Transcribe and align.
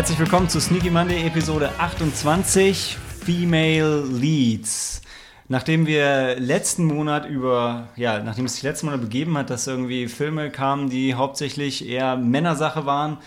Herzlich 0.00 0.18
willkommen 0.18 0.48
zu 0.48 0.62
Sneaky 0.62 0.88
Monday 0.88 1.26
Episode 1.26 1.70
28 1.78 2.96
Female 3.22 4.02
Leads. 4.06 5.02
Nachdem 5.48 5.86
wir 5.86 6.40
letzten 6.40 6.86
Monat 6.86 7.26
über, 7.26 7.88
ja, 7.96 8.22
nachdem 8.22 8.46
es 8.46 8.54
sich 8.54 8.62
letzten 8.62 8.86
Monat 8.86 9.02
begeben 9.02 9.36
hat, 9.36 9.50
dass 9.50 9.66
irgendwie 9.66 10.08
Filme 10.08 10.50
kamen, 10.50 10.88
die 10.88 11.16
hauptsächlich 11.16 11.86
eher 11.86 12.16
Männersache 12.16 12.86
waren, 12.86 13.18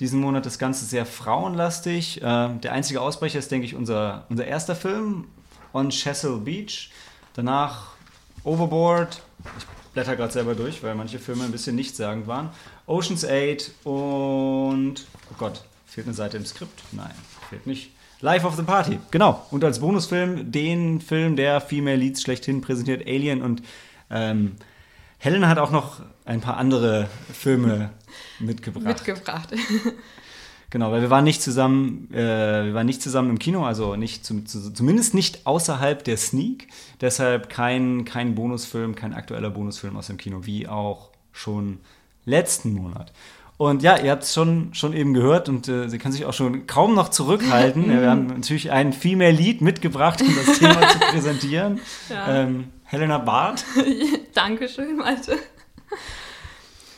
diesen 0.00 0.20
Monat 0.22 0.46
das 0.46 0.58
Ganze 0.58 0.86
sehr 0.86 1.04
frauenlastig. 1.04 2.22
Äh, 2.22 2.22
der 2.22 2.72
einzige 2.72 3.02
Ausbrecher 3.02 3.38
ist, 3.38 3.50
denke 3.50 3.66
ich, 3.66 3.74
unser, 3.74 4.24
unser 4.30 4.46
erster 4.46 4.74
Film, 4.74 5.26
On 5.74 5.90
Chesil 5.90 6.38
Beach. 6.38 6.92
Danach 7.34 7.88
Overboard. 8.42 9.20
Ich 9.58 9.66
blätter 9.92 10.16
gerade 10.16 10.32
selber 10.32 10.54
durch, 10.54 10.82
weil 10.82 10.94
manche 10.94 11.18
Filme 11.18 11.44
ein 11.44 11.52
bisschen 11.52 11.76
nichtssagend 11.76 12.26
waren. 12.26 12.48
Ocean's 12.86 13.22
8 13.22 13.70
und, 13.84 15.04
oh 15.30 15.34
Gott, 15.36 15.62
fehlt 15.92 16.06
eine 16.06 16.14
Seite 16.14 16.36
im 16.36 16.46
Skript? 16.46 16.82
Nein, 16.92 17.12
fehlt 17.48 17.66
nicht. 17.66 17.90
Life 18.20 18.46
of 18.46 18.56
the 18.56 18.62
Party, 18.62 18.98
genau. 19.10 19.44
Und 19.50 19.64
als 19.64 19.80
Bonusfilm 19.80 20.52
den 20.52 21.00
Film, 21.00 21.36
der 21.36 21.60
Female 21.60 21.96
Leads 21.96 22.22
schlechthin 22.22 22.60
präsentiert, 22.60 23.06
Alien. 23.06 23.42
Und 23.42 23.62
ähm, 24.10 24.52
Helena 25.18 25.48
hat 25.48 25.58
auch 25.58 25.72
noch 25.72 26.00
ein 26.24 26.40
paar 26.40 26.56
andere 26.56 27.08
Filme 27.32 27.90
mitgebracht. 28.38 28.84
Mitgebracht. 28.84 29.48
Genau, 30.70 30.90
weil 30.90 31.02
wir 31.02 31.10
waren 31.10 31.24
nicht 31.24 31.42
zusammen, 31.42 32.08
äh, 32.14 32.64
wir 32.64 32.72
waren 32.72 32.86
nicht 32.86 33.02
zusammen 33.02 33.28
im 33.28 33.38
Kino, 33.38 33.66
also 33.66 33.94
nicht 33.94 34.24
zum, 34.24 34.46
zu, 34.46 34.72
zumindest 34.72 35.12
nicht 35.12 35.46
außerhalb 35.46 36.02
der 36.02 36.16
Sneak. 36.16 36.68
Deshalb 37.02 37.50
kein, 37.50 38.06
kein 38.06 38.34
Bonusfilm, 38.34 38.94
kein 38.94 39.12
aktueller 39.12 39.50
Bonusfilm 39.50 39.98
aus 39.98 40.06
dem 40.06 40.16
Kino, 40.16 40.46
wie 40.46 40.66
auch 40.66 41.10
schon 41.30 41.80
letzten 42.24 42.72
Monat. 42.72 43.12
Und 43.62 43.84
ja, 43.84 43.96
ihr 43.96 44.10
habt 44.10 44.24
es 44.24 44.34
schon, 44.34 44.74
schon 44.74 44.92
eben 44.92 45.14
gehört 45.14 45.48
und 45.48 45.68
äh, 45.68 45.88
sie 45.88 45.98
kann 45.98 46.10
sich 46.10 46.24
auch 46.26 46.32
schon 46.32 46.66
kaum 46.66 46.96
noch 46.96 47.10
zurückhalten. 47.10 47.88
wir 48.00 48.10
haben 48.10 48.26
natürlich 48.26 48.72
ein 48.72 48.92
Female 48.92 49.30
Lead 49.30 49.60
mitgebracht, 49.60 50.20
um 50.20 50.34
das 50.34 50.58
Thema 50.58 50.88
zu 50.88 50.98
präsentieren. 51.12 51.78
Ja. 52.08 52.40
Ähm, 52.40 52.72
Helena 52.82 53.18
Barth. 53.18 53.64
Dankeschön, 54.34 54.96
Malte. 54.96 55.38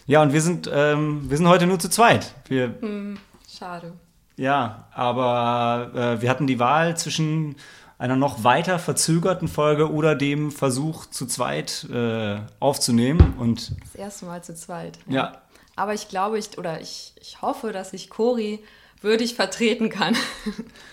Ja, 0.06 0.23
und 0.23 0.33
wir 0.33 0.41
sind, 0.41 0.71
ähm, 0.73 1.29
wir 1.29 1.37
sind 1.37 1.48
heute 1.48 1.67
nur 1.67 1.79
zu 1.79 1.91
zweit. 1.91 2.33
Wir, 2.48 2.75
hm, 2.81 3.19
schade. 3.47 3.93
Ja, 4.39 4.89
aber 4.95 5.91
äh, 5.95 6.23
wir 6.23 6.31
hatten 6.31 6.47
die 6.47 6.61
Wahl 6.61 6.97
zwischen 6.97 7.56
einer 7.99 8.17
noch 8.17 8.43
weiter 8.43 8.78
verzögerten 8.78 9.49
Folge 9.49 9.93
oder 9.93 10.15
dem 10.15 10.51
Versuch 10.51 11.05
zu 11.05 11.27
zweit 11.27 11.87
äh, 11.93 12.39
aufzunehmen. 12.59 13.34
Und 13.39 13.73
das 13.83 13.95
erste 13.97 14.25
Mal 14.25 14.43
zu 14.43 14.55
zweit. 14.55 14.99
Ja. 15.09 15.44
Aber 15.77 15.94
ich 15.94 16.08
glaube, 16.08 16.39
ich, 16.39 16.56
oder 16.58 16.80
ich, 16.80 17.12
ich 17.20 17.42
hoffe, 17.42 17.72
dass 17.72 17.92
ich 17.92 18.11
Cori 18.11 18.61
würdig 19.00 19.34
vertreten 19.34 19.91
kann. 19.91 20.16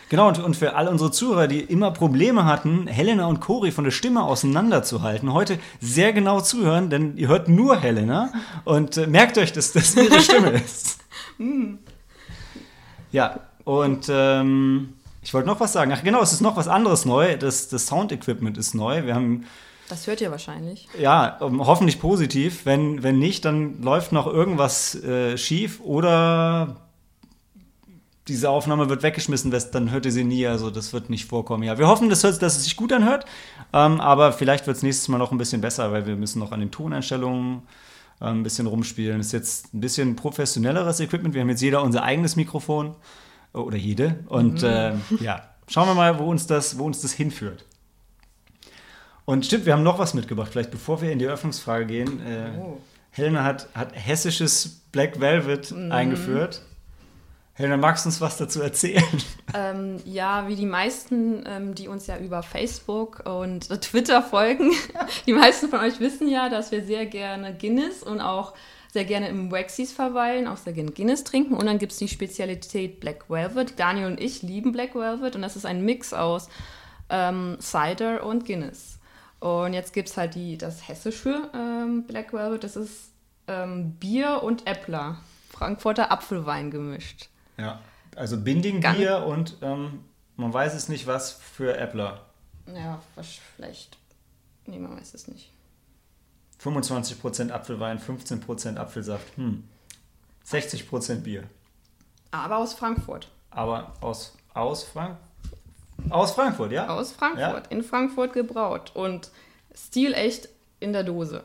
Genau, 0.09 0.27
und, 0.27 0.39
und 0.39 0.57
für 0.57 0.75
all 0.75 0.89
unsere 0.89 1.09
Zuhörer, 1.09 1.47
die 1.47 1.61
immer 1.61 1.91
Probleme 1.91 2.43
hatten, 2.43 2.85
Helena 2.85 3.27
und 3.27 3.39
Cori 3.39 3.71
von 3.71 3.85
der 3.85 3.91
Stimme 3.91 4.23
auseinanderzuhalten, 4.23 5.31
heute 5.31 5.57
sehr 5.79 6.11
genau 6.11 6.41
zuhören, 6.41 6.89
denn 6.89 7.15
ihr 7.15 7.29
hört 7.29 7.47
nur 7.47 7.79
Helena 7.79 8.33
und 8.65 8.97
äh, 8.97 9.07
merkt 9.07 9.37
euch, 9.37 9.53
dass 9.53 9.71
das 9.71 9.95
ihre 9.95 10.19
Stimme 10.19 10.49
ist. 10.65 10.97
Ja, 13.13 13.39
und 13.63 14.07
ähm, 14.09 14.95
ich 15.21 15.33
wollte 15.33 15.47
noch 15.47 15.61
was 15.61 15.71
sagen. 15.71 15.93
Ach 15.95 16.03
genau, 16.03 16.21
es 16.21 16.33
ist 16.33 16.41
noch 16.41 16.57
was 16.57 16.67
anderes 16.67 17.05
neu. 17.05 17.37
Das, 17.37 17.69
das 17.69 17.87
Sound-Equipment 17.87 18.57
ist 18.57 18.75
neu. 18.75 19.05
Wir 19.05 19.15
haben 19.15 19.45
das 19.91 20.07
hört 20.07 20.21
ihr 20.21 20.31
wahrscheinlich. 20.31 20.87
Ja, 20.97 21.37
hoffentlich 21.41 21.99
positiv. 21.99 22.65
Wenn, 22.65 23.03
wenn 23.03 23.19
nicht, 23.19 23.43
dann 23.45 23.81
läuft 23.81 24.11
noch 24.11 24.25
irgendwas 24.25 24.95
äh, 24.95 25.37
schief 25.37 25.81
oder 25.81 26.77
diese 28.27 28.49
Aufnahme 28.49 28.87
wird 28.87 29.03
weggeschmissen, 29.03 29.53
dann 29.71 29.91
hört 29.91 30.05
ihr 30.05 30.11
sie 30.11 30.23
nie. 30.23 30.47
Also 30.47 30.69
das 30.69 30.93
wird 30.93 31.09
nicht 31.09 31.25
vorkommen. 31.25 31.63
Ja, 31.63 31.77
wir 31.77 31.87
hoffen, 31.87 32.09
dass, 32.09 32.21
dass 32.21 32.41
es 32.41 32.63
sich 32.63 32.77
gut 32.77 32.93
anhört. 32.93 33.25
Ähm, 33.73 33.99
aber 33.99 34.31
vielleicht 34.31 34.67
wird 34.67 34.77
es 34.77 34.83
nächstes 34.83 35.09
Mal 35.09 35.17
noch 35.17 35.31
ein 35.31 35.37
bisschen 35.37 35.59
besser, 35.59 35.91
weil 35.91 36.05
wir 36.05 36.15
müssen 36.15 36.39
noch 36.39 36.53
an 36.53 36.61
den 36.61 36.71
Toneinstellungen 36.71 37.63
äh, 38.21 38.25
ein 38.25 38.43
bisschen 38.43 38.67
rumspielen. 38.67 39.17
Das 39.17 39.27
ist 39.27 39.33
jetzt 39.33 39.73
ein 39.73 39.81
bisschen 39.81 40.15
professionelleres 40.15 41.01
Equipment. 41.01 41.33
Wir 41.33 41.41
haben 41.41 41.49
jetzt 41.49 41.61
jeder 41.61 41.83
unser 41.83 42.03
eigenes 42.03 42.37
Mikrofon 42.37 42.95
oder 43.51 43.77
jede. 43.77 44.23
Und 44.27 44.61
mhm. 44.61 44.67
äh, 44.67 44.93
ja, 45.19 45.43
schauen 45.67 45.89
wir 45.89 45.95
mal, 45.95 46.17
wo 46.17 46.25
uns 46.29 46.47
das, 46.47 46.77
wo 46.77 46.85
uns 46.85 47.01
das 47.01 47.11
hinführt. 47.11 47.65
Und 49.31 49.45
stimmt, 49.45 49.65
wir 49.65 49.71
haben 49.71 49.83
noch 49.83 49.97
was 49.97 50.13
mitgebracht. 50.13 50.51
Vielleicht 50.51 50.71
bevor 50.71 51.01
wir 51.01 51.09
in 51.09 51.17
die 51.17 51.23
Eröffnungsfrage 51.23 51.85
gehen. 51.85 52.19
Äh, 52.27 52.49
oh. 52.59 52.79
Helena 53.11 53.45
hat, 53.45 53.69
hat 53.73 53.93
hessisches 53.93 54.81
Black 54.91 55.21
Velvet 55.21 55.71
mhm. 55.71 55.89
eingeführt. 55.89 56.61
Helena, 57.53 57.77
magst 57.77 58.03
du 58.03 58.09
uns 58.09 58.19
was 58.19 58.35
dazu 58.35 58.61
erzählen? 58.61 59.03
Ähm, 59.53 59.97
ja, 60.05 60.47
wie 60.47 60.55
die 60.55 60.65
meisten, 60.65 61.43
ähm, 61.45 61.75
die 61.75 61.89
uns 61.89 62.07
ja 62.07 62.17
über 62.17 62.41
Facebook 62.41 63.21
und 63.27 63.67
Twitter 63.81 64.23
folgen, 64.23 64.71
die 65.25 65.33
meisten 65.33 65.67
von 65.67 65.81
euch 65.81 65.99
wissen 65.99 66.29
ja, 66.29 66.47
dass 66.47 66.71
wir 66.71 66.85
sehr 66.85 67.05
gerne 67.05 67.53
Guinness 67.53 68.01
und 68.01 68.21
auch 68.21 68.53
sehr 68.93 69.03
gerne 69.03 69.27
im 69.27 69.51
Waxies 69.51 69.91
verweilen, 69.91 70.47
auch 70.47 70.55
sehr 70.55 70.71
gerne 70.71 70.91
Guinness 70.91 71.25
trinken. 71.25 71.55
Und 71.55 71.65
dann 71.65 71.79
gibt 71.79 71.91
es 71.91 71.97
die 71.97 72.07
Spezialität 72.07 73.01
Black 73.01 73.29
Velvet. 73.29 73.77
Daniel 73.77 74.07
und 74.07 74.21
ich 74.21 74.41
lieben 74.41 74.71
Black 74.71 74.95
Velvet 74.95 75.35
und 75.35 75.41
das 75.41 75.57
ist 75.57 75.65
ein 75.65 75.83
Mix 75.83 76.13
aus 76.13 76.47
ähm, 77.09 77.57
Cider 77.59 78.25
und 78.25 78.45
Guinness. 78.45 79.00
Und 79.41 79.73
jetzt 79.73 79.91
gibt 79.91 80.07
es 80.07 80.17
halt 80.17 80.35
die, 80.35 80.55
das 80.55 80.87
hessische 80.87 81.49
ähm, 81.55 82.05
Black 82.05 82.31
Velvet, 82.31 82.63
das 82.63 82.75
ist 82.75 83.11
ähm, 83.47 83.93
Bier 83.95 84.43
und 84.43 84.67
Äppler. 84.67 85.17
Frankfurter 85.49 86.11
Apfelwein 86.11 86.69
gemischt. 86.69 87.29
Ja, 87.57 87.81
also 88.15 88.39
Bindingbier 88.39 89.25
und 89.25 89.57
ähm, 89.63 90.05
man 90.37 90.53
weiß 90.53 90.75
es 90.75 90.89
nicht, 90.89 91.07
was 91.07 91.31
für 91.31 91.75
Äppler. 91.75 92.21
Ja, 92.67 93.01
was 93.15 93.39
vielleicht. 93.55 93.97
Nee, 94.67 94.77
man 94.77 94.95
weiß 94.95 95.15
es 95.15 95.27
nicht. 95.27 95.51
25% 96.63 97.49
Apfelwein, 97.49 97.99
15% 97.99 98.77
Apfelsaft. 98.77 99.37
Hm. 99.37 99.67
60% 100.45 101.21
Bier. 101.21 101.45
Aber 102.29 102.57
aus 102.57 102.75
Frankfurt. 102.75 103.27
Aber 103.49 103.93
aus, 104.01 104.37
aus 104.53 104.83
Frankfurt? 104.83 105.30
Aus 106.09 106.33
Frankfurt, 106.33 106.71
ja? 106.71 106.87
Aus 106.87 107.11
Frankfurt, 107.11 107.65
ja. 107.65 107.71
in 107.71 107.83
Frankfurt 107.83 108.33
gebraut. 108.33 108.91
Und 108.93 109.31
stilecht 109.73 110.49
in 110.79 110.93
der 110.93 111.03
Dose. 111.03 111.43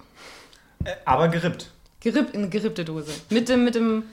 Äh, 0.84 0.94
aber 1.05 1.28
gerippt. 1.28 1.71
Gerippt, 2.00 2.34
in 2.34 2.50
gerippte 2.50 2.84
Dose. 2.84 3.12
Mit 3.31 3.49
dem, 3.49 3.65
mit 3.65 3.75
dem 3.75 4.05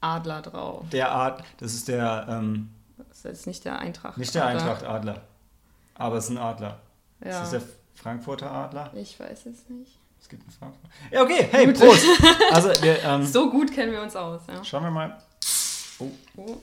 Adler 0.00 0.42
drauf. 0.42 0.84
Der 0.90 1.14
Ad, 1.14 1.42
das 1.58 1.74
ist 1.74 1.88
der. 1.88 2.26
Ähm, 2.28 2.70
das 2.96 3.18
ist 3.18 3.24
jetzt 3.24 3.46
nicht 3.46 3.64
der 3.64 3.78
Eintracht. 3.78 4.18
Nicht 4.18 4.34
der 4.34 4.46
Eintracht 4.46 4.84
Adler. 4.84 5.22
Aber 5.94 6.16
es 6.16 6.24
ist 6.24 6.30
ein 6.30 6.38
Adler. 6.38 6.78
Ja. 7.24 7.30
Ist 7.30 7.40
das 7.40 7.50
der 7.50 7.62
Frankfurter 7.94 8.50
Adler? 8.50 8.90
Ich 8.94 9.18
weiß 9.18 9.46
es 9.46 9.68
nicht. 9.68 9.98
Es 10.20 10.28
gibt 10.28 10.42
einen 10.42 10.52
Frankfurter. 10.52 10.88
Ja, 11.10 11.22
okay, 11.22 11.48
hey, 11.50 11.66
gut. 11.66 11.78
Prost! 11.78 12.04
Also, 12.52 12.68
wir, 12.82 13.02
ähm, 13.02 13.24
so 13.26 13.50
gut 13.50 13.72
kennen 13.72 13.92
wir 13.92 14.02
uns 14.02 14.16
aus. 14.16 14.42
Ja. 14.48 14.62
Schauen 14.64 14.84
wir 14.84 14.90
mal. 14.90 15.18
Oh. 15.98 16.10
oh. 16.36 16.56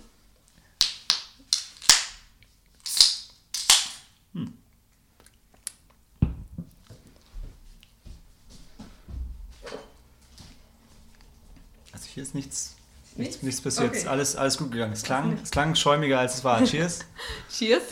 Hier 12.13 12.24
ist 12.24 12.36
nichts 12.36 12.75
Nichts, 13.15 13.44
nichts 13.44 13.62
passiert. 13.62 13.92
Okay. 13.92 14.07
Alles, 14.07 14.36
alles 14.36 14.57
gut 14.57 14.71
gegangen. 14.71 14.94
Es 14.94 15.04
klang, 15.04 15.38
es 15.42 15.51
klang 15.51 15.75
schäumiger, 15.75 16.19
als 16.19 16.36
es 16.36 16.44
war. 16.44 16.63
Cheers. 16.65 17.06
Cheers. 17.50 17.83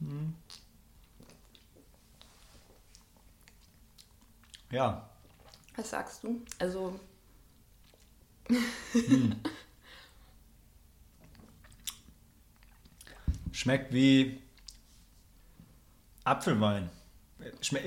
Hm. 0.00 0.34
Ja. 4.70 5.08
Was 5.76 5.90
sagst 5.90 6.24
du? 6.24 6.42
Also. 6.58 6.98
Hm. 8.48 9.36
Schmeckt 13.52 13.92
wie 13.92 14.40
Apfelwein. 16.24 16.90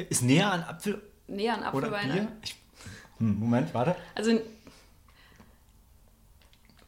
Ist 0.10 0.22
näher 0.22 0.52
an 0.52 0.64
Apfel. 0.64 1.02
Näher 1.28 1.56
an 1.56 1.64
Apfelwein. 1.64 2.12
Oder 2.12 2.14
Bier? 2.14 2.32
Ich, 2.44 2.56
hm, 3.18 3.40
Moment, 3.40 3.74
warte. 3.74 3.96
Also 4.16 4.40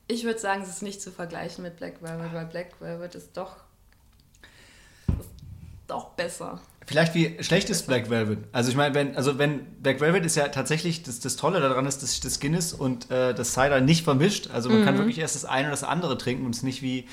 ich 0.08 0.24
würde 0.24 0.40
sagen, 0.40 0.62
es 0.62 0.70
ist 0.70 0.82
nicht 0.82 1.02
zu 1.02 1.12
vergleichen 1.12 1.64
mit 1.64 1.78
Black 1.78 2.02
Velvet, 2.02 2.34
weil 2.34 2.46
Black 2.46 2.80
Velvet 2.80 3.16
ist 3.16 3.36
doch, 3.38 3.56
ist 5.08 5.30
doch 5.88 6.10
besser. 6.10 6.60
Vielleicht 6.86 7.14
wie 7.14 7.42
schlechtes 7.42 7.84
Black 7.84 8.10
Velvet. 8.10 8.40
Also 8.52 8.70
ich 8.70 8.76
meine, 8.76 8.94
wenn, 8.94 9.16
also 9.16 9.38
wenn 9.38 9.66
Black 9.82 10.02
Velvet 10.02 10.26
ist 10.26 10.36
ja 10.36 10.50
tatsächlich, 10.50 11.04
das, 11.04 11.22
das 11.22 11.38
Tolle 11.38 11.62
daran 11.62 11.86
ist, 11.86 12.04
dass 12.04 12.12
sich 12.12 12.20
das 12.20 12.40
Guinness 12.40 12.74
und 12.74 13.10
äh, 13.10 13.34
das 13.34 13.54
Cider 13.54 13.80
nicht 13.80 14.04
vermischt. 14.04 14.50
Also 14.52 14.70
man 14.70 14.82
mhm. 14.82 14.86
kann 14.86 14.98
wirklich 14.98 15.20
erst 15.20 15.36
das 15.36 15.46
eine 15.46 15.68
oder 15.68 15.72
das 15.72 15.84
andere 15.84 16.18
trinken 16.18 16.46
und 16.46 16.54
es 16.54 16.64
nicht 16.64 16.82
wie, 16.82 17.08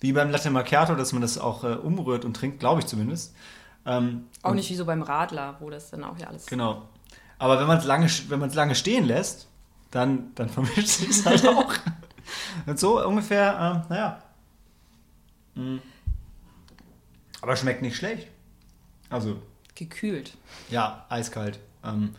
wie 0.00 0.12
beim 0.12 0.30
Latte 0.30 0.50
Macchiato, 0.50 0.94
dass 0.94 1.12
man 1.12 1.22
das 1.22 1.38
auch 1.38 1.64
äh, 1.64 1.74
umrührt 1.74 2.24
und 2.24 2.34
trinkt, 2.34 2.60
glaube 2.60 2.80
ich 2.80 2.86
zumindest. 2.86 3.34
Ähm, 3.84 4.26
auch 4.42 4.54
nicht 4.54 4.70
wie 4.70 4.76
so 4.76 4.84
beim 4.84 5.02
Radler, 5.02 5.56
wo 5.58 5.70
das 5.70 5.90
dann 5.90 6.04
auch 6.04 6.18
ja 6.18 6.28
alles. 6.28 6.46
Genau. 6.46 6.82
Aber 7.38 7.58
wenn 7.58 7.66
man 7.66 7.78
es 7.78 7.84
lange, 7.84 8.08
lange 8.54 8.74
stehen 8.76 9.04
lässt, 9.04 9.48
dann, 9.90 10.32
dann 10.36 10.48
vermischt 10.48 10.86
sich 10.86 11.10
es 11.10 11.26
halt 11.26 11.46
auch. 11.46 11.74
Und 12.66 12.78
so 12.78 13.04
ungefähr, 13.06 13.84
äh, 13.88 13.92
naja. 13.92 14.22
Mhm. 15.54 15.80
Aber 17.40 17.56
schmeckt 17.56 17.82
nicht 17.82 17.96
schlecht. 17.96 18.28
Also, 19.10 19.40
Gekühlt. 19.74 20.36
ja, 20.70 21.06
eiskalt. 21.08 21.58
Ähm, 21.84 22.14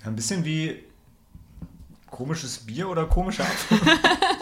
ja, 0.00 0.06
ein 0.06 0.16
bisschen 0.16 0.44
wie 0.44 0.84
komisches 2.10 2.58
Bier 2.58 2.88
oder 2.88 3.06
komischer 3.06 3.44
Apfel. 3.44 3.78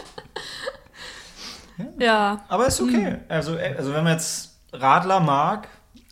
Ja. 1.97 2.43
Aber 2.47 2.67
ist 2.67 2.81
okay. 2.81 3.17
Also, 3.27 3.55
äh, 3.55 3.75
also 3.77 3.93
wenn 3.93 4.03
man 4.03 4.13
jetzt 4.13 4.59
Radler 4.73 5.19
mag 5.19 5.67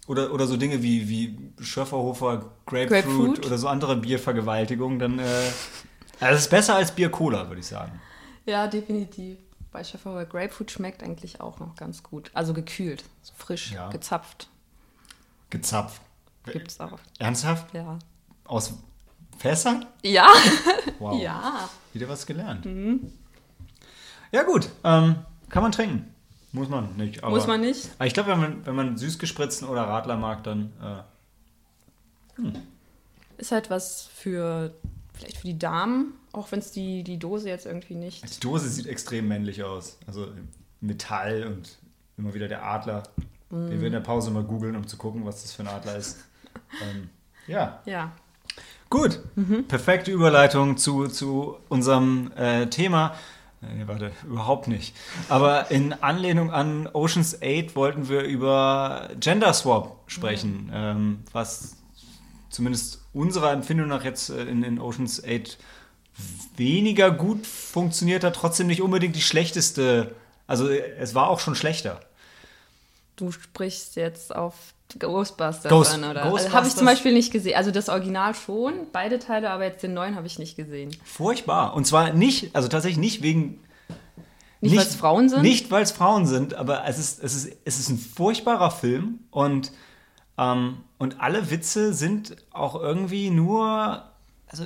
oder, 0.07 0.33
oder 0.33 0.47
so 0.47 0.57
Dinge 0.57 0.81
wie, 0.81 1.09
wie 1.09 1.37
Schöfferhofer 1.59 2.51
Grapefruit, 2.65 2.89
Grapefruit. 2.89 3.45
oder 3.45 3.57
so 3.57 3.67
andere 3.67 3.97
Biervergewaltigungen, 3.97 4.99
dann 4.99 5.19
äh, 5.19 5.23
also 6.19 6.35
es 6.35 6.41
ist 6.41 6.49
besser 6.49 6.75
als 6.75 6.91
Bier 6.93 7.09
Cola, 7.09 7.47
würde 7.47 7.59
ich 7.61 7.67
sagen. 7.67 7.99
Ja, 8.45 8.67
definitiv. 8.67 9.37
Bei 9.71 9.83
Schäferhauer 9.83 10.25
Grapefruit 10.25 10.71
schmeckt 10.71 11.03
eigentlich 11.03 11.41
auch 11.41 11.59
noch 11.59 11.75
ganz 11.75 12.01
gut. 12.03 12.31
Also 12.33 12.53
gekühlt, 12.53 13.03
so 13.21 13.33
frisch, 13.37 13.71
Ja. 13.73 13.89
gezapft. 13.89 14.47
Gezapft. 15.49 16.01
Gibt's 16.45 16.79
auch. 16.79 16.97
Ernsthaft? 17.19 17.73
Ja. 17.73 17.99
Aus 18.45 18.73
Fässern? 19.37 19.85
Ja. 20.03 20.27
Wow. 20.99 21.21
Ja. 21.21 21.69
Wieder 21.93 22.09
was 22.09 22.25
gelernt. 22.25 22.65
Ja, 24.31 24.41
gut. 24.41 24.67
Ähm, 24.83 25.17
kann 25.49 25.61
man 25.61 25.71
trinken. 25.71 26.11
Muss 26.53 26.69
man 26.69 26.95
nicht. 26.95 27.23
Aber, 27.23 27.35
Muss 27.35 27.45
man 27.45 27.61
nicht. 27.61 27.91
Aber 27.99 28.07
ich 28.07 28.15
glaube, 28.15 28.29
wenn 28.31 28.39
man, 28.39 28.65
wenn 28.65 28.75
man 28.75 28.97
süßgespritzten 28.97 29.67
oder 29.67 29.83
Radler 29.83 30.15
mag, 30.15 30.43
dann. 30.43 30.73
Äh, 32.39 32.51
Ist 33.37 33.51
halt 33.51 33.69
was 33.69 34.07
für, 34.07 34.73
vielleicht 35.17 35.37
für 35.37 35.47
die 35.47 35.59
Damen, 35.59 36.13
auch 36.31 36.51
wenn 36.51 36.59
es 36.59 36.71
die, 36.71 37.03
die 37.03 37.17
Dose 37.17 37.49
jetzt 37.49 37.65
irgendwie 37.65 37.95
nicht. 37.95 38.35
die 38.35 38.39
Dose 38.39 38.69
sieht 38.69 38.87
extrem 38.87 39.27
männlich 39.27 39.63
aus. 39.63 39.97
Also 40.07 40.27
Metall 40.81 41.43
und 41.45 41.77
immer 42.17 42.33
wieder 42.33 42.47
der 42.47 42.63
Adler. 42.63 43.03
Den 43.49 43.79
wir 43.79 43.87
in 43.87 43.93
der 43.93 44.01
Pause 44.01 44.29
mal 44.31 44.43
googeln, 44.43 44.75
um 44.75 44.87
zu 44.87 44.97
gucken, 44.97 45.25
was 45.25 45.43
das 45.43 45.53
für 45.53 45.63
ein 45.63 45.69
Adler 45.69 45.95
ist. 45.95 46.17
ähm, 46.83 47.09
ja. 47.47 47.81
Ja. 47.85 48.11
Gut, 48.89 49.19
perfekte 49.67 50.11
Überleitung 50.11 50.77
zu, 50.77 51.07
zu 51.07 51.57
unserem 51.69 52.31
äh, 52.35 52.67
Thema. 52.67 53.07
Äh, 53.07 53.15
Nee, 53.59 53.87
warte, 53.87 54.11
überhaupt 54.27 54.67
nicht. 54.67 54.95
Aber 55.29 55.71
in 55.71 55.91
Anlehnung 55.93 56.51
an 56.51 56.87
Oceans 56.93 57.39
8 57.41 57.75
wollten 57.75 58.07
wir 58.07 58.21
über 58.21 59.09
Gender 59.19 59.51
Swap 59.53 60.03
sprechen, 60.05 60.69
ähm, 60.71 61.19
was 61.31 61.76
zumindest 62.57 62.99
unserer 63.13 63.51
Empfindung 63.53 63.87
nach 63.87 64.03
jetzt 64.03 64.29
äh, 64.29 64.43
in, 64.43 64.63
in 64.63 64.79
Oceans 64.79 65.23
8 65.23 65.57
weniger 66.55 67.11
gut 67.11 67.45
funktioniert 67.45 68.23
hat, 68.23 68.35
trotzdem 68.35 68.67
nicht 68.67 68.81
unbedingt 68.81 69.15
die 69.15 69.21
schlechteste. 69.21 70.15
Also 70.47 70.67
äh, 70.67 70.81
es 70.99 71.15
war 71.15 71.29
auch 71.29 71.39
schon 71.39 71.55
schlechter. 71.55 71.99
Du 73.15 73.31
sprichst 73.31 73.95
jetzt 73.95 74.35
auf 74.35 74.55
Ghostbusters 74.97 75.69
Ghost- 75.69 75.93
an, 75.93 76.03
oder? 76.03 76.23
Ghostbusters? 76.23 76.45
Also, 76.45 76.57
habe 76.57 76.67
ich 76.67 76.75
zum 76.75 76.85
Beispiel 76.85 77.13
nicht 77.13 77.31
gesehen. 77.31 77.55
Also 77.55 77.69
das 77.69 77.89
Original 77.89 78.33
schon, 78.33 78.73
beide 78.91 79.19
Teile, 79.19 79.51
aber 79.51 79.65
jetzt 79.65 79.83
den 79.83 79.93
neuen 79.93 80.15
habe 80.15 80.25
ich 80.25 80.39
nicht 80.39 80.55
gesehen. 80.55 80.95
Furchtbar. 81.03 81.75
Und 81.75 81.85
zwar 81.85 82.11
nicht, 82.13 82.55
also 82.55 82.67
tatsächlich 82.67 82.97
nicht 82.99 83.21
wegen 83.21 83.59
Nicht, 84.61 84.75
weil 84.75 84.83
es 84.83 84.95
Frauen 84.95 85.29
sind? 85.29 85.43
Nicht, 85.43 85.69
weil 85.69 85.83
es 85.83 85.91
Frauen 85.91 86.25
sind, 86.25 86.55
aber 86.55 86.85
es 86.87 86.97
ist, 86.97 87.23
es 87.23 87.35
ist, 87.35 87.55
es 87.65 87.79
ist 87.79 87.89
ein 87.89 87.99
furchtbarer 87.99 88.71
Film 88.71 89.19
und, 89.29 89.71
ähm, 90.37 90.77
und 90.97 91.19
alle 91.21 91.49
Witze 91.51 91.93
sind 91.93 92.35
auch 92.51 92.75
irgendwie 92.75 93.29
nur, 93.29 94.03
also 94.47 94.65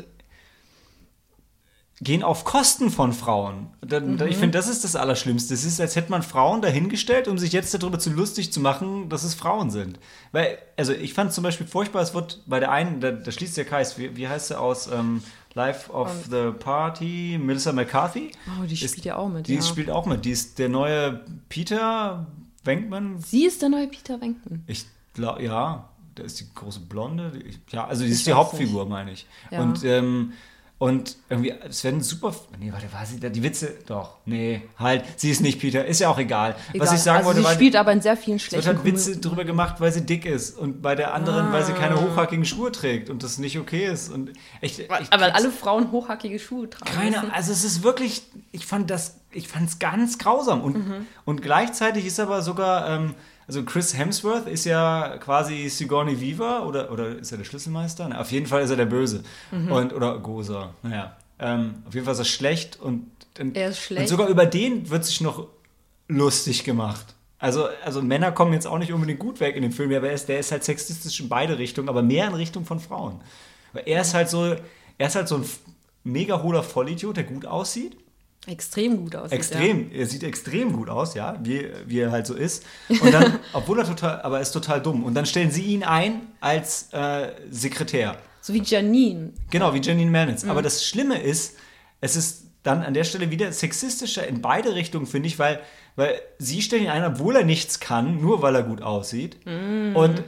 gehen 2.02 2.24
auf 2.24 2.46
Kosten 2.46 2.90
von 2.90 3.14
Frauen. 3.14 3.68
Da, 3.82 4.00
da, 4.00 4.26
ich 4.26 4.38
finde, 4.38 4.58
das 4.58 4.68
ist 4.68 4.84
das 4.84 4.96
Allerschlimmste. 4.96 5.54
Es 5.54 5.64
ist, 5.64 5.80
als 5.80 5.96
hätte 5.96 6.10
man 6.10 6.24
Frauen 6.24 6.62
dahingestellt, 6.62 7.28
um 7.28 7.38
sich 7.38 7.52
jetzt 7.52 7.74
darüber 7.76 8.00
zu 8.00 8.10
lustig 8.10 8.52
zu 8.52 8.60
machen, 8.60 9.08
dass 9.10 9.24
es 9.24 9.36
Frauen 9.36 9.70
sind. 9.70 10.00
Weil, 10.32 10.58
also 10.78 10.94
ich 10.94 11.14
fand 11.14 11.32
zum 11.32 11.44
Beispiel 11.44 11.68
furchtbar, 11.68 12.02
es 12.02 12.16
wird 12.16 12.42
bei 12.48 12.60
der 12.60 12.72
einen, 12.72 13.02
da, 13.02 13.12
da 13.12 13.32
schließt 13.32 13.56
der 13.56 13.66
Kreis, 13.66 14.00
wie, 14.00 14.16
wie 14.18 14.28
heißt 14.28 14.48
sie 14.48 14.60
aus 14.60 14.88
ähm, 14.88 15.22
Life 15.54 15.92
of 15.92 16.10
the 16.30 16.52
Party, 16.58 17.40
Melissa 17.40 17.72
McCarthy? 17.72 18.32
Oh, 18.60 18.66
die 18.66 18.74
Ist- 18.74 18.90
spielt 18.92 19.06
ja 19.06 19.18
auch 19.18 19.30
mit. 19.30 19.48
Die 19.48 19.56
ja. 19.56 19.62
spielt 19.62 19.92
auch 19.92 20.08
mit. 20.08 20.26
Die 20.26 20.32
ist 20.32 20.58
der 20.58 20.70
neue 20.70 21.22
Peter 21.50 22.26
Wenkman. 22.64 23.20
Sie 23.20 23.46
ist 23.46 23.62
der 23.62 23.70
neue 23.70 23.88
Peter 23.88 24.20
Venkman. 24.20 24.64
Ich 24.66 24.86
ja, 25.18 25.90
da 26.16 26.24
ist 26.24 26.40
die 26.40 26.54
große 26.54 26.82
Blonde. 26.82 27.32
Die, 27.32 27.60
ja, 27.76 27.86
also 27.88 28.04
die 28.04 28.10
Ich 28.10 28.16
ist 28.18 28.28
die 28.28 28.34
Hauptfigur, 28.34 28.86
meine 28.86 29.12
ich. 29.12 29.26
Ja. 29.50 29.62
Und, 29.62 29.84
ähm, 29.84 30.34
und 30.78 31.18
irgendwie, 31.30 31.52
es 31.70 31.84
werden 31.84 32.02
super. 32.02 32.34
Nee, 32.60 32.72
warte, 32.74 32.92
war 32.92 33.06
sie 33.06 33.20
da? 33.20 33.30
Die 33.30 33.44
Witze. 33.44 33.76
Doch, 33.86 34.18
nee, 34.26 34.64
halt, 34.80 35.06
sie 35.16 35.30
ist 35.30 35.40
nicht 35.42 35.60
Peter. 35.62 35.86
Ist 35.86 36.00
ja 36.00 36.10
auch 36.10 36.18
egal. 36.18 36.56
Was 36.70 36.74
Egal. 36.76 36.96
ich 36.96 37.02
sagen 37.02 37.18
also 37.18 37.28
wollte, 37.28 37.40
sie 37.42 37.46
war. 37.46 37.54
spielt 37.54 37.76
aber 37.76 37.92
in 37.92 38.02
sehr 38.02 38.18
vielen 38.18 38.38
Es 38.38 38.42
schlechten 38.44 38.66
wird 38.68 38.78
halt 38.78 38.86
Witze 38.88 39.18
drüber 39.20 39.46
gemacht, 39.46 39.76
weil 39.80 39.92
sie 39.92 40.04
dick 40.04 40.26
ist 40.26 40.58
und 40.58 40.82
bei 40.82 40.96
der 40.96 41.14
anderen, 41.14 41.52
weil 41.54 41.64
sie 41.64 41.74
keine 41.74 41.96
Ah. 41.96 42.02
hochhackigen 42.02 42.46
Schuhe 42.46 42.72
trägt 42.72 43.12
und 43.12 43.22
das 43.22 43.38
nicht 43.38 43.60
okay 43.60 43.86
ist. 43.86 44.10
Und 44.12 44.32
echt, 44.60 44.80
ich 44.80 44.90
Aber 45.12 45.36
alle 45.36 45.52
Frauen 45.52 45.92
hochhackige 45.92 46.40
Schuhe 46.40 46.68
tragen. 46.68 46.92
keine, 46.92 47.32
also 47.32 47.52
es 47.52 47.64
ist 47.64 47.84
wirklich, 47.84 48.24
ich 48.52 48.66
fand 48.66 48.90
das, 48.90 49.20
ich 49.32 49.48
fand 49.50 49.70
es 49.70 49.78
ganz 49.78 50.18
grausam 50.18 50.62
und, 50.62 50.78
Mhm. 50.78 51.06
und 51.26 51.44
gleichzeitig 51.44 52.08
ist 52.08 52.20
aber 52.20 52.42
sogar, 52.42 52.90
ähm, 52.90 53.14
also 53.52 53.64
Chris 53.66 53.98
Hemsworth 53.98 54.48
ist 54.48 54.64
ja 54.66 55.18
quasi 55.20 55.68
Sigourney 55.68 56.22
Weaver 56.22 56.66
oder, 56.66 56.90
oder 56.92 57.18
ist 57.18 57.32
er 57.34 57.38
der 57.38 57.44
Schlüsselmeister? 57.46 58.08
Na, 58.10 58.22
auf 58.22 58.32
jeden 58.32 58.46
Fall 58.46 58.62
ist 58.62 58.70
er 58.70 58.78
der 58.78 58.86
Böse 58.86 59.24
Mhm. 59.52 59.72
und 59.72 59.94
oder 59.94 60.20
Gozer, 60.20 60.74
naja, 60.84 61.18
ähm, 61.38 61.76
auf 61.86 61.94
jeden 61.94 62.06
Fall 62.06 62.14
ist 62.14 62.20
er 62.20 62.26
schlecht 62.26 62.80
und, 62.80 63.08
und, 63.40 63.58
Er 63.58 63.70
ist 63.70 63.80
schlecht. 63.80 64.02
und 64.04 64.08
sogar 64.08 64.28
über 64.30 64.46
den 64.46 64.90
wird 64.90 65.04
sich 65.04 65.20
noch 65.20 65.48
lustig 66.08 66.64
gemacht. 66.64 67.14
Also, 67.40 67.68
also 67.84 68.02
Männer 68.02 68.32
kommen 68.32 68.54
jetzt 68.54 68.68
auch 68.68 68.78
nicht 68.78 68.94
unbedingt 68.94 69.20
gut 69.20 69.40
weg 69.42 69.56
in 69.58 69.64
dem 69.64 69.72
Film, 69.74 69.92
aber 69.94 70.08
er 70.08 70.14
ist, 70.14 70.30
der 70.30 70.40
ist 70.40 70.52
halt 70.54 70.64
sexistisch 70.64 71.20
in 71.20 71.28
beide 71.28 71.58
Richtungen, 71.58 71.90
aber 71.90 72.04
mehr 72.04 72.28
in 72.28 72.36
Richtung 72.36 72.66
von 72.66 72.80
Frauen. 72.80 73.20
Weil 73.74 73.84
er 73.86 74.02
ist 74.02 74.14
halt 74.14 74.30
so, 74.30 74.56
er 74.98 75.08
ist 75.08 75.16
halt 75.16 75.28
so 75.28 75.38
ein 75.38 75.46
mega 76.06 76.42
hohler 76.42 76.64
Vollidiot, 76.64 77.18
der 77.18 77.24
gut 77.26 77.46
aussieht. 77.46 77.98
Extrem 78.48 78.98
gut 78.98 79.16
aussieht. 79.16 79.34
Extrem, 79.34 79.92
er 79.92 80.08
sieht 80.08 80.24
extrem 80.24 80.74
gut 80.74 80.90
aus, 80.90 81.14
ja, 81.14 81.38
wie, 81.44 81.68
wie 81.86 82.00
er 82.00 82.12
halt 82.12 82.26
so 82.26 82.34
ist. 82.34 82.66
Und 82.90 83.14
dann, 83.14 83.40
obwohl 83.54 83.78
er 83.80 83.86
total, 83.86 84.22
aber 84.24 84.38
er 84.38 84.42
ist 84.42 84.52
total 84.52 84.82
dumm. 84.82 85.04
Und 85.04 85.14
dann 85.14 85.28
stellen 85.28 85.52
sie 85.52 85.64
ihn 85.64 85.84
ein 85.84 86.22
als 86.40 86.92
äh, 86.92 87.34
Sekretär. 87.52 88.18
So 88.42 88.54
wie 88.56 88.64
Janine. 88.64 89.34
Genau, 89.52 89.74
wie 89.76 89.80
Janine 89.80 90.10
Manitz. 90.10 90.44
Mhm. 90.44 90.50
Aber 90.50 90.64
das 90.64 90.84
Schlimme 90.84 91.22
ist, 91.22 91.58
es 92.02 92.16
ist 92.16 92.48
dann 92.64 92.82
an 92.82 92.96
der 92.96 93.04
Stelle 93.04 93.30
wieder 93.30 93.52
sexistischer 93.52 94.28
in 94.28 94.42
beide 94.42 94.74
Richtungen, 94.74 95.06
finde 95.06 95.28
ich, 95.28 95.38
weil, 95.38 95.60
weil 95.96 96.20
sie 96.40 96.64
stellen 96.64 96.84
ihn 96.84 96.90
ein, 96.90 97.04
obwohl 97.04 97.36
er 97.36 97.46
nichts 97.46 97.80
kann, 97.80 98.22
nur 98.22 98.42
weil 98.42 98.56
er 98.56 98.64
gut 98.64 98.82
aussieht. 98.82 99.38
Mhm. 99.46 99.96
Und 99.96 100.24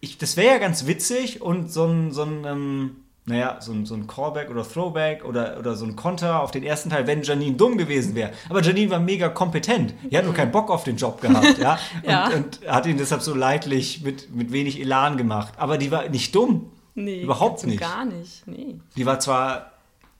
ich, 0.00 0.18
das 0.18 0.36
wäre 0.36 0.54
ja 0.54 0.58
ganz 0.58 0.86
witzig 0.86 1.42
und 1.42 1.72
so 1.72 1.86
ein, 1.86 2.12
so 2.12 2.22
ein 2.22 2.44
ähm, 2.44 2.96
naja, 3.26 3.56
so 3.60 3.72
ein, 3.72 3.86
so 3.86 3.94
ein 3.94 4.06
Callback 4.06 4.50
oder 4.50 4.68
Throwback 4.68 5.24
oder, 5.24 5.58
oder 5.58 5.74
so 5.76 5.86
ein 5.86 5.96
Konter 5.96 6.42
auf 6.42 6.50
den 6.50 6.62
ersten 6.62 6.90
Teil, 6.90 7.06
wenn 7.06 7.22
Janine 7.22 7.56
dumm 7.56 7.78
gewesen 7.78 8.14
wäre. 8.14 8.32
Aber 8.50 8.60
Janine 8.62 8.90
war 8.90 9.00
mega 9.00 9.30
kompetent. 9.30 9.94
Die 10.10 10.16
hat 10.18 10.24
nur 10.26 10.34
keinen 10.34 10.52
Bock 10.52 10.70
auf 10.70 10.84
den 10.84 10.96
Job 10.96 11.20
gehabt, 11.22 11.56
ja. 11.58 11.78
Und, 12.02 12.10
Ja. 12.10 12.28
und 12.28 12.60
hat 12.68 12.84
ihn 12.86 12.98
deshalb 12.98 13.22
so 13.22 13.34
leidlich 13.34 14.02
mit, 14.02 14.34
mit 14.34 14.52
wenig 14.52 14.78
Elan 14.78 15.16
gemacht. 15.16 15.54
Aber 15.56 15.78
die 15.78 15.90
war 15.90 16.06
nicht 16.08 16.34
dumm. 16.34 16.70
Nee, 16.94 17.22
Überhaupt 17.22 17.66
nicht. 17.66 17.80
Gar 17.80 18.04
nicht. 18.04 18.46
Nee. 18.46 18.76
Die 18.96 19.06
war 19.06 19.18
zwar 19.20 19.72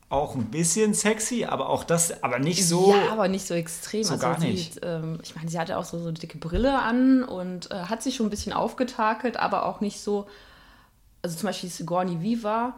auch 0.08 0.34
ein 0.34 0.46
bisschen 0.46 0.94
sexy, 0.94 1.44
aber 1.44 1.68
auch 1.68 1.84
das, 1.84 2.22
aber 2.22 2.38
nicht 2.38 2.66
so. 2.66 2.94
Ja, 2.94 3.12
aber 3.12 3.28
nicht 3.28 3.46
so 3.46 3.54
extrem. 3.54 4.02
so 4.04 4.14
also 4.14 4.22
gar 4.26 4.38
nicht. 4.38 4.80
Ähm, 4.82 5.18
ich 5.22 5.36
meine, 5.36 5.48
sie 5.50 5.58
hatte 5.58 5.76
auch 5.76 5.84
so, 5.84 5.98
so 5.98 6.04
eine 6.08 6.14
dicke 6.14 6.38
Brille 6.38 6.80
an 6.80 7.22
und 7.22 7.70
äh, 7.70 7.74
hat 7.84 8.02
sich 8.02 8.16
schon 8.16 8.26
ein 8.26 8.30
bisschen 8.30 8.52
aufgetakelt, 8.52 9.36
aber 9.36 9.66
auch 9.66 9.80
nicht 9.80 10.00
so. 10.00 10.26
Also 11.22 11.36
zum 11.36 11.46
Beispiel 11.48 11.70
Sigourney 11.70 12.20
Viva, 12.22 12.74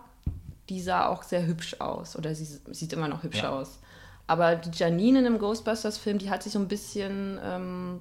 die 0.68 0.80
sah 0.80 1.06
auch 1.08 1.23
sehr 1.23 1.46
hübsch 1.46 1.76
aus. 1.80 2.16
Oder 2.16 2.35
sie 2.35 2.46
sieht 2.73 2.92
immer 2.92 3.08
noch 3.08 3.23
hübsch 3.23 3.42
Ja. 3.42 3.50
aus. 3.50 3.78
Aber 4.26 4.56
die 4.56 4.76
Janine 4.76 5.18
in 5.20 5.25
dem 5.25 5.38
Ghostbusters-Film, 5.38 6.18
die 6.18 6.30
hat 6.30 6.42
sich 6.42 6.52
so 6.52 6.58
ein 6.58 6.66
bisschen, 6.68 7.38
ähm, 7.44 8.00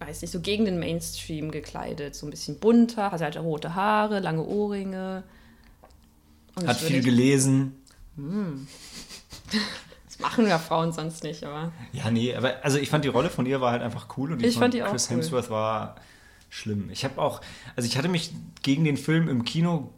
weiß 0.00 0.20
nicht, 0.22 0.30
so 0.30 0.40
gegen 0.40 0.66
den 0.66 0.78
Mainstream 0.78 1.50
gekleidet. 1.50 2.14
So 2.14 2.26
ein 2.26 2.30
bisschen 2.30 2.58
bunter, 2.58 3.10
hatte 3.10 3.24
halt 3.24 3.36
rote 3.38 3.74
Haare, 3.74 4.20
lange 4.20 4.42
Ohrringe. 4.44 5.22
Und 6.56 6.66
hat 6.68 6.76
ich 6.80 6.86
viel 6.86 7.02
gelesen. 7.02 7.72
Das 10.06 10.18
machen 10.20 10.46
ja 10.46 10.58
Frauen 10.60 10.92
sonst 10.92 11.24
nicht, 11.24 11.42
aber. 11.42 11.72
Ja, 11.92 12.10
nee, 12.10 12.34
aber 12.34 12.62
also 12.64 12.78
ich 12.78 12.88
fand 12.88 13.04
die 13.04 13.08
Rolle 13.08 13.30
von 13.30 13.46
ihr 13.46 13.60
war 13.60 13.72
halt 13.72 13.82
einfach 13.82 14.16
cool 14.16 14.32
und 14.32 14.42
Ich 14.44 14.54
von 14.54 14.62
fand 14.62 14.74
die 14.74 14.82
auch 14.84 14.90
Chris 14.90 15.08
cool. 15.10 15.16
Hemsworth 15.16 15.50
war 15.50 15.96
schlimm. 16.50 16.88
Ich 16.92 17.04
habe 17.04 17.20
auch, 17.20 17.40
also 17.74 17.86
ich 17.88 17.98
hatte 17.98 18.08
mich 18.08 18.30
gegen 18.62 18.84
den 18.84 18.96
Film 18.96 19.28
im 19.28 19.44
Kino, 19.44 19.90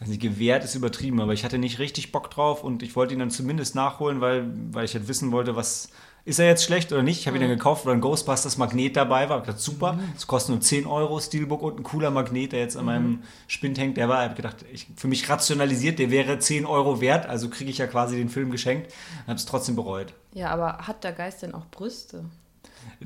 also 0.00 0.16
gewährt 0.16 0.64
ist 0.64 0.74
übertrieben, 0.74 1.20
aber 1.20 1.34
ich 1.34 1.44
hatte 1.44 1.58
nicht 1.58 1.78
richtig 1.78 2.10
Bock 2.10 2.30
drauf 2.30 2.64
und 2.64 2.82
ich 2.82 2.96
wollte 2.96 3.12
ihn 3.12 3.20
dann 3.20 3.30
zumindest 3.30 3.74
nachholen, 3.74 4.20
weil, 4.22 4.50
weil 4.72 4.86
ich 4.86 4.94
halt 4.94 5.08
wissen 5.08 5.30
wollte, 5.30 5.56
was 5.56 5.90
ist 6.24 6.38
er 6.38 6.46
jetzt 6.46 6.64
schlecht 6.64 6.92
oder 6.92 7.02
nicht? 7.02 7.20
Ich 7.20 7.26
habe 7.26 7.36
ihn 7.36 7.42
dann 7.42 7.50
gekauft, 7.50 7.86
weil 7.86 7.94
ein 7.94 8.00
Ghostbusters 8.00 8.56
Magnet 8.56 8.96
dabei 8.96 9.28
war. 9.28 9.40
Ich 9.40 9.46
dachte, 9.46 9.60
super, 9.60 9.98
es 10.16 10.26
kostet 10.26 10.50
nur 10.50 10.60
10 10.60 10.86
Euro 10.86 11.18
Steelbook 11.20 11.62
und 11.62 11.80
ein 11.80 11.82
cooler 11.82 12.10
Magnet, 12.10 12.52
der 12.52 12.60
jetzt 12.60 12.76
an 12.76 12.86
meinem 12.86 13.22
Spind 13.46 13.78
hängt. 13.78 13.96
Der 13.96 14.08
war, 14.08 14.22
ich 14.22 14.24
habe 14.24 14.36
gedacht, 14.36 14.64
ich, 14.72 14.86
für 14.96 15.08
mich 15.08 15.28
rationalisiert, 15.28 15.98
der 15.98 16.10
wäre 16.10 16.38
10 16.38 16.66
Euro 16.66 17.00
wert, 17.00 17.26
also 17.26 17.48
kriege 17.48 17.70
ich 17.70 17.78
ja 17.78 17.86
quasi 17.86 18.16
den 18.16 18.28
Film 18.28 18.50
geschenkt. 18.50 18.92
Habe 19.26 19.36
es 19.36 19.46
trotzdem 19.46 19.76
bereut. 19.76 20.12
Ja, 20.34 20.50
aber 20.50 20.78
hat 20.86 21.04
der 21.04 21.12
Geist 21.12 21.42
denn 21.42 21.54
auch 21.54 21.66
Brüste? 21.70 22.24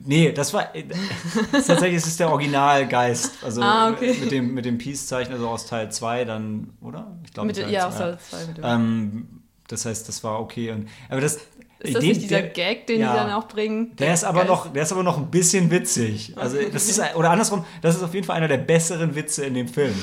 Nee, 0.05 0.33
das 0.33 0.53
war 0.53 0.75
äh, 0.75 0.85
tatsächlich 1.53 1.95
ist 1.95 2.07
es 2.07 2.17
der 2.17 2.29
Originalgeist. 2.31 3.33
Also 3.45 3.63
Ah, 3.63 3.91
okay. 3.91 4.17
mit 4.21 4.31
dem, 4.33 4.55
mit 4.55 4.65
dem 4.65 4.79
Peace-Zeichen, 4.79 5.33
also 5.33 5.49
aus 5.49 5.67
Teil 5.67 5.91
2 5.93 6.25
dann, 6.25 6.71
oder? 6.81 7.17
Ich 7.25 7.33
glaube, 7.33 7.53
Teil 7.53 7.71
ja, 7.71 7.87
aus 7.89 7.97
Teil 7.99 8.19
zwei 8.19 8.45
mit 8.47 8.57
dem. 8.59 8.65
Ähm, 8.65 9.29
das 9.69 9.87
heißt, 9.87 10.09
das 10.09 10.23
war 10.25 10.41
okay. 10.41 10.73
Und, 10.73 10.89
aber 11.09 11.21
das, 11.21 11.37
ist 11.37 11.95
das 11.95 12.01
den- 12.01 12.09
nicht 12.09 12.23
dieser 12.23 12.41
der- 12.43 12.51
Gag, 12.51 12.87
den 12.89 13.01
ja. 13.01 13.13
die 13.13 13.19
dann 13.19 13.31
auch 13.33 13.47
bringen? 13.47 13.95
Der 13.97 14.13
ist 14.15 14.25
aber 14.25 14.45
noch, 14.45 14.73
der 14.73 14.83
ist 14.83 14.93
aber 14.93 15.03
noch 15.05 15.17
ein 15.19 15.31
bisschen 15.31 15.71
witzig. 15.71 16.33
Also 16.37 16.57
das 16.73 16.89
ist 16.89 17.01
oder 17.15 17.31
andersrum, 17.31 17.65
das 17.81 17.95
ist 17.97 18.03
auf 18.03 18.15
jeden 18.15 18.27
Fall 18.27 18.37
einer 18.37 18.49
der 18.49 18.59
besseren 18.59 19.15
Witze 19.15 19.45
in 19.47 19.55
dem 19.55 19.69
Film. 19.69 19.95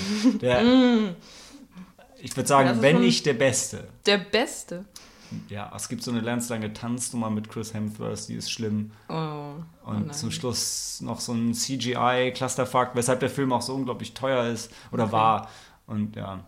Der, 0.42 0.62
ich 0.62 0.66
würde 0.66 1.12
Mm. 1.12 1.16
Ja, 2.24 2.30
das 2.36 2.48
sagen, 2.48 2.82
wenn 2.82 3.00
nicht 3.02 3.26
der 3.26 3.34
beste. 3.34 3.88
Der 4.06 4.20
Beste. 4.20 4.86
Ja, 5.48 5.72
es 5.76 5.88
gibt 5.88 6.04
so 6.04 6.12
eine 6.12 6.20
lange 6.20 6.74
Tanznummer 6.74 7.30
mit 7.30 7.50
Chris 7.50 7.74
Hemsworth, 7.74 8.28
die 8.28 8.36
ist 8.36 8.52
schlimm. 8.52 8.92
Oh. 9.10 9.41
Oh 9.86 9.90
Und 9.92 10.08
nein. 10.08 10.16
zum 10.16 10.32
Schluss 10.32 11.02
noch 11.02 11.20
so 11.20 11.34
ein 11.34 11.54
CGI-Clusterfuck, 11.54 12.92
weshalb 12.94 13.20
der 13.20 13.30
Film 13.30 13.54
auch 13.54 13.62
so 13.62 13.74
unglaublich 13.74 14.14
teuer 14.14 14.46
ist 14.46 14.72
oder 14.92 15.12
war. 15.12 15.50
Und 15.88 16.16
ja. 16.16 16.44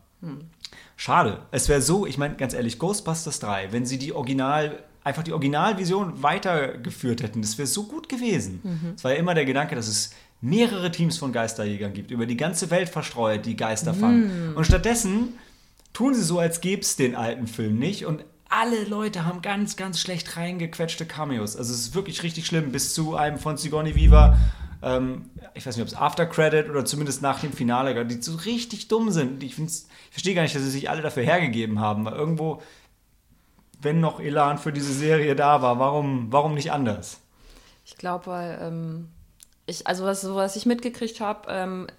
Schade. 0.95 1.39
Es 1.51 1.69
wäre 1.69 1.81
so, 1.81 2.05
ich 2.05 2.17
meine, 2.17 2.35
ganz 2.35 2.53
ehrlich, 2.53 2.79
Ghostbusters 2.79 3.39
3, 3.39 3.71
wenn 3.71 3.85
sie 3.85 3.97
die 3.97 4.13
Original, 4.13 4.83
einfach 5.03 5.23
die 5.23 5.33
Originalvision 5.33 6.23
weitergeführt 6.23 7.21
hätten, 7.21 7.41
das 7.41 7.57
wäre 7.57 7.67
so 7.67 7.83
gut 7.83 8.07
gewesen. 8.07 8.93
Es 8.95 9.03
war 9.03 9.11
ja 9.11 9.17
immer 9.17 9.33
der 9.33 9.45
Gedanke, 9.45 9.75
dass 9.75 9.87
es 9.87 10.11
mehrere 10.39 10.91
Teams 10.91 11.17
von 11.17 11.31
Geisterjägern 11.33 11.93
gibt, 11.93 12.11
über 12.11 12.25
die 12.25 12.37
ganze 12.37 12.69
Welt 12.69 12.89
verstreut, 12.89 13.45
die 13.45 13.55
Geister 13.55 13.93
fangen. 13.93 14.53
Und 14.55 14.65
stattdessen 14.65 15.33
tun 15.93 16.13
sie 16.13 16.23
so, 16.23 16.39
als 16.39 16.61
gäbe 16.61 16.81
es 16.81 16.95
den 16.95 17.15
alten 17.15 17.47
Film 17.47 17.79
nicht 17.79 18.05
und 18.05 18.23
alle 18.53 18.83
Leute 18.85 19.25
haben 19.25 19.41
ganz, 19.41 19.75
ganz 19.75 19.99
schlecht 19.99 20.37
reingequetschte 20.37 21.05
Cameos. 21.05 21.55
Also 21.55 21.73
es 21.73 21.79
ist 21.79 21.95
wirklich 21.95 22.21
richtig 22.23 22.45
schlimm, 22.45 22.71
bis 22.71 22.93
zu 22.93 23.15
einem 23.15 23.39
von 23.39 23.57
Sigourney 23.57 23.95
Weaver, 23.95 24.37
ähm, 24.83 25.29
ich 25.55 25.65
weiß 25.65 25.75
nicht, 25.75 25.81
ob 25.83 25.87
es 25.87 25.95
After 25.95 26.25
Credit 26.25 26.69
oder 26.69 26.85
zumindest 26.85 27.21
nach 27.21 27.39
dem 27.39 27.51
Finale, 27.51 28.05
die 28.05 28.21
so 28.21 28.35
richtig 28.35 28.89
dumm 28.89 29.11
sind. 29.11 29.41
Ich, 29.41 29.57
ich 29.57 29.85
verstehe 30.11 30.35
gar 30.35 30.43
nicht, 30.43 30.55
dass 30.55 30.61
sie 30.61 30.69
sich 30.69 30.89
alle 30.89 31.01
dafür 31.01 31.23
hergegeben 31.23 31.79
haben, 31.79 32.05
weil 32.05 32.13
irgendwo, 32.13 32.61
wenn 33.81 33.99
noch 33.99 34.19
Elan 34.19 34.57
für 34.57 34.73
diese 34.73 34.93
Serie 34.93 35.35
da 35.35 35.61
war, 35.61 35.79
warum, 35.79 36.31
warum 36.31 36.53
nicht 36.53 36.71
anders? 36.71 37.21
Ich 37.85 37.97
glaube, 37.97 38.27
weil 38.27 38.59
ähm, 38.61 39.09
ich, 39.65 39.87
also 39.87 40.05
was, 40.05 40.27
was 40.33 40.55
ich 40.55 40.65
mitgekriegt 40.65 41.19
habe, 41.21 41.47
ähm, 41.49 41.87
äh, 41.87 41.93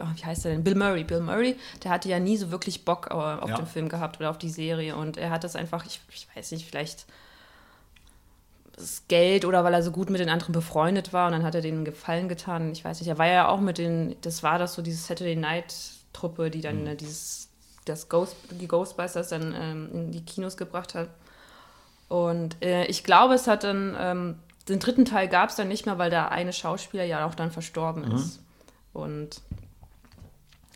oh, 0.00 0.06
wie 0.16 0.24
heißt 0.24 0.44
er 0.46 0.52
denn? 0.52 0.64
Bill 0.64 0.74
Murray. 0.74 1.04
Bill 1.04 1.20
Murray, 1.20 1.56
der 1.84 1.90
hatte 1.90 2.08
ja 2.08 2.18
nie 2.18 2.36
so 2.36 2.50
wirklich 2.50 2.84
Bock 2.84 3.08
äh, 3.10 3.14
auf 3.14 3.48
Ja. 3.50 3.56
den 3.56 3.66
Film 3.66 3.88
gehabt 3.88 4.18
oder 4.20 4.30
auf 4.30 4.38
die 4.38 4.50
Serie 4.50 4.96
und 4.96 5.16
er 5.16 5.30
hat 5.30 5.44
das 5.44 5.56
einfach, 5.56 5.84
ich, 5.86 6.00
ich 6.12 6.26
weiß 6.34 6.52
nicht, 6.52 6.66
vielleicht 6.66 7.06
das 8.76 9.02
Geld 9.08 9.44
oder 9.44 9.62
weil 9.64 9.74
er 9.74 9.82
so 9.82 9.90
gut 9.90 10.08
mit 10.10 10.20
den 10.20 10.30
anderen 10.30 10.52
befreundet 10.52 11.12
war 11.12 11.26
und 11.26 11.32
dann 11.32 11.42
hat 11.42 11.54
er 11.54 11.60
denen 11.60 11.78
einen 11.78 11.84
Gefallen 11.84 12.28
getan. 12.28 12.72
Ich 12.72 12.84
weiß 12.84 13.00
nicht, 13.00 13.08
er 13.08 13.18
war 13.18 13.26
ja 13.26 13.48
auch 13.48 13.60
mit 13.60 13.78
den, 13.78 14.16
das 14.22 14.42
war 14.42 14.58
das 14.58 14.74
so 14.74 14.82
diese 14.82 15.02
Saturday 15.02 15.36
Night 15.36 15.74
Truppe, 16.12 16.50
die 16.50 16.60
dann 16.60 16.86
äh, 16.86 16.96
dieses, 16.96 17.48
das 17.84 18.08
Ghost, 18.08 18.36
die 18.50 18.68
Ghostbusters 18.68 19.28
dann 19.28 19.54
ähm, 19.56 19.88
in 19.92 20.12
die 20.12 20.24
Kinos 20.24 20.56
gebracht 20.56 20.94
hat. 20.94 21.08
Und 22.08 22.56
äh, 22.64 22.86
ich 22.86 23.04
glaube, 23.04 23.34
es 23.34 23.46
hat 23.46 23.64
dann, 23.64 23.96
ähm, 23.98 24.36
den 24.68 24.78
dritten 24.80 25.04
Teil 25.04 25.28
gab 25.28 25.50
es 25.50 25.56
dann 25.56 25.68
nicht 25.68 25.86
mehr, 25.86 25.98
weil 25.98 26.10
der 26.10 26.30
eine 26.32 26.52
Schauspieler 26.52 27.04
ja 27.04 27.24
auch 27.26 27.34
dann 27.34 27.50
verstorben 27.52 28.10
ist. 28.12 28.40
Und 28.92 29.40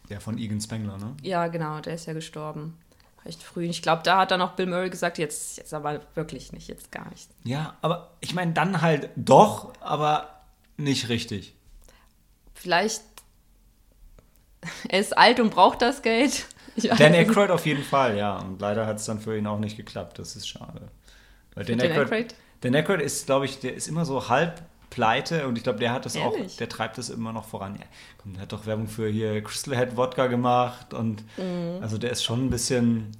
Der 0.08 0.20
von 0.20 0.38
Egan 0.38 0.60
Spengler, 0.60 0.98
ne? 0.98 1.16
ja, 1.22 1.46
genau, 1.48 1.80
der 1.80 1.94
ist 1.94 2.06
ja 2.06 2.12
gestorben. 2.12 2.76
Recht 3.24 3.42
früh. 3.42 3.64
Ich 3.64 3.80
glaube, 3.80 4.02
da 4.04 4.18
hat 4.18 4.30
dann 4.30 4.42
auch 4.42 4.52
Bill 4.52 4.66
Murray 4.66 4.90
gesagt, 4.90 5.16
jetzt, 5.16 5.56
jetzt 5.56 5.72
aber 5.72 6.02
wirklich 6.14 6.52
nicht, 6.52 6.68
jetzt 6.68 6.92
gar 6.92 7.08
nicht. 7.08 7.30
Ja, 7.44 7.76
aber 7.80 8.10
ich 8.20 8.34
meine, 8.34 8.52
dann 8.52 8.82
halt 8.82 9.08
doch, 9.16 9.72
aber 9.80 10.42
nicht 10.76 11.08
richtig. 11.08 11.54
Vielleicht, 12.52 13.02
er 14.88 15.00
ist 15.00 15.16
alt 15.16 15.40
und 15.40 15.50
braucht 15.50 15.80
das 15.80 16.02
Geld. 16.02 16.46
Dan. 16.76 17.14
Aykroyd 17.14 17.50
auf 17.50 17.66
jeden 17.66 17.84
Fall, 17.84 18.16
ja. 18.16 18.36
Und 18.36 18.60
leider 18.60 18.86
hat 18.86 18.96
es 18.96 19.04
dann 19.06 19.20
für 19.20 19.38
ihn 19.38 19.46
auch 19.46 19.58
nicht 19.58 19.76
geklappt. 19.76 20.18
Das 20.18 20.36
ist 20.36 20.48
schade. 20.48 20.88
Weil 21.54 21.64
Dan 21.64 21.78
Dan 21.78 21.92
Aykroyd? 21.92 22.34
Dan 22.60 22.74
Aykroyd 22.74 23.00
ist, 23.00 23.26
glaube 23.26 23.46
ich, 23.46 23.60
der 23.60 23.74
ist 23.74 23.88
immer 23.88 24.04
so 24.04 24.28
halb 24.28 24.62
pleite 24.94 25.46
und 25.48 25.56
ich 25.58 25.64
glaube, 25.64 25.78
der 25.80 25.92
hat 25.92 26.04
das 26.06 26.16
auch, 26.16 26.34
Ehrlich? 26.34 26.56
der 26.56 26.68
treibt 26.68 26.96
das 26.98 27.10
immer 27.10 27.32
noch 27.32 27.44
voran. 27.44 27.74
Ja, 27.74 27.84
komm, 28.22 28.34
der 28.34 28.42
hat 28.42 28.52
doch 28.52 28.64
Werbung 28.66 28.86
für 28.88 29.08
hier 29.08 29.42
Crystal 29.42 29.76
Head 29.76 29.96
Wodka 29.96 30.28
gemacht 30.28 30.94
und 30.94 31.24
also 31.82 31.98
der 31.98 32.10
ist 32.10 32.22
schon 32.24 32.46
ein 32.46 32.50
bisschen. 32.50 32.94
Mhm. 32.94 33.12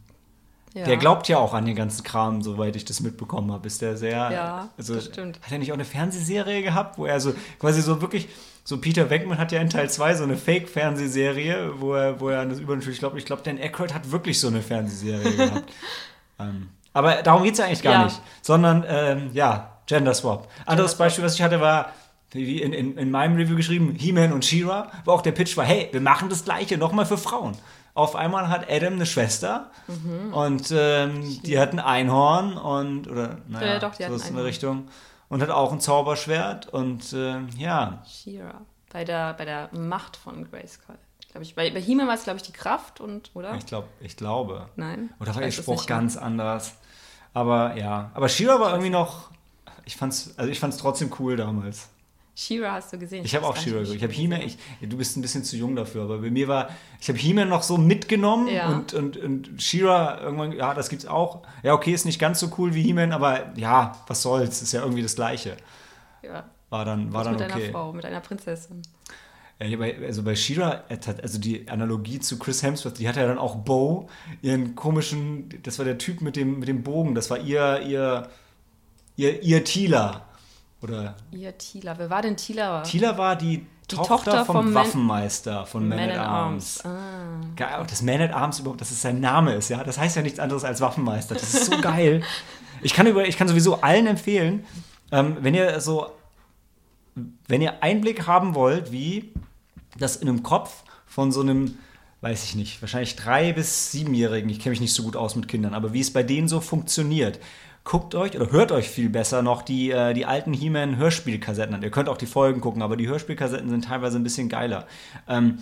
Ja. 0.77 0.85
Der 0.87 0.97
glaubt 0.97 1.29
ja 1.29 1.39
auch 1.39 1.55
an 1.55 1.67
den 1.67 1.77
ganzen 1.77 2.03
Kram, 2.03 2.43
soweit 2.43 2.75
ich 2.75 2.85
das 2.85 2.99
mitbekommen 2.99 3.53
habe. 3.53 3.65
Ist 3.69 3.81
der 3.81 3.97
sehr. 3.97 4.31
Ja, 4.33 4.69
also, 4.77 4.97
das 4.97 5.05
stimmt. 5.05 5.41
Hat 5.41 5.53
er 5.53 5.59
nicht 5.59 5.71
auch 5.71 5.77
eine 5.77 5.85
Fernsehserie 5.85 6.63
gehabt, 6.63 6.99
wo 6.99 7.07
er 7.07 7.21
so 7.21 7.33
quasi 7.61 7.81
so 7.81 8.01
wirklich. 8.01 8.29
So 8.65 8.79
Peter 8.81 9.09
Weckman 9.11 9.39
hat 9.39 9.53
ja 9.53 9.61
in 9.61 9.69
Teil 9.71 9.89
2 9.91 10.15
so 10.15 10.25
eine 10.25 10.37
Fake-Fernsehserie, 10.37 11.75
wo 11.81 11.95
er, 11.95 12.19
wo 12.19 12.29
er 12.31 12.41
an 12.41 12.49
das 12.49 12.59
übernatürlich 12.61 12.99
glaubt. 12.99 13.17
Ich 13.19 13.25
glaube, 13.27 13.43
Dan 13.43 13.59
Aykroyd 13.59 13.93
hat 13.95 14.11
wirklich 14.11 14.41
so 14.41 14.49
eine 14.49 14.63
Fernsehserie 14.63 15.37
gehabt. 15.37 15.73
ähm, 16.41 16.69
aber 16.93 17.23
darum 17.23 17.43
geht 17.43 17.53
es 17.53 17.59
ja 17.59 17.67
eigentlich 17.67 17.83
gar 17.83 17.93
Ja. 17.93 18.05
nicht. 18.07 18.21
Sondern, 18.43 18.85
ähm, 18.89 19.31
ja, 19.33 19.74
Gender 19.87 20.15
Swap. 20.15 20.49
Anderes 20.67 20.93
Swap. 20.93 21.07
Beispiel, 21.07 21.25
was 21.25 21.35
ich 21.35 21.43
hatte, 21.43 21.61
war, 21.61 21.91
wie 22.33 22.61
in, 22.63 22.73
in, 22.73 22.97
in 22.99 23.11
meinem 23.11 23.37
Review 23.37 23.57
geschrieben, 23.57 23.95
He-Man 23.99 24.33
und 24.33 24.45
She-Ra, 24.45 24.91
wo 25.05 25.13
auch 25.13 25.23
der 25.23 25.33
Pitch 25.33 25.57
war, 25.57 25.65
hey, 25.65 25.89
wir 25.93 26.01
machen 26.01 26.29
das 26.29 26.45
Gleiche 26.45 26.79
nochmal 26.79 27.07
für 27.07 27.19
Frauen. 27.19 27.57
Auf 27.95 28.17
einmal 28.17 28.49
hat 28.49 28.69
Adam 28.71 28.95
eine 28.95 29.07
Schwester 29.07 29.71
Mhm. 29.87 30.35
und 30.35 30.73
ähm, 30.77 31.41
die 31.45 31.59
hat 31.61 31.73
ein 31.73 31.79
Einhorn 31.79 32.57
und, 32.57 33.07
oder, 33.09 33.39
naja, 33.49 33.75
Ja, 33.75 33.79
doch, 33.79 33.95
die 33.95 34.03
so 34.05 34.15
ist 34.15 34.29
in 34.31 34.35
der. 34.37 34.45
Richtung. 34.45 34.89
Und 35.29 35.43
hat 35.43 35.51
auch 35.51 35.73
ein 35.73 35.81
Zauberschwert 35.81 36.67
und 36.69 37.13
äh, 37.13 37.37
ja, 37.57 38.03
She-Ra. 38.07 38.63
Bei 38.93 39.05
der, 39.05 39.35
bei 39.35 39.45
der 39.45 39.69
Macht 39.73 40.17
von 40.17 40.49
Grayskull. 40.51 40.97
Glaub 41.31 41.43
ich. 41.43 41.55
Bei, 41.55 41.71
bei 41.71 41.81
He-Man 41.81 42.07
war 42.07 42.15
es, 42.15 42.25
glaube 42.25 42.37
ich, 42.39 42.43
die 42.45 42.53
Kraft 42.53 43.01
und, 43.01 43.31
oder? 43.35 43.55
ich, 43.57 43.67
glaub, 43.67 43.87
ich 44.01 44.17
glaube. 44.17 44.69
Nein. 44.77 45.11
Oder 45.21 45.35
war 45.35 45.43
es 45.43 45.55
Spruch 45.55 45.87
ganz 45.87 46.17
anders. 46.17 46.75
Aber 47.33 47.77
ja, 47.77 48.11
aber 48.15 48.29
She-Ra 48.29 48.61
war 48.61 48.71
irgendwie 48.71 48.91
noch, 48.91 49.31
ich 49.85 49.97
fand's, 49.97 50.35
also 50.37 50.51
ich 50.51 50.59
fand's 50.61 50.77
trotzdem 50.79 51.11
cool 51.19 51.37
damals. 51.37 51.89
She-Ra 52.37 52.73
hast 52.73 52.93
du 52.93 52.99
gesehen? 52.99 53.25
Ich 53.25 53.35
habe 53.37 53.47
auch 53.47 53.55
geguckt. 53.55 53.65
wie 53.91 53.97
Ich 53.97 54.03
habe 54.03 54.13
He-Man, 54.13 54.41
gesehen 54.41 54.59
du 54.83 54.97
bist 54.97 55.17
ein 55.17 55.23
bisschen 55.23 55.45
zu 55.45 55.57
jung 55.57 55.77
dafür, 55.77 56.03
aber 56.03 56.19
bei 56.19 56.31
mir 56.31 56.49
war, 56.49 56.69
ich 57.01 57.09
habe 57.09 57.17
He-Man 57.19 57.49
noch 57.49 57.63
so 57.63 57.77
mitgenommen 57.79 58.49
Ja. 58.49 58.71
und, 58.71 58.93
und, 58.93 59.17
und 59.17 59.63
She-Ra 59.63 60.21
irgendwann, 60.21 60.51
ja, 60.51 60.75
das 60.75 60.89
gibt's 60.89 61.07
auch. 61.07 61.43
Ja, 61.63 61.75
okay, 61.75 61.93
ist 61.93 62.05
nicht 62.07 62.19
ganz 62.19 62.41
so 62.41 62.51
cool 62.59 62.75
wie 62.75 62.83
He-Man, 62.83 63.13
aber 63.13 63.53
ja, 63.57 63.97
was 64.09 64.23
soll's, 64.23 64.63
ist 64.63 64.73
ja 64.73 64.83
irgendwie 64.83 65.03
das 65.03 65.15
Gleiche. 65.15 65.57
Ja. 66.23 66.45
War 66.71 66.85
dann, 66.85 67.13
war 67.13 67.23
dann 67.23 67.35
mit 67.35 67.41
deiner 67.43 67.55
okay. 67.55 67.71
Frau, 67.71 67.93
mit 67.93 68.05
einer 68.05 68.21
Prinzessin. 68.21 68.83
Ja, 69.61 69.79
also 70.05 70.25
bei 70.25 70.35
hat- 71.07 71.23
also 71.23 71.39
die 71.39 71.69
Analogie 71.69 72.19
zu 72.19 72.41
Chris 72.41 72.65
Hemsworth, 72.65 72.99
die 72.99 73.09
hatte 73.09 73.21
ja 73.21 73.29
dann 73.29 73.39
auch 73.39 73.55
Bo, 73.55 74.09
ihren 74.43 74.75
komischen, 74.75 75.49
das 75.63 75.79
war 75.79 75.85
der 75.85 75.99
Typ 75.99 76.21
mit 76.21 76.35
dem, 76.35 76.59
mit 76.59 76.67
dem 76.69 76.83
Bogen, 76.83 77.15
das 77.15 77.31
war 77.31 77.39
ihr, 77.39 77.81
ihr, 77.87 78.29
ihr, 79.17 79.43
ihr 79.43 79.65
Tila. 79.65 80.23
Oder 80.83 81.15
Ihr 81.31 81.57
Tila. 81.57 81.97
Wer 81.99 82.11
war 82.11 82.21
denn 82.23 82.37
Tila? 82.37 82.83
Tila 82.83 83.17
war 83.17 83.37
die, 83.37 83.65
Tochter, 83.89 84.07
Tochter 84.17 84.45
vom, 84.45 84.57
vom 84.57 84.65
Man- 84.73 84.75
Waffenmeister 84.85 85.67
von 85.67 85.89
Man, 85.89 85.99
at 86.11 86.19
Arms. 86.19 86.85
Ah. 86.85 87.41
Geil, 87.57 87.75
auch 87.81 87.87
dass 87.87 88.03
Man 88.03 88.21
at 88.21 88.33
Arms 88.33 88.59
überhaupt, 88.59 88.81
dass 88.81 88.91
es 88.91 89.01
sein 89.01 89.21
Name 89.21 89.55
ist, 89.55 89.69
ja. 89.71 89.83
Das 89.85 89.99
heißt 89.99 90.17
ja 90.17 90.23
nichts 90.23 90.39
anderes 90.39 90.65
als 90.65 90.81
Waffenmeister. 90.81 91.35
Das 91.35 91.55
ist 91.55 91.67
so 91.67 91.81
geil. 91.83 92.23
Ich 92.83 92.93
kann, 92.93 93.07
über, 93.07 93.27
ich 93.27 93.37
kann 93.39 93.49
sowieso 93.49 93.81
allen 93.81 94.07
empfehlen, 94.07 94.65
ähm, 95.11 95.39
wenn 95.41 95.55
ihr 95.55 95.81
so, 95.81 96.11
wenn 97.49 97.63
ihr 97.63 97.83
Einblick 97.83 98.27
haben 98.27 98.55
wollt, 98.55 98.91
wie 98.93 99.33
das 99.99 100.17
in 100.17 100.29
einem 100.29 100.43
Kopf 100.43 100.83
von 101.07 101.31
so 101.33 101.41
einem, 101.41 101.79
weiß 102.21 102.45
ich 102.45 102.57
nicht, 102.57 102.83
wahrscheinlich 102.83 103.17
drei- 103.17 103.53
bis 103.53 103.91
siebenjährigen, 103.93 104.51
ich 104.51 104.59
kenne 104.61 104.71
mich 104.71 104.81
nicht 104.81 104.95
so 104.95 105.03
gut 105.03 105.17
aus 105.17 105.37
mit 105.37 105.47
Kindern, 105.49 105.73
aber 105.75 105.93
wie 105.93 106.01
es 106.01 106.13
bei 106.13 106.23
denen 106.23 106.49
so 106.49 106.61
funktioniert. 106.61 107.39
Guckt 107.85 108.15
euch 108.15 108.35
oder 108.35 108.51
hört 108.51 108.73
euch 108.73 108.89
viel 108.89 109.11
besser 109.11 109.43
noch 109.43 109.61
die, 109.61 109.91
äh, 109.91 110.15
die 110.15 110.25
alten 110.25 110.55
He-Man-Hörspielkassetten 110.55 111.75
an. 111.75 111.83
Ihr 111.83 111.91
könnt 111.91 112.09
auch 112.09 112.17
die 112.17 112.25
Folgen 112.25 112.63
gucken, 112.63 112.81
aber 112.81 112.97
die 112.97 113.09
Hörspielkassetten 113.09 113.69
sind 113.69 113.85
teilweise 113.85 114.19
ein 114.19 114.23
bisschen 114.23 114.49
geiler. 114.49 114.87
Ähm, 115.29 115.59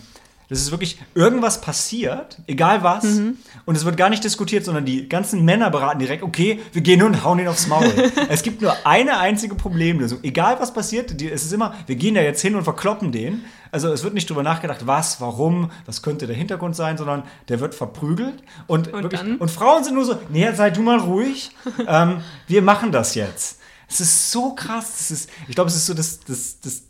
Das 0.53 0.61
ist 0.61 0.71
wirklich, 0.71 0.99
irgendwas 1.15 1.61
passiert, 1.61 2.37
egal 2.47 2.83
was, 2.83 3.03
Mhm. 3.03 3.37
und 3.65 3.75
es 3.75 3.85
wird 3.85 3.97
gar 3.97 4.09
nicht 4.09 4.23
diskutiert, 4.23 4.65
sondern 4.65 4.85
die 4.85 5.09
ganzen 5.09 5.43
Männer 5.43 5.69
beraten 5.71 5.99
direkt, 5.99 6.21
okay, 6.21 6.59
wir 6.71 6.81
gehen 6.81 6.99
hin 6.99 7.07
und 7.07 7.23
hauen 7.23 7.39
ihn 7.39 7.47
aufs 7.47 7.65
Maul. 7.67 7.91
es 8.29 8.43
gibt 8.43 8.61
nur 8.61 8.75
eine 8.85 9.17
einzige 9.17 9.55
Problemlösung. 9.55 10.19
Egal 10.23 10.57
was 10.59 10.73
passiert, 10.73 11.19
die, 11.19 11.29
es 11.31 11.43
ist 11.43 11.53
immer, 11.53 11.73
wir 11.87 11.95
gehen 11.95 12.13
da 12.15 12.21
jetzt 12.21 12.41
hin 12.41 12.55
und 12.55 12.63
verkloppen 12.63 13.11
den. 13.11 13.43
Also 13.71 13.91
es 13.91 14.03
wird 14.03 14.13
nicht 14.13 14.29
drüber 14.29 14.43
nachgedacht, 14.43 14.85
was, 14.85 15.19
warum, 15.19 15.71
was 15.87 16.03
könnte 16.03 16.27
der 16.27 16.35
Hintergrund 16.35 16.75
sein, 16.75 16.97
sondern 16.97 17.23
der 17.49 17.59
wird 17.59 17.73
verprügelt. 17.73 18.43
Und, 18.67 18.93
Und 18.93 19.01
wirklich, 19.03 19.21
und 19.39 19.49
Frauen 19.49 19.83
sind 19.83 19.95
nur 19.95 20.05
so, 20.05 20.17
nee, 20.29 20.51
sei 20.53 20.69
du 20.69 20.81
mal 20.83 20.99
ruhig, 20.99 21.49
ähm, 21.87 22.21
wir 22.47 22.61
machen 22.61 22.91
das 22.91 23.15
jetzt. 23.15 23.59
Es 23.89 23.99
ist 23.99 24.31
so 24.31 24.53
krass. 24.53 25.09
Ist, 25.11 25.29
ich 25.47 25.55
glaube, 25.55 25.69
es 25.69 25.75
ist 25.75 25.87
so 25.87 25.93
das, 25.95 26.19
das, 26.19 26.59
das, 26.59 26.83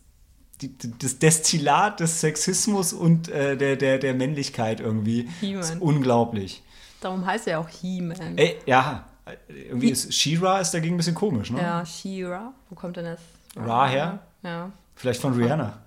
die, 0.70 0.92
das 1.00 1.20
Destillat 1.20 2.00
des 2.00 2.22
Sexismus 2.22 2.94
und 2.94 3.30
äh, 3.30 3.58
der, 3.58 3.76
der, 3.76 3.98
der 3.98 4.14
Männlichkeit 4.14 4.80
irgendwie. 4.80 5.30
Das 5.42 5.72
ist 5.72 5.82
unglaublich. 5.82 6.64
Darum 7.02 7.26
heißt 7.26 7.48
er 7.48 7.60
auch 7.60 7.70
He-Man. 7.70 8.38
Ey, 8.38 8.58
ja, 8.66 9.06
irgendwie 9.48 9.90
ist 9.90 10.14
She-Ra 10.14 10.60
ist 10.60 10.74
dagegen 10.74 10.96
ein 10.96 10.98
bisschen 10.98 11.16
komisch, 11.16 11.52
ne? 11.52 11.62
Ja, 11.62 11.86
She-Ra. 11.86 12.54
Wo 12.70 12.76
kommt 12.76 12.98
denn 12.98 13.06
das? 13.06 13.20
Ra 13.56 13.88
her? 13.88 14.20
Ja. 14.42 14.72
Vielleicht 14.96 15.22
von 15.22 15.34
Rihanna. 15.34 15.80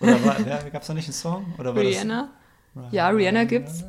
Oder 0.00 0.24
war, 0.24 0.40
ja, 0.40 0.58
gab 0.68 0.82
es 0.82 0.88
da 0.88 0.94
nicht 0.94 1.06
einen 1.06 1.14
Song? 1.14 1.54
Oder 1.58 1.74
war 1.74 1.82
Rihanna? 1.82 2.30
Ja, 2.90 3.08
Rihanna 3.08 3.44
gibt's. 3.44 3.80
Das, 3.80 3.88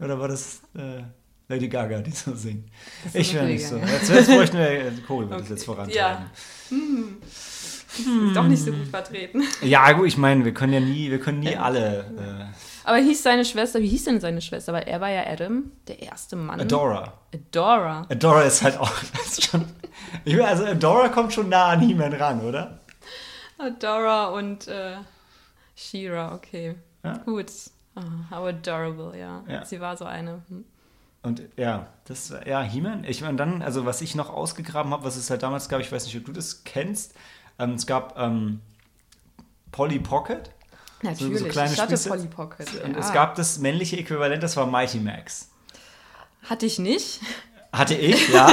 oder 0.00 0.18
war 0.18 0.28
das 0.28 0.60
äh, 0.76 1.02
Lady 1.48 1.68
Gaga, 1.68 2.00
die 2.00 2.10
so 2.10 2.34
singt? 2.34 2.68
Ich 3.12 3.32
Lady 3.32 3.52
nicht 3.54 3.66
so. 3.68 3.76
Jetzt, 3.76 4.10
jetzt 4.10 4.28
bräuchten 4.28 4.58
wir, 4.58 4.70
äh, 4.70 4.90
Cory 5.06 5.30
wird 5.30 5.40
das 5.40 5.46
Okay. 5.46 5.54
jetzt 5.54 5.64
vorantreiben. 5.64 5.96
Ja. 5.96 6.30
Ist 7.98 8.36
doch 8.36 8.46
nicht 8.46 8.62
so 8.62 8.72
gut 8.72 8.88
vertreten. 8.88 9.42
Ja, 9.62 9.92
gut, 9.92 10.06
ich 10.06 10.16
meine, 10.16 10.44
wir 10.44 10.52
können 10.54 10.72
ja 10.72 10.80
nie, 10.80 11.10
wir 11.10 11.20
können 11.20 11.40
nie 11.40 11.56
alle. 11.56 12.04
Aber 12.84 12.98
hieß 12.98 13.22
seine 13.22 13.44
Schwester, 13.44 13.80
wie 13.80 13.88
hieß 13.88 14.04
denn 14.04 14.20
seine 14.20 14.42
Schwester? 14.42 14.72
Weil 14.72 14.82
er 14.82 15.00
war 15.00 15.10
ja 15.10 15.26
Adam, 15.26 15.72
der 15.88 16.02
erste 16.02 16.36
Mann. 16.36 16.60
Äh, 16.60 16.62
Adora. 16.62 17.14
Adora. 17.32 18.06
Adora 18.10 18.42
ist 18.42 18.62
halt 18.62 18.78
auch 18.78 18.92
ist 19.24 19.50
schon. 19.50 19.64
Ich 20.24 20.34
meine, 20.34 20.48
also 20.48 20.64
Adora 20.66 21.08
kommt 21.08 21.32
schon 21.32 21.48
nah 21.48 21.68
an 21.68 21.80
He-Man 21.80 22.12
ran, 22.12 22.42
oder? 22.42 22.78
Adora 23.58 24.28
und 24.28 24.68
äh, 24.68 24.96
She-Ra, 25.74 26.34
okay. 26.34 26.74
Ja. 27.02 27.18
Gut. 27.18 27.50
Ah, 27.94 28.02
how 28.30 28.46
adorable, 28.48 29.18
ja. 29.18 29.44
Ja. 29.48 29.64
Sie 29.64 29.80
war 29.80 29.96
so 29.96 30.04
eine. 30.04 30.42
Hm. 30.48 30.64
Und 31.22 31.42
ja, 31.56 31.86
das 32.04 32.34
ja, 32.44 32.62
He-Man. 32.62 33.04
Ich 33.04 33.22
meine, 33.22 33.36
dann, 33.36 33.62
also 33.62 33.86
was 33.86 34.02
ich 34.02 34.14
noch 34.14 34.28
ausgegraben 34.28 34.92
habe, 34.92 35.04
was 35.04 35.16
es 35.16 35.30
halt 35.30 35.42
damals 35.42 35.70
gab, 35.70 35.80
ich 35.80 35.90
weiß 35.90 36.04
nicht, 36.04 36.18
ob 36.18 36.26
du 36.26 36.32
das 36.32 36.64
kennst. 36.64 37.14
Ähm, 37.58 37.72
es 37.74 37.86
gab 37.86 38.18
ähm, 38.18 38.60
Polly 39.72 39.98
Pocket. 39.98 40.50
Natürlich, 41.02 41.38
so 41.40 41.44
kleine 41.46 41.72
ich 41.72 41.78
hatte 41.80 41.96
Spielsets. 41.96 42.08
Polly 42.16 42.28
Pocket. 42.28 42.84
Und 42.84 42.92
ja. 42.94 42.98
es 42.98 43.12
gab 43.12 43.34
das 43.34 43.58
männliche 43.58 43.96
Äquivalent, 43.98 44.42
das 44.42 44.56
war 44.56 44.66
Mighty 44.66 44.98
Max. 44.98 45.50
Hatte 46.44 46.66
ich 46.66 46.78
nicht. 46.78 47.20
Hatte 47.72 47.94
ich, 47.94 48.28
ja. 48.32 48.46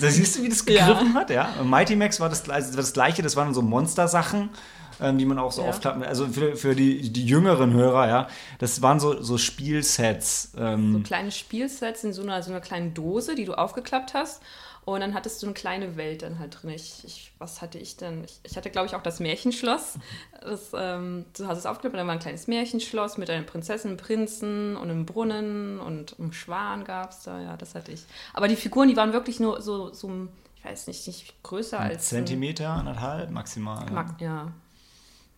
da 0.00 0.08
siehst 0.10 0.36
du, 0.38 0.42
wie 0.42 0.48
das 0.48 0.64
Ja. 0.68 0.86
gegriffen 0.86 1.14
hat, 1.14 1.30
ja. 1.30 1.54
Und 1.60 1.68
Mighty 1.68 1.96
Max 1.96 2.20
war 2.20 2.28
das, 2.28 2.48
also 2.48 2.76
das 2.76 2.92
gleiche, 2.92 3.22
das 3.22 3.34
waren 3.36 3.52
so 3.54 3.62
Monster-Sachen, 3.62 4.50
ähm, 5.00 5.18
die 5.18 5.24
man 5.24 5.38
auch 5.38 5.50
so 5.50 5.62
Ja. 5.62 5.70
aufklappen. 5.70 6.02
Also 6.04 6.28
für, 6.28 6.54
für 6.56 6.74
die, 6.76 7.10
die 7.10 7.24
jüngeren 7.26 7.72
Hörer, 7.72 8.06
ja, 8.08 8.28
das 8.58 8.82
waren 8.82 9.00
so, 9.00 9.20
so 9.22 9.38
Spielsets. 9.38 10.52
Ähm, 10.58 10.92
So 10.92 11.00
kleine 11.00 11.30
Spielsets 11.32 12.04
in 12.04 12.12
so 12.12 12.22
einer, 12.22 12.42
so 12.42 12.50
einer 12.50 12.60
kleinen 12.60 12.94
Dose, 12.94 13.34
die 13.34 13.46
du 13.46 13.54
aufgeklappt 13.54 14.14
hast. 14.14 14.42
Und 14.84 15.00
dann 15.00 15.14
hattest 15.14 15.42
du 15.42 15.46
eine 15.46 15.54
kleine 15.54 15.96
Welt 15.96 16.22
dann 16.22 16.38
halt 16.38 16.62
drin. 16.62 16.70
Ich, 16.70 17.04
ich, 17.04 17.32
was 17.38 17.62
hatte 17.62 17.78
ich 17.78 17.96
denn? 17.96 18.24
Ich, 18.24 18.40
ich 18.42 18.56
hatte, 18.56 18.70
glaube 18.70 18.86
ich, 18.88 18.94
auch 18.94 19.02
das 19.02 19.20
Märchenschloss. 19.20 19.98
Das, 20.40 20.72
ähm, 20.74 21.26
du 21.36 21.46
hast 21.46 21.58
es 21.58 21.66
aufgeklappt 21.66 21.96
dann 21.96 22.06
war 22.06 22.14
ein 22.14 22.18
kleines 22.20 22.46
Märchenschloss 22.46 23.18
mit 23.18 23.28
einer 23.30 23.44
Prinzessin, 23.44 23.90
einem 23.90 23.98
Prinzen 23.98 24.76
und 24.76 24.90
einem 24.90 25.06
Brunnen 25.06 25.78
und 25.78 26.18
einem 26.18 26.32
Schwan 26.32 26.84
gab 26.84 27.10
es 27.10 27.22
da. 27.24 27.40
Ja, 27.40 27.56
das 27.56 27.74
hatte 27.74 27.92
ich. 27.92 28.02
Aber 28.32 28.48
die 28.48 28.56
Figuren, 28.56 28.88
die 28.88 28.96
waren 28.96 29.12
wirklich 29.12 29.38
nur 29.38 29.60
so, 29.60 29.92
so 29.92 30.28
ich 30.56 30.64
weiß 30.64 30.86
nicht, 30.88 31.06
nicht 31.06 31.42
größer 31.42 31.78
ein 31.78 31.90
als. 31.90 32.08
Zentimeter, 32.08 32.70
anderthalb 32.70 33.30
maximal. 33.30 33.86
Ein. 33.86 33.94
Mag- 33.94 34.20
ja. 34.20 34.52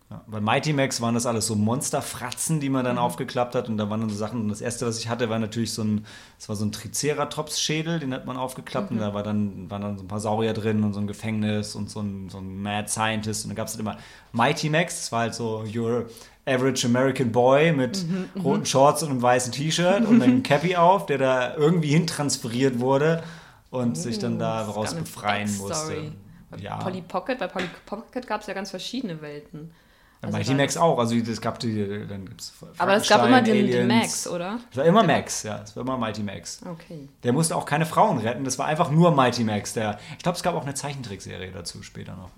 Ja, 0.09 0.21
bei 0.27 0.41
Mighty 0.41 0.73
Max 0.73 1.01
waren 1.01 1.15
das 1.15 1.25
alles 1.25 1.47
so 1.47 1.55
Monsterfratzen, 1.55 2.59
die 2.59 2.69
Mhm. 2.69 2.73
man 2.73 2.85
dann 2.85 2.97
aufgeklappt 2.97 3.55
hat. 3.55 3.69
Und 3.69 3.77
da 3.77 3.89
waren 3.89 4.01
dann 4.01 4.09
so 4.09 4.15
Sachen. 4.15 4.41
Und 4.41 4.49
das 4.49 4.61
erste, 4.61 4.85
was 4.85 4.99
ich 4.99 5.07
hatte, 5.09 5.29
war 5.29 5.39
natürlich 5.39 5.73
so 5.73 5.81
ein, 5.83 6.05
das 6.37 6.49
war 6.49 6.55
so 6.55 6.65
ein 6.65 6.71
Triceratops-Schädel, 6.71 7.99
den 7.99 8.13
hat 8.13 8.25
man 8.25 8.37
aufgeklappt. 8.37 8.91
Mhm. 8.91 8.97
Und 8.97 9.01
da 9.03 9.13
war 9.13 9.23
dann, 9.23 9.69
waren 9.71 9.81
dann 9.81 9.97
so 9.97 10.03
ein 10.03 10.07
paar 10.07 10.19
Saurier 10.19 10.53
drin 10.53 10.83
und 10.83 10.93
so 10.93 10.99
ein 10.99 11.07
Gefängnis 11.07 11.75
und 11.75 11.89
so 11.89 12.01
ein, 12.01 12.29
so 12.29 12.37
ein 12.39 12.61
Mad 12.61 12.89
Scientist. 12.89 13.45
Und 13.45 13.49
dann 13.49 13.55
gab 13.55 13.67
es 13.67 13.73
halt 13.73 13.81
immer 13.81 13.97
Mighty 14.33 14.69
Max, 14.69 14.97
das 15.01 15.11
war 15.11 15.21
halt 15.21 15.35
so 15.35 15.63
your 15.73 16.05
average 16.45 16.85
American 16.85 17.31
Boy 17.31 17.71
mit 17.71 18.05
Mhm, 18.05 18.41
roten 18.41 18.65
Shorts 18.65 19.01
und 19.03 19.09
einem 19.11 19.21
weißen 19.21 19.53
T-Shirt 19.53 20.05
und 20.05 20.21
einem 20.21 20.43
Cappy 20.43 20.75
auf, 20.75 21.05
der 21.05 21.17
da 21.17 21.55
irgendwie 21.55 21.87
hintransferiert 21.91 22.79
wurde 22.79 23.23
und 23.71 23.97
sich 23.97 24.19
dann 24.19 24.37
da 24.39 24.59
das 24.59 24.67
ist 24.69 24.75
raus 24.75 24.85
gar 24.89 24.91
eine 24.95 25.01
befreien 25.03 25.57
musste. 25.57 26.13
Bei 26.51 26.57
Ja. 26.57 26.77
Polly 26.79 27.01
Pocket, 27.01 27.39
bei 27.39 27.47
Polly 27.47 27.69
Pocket 27.85 28.27
gab 28.27 28.41
es 28.41 28.47
ja 28.47 28.53
ganz 28.53 28.69
verschiedene 28.71 29.21
Welten. 29.21 29.71
Bei 30.23 30.27
Also 30.27 30.37
Mighty 30.37 30.51
da- 30.51 30.57
Max 30.57 30.77
auch. 30.77 30.99
Also 30.99 31.15
es 31.15 31.41
gab 31.41 31.59
die, 31.59 32.07
dann 32.07 32.25
gibt's 32.25 32.53
Aber 32.77 32.95
es 32.95 33.09
gab 33.09 33.25
immer 33.27 33.41
den, 33.41 33.67
den. 33.67 33.87
Max, 33.87 34.25
oder? 34.25 34.57
Es 34.71 34.77
war 34.77 34.85
immer 34.85 35.03
Max, 35.03 35.43
ja. 35.43 35.61
Es 35.61 35.75
war 35.75 35.83
immer 35.83 35.97
Mighty 35.97 36.23
Max. 36.23 36.61
Okay. 36.65 37.09
Der 37.23 37.33
musste 37.33 37.55
auch 37.57 37.65
keine 37.65 37.85
Frauen 37.85 38.19
retten. 38.19 38.45
Das 38.45 38.57
war 38.57 38.65
einfach 38.67 38.89
nur 38.89 39.11
Mighty 39.13 39.43
Max. 39.43 39.73
Der, 39.73 39.99
ich 40.17 40.23
glaube, 40.23 40.37
es 40.37 40.43
gab 40.43 40.55
auch 40.55 40.63
eine 40.63 40.73
Zeichentrickserie 40.75 41.51
dazu 41.51 41.83
später 41.83 42.15
noch. 42.15 42.29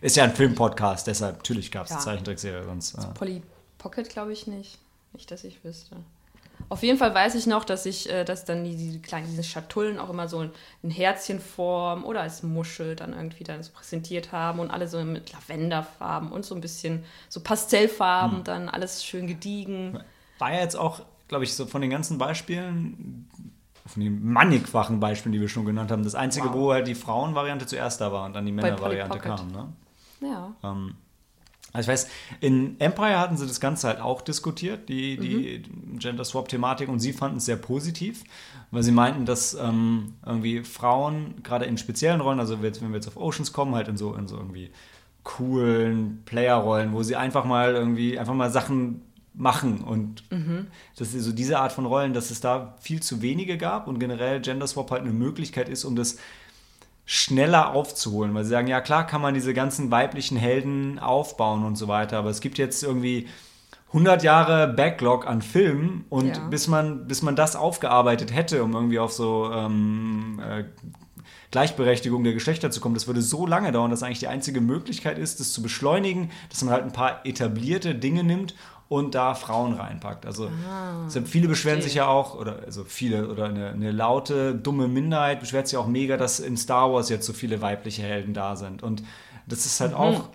Ist 0.00 0.16
ja 0.16 0.24
ein 0.24 0.34
Filmpodcast, 0.34 1.06
deshalb 1.06 1.36
natürlich 1.38 1.70
gab 1.70 1.84
es 1.84 1.90
Ja. 1.90 1.96
eine 1.96 2.04
Zeichentrickserie 2.04 2.64
sonst. 2.64 2.96
Ja. 2.96 3.04
Polly 3.08 3.42
Pocket 3.76 4.08
glaube 4.08 4.32
ich 4.32 4.46
nicht. 4.46 4.78
Nicht, 5.12 5.30
dass 5.30 5.44
ich 5.44 5.62
wüsste. 5.64 5.96
Auf 6.68 6.82
jeden 6.82 6.98
Fall 6.98 7.14
weiß 7.14 7.34
ich 7.34 7.46
noch, 7.46 7.64
dass 7.64 7.86
ich, 7.86 8.10
äh, 8.10 8.24
dass 8.24 8.44
dann 8.44 8.64
die, 8.64 8.76
diese 8.76 8.98
kleinen, 9.00 9.26
diese 9.26 9.42
Schatullen 9.42 9.98
auch 9.98 10.10
immer 10.10 10.28
so 10.28 10.38
ein, 10.40 10.50
ein 10.82 10.90
Herzchenform 10.90 12.04
oder 12.04 12.20
als 12.20 12.42
Muschel 12.42 12.94
dann 12.96 13.12
irgendwie 13.14 13.44
dann 13.44 13.62
so 13.62 13.70
präsentiert 13.72 14.32
haben 14.32 14.58
und 14.58 14.70
alle 14.70 14.88
so 14.88 15.02
mit 15.02 15.32
Lavenderfarben 15.32 16.30
und 16.30 16.44
so 16.44 16.54
ein 16.54 16.60
bisschen 16.60 17.04
so 17.28 17.40
Pastellfarben, 17.40 18.44
dann 18.44 18.68
alles 18.68 19.04
schön 19.04 19.26
gediegen. 19.26 19.98
War 20.38 20.52
ja 20.52 20.60
jetzt 20.60 20.76
auch, 20.76 21.02
glaube 21.28 21.44
ich, 21.44 21.54
so 21.54 21.66
von 21.66 21.80
den 21.80 21.90
ganzen 21.90 22.18
Beispielen, 22.18 23.28
von 23.86 24.02
den 24.02 24.30
mannigfachen 24.32 25.00
Beispielen, 25.00 25.32
die 25.32 25.40
wir 25.40 25.48
schon 25.48 25.64
genannt 25.64 25.90
haben, 25.90 26.04
das 26.04 26.14
einzige, 26.14 26.48
Wow. 26.48 26.54
wo 26.54 26.72
halt 26.72 26.86
die 26.86 26.94
Frauenvariante 26.94 27.66
zuerst 27.66 28.00
da 28.00 28.12
war 28.12 28.26
und 28.26 28.34
dann 28.34 28.44
die 28.44 28.52
Männervariante 28.52 29.18
kam. 29.18 29.48
Ne? 29.50 29.72
Ja. 30.20 30.54
Ähm, 30.62 30.94
also 31.72 31.90
ich 31.90 31.92
weiß, 31.92 32.08
in 32.40 32.80
Empire 32.80 33.18
hatten 33.18 33.36
sie 33.36 33.46
das 33.46 33.60
Ganze 33.60 33.88
halt 33.88 34.00
auch 34.00 34.22
diskutiert, 34.22 34.88
die, 34.88 35.16
die 35.18 35.62
Mhm. 35.68 35.98
Gender 35.98 36.24
Swap-Thematik, 36.24 36.88
und 36.88 36.98
sie 37.00 37.12
fanden 37.12 37.38
es 37.38 37.44
sehr 37.44 37.56
positiv, 37.56 38.24
weil 38.70 38.82
sie 38.82 38.90
meinten, 38.92 39.26
dass 39.26 39.54
ähm, 39.54 40.14
irgendwie 40.24 40.64
Frauen, 40.64 41.34
gerade 41.42 41.66
in 41.66 41.76
speziellen 41.78 42.20
Rollen, 42.20 42.40
also 42.40 42.56
jetzt, 42.62 42.80
wenn 42.82 42.88
wir 42.90 42.96
jetzt 42.96 43.08
auf 43.08 43.16
Oceans 43.16 43.52
kommen, 43.52 43.74
halt 43.74 43.88
in 43.88 43.96
so, 43.96 44.14
in 44.14 44.28
so 44.28 44.36
irgendwie 44.36 44.70
coolen 45.24 46.22
Player-Rollen, 46.24 46.92
wo 46.92 47.02
sie 47.02 47.16
einfach 47.16 47.44
mal 47.44 47.74
irgendwie, 47.74 48.18
einfach 48.18 48.34
mal 48.34 48.50
Sachen 48.50 49.02
machen 49.34 49.82
und 49.82 50.24
das 50.96 51.14
ist 51.14 51.24
so 51.24 51.32
diese 51.32 51.58
Art 51.60 51.70
von 51.72 51.86
Rollen, 51.86 52.12
dass 52.12 52.30
es 52.30 52.40
da 52.40 52.74
viel 52.80 53.00
zu 53.00 53.22
wenige 53.22 53.56
gab 53.56 53.86
und 53.86 54.00
generell 54.00 54.40
Gender 54.40 54.66
Swap 54.66 54.90
halt 54.90 55.02
eine 55.02 55.12
Möglichkeit 55.12 55.68
ist, 55.68 55.84
um 55.84 55.94
das 55.94 56.18
schneller 57.10 57.72
aufzuholen, 57.72 58.34
weil 58.34 58.44
sie 58.44 58.50
sagen, 58.50 58.68
ja 58.68 58.82
klar 58.82 59.06
kann 59.06 59.22
man 59.22 59.32
diese 59.32 59.54
ganzen 59.54 59.90
weiblichen 59.90 60.36
Helden 60.36 60.98
aufbauen 60.98 61.64
und 61.64 61.74
so 61.76 61.88
weiter, 61.88 62.18
aber 62.18 62.28
es 62.28 62.42
gibt 62.42 62.58
jetzt 62.58 62.82
irgendwie 62.82 63.28
100 63.88 64.22
Jahre 64.22 64.68
Backlog 64.68 65.26
an 65.26 65.40
Filmen 65.40 66.04
und 66.10 66.36
Ja. 66.36 66.48
bis, 66.50 66.68
man, 66.68 67.08
bis 67.08 67.22
man 67.22 67.34
das 67.34 67.56
aufgearbeitet 67.56 68.34
hätte, 68.34 68.62
um 68.62 68.74
irgendwie 68.74 68.98
auf 68.98 69.14
so 69.14 69.50
ähm, 69.50 70.38
äh, 70.46 70.64
Gleichberechtigung 71.50 72.24
der 72.24 72.34
Geschlechter 72.34 72.70
zu 72.70 72.80
kommen, 72.80 72.94
das 72.94 73.06
würde 73.06 73.22
so 73.22 73.46
lange 73.46 73.72
dauern, 73.72 73.90
dass 73.90 74.02
eigentlich 74.02 74.18
die 74.18 74.28
einzige 74.28 74.60
Möglichkeit 74.60 75.16
ist, 75.16 75.40
das 75.40 75.54
zu 75.54 75.62
beschleunigen, 75.62 76.30
dass 76.50 76.62
man 76.62 76.74
halt 76.74 76.84
ein 76.84 76.92
paar 76.92 77.24
etablierte 77.24 77.94
Dinge 77.94 78.22
nimmt 78.22 78.54
und 78.88 79.14
da 79.14 79.34
Frauen 79.34 79.74
reinpackt. 79.74 80.24
Also 80.24 80.50
deshalb 81.06 81.28
viele 81.28 81.48
beschweren 81.48 81.82
sich 81.82 81.94
ja 81.94 82.06
auch, 82.06 82.34
oder 82.34 82.60
also 82.64 82.84
viele, 82.84 83.28
oder 83.28 83.44
eine, 83.44 83.70
eine 83.70 83.92
laute, 83.92 84.54
dumme 84.54 84.88
Minderheit 84.88 85.40
beschwert 85.40 85.68
sich 85.68 85.76
auch 85.76 85.86
mega, 85.86 86.16
dass 86.16 86.40
in 86.40 86.56
Star 86.56 86.92
Wars 86.92 87.08
jetzt 87.10 87.26
so 87.26 87.32
viele 87.32 87.60
weibliche 87.60 88.02
Helden 88.02 88.32
da 88.32 88.56
sind. 88.56 88.82
Und 88.82 89.02
das 89.46 89.66
ist 89.66 89.80
halt 89.80 89.92
auch, 89.92 90.28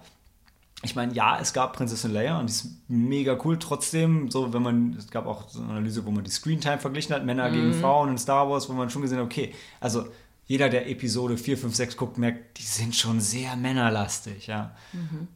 ich 0.83 0.95
meine, 0.95 1.13
ja, 1.13 1.39
es 1.39 1.53
gab 1.53 1.73
Prinzessin 1.73 2.11
Leia 2.11 2.39
und 2.39 2.47
die 2.47 2.51
ist 2.51 2.67
mega 2.87 3.37
cool. 3.43 3.57
Trotzdem, 3.57 4.29
so 4.29 4.53
wenn 4.53 4.61
man, 4.61 4.93
es 4.99 5.09
gab 5.09 5.25
auch 5.25 5.49
so 5.49 5.61
eine 5.61 5.71
Analyse, 5.71 6.05
wo 6.05 6.11
man 6.11 6.23
die 6.23 6.31
Screentime 6.31 6.77
verglichen 6.77 7.15
hat, 7.15 7.25
Männer 7.25 7.49
gegen 7.49 7.73
Frauen 7.73 8.09
in 8.09 8.17
Star 8.17 8.49
Wars, 8.49 8.69
wo 8.69 8.73
man 8.73 8.89
schon 8.89 9.01
gesehen 9.01 9.17
hat, 9.17 9.25
okay, 9.25 9.53
also 9.79 10.05
jeder, 10.45 10.69
der 10.69 10.89
Episode 10.89 11.37
4, 11.37 11.57
5, 11.57 11.75
6 11.75 11.97
guckt, 11.97 12.17
merkt, 12.17 12.59
die 12.59 12.63
sind 12.63 12.95
schon 12.95 13.21
sehr 13.21 13.55
männerlastig, 13.55 14.47
ja. 14.47 14.75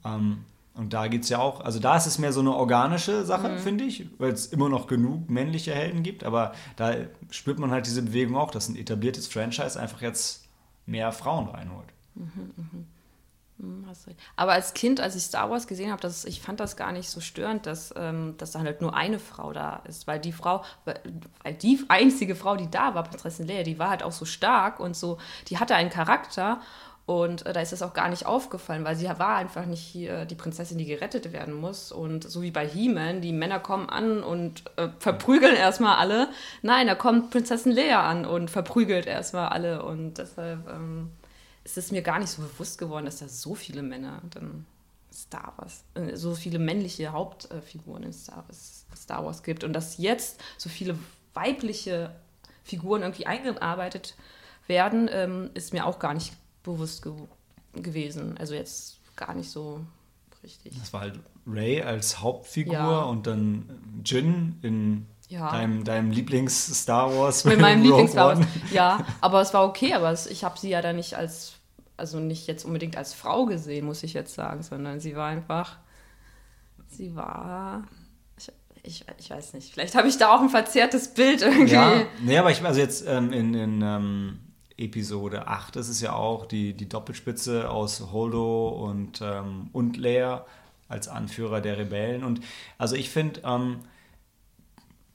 Ähm, 0.04 0.40
und 0.78 0.94
da 0.94 1.08
geht 1.08 1.24
es 1.24 1.30
ja 1.30 1.40
auch, 1.40 1.62
also 1.62 1.80
da 1.80 1.98
ist 1.98 2.06
es 2.06 2.20
mehr 2.20 2.32
so 2.32 2.40
eine 2.40 2.54
organische 2.54 3.26
Sache, 3.26 3.58
finde 3.58 3.84
ich, 3.84 4.08
weil 4.20 4.32
es 4.32 4.48
immer 4.48 4.70
noch 4.70 4.88
genug 4.88 5.30
männliche 5.30 5.74
Helden 5.74 6.04
gibt, 6.04 6.24
aber 6.24 6.54
da 6.76 6.94
spürt 7.30 7.60
man 7.60 7.72
halt 7.72 7.86
diese 7.86 8.02
Bewegung 8.04 8.36
auch, 8.36 8.52
dass 8.52 8.70
ein 8.70 8.76
etabliertes 8.76 9.28
Franchise 9.28 9.80
einfach 9.80 10.02
jetzt 10.02 10.48
mehr 10.86 11.12
Frauen 11.12 11.48
reinholt. 11.48 11.88
Hm, 13.60 13.86
hast 13.88 14.08
recht. 14.08 14.20
Aber 14.36 14.52
als 14.52 14.74
Kind, 14.76 15.00
als 15.00 15.16
ich 15.16 15.24
Star 15.24 15.50
Wars 15.50 15.66
gesehen 15.66 15.92
habe, 15.92 16.02
das, 16.02 16.26
ich 16.26 16.42
fand 16.42 16.60
das 16.60 16.78
gar 16.78 16.92
nicht 16.92 17.10
so 17.10 17.20
störend, 17.20 17.66
dass, 17.66 17.92
ähm, 17.98 18.36
dass 18.38 18.52
da 18.52 18.60
halt 18.60 18.82
nur 18.82 18.96
eine 18.96 19.18
Frau 19.18 19.52
da 19.52 19.78
ist. 19.88 20.06
Weil 20.06 20.20
die 20.20 20.32
Frau, 20.32 20.64
weil, 20.86 21.00
weil 21.44 21.56
die 21.56 21.84
einzige 21.88 22.36
Frau, 22.36 22.56
die 22.56 22.70
da 22.70 22.94
war, 22.94 23.04
Prinzessin 23.04 23.48
Leia, 23.48 23.64
die 23.64 23.80
war 23.80 23.90
halt 23.90 24.04
auch 24.04 24.12
so 24.12 24.26
stark 24.26 24.80
und 24.80 24.96
so, 24.96 25.18
die 25.48 25.58
hatte 25.58 25.76
einen 25.76 25.90
Charakter. 25.90 26.62
Und 27.08 27.46
äh, 27.46 27.54
da 27.54 27.62
ist 27.62 27.72
es 27.72 27.82
auch 27.82 27.94
gar 27.94 28.10
nicht 28.10 28.26
aufgefallen, 28.26 28.84
weil 28.84 28.98
sie 28.98 29.06
war 29.06 29.38
einfach 29.38 29.66
nicht 29.66 29.80
hier 29.80 30.26
die 30.26 30.36
Prinzessin, 30.36 30.78
die 30.78 30.86
gerettet 30.86 31.32
werden 31.32 31.54
muss. 31.54 31.94
Und 31.94 32.30
so 32.30 32.42
wie 32.42 32.52
bei 32.52 32.68
He-Man, 32.68 33.22
die 33.22 33.32
Männer 33.32 33.62
kommen 33.62 33.90
an 33.90 34.22
und 34.22 34.66
äh, 34.76 34.90
verprügeln 35.00 35.56
erstmal 35.56 35.96
alle. 35.96 36.28
Nein, 36.64 36.86
da 36.86 36.96
kommt 36.96 37.32
Prinzessin 37.32 37.72
Leia 37.72 38.04
an 38.04 38.26
und 38.26 38.52
verprügelt 38.52 39.06
erstmal 39.06 39.48
alle. 39.48 39.84
Und 39.84 40.18
deshalb 40.18 40.68
ähm, 40.68 41.12
ist 41.64 41.78
es 41.78 41.92
mir 41.92 42.02
gar 42.02 42.20
nicht 42.20 42.30
so 42.30 42.42
bewusst 42.42 42.78
geworden, 42.78 43.06
dass 43.06 43.20
da 43.20 43.30
so 43.30 43.56
viele 43.56 43.84
Männer 43.84 44.22
dann 44.32 44.66
Star 45.14 45.54
Wars, 45.56 45.86
äh, 45.94 46.14
so 46.18 46.36
viele 46.36 46.60
männliche 46.60 47.14
Hauptfiguren 47.14 48.04
in 48.04 48.12
Star 48.12 48.44
Wars, 48.46 48.86
Star 48.94 49.26
Wars 49.26 49.44
gibt. 49.44 49.64
Und 49.64 49.72
dass 49.72 49.98
jetzt 49.98 50.42
so 50.58 50.68
viele 50.68 51.00
weibliche 51.34 52.14
Figuren 52.66 53.02
irgendwie 53.04 53.28
eingearbeitet 53.28 54.18
werden, 54.68 55.10
ähm, 55.10 55.52
ist 55.54 55.72
mir 55.72 55.86
auch 55.86 56.00
gar 56.00 56.14
nicht 56.14 56.34
bewusst 56.68 57.02
ge 57.02 57.14
gewesen. 57.74 58.38
Also 58.38 58.54
jetzt 58.54 59.00
gar 59.16 59.34
nicht 59.34 59.50
so 59.50 59.82
richtig. 60.44 60.78
Das 60.80 60.94
war 60.94 61.02
halt 61.02 61.20
Ray 61.46 61.82
als 61.82 62.22
Hauptfigur 62.22 62.74
ja. 62.74 63.02
und 63.04 63.28
dann 63.28 63.70
Jin 64.04 64.58
in 64.62 65.06
ja. 65.30 65.52
deinem, 65.52 65.84
deinem 65.84 66.12
Lieblings-Star 66.12 67.16
Wars. 67.16 67.46
Mit 67.46 67.60
meinem 67.62 67.84
Lieblings-Star 67.84 68.38
Wars. 68.38 68.48
Ja, 68.72 69.06
aber 69.22 69.42
es 69.42 69.54
war 69.54 69.66
okay, 69.66 69.94
aber 69.94 70.12
es, 70.12 70.28
ich 70.28 70.44
habe 70.44 70.60
sie 70.60 70.70
ja 70.70 70.82
dann 70.82 70.96
nicht 70.96 71.16
als, 71.16 71.54
also 71.96 72.20
nicht 72.20 72.48
jetzt 72.48 72.66
unbedingt 72.66 72.98
als 72.98 73.14
Frau 73.14 73.46
gesehen, 73.46 73.86
muss 73.86 74.04
ich 74.04 74.14
jetzt 74.14 74.34
sagen, 74.34 74.64
sondern 74.64 75.00
sie 75.00 75.16
war 75.16 75.28
einfach, 75.28 75.78
sie 76.88 77.16
war 77.16 77.84
ich, 78.84 79.04
ich, 79.20 79.30
weiß 79.30 79.54
nicht, 79.54 79.74
vielleicht 79.74 79.96
habe 79.96 80.08
ich 80.08 80.18
da 80.18 80.34
auch 80.34 80.42
ein 80.42 80.50
verzerrtes 80.50 81.14
Bild 81.14 81.42
irgendwie. 81.42 81.74
Ja, 81.74 82.06
nee, 82.22 82.38
aber 82.38 82.52
ich, 82.52 82.64
also 82.64 82.80
jetzt 82.80 83.06
ähm, 83.06 83.34
in, 83.34 83.54
in 83.54 83.82
ähm, 83.82 84.40
Episode 84.78 85.48
8 85.48 85.76
ist 85.78 85.90
es 85.90 86.02
ja 86.02 86.14
auch 86.14 86.46
die, 86.46 86.74
die 86.74 86.88
Doppelspitze 86.88 87.70
aus 87.70 88.12
Holdo 88.12 88.70
und, 88.70 89.22
ähm, 89.22 89.70
und 89.74 89.98
Leia 89.98 90.46
als 90.88 91.08
Anführer 91.08 91.62
der 91.62 91.78
Rebellen. 91.78 92.24
Und 92.24 92.42
also 92.78 92.96
ich 92.96 93.10
finde, 93.10 93.42
ähm, 93.44 93.80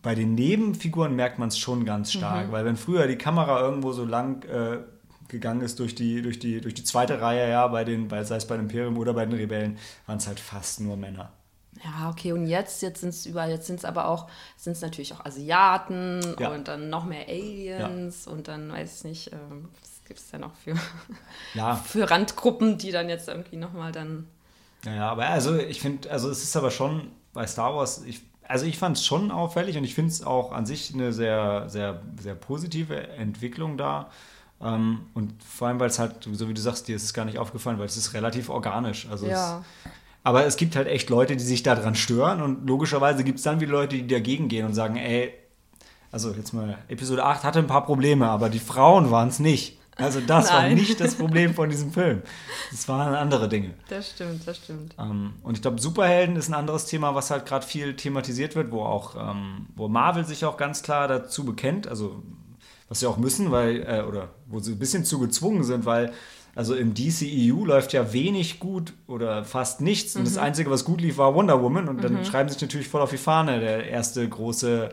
bei 0.02 0.14
den 0.14 0.34
Nebenfiguren 0.34 1.14
merkt 1.14 1.38
man 1.38 1.48
es 1.48 1.58
schon 1.58 1.84
ganz 1.84 2.12
stark, 2.12 2.48
mhm. 2.48 2.52
weil 2.52 2.64
wenn 2.64 2.76
früher 2.76 3.06
die 3.06 3.16
Kamera 3.16 3.60
irgendwo 3.60 3.92
so 3.92 4.04
lang 4.04 4.44
äh, 4.44 4.78
gegangen 5.28 5.62
ist 5.62 5.78
durch 5.78 5.94
die, 5.94 6.22
durch, 6.22 6.38
die, 6.38 6.60
durch 6.60 6.74
die 6.74 6.84
zweite 6.84 7.20
Reihe, 7.20 7.48
ja, 7.48 7.66
bei 7.68 7.84
den, 7.84 8.08
bei, 8.08 8.24
sei 8.24 8.36
es 8.36 8.46
bei 8.46 8.56
dem 8.56 8.64
Imperium 8.64 8.98
oder 8.98 9.14
bei 9.14 9.24
den 9.24 9.34
Rebellen, 9.34 9.78
waren 10.06 10.18
es 10.18 10.26
halt 10.26 10.40
fast 10.40 10.80
nur 10.80 10.96
Männer. 10.96 11.32
Ja, 11.84 12.10
okay, 12.10 12.32
und 12.32 12.46
jetzt, 12.46 12.80
jetzt 12.82 13.00
sind 13.00 13.10
es 13.10 13.26
überall, 13.26 13.50
jetzt 13.50 13.66
sind 13.66 13.80
es 13.80 13.84
aber 13.84 14.06
auch, 14.06 14.28
sind 14.56 14.74
es 14.74 14.82
natürlich 14.82 15.12
auch 15.14 15.24
Asiaten 15.24 16.20
ja. 16.38 16.50
und 16.50 16.68
dann 16.68 16.90
noch 16.90 17.04
mehr 17.04 17.26
Aliens 17.28 18.26
ja. 18.26 18.32
und 18.32 18.46
dann 18.46 18.70
weiß 18.70 18.98
ich 18.98 19.04
nicht, 19.04 19.32
ähm, 19.32 19.68
was 19.80 20.04
gibt 20.06 20.20
es 20.20 20.30
da 20.30 20.38
noch 20.38 20.54
für, 20.54 20.74
ja. 21.54 21.74
für 21.74 22.08
Randgruppen, 22.08 22.78
die 22.78 22.92
dann 22.92 23.08
jetzt 23.08 23.28
irgendwie 23.28 23.56
nochmal 23.56 23.90
dann. 23.90 24.28
Ja, 24.84 24.94
ja, 24.94 25.10
aber 25.10 25.26
also 25.26 25.56
ich 25.56 25.80
finde, 25.80 26.10
also 26.10 26.30
es 26.30 26.42
ist 26.42 26.56
aber 26.56 26.70
schon 26.70 27.10
bei 27.32 27.46
Star 27.46 27.74
Wars, 27.74 28.02
ich, 28.04 28.20
also 28.46 28.64
ich 28.64 28.78
fand 28.78 28.96
es 28.96 29.04
schon 29.04 29.32
auffällig 29.32 29.76
und 29.76 29.84
ich 29.84 29.94
finde 29.94 30.10
es 30.10 30.22
auch 30.24 30.52
an 30.52 30.66
sich 30.66 30.94
eine 30.94 31.12
sehr, 31.12 31.68
sehr, 31.68 32.02
sehr 32.20 32.34
positive 32.34 33.08
Entwicklung 33.08 33.76
da. 33.76 34.10
Ähm, 34.60 35.06
und 35.14 35.42
vor 35.42 35.68
allem, 35.68 35.80
weil 35.80 35.88
es 35.88 35.98
halt, 35.98 36.28
so 36.30 36.48
wie 36.48 36.54
du 36.54 36.60
sagst, 36.60 36.86
dir 36.86 36.94
ist 36.94 37.02
es 37.02 37.14
gar 37.14 37.24
nicht 37.24 37.38
aufgefallen, 37.38 37.78
weil 37.78 37.86
es 37.86 37.96
ist 37.96 38.14
relativ 38.14 38.48
organisch. 38.48 39.08
Also 39.10 39.26
ja. 39.26 39.58
es, 39.58 39.90
aber 40.24 40.44
es 40.46 40.56
gibt 40.56 40.76
halt 40.76 40.86
echt 40.88 41.10
Leute, 41.10 41.36
die 41.36 41.44
sich 41.44 41.62
daran 41.62 41.94
stören 41.94 42.42
und 42.42 42.66
logischerweise 42.66 43.24
gibt 43.24 43.38
es 43.38 43.44
dann 43.44 43.60
wieder 43.60 43.72
Leute, 43.72 43.96
die 43.96 44.06
dagegen 44.06 44.48
gehen 44.48 44.66
und 44.66 44.74
sagen, 44.74 44.96
ey, 44.96 45.32
also 46.10 46.32
jetzt 46.32 46.52
mal, 46.52 46.78
Episode 46.88 47.24
8 47.24 47.42
hatte 47.42 47.58
ein 47.58 47.66
paar 47.66 47.84
Probleme, 47.84 48.28
aber 48.28 48.48
die 48.48 48.58
Frauen 48.58 49.10
waren 49.10 49.28
es 49.28 49.38
nicht. 49.38 49.78
Also 49.96 50.20
das 50.20 50.50
Nein. 50.50 50.70
war 50.70 50.74
nicht 50.74 51.00
das 51.00 51.14
Problem 51.14 51.54
von 51.54 51.68
diesem 51.68 51.92
Film. 51.92 52.22
Das 52.70 52.88
waren 52.88 53.14
andere 53.14 53.48
Dinge. 53.48 53.74
Das 53.88 54.10
stimmt, 54.10 54.46
das 54.46 54.56
stimmt. 54.58 54.94
Ähm, 54.98 55.34
und 55.42 55.56
ich 55.56 55.62
glaube, 55.62 55.80
Superhelden 55.80 56.36
ist 56.36 56.48
ein 56.48 56.54
anderes 56.54 56.86
Thema, 56.86 57.14
was 57.14 57.30
halt 57.30 57.46
gerade 57.46 57.66
viel 57.66 57.94
thematisiert 57.94 58.54
wird, 58.56 58.70
wo 58.70 58.82
auch, 58.82 59.16
ähm, 59.16 59.66
wo 59.74 59.88
Marvel 59.88 60.24
sich 60.24 60.44
auch 60.44 60.56
ganz 60.56 60.82
klar 60.82 61.08
dazu 61.08 61.44
bekennt, 61.44 61.88
also 61.88 62.22
was 62.88 63.00
sie 63.00 63.06
auch 63.06 63.16
müssen, 63.16 63.50
weil, 63.50 63.82
äh, 63.86 64.02
oder 64.02 64.30
wo 64.46 64.60
sie 64.60 64.72
ein 64.72 64.78
bisschen 64.78 65.04
zu 65.04 65.18
gezwungen 65.18 65.64
sind, 65.64 65.84
weil 65.84 66.12
also 66.54 66.74
im 66.74 66.94
DCEU 66.94 67.64
läuft 67.64 67.92
ja 67.92 68.12
wenig 68.12 68.60
gut 68.60 68.92
oder 69.06 69.44
fast 69.44 69.80
nichts. 69.80 70.14
Mhm. 70.14 70.20
Und 70.20 70.24
das 70.26 70.34
mhm. 70.34 70.42
Einzige, 70.42 70.70
was 70.70 70.84
gut 70.84 71.00
lief, 71.00 71.18
war 71.18 71.34
Wonder 71.34 71.62
Woman. 71.62 71.88
Und 71.88 72.04
dann 72.04 72.14
mhm. 72.14 72.24
schreiben 72.24 72.48
sich 72.48 72.60
natürlich 72.60 72.88
voll 72.88 73.00
auf 73.00 73.10
die 73.10 73.16
Fahne. 73.16 73.60
Der 73.60 73.88
erste 73.88 74.28
große 74.28 74.90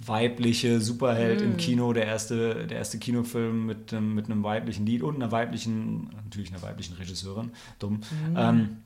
weibliche 0.00 0.80
Superheld 0.80 1.40
mhm. 1.40 1.46
im 1.46 1.56
Kino, 1.56 1.92
der 1.92 2.06
erste, 2.06 2.66
der 2.66 2.78
erste 2.78 2.98
Kinofilm 2.98 3.66
mit, 3.66 3.92
mit 3.92 4.26
einem 4.26 4.44
weiblichen 4.44 4.86
Lied 4.86 5.02
und 5.02 5.16
einer 5.16 5.32
weiblichen, 5.32 6.10
natürlich 6.24 6.52
einer 6.52 6.62
weiblichen 6.62 6.94
Regisseurin, 6.94 7.50
dumm. 7.78 8.00
Mhm. 8.30 8.36
Ähm, 8.36 8.76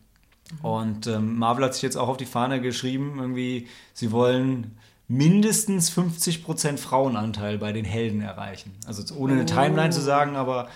und 0.62 1.06
ähm, 1.06 1.38
Marvel 1.38 1.64
hat 1.64 1.74
sich 1.74 1.82
jetzt 1.82 1.96
auch 1.96 2.08
auf 2.08 2.16
die 2.16 2.24
Fahne 2.24 2.60
geschrieben, 2.60 3.18
irgendwie, 3.18 3.68
sie 3.94 4.10
wollen 4.12 4.76
mindestens 5.08 5.90
50% 5.90 6.78
Frauenanteil 6.78 7.58
bei 7.58 7.72
den 7.72 7.84
Helden 7.84 8.22
erreichen. 8.22 8.72
Also 8.86 9.14
ohne 9.14 9.34
eine 9.34 9.46
Timeline 9.46 9.90
zu 9.90 10.00
sagen, 10.00 10.36
aber 10.36 10.68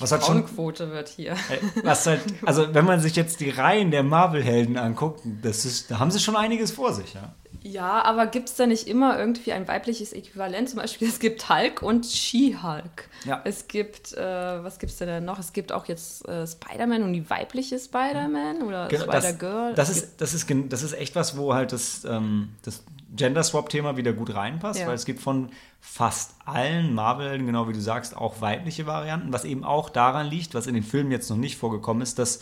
was 0.00 0.12
hat 0.12 0.24
Frauenquote 0.24 0.90
wird 0.90 1.08
hier. 1.08 1.36
Was 1.82 2.06
halt, 2.06 2.22
also 2.46 2.74
wenn 2.74 2.84
man 2.84 3.00
sich 3.00 3.16
jetzt 3.16 3.40
die 3.40 3.50
Reihen 3.50 3.90
der 3.90 4.02
Marvel-Helden 4.02 4.76
anguckt, 4.76 5.20
das 5.42 5.64
ist, 5.64 5.90
da 5.90 5.98
haben 5.98 6.10
sie 6.10 6.20
schon 6.20 6.36
einiges 6.36 6.72
vor 6.72 6.92
sich, 6.92 7.14
ja. 7.14 7.34
Ja, 7.62 8.02
aber 8.04 8.26
gibt 8.26 8.48
es 8.48 8.54
da 8.54 8.66
nicht 8.66 8.88
immer 8.88 9.18
irgendwie 9.18 9.52
ein 9.52 9.68
weibliches 9.68 10.12
Äquivalent? 10.12 10.70
Zum 10.70 10.78
Beispiel, 10.78 11.08
es 11.08 11.18
gibt 11.18 11.48
Hulk 11.50 11.82
und 11.82 12.06
She-Hulk. 12.06 13.08
Ja. 13.24 13.42
Es 13.44 13.68
gibt, 13.68 14.14
äh, 14.14 14.64
was 14.64 14.78
gibt 14.78 14.92
es 14.92 14.98
denn 14.98 15.24
noch? 15.24 15.38
Es 15.38 15.52
gibt 15.52 15.70
auch 15.72 15.86
jetzt 15.86 16.26
äh, 16.26 16.46
Spider-Man 16.46 17.02
und 17.02 17.12
die 17.12 17.28
weibliche 17.28 17.78
Spider-Man 17.78 18.62
oder 18.62 18.88
genau, 18.88 19.04
Spider-Girl. 19.04 19.74
Das, 19.74 19.88
das, 19.88 19.96
ist, 19.96 20.20
das, 20.20 20.34
ist, 20.34 20.50
das 20.70 20.82
ist 20.82 20.94
echt 20.94 21.14
was, 21.14 21.36
wo 21.36 21.52
halt 21.52 21.72
das, 21.72 22.04
ähm, 22.06 22.50
das 22.62 22.82
Gender-Swap-Thema 23.14 23.96
wieder 23.96 24.14
gut 24.14 24.34
reinpasst, 24.34 24.80
ja. 24.80 24.86
weil 24.86 24.94
es 24.94 25.04
gibt 25.04 25.20
von 25.20 25.50
fast 25.80 26.34
allen 26.44 26.94
Marvel, 26.94 27.38
genau 27.38 27.68
wie 27.68 27.72
du 27.72 27.80
sagst, 27.80 28.16
auch 28.16 28.40
weibliche 28.40 28.86
Varianten, 28.86 29.32
was 29.32 29.44
eben 29.44 29.64
auch 29.64 29.88
daran 29.88 30.26
liegt, 30.26 30.54
was 30.54 30.66
in 30.66 30.74
den 30.74 30.82
Filmen 30.82 31.10
jetzt 31.10 31.30
noch 31.30 31.36
nicht 31.36 31.56
vorgekommen 31.56 32.02
ist, 32.02 32.18
dass 32.18 32.40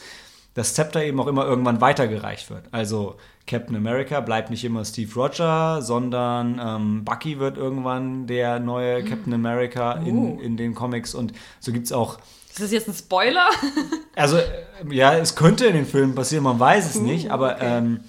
das 0.54 0.74
Zepter 0.74 1.04
eben 1.04 1.20
auch 1.20 1.28
immer 1.28 1.46
irgendwann 1.46 1.80
weitergereicht 1.80 2.50
wird. 2.50 2.64
Also 2.72 3.16
Captain 3.46 3.76
America 3.76 4.20
bleibt 4.20 4.50
nicht 4.50 4.64
immer 4.64 4.84
Steve 4.84 5.12
Roger, 5.14 5.82
sondern 5.82 6.60
ähm, 6.62 7.04
Bucky 7.04 7.38
wird 7.38 7.56
irgendwann 7.56 8.26
der 8.26 8.58
neue 8.58 9.00
hm. 9.00 9.08
Captain 9.08 9.34
America 9.34 9.92
in, 9.92 10.18
uh. 10.18 10.40
in 10.40 10.56
den 10.56 10.74
Comics 10.74 11.14
und 11.14 11.32
so 11.60 11.72
gibt 11.72 11.86
es 11.86 11.92
auch. 11.92 12.18
Ist 12.50 12.60
das 12.60 12.72
jetzt 12.72 12.88
ein 12.88 12.94
Spoiler? 12.94 13.48
also, 14.16 14.36
äh, 14.36 14.42
ja, 14.90 15.14
es 15.14 15.36
könnte 15.36 15.66
in 15.66 15.74
den 15.74 15.86
Filmen 15.86 16.14
passieren, 16.14 16.42
man 16.42 16.58
weiß 16.58 16.90
es 16.90 16.96
uh, 16.96 17.02
nicht, 17.02 17.30
aber 17.30 17.54
okay. 17.54 17.78
ähm, 17.78 18.00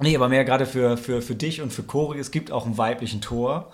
nee, 0.00 0.14
aber 0.14 0.28
mehr 0.28 0.44
gerade 0.44 0.66
für, 0.66 0.98
für, 0.98 1.22
für 1.22 1.34
dich 1.34 1.62
und 1.62 1.72
für 1.72 1.82
Cory, 1.82 2.18
es 2.18 2.30
gibt 2.30 2.52
auch 2.52 2.66
einen 2.66 2.76
weiblichen 2.76 3.22
Tor. 3.22 3.72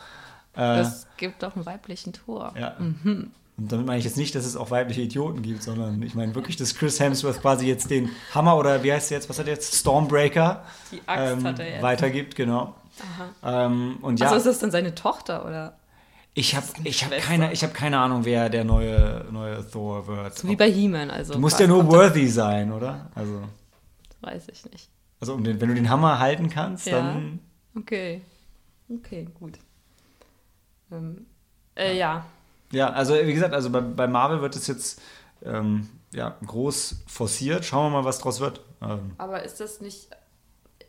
Äh, 0.56 0.80
es 0.80 1.06
gibt 1.16 1.44
auch 1.44 1.54
einen 1.56 1.66
weiblichen 1.66 2.12
Tor. 2.12 2.54
Ja. 2.58 2.74
Mhm. 2.78 3.30
Und 3.58 3.72
damit 3.72 3.86
meine 3.86 3.98
ich 3.98 4.04
jetzt 4.04 4.18
nicht, 4.18 4.34
dass 4.34 4.44
es 4.44 4.54
auch 4.54 4.70
weibliche 4.70 5.00
Idioten 5.00 5.40
gibt, 5.40 5.62
sondern 5.62 6.02
ich 6.02 6.14
meine 6.14 6.34
wirklich, 6.34 6.56
dass 6.56 6.74
Chris 6.74 7.00
Hemsworth 7.00 7.40
quasi 7.40 7.66
jetzt 7.66 7.90
den 7.90 8.10
Hammer 8.34 8.56
oder 8.56 8.82
wie 8.82 8.92
heißt 8.92 9.10
er 9.10 9.16
jetzt, 9.16 9.30
was 9.30 9.38
hat 9.38 9.46
er 9.46 9.54
jetzt? 9.54 9.74
Stormbreaker 9.74 10.62
Die 10.92 11.00
Axt 11.06 11.38
ähm, 11.38 11.44
hat 11.44 11.58
er 11.58 11.70
jetzt. 11.70 11.82
weitergibt, 11.82 12.36
genau. 12.36 12.74
Ähm, 13.42 13.98
und 14.02 14.20
ja, 14.20 14.26
also 14.26 14.36
ist 14.36 14.46
das 14.46 14.58
dann 14.58 14.70
seine 14.70 14.94
Tochter 14.94 15.46
oder? 15.46 15.78
Ich 16.34 16.54
habe 16.54 16.66
ich 16.84 17.02
hab 17.02 17.12
keine, 17.12 17.50
hab 17.50 17.74
keine 17.74 17.98
Ahnung, 17.98 18.26
wer 18.26 18.50
der 18.50 18.64
neue, 18.64 19.24
neue 19.30 19.66
Thor 19.70 20.06
wird. 20.06 20.36
So 20.36 20.48
wie 20.48 20.56
bei 20.56 20.70
He-Man. 20.70 21.10
Also 21.10 21.32
du 21.32 21.38
musst 21.38 21.58
ja 21.58 21.66
nur 21.66 21.86
worthy 21.86 22.28
sein, 22.28 22.72
oder? 22.72 23.10
Also, 23.14 23.40
das 24.20 24.32
weiß 24.32 24.48
ich 24.52 24.70
nicht. 24.70 24.90
Also 25.18 25.32
um 25.32 25.44
den, 25.44 25.58
wenn 25.62 25.68
du 25.68 25.74
den 25.74 25.88
Hammer 25.88 26.18
halten 26.18 26.50
kannst, 26.50 26.86
ja. 26.86 26.98
dann. 26.98 27.40
Okay. 27.74 28.20
Okay, 28.90 29.26
gut. 29.40 29.58
Ähm, 30.90 31.26
äh, 31.74 31.96
ja. 31.96 31.96
ja. 31.96 32.26
Ja, 32.72 32.90
also 32.90 33.14
wie 33.14 33.32
gesagt, 33.32 33.54
also 33.54 33.70
bei, 33.70 33.80
bei 33.80 34.06
Marvel 34.06 34.42
wird 34.42 34.56
es 34.56 34.66
jetzt 34.66 35.00
ähm, 35.44 35.88
ja, 36.12 36.36
groß 36.44 37.04
forciert. 37.06 37.64
Schauen 37.64 37.92
wir 37.92 38.00
mal, 38.00 38.04
was 38.04 38.18
draus 38.18 38.40
wird. 38.40 38.60
Ähm. 38.82 39.12
Aber 39.18 39.42
ist 39.44 39.60
das 39.60 39.80
nicht, 39.80 40.08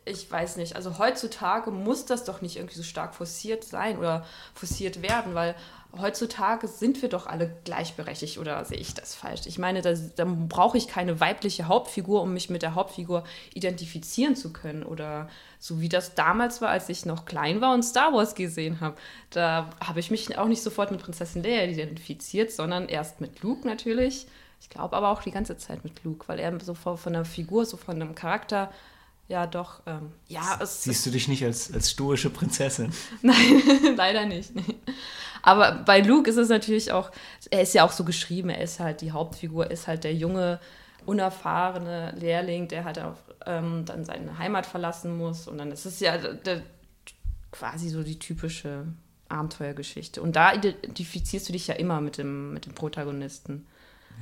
ich 0.04 0.30
weiß 0.30 0.56
nicht, 0.56 0.74
also 0.74 0.98
heutzutage 0.98 1.70
muss 1.70 2.06
das 2.06 2.24
doch 2.24 2.40
nicht 2.40 2.56
irgendwie 2.56 2.76
so 2.76 2.82
stark 2.82 3.14
forciert 3.14 3.64
sein 3.64 3.98
oder 3.98 4.24
forciert 4.54 5.02
werden, 5.02 5.34
weil 5.34 5.54
heutzutage 5.96 6.68
sind 6.68 7.00
wir 7.00 7.08
doch 7.08 7.26
alle 7.26 7.50
gleichberechtigt 7.64 8.38
oder 8.38 8.64
sehe 8.64 8.78
ich 8.78 8.94
das 8.94 9.14
falsch? 9.14 9.42
Ich 9.46 9.58
meine, 9.58 9.80
da, 9.80 9.94
da 10.16 10.24
brauche 10.24 10.76
ich 10.76 10.86
keine 10.86 11.20
weibliche 11.20 11.66
Hauptfigur, 11.66 12.22
um 12.22 12.34
mich 12.34 12.50
mit 12.50 12.62
der 12.62 12.74
Hauptfigur 12.74 13.24
identifizieren 13.54 14.36
zu 14.36 14.52
können 14.52 14.82
oder 14.82 15.28
so 15.58 15.80
wie 15.80 15.88
das 15.88 16.14
damals 16.14 16.60
war, 16.60 16.68
als 16.68 16.88
ich 16.88 17.06
noch 17.06 17.24
klein 17.24 17.60
war 17.60 17.72
und 17.72 17.82
Star 17.82 18.12
Wars 18.12 18.34
gesehen 18.34 18.80
habe. 18.80 18.96
Da 19.30 19.70
habe 19.82 20.00
ich 20.00 20.10
mich 20.10 20.36
auch 20.36 20.48
nicht 20.48 20.62
sofort 20.62 20.90
mit 20.90 21.00
Prinzessin 21.00 21.42
Leia 21.42 21.64
identifiziert, 21.64 22.52
sondern 22.52 22.88
erst 22.88 23.20
mit 23.20 23.42
Luke 23.42 23.66
natürlich. 23.66 24.26
Ich 24.60 24.68
glaube 24.68 24.96
aber 24.96 25.08
auch 25.08 25.22
die 25.22 25.30
ganze 25.30 25.56
Zeit 25.56 25.84
mit 25.84 26.04
Luke, 26.04 26.28
weil 26.28 26.38
er 26.38 26.58
so 26.60 26.74
von, 26.74 27.12
der 27.12 27.24
Figur, 27.24 27.64
so 27.64 27.76
von 27.76 27.98
dem 27.98 28.14
Charakter, 28.14 28.70
ja 29.28 29.46
doch, 29.46 29.82
ähm, 29.86 30.12
ja. 30.26 30.58
Es, 30.60 30.82
Siehst 30.82 31.06
du 31.06 31.10
dich 31.10 31.28
nicht 31.28 31.44
als, 31.44 31.72
als 31.72 31.90
stoische 31.90 32.30
Prinzessin? 32.30 32.92
Nein, 33.22 33.62
leider 33.96 34.26
nicht. 34.26 34.52
Aber 35.42 35.72
bei 35.72 36.00
Luke 36.00 36.28
ist 36.28 36.36
es 36.36 36.48
natürlich 36.48 36.92
auch, 36.92 37.10
er 37.50 37.62
ist 37.62 37.74
ja 37.74 37.84
auch 37.84 37.92
so 37.92 38.04
geschrieben, 38.04 38.50
er 38.50 38.62
ist 38.62 38.80
halt 38.80 39.00
die 39.02 39.12
Hauptfigur, 39.12 39.70
ist 39.70 39.86
halt 39.86 40.04
der 40.04 40.14
junge, 40.14 40.60
unerfahrene 41.06 42.14
Lehrling, 42.18 42.68
der 42.68 42.84
halt 42.84 42.98
auch 42.98 43.16
ähm, 43.46 43.84
dann 43.84 44.04
seine 44.04 44.38
Heimat 44.38 44.66
verlassen 44.66 45.16
muss. 45.16 45.46
Und 45.46 45.58
dann 45.58 45.70
ist 45.72 45.86
es 45.86 46.00
ja 46.00 46.16
der, 46.18 46.62
quasi 47.52 47.88
so 47.88 48.02
die 48.02 48.18
typische 48.18 48.86
Abenteuergeschichte. 49.28 50.22
Und 50.22 50.36
da 50.36 50.54
identifizierst 50.54 51.48
du 51.48 51.52
dich 51.52 51.66
ja 51.66 51.74
immer 51.74 52.00
mit 52.00 52.18
dem, 52.18 52.54
mit 52.54 52.66
dem 52.66 52.74
Protagonisten. 52.74 53.66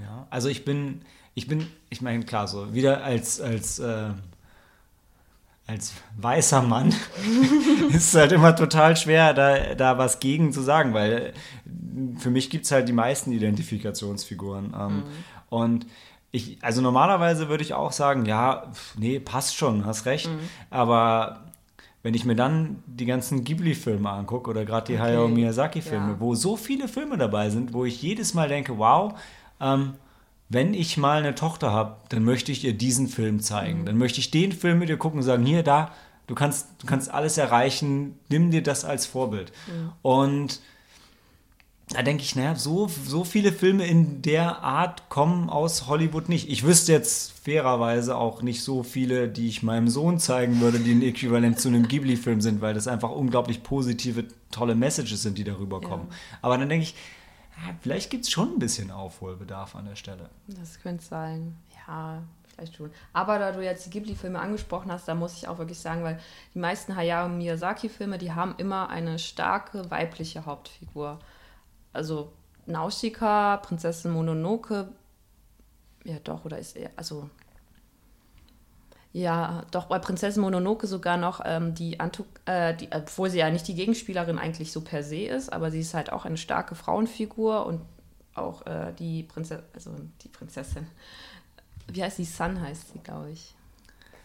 Ja, 0.02 0.26
also 0.30 0.48
ich 0.48 0.64
bin, 0.64 1.02
ich 1.34 1.46
bin, 1.48 1.66
ich 1.90 2.02
meine, 2.02 2.24
klar, 2.24 2.48
so 2.48 2.74
wieder 2.74 3.02
als, 3.04 3.40
als, 3.40 3.78
äh, 3.78 4.10
als 5.66 5.94
weißer 6.16 6.62
Mann 6.62 6.94
ist 7.88 8.08
es 8.08 8.14
halt 8.14 8.32
immer 8.32 8.54
total 8.54 8.96
schwer, 8.96 9.34
da, 9.34 9.74
da 9.74 9.98
was 9.98 10.20
gegen 10.20 10.52
zu 10.52 10.62
sagen, 10.62 10.94
weil 10.94 11.32
für 12.18 12.30
mich 12.30 12.50
gibt 12.50 12.66
es 12.66 12.72
halt 12.72 12.88
die 12.88 12.92
meisten 12.92 13.32
Identifikationsfiguren. 13.32 14.74
Ähm, 14.78 14.96
mhm. 14.96 15.02
Und 15.48 15.86
ich, 16.30 16.58
also 16.62 16.82
normalerweise 16.82 17.48
würde 17.48 17.64
ich 17.64 17.74
auch 17.74 17.92
sagen, 17.92 18.26
ja, 18.26 18.70
nee, 18.96 19.18
passt 19.18 19.56
schon, 19.56 19.86
hast 19.86 20.06
recht. 20.06 20.28
Mhm. 20.28 20.38
Aber 20.70 21.40
wenn 22.02 22.14
ich 22.14 22.24
mir 22.24 22.36
dann 22.36 22.82
die 22.86 23.06
ganzen 23.06 23.42
Ghibli-Filme 23.42 24.08
angucke 24.08 24.50
oder 24.50 24.64
gerade 24.64 24.86
die 24.86 24.94
okay. 24.94 25.02
Hayao 25.02 25.28
Miyazaki-Filme, 25.28 26.12
ja. 26.12 26.20
wo 26.20 26.34
so 26.36 26.56
viele 26.56 26.86
Filme 26.86 27.16
dabei 27.16 27.50
sind, 27.50 27.72
wo 27.72 27.84
ich 27.84 28.00
jedes 28.00 28.34
Mal 28.34 28.48
denke, 28.48 28.78
wow, 28.78 29.18
ähm, 29.60 29.94
wenn 30.48 30.74
ich 30.74 30.96
mal 30.96 31.18
eine 31.18 31.34
Tochter 31.34 31.72
habe, 31.72 31.96
dann 32.08 32.24
möchte 32.24 32.52
ich 32.52 32.64
ihr 32.64 32.74
diesen 32.74 33.08
Film 33.08 33.40
zeigen. 33.40 33.80
Mhm. 33.80 33.86
Dann 33.86 33.98
möchte 33.98 34.20
ich 34.20 34.30
den 34.30 34.52
Film 34.52 34.78
mit 34.78 34.88
ihr 34.88 34.96
gucken 34.96 35.20
und 35.20 35.24
sagen, 35.24 35.44
hier, 35.44 35.62
da, 35.62 35.92
du 36.26 36.34
kannst, 36.34 36.68
du 36.78 36.86
kannst 36.86 37.10
alles 37.10 37.38
erreichen, 37.38 38.18
nimm 38.28 38.50
dir 38.50 38.62
das 38.62 38.84
als 38.84 39.06
Vorbild. 39.06 39.52
Mhm. 39.66 39.92
Und 40.02 40.60
da 41.90 42.02
denke 42.02 42.24
ich, 42.24 42.34
naja, 42.34 42.56
so, 42.56 42.88
so 42.88 43.22
viele 43.22 43.52
Filme 43.52 43.86
in 43.86 44.20
der 44.22 44.62
Art 44.64 45.08
kommen 45.08 45.48
aus 45.48 45.86
Hollywood 45.86 46.28
nicht. 46.28 46.48
Ich 46.50 46.64
wüsste 46.64 46.90
jetzt 46.90 47.32
fairerweise 47.44 48.16
auch 48.16 48.42
nicht 48.42 48.62
so 48.62 48.82
viele, 48.82 49.28
die 49.28 49.46
ich 49.46 49.62
meinem 49.62 49.86
Sohn 49.88 50.18
zeigen 50.18 50.60
würde, 50.60 50.80
die 50.80 50.92
ein 50.92 51.02
Äquivalent 51.02 51.60
zu 51.60 51.68
einem 51.68 51.86
Ghibli-Film 51.86 52.40
sind, 52.40 52.60
weil 52.60 52.74
das 52.74 52.88
einfach 52.88 53.10
unglaublich 53.10 53.62
positive, 53.62 54.24
tolle 54.50 54.74
Messages 54.74 55.22
sind, 55.22 55.38
die 55.38 55.44
darüber 55.44 55.80
kommen. 55.80 56.08
Ja. 56.10 56.16
Aber 56.42 56.58
dann 56.58 56.68
denke 56.68 56.86
ich, 56.86 56.94
vielleicht 57.80 58.10
gibt 58.10 58.24
es 58.24 58.30
schon 58.30 58.54
ein 58.54 58.58
bisschen 58.58 58.90
Aufholbedarf 58.90 59.76
an 59.76 59.86
der 59.86 59.96
Stelle. 59.96 60.30
Das 60.46 60.80
könnte 60.80 61.04
sein, 61.04 61.56
ja, 61.86 62.22
vielleicht 62.44 62.76
schon. 62.76 62.90
Aber 63.12 63.38
da 63.38 63.52
du 63.52 63.62
jetzt 63.62 63.86
die 63.86 63.90
Ghibli-Filme 63.90 64.38
angesprochen 64.38 64.90
hast, 64.92 65.08
da 65.08 65.14
muss 65.14 65.36
ich 65.36 65.48
auch 65.48 65.58
wirklich 65.58 65.78
sagen, 65.78 66.02
weil 66.02 66.20
die 66.54 66.58
meisten 66.58 66.96
Hayao 66.96 67.28
Miyazaki-Filme, 67.28 68.18
die 68.18 68.32
haben 68.32 68.54
immer 68.58 68.88
eine 68.88 69.18
starke 69.18 69.90
weibliche 69.90 70.46
Hauptfigur 70.46 71.18
also 71.96 72.32
Nausicaa, 72.66 73.56
Prinzessin 73.56 74.12
Mononoke, 74.12 74.88
ja 76.04 76.18
doch, 76.22 76.44
oder 76.44 76.58
ist 76.58 76.76
er, 76.76 76.90
also 76.96 77.30
ja, 79.16 79.62
doch 79.70 79.86
bei 79.86 79.98
Prinzessin 79.98 80.42
Mononoke 80.42 80.86
sogar 80.86 81.16
noch 81.16 81.40
ähm, 81.42 81.74
die, 81.74 82.00
Antuk, 82.00 82.26
äh, 82.44 82.74
die, 82.74 82.90
obwohl 82.92 83.30
sie 83.30 83.38
ja 83.38 83.48
nicht 83.48 83.66
die 83.66 83.74
Gegenspielerin 83.74 84.38
eigentlich 84.38 84.72
so 84.72 84.82
per 84.82 85.02
se 85.02 85.22
ist, 85.22 85.50
aber 85.50 85.70
sie 85.70 85.80
ist 85.80 85.94
halt 85.94 86.12
auch 86.12 86.26
eine 86.26 86.36
starke 86.36 86.74
Frauenfigur 86.74 87.64
und 87.64 87.80
auch 88.34 88.66
äh, 88.66 88.92
die 88.98 89.22
Prinzessin, 89.22 89.64
also 89.72 89.92
die 90.22 90.28
Prinzessin, 90.28 90.86
wie 91.90 92.04
heißt 92.04 92.18
sie? 92.18 92.26
Sun 92.26 92.60
heißt 92.60 92.92
sie, 92.92 92.98
glaube 92.98 93.30
ich. 93.30 93.54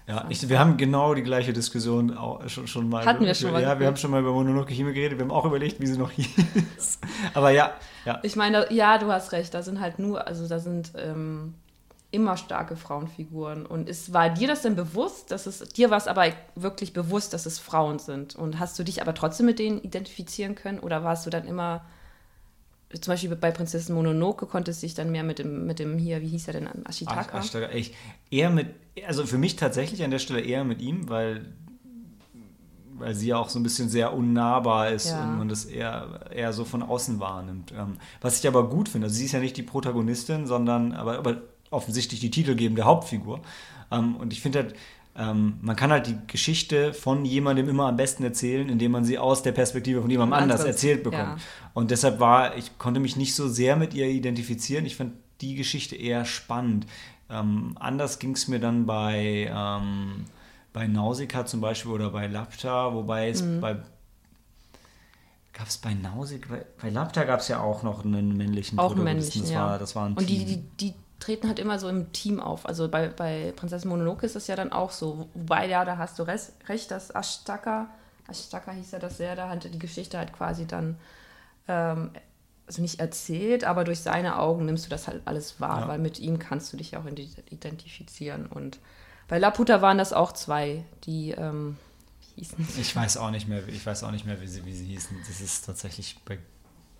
Ja, 0.07 0.25
ich, 0.27 0.49
wir 0.49 0.59
haben 0.59 0.75
genau 0.75 1.13
die 1.13 1.23
gleiche 1.23 1.53
Diskussion 1.53 2.17
auch 2.17 2.45
schon, 2.49 2.67
schon 2.67 2.89
mal. 2.89 3.05
Hatten 3.05 3.23
wir 3.23 3.33
schon 3.33 3.53
mal. 3.53 3.61
Ja, 3.61 3.79
wir 3.79 3.87
haben 3.87 3.95
schon 3.95 4.11
mal 4.11 4.19
über 4.19 4.33
Mononoke 4.33 4.73
Hime 4.73 4.91
geredet. 4.91 5.19
Wir 5.19 5.23
haben 5.23 5.31
auch 5.31 5.45
überlegt, 5.45 5.79
wie 5.79 5.87
sie 5.87 5.97
noch 5.97 6.11
hieß. 6.11 6.99
Aber 7.33 7.51
ja, 7.51 7.75
ja. 8.03 8.19
Ich 8.23 8.35
meine, 8.35 8.69
ja, 8.73 8.97
du 8.97 9.09
hast 9.09 9.31
recht. 9.31 9.53
Da 9.53 9.63
sind 9.63 9.79
halt 9.79 9.99
nur, 9.99 10.27
also 10.27 10.49
da 10.49 10.59
sind 10.59 10.91
ähm, 10.97 11.53
immer 12.11 12.37
starke 12.37 12.75
Frauenfiguren. 12.75 13.65
Und 13.65 13.89
ist, 13.89 14.13
war 14.13 14.29
dir 14.29 14.47
das 14.47 14.61
denn 14.61 14.75
bewusst, 14.75 15.31
dass 15.31 15.45
es, 15.45 15.59
dir 15.59 15.89
war 15.89 15.97
es 15.97 16.07
aber 16.07 16.25
wirklich 16.55 16.93
bewusst, 16.93 17.33
dass 17.33 17.45
es 17.45 17.57
Frauen 17.57 17.99
sind? 17.99 18.35
Und 18.35 18.59
hast 18.59 18.77
du 18.77 18.83
dich 18.83 19.01
aber 19.01 19.13
trotzdem 19.13 19.45
mit 19.45 19.59
denen 19.59 19.81
identifizieren 19.81 20.55
können? 20.55 20.79
Oder 20.79 21.03
warst 21.03 21.25
du 21.25 21.29
dann 21.29 21.47
immer 21.47 21.85
zum 22.99 23.13
Beispiel 23.13 23.33
bei 23.35 23.51
Prinzessin 23.51 23.95
Mononoke 23.95 24.45
konnte 24.45 24.71
es 24.71 24.81
sich 24.81 24.93
dann 24.93 25.11
mehr 25.11 25.23
mit 25.23 25.39
dem, 25.39 25.65
mit 25.65 25.79
dem 25.79 25.97
hier, 25.97 26.21
wie 26.21 26.27
hieß 26.27 26.47
er 26.47 26.53
denn, 26.53 26.67
Ashitaka? 26.85 27.37
Ashitaka, 27.37 27.73
ich, 27.73 27.93
eher 28.29 28.49
mit, 28.49 28.67
also 29.07 29.25
für 29.25 29.37
mich 29.37 29.55
tatsächlich 29.55 30.03
an 30.03 30.11
der 30.11 30.19
Stelle 30.19 30.41
eher 30.41 30.63
mit 30.63 30.81
ihm, 30.81 31.07
weil, 31.07 31.53
weil 32.97 33.15
sie 33.15 33.27
ja 33.27 33.37
auch 33.37 33.49
so 33.49 33.59
ein 33.59 33.63
bisschen 33.63 33.87
sehr 33.87 34.13
unnahbar 34.13 34.89
ist 34.89 35.09
ja. 35.09 35.23
und 35.23 35.37
man 35.37 35.47
das 35.47 35.65
eher, 35.65 36.31
eher 36.33 36.51
so 36.51 36.65
von 36.65 36.83
außen 36.83 37.19
wahrnimmt. 37.19 37.71
Ähm, 37.71 37.97
was 38.19 38.39
ich 38.39 38.47
aber 38.47 38.69
gut 38.69 38.89
finde, 38.89 39.05
also 39.05 39.15
sie 39.15 39.25
ist 39.25 39.31
ja 39.31 39.39
nicht 39.39 39.55
die 39.55 39.63
Protagonistin, 39.63 40.45
sondern 40.45 40.91
aber, 40.91 41.17
aber 41.17 41.41
offensichtlich 41.71 42.19
die 42.19 42.29
titelgebende 42.29 42.83
Hauptfigur. 42.83 43.41
Ähm, 43.91 44.15
und 44.17 44.31
ich 44.31 44.41
finde 44.41 44.59
halt, 44.59 44.75
ähm, 45.15 45.57
man 45.61 45.75
kann 45.75 45.91
halt 45.91 46.07
die 46.07 46.17
Geschichte 46.27 46.93
von 46.93 47.25
jemandem 47.25 47.67
immer 47.67 47.87
am 47.87 47.97
besten 47.97 48.23
erzählen, 48.23 48.69
indem 48.69 48.91
man 48.91 49.03
sie 49.03 49.17
aus 49.17 49.43
der 49.43 49.51
Perspektive 49.51 50.01
von 50.01 50.09
jemandem 50.09 50.39
anders 50.39 50.63
erzählt 50.63 51.03
bekommt. 51.03 51.39
Ja. 51.39 51.45
Und 51.73 51.91
deshalb 51.91 52.19
war, 52.19 52.55
ich 52.55 52.77
konnte 52.77 52.99
mich 52.99 53.17
nicht 53.17 53.35
so 53.35 53.49
sehr 53.49 53.75
mit 53.75 53.93
ihr 53.93 54.07
identifizieren. 54.07 54.85
Ich 54.85 54.95
fand 54.95 55.13
die 55.41 55.55
Geschichte 55.55 55.95
eher 55.95 56.23
spannend. 56.23 56.85
Ähm, 57.29 57.75
anders 57.79 58.19
ging 58.19 58.31
es 58.31 58.47
mir 58.47 58.59
dann 58.59 58.85
bei, 58.85 59.51
ähm, 59.53 60.25
bei 60.71 60.87
Nausicaa 60.87 61.45
zum 61.45 61.59
Beispiel 61.59 61.91
oder 61.91 62.11
bei 62.11 62.27
Lapta, 62.27 62.93
wobei 62.93 63.29
es 63.29 63.41
mhm. 63.41 63.59
bei 63.59 63.77
Gab 65.53 65.67
es 65.67 65.77
bei 65.77 65.93
Nausicaa, 65.93 66.47
bei, 66.49 66.65
bei 66.81 66.89
Lapta 66.89 67.25
gab 67.25 67.41
es 67.41 67.49
ja 67.49 67.59
auch 67.59 67.83
noch 67.83 68.05
einen 68.05 68.37
männlichen 68.37 68.79
auch 68.79 68.93
Protagonisten. 68.93 69.39
Männlichen, 69.39 69.53
das, 69.53 69.53
war, 69.53 69.79
das 69.79 69.95
war 69.95 70.05
ein 70.05 70.13
Und 70.13 70.25
Team. 70.25 70.45
die, 70.45 70.45
die, 70.45 70.63
die 70.79 70.93
treten 71.21 71.47
halt 71.47 71.59
immer 71.59 71.79
so 71.79 71.87
im 71.87 72.11
Team 72.11 72.39
auf. 72.41 72.65
Also 72.65 72.89
bei, 72.89 73.07
bei 73.07 73.53
Prinzessin 73.55 73.89
Mononoke 73.89 74.25
ist 74.25 74.35
das 74.35 74.47
ja 74.47 74.55
dann 74.55 74.73
auch 74.73 74.91
so. 74.91 75.29
Wobei, 75.33 75.67
ja, 75.69 75.85
da 75.85 75.97
hast 75.97 76.19
du 76.19 76.23
recht, 76.23 76.91
dass 76.91 77.11
Ashtaka, 77.11 77.87
Ashtaka 78.27 78.71
hieß 78.71 78.91
ja 78.91 78.99
das 78.99 79.17
sehr, 79.17 79.35
da 79.35 79.47
hat 79.47 79.63
die 79.63 79.79
Geschichte 79.79 80.17
halt 80.17 80.33
quasi 80.33 80.65
dann, 80.65 80.97
ähm, 81.67 82.11
also 82.67 82.81
nicht 82.81 82.99
erzählt, 82.99 83.63
aber 83.63 83.83
durch 83.83 83.99
seine 83.99 84.39
Augen 84.39 84.65
nimmst 84.65 84.85
du 84.85 84.89
das 84.89 85.07
halt 85.07 85.21
alles 85.25 85.61
wahr, 85.61 85.81
ja. 85.81 85.87
weil 85.87 85.99
mit 85.99 86.19
ihm 86.19 86.39
kannst 86.39 86.73
du 86.73 86.77
dich 86.77 86.97
auch 86.97 87.05
identifizieren. 87.05 88.47
Und 88.47 88.79
bei 89.27 89.37
Laputa 89.37 89.81
waren 89.81 89.97
das 89.97 90.13
auch 90.13 90.31
zwei, 90.31 90.83
die 91.03 91.31
ähm, 91.31 91.77
hießen. 92.35 92.67
Ich 92.79 92.95
weiß 92.95 93.17
auch 93.17 93.29
nicht 93.29 93.47
mehr, 93.47 93.67
ich 93.67 93.85
weiß 93.85 94.03
auch 94.03 94.11
nicht 94.11 94.25
mehr, 94.25 94.41
wie 94.41 94.47
sie, 94.47 94.65
wie 94.65 94.73
sie 94.73 94.85
hießen. 94.85 95.17
Das 95.27 95.39
ist 95.39 95.65
tatsächlich 95.65 96.17
bei 96.25 96.39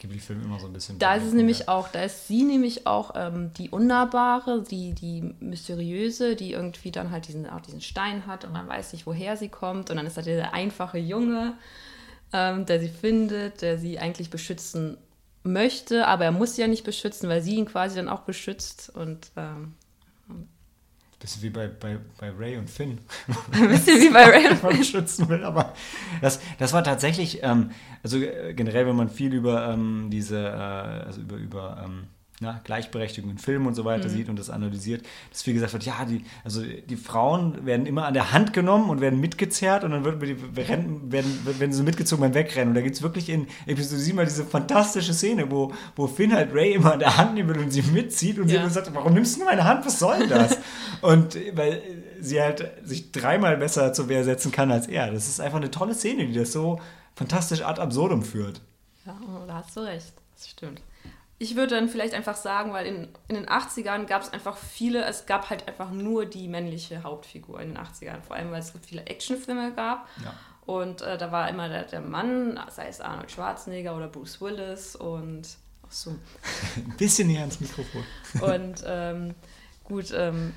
Ghibli-Film 0.02 0.42
immer 0.44 0.60
so 0.60 0.66
ein 0.66 0.74
bisschen. 0.74 0.98
Da 0.98 1.16
ist 1.16 1.26
es 1.26 1.34
nämlich 1.34 1.70
auch, 1.70 1.88
da 1.88 2.04
ist 2.04 2.28
sie 2.28 2.44
nämlich 2.44 2.88
auch 2.88 3.14
ähm, 3.16 3.54
die 3.54 3.70
Unnahbare, 3.70 4.64
die, 4.64 4.94
die 4.94 5.36
Mysteriöse, 5.40 6.36
die 6.36 6.54
irgendwie 6.54 6.92
dann 6.92 7.12
halt 7.12 7.28
diesen, 7.28 7.48
auch 7.48 7.62
diesen 7.62 7.82
Stein 7.82 8.26
hat 8.26 8.44
und 8.44 8.52
man 8.52 8.68
weiß 8.68 8.94
nicht, 8.94 9.06
woher 9.06 9.38
sie 9.38 9.50
kommt. 9.50 9.90
Und 9.90 9.98
dann 9.98 10.08
ist 10.08 10.18
da 10.18 10.24
der 10.24 10.54
einfache 10.54 10.98
Junge, 10.98 11.54
ähm, 12.34 12.66
der 12.66 12.80
sie 12.80 12.90
findet, 12.90 13.62
der 13.62 13.78
sie 13.78 14.00
eigentlich 14.00 14.32
beschützen 14.32 14.98
möchte, 15.44 16.08
aber 16.08 16.26
er 16.26 16.32
muss 16.32 16.56
sie 16.56 16.62
ja 16.62 16.68
nicht 16.68 16.84
beschützen, 16.84 17.30
weil 17.30 17.42
sie 17.42 17.56
ihn 17.56 17.66
quasi 17.66 17.96
dann 17.96 18.10
auch 18.10 18.22
beschützt. 18.22 18.92
Und 18.96 19.32
ähm, 19.38 19.76
Bisschen 21.22 21.44
wie 21.44 21.50
bei, 21.52 21.68
bei, 21.68 22.00
bei 22.20 22.32
Ray 22.32 22.58
und 22.58 22.68
Finn. 22.68 22.98
Ein 23.52 23.70
bisschen 23.70 24.02
wie 24.02 24.10
bei 24.10 24.26
Ray 24.26 24.48
und 24.48 24.58
Finn. 24.58 24.84
schützen 24.84 25.30
will, 25.30 25.44
aber 25.44 25.74
das, 26.20 26.40
das 26.58 26.74
war 26.74 26.84
tatsächlich, 26.84 27.44
ähm, 27.44 27.70
also 28.02 28.18
äh, 28.18 28.56
generell, 28.56 28.88
wenn 28.88 28.96
man 28.96 29.10
viel 29.10 29.32
über 29.34 29.70
ähm, 29.72 30.08
diese, 30.12 30.40
äh, 30.40 31.06
also 31.06 31.22
über, 31.22 31.36
über 31.36 31.84
ähm, 31.86 32.08
na, 32.42 32.60
Gleichberechtigung 32.64 33.30
in 33.30 33.38
Filmen 33.38 33.68
und 33.68 33.76
so 33.76 33.86
weiter 33.86 34.10
mhm. 34.10 34.14
sieht 34.14 34.28
und 34.28 34.40
das 34.40 34.50
analysiert, 34.50 35.06
dass 35.30 35.44
viel 35.44 35.54
gesagt 35.54 35.74
wird, 35.74 35.84
ja, 35.84 36.04
die, 36.06 36.26
also 36.44 36.64
die 36.64 36.96
Frauen 36.96 37.68
werden 37.68 37.86
immer 37.86 38.08
an 38.08 38.16
der 38.16 38.34
Hand 38.34 38.52
genommen 38.52 38.90
und 38.90 39.00
werden 39.00 39.20
mitgezerrt 39.20 39.84
und 39.84 39.92
dann 39.92 40.04
wird, 40.04 40.20
werden, 40.56 41.12
werden, 41.12 41.46
werden 41.46 41.72
sie 41.72 41.84
mitgezogen 41.84 42.22
beim 42.22 42.34
Wegrennen. 42.34 42.70
Und 42.70 42.76
da 42.76 42.82
gibt 42.82 42.96
es 42.96 43.04
wirklich 43.04 43.30
in 43.30 43.46
Episode 43.68 44.02
7 44.02 44.16
mal 44.16 44.26
diese 44.26 44.44
fantastische 44.44 45.14
Szene, 45.14 45.52
wo, 45.52 45.72
wo 45.96 46.08
Finn 46.08 46.34
halt 46.34 46.52
Ray 46.52 46.74
immer 46.74 46.94
an 46.94 47.00
der 47.00 47.16
Hand 47.16 47.36
nimmt 47.36 47.56
und 47.56 47.70
sie 47.70 47.84
mitzieht 47.84 48.40
und 48.40 48.50
ja. 48.50 48.68
sie 48.68 48.74
sagt, 48.74 48.92
warum 48.96 49.14
nimmst 49.14 49.40
du 49.40 49.46
meine 49.46 49.64
Hand, 49.64 49.86
was 49.86 50.00
soll 50.00 50.18
denn 50.18 50.30
das? 50.30 50.58
und 51.02 51.38
weil 51.54 51.84
sie 52.20 52.42
halt 52.42 52.72
sich 52.84 53.12
dreimal 53.12 53.56
besser 53.58 53.94
zur 53.94 54.10
Wehr 54.10 54.24
setzen 54.24 54.52
kann 54.52 54.72
als 54.72 54.88
er. 54.88 55.12
Das 55.12 55.28
ist 55.28 55.40
einfach 55.40 55.58
eine 55.58 55.70
tolle 55.70 55.94
Szene, 55.94 56.26
die 56.26 56.34
das 56.34 56.52
so 56.52 56.82
fantastisch 57.14 57.64
ad 57.64 57.80
absurdum 57.80 58.24
führt. 58.24 58.62
Ja, 59.06 59.16
da 59.46 59.54
hast 59.64 59.78
du 59.78 59.82
recht. 59.82 60.14
Das 60.36 60.50
stimmt 60.50 60.82
ich 61.42 61.56
würde 61.56 61.74
dann 61.74 61.90
vielleicht 61.90 62.14
einfach 62.14 62.36
sagen, 62.36 62.72
weil 62.72 62.86
in, 62.86 63.08
in 63.28 63.34
den 63.34 63.48
80ern 63.48 64.06
gab 64.06 64.22
es 64.22 64.32
einfach 64.32 64.56
viele, 64.56 65.04
es 65.06 65.26
gab 65.26 65.50
halt 65.50 65.68
einfach 65.68 65.90
nur 65.90 66.28
die 66.28 66.48
männliche 66.48 67.02
Hauptfigur 67.02 67.60
in 67.60 67.74
den 67.74 67.78
80ern, 67.80 68.22
vor 68.22 68.36
allem 68.36 68.52
weil 68.52 68.60
es 68.60 68.68
so 68.68 68.78
viele 68.78 69.08
Actionfilme 69.08 69.74
gab. 69.74 70.08
Ja. 70.24 70.36
Und 70.68 71.02
äh, 71.02 71.18
da 71.18 71.32
war 71.32 71.50
immer 71.50 71.68
der, 71.68 71.86
der 71.86 72.02
Mann, 72.02 72.60
sei 72.70 72.90
es 72.90 73.02
Arnold 73.02 73.32
Schwarzenegger 73.32 73.98
oder 73.98 74.08
Bruce 74.08 74.40
Willis 74.40 74.96
und 74.96 75.48
so. 75.90 76.12
Ein 76.76 76.94
bisschen 77.00 77.28
näher 77.28 77.42
ans 77.42 77.60
Mikrofon. 77.60 78.04
Und 78.42 78.84
ähm, 78.86 79.34
gut, 79.84 80.14
ähm, 80.16 80.54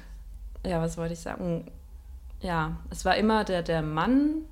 ja, 0.67 0.83
was 0.83 0.99
wollte 0.99 1.15
ich 1.15 1.21
sagen? 1.21 1.67
Ja, 2.41 2.77
es 2.91 3.07
war 3.07 3.17
immer 3.17 3.45
der, 3.45 3.63
der 3.63 3.81
Mann, 3.81 4.45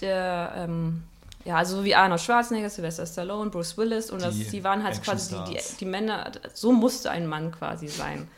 der, 0.00 0.52
ähm, 0.56 1.04
ja, 1.44 1.56
also 1.56 1.78
so 1.78 1.84
wie 1.84 1.94
Arnold 1.94 2.20
Schwarzenegger, 2.20 2.68
Sylvester 2.68 3.06
Stallone, 3.06 3.50
Bruce 3.50 3.76
Willis 3.78 4.10
und 4.10 4.22
das, 4.22 4.34
Die 4.34 4.44
die 4.44 4.64
waren 4.64 4.82
halt 4.82 5.02
quasi 5.02 5.34
die, 5.46 5.54
die, 5.54 5.60
die 5.80 5.84
Männer, 5.84 6.32
so 6.52 6.72
musste 6.72 7.10
ein 7.10 7.26
Mann 7.26 7.50
quasi 7.50 7.88
sein. 7.88 8.28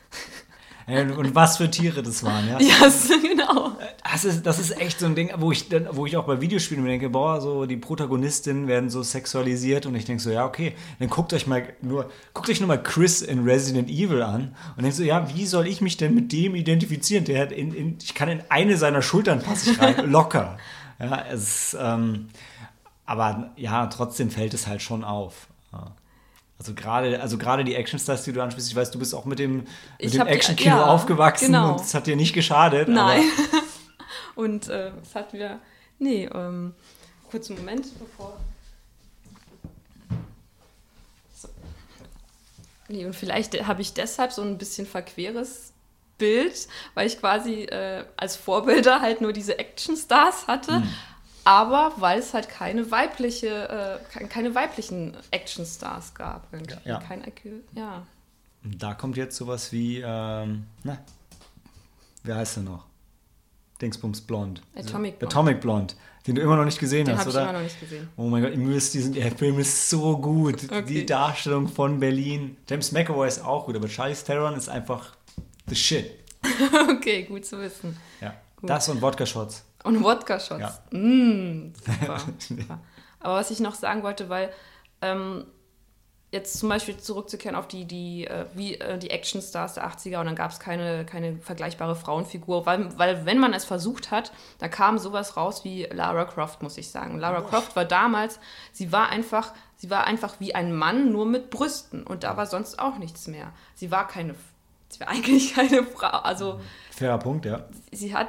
Und 0.86 1.34
was 1.34 1.58
für 1.58 1.70
Tiere 1.70 2.02
das 2.02 2.24
waren, 2.24 2.48
ja. 2.48 2.58
Ja, 2.60 2.90
so, 2.90 3.14
genau. 3.20 3.76
Das 4.10 4.24
ist, 4.24 4.44
das 4.44 4.58
ist 4.58 4.78
echt 4.80 4.98
so 4.98 5.06
ein 5.06 5.14
Ding, 5.14 5.30
wo 5.36 5.52
ich, 5.52 5.68
dann, 5.68 5.86
wo 5.92 6.06
ich 6.06 6.16
auch 6.16 6.24
bei 6.24 6.40
Videospielen 6.40 6.82
mir 6.82 6.90
denke, 6.90 7.08
boah, 7.08 7.40
so 7.40 7.66
die 7.66 7.76
Protagonistinnen 7.76 8.66
werden 8.66 8.90
so 8.90 9.02
sexualisiert 9.02 9.86
und 9.86 9.94
ich 9.94 10.04
denke 10.04 10.22
so, 10.22 10.30
ja, 10.30 10.44
okay, 10.44 10.74
dann 10.98 11.08
guckt 11.08 11.32
euch 11.32 11.46
mal 11.46 11.64
nur, 11.82 12.10
guckt 12.34 12.48
euch 12.50 12.60
nur 12.60 12.66
mal 12.66 12.82
Chris 12.82 13.22
in 13.22 13.44
Resident 13.44 13.88
Evil 13.88 14.22
an 14.22 14.56
und 14.76 14.82
denkt 14.82 14.96
so, 14.96 15.04
ja, 15.04 15.28
wie 15.34 15.46
soll 15.46 15.66
ich 15.66 15.80
mich 15.80 15.96
denn 15.96 16.14
mit 16.14 16.32
dem 16.32 16.54
identifizieren? 16.54 17.24
Der 17.24 17.42
hat 17.42 17.52
in, 17.52 17.72
in 17.72 17.98
ich 18.02 18.14
kann 18.14 18.28
in 18.28 18.42
eine 18.48 18.76
seiner 18.76 19.02
Schultern 19.02 19.40
passe 19.40 19.70
ich 19.70 19.80
rein, 19.80 20.10
locker. 20.10 20.58
Ja, 20.98 21.24
es, 21.32 21.76
ähm, 21.80 22.28
aber 23.12 23.50
ja, 23.56 23.88
trotzdem 23.88 24.30
fällt 24.30 24.54
es 24.54 24.66
halt 24.66 24.80
schon 24.80 25.04
auf. 25.04 25.48
Ja. 25.70 25.92
Also 26.58 26.72
gerade, 26.72 27.20
also 27.20 27.36
gerade 27.36 27.62
die 27.62 27.74
Actionstars, 27.74 28.24
die 28.24 28.32
du 28.32 28.42
ansprichst, 28.42 28.70
ich 28.70 28.74
weiß, 28.74 28.90
du 28.90 28.98
bist 28.98 29.14
auch 29.14 29.26
mit 29.26 29.38
dem, 29.38 29.66
mit 30.00 30.14
dem 30.14 30.26
Action-Kino 30.26 30.76
ja, 30.76 30.86
aufgewachsen 30.86 31.48
genau. 31.48 31.72
und 31.72 31.82
es 31.82 31.92
hat 31.92 32.06
dir 32.06 32.16
nicht 32.16 32.32
geschadet. 32.32 32.88
Nein. 32.88 33.24
Und 34.34 34.68
äh, 34.68 34.92
es 35.02 35.14
hat 35.14 35.34
wieder. 35.34 35.58
Nee, 35.98 36.24
ähm, 36.32 36.74
kurzen 37.30 37.54
Moment, 37.54 37.86
bevor. 37.98 38.40
So. 41.34 41.48
Nee, 42.88 43.04
und 43.04 43.14
vielleicht 43.14 43.62
habe 43.66 43.82
ich 43.82 43.92
deshalb 43.92 44.32
so 44.32 44.40
ein 44.40 44.56
bisschen 44.56 44.86
verqueres 44.86 45.74
Bild, 46.16 46.66
weil 46.94 47.06
ich 47.06 47.20
quasi 47.20 47.64
äh, 47.64 48.06
als 48.16 48.36
Vorbilder 48.36 49.02
halt 49.02 49.20
nur 49.20 49.34
diese 49.34 49.58
Actionstars 49.58 50.46
hatte. 50.46 50.76
Hm. 50.76 50.88
Aber 51.44 51.92
weil 51.96 52.18
es 52.20 52.34
halt 52.34 52.48
keine 52.48 52.90
weibliche, 52.90 53.48
äh, 53.48 54.18
ke- 54.18 54.26
keine 54.28 54.54
weiblichen 54.54 55.16
Actionstars 55.30 56.14
gab. 56.14 56.46
Irgendwie. 56.52 56.76
Ja. 56.84 56.98
Kein 57.00 57.24
ja. 57.74 58.06
Da 58.64 58.94
kommt 58.94 59.16
jetzt 59.16 59.36
sowas 59.36 59.72
wie, 59.72 59.98
ähm, 60.04 60.66
na, 60.84 60.98
wer 62.22 62.36
heißt 62.36 62.58
er 62.58 62.62
noch? 62.62 62.84
Dingsbums 63.80 64.20
Blond. 64.20 64.62
Atomic 64.76 65.18
Blonde. 65.18 65.26
Atomic 65.34 65.60
Blond, 65.60 65.96
den 66.28 66.36
du 66.36 66.42
immer 66.42 66.54
noch 66.56 66.64
nicht 66.64 66.78
gesehen 66.78 67.04
Den 67.06 67.14
hast, 67.16 67.22
habe 67.22 67.30
ich 67.30 67.36
oder? 67.36 67.42
immer 67.44 67.52
noch 67.54 67.62
nicht 67.64 67.80
gesehen. 67.80 68.08
Oh 68.16 68.28
mein 68.28 68.42
Gott, 68.42 68.52
ihr 68.52 68.58
müsst 68.58 68.94
diesen, 68.94 69.12
der 69.12 69.32
Film 69.32 69.58
ist 69.58 69.90
so 69.90 70.16
gut. 70.18 70.62
Okay. 70.70 70.82
Die 70.84 71.04
Darstellung 71.06 71.66
von 71.66 71.98
Berlin. 71.98 72.56
James 72.68 72.92
McAvoy 72.92 73.26
ist 73.26 73.44
auch 73.44 73.66
gut, 73.66 73.74
aber 73.74 73.88
Charlize 73.88 74.24
Theron 74.24 74.54
ist 74.54 74.68
einfach 74.68 75.16
the 75.66 75.74
shit. 75.74 76.08
okay, 76.96 77.24
gut 77.24 77.44
zu 77.44 77.58
wissen. 77.58 77.96
Ja. 78.20 78.34
Das 78.62 78.88
und 78.88 79.02
Wodka-Shots. 79.02 79.64
Und 79.84 80.02
Wodka-Shots. 80.02 80.60
Ja. 80.60 80.98
Mm, 80.98 81.72
super, 81.74 82.20
super. 82.38 82.80
Aber 83.20 83.34
was 83.34 83.50
ich 83.50 83.60
noch 83.60 83.74
sagen 83.74 84.02
wollte, 84.02 84.28
weil 84.28 84.50
ähm, 85.00 85.44
jetzt 86.32 86.58
zum 86.58 86.70
Beispiel 86.70 86.96
zurückzukehren 86.96 87.54
auf 87.54 87.68
die, 87.68 87.84
die, 87.84 88.26
äh, 88.26 88.46
wie, 88.54 88.76
äh, 88.76 88.98
die 88.98 89.10
Actionstars 89.10 89.74
der 89.74 89.86
80er 89.86 90.18
und 90.18 90.26
dann 90.26 90.34
gab 90.34 90.50
es 90.50 90.58
keine, 90.58 91.04
keine 91.04 91.36
vergleichbare 91.36 91.94
Frauenfigur, 91.94 92.64
weil, 92.64 92.98
weil 92.98 93.26
wenn 93.26 93.38
man 93.38 93.52
es 93.52 93.66
versucht 93.66 94.10
hat, 94.10 94.32
da 94.58 94.68
kam 94.68 94.98
sowas 94.98 95.36
raus 95.36 95.62
wie 95.62 95.84
Lara 95.84 96.24
Croft, 96.24 96.62
muss 96.62 96.78
ich 96.78 96.90
sagen. 96.90 97.18
Lara 97.18 97.42
Croft 97.42 97.76
war 97.76 97.84
damals, 97.84 98.40
sie 98.72 98.92
war 98.92 99.10
einfach, 99.10 99.52
sie 99.76 99.90
war 99.90 100.04
einfach 100.04 100.36
wie 100.40 100.54
ein 100.54 100.74
Mann, 100.74 101.12
nur 101.12 101.26
mit 101.26 101.50
Brüsten 101.50 102.02
und 102.02 102.24
da 102.24 102.36
war 102.38 102.46
sonst 102.46 102.78
auch 102.78 102.96
nichts 102.96 103.28
mehr. 103.28 103.52
Sie 103.74 103.90
war 103.90 104.08
keine, 104.08 104.34
sie 104.88 105.00
war 105.00 105.08
eigentlich 105.10 105.54
keine 105.54 105.84
Frau, 105.84 106.06
also 106.06 106.60
Fairer 106.92 107.18
Punkt, 107.18 107.44
ja. 107.44 107.66
sie 107.92 108.14
hat, 108.14 108.28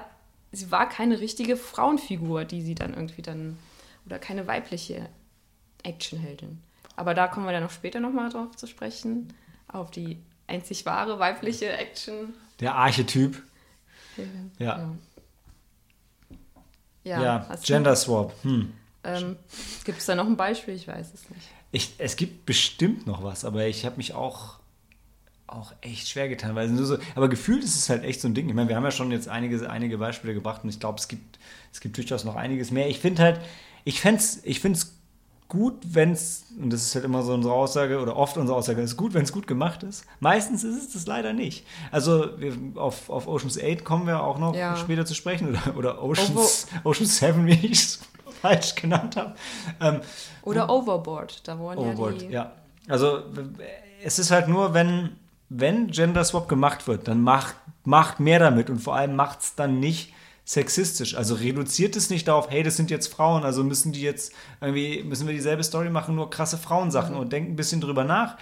sie 0.53 0.71
war 0.71 0.87
keine 0.87 1.19
richtige 1.19 1.57
Frauenfigur, 1.57 2.45
die 2.45 2.61
sie 2.61 2.75
dann 2.75 2.93
irgendwie 2.93 3.21
dann, 3.21 3.57
oder 4.05 4.19
keine 4.19 4.47
weibliche 4.47 5.09
Actionheldin. 5.83 6.61
Aber 6.95 7.13
da 7.13 7.27
kommen 7.27 7.45
wir 7.45 7.51
dann 7.51 7.63
noch 7.63 7.71
später 7.71 7.99
nochmal 7.99 8.29
drauf 8.29 8.55
zu 8.55 8.67
sprechen, 8.67 9.33
auf 9.67 9.91
die 9.91 10.17
einzig 10.47 10.85
wahre 10.85 11.19
weibliche 11.19 11.71
Action. 11.71 12.33
Der 12.59 12.75
Archetyp. 12.75 13.41
Ja. 14.59 14.93
Ja, 17.03 17.21
Ja, 17.21 17.55
Gender 17.63 17.95
Swap. 17.95 18.33
Hm. 18.43 18.71
Ähm, 19.03 19.35
Gibt 19.83 19.99
es 19.99 20.05
da 20.05 20.15
noch 20.15 20.27
ein 20.27 20.37
Beispiel? 20.37 20.75
Ich 20.75 20.87
weiß 20.87 21.13
es 21.13 21.29
nicht. 21.29 21.49
Ich, 21.71 21.93
es 21.97 22.15
gibt 22.15 22.45
bestimmt 22.45 23.07
noch 23.07 23.23
was, 23.23 23.43
aber 23.43 23.65
ich 23.65 23.85
habe 23.85 23.97
mich 23.97 24.13
auch, 24.13 24.59
auch 25.47 25.73
echt 25.81 26.07
schwer 26.07 26.29
getan. 26.29 26.55
Weil 26.55 26.69
nur 26.69 26.85
so, 26.85 26.97
aber 27.15 27.29
gefühlt 27.29 27.63
ist 27.63 27.75
es 27.75 27.89
halt 27.89 28.03
echt 28.03 28.21
so 28.21 28.27
ein 28.27 28.33
Ding. 28.33 28.47
Ich 28.49 28.55
meine, 28.55 28.69
wir 28.69 28.75
haben 28.75 28.83
ja 28.83 28.91
schon 28.91 29.11
jetzt 29.11 29.27
einige, 29.27 29.69
einige 29.69 29.97
Beispiele 29.97 30.33
gebracht 30.33 30.63
und 30.63 30.69
ich 30.69 30.79
glaube, 30.79 30.99
es 30.99 31.07
gibt, 31.07 31.39
es 31.71 31.79
gibt 31.79 31.97
durchaus 31.97 32.23
noch 32.23 32.35
einiges 32.35 32.71
mehr. 32.71 32.87
Ich 32.89 32.99
finde 32.99 33.21
halt, 33.23 33.41
ich 33.83 34.01
fände 34.01 34.19
es 34.19 34.39
ich 34.43 34.59
find's 34.59 34.95
gut, 35.49 35.75
wenn 35.83 36.13
es, 36.13 36.45
und 36.59 36.71
das 36.73 36.81
ist 36.81 36.95
halt 36.95 37.05
immer 37.05 37.21
so 37.21 37.33
unsere 37.33 37.53
Aussage, 37.53 37.99
oder 37.99 38.15
oft 38.15 38.37
unsere 38.37 38.57
Aussage, 38.57 38.81
es 38.81 38.91
ist 38.91 38.97
gut, 38.97 39.13
wenn 39.13 39.21
es 39.23 39.31
gut 39.31 39.45
gemacht 39.45 39.83
ist. 39.83 40.03
Meistens 40.19 40.63
ist 40.63 40.75
es 40.81 40.93
das 40.93 41.05
leider 41.05 41.31
nicht. 41.33 41.63
Also 41.91 42.39
wir, 42.39 42.53
auf, 42.75 43.07
auf 43.11 43.27
Oceans 43.27 43.59
8 43.61 43.83
kommen 43.83 44.07
wir 44.07 44.23
auch 44.23 44.39
noch 44.39 44.55
Ja. 44.55 44.75
später 44.77 45.05
zu 45.05 45.13
sprechen, 45.13 45.49
oder, 45.49 45.75
oder 45.77 46.03
Oceans, 46.03 46.67
Oceans 46.83 47.17
7, 47.19 47.45
wie 47.45 47.67
ich 47.67 47.71
es 47.83 47.99
falsch 48.41 48.73
genannt 48.73 49.15
habe. 49.15 49.35
Ähm, 49.79 50.01
Oder 50.41 50.69
Overboard, 50.69 51.47
da 51.47 51.59
wurden 51.59 51.77
Overboard, 51.79 52.21
ja 52.23 52.27
die... 52.27 52.33
ja. 52.33 52.51
Also 52.87 53.19
es 54.03 54.17
ist 54.19 54.31
halt 54.31 54.47
nur, 54.47 54.73
wenn, 54.73 55.11
wenn 55.55 55.87
Gender 55.87 56.23
Swap 56.23 56.47
gemacht 56.47 56.87
wird, 56.87 57.07
dann 57.07 57.21
macht, 57.21 57.55
macht 57.83 58.19
mehr 58.19 58.39
damit 58.39 58.69
und 58.69 58.79
vor 58.79 58.95
allem 58.95 59.15
macht 59.15 59.41
es 59.41 59.55
dann 59.55 59.79
nicht 59.79 60.13
sexistisch. 60.45 61.15
Also 61.15 61.35
reduziert 61.35 61.95
es 61.95 62.09
nicht 62.09 62.27
darauf, 62.27 62.49
hey, 62.49 62.63
das 62.63 62.75
sind 62.75 62.89
jetzt 62.89 63.07
Frauen, 63.07 63.43
also 63.43 63.63
müssen 63.63 63.91
die 63.91 64.01
jetzt 64.01 64.33
irgendwie, 64.59 65.03
müssen 65.03 65.27
wir 65.27 65.33
dieselbe 65.33 65.63
Story 65.63 65.89
machen, 65.89 66.15
nur 66.15 66.29
krasse 66.29 66.57
Frauensachen 66.57 67.15
und 67.15 67.31
denken 67.31 67.53
ein 67.53 67.55
bisschen 67.55 67.81
drüber 67.81 68.03
nach, 68.03 68.37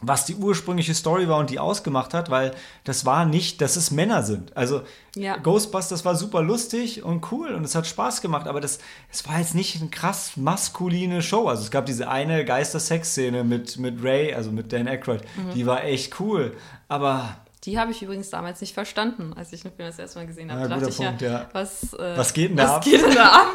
was 0.00 0.24
die 0.26 0.36
ursprüngliche 0.36 0.94
Story 0.94 1.28
war 1.28 1.38
und 1.38 1.50
die 1.50 1.58
ausgemacht 1.58 2.14
hat, 2.14 2.30
weil 2.30 2.52
das 2.84 3.04
war 3.04 3.24
nicht, 3.26 3.60
dass 3.60 3.74
es 3.76 3.90
Männer 3.90 4.22
sind. 4.22 4.56
Also 4.56 4.82
Ja. 5.16 5.36
Ghostbusters 5.38 6.04
war 6.04 6.14
super 6.14 6.40
lustig 6.42 7.02
und 7.02 7.32
cool 7.32 7.48
und 7.54 7.64
es 7.64 7.74
hat 7.74 7.86
Spaß 7.86 8.20
gemacht, 8.20 8.46
aber 8.46 8.60
das, 8.60 8.78
es 9.10 9.26
war 9.26 9.38
jetzt 9.40 9.56
nicht 9.56 9.80
eine 9.80 9.90
krass 9.90 10.36
maskuline 10.36 11.20
Show. 11.22 11.48
Also 11.48 11.64
es 11.64 11.70
gab 11.72 11.86
diese 11.86 12.08
eine 12.08 12.44
Geister-Sex-Szene 12.44 13.42
mit, 13.42 13.76
mit 13.78 14.02
Ray, 14.02 14.32
also 14.34 14.52
mit 14.52 14.72
Dan 14.72 14.86
Aykroyd, 14.86 15.22
Mhm. 15.36 15.54
die 15.54 15.66
war 15.66 15.82
echt 15.84 16.20
cool, 16.20 16.56
aber 16.86 17.36
Die 17.64 17.76
habe 17.78 17.90
ich 17.90 18.00
übrigens 18.00 18.30
damals 18.30 18.60
nicht 18.60 18.74
verstanden, 18.74 19.32
als 19.34 19.52
ich 19.52 19.62
den 19.62 19.72
Film 19.72 19.88
das 19.88 19.98
erste 19.98 20.20
Mal 20.20 20.26
gesehen 20.28 20.50
habe. 20.52 20.60
Ja, 20.62 20.68
dachte 20.68 20.90
ich 20.90 20.96
Punkt, 20.96 21.22
ja, 21.22 21.30
ja. 21.30 21.48
was, 21.52 21.92
äh, 21.94 22.16
Was 22.16 22.32
geht 22.32 22.50
denn 22.50 22.56
da 22.56 22.62
was 22.64 22.70
ab? 22.76 22.84
geht 22.84 23.02
denn 23.02 23.14
da 23.16 23.32
ab? 23.32 23.46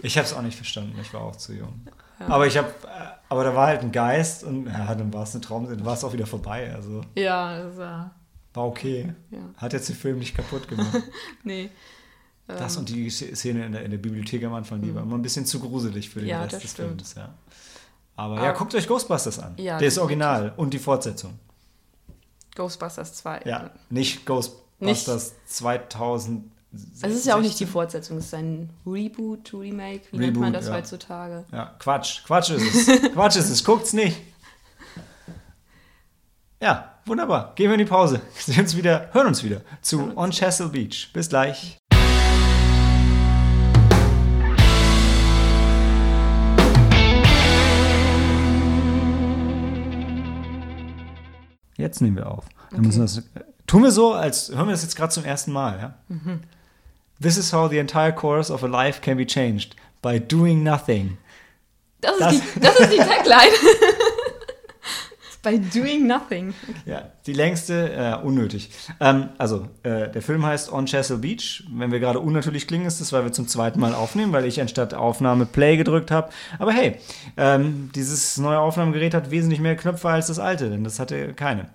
ich 0.00 0.16
habe 0.18 0.26
es 0.26 0.34
auch 0.34 0.42
nicht 0.42 0.56
verstanden, 0.56 0.98
ich 1.00 1.12
war 1.14 1.22
auch 1.22 1.36
zu 1.36 1.54
jung. 1.54 1.80
Aber 2.26 2.46
ich 2.46 2.56
habe, 2.56 2.72
aber 3.28 3.44
da 3.44 3.54
war 3.54 3.66
halt 3.68 3.82
ein 3.82 3.92
Geist 3.92 4.44
und 4.44 4.66
ja, 4.66 4.94
dann 4.94 5.12
war 5.12 5.22
es 5.22 5.32
eine 5.34 5.40
Traum, 5.40 5.68
dann 5.68 5.84
war 5.84 5.94
es 5.94 6.04
auch 6.04 6.12
wieder 6.12 6.26
vorbei. 6.26 6.72
Also 6.74 7.02
Ja, 7.14 7.62
das 7.62 7.76
war, 7.76 8.14
war 8.54 8.66
okay. 8.66 9.12
Ja. 9.30 9.38
Hat 9.56 9.72
jetzt 9.72 9.88
den 9.88 9.96
Film 9.96 10.18
nicht 10.18 10.34
kaputt 10.36 10.66
gemacht. 10.68 11.02
nee. 11.44 11.70
Das 12.46 12.78
und 12.78 12.88
die 12.88 13.10
Szene 13.10 13.66
in 13.66 13.72
der, 13.72 13.82
in 13.84 13.90
der 13.90 13.98
Bibliothek 13.98 14.42
am 14.44 14.54
Anfang, 14.54 14.80
die 14.80 14.94
war 14.94 15.02
immer 15.02 15.16
ein 15.18 15.22
bisschen 15.22 15.44
zu 15.44 15.60
gruselig 15.60 16.08
für 16.08 16.20
den 16.20 16.24
Mhm. 16.26 16.30
Ja, 16.30 16.40
Rest 16.42 16.54
das 16.54 16.62
des 16.62 16.70
stimmt. 16.70 16.88
Films. 16.88 17.14
Ja. 17.14 17.34
Aber 18.16 18.42
ja, 18.42 18.52
guckt 18.52 18.74
euch 18.74 18.88
Ghostbusters 18.88 19.38
an. 19.38 19.54
Ja, 19.58 19.76
der 19.78 19.86
ist 19.88 19.98
original 19.98 20.54
und 20.56 20.72
die 20.72 20.78
Fortsetzung. 20.78 21.38
Ghostbusters 22.56 23.14
2. 23.14 23.42
Ja, 23.44 23.70
nicht 23.90 24.24
Ghostbusters 24.26 25.34
2000. 25.46 26.50
Es 26.70 27.14
ist 27.14 27.26
ja 27.26 27.34
auch 27.34 27.40
nicht 27.40 27.58
die 27.58 27.66
Fortsetzung, 27.66 28.18
es 28.18 28.26
ist 28.26 28.34
ein 28.34 28.68
Reboot, 28.86 29.54
Remake, 29.54 30.02
wie 30.10 30.18
nennt 30.18 30.36
man 30.36 30.50
Reboot, 30.50 30.54
das 30.60 30.68
ja. 30.68 30.74
heutzutage? 30.74 31.44
Ja, 31.50 31.74
Quatsch. 31.78 32.24
Quatsch 32.24 32.50
ist 32.50 32.88
es. 32.88 33.12
Quatsch 33.12 33.36
ist 33.36 33.48
es. 33.48 33.64
Guckt's 33.64 33.94
nicht. 33.94 34.20
Ja, 36.60 36.96
wunderbar. 37.06 37.52
Gehen 37.54 37.68
wir 37.68 37.74
in 37.74 37.78
die 37.78 37.84
Pause. 37.86 38.20
Sehen 38.34 38.60
uns 38.60 38.76
wieder, 38.76 39.08
hören 39.12 39.28
uns 39.28 39.42
wieder 39.42 39.62
zu 39.80 40.14
On 40.16 40.30
Chesil 40.30 40.68
Beach. 40.68 41.10
Bis 41.14 41.30
gleich. 41.30 41.78
Jetzt 51.76 52.02
nehmen 52.02 52.16
wir 52.16 52.30
auf. 52.30 52.44
Dann 52.72 52.82
müssen 52.82 52.98
wir 52.98 53.04
das, 53.04 53.22
tun 53.66 53.84
wir 53.84 53.92
so, 53.92 54.12
als 54.12 54.50
hören 54.50 54.66
wir 54.66 54.72
das 54.72 54.82
jetzt 54.82 54.96
gerade 54.96 55.12
zum 55.12 55.24
ersten 55.24 55.52
Mal. 55.52 55.78
Ja? 55.78 55.94
This 57.20 57.36
is 57.36 57.52
how 57.52 57.68
the 57.70 57.78
entire 57.78 58.12
course 58.12 58.50
of 58.52 58.62
a 58.62 58.66
life 58.68 59.00
can 59.00 59.16
be 59.16 59.26
changed. 59.26 59.74
By 60.02 60.18
doing 60.20 60.62
nothing. 60.62 61.18
Das 62.00 62.12
ist, 62.12 62.20
Das- 62.20 62.30
die, 62.32 62.60
das 62.60 62.80
ist 62.80 62.92
die 62.92 62.96
Tagline. 62.98 63.52
By 65.42 65.56
doing 65.58 66.06
nothing. 66.06 66.52
Ja, 66.84 67.10
die 67.26 67.32
längste, 67.32 67.92
äh, 67.92 68.16
unnötig. 68.26 68.70
Ähm, 69.00 69.28
also, 69.38 69.68
äh, 69.84 70.08
der 70.10 70.20
Film 70.20 70.44
heißt 70.44 70.70
On 70.72 70.84
Chesil 70.86 71.18
Beach. 71.18 71.62
Wenn 71.72 71.92
wir 71.92 72.00
gerade 72.00 72.18
unnatürlich 72.18 72.66
klingen, 72.66 72.86
ist 72.86 73.00
das, 73.00 73.12
weil 73.12 73.22
wir 73.24 73.30
zum 73.32 73.46
zweiten 73.46 73.78
Mal 73.78 73.94
aufnehmen, 73.94 74.32
weil 74.32 74.44
ich 74.46 74.60
anstatt 74.60 74.94
Aufnahme 74.94 75.46
Play 75.46 75.76
gedrückt 75.76 76.10
habe. 76.10 76.30
Aber 76.58 76.72
hey, 76.72 76.96
ähm, 77.36 77.90
dieses 77.94 78.36
neue 78.38 78.58
Aufnahmegerät 78.58 79.14
hat 79.14 79.30
wesentlich 79.30 79.60
mehr 79.60 79.76
Knöpfe 79.76 80.08
als 80.08 80.26
das 80.26 80.40
alte, 80.40 80.70
denn 80.70 80.82
das 80.82 80.98
hatte 80.98 81.32
keine. 81.34 81.68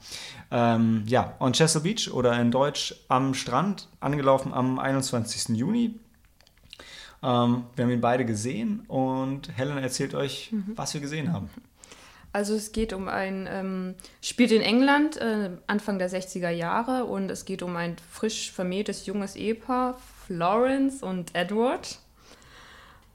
Ähm, 0.56 1.04
ja, 1.08 1.34
On 1.40 1.52
Chesil 1.52 1.82
Beach 1.82 2.14
oder 2.14 2.40
in 2.40 2.52
Deutsch 2.52 2.94
am 3.08 3.34
Strand, 3.34 3.90
angelaufen 4.00 4.54
am 4.54 4.78
21. 4.78 5.58
Juni. 5.58 6.00
Ähm, 7.24 7.64
wir 7.76 7.86
haben 7.86 7.92
ihn 7.92 8.02
beide 8.02 8.24
gesehen 8.24 8.82
und 8.88 9.58
Helen 9.58 9.80
erzählt 9.80 10.14
euch, 10.14 10.52
mhm. 10.52 10.74
was 10.76 10.94
wir 10.94 11.02
gesehen 11.02 11.34
haben. 11.34 11.50
Also 12.34 12.54
es 12.54 12.72
geht 12.72 12.94
um 12.94 13.08
ein, 13.08 13.50
ähm, 13.50 13.96
spielt 14.22 14.52
in 14.52 14.62
England 14.62 15.18
äh, 15.18 15.50
Anfang 15.66 15.98
der 15.98 16.12
60er 16.12 16.50
Jahre 16.50 17.06
und 17.06 17.32
es 17.32 17.46
geht 17.46 17.64
um 17.64 17.76
ein 17.76 17.96
frisch 18.12 18.52
vermähltes 18.52 19.08
junges 19.08 19.36
Ehepaar, 19.36 20.00
Florence 20.28 21.02
und 21.02 21.34
Edward. 21.34 21.98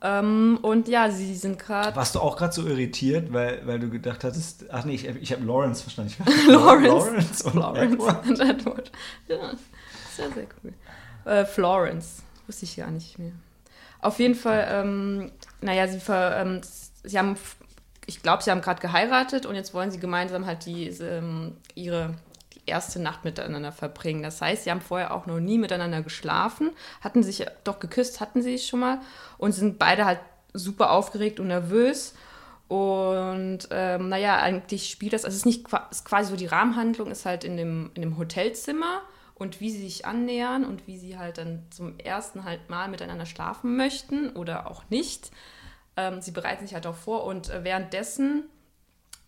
Ähm, 0.01 0.59
und 0.63 0.87
ja, 0.87 1.11
sie 1.11 1.35
sind 1.35 1.59
gerade. 1.59 1.97
Warst 1.97 2.15
du 2.15 2.21
auch 2.21 2.37
gerade 2.37 2.53
so 2.53 2.67
irritiert, 2.67 3.33
weil, 3.33 3.67
weil 3.67 3.81
du 3.81 3.91
gedacht 3.91 4.23
hattest, 4.23 4.67
ach 4.71 4.85
nee, 4.85 4.95
ich, 4.95 5.05
ich 5.05 5.33
habe 5.33 5.45
Lawrence 5.45 5.83
verstanden. 5.83 6.15
Lawrence, 6.49 6.89
Lawrence 6.89 7.45
und 7.45 7.53
Florence 7.53 7.95
Edward. 7.95 8.27
und 8.27 8.41
Edward. 8.41 8.93
Ja, 9.27 9.51
sehr, 10.17 10.31
sehr 10.31 10.47
cool. 10.63 10.73
Äh, 11.25 11.45
Florence, 11.45 12.23
wusste 12.47 12.65
ich 12.65 12.77
gar 12.77 12.91
nicht 12.91 13.19
mehr. 13.19 13.33
Auf 14.01 14.21
jeden 14.21 14.37
Fall, 14.37 14.69
ähm, 14.71 15.33
naja, 15.61 15.89
sie, 15.89 15.99
ver, 15.99 16.41
ähm, 16.41 16.61
sie 17.03 17.19
haben 17.19 17.37
ich 18.09 18.23
glaube, 18.23 18.43
sie 18.43 18.51
haben 18.51 18.63
gerade 18.63 18.81
geheiratet 18.81 19.45
und 19.45 19.55
jetzt 19.55 19.75
wollen 19.75 19.91
sie 19.91 20.01
gemeinsam 20.01 20.47
halt 20.47 20.65
die, 20.65 20.87
ähm, 20.87 21.59
ihre 21.75 22.15
erste 22.69 23.01
Nacht 23.01 23.25
miteinander 23.25 23.73
verbringen. 23.73 24.23
Das 24.23 24.41
heißt, 24.41 24.65
sie 24.65 24.71
haben 24.71 24.81
vorher 24.81 25.15
auch 25.15 25.27
noch 25.27 25.41
nie 25.41 25.59
miteinander 25.59 26.03
geschlafen, 26.03 26.71
hatten 27.01 27.23
sich 27.23 27.45
doch 27.65 27.81
geküsst, 27.81 28.21
hatten 28.21 28.43
sie 28.43 28.59
schon 28.59 28.81
mal 28.81 29.01
und 29.39 29.53
sind 29.53 29.79
beide 29.79 30.05
halt 30.05 30.21
super 30.53 30.91
aufgeregt 30.91 31.41
und 31.41 31.49
nervös. 31.49 32.15
Und 32.69 33.61
ähm, 33.71 34.11
naja, 34.11 34.37
eigentlich 34.41 34.91
spielt 34.91 35.15
das, 35.15 35.25
also 35.25 35.35
es 35.35 35.41
ist 35.41 35.47
nicht 35.47 35.67
ist 35.91 36.05
quasi 36.05 36.31
so 36.31 36.37
die 36.37 36.47
Rahmenhandlung, 36.47 37.11
ist 37.11 37.25
halt 37.25 37.45
in 37.45 37.57
dem, 37.57 37.91
in 37.95 38.03
dem 38.03 38.19
Hotelzimmer 38.19 39.01
und 39.35 39.61
wie 39.61 39.71
sie 39.71 39.81
sich 39.81 40.05
annähern 40.05 40.65
und 40.65 40.87
wie 40.87 40.99
sie 40.99 41.17
halt 41.19 41.39
dann 41.39 41.65
zum 41.71 41.99
ersten 41.99 42.45
halt 42.45 42.69
mal 42.69 42.89
miteinander 42.89 43.25
schlafen 43.25 43.77
möchten 43.77 44.31
oder 44.31 44.71
auch 44.71 44.83
nicht. 44.91 45.31
Ähm, 45.97 46.21
sie 46.21 46.33
bereiten 46.33 46.67
sich 46.67 46.75
halt 46.75 46.87
auch 46.87 46.97
vor 46.97 47.25
und 47.25 47.49
äh, 47.49 47.65
währenddessen 47.65 48.45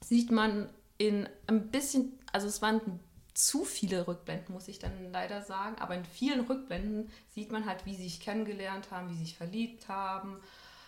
sieht 0.03 0.31
man 0.31 0.69
in 0.99 1.29
ein 1.47 1.69
bisschen, 1.69 2.19
also 2.33 2.47
es 2.47 2.61
waren 2.61 3.01
zu 3.47 3.65
viele 3.65 4.07
Rückblenden, 4.07 4.55
muss 4.55 4.69
ich 4.69 4.79
dann 4.79 5.13
leider 5.13 5.43
sagen, 5.43 5.77
aber 5.81 5.95
in 5.95 6.05
vielen 6.05 6.41
Rückblenden 6.41 7.11
sieht 7.29 7.53
man 7.53 7.67
halt, 7.67 7.87
wie 7.87 7.95
sie 7.95 8.05
sich 8.05 8.21
kennengelernt 8.21 8.91
haben, 8.91 9.11
wie 9.11 9.15
sie 9.15 9.25
sich 9.25 9.37
verliebt 9.37 9.89
haben, 9.89 10.37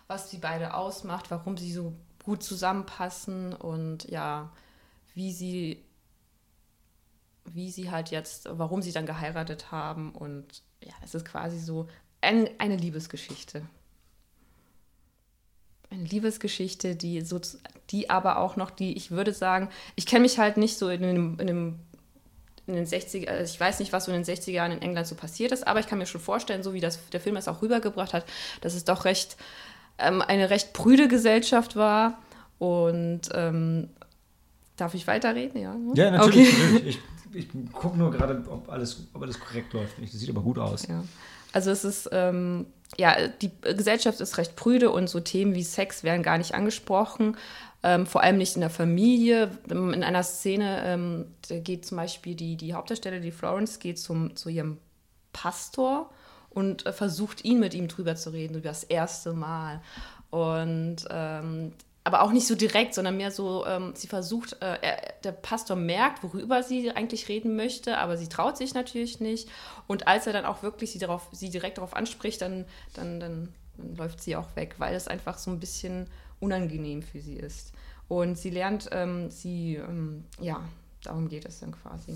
was 0.07 0.31
sie 0.31 0.39
beide 0.39 0.75
ausmacht, 0.75 1.31
warum 1.31 1.57
sie 1.57 1.73
so 1.73 1.95
gut 2.25 2.43
zusammenpassen 2.43 3.53
und 3.55 4.09
ja, 4.11 4.53
wie 5.15 5.33
sie 5.33 5.85
wie 7.45 7.71
sie 7.71 7.91
halt 7.91 8.11
jetzt, 8.11 8.49
warum 8.51 8.83
sie 8.83 8.93
dann 8.93 9.07
geheiratet 9.07 9.73
haben. 9.73 10.13
Und 10.13 10.63
ja, 10.83 10.95
es 11.03 11.15
ist 11.15 11.25
quasi 11.25 11.59
so 11.59 11.89
ein, 12.21 12.49
eine 12.59 12.77
Liebesgeschichte. 12.77 13.67
Eine 15.91 16.05
Liebesgeschichte, 16.05 16.97
die 16.97 17.21
so, 17.23 17.41
die 17.91 18.11
aber 18.11 18.39
auch 18.39 18.57
noch, 18.57 18.71
die, 18.71 18.97
ich 18.97 19.11
würde 19.11 19.33
sagen, 19.33 19.69
ich 19.97 20.07
kenne 20.07 20.23
mich 20.23 20.39
halt 20.39 20.57
nicht 20.57 20.79
so 20.79 20.89
in 20.89 21.03
dem, 21.03 21.39
in 21.39 21.47
dem 21.47 21.79
in 22.67 22.75
den 22.75 22.87
60er, 22.87 23.29
also 23.29 23.53
ich 23.53 23.59
weiß 23.59 23.81
nicht, 23.81 23.93
was 23.93 24.05
so 24.05 24.13
in 24.13 24.23
den 24.23 24.37
60er 24.37 24.51
Jahren 24.51 24.73
in 24.73 24.83
England 24.83 25.07
so 25.07 25.15
passiert 25.15 25.53
ist, 25.53 25.67
aber 25.67 25.81
ich 25.81 25.87
kann 25.87 25.99
mir 25.99 26.07
schon 26.07 26.21
vorstellen, 26.21 26.63
so 26.63 26.73
wie 26.75 26.81
das, 26.81 26.99
der 27.11 27.21
Film 27.21 27.37
es 27.37 27.49
auch 27.49 27.61
rübergebracht 27.63 28.13
hat, 28.13 28.25
dass 28.61 28.75
es 28.75 28.85
doch 28.85 29.05
recht 29.05 29.37
ähm, 29.99 30.23
eine 30.23 30.51
recht 30.51 30.73
prüde 30.73 31.09
Gesellschaft 31.09 31.77
war. 31.77 32.19
Und 32.59 33.23
ähm, 33.35 33.89
darf 34.77 34.95
ich 34.95 35.07
weiterreden? 35.07 35.61
Ja, 35.61 35.75
ne? 35.75 35.93
ja 35.95 36.11
natürlich. 36.11 36.49
Okay. 36.49 36.73
natürlich. 36.73 36.99
Ich, 37.33 37.35
ich 37.55 37.73
gucke 37.73 37.99
nur 37.99 38.11
gerade, 38.11 38.43
ob 38.49 38.69
alles, 38.71 39.09
ob 39.13 39.23
alles 39.23 39.41
korrekt 39.41 39.73
läuft. 39.73 39.95
Das 40.01 40.13
sieht 40.13 40.31
aber 40.31 40.43
gut 40.43 40.59
aus. 40.59 40.87
Ja. 40.87 41.03
Also 41.53 41.71
es 41.71 41.85
ist, 41.85 42.09
ähm, 42.13 42.67
ja, 42.97 43.29
die 43.29 43.51
Gesellschaft 43.63 44.21
ist 44.21 44.39
recht 44.39 44.57
prüde 44.57 44.91
und 44.91 45.09
so 45.09 45.21
Themen 45.21 45.55
wie 45.55 45.63
Sex 45.63 46.05
werden 46.05 46.23
gar 46.23 46.39
nicht 46.39 46.55
angesprochen. 46.55 47.37
Ähm, 47.85 48.07
vor 48.07 48.23
allem 48.23 48.39
nicht 48.39 48.55
in 48.55 48.61
der 48.61 48.71
Familie. 48.71 49.51
In 49.69 50.05
einer 50.05 50.23
Szene 50.23 50.83
ähm, 50.85 51.35
geht 51.65 51.85
zum 51.85 51.97
Beispiel 51.97 52.35
die, 52.35 52.57
die 52.57 52.75
Hauptdarsteller, 52.75 53.19
die 53.19 53.33
Florence, 53.33 53.81
geht 53.81 53.99
zum, 53.99 54.37
zu 54.37 54.49
ihrem 54.49 54.79
Pastor 55.33 56.11
und 56.51 56.87
äh, 56.87 56.93
versucht 56.93 57.45
ihn 57.45 57.59
mit 57.59 57.75
ihm 57.75 57.89
drüber 57.89 58.15
zu 58.15 58.31
reden, 58.31 58.55
über 58.55 58.69
das 58.69 58.85
erste 58.85 59.33
Mal. 59.33 59.81
Und 60.31 61.05
ähm, 61.11 61.73
aber 62.05 62.23
auch 62.23 62.33
nicht 62.33 62.47
so 62.47 62.55
direkt, 62.55 62.95
sondern 62.95 63.17
mehr 63.17 63.31
so, 63.31 63.65
ähm, 63.67 63.93
sie 63.95 64.09
versucht, 64.09 64.55
äh, 64.61 64.79
er, 64.81 65.15
der 65.23 65.33
Pastor 65.33 65.77
merkt, 65.77 66.23
worüber 66.25 66.63
sie 66.63 66.91
eigentlich 66.91 67.29
reden 67.29 67.55
möchte, 67.55 67.99
aber 67.99 68.17
sie 68.17 68.29
traut 68.29 68.57
sich 68.57 68.75
natürlich 68.75 69.21
nicht. 69.21 69.49
Und 69.87 70.09
als 70.09 70.27
er 70.27 70.33
dann 70.33 70.45
auch 70.45 70.63
wirklich 70.63 70.93
sie, 70.93 70.99
darauf, 70.99 71.29
sie 71.31 71.51
direkt 71.51 71.79
darauf 71.79 71.95
anspricht, 71.95 72.43
dann, 72.43 72.65
dann, 72.95 73.21
dann, 73.21 73.55
dann 73.77 73.97
läuft 73.97 74.21
sie 74.21 74.35
auch 74.35 74.57
weg, 74.57 74.77
weil 74.79 74.95
es 74.95 75.07
einfach 75.07 75.39
so 75.39 75.51
ein 75.51 75.61
bisschen 75.61 76.09
unangenehm 76.43 77.03
für 77.03 77.21
sie 77.21 77.37
ist. 77.37 77.73
Und 78.09 78.37
sie 78.37 78.51
lernt, 78.51 78.91
ähm, 78.93 79.31
sie, 79.31 79.77
ähm, 79.77 80.25
ja, 80.41 80.61
darum 81.03 81.29
geht 81.29 81.47
es 81.47 81.61
dann 81.61 81.73
quasi. 81.73 82.15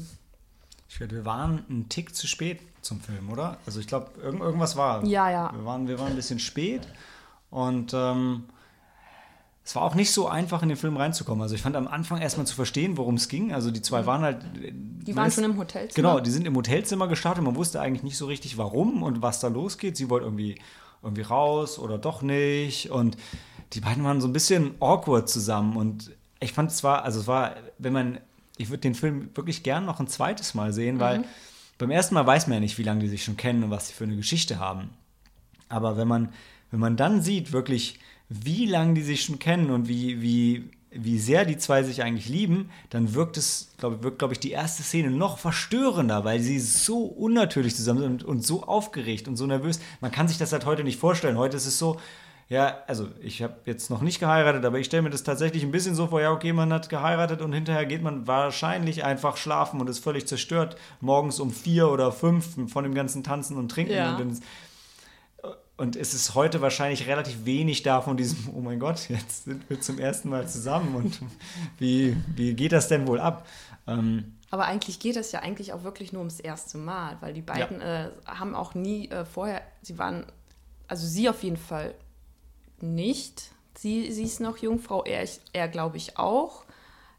Ich 0.88 1.00
werde, 1.00 1.16
wir 1.16 1.24
waren 1.24 1.64
einen 1.68 1.88
Tick 1.88 2.14
zu 2.14 2.26
spät 2.26 2.60
zum 2.82 3.00
Film, 3.00 3.30
oder? 3.30 3.58
Also 3.66 3.80
ich 3.80 3.86
glaube, 3.86 4.10
irgend, 4.22 4.42
irgendwas 4.42 4.76
war. 4.76 5.04
Ja, 5.04 5.30
ja. 5.30 5.52
Wir 5.54 5.64
waren, 5.64 5.88
wir 5.88 5.98
waren 5.98 6.10
ein 6.10 6.16
bisschen 6.16 6.38
spät 6.38 6.86
und 7.50 7.92
ähm, 7.94 8.44
es 9.64 9.74
war 9.74 9.82
auch 9.82 9.96
nicht 9.96 10.12
so 10.12 10.28
einfach, 10.28 10.62
in 10.62 10.68
den 10.68 10.78
Film 10.78 10.96
reinzukommen. 10.96 11.42
Also 11.42 11.56
ich 11.56 11.62
fand 11.62 11.74
am 11.74 11.88
Anfang 11.88 12.20
erstmal 12.20 12.46
zu 12.46 12.54
verstehen, 12.54 12.96
worum 12.96 13.16
es 13.16 13.28
ging. 13.28 13.52
Also 13.52 13.72
die 13.72 13.82
zwei 13.82 14.02
mhm. 14.02 14.06
waren 14.06 14.22
halt. 14.22 14.38
Die 14.54 15.16
waren 15.16 15.26
ist, 15.26 15.34
schon 15.34 15.44
im 15.44 15.58
Hotelzimmer. 15.58 16.08
Genau, 16.08 16.20
die 16.20 16.30
sind 16.30 16.46
im 16.46 16.54
Hotelzimmer 16.54 17.08
gestartet. 17.08 17.42
Man 17.42 17.56
wusste 17.56 17.80
eigentlich 17.80 18.04
nicht 18.04 18.16
so 18.16 18.26
richtig, 18.26 18.58
warum 18.58 19.02
und 19.02 19.22
was 19.22 19.40
da 19.40 19.48
losgeht. 19.48 19.96
Sie 19.96 20.08
wollte 20.08 20.24
irgendwie, 20.24 20.60
irgendwie 21.02 21.22
raus 21.22 21.80
oder 21.80 21.98
doch 21.98 22.22
nicht. 22.22 22.90
Und 22.90 23.16
die 23.72 23.80
beiden 23.80 24.04
waren 24.04 24.20
so 24.20 24.28
ein 24.28 24.32
bisschen 24.32 24.74
awkward 24.80 25.28
zusammen. 25.28 25.76
Und 25.76 26.12
ich 26.40 26.52
fand 26.52 26.70
es 26.70 26.78
zwar, 26.78 27.04
also 27.04 27.20
es 27.20 27.26
war, 27.26 27.56
wenn 27.78 27.92
man, 27.92 28.20
ich 28.56 28.70
würde 28.70 28.82
den 28.82 28.94
Film 28.94 29.30
wirklich 29.34 29.62
gern 29.62 29.84
noch 29.84 30.00
ein 30.00 30.08
zweites 30.08 30.54
Mal 30.54 30.72
sehen, 30.72 31.00
weil 31.00 31.18
mhm. 31.18 31.24
beim 31.78 31.90
ersten 31.90 32.14
Mal 32.14 32.26
weiß 32.26 32.46
man 32.46 32.54
ja 32.54 32.60
nicht, 32.60 32.78
wie 32.78 32.82
lange 32.82 33.00
die 33.00 33.08
sich 33.08 33.24
schon 33.24 33.36
kennen 33.36 33.64
und 33.64 33.70
was 33.70 33.88
sie 33.88 33.94
für 33.94 34.04
eine 34.04 34.16
Geschichte 34.16 34.58
haben. 34.58 34.90
Aber 35.68 35.96
wenn 35.96 36.08
man, 36.08 36.32
wenn 36.70 36.80
man 36.80 36.96
dann 36.96 37.22
sieht, 37.22 37.52
wirklich 37.52 37.98
wie 38.28 38.66
lange 38.66 38.94
die 38.94 39.02
sich 39.02 39.22
schon 39.22 39.38
kennen 39.38 39.70
und 39.70 39.88
wie, 39.88 40.20
wie, 40.20 40.70
wie 40.90 41.18
sehr 41.18 41.44
die 41.44 41.56
zwei 41.58 41.82
sich 41.82 42.02
eigentlich 42.02 42.28
lieben, 42.28 42.70
dann 42.90 43.14
wirkt 43.14 43.36
es, 43.36 43.70
glaube 43.78 44.02
wirkt, 44.02 44.18
glaube 44.18 44.34
ich, 44.34 44.40
die 44.40 44.50
erste 44.50 44.82
Szene 44.82 45.10
noch 45.10 45.38
verstörender, 45.38 46.24
weil 46.24 46.40
sie 46.40 46.58
so 46.58 47.04
unnatürlich 47.04 47.76
zusammen 47.76 48.00
sind 48.00 48.10
und, 48.10 48.24
und 48.24 48.46
so 48.46 48.64
aufgeregt 48.64 49.28
und 49.28 49.36
so 49.36 49.46
nervös. 49.46 49.80
Man 50.00 50.10
kann 50.10 50.28
sich 50.28 50.38
das 50.38 50.52
halt 50.52 50.66
heute 50.66 50.84
nicht 50.84 50.98
vorstellen. 50.98 51.38
Heute 51.38 51.56
ist 51.56 51.66
es 51.66 51.78
so, 51.78 52.00
ja, 52.48 52.78
also 52.86 53.08
ich 53.20 53.42
habe 53.42 53.56
jetzt 53.64 53.90
noch 53.90 54.02
nicht 54.02 54.20
geheiratet, 54.20 54.64
aber 54.64 54.78
ich 54.78 54.86
stelle 54.86 55.02
mir 55.02 55.10
das 55.10 55.24
tatsächlich 55.24 55.64
ein 55.64 55.72
bisschen 55.72 55.96
so 55.96 56.06
vor, 56.06 56.20
ja, 56.20 56.30
okay, 56.30 56.52
man 56.52 56.72
hat 56.72 56.88
geheiratet 56.88 57.42
und 57.42 57.52
hinterher 57.52 57.86
geht 57.86 58.02
man 58.02 58.26
wahrscheinlich 58.26 59.04
einfach 59.04 59.36
schlafen 59.36 59.80
und 59.80 59.88
ist 59.88 59.98
völlig 59.98 60.28
zerstört, 60.28 60.76
morgens 61.00 61.40
um 61.40 61.50
vier 61.50 61.90
oder 61.90 62.12
fünf 62.12 62.70
von 62.70 62.84
dem 62.84 62.94
ganzen 62.94 63.24
Tanzen 63.24 63.56
und 63.56 63.70
Trinken. 63.70 63.94
Ja. 63.94 64.16
Und 64.16 64.42
und 65.78 65.94
es 65.94 66.14
ist 66.14 66.34
heute 66.34 66.62
wahrscheinlich 66.62 67.06
relativ 67.06 67.44
wenig 67.44 67.82
da 67.82 68.00
von 68.00 68.16
diesem, 68.16 68.48
oh 68.54 68.60
mein 68.60 68.80
Gott, 68.80 69.08
jetzt 69.10 69.44
sind 69.44 69.68
wir 69.68 69.80
zum 69.80 69.98
ersten 69.98 70.30
Mal 70.30 70.48
zusammen 70.48 70.94
und 70.94 71.20
wie, 71.78 72.16
wie 72.34 72.54
geht 72.54 72.72
das 72.72 72.88
denn 72.88 73.06
wohl 73.06 73.20
ab? 73.20 73.46
Ähm, 73.86 74.36
aber 74.50 74.66
eigentlich 74.66 75.00
geht 75.00 75.16
es 75.16 75.32
ja 75.32 75.40
eigentlich 75.40 75.72
auch 75.72 75.82
wirklich 75.82 76.12
nur 76.12 76.20
ums 76.20 76.40
erste 76.40 76.78
Mal, 76.78 77.18
weil 77.20 77.34
die 77.34 77.42
beiden 77.42 77.80
ja. 77.80 78.06
äh, 78.06 78.10
haben 78.26 78.54
auch 78.54 78.74
nie 78.74 79.08
äh, 79.10 79.24
vorher, 79.24 79.60
sie 79.82 79.98
waren, 79.98 80.24
also 80.88 81.06
sie 81.06 81.28
auf 81.28 81.42
jeden 81.42 81.58
Fall 81.58 81.94
nicht. 82.82 83.50
Sie, 83.76 84.10
sie 84.10 84.24
ist 84.24 84.40
noch 84.40 84.58
Jungfrau, 84.58 85.04
er, 85.04 85.26
er 85.52 85.68
glaube 85.68 85.96
ich 85.96 86.18
auch. 86.18 86.64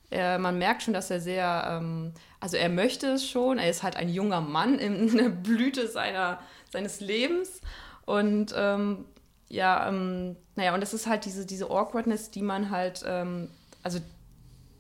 Er, 0.10 0.39
man 0.39 0.58
merkt 0.58 0.84
schon, 0.84 0.93
dass 0.93 1.12
er 1.12 1.20
sehr, 1.20 1.80
ähm, 1.82 2.14
also 2.39 2.58
er 2.58 2.70
möchte 2.70 3.08
es 3.08 3.28
schon, 3.28 3.58
er 3.58 3.70
ist 3.70 3.84
halt 3.84 3.95
ein 3.97 4.10
junger 4.10 4.41
Mann 4.41 4.80
in 4.80 5.16
der 5.18 5.30
Blüte 5.30 5.88
seiner, 5.88 6.39
seines 6.72 7.01
Lebens 7.01 7.62
und 8.05 8.53
ähm, 8.58 9.05
ja, 9.49 9.88
ähm, 9.88 10.36
naja, 10.55 10.74
und 10.74 10.82
das 10.82 10.93
ist 10.93 11.08
halt 11.08 11.26
diese, 11.26 11.45
diese 11.45 11.70
Awkwardness, 11.70 12.32
die 12.32 12.41
man 12.41 12.70
halt, 12.70 13.03
ähm, 13.05 13.49
also 13.84 13.99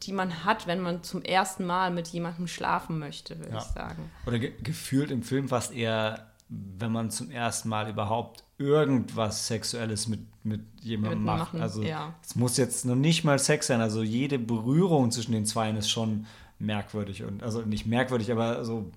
die 0.03 0.13
man 0.13 0.43
hat, 0.43 0.67
wenn 0.67 0.79
man 0.79 1.03
zum 1.03 1.21
ersten 1.21 1.65
Mal 1.65 1.91
mit 1.91 2.07
jemandem 2.07 2.47
schlafen 2.47 2.99
möchte, 2.99 3.39
würde 3.39 3.53
ja. 3.53 3.57
ich 3.57 3.63
sagen. 3.63 4.11
Oder 4.25 4.39
ge 4.39 4.53
gefühlt 4.61 5.11
im 5.11 5.23
Film 5.23 5.49
fast 5.49 5.73
eher, 5.73 6.31
wenn 6.49 6.91
man 6.91 7.11
zum 7.11 7.31
ersten 7.31 7.69
Mal 7.69 7.89
überhaupt 7.89 8.43
irgendwas 8.57 9.47
Sexuelles 9.47 10.07
mit, 10.07 10.21
mit 10.43 10.61
jemandem 10.81 11.19
Mit 11.19 11.25
macht. 11.25 11.39
machen, 11.53 11.61
also 11.61 11.81
ja. 11.83 12.13
es 12.23 12.35
muss 12.35 12.57
jetzt 12.57 12.85
noch 12.85 12.95
nicht 12.95 13.23
mal 13.23 13.37
Sex 13.37 13.67
sein. 13.67 13.81
Also 13.81 14.01
jede 14.01 14.39
Berührung 14.39 15.11
zwischen 15.11 15.33
den 15.33 15.45
Zweien 15.45 15.77
ist 15.77 15.89
schon 15.89 16.25
merkwürdig 16.59 17.23
und 17.23 17.43
also 17.43 17.61
nicht 17.61 17.85
merkwürdig, 17.85 18.31
aber 18.31 18.65
so 18.65 18.91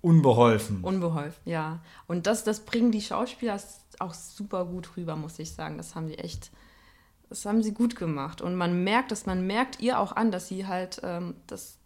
unbeholfen. 0.00 0.82
Unbeholfen, 0.82 1.40
ja. 1.44 1.80
Und 2.06 2.26
das, 2.26 2.44
das 2.44 2.60
bringen 2.60 2.90
die 2.90 3.02
Schauspieler 3.02 3.60
auch 3.98 4.14
super 4.14 4.64
gut 4.64 4.96
rüber, 4.96 5.16
muss 5.16 5.38
ich 5.38 5.52
sagen. 5.52 5.76
Das 5.76 5.94
haben 5.94 6.08
die 6.08 6.18
echt, 6.18 6.50
das 7.28 7.44
haben 7.44 7.62
sie 7.62 7.72
gut 7.72 7.96
gemacht. 7.96 8.40
Und 8.40 8.56
man 8.56 8.82
merkt 8.82 9.12
das, 9.12 9.26
man 9.26 9.46
merkt 9.46 9.80
ihr 9.80 10.00
auch 10.00 10.12
an, 10.12 10.30
dass 10.32 10.48
sie 10.48 10.66
halt, 10.66 11.00
ähm, 11.04 11.34
dass 11.46 11.78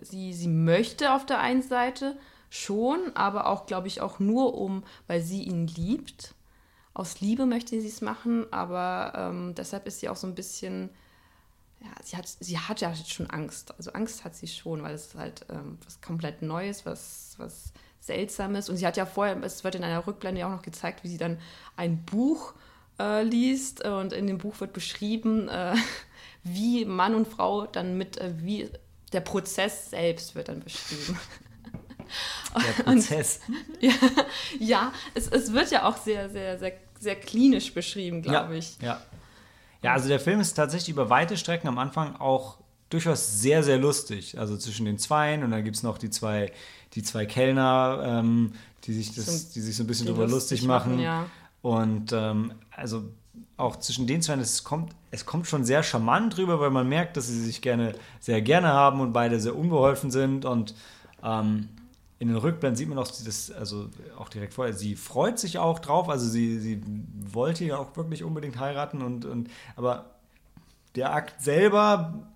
sie, 0.00 0.34
sie 0.34 0.48
möchte 0.48 1.12
auf 1.14 1.24
der 1.24 1.40
einen 1.40 1.62
Seite 1.62 2.16
schon, 2.50 3.14
aber 3.14 3.46
auch, 3.46 3.66
glaube 3.66 3.88
ich, 3.88 4.00
auch 4.00 4.18
nur 4.18 4.54
um, 4.54 4.84
weil 5.06 5.20
sie 5.20 5.42
ihn 5.42 5.66
liebt. 5.66 6.34
Aus 6.94 7.20
Liebe 7.20 7.46
möchte 7.46 7.80
sie 7.80 7.88
es 7.88 8.00
machen, 8.00 8.50
aber 8.52 9.12
ähm, 9.16 9.54
deshalb 9.54 9.86
ist 9.86 10.00
sie 10.00 10.08
auch 10.08 10.16
so 10.16 10.26
ein 10.26 10.34
bisschen, 10.34 10.90
ja, 11.80 11.90
sie 12.02 12.16
hat, 12.16 12.26
sie 12.26 12.58
hat 12.58 12.80
ja 12.80 12.94
schon 12.94 13.28
Angst. 13.28 13.74
Also 13.76 13.92
Angst 13.92 14.24
hat 14.24 14.34
sie 14.34 14.48
schon, 14.48 14.82
weil 14.82 14.94
es 14.94 15.14
halt 15.14 15.44
ähm, 15.50 15.78
was 15.84 16.00
komplett 16.00 16.40
Neues, 16.42 16.86
was, 16.86 17.34
was 17.38 17.72
Seltsames. 18.00 18.70
Und 18.70 18.76
sie 18.76 18.86
hat 18.86 18.96
ja 18.96 19.04
vorher, 19.04 19.36
es 19.42 19.64
wird 19.64 19.74
in 19.74 19.84
einer 19.84 20.06
Rückblende 20.06 20.40
ja 20.40 20.46
auch 20.46 20.52
noch 20.52 20.62
gezeigt, 20.62 21.04
wie 21.04 21.08
sie 21.08 21.18
dann 21.18 21.38
ein 21.76 22.04
Buch 22.04 22.54
äh, 22.98 23.22
liest 23.22 23.84
und 23.84 24.12
in 24.12 24.26
dem 24.26 24.38
Buch 24.38 24.60
wird 24.60 24.72
beschrieben, 24.72 25.48
äh, 25.48 25.74
wie 26.44 26.84
Mann 26.84 27.14
und 27.14 27.28
Frau 27.28 27.66
dann 27.66 27.98
mit, 27.98 28.16
äh, 28.18 28.32
wie 28.38 28.70
der 29.12 29.20
Prozess 29.20 29.90
selbst 29.90 30.34
wird 30.34 30.48
dann 30.48 30.60
beschrieben. 30.60 31.18
Der 32.54 32.82
Prozess. 32.84 33.40
ja, 33.80 33.92
ja 34.58 34.92
es, 35.14 35.28
es 35.28 35.52
wird 35.52 35.70
ja 35.70 35.84
auch 35.84 35.96
sehr, 35.96 36.28
sehr, 36.30 36.58
sehr, 36.58 36.72
sehr 36.98 37.16
klinisch 37.16 37.72
beschrieben, 37.72 38.22
glaube 38.22 38.52
ja, 38.52 38.58
ich. 38.58 38.78
Ja. 38.80 39.00
ja, 39.82 39.92
also 39.92 40.08
der 40.08 40.20
Film 40.20 40.40
ist 40.40 40.54
tatsächlich 40.54 40.90
über 40.90 41.10
weite 41.10 41.36
Strecken 41.36 41.68
am 41.68 41.78
Anfang 41.78 42.16
auch 42.16 42.58
durchaus 42.90 43.40
sehr, 43.40 43.62
sehr 43.62 43.78
lustig. 43.78 44.38
Also 44.38 44.56
zwischen 44.56 44.86
den 44.86 44.98
Zweien 44.98 45.42
und 45.42 45.50
dann 45.50 45.64
gibt 45.64 45.76
es 45.76 45.82
noch 45.82 45.98
die 45.98 46.10
zwei, 46.10 46.52
die 46.94 47.02
zwei 47.02 47.26
Kellner, 47.26 48.02
ähm, 48.04 48.52
die, 48.84 48.92
sich 48.92 49.14
das, 49.14 49.50
die 49.50 49.60
sich 49.60 49.76
so 49.76 49.84
ein 49.84 49.86
bisschen 49.86 50.06
drüber 50.06 50.28
lustig, 50.28 50.60
lustig 50.60 50.68
machen. 50.68 50.92
machen, 50.92 51.02
ja. 51.02 51.26
Und 51.62 52.12
ähm, 52.12 52.52
also 52.70 53.04
auch 53.56 53.76
zwischen 53.76 54.06
den 54.06 54.22
zwei, 54.22 54.34
es 54.34 54.64
kommt, 54.64 54.92
es 55.10 55.26
kommt 55.26 55.46
schon 55.46 55.64
sehr 55.64 55.82
charmant 55.82 56.36
drüber, 56.36 56.60
weil 56.60 56.70
man 56.70 56.88
merkt, 56.88 57.16
dass 57.16 57.26
sie 57.26 57.40
sich 57.40 57.62
gerne, 57.62 57.94
sehr 58.20 58.42
gerne 58.42 58.68
haben 58.68 59.00
und 59.00 59.12
beide 59.12 59.40
sehr 59.40 59.56
unbeholfen 59.56 60.10
sind. 60.10 60.44
Und 60.44 60.74
ähm, 61.22 61.68
in 62.18 62.28
den 62.28 62.36
Rückblenden 62.36 62.76
sieht 62.76 62.88
man 62.88 62.98
auch 62.98 63.06
das, 63.08 63.50
also 63.50 63.90
auch 64.16 64.28
direkt 64.28 64.54
vorher, 64.54 64.72
sie 64.72 64.96
freut 64.96 65.38
sich 65.38 65.58
auch 65.58 65.78
drauf, 65.78 66.08
also 66.08 66.26
sie, 66.28 66.58
sie 66.58 66.82
wollte 67.30 67.64
ja 67.64 67.76
auch 67.76 67.94
wirklich 67.96 68.24
unbedingt 68.24 68.58
heiraten 68.58 69.02
und, 69.02 69.24
und 69.26 69.50
aber 69.76 70.16
der 70.94 71.12
Akt 71.12 71.42
selber 71.42 72.26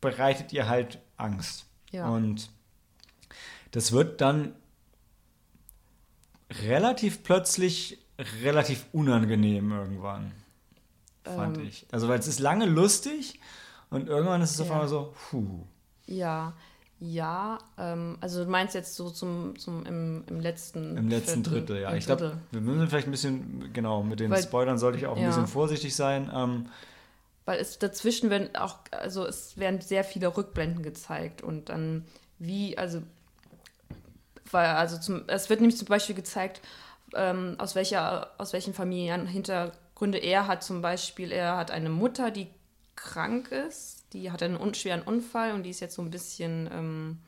bereitet 0.00 0.52
ihr 0.52 0.68
halt 0.68 1.00
Angst. 1.16 1.66
Ja. 1.92 2.08
Und 2.08 2.50
das 3.70 3.92
wird 3.92 4.20
dann 4.20 4.54
relativ 6.64 7.22
plötzlich 7.22 7.98
relativ 8.42 8.86
unangenehm 8.92 9.70
irgendwann, 9.70 10.32
fand 11.22 11.58
Ähm. 11.58 11.64
ich. 11.66 11.86
Also 11.92 12.08
weil 12.08 12.18
es 12.18 12.26
ist 12.26 12.40
lange 12.40 12.66
lustig 12.66 13.38
und 13.90 14.08
irgendwann 14.08 14.42
ist 14.42 14.52
es 14.54 14.60
auf 14.60 14.68
Ja. 14.68 14.72
einmal 14.74 14.88
so, 14.88 15.14
puh. 15.30 15.64
Ja, 16.06 16.54
ja, 17.00 17.58
ähm, 17.78 18.18
also 18.20 18.44
du 18.44 18.50
meinst 18.50 18.74
jetzt 18.74 18.96
so 18.96 19.10
zum, 19.10 19.56
zum 19.58 19.86
im, 19.86 20.24
im 20.26 20.40
letzten 20.40 20.96
Im 20.96 21.08
letzten 21.08 21.44
Viertel, 21.44 21.60
Drittel, 21.60 21.80
ja. 21.82 21.94
Ich 21.94 22.06
glaube, 22.06 22.38
wir 22.50 22.60
müssen 22.60 22.88
vielleicht 22.88 23.06
ein 23.06 23.12
bisschen, 23.12 23.72
genau, 23.72 24.02
mit 24.02 24.18
den 24.20 24.30
Weil- 24.30 24.42
Spoilern 24.42 24.78
sollte 24.78 24.98
ich 24.98 25.06
auch 25.06 25.16
ein 25.16 25.22
ja. 25.22 25.28
bisschen 25.28 25.46
vorsichtig 25.46 25.94
sein. 25.94 26.30
Ähm, 26.34 26.66
Weil 27.44 27.60
es 27.60 27.78
dazwischen 27.78 28.30
werden 28.30 28.54
auch, 28.56 28.78
also 28.90 29.24
es 29.26 29.56
werden 29.58 29.80
sehr 29.80 30.02
viele 30.02 30.36
Rückblenden 30.36 30.82
gezeigt 30.82 31.40
und 31.42 31.68
dann 31.68 32.04
wie, 32.40 32.76
also, 32.76 33.02
weil, 34.50 34.66
also 34.66 34.98
zum, 34.98 35.22
es 35.28 35.48
wird 35.50 35.60
nämlich 35.60 35.76
zum 35.78 35.86
Beispiel 35.88 36.14
gezeigt, 36.14 36.60
ähm, 37.14 37.54
aus 37.58 37.74
welcher, 37.74 38.30
aus 38.38 38.52
welchen 38.52 38.74
Familienhintergründe 38.74 40.18
er 40.18 40.46
hat. 40.46 40.62
Zum 40.62 40.82
Beispiel, 40.82 41.32
er 41.32 41.56
hat 41.56 41.70
eine 41.70 41.90
Mutter, 41.90 42.30
die 42.30 42.48
krank 42.96 43.50
ist, 43.52 43.97
die 44.12 44.30
hat 44.30 44.42
einen 44.42 44.74
schweren 44.74 45.02
Unfall 45.02 45.52
und 45.52 45.62
die 45.64 45.70
ist 45.70 45.80
jetzt 45.80 45.94
so 45.94 46.02
ein 46.02 46.10
bisschen, 46.10 46.68
ähm, 46.72 47.18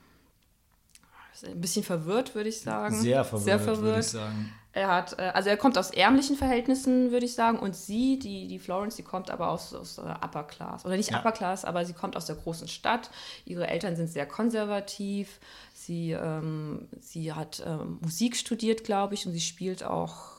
ein 1.44 1.60
bisschen 1.60 1.84
verwirrt, 1.84 2.34
würde 2.34 2.48
ich 2.48 2.60
sagen. 2.60 3.00
sehr 3.00 3.24
verwirrt, 3.24 3.44
Sehr 3.44 3.60
würde 3.60 3.74
verwirrt. 3.76 4.04
ich 4.04 4.10
sagen. 4.10 4.52
Er 4.72 4.88
hat, 4.88 5.18
äh, 5.18 5.32
also 5.34 5.48
er 5.48 5.56
kommt 5.56 5.76
aus 5.78 5.90
ärmlichen 5.90 6.36
Verhältnissen, 6.36 7.10
würde 7.10 7.26
ich 7.26 7.34
sagen, 7.34 7.58
und 7.58 7.74
sie, 7.74 8.18
die, 8.18 8.46
die 8.46 8.58
Florence, 8.60 8.94
die 8.96 9.02
kommt 9.02 9.30
aber 9.30 9.50
aus, 9.50 9.74
aus 9.74 9.98
Upper 9.98 10.44
Class. 10.44 10.84
Oder 10.84 10.96
nicht 10.96 11.10
Ja. 11.10 11.18
Upper 11.18 11.32
Class, 11.32 11.64
aber 11.64 11.84
sie 11.84 11.92
kommt 11.92 12.16
aus 12.16 12.26
der 12.26 12.36
großen 12.36 12.68
Stadt. 12.68 13.10
Ihre 13.44 13.66
Eltern 13.66 13.96
sind 13.96 14.08
sehr 14.08 14.26
konservativ. 14.26 15.40
Sie, 15.74 16.12
ähm, 16.12 16.88
sie 17.00 17.32
hat 17.32 17.62
ähm, 17.66 17.98
Musik 18.00 18.36
studiert, 18.36 18.84
glaube 18.84 19.14
ich, 19.14 19.26
und 19.26 19.32
sie 19.32 19.40
spielt 19.40 19.82
auch 19.82 20.30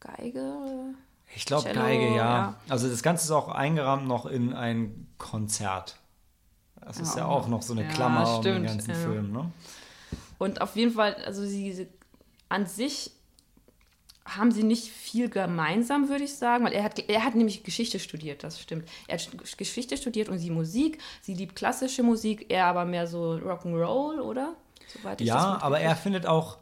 Geige. 0.00 0.94
Ich 1.36 1.44
glaube 1.44 1.70
Geige, 1.70 2.08
ja. 2.08 2.14
ja. 2.14 2.60
Also 2.68 2.88
das 2.88 3.02
Ganze 3.02 3.24
ist 3.24 3.30
auch 3.30 3.48
eingerahmt 3.48 4.06
noch 4.06 4.24
in 4.26 4.52
ein 4.54 5.03
Konzert. 5.24 5.96
Das 6.80 7.00
ist 7.00 7.16
Ja, 7.16 7.22
ja 7.22 7.26
auch 7.26 7.48
noch 7.48 7.62
so 7.62 7.72
eine 7.72 7.84
Ja, 7.84 7.88
Klammer 7.88 8.36
um 8.36 8.42
den 8.42 8.52
stimmt, 8.54 8.66
ganzen 8.68 8.90
ja. 8.90 8.96
Film, 8.96 9.32
ne? 9.32 9.50
Und 10.38 10.60
auf 10.60 10.76
jeden 10.76 10.92
Fall, 10.92 11.14
also 11.24 11.44
sie, 11.46 11.88
an 12.50 12.66
sich 12.66 13.10
haben 14.26 14.52
sie 14.52 14.62
nicht 14.62 14.88
viel 14.90 15.28
gemeinsam, 15.30 16.08
würde 16.08 16.24
ich 16.24 16.34
sagen, 16.34 16.64
weil 16.64 16.72
er 16.72 16.82
hat, 16.82 16.98
er 16.98 17.24
hat 17.24 17.34
nämlich 17.34 17.62
Geschichte 17.64 17.98
studiert, 17.98 18.42
das 18.44 18.60
stimmt. 18.60 18.88
Er 19.06 19.18
hat 19.18 19.28
Geschichte 19.58 19.96
studiert 19.96 20.28
und 20.28 20.38
sie 20.38 20.50
Musik. 20.50 20.98
Sie 21.22 21.34
liebt 21.34 21.56
klassische 21.56 22.02
Musik, 22.02 22.46
er 22.50 22.66
aber 22.66 22.84
mehr 22.84 23.06
so 23.06 23.32
Rock'n'Roll, 23.34 24.20
oder? 24.20 24.54
Ja, 25.20 25.58
aber 25.62 25.80
er 25.80 25.96
findet 25.96 26.26
auch 26.26 26.58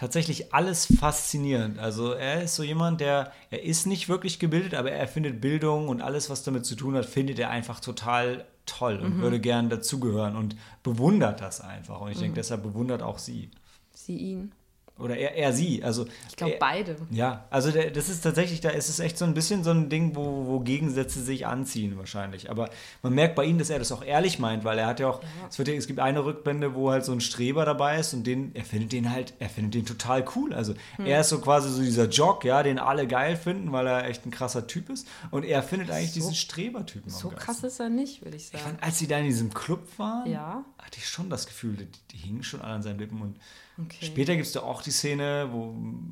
tatsächlich 0.00 0.54
alles 0.54 0.86
faszinierend. 0.98 1.78
Also 1.78 2.12
er 2.12 2.42
ist 2.42 2.54
so 2.56 2.62
jemand, 2.62 3.02
der, 3.02 3.32
er 3.50 3.62
ist 3.62 3.86
nicht 3.86 4.08
wirklich 4.08 4.38
gebildet, 4.38 4.72
aber 4.74 4.90
er 4.90 5.06
findet 5.06 5.42
Bildung 5.42 5.88
und 5.88 6.00
alles, 6.00 6.30
was 6.30 6.42
damit 6.42 6.64
zu 6.64 6.74
tun 6.74 6.94
hat, 6.96 7.04
findet 7.04 7.38
er 7.38 7.50
einfach 7.50 7.80
total 7.80 8.46
toll 8.64 8.96
und 8.96 9.18
Mhm. 9.18 9.20
würde 9.20 9.40
gern 9.40 9.68
dazugehören 9.68 10.36
und 10.36 10.56
bewundert 10.82 11.42
das 11.42 11.60
einfach. 11.60 12.00
Und 12.00 12.10
ich 12.12 12.16
Mhm. 12.16 12.20
denke, 12.22 12.34
deshalb 12.36 12.62
bewundert 12.62 13.02
auch 13.02 13.18
sie. 13.18 13.50
Sie 13.92 14.16
ihn. 14.16 14.52
Oder 15.00 15.16
er, 15.16 15.34
er 15.36 15.52
sie. 15.52 15.82
Also 15.82 16.06
Ich 16.28 16.36
glaube, 16.36 16.56
beide. 16.60 16.96
Ja, 17.10 17.44
also 17.50 17.70
der, 17.70 17.90
das 17.90 18.08
ist 18.08 18.20
tatsächlich, 18.22 18.60
da 18.60 18.70
ist 18.70 18.88
es 18.88 19.00
echt 19.00 19.18
so 19.18 19.24
ein 19.24 19.34
bisschen 19.34 19.64
so 19.64 19.70
ein 19.70 19.88
Ding, 19.88 20.14
wo, 20.14 20.46
wo 20.46 20.60
Gegensätze 20.60 21.22
sich 21.22 21.46
anziehen 21.46 21.96
wahrscheinlich. 21.98 22.50
Aber 22.50 22.70
man 23.02 23.14
merkt 23.14 23.34
bei 23.34 23.44
ihm, 23.44 23.58
dass 23.58 23.70
er 23.70 23.78
das 23.78 23.90
auch 23.92 24.04
ehrlich 24.04 24.38
meint, 24.38 24.64
weil 24.64 24.78
er 24.78 24.86
hat 24.86 25.00
ja 25.00 25.08
auch, 25.08 25.20
es, 25.48 25.58
wird 25.58 25.68
ja, 25.68 25.74
es 25.74 25.86
gibt 25.86 25.98
eine 26.00 26.24
Rückblende, 26.24 26.74
wo 26.74 26.90
halt 26.90 27.04
so 27.04 27.12
ein 27.12 27.20
Streber 27.20 27.64
dabei 27.64 27.98
ist 27.98 28.14
und 28.14 28.26
den, 28.26 28.54
er 28.54 28.64
findet 28.64 28.92
den 28.92 29.10
halt, 29.10 29.34
er 29.38 29.48
findet 29.48 29.74
den 29.74 29.86
total 29.86 30.24
cool. 30.36 30.52
Also 30.54 30.74
Hm. 30.96 31.06
er 31.06 31.20
ist 31.22 31.28
so 31.30 31.40
quasi 31.40 31.68
so 31.70 31.80
dieser 31.82 32.08
Jock, 32.08 32.44
ja, 32.44 32.62
den 32.62 32.78
alle 32.78 33.06
geil 33.06 33.36
finden, 33.36 33.72
weil 33.72 33.86
er 33.86 34.06
echt 34.08 34.24
ein 34.26 34.30
krasser 34.30 34.66
Typ 34.66 34.90
ist. 34.90 35.06
Und 35.30 35.44
er 35.44 35.62
findet 35.62 35.90
eigentlich 35.90 36.12
diesen 36.12 36.34
Strebertypen. 36.34 37.10
So 37.10 37.28
krass 37.30 37.62
ist 37.64 37.80
er 37.80 37.88
nicht, 37.88 38.22
würde 38.24 38.36
ich 38.36 38.44
Ich 38.44 38.48
sagen. 38.50 38.64
fand, 38.64 38.82
als 38.82 38.98
sie 38.98 39.06
da 39.06 39.18
in 39.18 39.24
diesem 39.24 39.52
Club 39.54 39.86
waren, 39.98 40.30
Ja. 40.30 40.64
hatte 40.78 40.98
ich 40.98 41.08
schon 41.08 41.30
das 41.30 41.46
Gefühl, 41.46 41.76
die, 41.76 41.88
die 42.12 42.16
hingen 42.16 42.42
schon 42.42 42.60
alle 42.60 42.74
an 42.74 42.82
seinen 42.82 42.98
Lippen. 42.98 43.20
Und 43.22 43.36
Okay. 43.86 44.06
später 44.06 44.34
gibt 44.34 44.46
es 44.46 44.52
da 44.52 44.60
auch 44.60 44.82
die 44.82 44.90
Szene, 44.90 45.48
wo 45.52 45.70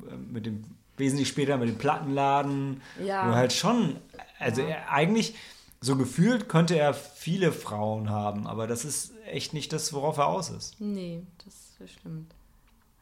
äh, 0.09 0.15
mit 0.17 0.45
dem, 0.45 0.63
wesentlich 0.97 1.27
später 1.27 1.57
mit 1.57 1.69
dem 1.69 1.77
Plattenladen, 1.77 2.81
Ja. 3.03 3.29
wo 3.29 3.35
halt 3.35 3.53
schon, 3.53 3.97
also 4.39 4.61
Ja. 4.61 4.67
er 4.69 4.91
eigentlich 4.91 5.35
so 5.81 5.95
gefühlt 5.95 6.49
könnte 6.49 6.77
er 6.77 6.93
viele 6.93 7.51
Frauen 7.53 8.09
haben, 8.09 8.47
aber 8.47 8.67
das 8.67 8.83
ist 8.83 9.13
echt 9.25 9.53
nicht 9.53 9.71
das, 9.71 9.93
worauf 9.93 10.17
er 10.17 10.27
aus 10.27 10.49
ist. 10.49 10.79
Nee, 10.81 11.23
das 11.45 11.89
stimmt. 11.89 12.33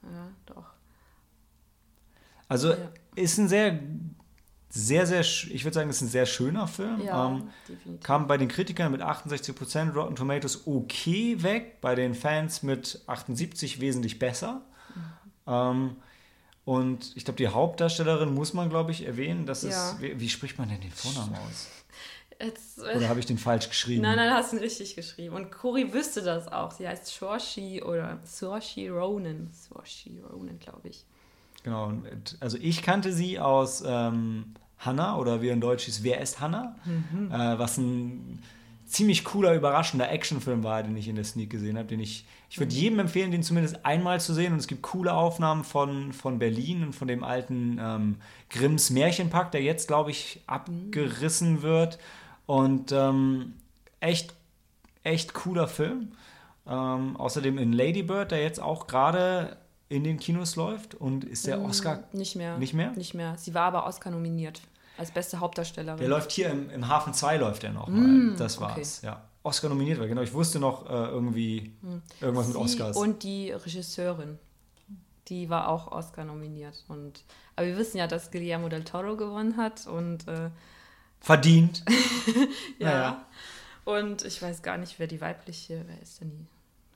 Ja, 0.03 0.28
doch. 0.45 0.65
Also 2.47 2.70
Ja. 2.72 2.78
ist 3.15 3.38
ein 3.39 3.47
sehr, 3.47 3.80
sehr, 4.70 5.05
sehr, 5.07 5.22
ich 5.22 5.63
würde 5.63 5.74
sagen, 5.76 5.89
ist 5.89 6.01
ein 6.01 6.07
sehr 6.09 6.26
schöner 6.26 6.68
Film. 6.68 7.01
Ja, 7.01 7.28
Ähm, 7.28 7.49
kam 8.03 8.28
bei 8.28 8.38
den 8.38 8.47
Kritikern 8.47 8.91
mit 8.91 9.01
68% 9.01 9.93
Rotten 9.93 10.15
Tomatoes 10.15 10.68
okay 10.68 11.41
weg, 11.41 11.80
bei 11.82 11.95
den 11.95 12.13
Fans 12.15 12.63
mit 12.63 13.01
78 13.07 13.80
wesentlich 13.80 14.20
besser. 14.20 14.61
Ähm, 15.47 15.95
und 16.65 17.15
ich 17.15 17.24
glaube, 17.24 17.38
die 17.38 17.47
Hauptdarstellerin 17.47 18.34
muss 18.34 18.53
man, 18.53 18.70
glaube 18.70 18.91
ich, 18.91 19.05
erwähnen. 19.05 19.45
Das 19.45 19.63
ist, 19.63 19.72
Ja. 19.72 19.95
wie, 20.01 20.20
wie 20.20 20.30
spricht 20.30 20.57
man 20.57 20.68
denn 20.68 20.82
den 20.82 20.91
Vornamen 20.91 21.34
aus? 21.36 21.70
Jetzt, 22.39 22.80
äh, 22.80 22.97
Oder 22.97 23.07
habe 23.09 23.20
ich 23.20 23.26
den 23.26 23.38
falsch 23.38 23.70
geschrieben? 23.70 24.01
Nein, 24.03 24.18
nein, 24.18 24.32
hast 24.32 24.51
du 24.51 24.57
ihn 24.57 24.61
richtig 24.61 24.95
geschrieben. 24.95 25.34
Und 25.36 25.49
Cory 25.51 25.91
wüsste 25.93 26.22
das 26.22 26.47
auch. 26.51 26.72
Sie 26.72 26.88
heißt 26.88 27.07
Saoirse 27.07 27.82
oder 27.84 28.20
Saoirse 28.26 28.89
Ronan. 28.91 29.49
Saoirse 29.53 30.09
Ronan, 30.32 30.59
glaube 30.59 30.89
ich. 30.89 31.05
Genau. 31.68 31.91
Also 32.39 32.57
ich 32.61 32.82
kannte 32.82 33.11
sie 33.11 33.41
aus 33.41 33.84
ähm, 33.86 34.53
Hannah 34.80 35.18
oder 35.18 35.41
wie 35.41 35.49
in 35.49 35.59
Deutsch 35.59 35.89
ist 35.89 36.01
Wer 36.01 36.22
ist 36.22 36.39
Hannah? 36.39 36.78
Mhm. 36.86 37.30
Äh, 37.30 37.59
was 37.59 37.78
ein 37.78 38.41
ziemlich 38.86 39.26
cooler, 39.26 39.53
überraschender 39.53 40.09
Actionfilm 40.09 40.63
war, 40.63 40.82
den 40.82 40.95
ich 40.95 41.09
in 41.09 41.18
der 41.18 41.26
Sneak 41.26 41.49
gesehen 41.49 41.78
habe, 41.78 41.89
den 41.89 41.99
ich, 41.99 42.26
ich 42.49 42.57
würde 42.57 42.74
jedem 42.74 42.99
empfehlen, 42.99 43.32
den 43.32 43.43
zumindest 43.43 43.86
einmal 43.86 44.22
zu 44.22 44.34
sehen. 44.34 44.53
Und 44.53 44.59
es 44.59 44.68
gibt 44.68 44.82
coole 44.82 45.11
Aufnahmen 45.11 45.65
von, 45.65 46.13
von 46.13 46.39
Berlin 46.39 46.84
und 46.84 46.93
von 46.93 47.09
dem 47.09 47.26
alten 47.26 47.80
ähm, 47.82 48.15
Grimms 48.49 48.89
Märchenpark, 48.89 49.51
der 49.51 49.61
jetzt, 49.61 49.89
glaube 49.89 50.11
ich, 50.11 50.39
abgerissen 50.47 51.63
wird. 51.63 51.99
Und 52.45 52.93
ähm, 52.93 53.55
echt, 53.99 54.34
echt 55.03 55.34
cooler 55.34 55.68
Film. 55.68 56.13
Ähm, 56.65 57.18
außerdem 57.18 57.57
in 57.57 57.74
Lady 57.74 58.03
Bird, 58.03 58.32
der 58.32 58.41
jetzt 58.41 58.61
auch 58.61 58.88
gerade 58.88 59.57
in 59.89 60.03
den 60.03 60.19
Kinos 60.19 60.55
läuft. 60.55 60.95
Und 60.95 61.23
ist 61.23 61.47
der 61.47 61.61
Oscar 61.61 62.03
Nicht 62.11 62.35
mehr. 62.35 62.57
nicht 62.57 62.73
mehr? 62.73 62.91
Nicht 62.91 63.13
mehr. 63.13 63.38
Sie 63.38 63.53
war 63.53 63.63
aber 63.63 63.85
Oscar 63.85 64.11
nominiert 64.11 64.61
als 64.97 65.11
beste 65.11 65.39
Hauptdarstellerin. 65.39 65.99
Der 65.99 66.09
läuft 66.09 66.31
hier 66.31 66.49
im, 66.49 66.69
im 66.69 66.88
Hafen 66.88 67.13
2 67.13 67.38
läuft 67.38 67.63
der 67.63 67.71
noch 67.71 67.88
mal. 67.88 68.01
Mm, 68.01 68.35
das 68.38 68.57
okay. 68.57 68.77
war's, 68.77 69.01
ja. 69.01 69.23
Oscar 69.43 69.69
nominiert 69.69 69.99
war, 69.99 70.07
genau. 70.07 70.21
Ich 70.21 70.33
wusste 70.33 70.59
noch 70.59 70.89
äh, 70.89 70.93
irgendwie 70.93 71.73
irgendwas 72.19 72.47
mit 72.47 72.57
Hm. 72.57 72.67
Sie 72.67 72.73
Oscars. 72.73 72.97
Und 72.97 73.23
die 73.23 73.51
Regisseurin. 73.51 74.39
Die 75.27 75.49
war 75.49 75.67
auch 75.67 75.91
Oscar 75.91 76.25
nominiert. 76.25 76.83
Und, 76.88 77.23
aber 77.55 77.67
wir 77.67 77.77
wissen 77.77 77.97
ja, 77.97 78.07
dass 78.07 78.31
Guillermo 78.31 78.69
del 78.69 78.83
Toro 78.83 79.15
gewonnen 79.15 79.57
hat. 79.57 79.88
Und 79.88 80.27
äh, 80.27 80.49
Verdient. 81.19 81.83
ja. 82.79 82.89
Naja. 82.89 83.25
Und 83.85 84.25
ich 84.25 84.41
weiß 84.41 84.63
gar 84.63 84.77
nicht, 84.77 84.99
wer 84.99 85.07
die 85.07 85.21
weibliche, 85.21 85.83
wer 85.88 86.01
ist 86.01 86.19
denn 86.19 86.31
die? 86.31 86.47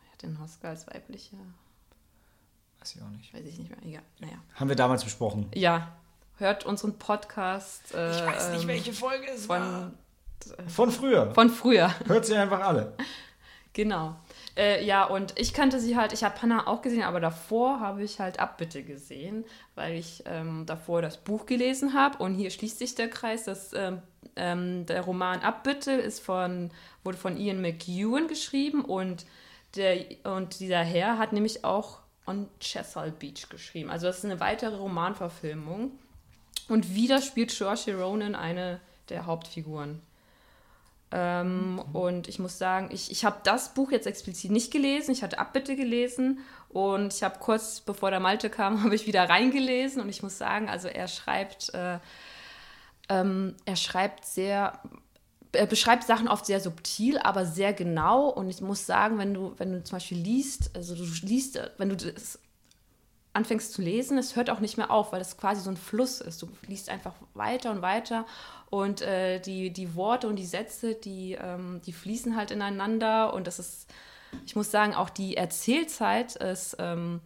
Wer 0.02 0.12
hat 0.12 0.24
den 0.24 0.38
Oscar 0.44 0.70
als 0.70 0.88
weibliche? 0.88 1.38
Weiß 2.82 2.96
ich 2.96 3.02
auch 3.02 3.10
nicht. 3.10 3.34
Weiß 3.34 3.46
ich 3.46 3.60
nicht 3.60 3.70
mehr. 3.70 3.80
Egal. 3.86 4.02
Naja. 4.20 4.38
Haben 4.56 4.70
wir 4.70 4.76
damals 4.76 5.04
besprochen. 5.04 5.50
Ja. 5.54 5.92
Hört 6.38 6.66
unseren 6.66 6.98
Podcast. 6.98 7.94
Äh, 7.94 8.10
ähm, 8.10 8.94
Folge 8.94 9.28
es 9.32 9.46
von, 9.46 9.94
Von 10.68 10.92
früher. 10.92 11.32
von 11.36 11.52
früher. 11.52 11.94
Hört 12.08 12.26
sie 12.26 12.36
einfach 12.36 12.62
alle. 12.62 12.94
Genau. 13.74 14.18
Äh, 14.58 14.84
ja, 14.86 15.06
und 15.06 15.40
ich 15.40 15.54
kannte 15.54 15.80
sie 15.80 15.96
halt, 15.96 16.12
ich 16.12 16.26
habe 16.26 16.42
Hannah 16.42 16.68
auch 16.68 16.82
gesehen, 16.82 17.04
aber 17.04 17.22
davor 17.22 17.80
habe 17.80 18.04
ich 18.04 18.20
halt 18.20 18.38
Abbitte 18.38 18.84
gesehen, 18.84 19.46
weil 19.76 19.94
ich 19.94 20.24
ähm, 20.26 20.66
davor 20.66 21.02
das 21.02 21.16
Buch 21.16 21.46
gelesen 21.46 21.94
habe 21.94 22.18
und 22.22 22.36
hier 22.36 22.50
schließt 22.50 22.80
sich 22.80 22.96
der 22.96 23.10
Kreis. 23.10 23.46
Das, 23.46 23.72
ähm, 23.72 24.02
ähm, 24.36 24.86
der 24.88 25.04
Roman 25.04 25.40
Abbitte 25.40 25.94
ist 25.94 26.20
von, 26.20 26.70
wurde 27.06 27.18
von 27.18 27.38
Ian 27.38 27.62
McEwan 27.62 28.28
geschrieben 28.28 28.84
und, 28.84 29.26
der, 29.78 30.04
und 30.26 30.60
dieser 30.60 30.84
Herr 30.84 31.18
hat 31.18 31.32
nämlich 31.32 31.64
auch 31.64 32.01
On 32.26 32.48
Chesapeake 32.60 33.18
Beach 33.20 33.50
geschrieben. 33.50 33.90
Also 33.90 34.08
das 34.08 34.20
ist 34.20 34.26
eine 34.26 34.40
weitere 34.40 34.76
Romanverfilmung. 34.76 35.92
Und 36.70 36.94
wieder 36.96 37.22
spielt 37.22 37.52
Saoirse 37.52 37.96
Ronan 37.96 38.36
eine 38.36 38.80
der 39.10 39.26
Hauptfiguren. 39.26 40.02
Ähm, 41.12 41.84
Und 41.92 42.30
ich 42.30 42.40
muss 42.40 42.58
sagen, 42.58 42.90
ich, 42.92 43.12
ich 43.12 43.26
habe 43.26 43.38
das 43.44 43.74
Buch 43.74 43.92
jetzt 43.92 44.08
explizit 44.08 44.52
nicht 44.52 44.72
gelesen. 44.72 45.12
Ich 45.12 45.24
hatte 45.24 45.40
Abbitte 45.40 45.76
gelesen 45.76 46.40
und 46.70 47.14
ich 47.14 47.24
habe 47.24 47.40
kurz 47.40 47.82
bevor 47.82 48.12
der 48.12 48.22
Malte 48.22 48.50
kam, 48.50 48.84
habe 48.84 48.96
ich 48.96 49.08
wieder 49.08 49.30
reingelesen 49.30 50.02
und 50.02 50.10
ich 50.10 50.24
muss 50.24 50.38
sagen, 50.38 50.70
also 50.70 50.88
er 50.88 51.08
schreibt, 51.08 51.74
äh, 51.74 52.00
ähm, 53.10 53.56
er 53.66 53.76
schreibt 53.76 54.26
sehr, 54.26 54.80
beschreibt 55.52 56.04
Sachen 56.04 56.28
oft 56.28 56.46
sehr 56.46 56.60
subtil, 56.60 57.18
aber 57.18 57.46
sehr 57.46 57.74
genau 57.74 58.30
und 58.30 58.50
ich 58.50 58.62
muss 58.62 58.86
sagen, 58.86 59.18
wenn 59.18 59.34
du, 59.34 59.54
wenn 59.58 59.74
du 59.74 59.84
zum 59.84 59.98
Beispiel 59.98 60.18
liest, 60.18 60.72
also 60.76 60.96
du 60.96 61.04
liest, 61.24 61.58
äh, 61.58 61.70
wenn 61.78 61.90
du 61.90 61.98
das 61.98 62.40
anfängst 63.34 63.74
zu 63.74 63.82
lesen, 63.82 64.18
es 64.18 64.36
hört 64.36 64.50
auch 64.50 64.60
nicht 64.60 64.78
mehr 64.78 64.92
auf, 64.92 65.12
weil 65.12 65.20
das 65.20 65.38
quasi 65.38 65.62
so 65.62 65.70
ein 65.70 65.78
Fluss 65.78 66.20
ist. 66.20 66.42
Du 66.42 66.50
liest 66.68 66.90
einfach 66.90 67.14
weiter 67.34 67.72
und 67.72 67.82
weiter 67.82 68.26
und 68.70 69.02
äh, 69.02 69.40
die, 69.40 69.72
die 69.72 69.96
Worte 69.96 70.28
und 70.28 70.36
die 70.36 70.46
Sätze, 70.46 70.96
die, 70.96 71.38
ähm, 71.42 71.82
die 71.86 71.94
fließen 71.94 72.36
halt 72.36 72.52
ineinander 72.52 73.34
und 73.34 73.48
das 73.48 73.60
ist, 73.60 73.90
ich 74.46 74.56
muss 74.56 74.72
sagen, 74.72 74.94
auch 74.96 75.10
die 75.10 75.38
Erzählzeit 75.38 76.36
ist 76.36 76.76
ähm, 76.80 77.22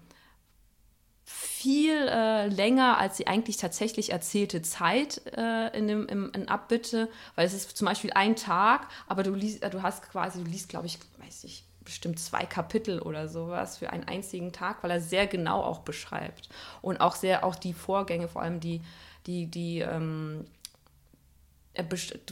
viel 1.27 2.07
äh, 2.07 2.47
länger 2.47 2.99
als 2.99 3.17
die 3.17 3.25
eigentlich 3.25 3.57
tatsächlich 3.57 4.11
erzählte 4.11 4.61
Zeit 4.61 5.21
äh, 5.35 5.75
in 5.75 5.87
dem 5.87 6.07
im, 6.07 6.31
in 6.33 6.47
Abbitte, 6.47 7.09
weil 7.33 7.47
es 7.47 7.53
ist 7.53 7.75
zum 7.75 7.87
Beispiel 7.87 8.11
ein 8.13 8.35
Tag, 8.35 8.87
aber 9.07 9.23
du 9.23 9.33
liest, 9.33 9.63
äh, 9.63 9.71
du 9.71 9.81
hast 9.81 10.03
quasi, 10.03 10.43
du 10.43 10.49
liest, 10.49 10.69
glaube 10.69 10.85
ich, 10.85 10.99
weiß 11.17 11.45
ich, 11.45 11.65
bestimmt 11.83 12.19
zwei 12.19 12.45
Kapitel 12.45 13.01
oder 13.01 13.27
sowas 13.27 13.79
für 13.79 13.89
einen 13.89 14.03
einzigen 14.03 14.53
Tag, 14.53 14.83
weil 14.83 14.91
er 14.91 15.01
sehr 15.01 15.25
genau 15.25 15.63
auch 15.63 15.79
beschreibt 15.79 16.47
und 16.83 17.01
auch 17.01 17.15
sehr 17.15 17.43
auch 17.43 17.55
die 17.55 17.73
Vorgänge, 17.73 18.27
vor 18.27 18.43
allem 18.43 18.59
die 18.59 18.81
die 19.25 19.47
die 19.47 19.79
ähm, 19.79 20.45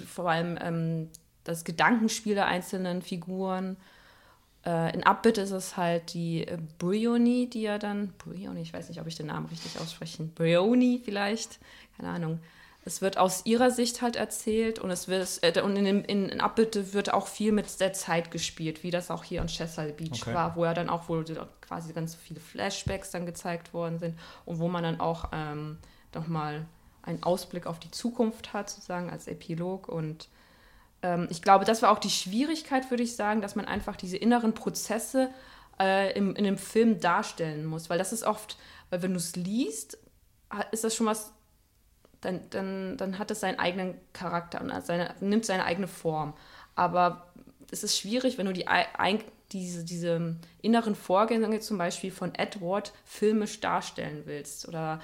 vor 0.06 0.30
allem 0.30 0.60
ähm, 0.62 1.10
das 1.44 1.64
Gedankenspiel 1.64 2.36
der 2.36 2.46
einzelnen 2.46 3.02
Figuren. 3.02 3.76
Äh, 4.66 4.94
in 4.94 5.04
Abbitte 5.04 5.42
ist 5.42 5.52
es 5.52 5.76
halt 5.76 6.14
die 6.14 6.48
äh, 6.48 6.58
Brioni, 6.80 7.50
die 7.50 7.64
ja 7.64 7.78
dann, 7.78 8.14
Brioni, 8.18 8.62
ich 8.62 8.74
weiß 8.74 8.90
nicht, 8.90 9.02
ob 9.02 9.08
ich 9.08 9.16
den 9.16 9.28
Namen 9.28 9.48
richtig 9.48 9.80
ausspreche, 9.80 10.24
Brioni 10.24 11.02
vielleicht, 11.04 11.60
keine 11.98 12.10
Ahnung. 12.10 12.40
Es 12.86 13.02
wird 13.02 13.18
aus 13.18 13.46
ihrer 13.46 13.72
Sicht 13.72 14.02
halt 14.02 14.18
erzählt 14.18 14.80
und 14.80 14.92
es 14.92 15.08
wird 15.08 15.40
äh, 15.42 15.62
und 15.62 15.76
in, 15.76 15.86
in, 15.86 16.30
in 16.30 16.42
Abbitte 16.42 16.94
wird 16.94 17.14
auch 17.14 17.28
viel 17.28 17.52
mit 17.52 17.80
der 17.80 17.94
Zeit 17.94 18.32
gespielt, 18.32 18.84
wie 18.84 18.92
das 18.92 19.12
auch 19.12 19.24
hier 19.24 19.42
on 19.42 19.48
Chesapeake 19.48 19.94
Beach 19.94 20.22
Okay. 20.22 20.34
war, 20.34 20.56
wo 20.56 20.66
ja 20.66 20.74
dann 20.74 20.90
auch 20.90 21.10
wohl 21.10 21.26
quasi 21.62 21.94
ganz 21.94 22.16
viele 22.16 22.40
Flashbacks 22.40 23.12
dann 23.12 23.26
gezeigt 23.26 23.74
worden 23.74 24.00
sind 24.00 24.18
und 24.46 24.60
wo 24.60 24.68
man 24.68 24.84
dann 24.84 25.00
auch 25.00 25.30
ähm, 25.34 25.78
nochmal 26.14 26.66
einen 27.02 27.22
Ausblick 27.24 27.68
auf 27.68 27.80
die 27.80 27.92
Zukunft 27.92 28.54
hat, 28.54 28.70
sozusagen 28.70 29.10
als 29.10 29.28
Epilog 29.28 29.90
und 29.90 30.30
ähm, 31.04 31.28
ich 31.30 31.42
glaube, 31.44 31.66
das 31.66 31.82
war 31.84 31.92
auch 31.92 32.00
die 32.00 32.10
Schwierigkeit, 32.10 32.90
würde 32.92 33.04
ich 33.04 33.16
sagen, 33.16 33.42
dass 33.42 33.56
man 33.56 33.66
einfach 33.66 33.96
diese 33.98 34.18
inneren 34.18 34.54
Prozesse 34.56 35.30
äh, 35.80 36.14
im, 36.18 36.36
in 36.36 36.46
dem 36.46 36.58
Film 36.58 37.00
darstellen 37.00 37.66
muss. 37.66 37.90
Weil 37.90 38.00
das 38.00 38.14
ist 38.14 38.24
oft, 38.24 38.58
weil 38.90 39.04
wenn 39.04 39.12
du 39.14 39.18
es 39.18 39.36
liest, 39.36 39.98
ist 40.72 40.84
das 40.84 40.96
schon 40.96 41.08
was, 41.08 41.34
dann, 42.22 42.42
dann, 42.52 42.98
dann 42.98 43.20
hat 43.20 43.32
es 43.32 43.42
seinen 43.42 43.60
eigenen 43.60 43.96
Charakter 44.14 44.62
und 44.62 44.72
seine, 44.86 45.16
nimmt 45.20 45.46
seine 45.46 45.66
eigene 45.66 45.88
Form. 45.88 46.34
Aber 46.76 47.28
es 47.72 47.84
ist 47.84 47.98
schwierig, 48.00 48.38
wenn 48.38 48.46
du 48.46 48.54
die, 48.54 48.68
ei- 48.68 48.88
ein, 48.98 49.24
diese, 49.52 49.84
diese 49.84 50.38
inneren 50.62 50.96
Vorgänge 50.96 51.60
zum 51.60 51.78
Beispiel 51.78 52.12
von 52.12 52.34
Edward 52.36 52.94
filmisch 53.06 53.60
darstellen 53.60 54.24
willst. 54.26 54.68
Oder, 54.68 55.02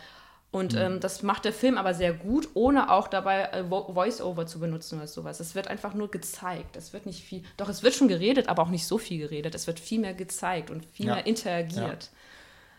und 0.51 0.73
ähm, 0.75 0.99
das 0.99 1.21
macht 1.21 1.45
der 1.45 1.53
Film 1.53 1.77
aber 1.77 1.93
sehr 1.93 2.13
gut, 2.13 2.49
ohne 2.55 2.91
auch 2.91 3.07
dabei 3.07 3.43
äh, 3.51 3.63
Vo- 3.69 3.93
Voice-Over 3.93 4.47
zu 4.47 4.59
benutzen 4.59 4.97
oder 4.97 5.07
sowas. 5.07 5.39
Es 5.39 5.53
wird 5.53 5.67
einfach 5.67 5.93
nur 5.93 6.09
gezeigt. 6.09 6.75
Es 6.75 6.91
wird 6.91 7.05
nicht 7.05 7.23
viel, 7.23 7.43
doch 7.57 7.69
es 7.69 7.83
wird 7.83 7.93
schon 7.93 8.07
geredet, 8.07 8.49
aber 8.49 8.63
auch 8.63 8.69
nicht 8.69 8.87
so 8.87 8.97
viel 8.97 9.19
geredet. 9.19 9.53
Es 9.53 9.67
wird 9.67 9.79
viel 9.79 9.99
mehr 9.99 10.13
gezeigt 10.15 10.71
und 10.71 10.85
viel 10.85 11.05
Ja. 11.07 11.15
mehr 11.15 11.25
interagiert. 11.27 12.09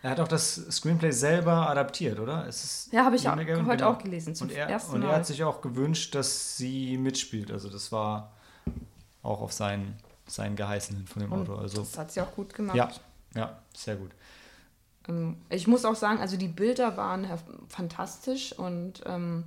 Er 0.02 0.10
hat 0.10 0.20
auch 0.20 0.28
das 0.28 0.54
Screenplay 0.70 1.10
selber 1.12 1.68
adaptiert, 1.68 2.18
oder? 2.18 2.48
Ja, 2.90 3.04
habe 3.04 3.16
ich 3.16 3.28
auch, 3.28 3.36
heute 3.36 3.46
genau. 3.46 3.90
auch 3.90 3.98
gelesen, 3.98 4.34
zum 4.34 4.48
und 4.48 4.54
er, 4.54 4.66
ersten 4.68 4.94
und 4.94 5.00
Mal. 5.02 5.10
er 5.10 5.16
hat 5.16 5.26
sich 5.26 5.44
auch 5.44 5.60
gewünscht, 5.60 6.14
dass 6.14 6.56
sie 6.56 6.96
mitspielt. 6.96 7.50
Also 7.52 7.68
das 7.68 7.92
war 7.92 8.32
auch 9.22 9.42
auf 9.42 9.52
seinen, 9.52 9.96
seinen 10.26 10.56
Geheißen 10.56 10.96
hin 10.96 11.06
von 11.06 11.20
dem 11.22 11.30
Und 11.32 11.42
Autor. 11.42 11.60
Also 11.60 11.82
das 11.82 11.98
hat 11.98 12.10
sie 12.10 12.22
auch 12.22 12.34
gut 12.34 12.54
gemacht. 12.54 12.76
ja, 12.76 12.88
ja, 13.34 13.58
sehr 13.76 13.96
gut. 13.96 14.10
Ähm, 15.08 15.40
Ich 15.48 15.66
muss 15.66 15.84
auch 15.84 15.94
sagen, 15.96 16.20
also 16.20 16.36
die 16.36 16.48
Bilder 16.48 16.96
waren 16.96 17.26
fantastisch 17.68 18.52
und 18.52 19.02
ähm, 19.06 19.44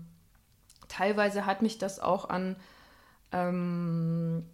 teilweise 0.87 1.45
hat 1.45 1.61
mich 1.61 1.77
das 1.77 1.99
auch 1.99 2.29
an 2.29 2.55
ähm, 3.31 4.45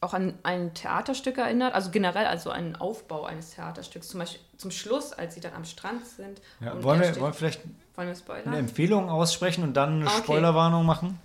auch 0.00 0.14
an 0.14 0.34
ein 0.44 0.72
Theaterstück 0.72 1.36
erinnert, 1.36 1.74
also 1.74 1.90
generell 1.90 2.24
also 2.24 2.48
einen 2.50 2.74
Aufbau 2.76 3.24
eines 3.24 3.50
Theaterstücks. 3.50 4.08
Zum 4.08 4.20
Beispiel 4.20 4.40
zum 4.56 4.70
Schluss, 4.70 5.12
als 5.12 5.34
sie 5.34 5.40
dann 5.40 5.52
am 5.52 5.64
Strand 5.66 6.06
sind. 6.06 6.40
Ja, 6.60 6.82
wollen, 6.82 7.00
wir, 7.00 7.08
steht- 7.08 7.20
wollen 7.20 7.32
wir 7.32 7.34
vielleicht 7.34 7.60
wollen 7.96 8.14
wir 8.24 8.46
eine 8.46 8.58
Empfehlung 8.58 9.10
aussprechen 9.10 9.62
und 9.62 9.74
dann 9.74 9.96
eine 9.96 10.06
Okay. 10.06 10.22
Spoilerwarnung 10.22 10.86
machen? 10.86 11.18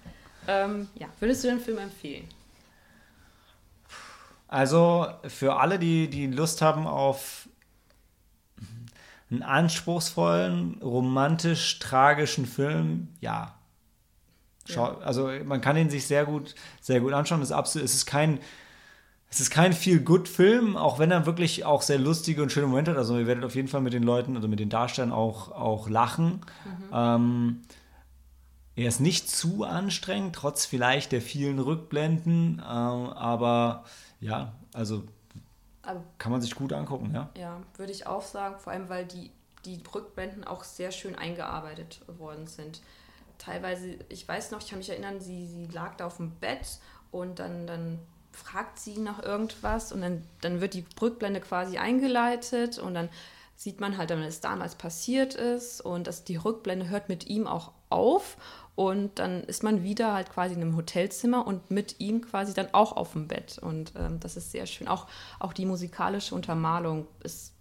Ähm, 0.47 0.89
ja, 0.95 1.07
würdest 1.19 1.43
du 1.43 1.47
den 1.47 1.59
Film 1.59 1.77
empfehlen? 1.77 2.27
Also 4.47 5.07
für 5.27 5.57
alle, 5.57 5.79
die, 5.79 6.09
die 6.09 6.27
Lust 6.27 6.61
haben 6.61 6.85
auf 6.87 7.44
einen 9.29 9.43
anspruchsvollen, 9.43 10.81
romantisch-tragischen 10.81 12.45
Film, 12.45 13.09
ja. 13.19 13.55
Schau, 14.67 14.97
Also 14.97 15.29
man 15.45 15.61
kann 15.61 15.77
ihn 15.77 15.89
sich 15.89 16.07
sehr 16.07 16.25
gut, 16.25 16.55
sehr 16.81 16.99
gut 16.99 17.13
anschauen. 17.13 17.41
Es 17.41 17.49
ist, 17.49 17.55
absolut, 17.55 17.85
es 17.85 17.93
ist 17.93 18.05
kein, 18.07 18.39
es 19.29 19.39
ist 19.39 19.51
kein 19.51 19.73
Feel-Good-Film, 19.73 20.75
auch 20.75 20.97
wenn 20.97 21.11
er 21.11 21.25
wirklich 21.25 21.65
auch 21.65 21.81
sehr 21.83 21.99
lustige 21.99 22.41
und 22.41 22.51
schöne 22.51 22.67
Momente 22.67 22.91
hat. 22.91 22.97
Also 22.97 23.17
ihr 23.17 23.27
werdet 23.27 23.43
auf 23.43 23.55
jeden 23.55 23.67
Fall 23.67 23.81
mit 23.81 23.93
den 23.93 24.03
Leuten, 24.03 24.35
also 24.35 24.47
mit 24.47 24.59
den 24.59 24.69
Darstellern 24.69 25.11
auch, 25.11 25.51
auch 25.51 25.87
lachen. 25.89 26.41
Ähm, 26.91 27.61
er 28.75 28.87
ist 28.87 28.99
nicht 28.99 29.29
zu 29.29 29.63
anstrengend, 29.63 30.35
trotz 30.35 30.65
vielleicht 30.65 31.11
der 31.11 31.21
vielen 31.21 31.59
Rückblenden, 31.59 32.59
ähm, 32.59 33.09
aber 33.09 33.85
ja, 34.19 34.53
also 34.73 35.03
Aber 35.85 36.03
kann 36.17 36.31
man 36.31 36.41
sich 36.41 36.55
gut 36.55 36.73
angucken, 36.73 37.11
ja. 37.13 37.29
Ja, 37.37 37.61
würde 37.77 37.91
ich 37.91 38.07
auch 38.07 38.21
sagen, 38.21 38.59
vor 38.59 38.73
allem 38.73 38.89
weil 38.89 39.05
die, 39.05 39.31
die 39.65 39.81
Rückblenden 39.93 40.43
auch 40.43 40.63
sehr 40.63 40.91
schön 40.91 41.15
eingearbeitet 41.15 42.01
worden 42.19 42.47
sind. 42.47 42.81
Teilweise, 43.37 43.97
ich 44.09 44.27
weiß 44.27 44.51
noch, 44.51 44.61
ich 44.61 44.69
kann 44.69 44.79
mich 44.79 44.89
erinnern, 44.89 45.19
sie, 45.19 45.45
sie 45.45 45.67
lag 45.67 45.95
da 45.97 46.07
auf 46.07 46.17
dem 46.17 46.31
Bett 46.31 46.79
und 47.11 47.39
dann, 47.39 47.67
dann 47.67 47.99
fragt 48.31 48.79
sie 48.79 48.97
nach 48.97 49.21
irgendwas 49.23 49.91
und 49.91 50.01
dann, 50.01 50.23
dann 50.41 50.61
wird 50.61 50.73
die 50.73 50.85
Rückblende 51.01 51.41
quasi 51.41 51.77
eingeleitet 51.77 52.77
und 52.77 52.93
dann 52.93 53.09
sieht 53.55 53.79
man 53.79 53.97
halt, 53.97 54.09
wenn 54.09 54.21
es 54.21 54.41
damals 54.41 54.75
passiert 54.75 55.33
ist 55.33 55.81
und 55.81 56.07
dass 56.07 56.23
die 56.23 56.35
Rückblende 56.35 56.89
hört 56.89 57.09
mit 57.09 57.27
ihm 57.27 57.47
auch 57.47 57.71
auf 57.89 58.37
und 58.75 59.19
dann 59.19 59.43
ist 59.43 59.63
man 59.63 59.83
wieder 59.83 60.13
halt 60.13 60.31
quasi 60.31 60.53
in 60.53 60.61
einem 60.61 60.75
Hotelzimmer 60.75 61.47
und 61.47 61.71
mit 61.71 61.99
ihm 61.99 62.21
quasi 62.21 62.53
dann 62.53 62.67
auch 62.73 62.95
auf 62.95 63.13
dem 63.13 63.27
Bett 63.27 63.57
und 63.57 63.93
ähm, 63.97 64.19
das 64.19 64.37
ist 64.37 64.51
sehr 64.51 64.65
schön. 64.65 64.87
Auch, 64.87 65.07
auch 65.39 65.53
die 65.53 65.65
musikalische 65.65 66.35
Untermalung 66.35 67.07
ist, 67.23 67.53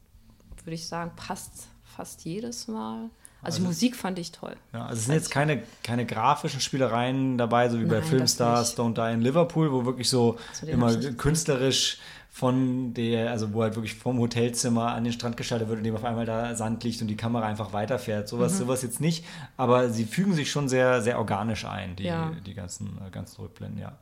würde 0.64 0.74
ich 0.74 0.86
sagen, 0.86 1.12
passt 1.14 1.68
fast 1.84 2.24
jedes 2.24 2.68
Mal. 2.68 3.10
Also, 3.42 3.58
also 3.58 3.68
Musik 3.68 3.94
fand 3.94 4.18
ich 4.18 4.32
toll. 4.32 4.56
Ja, 4.72 4.86
also 4.86 4.98
es 4.98 5.04
sind 5.04 5.14
jetzt 5.14 5.30
keine, 5.30 5.62
keine 5.82 6.06
grafischen 6.06 6.60
Spielereien 6.60 7.36
dabei, 7.36 7.68
so 7.68 7.76
wie 7.76 7.82
Nein, 7.82 7.90
bei 7.90 8.02
Filmstars 8.02 8.76
Don't 8.76 8.94
Die 8.94 9.12
in 9.12 9.20
Liverpool, 9.20 9.70
wo 9.70 9.84
wirklich 9.84 10.08
so 10.08 10.38
immer 10.66 10.96
künstlerisch 10.96 11.98
von 12.34 12.94
der, 12.94 13.30
also 13.30 13.52
wo 13.52 13.62
halt 13.62 13.76
wirklich 13.76 13.94
vom 13.94 14.18
Hotelzimmer 14.18 14.88
an 14.88 15.04
den 15.04 15.12
Strand 15.12 15.36
gestaltet 15.36 15.68
wird, 15.68 15.78
in 15.78 15.84
dem 15.84 15.94
auf 15.94 16.02
einmal 16.02 16.26
da 16.26 16.56
Sand 16.56 16.82
liegt 16.82 17.00
und 17.00 17.06
die 17.06 17.16
Kamera 17.16 17.46
einfach 17.46 17.72
weiterfährt. 17.72 18.28
Sowas, 18.28 18.54
mhm. 18.54 18.58
sowas 18.58 18.82
jetzt 18.82 19.00
nicht, 19.00 19.24
aber 19.56 19.88
sie 19.88 20.04
fügen 20.04 20.34
sich 20.34 20.50
schon 20.50 20.68
sehr, 20.68 21.00
sehr 21.00 21.18
organisch 21.18 21.64
ein, 21.64 21.94
die, 21.94 22.02
ja. 22.02 22.32
die 22.44 22.54
ganzen, 22.54 22.98
äh, 23.06 23.10
ganzen 23.12 23.40
Rückblenden, 23.40 23.80
ja. 23.80 23.92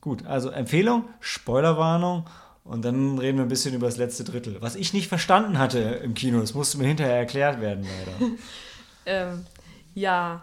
Gut, 0.00 0.26
also 0.26 0.50
Empfehlung, 0.50 1.04
Spoilerwarnung 1.20 2.24
und 2.64 2.84
dann 2.84 3.16
reden 3.20 3.38
wir 3.38 3.44
ein 3.44 3.48
bisschen 3.48 3.76
über 3.76 3.86
das 3.86 3.96
letzte 3.96 4.24
Drittel. 4.24 4.56
Was 4.60 4.74
ich 4.74 4.92
nicht 4.92 5.06
verstanden 5.06 5.56
hatte 5.56 5.78
im 5.78 6.14
Kino, 6.14 6.40
das 6.40 6.54
musste 6.54 6.78
mir 6.78 6.88
hinterher 6.88 7.14
erklärt 7.14 7.60
werden, 7.60 7.86
leider. 7.86 8.32
ähm, 9.06 9.46
ja, 9.94 10.42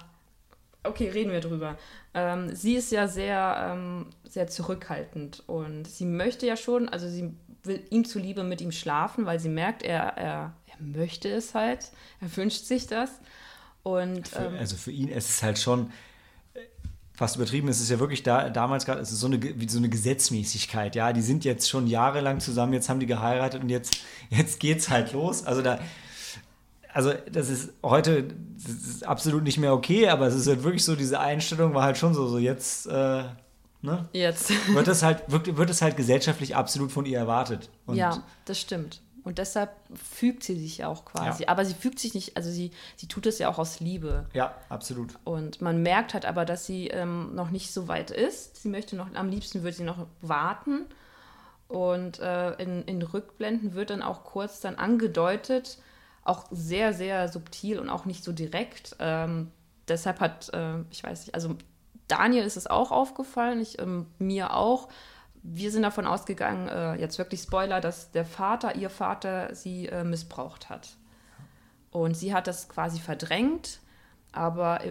okay, 0.84 1.09
reden 1.09 1.34
wir 1.34 1.41
drüber. 1.41 1.78
Ähm, 2.14 2.55
sie 2.55 2.76
ist 2.76 2.91
ja 2.91 3.07
sehr, 3.07 3.72
ähm, 3.72 4.07
sehr 4.28 4.47
zurückhaltend 4.47 5.43
und 5.47 5.88
sie 5.88 6.05
möchte 6.05 6.47
ja 6.47 6.57
schon, 6.57 6.89
also 6.89 7.07
sie 7.07 7.34
will 7.64 7.84
ihm 7.89 8.05
zuliebe 8.05 8.43
mit 8.43 8.62
ihm 8.62 8.72
schlafen, 8.72 9.26
weil 9.26 9.39
sie 9.39 9.49
merkt, 9.49 9.84
er, 9.84 10.18
er, 10.18 10.53
er 10.68 10.82
möchte 10.84 11.30
es 11.30 11.53
halt, 11.53 11.91
er 12.20 12.36
wünscht 12.36 12.66
sich 12.66 12.88
das. 12.88 13.12
Und, 13.84 14.28
für, 14.28 14.45
ähm, 14.45 14.55
also 14.57 14.76
für 14.76 14.91
ihn 14.91 15.07
ist 15.10 15.30
es 15.30 15.43
halt 15.43 15.60
schon 15.60 15.91
fast 17.14 17.36
übertrieben. 17.36 17.68
Es 17.68 17.82
ist 17.82 17.89
ja 17.89 17.99
wirklich 17.99 18.24
da, 18.24 18.49
damals 18.49 18.86
gerade, 18.86 19.01
es 19.01 19.12
ist 19.12 19.20
so 19.20 19.28
eine, 19.28 19.41
wie 19.41 19.70
so 19.70 19.78
eine 19.78 19.89
Gesetzmäßigkeit. 19.89 20.95
Ja, 20.95 21.12
die 21.12 21.22
sind 21.22 21.43
jetzt 21.43 21.70
schon 21.70 21.86
jahrelang 21.86 22.39
zusammen, 22.39 22.74
jetzt 22.74 22.88
haben 22.88 23.01
die 23.01 23.05
geheiratet 23.05 23.62
und 23.62 23.70
jetzt, 23.70 23.97
jetzt 24.30 24.64
es 24.64 24.89
halt 24.89 25.12
los. 25.12 25.45
Also 25.45 25.62
da, 25.62 25.80
also 26.94 27.14
das 27.32 27.50
ist 27.50 27.74
heute 27.84 28.34
das 28.64 28.72
ist 28.72 29.08
absolut 29.08 29.44
nicht 29.44 29.58
mehr 29.58 29.74
okay, 29.74 30.10
aber 30.10 30.28
es 30.28 30.36
ist 30.36 30.48
halt 30.48 30.64
wirklich 30.64 30.84
so, 30.84 30.96
diese 30.96 31.20
Einstellung 31.20 31.74
war 31.74 31.84
halt 31.84 31.98
schon 31.98 32.14
so, 32.14 32.28
so 32.28 32.38
jetzt, 32.38 32.88
äh, 32.88 33.24
ne? 33.82 34.10
Jetzt. 34.12 34.52
Wird 34.74 34.88
es 34.88 35.04
halt, 35.04 35.24
wird, 35.28 35.56
wird 35.56 35.70
es 35.70 35.82
halt 35.82 35.96
gesellschaftlich 35.96 36.56
absolut 36.56 36.92
von 36.92 37.06
ihr 37.06 37.18
erwartet. 37.18 37.70
Und 37.86 37.96
ja, 37.96 38.24
das 38.46 38.60
stimmt. 38.60 39.02
Und 39.24 39.38
deshalb 39.38 39.72
fügt 39.94 40.44
sie 40.44 40.58
sich 40.60 40.80
ja 40.80 40.88
auch 40.88 41.06
quasi. 41.06 41.44
Ja. 41.44 41.50
Aber 41.50 41.64
sie 41.66 41.74
fügt 41.74 42.00
sich 42.00 42.14
nicht, 42.14 42.36
also 42.36 42.50
sie, 42.50 42.72
sie 42.96 43.08
tut 43.08 43.26
es 43.26 43.38
ja 43.38 43.50
auch 43.50 43.60
aus 43.60 43.80
Liebe. 43.80 44.26
Ja, 44.34 44.56
absolut. 44.70 45.14
Und 45.24 45.62
man 45.62 45.84
merkt 45.84 46.14
halt 46.14 46.26
aber, 46.26 46.46
dass 46.46 46.66
sie 46.66 46.88
ähm, 46.88 47.36
noch 47.36 47.52
nicht 47.52 47.72
so 47.72 47.88
weit 47.88 48.12
ist. 48.12 48.62
Sie 48.62 48.70
möchte 48.70 48.96
noch, 48.96 49.14
am 49.14 49.30
liebsten 49.30 49.64
würde 49.64 49.78
sie 49.78 49.84
noch 49.84 50.08
warten. 50.22 50.86
Und 51.68 52.20
äh, 52.20 52.54
in, 52.56 52.84
in 52.86 53.02
Rückblenden 53.02 53.76
wird 53.76 53.92
dann 53.92 54.02
auch 54.02 54.24
kurz 54.24 54.62
dann 54.62 54.76
angedeutet, 54.76 55.78
auch 56.30 56.46
sehr, 56.52 56.94
sehr 56.94 57.28
subtil 57.28 57.80
und 57.80 57.90
auch 57.90 58.06
nicht 58.06 58.24
so 58.24 58.32
direkt. 58.32 58.96
Ähm, 59.00 59.52
deshalb 59.88 60.20
hat, 60.20 60.54
äh, 60.54 60.80
ich 60.92 61.04
weiß 61.04 61.26
nicht, 61.26 61.36
also 61.36 61.56
Daniel 62.08 62.44
ist 62.44 62.58
es 62.58 62.68
auch 62.68 62.92
aufgefallen, 62.92 63.60
ich, 63.60 63.80
ähm, 63.80 64.08
mir 64.18 64.54
auch, 64.54 64.90
wir 65.42 65.72
sind 65.72 65.84
davon 65.84 66.06
ausgegangen, 66.06 66.68
äh, 66.68 66.96
jetzt 66.96 67.18
wirklich 67.18 67.42
Spoiler, 67.42 67.82
dass 67.82 68.12
der 68.12 68.26
Vater, 68.26 68.76
ihr 68.76 68.90
Vater, 68.90 69.56
sie 69.56 69.88
äh, 69.88 70.04
missbraucht 70.04 70.70
hat. 70.70 70.98
Und 71.92 72.16
sie 72.16 72.34
hat 72.34 72.48
das 72.48 72.70
quasi 72.70 73.00
verdrängt, 73.00 73.80
aber 74.32 74.82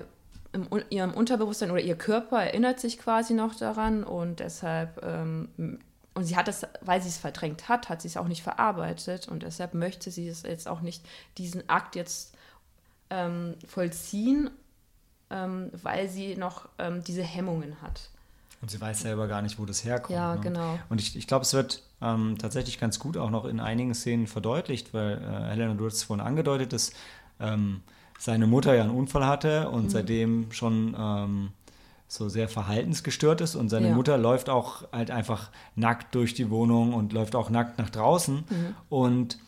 im, 0.52 0.68
ihrem 0.90 1.12
Unterbewusstsein 1.14 1.70
oder 1.70 1.80
ihr 1.80 1.96
Körper 1.96 2.42
erinnert 2.42 2.80
sich 2.80 2.98
quasi 2.98 3.34
noch 3.34 3.54
daran 3.54 4.02
und 4.04 4.40
deshalb, 4.40 5.02
ähm, 5.04 5.78
und 6.18 6.24
sie 6.24 6.36
hat 6.36 6.48
das, 6.48 6.66
weil 6.80 7.00
sie 7.00 7.10
es 7.10 7.16
verdrängt 7.16 7.68
hat, 7.68 7.88
hat 7.88 8.02
sie 8.02 8.08
es 8.08 8.16
auch 8.16 8.26
nicht 8.26 8.42
verarbeitet 8.42 9.28
und 9.28 9.44
deshalb 9.44 9.72
möchte 9.72 10.10
sie 10.10 10.26
es 10.26 10.42
jetzt 10.42 10.66
auch 10.66 10.80
nicht, 10.80 11.06
diesen 11.38 11.68
Akt 11.68 11.94
jetzt 11.94 12.34
ähm, 13.08 13.54
vollziehen, 13.68 14.50
ähm, 15.30 15.70
weil 15.80 16.08
sie 16.08 16.34
noch 16.34 16.68
ähm, 16.80 17.04
diese 17.04 17.22
Hemmungen 17.22 17.80
hat. 17.82 18.10
Und 18.60 18.68
sie 18.68 18.80
weiß 18.80 19.02
selber 19.02 19.28
gar 19.28 19.42
nicht, 19.42 19.60
wo 19.60 19.64
das 19.64 19.84
herkommt. 19.84 20.16
Ja, 20.16 20.34
ne? 20.34 20.40
genau. 20.40 20.76
Und 20.88 21.00
ich, 21.00 21.14
ich 21.14 21.28
glaube, 21.28 21.44
es 21.44 21.54
wird 21.54 21.84
ähm, 22.02 22.36
tatsächlich 22.36 22.80
ganz 22.80 22.98
gut 22.98 23.16
auch 23.16 23.30
noch 23.30 23.44
in 23.44 23.60
einigen 23.60 23.94
Szenen 23.94 24.26
verdeutlicht, 24.26 24.92
weil 24.92 25.18
äh, 25.18 25.50
Helena, 25.50 25.74
du 25.74 25.86
hast 25.86 25.94
es 25.94 26.02
vorhin 26.02 26.26
angedeutet, 26.26 26.72
dass 26.72 26.90
ähm, 27.38 27.82
seine 28.18 28.48
Mutter 28.48 28.74
ja 28.74 28.82
einen 28.82 28.90
Unfall 28.90 29.24
hatte 29.24 29.70
und 29.70 29.84
mhm. 29.84 29.90
seitdem 29.90 30.50
schon 30.50 30.96
ähm, 30.98 31.52
so 32.08 32.28
sehr 32.28 32.48
verhaltensgestört 32.48 33.40
ist 33.42 33.54
und 33.54 33.68
seine 33.68 33.88
ja. 33.88 33.94
Mutter 33.94 34.16
läuft 34.16 34.48
auch 34.48 34.84
halt 34.92 35.10
einfach 35.10 35.50
nackt 35.76 36.14
durch 36.14 36.34
die 36.34 36.50
Wohnung 36.50 36.94
und 36.94 37.12
läuft 37.12 37.36
auch 37.36 37.50
nackt 37.50 37.78
nach 37.78 37.90
draußen 37.90 38.36
mhm. 38.36 38.74
und 38.88 39.38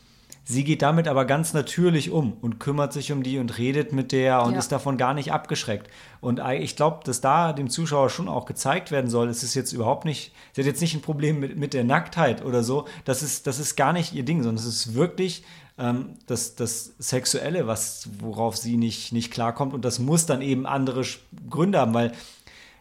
Sie 0.51 0.65
geht 0.65 0.83
damit 0.83 1.07
aber 1.07 1.27
ganz 1.27 1.53
natürlich 1.53 2.11
um 2.11 2.33
und 2.41 2.59
kümmert 2.59 2.93
sich 2.93 3.13
um 3.13 3.23
die 3.23 3.39
und 3.39 3.59
redet 3.59 3.93
mit 3.93 4.11
der 4.11 4.43
und 4.43 4.55
ja. 4.55 4.59
ist 4.59 4.73
davon 4.73 4.97
gar 4.97 5.15
nicht 5.15 5.33
abgeschreckt. 5.33 5.89
Und 6.21 6.41
ich 6.59 6.75
glaube, 6.75 7.01
dass 7.05 7.21
da 7.21 7.53
dem 7.53 7.71
Zuschauer 7.71 8.11
schon 8.11 8.29
auch 8.29 8.47
gezeigt 8.47 8.91
werden 8.91 9.09
soll, 9.09 9.29
es 9.29 9.45
ist 9.45 9.55
jetzt 9.55 9.73
überhaupt 9.73 10.05
nicht, 10.05 10.33
sie 10.53 10.63
hat 10.63 10.67
jetzt 10.67 10.81
nicht 10.81 10.95
ein 10.95 11.03
Problem 11.03 11.39
mit, 11.39 11.57
mit 11.57 11.73
der 11.73 11.85
Nacktheit 11.85 12.45
oder 12.45 12.65
so. 12.65 12.87
Das 13.05 13.23
ist, 13.23 13.47
das 13.47 13.61
ist 13.61 13.77
gar 13.77 13.93
nicht 13.93 14.13
ihr 14.13 14.25
Ding, 14.25 14.43
sondern 14.43 14.65
es 14.65 14.67
ist 14.67 14.95
wirklich 14.95 15.45
ähm, 15.79 16.15
das, 16.27 16.57
das 16.57 16.95
Sexuelle, 16.99 17.69
was, 17.69 18.09
worauf 18.19 18.57
sie 18.57 18.77
nicht, 18.77 19.13
nicht 19.13 19.31
klarkommt. 19.31 19.73
Und 19.73 19.85
das 19.85 20.01
muss 20.01 20.27
dann 20.27 20.43
eben 20.43 20.67
andere 20.67 21.05
Gründe 21.49 21.79
haben, 21.79 21.95
weil 21.95 22.11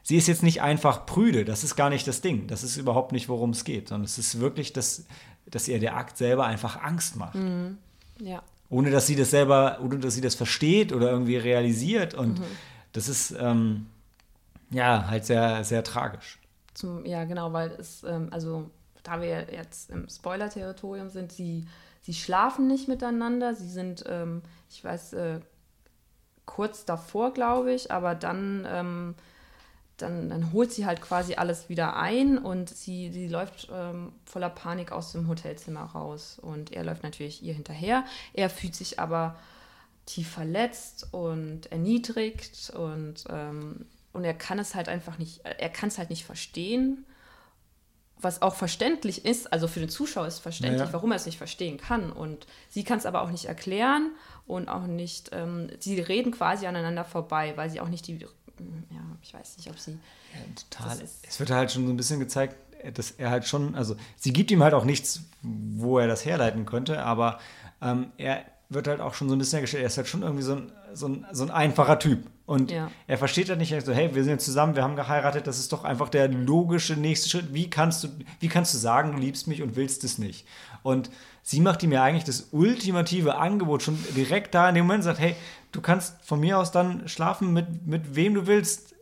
sie 0.04 0.18
ist 0.18 0.28
jetzt 0.28 0.44
nicht 0.44 0.62
einfach 0.62 1.06
prüde, 1.06 1.46
das 1.46 1.64
ist 1.64 1.76
gar 1.76 1.90
nicht 1.90 2.08
das 2.08 2.22
Ding. 2.22 2.48
Das 2.48 2.64
ist 2.64 2.78
überhaupt 2.78 3.12
nicht, 3.12 3.30
worum 3.30 3.52
es 3.52 3.64
geht, 3.64 3.90
sondern 3.90 4.06
es 4.06 4.18
ist 4.18 4.40
wirklich 4.40 4.74
das 4.74 5.06
dass 5.52 5.68
ihr 5.68 5.80
der 5.80 5.96
Akt 5.96 6.18
selber 6.18 6.46
einfach 6.46 6.82
Angst 6.82 7.16
macht. 7.16 7.36
Mhm. 7.36 7.78
Ja. 8.20 8.44
Ohne 8.70 8.92
dass 8.92 9.08
sie 9.08 9.16
das 9.16 9.32
selber, 9.32 9.80
ohne 9.82 10.00
dass 10.00 10.14
sie 10.14 10.22
das 10.22 10.36
versteht 10.36 10.94
oder 10.94 11.10
irgendwie 11.10 11.38
realisiert. 11.38 12.14
Und 12.14 12.40
mhm. 12.40 12.46
das 12.94 13.10
ist 13.10 13.36
ähm, 13.40 13.88
ja 14.70 15.08
halt 15.08 15.26
sehr, 15.26 15.64
sehr 15.64 15.84
tragisch. 15.84 16.40
Zum, 16.74 17.06
ja, 17.06 17.24
genau, 17.24 17.52
weil 17.52 17.72
es, 17.72 18.04
ähm, 18.04 18.28
also 18.32 18.70
da 19.04 19.22
wir 19.22 19.52
jetzt 19.52 19.90
im 19.90 20.08
Spoiler-Territorium 20.08 21.10
sind, 21.10 21.32
sie, 21.32 21.66
sie 22.02 22.14
schlafen 22.14 22.68
nicht 22.68 22.88
miteinander, 22.88 23.56
sie 23.56 23.70
sind, 23.70 24.04
ähm, 24.08 24.44
ich 24.70 24.84
weiß, 24.84 25.14
äh, 25.14 25.40
kurz 26.46 26.86
davor, 26.86 27.34
glaube 27.34 27.74
ich, 27.74 27.92
aber 27.92 28.14
dann 28.16 28.68
ähm, 28.70 29.16
dann, 30.02 30.30
dann 30.30 30.54
holt 30.54 30.72
sie 30.72 30.86
halt 30.86 31.02
quasi 31.02 31.36
alles 31.36 31.70
wieder 31.70 31.96
ein 31.96 32.38
und 32.38 32.70
sie, 32.70 33.12
sie 33.12 33.28
läuft 33.28 33.70
ähm, 33.72 34.14
voller 34.26 34.50
Panik 34.50 34.92
aus 34.92 35.12
dem 35.12 35.28
Hotelzimmer 35.28 35.84
raus. 35.84 36.40
Und 36.42 36.72
er 36.72 36.84
läuft 36.84 37.04
natürlich 37.04 37.44
ihr 37.44 37.54
hinterher. 37.54 38.06
Er 38.34 38.50
fühlt 38.50 38.76
sich 38.76 39.00
aber 39.00 39.38
tief 40.10 40.30
verletzt 40.30 41.08
und 41.12 41.72
erniedrigt 41.72 42.72
und, 42.76 43.26
ähm, 43.30 43.86
und 44.12 44.24
er 44.24 44.34
kann 44.34 44.58
es 44.58 44.74
halt 44.74 44.90
einfach 44.90 45.20
nicht, 45.20 45.42
er 45.46 45.70
kann 45.70 45.90
es 45.90 46.00
halt 46.00 46.10
nicht 46.10 46.26
verstehen. 46.26 47.06
Was 48.22 48.42
auch 48.42 48.56
verständlich 48.56 49.24
ist, 49.24 49.54
also 49.54 49.70
für 49.70 49.80
den 49.80 49.88
Zuschauer 49.88 50.28
ist 50.28 50.40
verständlich, 50.40 50.88
ja. 50.88 50.94
warum 50.94 51.12
er 51.12 51.16
es 51.16 51.26
nicht 51.26 51.38
verstehen 51.38 51.78
kann. 51.78 52.12
Und 52.12 52.48
sie 52.68 52.84
kann 52.84 52.98
es 52.98 53.06
aber 53.06 53.22
auch 53.22 53.30
nicht 53.30 53.46
erklären 53.46 54.12
und 54.46 54.68
auch 54.68 54.88
nicht, 54.88 55.30
ähm, 55.32 55.70
sie 55.80 56.02
reden 56.02 56.34
quasi 56.34 56.66
aneinander 56.68 57.06
vorbei, 57.06 57.54
weil 57.56 57.70
sie 57.70 57.80
auch 57.80 57.88
nicht 57.88 58.08
die 58.08 58.26
ja, 58.90 59.02
ich 59.22 59.34
weiß 59.34 59.58
nicht, 59.58 59.70
ob 59.70 59.80
sie. 59.80 59.92
Ja, 60.34 60.40
total. 60.70 60.98
Es 61.28 61.40
wird 61.40 61.52
halt 61.52 61.72
schon 61.72 61.86
so 61.86 61.94
ein 61.94 61.98
bisschen 61.98 62.20
gezeigt, 62.20 62.56
dass 62.94 63.12
er 63.12 63.30
halt 63.30 63.46
schon, 63.46 63.76
also 63.76 63.96
sie 64.16 64.34
gibt 64.34 64.52
ihm 64.52 64.64
halt 64.64 64.74
auch 64.74 64.86
nichts, 64.86 65.22
wo 65.42 66.00
er 66.00 66.08
das 66.08 66.26
herleiten 66.26 66.66
könnte, 66.66 67.04
aber 67.04 67.40
ähm, 67.82 68.12
er 68.18 68.46
wird 68.70 68.88
halt 68.88 69.02
auch 69.02 69.16
schon 69.16 69.28
so 69.30 69.36
ein 69.36 69.40
bisschen 69.40 69.58
hergestellt, 69.58 69.84
er 69.84 69.88
ist 69.88 69.98
halt 69.98 70.08
schon 70.08 70.22
irgendwie 70.22 70.44
so 70.44 70.56
ein, 70.56 70.72
so 70.94 71.08
ein, 71.08 71.26
so 71.32 71.44
ein 71.44 71.52
einfacher 71.52 72.00
Typ. 72.00 72.20
Und 72.46 72.72
ja. 72.72 72.90
er 73.08 73.18
versteht 73.18 73.50
halt 73.50 73.60
nicht 73.60 73.86
so, 73.86 73.94
hey, 73.94 74.14
wir 74.16 74.24
sind 74.24 74.34
jetzt 74.34 74.46
zusammen, 74.46 74.76
wir 74.76 74.84
haben 74.84 74.96
geheiratet, 74.96 75.46
das 75.46 75.60
ist 75.60 75.72
doch 75.72 75.84
einfach 75.84 76.10
der 76.10 76.28
logische 76.30 76.96
nächste 76.96 77.30
Schritt. 77.30 77.54
Wie 77.54 77.70
kannst 77.70 78.04
du, 78.04 78.08
wie 78.40 78.48
kannst 78.48 78.74
du 78.74 78.78
sagen, 78.78 79.12
du 79.12 79.18
liebst 79.20 79.48
mich 79.48 79.62
und 79.62 79.76
willst 79.76 80.04
es 80.04 80.18
nicht? 80.18 80.48
Und 80.82 81.10
sie 81.50 81.62
macht 81.62 81.82
ihm 81.82 81.92
ja 81.92 82.04
eigentlich 82.04 82.26
das 82.26 82.50
ultimative 82.52 83.38
Angebot 83.38 83.82
schon 83.82 83.98
direkt 84.16 84.54
da 84.54 84.70
in 84.70 84.76
dem 84.76 84.86
Moment, 84.86 85.04
sagt, 85.04 85.20
hey, 85.20 85.36
du 85.72 85.82
kannst 85.82 86.24
von 86.24 86.40
mir 86.40 86.60
aus 86.60 86.72
dann 86.72 87.10
schlafen 87.10 87.54
mit, 87.54 87.88
mit 87.88 88.16
wem 88.16 88.36
du 88.36 88.46
willst, 88.46 88.94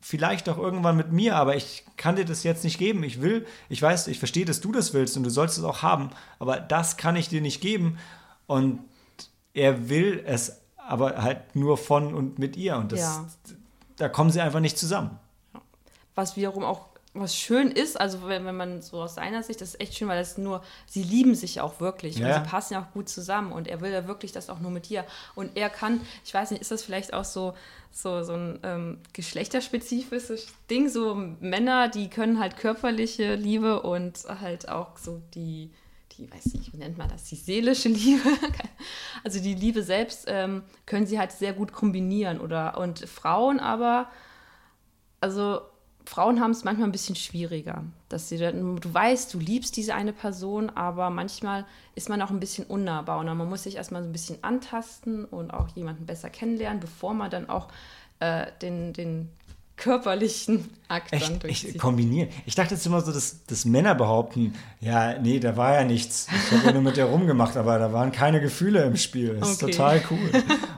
vielleicht 0.00 0.48
auch 0.48 0.56
irgendwann 0.56 0.96
mit 0.96 1.12
mir, 1.12 1.36
aber 1.36 1.56
ich 1.56 1.84
kann 1.98 2.16
dir 2.16 2.24
das 2.24 2.42
jetzt 2.42 2.64
nicht 2.64 2.78
geben. 2.78 3.04
Ich 3.04 3.20
will, 3.20 3.46
ich 3.68 3.82
weiß, 3.82 4.06
ich 4.06 4.18
verstehe, 4.18 4.46
dass 4.46 4.62
du 4.62 4.72
das 4.72 4.94
willst 4.94 5.18
und 5.18 5.24
du 5.24 5.30
sollst 5.30 5.58
es 5.58 5.64
auch 5.64 5.82
haben, 5.82 6.08
aber 6.38 6.58
das 6.58 6.96
kann 6.96 7.16
ich 7.16 7.28
dir 7.28 7.42
nicht 7.42 7.60
geben. 7.60 7.98
Und 8.46 8.80
er 9.52 9.90
will 9.90 10.24
es 10.24 10.58
aber 10.78 11.22
halt 11.22 11.54
nur 11.54 11.76
von 11.76 12.14
und 12.14 12.38
mit 12.38 12.56
ihr 12.56 12.76
und 12.76 12.92
das, 12.92 13.00
ja. 13.00 13.28
da 13.96 14.08
kommen 14.08 14.30
sie 14.30 14.40
einfach 14.40 14.60
nicht 14.60 14.78
zusammen. 14.78 15.18
Was 16.14 16.34
wiederum 16.34 16.64
auch 16.64 16.89
was 17.12 17.34
schön 17.34 17.72
ist, 17.72 18.00
also 18.00 18.28
wenn, 18.28 18.44
wenn 18.44 18.56
man 18.56 18.82
so 18.82 19.02
aus 19.02 19.16
seiner 19.16 19.42
Sicht, 19.42 19.60
das 19.60 19.70
ist 19.70 19.80
echt 19.80 19.96
schön, 19.96 20.06
weil 20.06 20.18
das 20.18 20.38
nur, 20.38 20.62
sie 20.86 21.02
lieben 21.02 21.34
sich 21.34 21.60
auch 21.60 21.80
wirklich 21.80 22.18
Ja. 22.18 22.28
und 22.38 22.44
sie 22.44 22.48
passen 22.50 22.74
ja 22.74 22.82
auch 22.82 22.92
gut 22.92 23.08
zusammen 23.08 23.50
und 23.50 23.66
er 23.66 23.80
will 23.80 23.90
ja 23.90 24.06
wirklich 24.06 24.30
das 24.30 24.48
auch 24.48 24.60
nur 24.60 24.70
mit 24.70 24.88
dir. 24.88 25.04
Und 25.34 25.56
er 25.56 25.70
kann, 25.70 26.00
ich 26.24 26.32
weiß 26.32 26.52
nicht, 26.52 26.60
ist 26.60 26.70
das 26.70 26.84
vielleicht 26.84 27.12
auch 27.12 27.24
so, 27.24 27.54
so, 27.90 28.22
so 28.22 28.34
ein 28.34 28.60
ähm, 28.62 28.98
geschlechterspezifisches 29.12 30.46
Ding, 30.70 30.88
so 30.88 31.16
Männer, 31.40 31.88
die 31.88 32.08
können 32.08 32.38
halt 32.38 32.56
körperliche 32.56 33.34
Liebe 33.34 33.82
und 33.82 34.18
halt 34.40 34.68
auch 34.68 34.96
so 34.96 35.20
die, 35.34 35.72
die, 36.12 36.30
weiß 36.30 36.54
nicht, 36.54 36.72
wie 36.72 36.76
nennt 36.76 36.96
man 36.96 37.08
das, 37.08 37.24
die 37.24 37.34
seelische 37.34 37.88
Liebe, 37.88 38.28
also 39.24 39.40
die 39.40 39.54
Liebe 39.54 39.82
selbst 39.82 40.26
ähm, 40.28 40.62
können 40.86 41.06
sie 41.06 41.18
halt 41.18 41.32
sehr 41.32 41.54
gut 41.54 41.72
kombinieren 41.72 42.40
oder, 42.40 42.78
und 42.78 43.00
Frauen 43.00 43.58
aber, 43.58 44.08
also 45.20 45.60
Frauen 46.06 46.40
haben 46.40 46.50
es 46.50 46.64
manchmal 46.64 46.88
ein 46.88 46.92
bisschen 46.92 47.16
schwieriger, 47.16 47.84
dass 48.08 48.28
sie 48.28 48.38
dann, 48.38 48.76
du 48.76 48.92
weißt, 48.92 49.32
du 49.32 49.38
liebst 49.38 49.76
diese 49.76 49.94
eine 49.94 50.12
Person, 50.12 50.70
aber 50.70 51.10
manchmal 51.10 51.66
ist 51.94 52.08
man 52.08 52.20
auch 52.22 52.30
ein 52.30 52.40
bisschen 52.40 52.64
unnahbar. 52.66 53.18
Und 53.18 53.26
man 53.26 53.48
muss 53.48 53.64
sich 53.64 53.76
erstmal 53.76 54.02
so 54.02 54.08
ein 54.08 54.12
bisschen 54.12 54.42
antasten 54.42 55.24
und 55.24 55.52
auch 55.52 55.68
jemanden 55.68 56.06
besser 56.06 56.30
kennenlernen, 56.30 56.80
bevor 56.80 57.14
man 57.14 57.30
dann 57.30 57.48
auch 57.48 57.68
äh, 58.20 58.46
den, 58.62 58.92
den 58.92 59.28
körperlichen 59.80 60.68
Akt 60.88 61.12
dann 61.12 61.20
Echt, 61.20 61.42
durchzieht. 61.42 61.70
echt 61.70 61.78
kombinieren. 61.78 62.28
Ich 62.46 62.54
dachte 62.54 62.74
jetzt 62.74 62.86
immer 62.86 63.00
so, 63.00 63.12
dass, 63.12 63.44
dass 63.46 63.64
Männer 63.64 63.94
behaupten, 63.94 64.54
ja, 64.80 65.18
nee, 65.18 65.40
da 65.40 65.56
war 65.56 65.74
ja 65.74 65.84
nichts. 65.84 66.28
Ich 66.30 66.56
habe 66.56 66.66
ja 66.66 66.72
nur 66.72 66.82
mit 66.82 66.96
der 66.96 67.06
rumgemacht, 67.06 67.56
aber 67.56 67.78
da 67.78 67.92
waren 67.92 68.12
keine 68.12 68.40
Gefühle 68.40 68.84
im 68.84 68.96
Spiel. 68.96 69.36
Das 69.40 69.50
ist 69.52 69.62
Okay. 69.62 69.72
total 69.72 70.02
cool. 70.10 70.30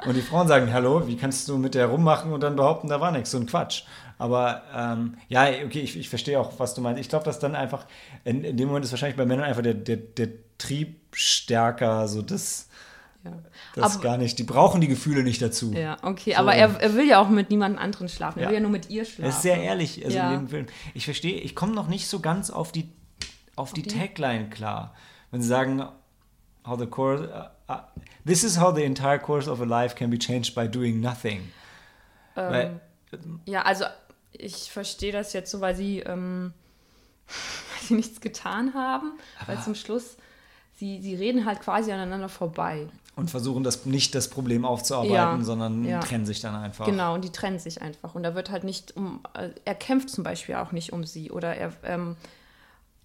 Und 0.07 0.15
die 0.17 0.23
Frauen 0.23 0.49
sagen, 0.49 0.73
hallo, 0.73 1.07
wie 1.07 1.17
kannst 1.17 1.49
du 1.49 1.59
mit 1.59 1.75
der 1.75 1.87
rummachen 1.87 2.33
und 2.33 2.41
dann 2.43 2.57
behaupten, 2.57 2.89
da 2.89 3.01
war 3.01 3.11
nichts, 3.13 3.31
so 3.33 3.39
ein 3.39 3.47
Quatsch. 3.47 3.83
Aber 4.19 4.63
ähm, 4.75 5.17
ja, 5.29 5.47
okay, 5.67 5.81
ich, 5.81 5.97
ich 5.99 6.09
verstehe 6.09 6.39
auch, 6.39 6.53
was 6.59 6.75
du 6.75 6.81
meinst. 6.81 7.01
Ich 7.01 7.09
glaube, 7.09 7.25
dass 7.25 7.39
dann 7.41 7.55
einfach, 7.57 7.87
in, 8.25 8.45
in 8.45 8.57
dem 8.57 8.69
Moment 8.69 8.85
ist 8.85 8.93
wahrscheinlich 8.93 9.17
bei 9.17 9.27
Männern 9.27 9.45
einfach 9.47 9.63
der, 9.63 9.75
der, 9.75 9.97
der 9.97 10.29
Trieb 10.59 11.01
stärker, 11.13 12.07
so 12.07 12.23
das, 12.23 12.69
ja. 13.25 13.33
das 13.75 13.95
Aber- 13.95 14.03
gar 14.03 14.17
nicht. 14.19 14.39
Die 14.39 14.45
brauchen 14.45 14.81
die 14.81 14.89
Gefühle 14.89 15.23
nicht 15.23 15.41
dazu. 15.43 15.73
Ja, 15.73 15.97
okay, 16.03 16.33
So. 16.33 16.39
aber 16.39 16.55
er, 16.55 16.81
er 16.81 16.95
will 16.95 17.07
ja 17.09 17.21
auch 17.21 17.29
mit 17.29 17.51
niemandem 17.51 17.81
anderen 17.81 18.09
schlafen. 18.09 18.39
Er 18.41 18.45
Ja. 18.45 18.49
will 18.49 18.55
ja 18.57 18.61
nur 18.61 18.71
mit 18.71 18.91
ihr 18.91 19.05
schlafen. 19.05 19.25
Das 19.25 19.37
ist 19.37 19.43
sehr 19.43 19.61
ehrlich, 19.63 20.05
also 20.05 20.17
Ja. 20.17 20.33
in 20.35 20.41
dem 20.41 20.49
Film. 20.49 20.67
Ich 20.95 21.05
verstehe, 21.05 21.41
ich 21.41 21.55
komme 21.55 21.73
noch 21.75 21.89
nicht 21.89 22.09
so 22.09 22.21
ganz 22.21 22.51
auf 22.51 22.73
die, 22.73 22.91
auf 23.57 23.73
die, 23.73 23.83
die? 23.83 23.91
Tagline 23.99 24.49
klar. 24.51 24.95
Wenn 25.31 25.41
sie 25.43 25.49
sagen, 25.49 25.83
how 26.67 26.79
the 26.79 26.87
course, 26.87 27.25
uh, 27.69 27.73
uh, 27.73 27.77
this 28.27 28.45
is 28.45 28.59
how 28.61 28.75
the 28.75 28.83
entire 28.85 29.19
course 29.19 29.51
of 29.51 29.61
a 29.61 29.65
life 29.65 29.95
can 29.97 30.11
be 30.11 30.19
changed 30.19 30.55
by 30.55 30.69
doing 30.69 31.01
nothing. 31.01 31.51
Weil, 32.35 32.81
Ja, 33.45 33.63
also 33.63 33.85
ich 34.33 34.71
verstehe 34.73 35.13
das 35.13 35.33
jetzt 35.35 35.51
so, 35.51 35.61
weil 35.61 35.75
sie, 35.77 35.99
ähm, 36.01 36.53
weil 37.27 37.89
sie 37.89 37.95
nichts 37.95 38.21
getan 38.21 38.73
haben, 38.75 39.13
weil 39.47 39.61
zum 39.63 39.75
Schluss, 39.75 40.17
sie, 40.77 41.01
sie 41.03 41.15
reden 41.15 41.45
halt 41.45 41.61
quasi 41.61 41.93
aneinander 41.93 42.29
vorbei. 42.31 42.87
Und 43.15 43.31
versuchen 43.31 43.63
das 43.63 43.85
nicht 43.85 44.15
das 44.15 44.29
Problem 44.29 44.65
aufzuarbeiten, 44.65 45.15
Ja, 45.15 45.45
sondern 45.45 45.85
ja. 45.85 46.01
trennen 46.01 46.25
sich 46.25 46.41
dann 46.41 46.55
einfach. 46.55 46.87
Genau, 46.87 47.15
und 47.15 47.25
die 47.25 47.31
trennen 47.31 47.59
sich 47.59 47.83
einfach. 47.83 48.15
Und 48.15 48.23
da 48.23 48.35
wird 48.35 48.51
halt 48.51 48.65
nicht 48.65 48.97
um, 48.97 49.21
äh, 49.35 49.51
er 49.65 49.75
kämpft 49.75 50.09
zum 50.09 50.25
Beispiel 50.25 50.55
auch 50.55 50.73
nicht 50.73 50.93
um 50.93 51.05
sie. 51.05 51.31
Oder 51.31 51.55
er, 51.55 51.73
ähm, 51.85 52.17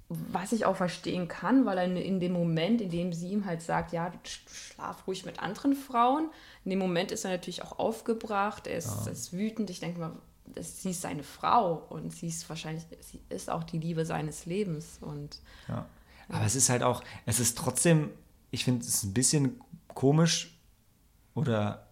was 0.09 0.53
ich 0.53 0.65
auch 0.65 0.77
verstehen 0.77 1.27
kann, 1.27 1.65
weil 1.65 1.77
er 1.77 1.83
in, 1.83 2.19
dem 2.21 2.31
Moment, 2.31 2.79
in 2.79 2.89
dem 2.89 3.11
sie 3.11 3.29
ihm 3.29 3.45
halt 3.45 3.61
sagt, 3.61 3.91
ja, 3.91 4.11
schlaf 4.23 5.05
ruhig 5.07 5.25
mit 5.25 5.39
anderen 5.39 5.75
Frauen, 5.75 6.29
in 6.63 6.69
dem 6.69 6.79
Moment 6.79 7.11
ist 7.11 7.25
er 7.25 7.31
natürlich 7.31 7.61
auch 7.63 7.77
aufgebracht, 7.77 8.67
er 8.67 8.77
ist, 8.77 9.07
ist 9.07 9.33
wütend. 9.33 9.69
Ich 9.69 9.81
denke 9.81 9.99
mal, 9.99 10.13
das, 10.45 10.81
sie 10.81 10.91
ist 10.91 11.01
seine 11.01 11.23
Frau 11.23 11.85
und 11.89 12.13
sie 12.13 12.27
ist 12.27 12.47
wahrscheinlich, 12.47 12.85
sie 13.01 13.19
ist 13.27 13.49
auch 13.49 13.65
die 13.65 13.79
Liebe 13.79 14.05
seines 14.05 14.45
Lebens. 14.45 14.99
Und 15.01 15.39
Ja. 15.67 15.85
Aber 16.29 16.45
es 16.45 16.55
ist 16.55 16.69
halt 16.69 16.83
auch, 16.83 17.03
es 17.25 17.39
ist 17.39 17.57
trotzdem, 17.57 18.09
ich 18.51 18.63
finde 18.65 18.85
es 18.85 19.03
ein 19.03 19.13
bisschen 19.13 19.61
komisch 19.97 20.55
oder 21.33 21.87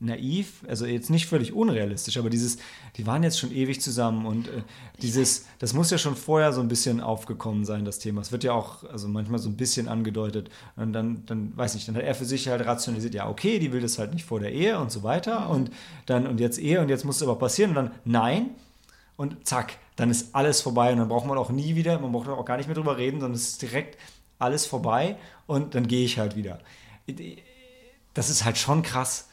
naiv, 0.00 0.64
also 0.68 0.86
jetzt 0.86 1.08
nicht 1.08 1.26
völlig 1.26 1.52
unrealistisch, 1.52 2.16
aber 2.18 2.28
dieses, 2.28 2.58
die 2.96 3.06
waren 3.06 3.22
jetzt 3.22 3.38
schon 3.38 3.52
ewig 3.52 3.80
zusammen 3.80 4.26
und 4.26 4.48
äh, 4.48 4.62
dieses, 5.00 5.46
das 5.60 5.72
muss 5.72 5.88
ja 5.92 5.96
schon 5.96 6.16
vorher 6.16 6.52
so 6.52 6.60
ein 6.60 6.66
bisschen 6.66 7.00
aufgekommen 7.00 7.64
sein, 7.64 7.84
das 7.84 8.00
Thema. 8.00 8.22
Es 8.22 8.32
wird 8.32 8.42
ja 8.42 8.52
auch, 8.52 8.82
also 8.90 9.06
manchmal 9.06 9.38
so 9.38 9.48
ein 9.48 9.56
bisschen 9.56 9.86
angedeutet 9.86 10.50
und 10.74 10.92
dann, 10.92 11.24
dann 11.26 11.56
weiß 11.56 11.76
ich, 11.76 11.86
dann 11.86 11.94
hat 11.94 12.02
er 12.02 12.16
für 12.16 12.24
sich 12.24 12.48
halt 12.48 12.66
rationalisiert, 12.66 13.14
ja, 13.14 13.28
okay, 13.28 13.60
die 13.60 13.72
will 13.72 13.80
das 13.80 14.00
halt 14.00 14.12
nicht 14.14 14.24
vor 14.24 14.40
der 14.40 14.52
Ehe 14.52 14.80
und 14.80 14.90
so 14.90 15.04
weiter 15.04 15.48
und 15.48 15.70
dann, 16.06 16.26
und 16.26 16.40
jetzt 16.40 16.58
Ehe 16.58 16.80
und 16.80 16.88
jetzt 16.88 17.04
muss 17.04 17.16
es 17.16 17.22
aber 17.22 17.38
passieren 17.38 17.70
und 17.70 17.76
dann, 17.76 17.90
nein, 18.04 18.50
und 19.16 19.46
zack, 19.46 19.78
dann 19.94 20.10
ist 20.10 20.34
alles 20.34 20.60
vorbei 20.60 20.90
und 20.90 20.98
dann 20.98 21.08
braucht 21.08 21.26
man 21.26 21.38
auch 21.38 21.50
nie 21.50 21.76
wieder, 21.76 22.00
man 22.00 22.10
braucht 22.10 22.28
auch 22.28 22.44
gar 22.44 22.56
nicht 22.56 22.66
mehr 22.66 22.74
drüber 22.74 22.98
reden, 22.98 23.20
sondern 23.20 23.36
es 23.36 23.50
ist 23.50 23.62
direkt 23.62 23.96
alles 24.40 24.66
vorbei 24.66 25.16
und 25.46 25.74
dann 25.74 25.86
gehe 25.86 26.04
ich 26.04 26.18
halt 26.18 26.36
wieder. 26.36 26.58
Das 28.14 28.30
ist 28.30 28.44
halt 28.44 28.58
schon 28.58 28.82
krass. 28.82 29.28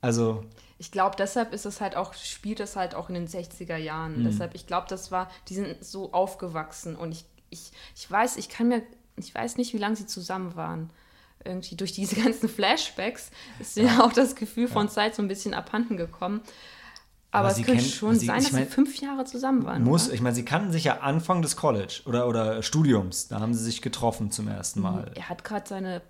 Also, 0.00 0.44
Ich 0.78 0.90
glaube, 0.90 1.14
deshalb 1.16 1.52
ist 1.52 1.64
es 1.66 1.80
halt 1.80 1.94
auch, 1.96 2.14
spielt 2.14 2.58
es 2.60 2.74
halt 2.76 2.94
auch 2.94 3.08
in 3.08 3.14
den 3.14 3.28
60er 3.28 3.76
Jahren. 3.76 4.20
Mhm. 4.20 4.24
Deshalb, 4.24 4.54
ich 4.54 4.66
glaube, 4.66 4.86
das 4.88 5.10
war, 5.12 5.30
die 5.48 5.54
sind 5.54 5.84
so 5.84 6.12
aufgewachsen 6.12 6.96
und 6.96 7.12
ich, 7.12 7.24
ich, 7.50 7.70
ich 7.94 8.10
weiß, 8.10 8.36
ich 8.36 8.48
kann 8.48 8.68
mir, 8.68 8.82
ich 9.16 9.32
weiß 9.34 9.56
nicht, 9.58 9.72
wie 9.74 9.78
lange 9.78 9.96
sie 9.96 10.06
zusammen 10.06 10.56
waren. 10.56 10.90
Irgendwie 11.44 11.76
durch 11.76 11.92
diese 11.92 12.16
ganzen 12.20 12.48
Flashbacks 12.48 13.30
ist 13.60 13.76
mir 13.76 14.04
auch 14.04 14.12
das 14.12 14.34
Gefühl 14.34 14.66
von 14.68 14.88
Zeit 14.88 15.14
so 15.14 15.22
ein 15.22 15.28
bisschen 15.28 15.54
abhanden 15.54 15.96
gekommen. 15.96 16.40
Aber, 17.30 17.48
Aber 17.48 17.58
es 17.58 17.64
könnte 17.64 17.82
kennt- 17.82 17.94
schon 17.94 18.18
sie- 18.18 18.26
sein, 18.26 18.38
ich 18.40 18.44
dass 18.46 18.52
mein, 18.52 18.64
sie 18.66 18.70
fünf 18.70 19.00
Jahre 19.00 19.24
zusammen 19.24 19.64
waren. 19.64 19.84
muss, 19.84 20.06
oder? 20.06 20.14
ich 20.14 20.20
meine, 20.20 20.34
sie 20.34 20.44
kannten 20.44 20.70
sich 20.72 20.84
ja 20.84 20.98
Anfang 20.98 21.40
des 21.42 21.56
College 21.56 22.02
oder, 22.04 22.28
oder 22.28 22.62
Studiums, 22.62 23.28
da 23.28 23.40
haben 23.40 23.54
sie 23.54 23.64
sich 23.64 23.80
getroffen 23.80 24.30
zum 24.30 24.48
ersten 24.48 24.80
Mal. 24.80 25.12
Er 25.14 25.28
hat 25.30 25.42
gerade 25.42 25.66
seine 25.66 26.02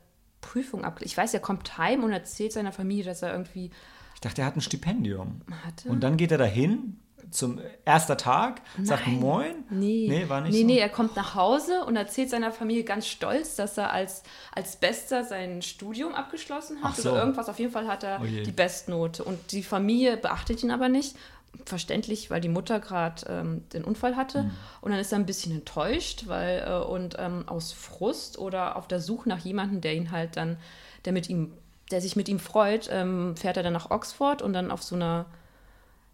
Prüfung 0.43 0.85
abgelegt. 0.85 1.11
Ich 1.13 1.17
weiß, 1.17 1.33
er 1.33 1.41
kommt 1.41 1.79
heim 1.79 2.05
und 2.05 2.13
erzählt 2.13 2.53
seiner 2.53 2.73
Familie, 2.73 3.05
dass 3.05 3.23
er 3.23 3.33
irgendwie 3.33 3.71
Ich 4.15 4.21
dachte, 4.21 4.43
er 4.43 4.47
hat 4.47 4.57
ein 4.57 4.61
Stipendium. 4.61 5.41
hatte. 5.65 5.89
Und 5.89 6.01
dann 6.03 6.19
geht 6.19 6.31
er 6.33 6.39
dahin 6.39 6.99
zum 7.31 7.61
erster 7.87 8.19
Tag, 8.19 8.61
sagt 8.83 9.07
Nein. 9.07 9.21
Moin. 9.21 9.55
Nee. 9.71 10.07
Nee, 10.11 10.29
war 10.29 10.43
nicht 10.43 10.53
nee, 10.53 10.61
so. 10.61 10.67
nee, 10.67 10.79
er 10.79 10.91
kommt 10.91 11.17
nach 11.17 11.35
Hause 11.35 11.85
und 11.87 11.97
erzählt 11.97 12.29
seiner 12.29 12.53
Familie 12.53 12.85
ganz 12.85 13.07
stolz, 13.07 13.57
dass 13.57 13.79
er 13.79 13.91
als, 13.91 14.23
als 14.55 14.77
Bester 14.77 15.25
sein 15.25 15.63
Studium 15.63 16.15
abgeschlossen 16.15 16.83
hat 16.83 16.91
Ach 16.93 16.97
so. 16.97 17.13
oder 17.13 17.21
irgendwas. 17.21 17.49
Auf 17.49 17.59
jeden 17.59 17.73
Fall 17.73 17.87
hat 17.87 18.05
er 18.05 18.21
Oh 18.21 18.27
die 18.27 18.53
Bestnote. 18.53 19.25
Und 19.25 19.53
die 19.53 19.63
Familie 19.63 20.19
beachtet 20.19 20.63
ihn 20.63 20.71
aber 20.71 20.91
nicht. 20.91 21.17
Verständlich, 21.65 22.31
weil 22.31 22.41
die 22.41 22.49
Mutter 22.49 22.81
gerade 22.81 23.25
ähm, 23.29 23.69
den 23.73 23.85
Unfall 23.85 24.17
hatte. 24.17 24.43
Hm. 24.43 24.51
Und 24.81 24.91
dann 24.91 25.01
ist 25.01 25.13
er 25.13 25.19
ein 25.19 25.27
bisschen 25.27 25.53
enttäuscht, 25.53 26.25
weil 26.27 26.65
äh, 26.67 26.85
und 26.85 27.17
ähm, 27.19 27.45
aus 27.47 27.73
Frust 27.73 28.39
oder 28.39 28.77
auf 28.77 28.89
der 28.89 29.01
Suche 29.01 29.29
nach 29.29 29.39
jemandem, 29.39 29.81
der 29.81 29.95
ihn 29.95 30.11
halt 30.11 30.37
dann, 30.37 30.57
der 31.05 31.13
mit 31.13 31.29
ihm, 31.29 31.53
der 31.91 32.01
sich 32.01 32.17
mit 32.17 32.29
ihm 32.29 32.39
freut, 32.39 32.89
ähm, 32.91 33.37
fährt 33.37 33.57
er 33.57 33.63
dann 33.63 33.73
nach 33.73 33.91
Oxford 33.91 34.43
und 34.43 34.53
dann 34.53 34.71
auf 34.71 34.83
so 34.83 34.97
einer 34.97 35.27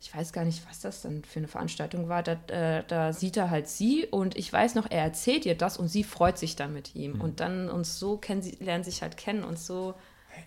ich 0.01 0.15
weiß 0.15 0.33
gar 0.33 0.45
nicht, 0.45 0.63
was 0.69 0.81
das 0.81 1.03
dann 1.03 1.25
für 1.25 1.41
eine 1.41 1.49
Veranstaltung 1.49 2.09
war, 2.09 2.23
da, 2.23 2.33
äh, 2.49 2.85
da 2.87 3.13
sieht 3.13 3.37
er 3.37 3.51
halt 3.51 3.69
sie 3.69 4.07
und 4.07 4.37
ich 4.37 4.53
weiß 4.53 4.77
noch, 4.77 4.89
er 4.91 5.03
erzählt 5.03 5.45
ihr 5.45 5.57
das 5.57 5.77
und 5.77 5.89
sie 5.89 6.05
freut 6.05 6.39
sich 6.39 6.55
dann 6.55 6.73
mit 6.73 6.95
ihm. 6.95 7.15
Hm. 7.15 7.21
Und 7.21 7.41
dann 7.41 7.69
uns 7.69 7.99
so 7.99 8.17
kennen 8.17 8.43
sie, 8.43 8.57
lernen 8.61 8.85
sich 8.85 9.03
halt 9.03 9.17
kennen 9.17 9.43
und 9.43 9.59
so. 9.59 9.95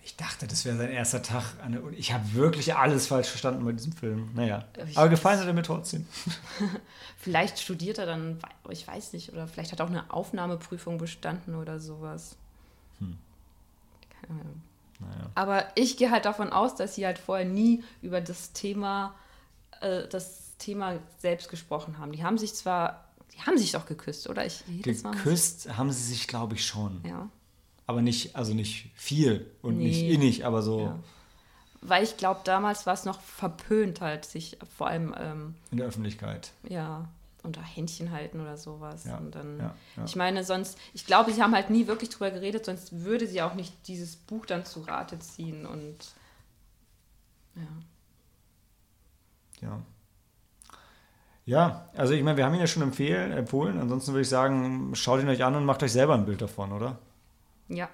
Ich 0.04 0.16
dachte, 0.16 0.46
das 0.46 0.64
wäre 0.64 0.76
sein 0.76 0.90
erster 0.90 1.22
Tag 1.22 1.44
an 1.64 1.72
der 1.72 1.82
Uni. 1.82 1.96
Ich 1.96 2.12
habe 2.12 2.34
wirklich 2.34 2.74
alles 2.74 3.06
falsch 3.06 3.28
verstanden 3.28 3.64
bei 3.64 3.72
diesem 3.72 3.92
Film. 3.92 4.30
Naja. 4.34 4.64
Ich 4.88 4.96
Aber 4.98 5.08
gefallen 5.08 5.38
hat 5.40 5.46
er 5.46 5.52
mir 5.52 5.62
trotzdem. 5.62 6.06
Vielleicht 7.18 7.58
studiert 7.60 7.98
er 7.98 8.06
dann, 8.06 8.38
ich 8.70 8.86
weiß 8.86 9.12
nicht, 9.12 9.32
oder 9.32 9.46
vielleicht 9.46 9.70
hat 9.70 9.80
er 9.80 9.86
auch 9.86 9.90
eine 9.90 10.12
Aufnahmeprüfung 10.12 10.98
bestanden 10.98 11.54
oder 11.54 11.78
sowas. 11.78 12.36
Keine 14.26 14.40
Ahnung. 14.40 14.62
Naja. 15.00 15.30
Aber 15.34 15.66
ich 15.74 15.96
gehe 15.96 16.10
halt 16.10 16.24
davon 16.24 16.52
aus, 16.52 16.74
dass 16.74 16.94
sie 16.94 17.06
halt 17.06 17.18
vorher 17.18 17.46
nie 17.46 17.84
über 18.02 18.20
das 18.20 18.52
Thema, 18.52 19.14
äh, 19.80 20.06
das 20.08 20.56
Thema 20.58 20.98
selbst 21.18 21.48
gesprochen 21.48 21.98
haben. 21.98 22.12
Die 22.12 22.22
haben 22.22 22.38
sich 22.38 22.54
zwar, 22.54 23.08
die 23.34 23.40
haben 23.42 23.58
sich 23.58 23.72
doch 23.72 23.86
geküsst, 23.86 24.28
oder? 24.28 24.46
Ich, 24.46 24.64
Geküsst 24.82 25.76
haben 25.76 25.90
sie 25.90 26.02
sich, 26.02 26.28
glaube 26.28 26.54
ich, 26.54 26.66
schon. 26.66 27.02
Ja. 27.04 27.28
Aber 27.92 28.02
nicht, 28.02 28.34
also 28.36 28.54
nicht 28.54 28.90
viel 28.94 29.50
und 29.62 29.78
nicht 29.78 30.02
Nee. 30.02 30.12
innig, 30.14 30.44
aber 30.46 30.62
so 30.62 30.80
Ja. 30.80 30.98
Weil 31.84 32.04
ich 32.04 32.16
glaube, 32.16 32.40
damals 32.44 32.86
war 32.86 32.94
es 32.94 33.04
noch 33.04 33.20
verpönt, 33.20 34.00
halt 34.00 34.24
sich 34.24 34.56
vor 34.76 34.86
allem, 34.86 35.14
ähm, 35.18 35.54
in 35.72 35.78
der 35.78 35.86
Öffentlichkeit. 35.88 36.52
ja, 36.68 37.08
unter 37.42 37.60
Händchen 37.60 38.12
halten 38.12 38.40
oder 38.40 38.56
sowas. 38.56 39.04
Ja, 39.04 39.16
Und 39.16 39.34
dann, 39.34 39.58
ja, 39.58 39.74
ja. 39.96 40.04
ich 40.04 40.14
meine, 40.14 40.44
sonst, 40.44 40.78
ich 40.94 41.06
glaube, 41.06 41.32
sie 41.32 41.42
haben 41.42 41.54
halt 41.56 41.70
nie 41.70 41.88
wirklich 41.88 42.10
drüber 42.10 42.30
geredet, 42.30 42.64
sonst 42.66 43.02
würde 43.02 43.26
sie 43.26 43.42
auch 43.42 43.54
nicht 43.54 43.72
dieses 43.88 44.14
Buch 44.14 44.46
dann 44.46 44.64
zu 44.64 44.82
Rate 44.82 45.18
ziehen 45.18 45.66
und 45.66 45.96
ja. 47.56 47.62
Ja. 49.68 49.82
Ja, 51.44 51.88
also 51.96 52.14
ich 52.14 52.22
meine, 52.22 52.36
wir 52.36 52.44
haben 52.44 52.54
ihn 52.54 52.60
ja 52.60 52.68
schon 52.68 52.84
empfehlen, 52.84 53.32
empfohlen. 53.32 53.80
Ansonsten 53.80 54.12
würde 54.12 54.22
ich 54.22 54.28
sagen, 54.28 54.94
schaut 54.94 55.20
ihn 55.20 55.28
euch 55.28 55.42
an 55.42 55.56
und 55.56 55.64
macht 55.64 55.82
euch 55.82 55.90
selber 55.92 56.14
ein 56.14 56.24
Bild 56.24 56.40
davon, 56.40 56.70
oder? 56.72 56.98
Ja. 57.72 57.88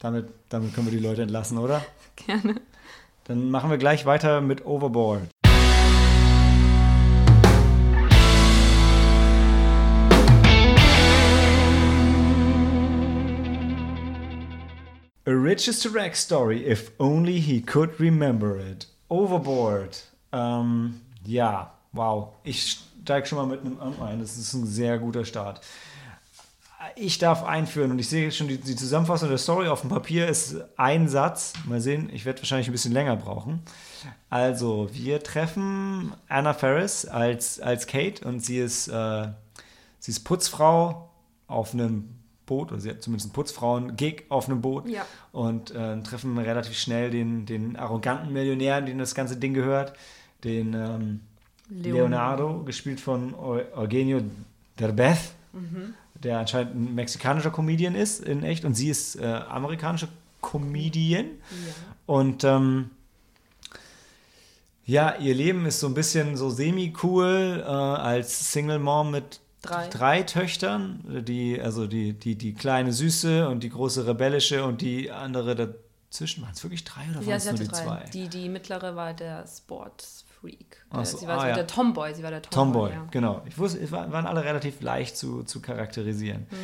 Damit, 0.00 0.28
damit 0.48 0.74
können 0.74 0.90
wir 0.90 0.98
die 0.98 1.04
Leute 1.04 1.22
entlassen, 1.22 1.58
oder? 1.58 1.84
Gerne. 2.16 2.60
Dann 3.24 3.50
machen 3.50 3.70
wir 3.70 3.78
gleich 3.78 4.04
weiter 4.06 4.40
mit 4.40 4.66
Overboard. 4.66 5.22
A 15.26 15.30
richest 15.30 15.86
rack 15.94 16.16
story, 16.16 16.68
if 16.68 16.90
only 16.98 17.40
he 17.40 17.62
could 17.62 17.98
remember 17.98 18.58
it. 18.58 18.88
Overboard. 19.08 20.02
Ähm, 20.32 21.00
ja, 21.24 21.72
wow. 21.92 22.34
Ich 22.42 22.80
steige 23.02 23.26
schon 23.26 23.38
mal 23.38 23.46
mit 23.46 23.60
einem 23.60 23.78
Amp 23.78 24.02
ein. 24.02 24.18
Das 24.18 24.36
ist 24.36 24.52
ein 24.52 24.66
sehr 24.66 24.98
guter 24.98 25.24
Start. 25.24 25.60
Ich 26.96 27.18
darf 27.18 27.44
einführen 27.44 27.90
und 27.90 27.98
ich 27.98 28.08
sehe 28.08 28.30
schon 28.32 28.48
die, 28.48 28.58
die 28.58 28.76
Zusammenfassung 28.76 29.28
der 29.28 29.38
Story 29.38 29.68
auf 29.68 29.80
dem 29.80 29.90
Papier 29.90 30.28
ist 30.28 30.56
ein 30.76 31.08
Satz. 31.08 31.52
Mal 31.66 31.80
sehen, 31.80 32.10
ich 32.12 32.24
werde 32.24 32.40
wahrscheinlich 32.40 32.68
ein 32.68 32.72
bisschen 32.72 32.92
länger 32.92 33.16
brauchen. 33.16 33.60
Also, 34.30 34.88
wir 34.92 35.22
treffen 35.22 36.12
Anna 36.28 36.52
Ferris 36.52 37.06
als, 37.06 37.60
als 37.60 37.86
Kate 37.86 38.26
und 38.26 38.40
sie 38.40 38.58
ist, 38.58 38.88
äh, 38.88 39.28
sie 39.98 40.10
ist 40.10 40.24
Putzfrau 40.24 41.10
auf 41.46 41.72
einem 41.72 42.08
Boot, 42.46 42.72
oder 42.72 42.80
sie 42.80 42.90
hat 42.90 43.02
zumindest 43.02 43.28
einen 43.28 43.32
Putzfrauen-Gig 43.34 44.24
auf 44.28 44.48
einem 44.48 44.60
Boot 44.60 44.86
Ja. 44.88 45.06
und 45.32 45.70
äh, 45.70 46.00
treffen 46.02 46.36
relativ 46.36 46.76
schnell 46.76 47.10
den, 47.10 47.46
den 47.46 47.76
arroganten 47.76 48.32
Millionär, 48.32 48.82
dem 48.82 48.98
das 48.98 49.14
ganze 49.14 49.36
Ding 49.36 49.54
gehört, 49.54 49.94
den 50.42 50.74
ähm, 50.74 51.20
Leonardo, 51.70 52.62
gespielt 52.64 53.00
von 53.00 53.34
Eu- 53.34 53.62
Eugenio 53.74 54.20
Derbez, 54.78 55.32
der 56.24 56.38
anscheinend 56.38 56.74
ein 56.74 56.94
mexikanischer 56.94 57.50
Comedian 57.50 57.94
ist 57.94 58.20
in 58.20 58.42
echt 58.42 58.64
und 58.64 58.74
sie 58.74 58.88
ist 58.88 59.16
äh, 59.16 59.24
amerikanische 59.24 60.08
Comedian. 60.40 61.26
Und 62.06 62.44
ähm, 62.44 62.90
ja, 64.86 65.16
ihr 65.16 65.34
Leben 65.34 65.64
ist 65.66 65.80
so 65.80 65.86
ein 65.86 65.94
bisschen 65.94 66.36
so 66.36 66.50
semi-cool 66.50 67.62
äh, 67.64 67.68
als 67.68 68.52
Single 68.52 68.78
Mom 68.78 69.10
mit 69.10 69.40
Drei. 69.62 69.88
drei 69.88 70.22
Töchtern, 70.24 71.24
die, 71.26 71.58
also 71.58 71.86
die, 71.86 72.12
die, 72.12 72.36
die 72.36 72.52
kleine 72.52 72.92
Süße 72.92 73.48
und 73.48 73.62
die 73.62 73.70
große 73.70 74.06
Rebellische 74.06 74.62
und 74.62 74.82
die 74.82 75.10
andere 75.10 75.54
dazwischen. 75.54 76.42
Waren 76.42 76.52
es 76.52 76.62
wirklich 76.62 76.84
drei 76.84 77.04
oder 77.08 77.20
waren 77.20 77.28
Ja, 77.28 77.36
es 77.36 77.44
sie 77.44 77.48
nur 77.50 77.58
die 77.60 77.68
drei. 77.68 77.82
zwei? 77.82 78.04
Die, 78.12 78.28
die 78.28 78.50
mittlere 78.50 78.94
war 78.94 79.14
der 79.14 79.46
Sportsfreak. 80.48 80.84
Ach 80.90 80.96
Der- 80.98 81.04
so, 81.06 81.18
sie 81.18 81.26
war 81.26 81.38
ah, 81.38 81.40
so 81.40 81.46
ja. 81.48 81.54
der 81.54 81.66
Tomboy, 81.66 82.14
sie 82.14 82.22
war 82.22 82.30
der 82.30 82.42
Tomboy. 82.42 82.90
Tomboy, 82.90 82.92
ja. 82.92 83.08
genau. 83.10 83.42
Ich 83.46 83.58
wusste, 83.58 83.78
es 83.80 83.90
war- 83.92 84.10
waren 84.12 84.26
alle 84.26 84.44
relativ 84.44 84.80
leicht 84.80 85.16
zu, 85.16 85.42
zu 85.44 85.60
charakterisieren. 85.60 86.46
Mhm. 86.50 86.56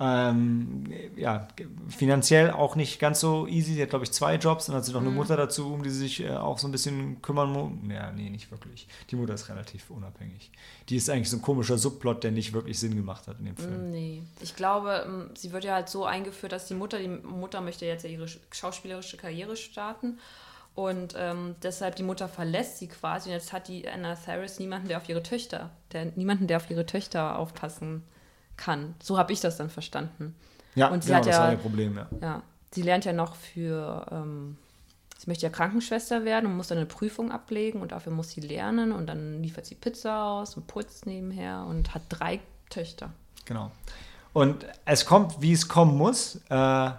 Ähm, 0.00 0.84
ja, 1.16 1.48
finanziell 1.88 2.52
auch 2.52 2.76
nicht 2.76 3.00
ganz 3.00 3.18
so 3.18 3.48
easy. 3.48 3.74
Sie 3.74 3.82
hat, 3.82 3.90
glaube 3.90 4.04
ich, 4.04 4.12
zwei 4.12 4.36
Jobs. 4.36 4.66
Dann 4.66 4.76
hat 4.76 4.84
sie 4.84 4.92
noch 4.92 5.00
Mhm. 5.00 5.08
eine 5.08 5.16
Mutter 5.16 5.36
dazu, 5.36 5.72
um 5.74 5.82
die 5.82 5.90
sie 5.90 5.98
sich 5.98 6.20
äh, 6.22 6.30
auch 6.36 6.56
so 6.58 6.68
ein 6.68 6.70
bisschen 6.72 7.20
kümmern 7.20 7.50
muss. 7.50 7.72
Ja, 7.92 8.12
nee, 8.12 8.30
nicht 8.30 8.48
wirklich. 8.52 8.86
Die 9.10 9.16
Mutter 9.16 9.34
ist 9.34 9.48
relativ 9.48 9.90
unabhängig. 9.90 10.52
Die 10.88 10.94
ist 10.96 11.10
eigentlich 11.10 11.28
so 11.30 11.36
ein 11.38 11.42
komischer 11.42 11.78
Subplot, 11.78 12.22
der 12.22 12.30
nicht 12.30 12.52
wirklich 12.52 12.78
Sinn 12.78 12.94
gemacht 12.94 13.26
hat 13.26 13.40
in 13.40 13.46
dem 13.46 13.56
Film. 13.56 13.90
Nee, 13.90 14.22
ich 14.40 14.54
glaube, 14.54 15.04
ähm, 15.04 15.30
sie 15.36 15.50
wird 15.50 15.64
ja 15.64 15.74
halt 15.74 15.88
so 15.88 16.04
eingeführt, 16.04 16.52
dass 16.52 16.66
die 16.68 16.74
Mutter, 16.74 17.00
die 17.00 17.08
Mutter 17.08 17.60
möchte 17.60 17.84
jetzt 17.84 18.04
ja 18.04 18.10
ihre 18.10 18.26
sch- 18.26 18.38
schauspielerische 18.52 19.16
Karriere 19.16 19.56
starten 19.56 20.18
und 20.78 21.14
ähm, 21.18 21.56
deshalb 21.64 21.96
die 21.96 22.04
Mutter 22.04 22.28
verlässt 22.28 22.78
sie 22.78 22.86
quasi 22.86 23.30
und 23.30 23.34
jetzt 23.34 23.52
hat 23.52 23.66
die 23.66 23.88
Anna 23.88 24.14
Tharis 24.14 24.60
niemanden, 24.60 24.86
der 24.86 24.98
auf 24.98 25.08
ihre 25.08 25.24
Töchter, 25.24 25.70
der, 25.92 26.04
niemanden, 26.14 26.46
der 26.46 26.58
auf 26.58 26.70
ihre 26.70 26.86
Töchter 26.86 27.36
aufpassen 27.36 28.04
kann. 28.56 28.94
So 29.02 29.18
habe 29.18 29.32
ich 29.32 29.40
das 29.40 29.56
dann 29.56 29.70
verstanden. 29.70 30.36
Ja, 30.76 30.86
Und 30.88 31.02
sie 31.02 31.08
genau, 31.08 31.18
hat 31.18 31.26
das 31.26 31.34
ja- 31.36 31.42
war 31.42 31.50
ihr 31.52 31.58
Problem, 31.58 31.96
ja. 31.96 32.06
Ja, 32.22 32.42
sie 32.70 32.82
lernt 32.82 33.04
ja 33.04 33.12
noch 33.12 33.34
für, 33.34 34.06
ähm, 34.12 34.56
sie 35.18 35.28
möchte 35.28 35.46
ja 35.46 35.50
Krankenschwester 35.50 36.24
werden 36.24 36.46
und 36.46 36.56
muss 36.56 36.68
dann 36.68 36.78
eine 36.78 36.86
Prüfung 36.86 37.32
ablegen 37.32 37.80
und 37.82 37.90
dafür 37.90 38.12
muss 38.12 38.30
sie 38.30 38.40
lernen 38.40 38.92
und 38.92 39.06
dann 39.08 39.42
liefert 39.42 39.66
sie 39.66 39.74
Pizza 39.74 40.22
aus 40.24 40.56
und 40.56 40.68
putzt 40.68 41.06
nebenher 41.06 41.64
und 41.68 41.92
hat 41.92 42.02
drei 42.08 42.38
Töchter. 42.70 43.10
Genau. 43.46 43.72
Und 44.32 44.64
es 44.84 45.04
kommt, 45.06 45.40
wie 45.42 45.52
es 45.54 45.66
kommen 45.66 45.96
muss. 45.96 46.36
Äh, 46.50 46.90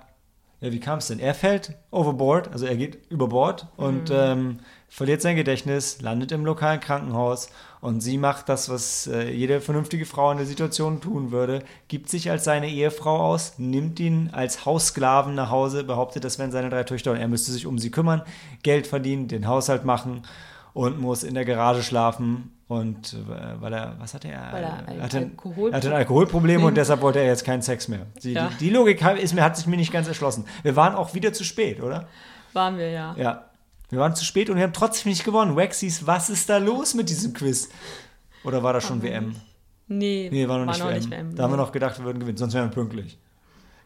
ja, 0.62 0.74
wie 0.74 0.80
kam 0.80 1.00
es 1.00 1.08
denn? 1.08 1.20
Er 1.20 1.34
fällt 1.34 1.74
overboard, 1.90 2.52
also 2.52 2.66
er 2.66 2.76
geht 2.76 3.10
über 3.10 3.28
Bord 3.28 3.68
und 3.78 4.12
ähm, 4.12 4.60
verliert 4.90 5.22
sein 5.22 5.38
Gedächtnis, 5.38 6.02
landet 6.02 6.34
im 6.34 6.44
lokalen 6.44 6.82
Krankenhaus 6.82 7.50
und 7.80 8.02
sie 8.02 8.18
macht 8.18 8.50
das, 8.50 8.68
was 8.68 9.08
äh, 9.08 9.32
jede 9.32 9.62
vernünftige 9.62 10.06
Frau 10.06 10.32
in 10.32 10.38
der 10.38 10.46
Situation 10.46 11.00
tun 11.00 11.32
würde, 11.32 11.64
gibt 11.88 12.10
sich 12.10 12.30
als 12.30 12.44
seine 12.44 12.70
Ehefrau 12.70 13.20
aus, 13.20 13.54
nimmt 13.58 14.02
ihn 14.02 14.32
als 14.34 14.66
Haussklaven 14.66 15.34
nach 15.34 15.50
Hause, 15.50 15.86
behauptet, 15.86 16.26
das 16.26 16.40
wären 16.40 16.52
seine 16.52 16.70
drei 16.70 16.84
Töchter 16.84 17.12
und 17.12 17.18
er 17.18 17.30
müsste 17.30 17.54
sich 17.54 17.66
um 17.66 17.80
sie 17.80 17.92
kümmern, 17.92 18.24
Geld 18.62 18.86
verdienen, 18.86 19.30
den 19.30 19.48
Haushalt 19.48 19.86
machen 19.86 20.24
und 20.74 21.00
muss 21.00 21.24
in 21.24 21.36
der 21.36 21.46
Garage 21.46 21.84
schlafen 21.84 22.52
und 22.70 23.14
äh, 23.14 23.62
weil 23.62 23.74
er, 23.74 23.96
was 24.00 24.14
hatte 24.14 24.30
er? 24.30 24.54
Weil 24.54 24.64
er 24.64 24.88
ein 24.88 25.02
hatte, 25.02 25.18
Alkoholproblem- 25.20 25.72
er 25.72 25.76
hatte 25.78 25.88
ein 25.90 25.96
Alkoholproblem 25.96 26.64
und 26.64 26.76
deshalb 26.78 27.02
wollte 27.02 27.20
er 27.20 27.26
jetzt 27.26 27.44
keinen 27.44 27.62
Sex 27.62 27.88
mehr. 27.90 28.06
Die, 28.24 28.32
Ja. 28.34 28.48
die, 28.60 28.66
die 28.66 28.70
Logik 28.70 29.04
hat- 29.04 29.18
ist 29.20 29.34
mir, 29.34 29.44
hat 29.44 29.58
sich 29.58 29.68
mir 29.68 29.76
nicht 29.76 29.92
ganz 29.92 30.08
erschlossen. 30.08 30.46
Wir 30.64 30.76
waren 30.78 30.96
auch 30.96 31.14
wieder 31.14 31.34
zu 31.34 31.44
spät, 31.44 31.82
oder? 31.82 32.08
Waren 32.54 32.78
wir 32.78 32.90
ja. 32.90 33.14
Ja. 33.18 33.46
Wir 33.90 34.00
waren 34.00 34.16
zu 34.16 34.24
spät 34.24 34.50
und 34.52 34.56
wir 34.58 34.64
haben 34.64 34.74
trotzdem 34.74 35.10
nicht 35.10 35.26
gewonnen. 35.26 35.56
Waxys, 35.56 36.06
was 36.08 36.30
ist 36.30 36.48
da 36.50 36.58
los 36.58 36.94
mit 36.94 37.10
diesem 37.10 37.34
Quiz? 37.34 37.70
Oder 38.44 38.62
war 38.64 38.72
das 38.74 38.86
schon 38.86 39.02
WM? 39.02 39.36
Nee, 39.88 40.30
Nee, 40.32 40.48
war 40.48 40.60
noch 40.60 40.66
nicht, 40.68 40.80
noch 40.80 40.88
WM. 40.90 40.98
nicht 40.98 41.10
WM. 41.10 41.36
Da 41.36 41.44
haben 41.44 41.52
wir 41.54 41.58
noch 41.58 41.72
gedacht, 41.72 41.98
wir 41.98 42.06
würden 42.06 42.20
gewinnen, 42.20 42.38
sonst 42.38 42.54
wären 42.54 42.70
wir 42.70 42.74
pünktlich. 42.76 43.18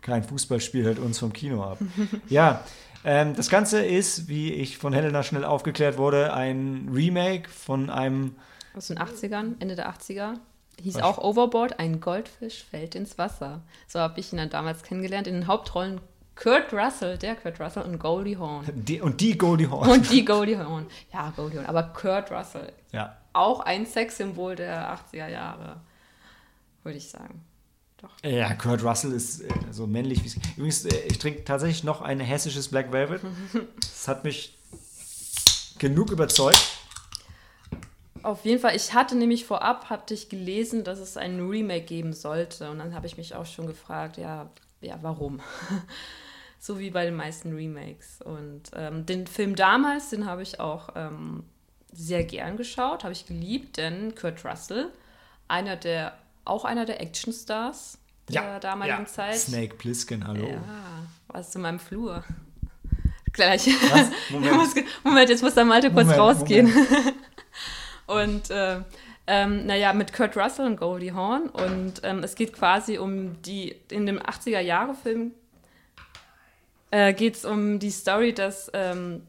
Kein 0.01 0.21
Fußballspiel 0.25 0.83
hält 0.83 0.99
uns 0.99 1.17
vom 1.19 1.31
Kino 1.31 1.63
ab. 1.63 1.77
ja, 2.27 2.59
ähm, 3.05 3.33
das 3.35 3.49
Ganze 3.49 3.85
ist, 3.85 4.27
wie 4.27 4.51
ich 4.51 4.77
von 4.77 4.91
Helena 4.91 5.23
schnell 5.23 5.45
aufgeklärt 5.45 5.97
wurde, 5.97 6.33
ein 6.33 6.89
Remake 6.93 7.49
von 7.49 7.89
einem 7.89 8.35
Aus 8.75 8.87
den 8.87 8.97
80ern, 8.97 9.55
Ende 9.59 9.75
der 9.75 9.91
80er. 9.91 10.35
Hieß 10.81 10.95
Was? 10.95 11.03
auch 11.03 11.17
Overboard, 11.19 11.79
ein 11.79 12.01
Goldfisch 12.01 12.63
fällt 12.63 12.95
ins 12.95 13.17
Wasser. 13.17 13.61
So 13.87 13.99
habe 13.99 14.19
ich 14.19 14.33
ihn 14.33 14.37
dann 14.37 14.49
damals 14.49 14.83
kennengelernt. 14.83 15.27
In 15.27 15.35
den 15.35 15.47
Hauptrollen 15.47 16.01
Kurt 16.35 16.73
Russell, 16.73 17.17
der 17.17 17.35
Kurt 17.35 17.59
Russell 17.59 17.83
und 17.83 17.99
Goldie 17.99 18.37
Hawn. 18.37 18.65
die, 18.73 18.99
und 18.99 19.21
die 19.21 19.37
Goldie 19.37 19.67
Hawn. 19.67 19.87
Und 19.87 20.11
die 20.11 20.25
Goldie 20.25 20.57
Hawn. 20.57 20.87
Ja, 21.13 21.31
Goldie 21.35 21.59
Hawn. 21.59 21.67
Aber 21.67 21.83
Kurt 21.83 22.31
Russell, 22.31 22.73
Ja, 22.91 23.17
auch 23.33 23.59
ein 23.59 23.85
Sexsymbol 23.85 24.55
der 24.55 24.97
80er 24.97 25.27
Jahre, 25.27 25.81
würde 26.83 26.97
ich 26.97 27.09
sagen. 27.09 27.43
Doch. 27.97 28.09
Ja, 28.23 28.53
Kurt 28.55 28.83
Russell 28.83 29.13
ist 29.13 29.41
äh, 29.41 29.49
so 29.71 29.87
männlich 29.87 30.23
wie 30.23 30.27
es. 30.27 30.35
Übrigens, 30.57 30.85
äh, 30.85 30.97
ich 31.07 31.19
trinke 31.19 31.45
tatsächlich 31.45 31.83
noch 31.83 32.01
ein 32.01 32.19
hessisches 32.19 32.67
Black 32.69 32.91
Velvet. 32.91 33.21
Das 33.79 34.07
hat 34.09 34.25
mich 34.25 34.57
genug 35.79 36.11
überzeugt. 36.11 36.59
Auf 38.23 38.45
jeden 38.45 38.59
Fall, 38.59 38.75
ich 38.75 38.93
hatte 38.93 39.15
nämlich 39.15 39.45
vorab, 39.45 39.89
hatte 39.89 40.13
ich 40.13 40.29
gelesen, 40.29 40.83
dass 40.83 40.99
es 40.99 41.17
ein 41.17 41.39
Remake 41.45 41.85
geben 41.85 42.13
sollte. 42.13 42.71
Und 42.71 42.79
dann 42.79 42.95
habe 42.95 43.05
ich 43.05 43.17
mich 43.17 43.35
auch 43.35 43.45
schon 43.45 43.67
gefragt, 43.67 44.17
ja, 44.17 44.49
ja, 44.81 44.97
warum? 45.01 45.41
so 46.59 46.79
wie 46.79 46.89
bei 46.89 47.05
den 47.05 47.15
meisten 47.15 47.53
Remakes. 47.53 48.21
Und 48.21 48.71
ähm, 48.75 49.05
den 49.05 49.27
Film 49.27 49.55
damals, 49.55 50.09
den 50.09 50.25
habe 50.25 50.41
ich 50.41 50.61
auch 50.61 50.89
ähm, 50.95 51.43
sehr 51.91 52.23
gern 52.23 52.55
geschaut, 52.55 53.03
habe 53.03 53.13
ich 53.13 53.25
geliebt, 53.25 53.77
denn 53.77 54.15
Kurt 54.15 54.45
Russell, 54.45 54.89
einer 55.49 55.75
der, 55.75 56.17
auch 56.45 56.63
einer 56.63 56.85
der 56.85 57.01
Actionstars 57.01 57.97
der 58.29 58.59
damaligen 58.61 59.05
Zeit. 59.05 59.37
Snake 59.37 59.75
Plissken, 59.75 60.25
hallo. 60.25 60.47
Ja, 60.47 60.63
warst 61.27 61.53
du 61.53 61.59
in 61.59 61.63
meinem 61.63 61.79
Flur. 61.79 62.23
Gleich. 63.33 63.67
Was? 63.91 64.09
Moment. 64.29 64.51
Moment. 64.53 64.85
Moment, 65.03 65.29
jetzt 65.29 65.43
muss 65.43 65.55
der 65.55 65.65
Malte 65.65 65.91
kurz 65.91 66.05
Moment, 66.05 66.19
rausgehen. 66.19 66.73
Und 68.07 68.49
äh, 68.49 68.79
ähm, 69.27 69.65
naja, 69.65 69.93
mit 69.93 70.13
Kurt 70.13 70.35
Russell 70.35 70.65
und 70.65 70.77
Goldie 70.77 71.13
Hawn. 71.13 71.49
Und 71.49 72.01
ähm, 72.03 72.23
es 72.23 72.35
geht 72.35 72.53
quasi 72.53 72.97
um 72.97 73.41
die, 73.41 73.75
in 73.89 74.05
dem 74.05 74.19
80er-Jahre-Film 74.19 75.31
äh, 76.93 77.13
geht 77.13 77.35
es 77.35 77.45
um 77.45 77.79
die 77.79 77.89
Story, 77.89 78.33
dass, 78.33 78.69
ähm, 78.73 79.23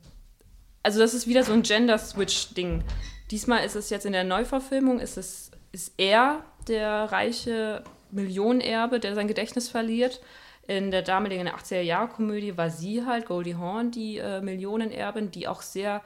also 0.82 0.98
das 0.98 1.14
ist 1.14 1.26
wieder 1.26 1.44
so 1.44 1.54
ein 1.54 1.62
Gender-Switch-Ding. 1.62 2.84
Diesmal 3.30 3.64
ist 3.64 3.74
es 3.74 3.88
jetzt 3.88 4.04
in 4.04 4.12
der 4.12 4.24
Neuverfilmung, 4.24 5.00
ist 5.00 5.16
es, 5.16 5.50
ist 5.72 5.94
er 5.96 6.44
der 6.68 7.10
reiche 7.10 7.82
Millionenerbe, 8.10 9.00
der 9.00 9.14
sein 9.14 9.28
Gedächtnis 9.28 9.70
verliert. 9.70 10.20
In 10.66 10.90
der 10.90 11.00
damaligen 11.00 11.48
80er-Jahre-Komödie 11.48 12.58
war 12.58 12.68
sie 12.68 13.06
halt, 13.06 13.24
Goldie 13.26 13.54
Hawn, 13.54 13.90
die 13.90 14.18
äh, 14.18 14.42
Millionenerbin, 14.42 15.30
die 15.30 15.48
auch 15.48 15.62
sehr 15.62 16.02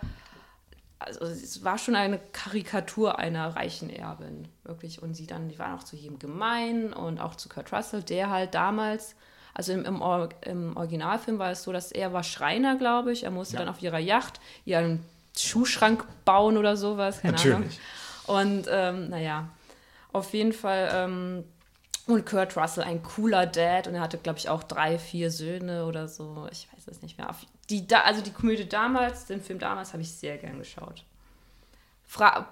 also 0.98 1.24
es 1.24 1.64
war 1.64 1.78
schon 1.78 1.94
eine 1.96 2.18
Karikatur 2.32 3.18
einer 3.18 3.54
reichen 3.54 3.90
Erbin, 3.90 4.48
wirklich. 4.64 5.00
Und 5.02 5.14
sie 5.14 5.26
dann, 5.26 5.48
die 5.48 5.58
waren 5.58 5.78
auch 5.78 5.84
zu 5.84 5.96
jedem 5.96 6.18
gemein 6.18 6.92
und 6.92 7.20
auch 7.20 7.34
zu 7.34 7.48
Kurt 7.48 7.72
Russell, 7.72 8.02
der 8.02 8.30
halt 8.30 8.54
damals, 8.54 9.14
also 9.54 9.72
im, 9.72 9.84
im, 9.84 10.02
Or 10.02 10.28
im 10.44 10.76
Originalfilm 10.76 11.38
war 11.38 11.50
es 11.50 11.62
so, 11.62 11.72
dass 11.72 11.92
er 11.92 12.12
war 12.12 12.22
Schreiner, 12.24 12.76
glaube 12.76 13.12
ich. 13.12 13.24
Er 13.24 13.30
musste 13.30 13.54
Ja. 13.54 13.60
dann 13.60 13.68
auf 13.68 13.80
ihrer 13.82 13.98
Yacht 13.98 14.40
ihren 14.64 15.04
Schuhschrank 15.36 16.04
bauen 16.24 16.56
oder 16.56 16.76
sowas, 16.76 17.20
keine 17.22 17.38
Ahnung. 17.38 17.52
Natürlich. 17.60 17.80
Und 18.26 18.66
ähm, 18.70 19.08
naja, 19.08 19.48
auf 20.12 20.32
jeden 20.34 20.52
Fall. 20.52 20.90
Ähm, 20.92 21.44
und 22.06 22.24
Kurt 22.24 22.56
Russell, 22.56 22.84
ein 22.84 23.02
cooler 23.02 23.44
Dad. 23.46 23.86
Und 23.86 23.94
er 23.94 24.00
hatte, 24.00 24.16
glaube 24.18 24.38
ich, 24.38 24.48
auch 24.48 24.62
drei, 24.62 24.98
vier 24.98 25.30
Söhne 25.30 25.84
oder 25.84 26.08
so. 26.08 26.48
Ich 26.50 26.66
weiß 26.72 26.88
es 26.88 27.02
nicht 27.02 27.18
mehr. 27.18 27.28
Die, 27.70 27.86
da, 27.86 28.00
also 28.00 28.22
die 28.22 28.30
Komödie 28.32 28.68
damals, 28.68 29.26
den 29.26 29.42
Film 29.42 29.58
damals, 29.58 29.92
habe 29.92 30.02
ich 30.02 30.10
sehr 30.10 30.38
gern 30.38 30.58
geschaut. 30.58 31.04
Fra 32.06 32.48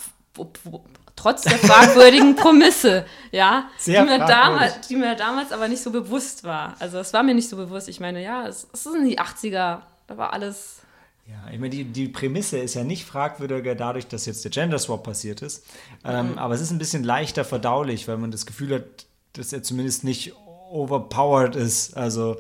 trotz 1.17 1.43
der 1.43 1.59
fragwürdigen 1.59 2.37
Prämisse, 2.37 3.07
ja, 3.33 3.71
Sehr 3.79 4.03
die, 4.03 4.11
mir 4.11 4.19
fragwürdig. 4.19 4.37
damals, 4.37 4.87
die 4.89 4.97
mir 4.97 5.17
damals 5.17 5.53
aber 5.53 5.67
nicht 5.69 5.83
so 5.83 5.91
bewusst 5.91 6.45
war. 6.45 6.75
Also 6.79 6.99
es 6.99 7.13
war 7.13 7.23
mir 7.23 7.35
nicht 7.35 7.49
so 7.49 7.57
bewusst. 7.57 7.89
Ich 7.89 8.01
meine, 8.01 8.23
ja, 8.23 8.47
es, 8.47 8.67
es 8.73 8.85
sind 8.85 9.07
die 9.09 9.19
80er, 9.19 9.81
da 10.07 10.17
war 10.17 10.33
alles. 10.33 10.83
Ja, 11.27 11.51
ich 11.51 11.59
meine, 11.59 11.71
die, 11.71 11.85
die 11.85 12.09
Prämisse 12.09 12.59
ist 12.59 12.75
ja 12.75 12.85
nicht 12.85 13.05
fragwürdiger 13.05 13.75
dadurch, 13.75 14.07
dass 14.07 14.27
jetzt 14.27 14.45
der 14.45 14.51
Gender 14.51 14.79
Swap 14.79 15.03
passiert 15.03 15.43
ist. 15.43 15.65
Ähm, 16.05 16.39
Aber 16.39 16.55
es 16.55 16.61
ist 16.61 16.71
ein 16.71 16.79
bisschen 16.79 17.03
leichter 17.03 17.45
verdaulich, 17.45 18.07
weil 18.07 18.19
man 18.19 18.31
das 18.31 18.47
Gefühl 18.47 18.75
hat, 18.75 19.07
dass 19.33 19.53
er 19.53 19.63
zumindest 19.63 20.05
nicht 20.05 20.35
overpowered 20.71 21.57
ist. 21.57 21.97
Also, 21.97 22.37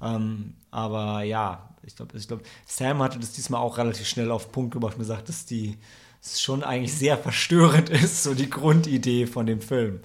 ähm, 0.00 0.54
aber 0.70 1.22
ja, 1.22 1.67
ich 1.88 1.96
glaube, 1.96 2.16
ich 2.16 2.28
glaub, 2.28 2.42
Sam 2.66 3.02
hatte 3.02 3.18
das 3.18 3.32
diesmal 3.32 3.60
auch 3.60 3.78
relativ 3.78 4.06
schnell 4.06 4.30
auf 4.30 4.46
den 4.46 4.52
Punkt 4.52 4.72
gebracht 4.72 4.94
und 4.94 5.00
gesagt, 5.00 5.28
dass 5.28 5.46
die 5.46 5.78
es 6.22 6.40
schon 6.40 6.62
eigentlich 6.62 6.94
sehr 6.94 7.16
verstörend 7.18 7.90
ist, 7.90 8.22
so 8.22 8.34
die 8.34 8.50
Grundidee 8.50 9.26
von 9.26 9.46
dem 9.46 9.60
Film. 9.60 10.00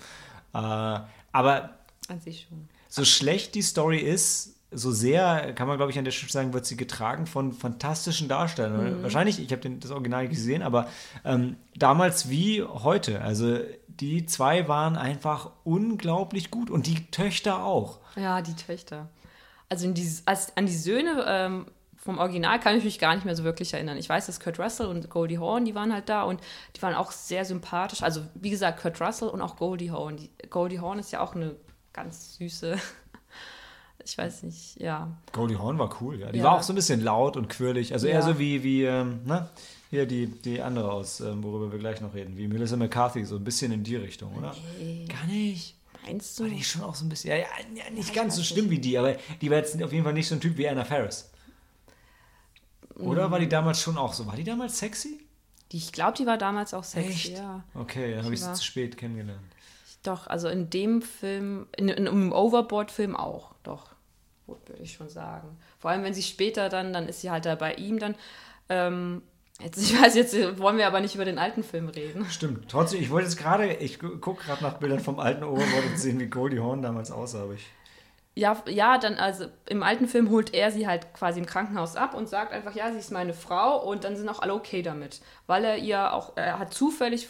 Äh, 0.54 0.58
aber 0.58 1.78
An 2.08 2.22
sich 2.22 2.48
schon. 2.50 2.68
so 2.88 3.04
schlecht 3.06 3.56
die 3.56 3.62
Story 3.62 4.00
ist, 4.00 4.56
so 4.72 4.92
sehr, 4.92 5.54
kann 5.54 5.68
man 5.68 5.78
glaube 5.78 5.92
ich 5.92 6.00
an 6.00 6.06
der 6.06 6.12
Stelle 6.12 6.32
sagen, 6.32 6.54
wird 6.54 6.66
sie 6.66 6.78
getragen 6.78 7.28
von 7.28 7.54
fantastischen 7.54 8.28
Darstellern. 8.28 9.04
Wahrscheinlich, 9.04 9.40
ich 9.40 9.52
habe 9.52 9.70
das 9.70 9.92
Original 9.92 10.28
gesehen, 10.28 10.64
aber 10.64 10.88
ähm, 11.24 11.58
damals 11.76 12.30
wie 12.30 12.64
heute. 12.64 13.22
Also 13.22 13.60
die 13.88 14.26
zwei 14.26 14.68
waren 14.68 14.96
einfach 14.96 15.52
unglaublich 15.64 16.50
gut 16.50 16.72
und 16.72 16.88
die 16.88 17.06
Töchter 17.12 17.64
auch. 17.64 18.00
Ja, 18.16 18.42
die 18.42 18.56
Töchter. 18.56 19.10
Also 19.74 19.92
die, 19.92 20.08
als, 20.26 20.56
an 20.56 20.68
die 20.68 20.76
Söhne 20.78 21.26
ähm, 21.28 21.66
vom 21.96 22.20
Original 22.20 22.60
kann 22.60 22.78
ich 22.78 22.84
mich 22.84 23.00
gar 23.00 23.16
nicht 23.16 23.26
mehr 23.26 23.36
so 23.36 23.44
wirklich 23.44 23.74
erinnern. 23.74 23.98
Ich 23.98 24.08
weiß, 24.08 24.28
dass 24.28 24.40
Kurt 24.40 24.60
Russell 24.60 24.86
und 24.86 25.10
Goldie 25.10 25.40
Hawn, 25.40 25.66
die 25.66 25.74
waren 25.74 25.92
halt 25.92 26.10
da 26.10 26.24
und 26.24 26.40
die 26.76 26.82
waren 26.84 26.94
auch 26.94 27.12
sehr 27.12 27.44
sympathisch. 27.44 28.04
Also 28.04 28.22
wie 28.36 28.50
gesagt, 28.52 28.80
Kurt 28.82 29.02
Russell 29.02 29.30
und 29.30 29.42
auch 29.42 29.56
Goldie 29.56 29.90
Hawn. 29.90 30.18
Die, 30.18 30.30
Goldie 30.50 30.80
Hawn 30.80 31.00
ist 31.00 31.12
ja 31.12 31.22
auch 31.22 31.34
eine 31.34 31.56
ganz 31.92 32.36
süße, 32.38 32.78
ich 34.06 34.18
weiß 34.18 34.44
nicht, 34.44 34.80
ja. 34.80 35.10
Goldie 35.32 35.58
Hawn 35.58 35.80
war 35.80 35.96
cool, 36.02 36.20
ja. 36.20 36.32
Die 36.32 36.40
Ja. 36.40 36.44
war 36.46 36.54
auch 36.58 36.64
so 36.64 36.74
ein 36.74 36.76
bisschen 36.76 37.02
laut 37.02 37.36
und 37.36 37.50
quirlig. 37.50 37.94
Also 37.94 38.06
eher 38.08 38.20
Ja. 38.20 38.22
so 38.22 38.38
wie, 38.38 38.64
wie 38.64 38.84
ähm, 38.84 39.22
ne? 39.26 39.50
Hier 39.90 40.06
die, 40.06 40.26
die 40.28 40.62
andere 40.62 40.92
aus, 40.92 41.20
ähm, 41.22 41.44
worüber 41.44 41.72
wir 41.72 41.80
gleich 41.80 42.02
noch 42.02 42.14
reden, 42.16 42.36
wie 42.36 42.48
Melissa 42.48 42.76
McCarthy, 42.76 43.26
so 43.26 43.36
ein 43.38 43.44
bisschen 43.44 43.72
in 43.72 43.84
die 43.84 43.96
Richtung, 43.96 44.36
oder? 44.36 44.56
Nee. 44.80 45.06
Gar 45.08 45.26
nicht. 45.28 45.76
Meinst 46.06 46.40
du? 46.40 46.44
War 46.44 46.50
die 46.50 46.64
schon 46.64 46.84
auch 46.84 46.96
so 46.96 47.06
ein 47.06 47.10
bisschen, 47.10 47.32
ja, 47.32 47.38
ja, 47.38 47.48
ja 47.76 47.90
nicht 47.92 48.14
ganz 48.14 48.36
so 48.36 48.44
schlimm 48.44 48.70
wie 48.70 48.80
die, 48.80 48.98
aber 48.98 49.16
die 49.42 49.50
war 49.50 49.58
jetzt 49.58 49.82
auf 49.82 49.92
jeden 49.92 50.04
Fall 50.04 50.14
nicht 50.14 50.28
so 50.28 50.36
ein 50.36 50.42
Typ 50.42 50.58
wie 50.58 50.68
Anna 50.68 50.86
Faris. 50.86 51.30
Oder 52.96 53.32
war 53.32 53.40
die 53.40 53.50
damals 53.50 53.82
schon 53.82 53.98
auch 53.98 54.14
so? 54.14 54.26
War 54.28 54.36
die 54.36 54.44
damals 54.44 54.78
sexy? 54.78 55.20
Die, 55.72 55.78
ich 55.78 55.92
glaube, 55.92 56.16
die 56.18 56.26
war 56.26 56.38
damals 56.38 56.74
auch 56.74 56.84
sexy, 56.84 57.10
Echt? 57.10 57.38
ja. 57.38 57.64
Okay, 57.74 58.16
dann 58.16 58.26
habe 58.26 58.34
ich 58.34 58.42
sie 58.42 58.54
zu 58.54 58.64
spät 58.64 58.98
kennengelernt. 58.98 59.42
Doch, 60.04 60.28
also 60.28 60.50
in 60.50 60.70
dem 60.70 61.02
Film, 61.02 61.68
in, 61.78 61.88
in, 61.88 62.06
im 62.06 62.32
Overboard-Film 62.32 63.16
auch, 63.16 63.56
doch, 63.64 63.96
würde 64.46 64.76
ich 64.82 64.94
schon 64.94 65.10
sagen. 65.10 65.58
Vor 65.80 65.92
allem, 65.92 66.04
wenn 66.04 66.14
sie 66.14 66.24
später 66.24 66.70
dann, 66.70 66.94
dann 66.94 67.08
ist 67.08 67.22
sie 67.22 67.32
halt 67.32 67.46
da 67.46 67.56
bei 67.56 67.76
ihm 67.76 68.00
dann. 68.00 68.16
Ähm, 68.70 69.22
jetzt, 69.64 69.78
ich 69.82 70.00
weiß, 70.02 70.16
jetzt 70.16 70.60
wollen 70.60 70.78
wir 70.78 70.88
aber 70.88 71.00
nicht 71.00 71.16
über 71.16 71.26
den 71.26 71.40
alten 71.40 71.64
Film 71.64 71.88
reden. 71.90 72.26
Stimmt. 72.30 72.70
Trotzdem, 72.70 73.02
ich 73.02 73.10
wollte 73.10 73.28
jetzt 73.28 73.38
gerade, 73.38 73.74
ich 73.76 74.00
gu- 74.00 74.18
guck 74.20 74.40
gerade 74.42 74.64
nach 74.64 74.80
Bildern 74.80 75.00
vom 75.00 75.20
alten 75.20 75.44
Overboard 75.44 75.86
und 75.92 76.00
sehen, 76.00 76.20
wie 76.20 76.28
Goldie 76.28 76.60
Hawn 76.60 76.82
damals 76.82 77.12
aussah. 77.12 77.44
Aber 77.44 77.54
ich, 77.54 77.66
Ja, 78.36 78.62
ja, 78.68 78.98
dann, 78.98 79.16
also 79.16 79.46
im 79.68 79.84
alten 79.84 80.08
Film 80.08 80.30
holt 80.30 80.54
er 80.54 80.72
sie 80.72 80.88
halt 80.88 81.14
quasi 81.14 81.40
im 81.40 81.46
Krankenhaus 81.46 81.96
ab 81.96 82.14
und 82.14 82.28
sagt 82.30 82.52
einfach, 82.54 82.76
ja, 82.76 82.92
sie 82.92 83.00
ist 83.00 83.12
meine 83.12 83.34
Frau 83.34 83.84
und 83.88 84.04
dann 84.04 84.16
sind 84.16 84.30
auch 84.30 84.40
alle 84.42 84.54
okay 84.54 84.82
damit. 84.82 85.22
Weil 85.48 85.64
er 85.66 85.78
ihr 85.78 86.14
auch, 86.14 86.34
er 86.36 86.60
hat 86.60 86.74
zufällig 86.74 87.28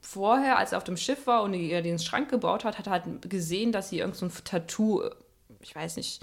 vorher, 0.00 0.58
als 0.58 0.72
er 0.72 0.78
auf 0.78 0.84
dem 0.84 0.96
Schiff 0.96 1.26
war 1.26 1.42
und 1.42 1.54
ihr 1.54 1.82
den 1.82 1.98
Schrank 1.98 2.30
gebaut 2.30 2.64
hat, 2.64 2.78
hat 2.78 2.86
er 2.86 2.92
halt 2.92 3.28
gesehen, 3.28 3.72
dass 3.72 3.90
sie 3.90 3.98
irgend 3.98 4.16
so 4.16 4.26
ein 4.26 4.32
Tattoo, 4.44 5.02
ich 5.60 5.74
weiß 5.74 5.96
nicht, 5.96 6.22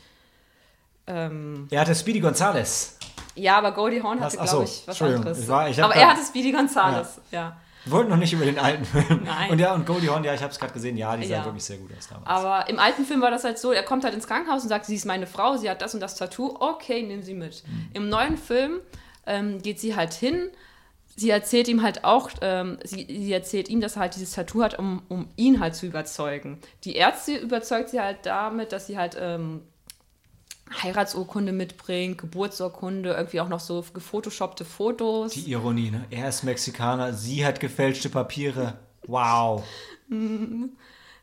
ähm, 1.07 1.67
er 1.71 1.81
hatte 1.81 1.95
Speedy 1.95 2.19
Gonzales. 2.19 2.97
Ja, 3.35 3.57
aber 3.57 3.73
Goldie 3.73 4.01
Hawn 4.01 4.19
hatte? 4.21 4.37
Ach 4.39 4.47
so, 4.47 4.57
glaube 4.57 4.69
ich, 4.69 4.83
was 4.87 5.01
anderes. 5.01 5.39
ich 5.39 5.47
war- 5.47 5.69
ich 5.69 5.83
aber 5.83 5.93
er 5.95 6.09
hatte 6.11 6.21
Speedy 6.25 6.51
Gonzales, 6.53 7.19
ja. 7.31 7.57
Wir 7.83 7.91
wollten 7.91 8.09
noch 8.09 8.17
nicht 8.17 8.33
über 8.33 8.45
den 8.45 8.57
alten 8.57 8.83
Film. 8.83 9.21
Nein. 9.25 9.51
Und 9.51 9.59
ja, 9.59 9.73
und 9.75 9.85
Goldie 9.85 10.09
Hawn, 10.09 10.23
ja, 10.23 10.33
ich 10.33 10.41
habe 10.41 10.51
es 10.51 10.57
gerade 10.57 10.73
gesehen, 10.73 10.97
ja, 10.97 11.15
die 11.17 11.27
sah 11.27 11.35
Ja. 11.35 11.45
wirklich 11.45 11.63
sehr 11.63 11.77
gut 11.77 11.91
aus 11.95 12.07
damals. 12.07 12.27
Aber 12.27 12.67
im 12.69 12.79
alten 12.79 13.05
Film 13.05 13.21
war 13.21 13.29
das 13.29 13.43
halt 13.43 13.59
so, 13.59 13.71
er 13.73 13.83
kommt 13.83 14.03
halt 14.05 14.15
ins 14.15 14.25
Krankenhaus 14.25 14.63
und 14.63 14.69
sagt, 14.69 14.85
sie 14.85 14.95
ist 14.95 15.05
meine 15.05 15.27
Frau, 15.27 15.57
sie 15.57 15.69
hat 15.69 15.81
das 15.83 15.93
und 15.93 15.99
das 15.99 16.15
Tattoo, 16.15 16.55
okay, 16.59 17.03
nimm 17.03 17.21
sie 17.21 17.35
mit. 17.35 17.61
Mhm. 17.67 17.89
Im 17.93 18.09
neuen 18.09 18.37
Film 18.37 18.79
ähm, 19.27 19.61
geht 19.61 19.79
sie 19.79 19.95
halt 19.95 20.13
hin, 20.13 20.49
sie 21.15 21.29
erzählt 21.29 21.67
ihm 21.67 21.83
halt 21.83 22.03
auch, 22.05 22.31
ähm, 22.41 22.79
sie, 22.83 23.05
sie 23.07 23.31
erzählt 23.33 23.69
ihm, 23.69 23.81
dass 23.81 23.97
er 23.97 24.01
halt 24.03 24.15
dieses 24.15 24.31
Tattoo 24.31 24.63
hat, 24.63 24.79
um, 24.79 25.03
um 25.09 25.27
ihn 25.35 25.59
halt 25.59 25.75
zu 25.75 25.85
überzeugen. 25.85 26.59
Die 26.85 26.95
Ärzte 26.95 27.35
überzeugt 27.35 27.89
sie 27.89 27.99
halt 28.01 28.19
damit, 28.25 28.71
dass 28.71 28.87
sie 28.87 28.97
halt 28.97 29.15
ähm, 29.19 29.61
Heiratsurkunde 30.81 31.51
mitbringt, 31.51 32.17
Geburtsurkunde, 32.17 33.13
irgendwie 33.13 33.39
auch 33.39 33.49
noch 33.49 33.59
so 33.59 33.85
gefotoshoppte 33.93 34.65
Fotos. 34.65 35.33
Die 35.33 35.51
Ironie, 35.51 35.91
ne? 35.91 36.05
Er 36.09 36.29
ist 36.29 36.43
Mexikaner, 36.43 37.13
sie 37.13 37.45
hat 37.45 37.59
gefälschte 37.59 38.09
Papiere. 38.09 38.79
Wow. 39.07 39.63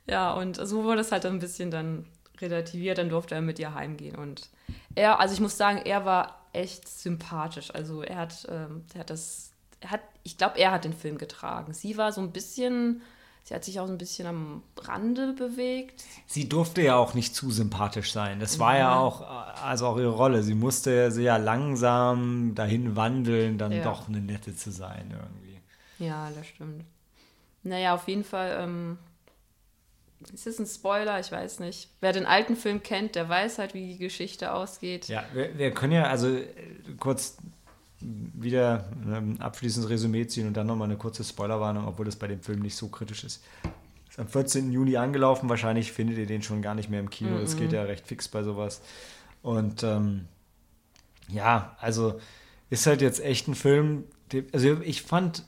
Ja, 0.07 0.33
und 0.33 0.57
so 0.57 0.83
wurde 0.83 1.01
es 1.01 1.13
halt 1.13 1.25
ein 1.27 1.39
bisschen 1.39 1.71
dann 1.71 2.07
relativiert, 2.41 2.99
dann 2.99 3.09
durfte 3.09 3.35
er 3.35 3.41
mit 3.41 3.59
ihr 3.59 3.75
heimgehen. 3.75 4.17
Und 4.17 4.49
er, 4.95 5.21
also 5.21 5.33
ich 5.35 5.41
muss 5.41 5.57
sagen, 5.57 5.79
er 5.85 6.05
war 6.05 6.47
echt 6.53 6.89
sympathisch. 6.89 7.73
Also 7.73 8.03
er 8.03 8.17
hat, 8.17 8.47
ähm, 8.51 8.85
er 8.95 9.01
hat 9.01 9.11
das, 9.11 9.53
er 9.81 9.93
hat, 9.93 10.01
ich 10.23 10.37
glaube, 10.37 10.59
er 10.59 10.73
hat 10.73 10.85
den 10.85 10.93
Film 10.93 11.19
getragen. 11.19 11.73
Sie 11.73 11.97
war 11.97 12.13
so 12.13 12.21
ein 12.21 12.33
bisschen, 12.33 13.03
sie 13.45 13.55
hat 13.55 13.65
sich 13.65 13.81
auch 13.81 13.87
so 13.87 13.93
ein 13.93 13.99
bisschen 13.99 14.27
am 14.27 14.63
Rande 14.79 15.33
bewegt. 15.33 16.03
Sie 16.27 16.49
durfte 16.49 16.83
ja 16.83 16.97
auch 16.97 17.15
nicht 17.15 17.35
zu 17.35 17.51
sympathisch 17.51 18.13
sein. 18.13 18.41
Das 18.41 18.59
war 18.59 18.77
ja 18.79 18.97
auch, 18.99 19.21
äh, 19.23 19.25
also 19.63 19.87
auch 19.87 19.99
ihre 19.99 20.11
Rolle. 20.11 20.43
Sie 20.43 20.55
musste 20.55 21.11
sehr 21.11 21.39
langsam 21.39 22.55
dahin 22.55 22.97
wandeln, 22.97 23.59
dann 23.59 23.73
Ja. 23.73 23.83
doch 23.85 24.09
eine 24.09 24.21
nette 24.21 24.55
zu 24.55 24.71
sein 24.71 25.11
irgendwie. 25.13 25.61
Ja, 25.99 26.31
das 26.37 26.47
stimmt. 26.47 26.85
Naja, 27.65 27.95
auf 27.95 28.09
jeden 28.09 28.25
Fall, 28.25 28.59
ähm, 28.61 28.99
ist 30.33 30.47
das 30.47 30.59
ein 30.59 30.67
Spoiler? 30.67 31.19
Ich 31.21 31.31
weiß 31.33 31.61
nicht. 31.61 31.89
Wer 32.01 32.13
den 32.13 32.27
alten 32.27 32.55
Film 32.57 32.83
kennt, 32.83 33.15
der 33.17 33.29
weiß 33.29 33.59
halt, 33.59 33.75
wie 33.75 33.89
die 33.89 33.99
Geschichte 33.99 34.53
ausgeht. 34.53 35.09
Ja, 35.09 35.25
wir, 35.33 35.59
wir 35.59 35.73
können 35.73 35.93
ja 35.93 36.05
also 36.05 36.29
äh, 36.29 36.47
kurz 36.99 37.37
wieder 38.35 38.85
ein 39.05 39.41
abschließendes 39.41 39.91
Resümee 39.91 40.27
ziehen 40.27 40.47
und 40.47 40.57
dann 40.57 40.67
nochmal 40.67 40.89
eine 40.89 40.97
kurze 40.97 41.25
Spoilerwarnung, 41.25 41.87
obwohl 41.87 42.07
das 42.07 42.17
bei 42.17 42.29
dem 42.29 42.41
Film 42.41 42.61
nicht 42.61 42.77
so 42.77 42.89
kritisch 42.89 43.25
ist. 43.25 43.43
Ist 44.09 44.19
am 44.19 44.29
14. 44.29 44.71
Juni 44.73 44.97
angelaufen, 44.97 45.49
wahrscheinlich 45.49 45.93
findet 45.93 46.19
ihr 46.19 46.27
den 46.27 46.43
schon 46.43 46.61
gar 46.61 46.75
nicht 46.75 46.91
mehr 46.91 47.01
im 47.01 47.11
Kino. 47.11 47.39
Es 47.39 47.57
geht 47.57 47.73
ja 47.73 47.83
recht 47.83 48.07
fix 48.07 48.29
bei 48.29 48.43
sowas. 48.43 48.83
Und 49.43 49.83
ähm, 49.83 50.27
ja, 51.29 51.77
also 51.81 52.21
ist 52.71 52.87
halt 52.87 53.01
jetzt 53.01 53.23
echt 53.25 53.49
ein 53.49 53.55
Film, 53.55 54.05
also 54.53 54.81
ich 54.83 55.03
fand, 55.03 55.45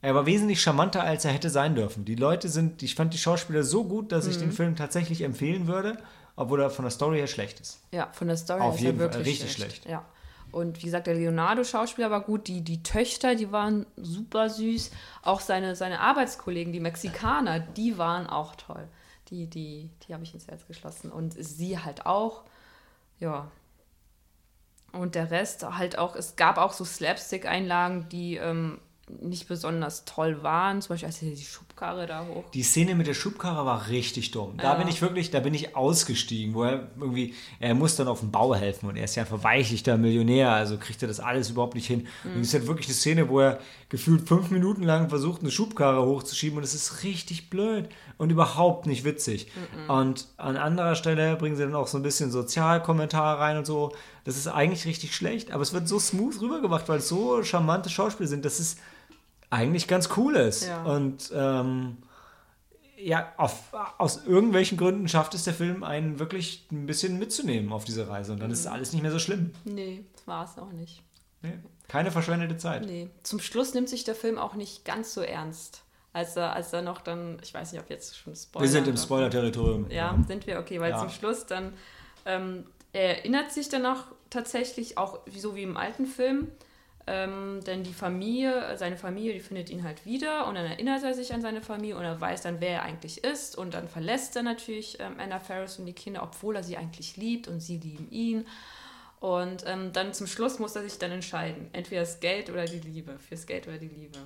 er 0.00 0.14
war 0.14 0.26
wesentlich 0.26 0.60
charmanter, 0.60 1.02
als 1.02 1.24
er 1.24 1.32
hätte 1.32 1.50
sein 1.50 1.74
dürfen. 1.74 2.04
Die 2.04 2.14
Leute 2.14 2.48
sind, 2.48 2.82
ich 2.82 2.94
fand 2.94 3.14
die 3.14 3.18
Schauspieler 3.18 3.62
so 3.62 3.84
gut, 3.84 4.12
dass 4.12 4.26
ich 4.26 4.38
den 4.38 4.52
Film 4.52 4.76
tatsächlich 4.76 5.22
empfehlen 5.22 5.66
würde, 5.66 5.98
obwohl 6.36 6.60
er 6.60 6.70
von 6.70 6.84
der 6.84 6.90
Story 6.90 7.18
her 7.18 7.26
schlecht 7.26 7.60
ist. 7.60 7.80
Ja, 7.92 8.10
von 8.12 8.28
der 8.28 8.36
Story 8.36 8.60
Auf 8.60 8.76
ist 8.76 8.82
jeden 8.82 9.00
er 9.00 9.08
Fall, 9.08 9.18
wirklich 9.18 9.40
richtig 9.40 9.52
schlecht. 9.52 9.86
Ja. 9.88 10.04
Und 10.54 10.78
wie 10.78 10.84
gesagt, 10.84 11.08
der 11.08 11.16
Leonardo-Schauspieler 11.16 12.12
war 12.12 12.20
gut, 12.20 12.46
die, 12.46 12.60
die 12.60 12.84
Töchter, 12.84 13.34
die 13.34 13.50
waren 13.50 13.86
super 13.96 14.48
süß. 14.48 14.92
Auch 15.22 15.40
seine, 15.40 15.74
seine 15.74 15.98
Arbeitskollegen, 15.98 16.72
die 16.72 16.78
Mexikaner, 16.78 17.58
die 17.58 17.98
waren 17.98 18.28
auch 18.28 18.54
toll. 18.54 18.86
Die, 19.30 19.48
die, 19.48 19.90
die 20.06 20.14
habe 20.14 20.22
ich 20.22 20.32
ins 20.32 20.46
Herz 20.46 20.64
geschlossen. 20.68 21.10
Und 21.10 21.34
sie 21.36 21.80
halt 21.80 22.06
auch. 22.06 22.44
Ja. 23.18 23.50
Und 24.92 25.16
der 25.16 25.32
Rest 25.32 25.64
halt 25.76 25.98
auch, 25.98 26.14
es 26.14 26.36
gab 26.36 26.56
auch 26.58 26.72
so 26.72 26.84
Slapstick-Einlagen, 26.84 28.08
die 28.08 28.36
ähm, 28.36 28.78
nicht 29.08 29.48
besonders 29.48 30.04
toll 30.04 30.44
waren. 30.44 30.80
Zum 30.82 30.90
Beispiel, 30.90 31.08
als 31.08 31.20
er 31.20 31.30
die 31.30 31.42
Schubkarre 31.74 32.06
da 32.06 32.24
hoch. 32.24 32.44
Die 32.54 32.62
Szene 32.62 32.94
mit 32.94 33.08
der 33.08 33.14
Schubkarre 33.14 33.66
war 33.66 33.88
richtig 33.88 34.30
dumm. 34.30 34.56
Da 34.58 34.62
Ja. 34.62 34.74
bin 34.74 34.86
ich 34.86 35.02
wirklich, 35.02 35.32
da 35.32 35.40
bin 35.40 35.54
ich 35.54 35.74
ausgestiegen, 35.74 36.54
wo 36.54 36.62
er 36.62 36.86
irgendwie, 37.00 37.34
er 37.58 37.74
muss 37.74 37.96
dann 37.96 38.06
auf 38.06 38.20
dem 38.20 38.30
Bau 38.30 38.54
helfen 38.54 38.88
und 38.88 38.96
er 38.96 39.04
ist 39.04 39.16
ja 39.16 39.24
ein 39.24 39.28
verweichlichter 39.28 39.98
Millionär, 39.98 40.50
also 40.52 40.78
kriegt 40.78 41.02
er 41.02 41.08
das 41.08 41.18
alles 41.18 41.50
überhaupt 41.50 41.74
nicht 41.74 41.88
hin. 41.88 42.06
Und 42.22 42.42
es 42.42 42.48
ist 42.48 42.54
halt 42.54 42.68
wirklich 42.68 42.86
eine 42.86 42.94
Szene, 42.94 43.28
wo 43.28 43.40
er 43.40 43.58
gefühlt 43.88 44.28
fünf 44.28 44.50
Minuten 44.50 44.84
lang 44.84 45.08
versucht, 45.08 45.40
eine 45.40 45.50
Schubkarre 45.50 46.06
hochzuschieben 46.06 46.58
und 46.58 46.62
es 46.64 46.74
ist 46.74 47.02
richtig 47.02 47.50
blöd 47.50 47.88
und 48.18 48.30
überhaupt 48.30 48.86
nicht 48.86 49.02
witzig. 49.04 49.48
Und 49.88 50.28
an 50.36 50.56
anderer 50.56 50.94
Stelle 50.94 51.34
bringen 51.34 51.56
sie 51.56 51.64
dann 51.64 51.74
auch 51.74 51.88
so 51.88 51.98
ein 51.98 52.04
bisschen 52.04 52.30
Sozialkommentare 52.30 53.40
rein 53.40 53.58
und 53.58 53.66
so. 53.66 53.92
Das 54.24 54.36
ist 54.36 54.46
eigentlich 54.46 54.86
richtig 54.86 55.14
schlecht, 55.16 55.50
aber 55.50 55.62
es 55.62 55.72
wird 55.72 55.88
so 55.88 55.98
smooth 55.98 56.40
rübergemacht, 56.40 56.88
weil 56.88 56.98
es 56.98 57.08
so 57.08 57.42
charmante 57.42 57.90
Schauspieler 57.90 58.28
sind, 58.28 58.44
dass 58.44 58.60
es 58.60 58.76
eigentlich 59.54 59.88
ganz 59.88 60.10
cool 60.16 60.36
ist. 60.36 60.66
Ja. 60.66 60.82
Und 60.82 61.32
ähm, 61.34 61.98
ja, 62.96 63.32
auf, 63.36 63.72
aus 63.98 64.24
irgendwelchen 64.26 64.78
Gründen 64.78 65.08
schafft 65.08 65.34
es 65.34 65.44
der 65.44 65.54
Film, 65.54 65.84
einen 65.84 66.18
wirklich 66.18 66.66
ein 66.72 66.86
bisschen 66.86 67.18
mitzunehmen 67.18 67.72
auf 67.72 67.84
diese 67.84 68.08
Reise. 68.08 68.32
Und 68.32 68.40
dann 68.40 68.50
ist 68.50 68.66
alles 68.66 68.92
nicht 68.92 69.02
mehr 69.02 69.10
so 69.10 69.18
schlimm. 69.18 69.52
Nee, 69.64 70.04
das 70.14 70.26
war 70.26 70.44
es 70.44 70.58
auch 70.58 70.72
nicht. 70.72 71.02
Nee, 71.42 71.58
keine 71.88 72.10
verschwendete 72.10 72.56
Zeit. 72.56 72.86
Nee. 72.86 73.10
Zum 73.22 73.40
Schluss 73.40 73.74
nimmt 73.74 73.88
sich 73.88 74.04
der 74.04 74.14
Film 74.14 74.38
auch 74.38 74.54
nicht 74.54 74.84
ganz 74.84 75.14
so 75.14 75.20
ernst. 75.20 75.82
Als 76.12 76.36
er, 76.36 76.54
als 76.54 76.72
er 76.72 76.82
noch 76.82 77.00
dann, 77.00 77.38
ich 77.42 77.52
weiß 77.52 77.72
nicht, 77.72 77.80
ob 77.80 77.90
jetzt 77.90 78.16
schon 78.16 78.36
Spoiler. 78.36 78.64
Wir 78.64 78.70
sind 78.70 78.88
im 78.88 78.96
Spoiler-Territorium. 78.96 79.90
Ja, 79.90 80.16
sind 80.28 80.46
wir, 80.46 80.60
okay, 80.60 80.80
weil 80.80 80.92
ja. 80.92 80.98
zum 80.98 81.10
Schluss 81.10 81.46
dann 81.46 81.72
ähm, 82.24 82.64
er 82.92 83.18
erinnert 83.18 83.52
sich 83.52 83.68
dann 83.68 83.84
auch 83.84 84.04
tatsächlich, 84.30 84.96
auch 84.96 85.18
so 85.36 85.56
wie 85.56 85.64
im 85.64 85.76
alten 85.76 86.06
Film, 86.06 86.52
ähm, 87.06 87.60
denn 87.66 87.82
die 87.82 87.92
Familie, 87.92 88.76
seine 88.78 88.96
Familie, 88.96 89.34
die 89.34 89.40
findet 89.40 89.68
ihn 89.68 89.84
halt 89.84 90.06
wieder 90.06 90.46
und 90.46 90.54
dann 90.54 90.64
erinnert 90.64 91.02
er 91.02 91.12
sich 91.12 91.34
an 91.34 91.42
seine 91.42 91.60
Familie 91.60 91.96
und 91.96 92.04
er 92.04 92.20
weiß 92.20 92.42
dann, 92.42 92.60
wer 92.60 92.70
er 92.70 92.82
eigentlich 92.82 93.22
ist 93.22 93.56
und 93.56 93.74
dann 93.74 93.88
verlässt 93.88 94.36
er 94.36 94.42
natürlich 94.42 94.98
ähm, 95.00 95.16
Anna 95.18 95.38
Ferris 95.38 95.78
und 95.78 95.86
die 95.86 95.92
Kinder, 95.92 96.22
obwohl 96.22 96.56
er 96.56 96.62
sie 96.62 96.76
eigentlich 96.78 97.16
liebt 97.16 97.46
und 97.48 97.60
sie 97.60 97.78
lieben 97.78 98.10
ihn. 98.10 98.46
Und 99.20 99.64
ähm, 99.66 99.92
dann 99.92 100.12
zum 100.12 100.26
Schluss 100.26 100.58
muss 100.58 100.76
er 100.76 100.82
sich 100.82 100.98
dann 100.98 101.10
entscheiden, 101.10 101.68
entweder 101.72 102.02
das 102.02 102.20
Geld 102.20 102.50
oder 102.50 102.64
die 102.64 102.80
Liebe, 102.80 103.18
fürs 103.18 103.46
Geld 103.46 103.66
oder 103.66 103.78
die 103.78 103.88
Liebe. 103.88 104.18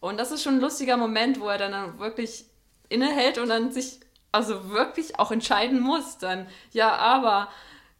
Und 0.00 0.18
das 0.18 0.30
ist 0.30 0.42
schon 0.42 0.56
ein 0.56 0.60
lustiger 0.60 0.96
Moment, 0.96 1.40
wo 1.40 1.48
er 1.48 1.58
dann 1.58 1.98
wirklich 1.98 2.44
innehält 2.88 3.38
und 3.38 3.48
dann 3.48 3.72
sich 3.72 4.00
also 4.32 4.70
wirklich 4.70 5.18
auch 5.18 5.30
entscheiden 5.30 5.80
muss, 5.80 6.18
dann, 6.18 6.46
ja, 6.72 6.96
aber 6.96 7.48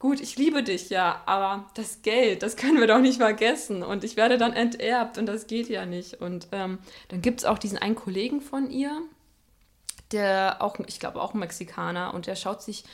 gut, 0.07 0.21
ich 0.21 0.37
liebe 0.37 0.63
dich 0.63 0.89
ja, 0.89 1.21
aber 1.27 1.69
das 1.75 2.03
Geld, 2.03 2.45
das 2.45 2.55
können 2.55 2.79
wir 2.79 2.87
doch 2.87 3.01
nicht 3.01 3.17
vergessen 3.19 3.83
und 3.83 4.05
ich 4.05 4.17
werde 4.17 4.39
dann 4.39 4.53
enterbt 4.53 5.19
und 5.19 5.27
das 5.27 5.49
geht 5.49 5.69
ja 5.69 5.85
nicht. 5.85 6.21
Und 6.21 6.47
ähm, 6.53 6.79
dann 7.09 7.23
gibt 7.23 7.41
es 7.41 7.45
auch 7.45 7.59
diesen 7.59 7.77
einen 7.77 7.97
Kollegen 7.97 8.41
von 8.41 8.71
ihr, 8.71 9.03
der 10.13 10.59
auch, 10.63 10.79
ich 10.87 11.01
glaube 11.01 11.21
auch 11.21 11.35
ein 11.35 11.41
Mexikaner 11.41 12.15
und 12.15 12.29
der 12.29 12.37
schaut 12.37 12.63
sich 12.63 12.85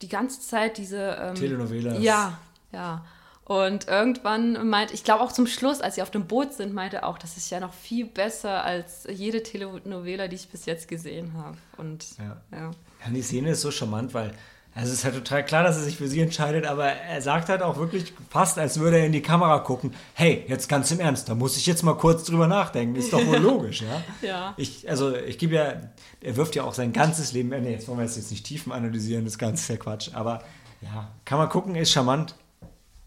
die 0.00 0.08
ganze 0.08 0.42
Zeit 0.42 0.78
diese 0.78 1.18
ähm, 1.20 1.34
Telenovelas. 1.34 2.00
Ja, 2.00 2.38
ja. 2.72 3.04
Und 3.42 3.88
irgendwann 3.88 4.68
meint, 4.68 4.94
ich 4.94 5.02
glaube 5.02 5.24
auch 5.24 5.32
zum 5.32 5.48
Schluss, 5.48 5.80
als 5.80 5.96
sie 5.96 6.02
auf 6.02 6.12
dem 6.12 6.28
Boot 6.28 6.52
sind, 6.52 6.72
meinte 6.72 6.98
er 6.98 7.06
auch, 7.08 7.18
das 7.18 7.36
ist 7.36 7.50
ja 7.50 7.58
noch 7.58 7.74
viel 7.74 8.06
besser 8.06 8.62
als 8.62 9.08
jede 9.10 9.42
Telenovela, 9.42 10.28
die 10.28 10.36
ich 10.36 10.48
bis 10.48 10.66
jetzt 10.66 10.86
gesehen 10.86 11.32
habe. 11.34 11.58
Und 11.78 12.16
ja. 12.16 12.40
ja. 12.52 12.70
ja 12.70 13.10
die 13.12 13.22
Szene 13.22 13.50
ist 13.50 13.60
so 13.60 13.72
charmant, 13.72 14.14
weil 14.14 14.32
also 14.76 14.92
es 14.92 14.98
ist 14.98 15.04
halt 15.04 15.14
total 15.14 15.44
klar, 15.44 15.62
dass 15.62 15.76
er 15.76 15.84
sich 15.84 15.96
für 15.96 16.08
sie 16.08 16.20
entscheidet, 16.20 16.66
aber 16.66 16.86
er 16.86 17.22
sagt 17.22 17.48
halt 17.48 17.62
auch 17.62 17.76
wirklich 17.76 18.12
fast, 18.28 18.58
als 18.58 18.80
würde 18.80 18.98
er 18.98 19.06
in 19.06 19.12
die 19.12 19.22
Kamera 19.22 19.60
gucken, 19.60 19.94
hey, 20.14 20.44
jetzt 20.48 20.68
ganz 20.68 20.90
im 20.90 20.98
Ernst, 20.98 21.28
da 21.28 21.36
muss 21.36 21.56
ich 21.56 21.64
jetzt 21.64 21.84
mal 21.84 21.94
kurz 21.94 22.24
drüber 22.24 22.48
nachdenken. 22.48 22.96
Ist 22.96 23.12
doch 23.12 23.24
wohl 23.24 23.36
logisch, 23.38 23.82
ja? 23.82 24.02
ja. 24.20 24.54
Ich, 24.56 24.90
also 24.90 25.14
ich 25.14 25.38
gebe 25.38 25.54
ja, 25.54 25.74
er 26.20 26.36
wirft 26.36 26.56
ja 26.56 26.64
auch 26.64 26.74
sein 26.74 26.92
ganzes 26.92 27.32
Leben, 27.32 27.50
nee, 27.50 27.70
jetzt 27.70 27.86
wollen 27.86 27.98
wir 27.98 28.04
jetzt 28.04 28.30
nicht 28.32 28.44
tiefen 28.44 28.72
analysieren, 28.72 29.24
das 29.24 29.38
Ganze 29.38 29.62
ist 29.62 29.68
ja 29.68 29.76
Quatsch, 29.76 30.10
aber 30.12 30.42
ja, 30.80 31.08
kann 31.24 31.38
man 31.38 31.48
gucken, 31.48 31.76
ist 31.76 31.92
charmant. 31.92 32.34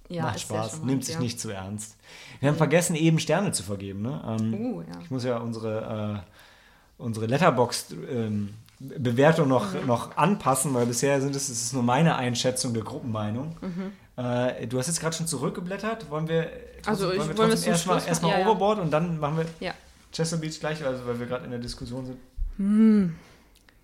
Ja, 0.08 0.24
Macht 0.24 0.40
Spaß, 0.40 0.72
charmant, 0.72 0.86
nimmt 0.86 1.06
sich 1.06 1.16
ja. 1.16 1.22
nicht 1.22 1.38
zu 1.38 1.50
ernst. 1.50 1.98
Wir 2.40 2.48
haben 2.48 2.56
vergessen, 2.56 2.96
eben 2.96 3.20
Sterne 3.20 3.52
zu 3.52 3.64
vergeben. 3.64 4.04
Ne? 4.04 4.38
Ähm, 4.40 4.54
uh, 4.54 4.82
ja. 4.84 5.00
Ich 5.02 5.12
muss 5.12 5.26
ja 5.26 5.38
unsere, 5.40 6.24
äh, 6.24 7.04
unsere 7.04 7.26
Letterbox 7.26 7.88
ähm, 8.10 8.54
Bewertung 8.80 9.48
noch, 9.48 9.74
mhm. 9.74 9.88
noch 9.88 10.18
anpassen, 10.18 10.74
weil 10.74 10.86
bisher 10.86 11.20
sind 11.22 11.36
es, 11.36 11.50
es 11.50 11.64
ist 11.64 11.74
nur 11.74 11.84
meine 11.84 12.16
Einschätzung 12.16 12.74
der 12.74 12.84
Gruppenmeinung. 12.84 13.56
Mhm. 13.62 14.24
Äh, 14.24 14.68
du 14.68 14.78
hast 14.78 14.88
jetzt 14.88 15.00
gerade 15.00 15.16
schon 15.16 15.28
zurückgeblättert. 15.28 16.10
Wollen 16.10 16.28
wir, 16.28 16.52
also 16.86 17.08
wollen 17.08 17.28
wir 17.28 17.36
trotzdem 17.36 17.72
erstmal 17.72 18.02
erst 18.06 18.24
ja, 18.24 18.42
Overboard 18.42 18.78
ja. 18.78 18.84
und 18.84 18.92
dann 18.92 19.20
machen 19.20 19.38
wir 19.38 19.46
ja. 19.60 19.74
Chester 20.12 20.38
Beach 20.38 20.60
gleich, 20.60 20.84
also 20.86 21.06
weil 21.08 21.20
wir 21.20 21.26
gerade 21.26 21.46
in 21.46 21.52
der 21.52 21.60
Diskussion 21.60 22.06
sind? 22.06 22.18
Hm. 22.58 23.16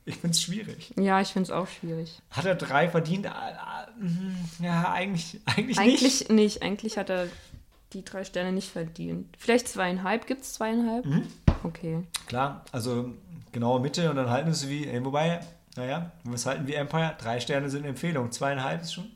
Ich 0.05 0.15
finde 0.15 0.31
es 0.31 0.41
schwierig. 0.41 0.93
Ja, 0.97 1.21
ich 1.21 1.29
finde 1.29 1.47
es 1.47 1.51
auch 1.51 1.67
schwierig. 1.67 2.21
Hat 2.29 2.45
er 2.45 2.55
drei 2.55 2.89
verdient? 2.89 3.25
Ah, 3.27 3.87
hm, 3.97 4.35
ja, 4.59 4.91
eigentlich, 4.91 5.39
eigentlich, 5.45 5.79
eigentlich 5.79 6.01
nicht. 6.01 6.31
nicht. 6.31 6.61
Eigentlich 6.61 6.97
hat 6.97 7.09
er 7.09 7.27
die 7.93 8.03
drei 8.03 8.25
Sterne 8.25 8.51
nicht 8.51 8.69
verdient. 8.69 9.33
Vielleicht 9.37 9.69
zweieinhalb. 9.69 10.27
Gibt 10.27 10.41
es 10.41 10.53
zweieinhalb? 10.53 11.05
Mhm. 11.05 11.27
Okay. 11.63 12.03
Klar, 12.27 12.65
also 12.71 13.13
genaue 13.53 13.80
Mitte 13.80 14.09
und 14.09 14.17
dann 14.17 14.30
halten 14.30 14.47
wir 14.47 14.53
es 14.53 14.67
wie, 14.67 14.85
äh, 14.85 15.03
wobei, 15.05 15.39
naja, 15.77 16.11
wenn 16.23 16.34
wir 16.34 16.35
es 16.35 16.45
halten 16.45 16.67
wie 16.67 16.73
Empire, 16.73 17.15
drei 17.17 17.39
Sterne 17.39 17.69
sind 17.69 17.85
Empfehlung, 17.85 18.31
zweieinhalb 18.31 18.81
ist 18.81 18.93
schon. 18.93 19.09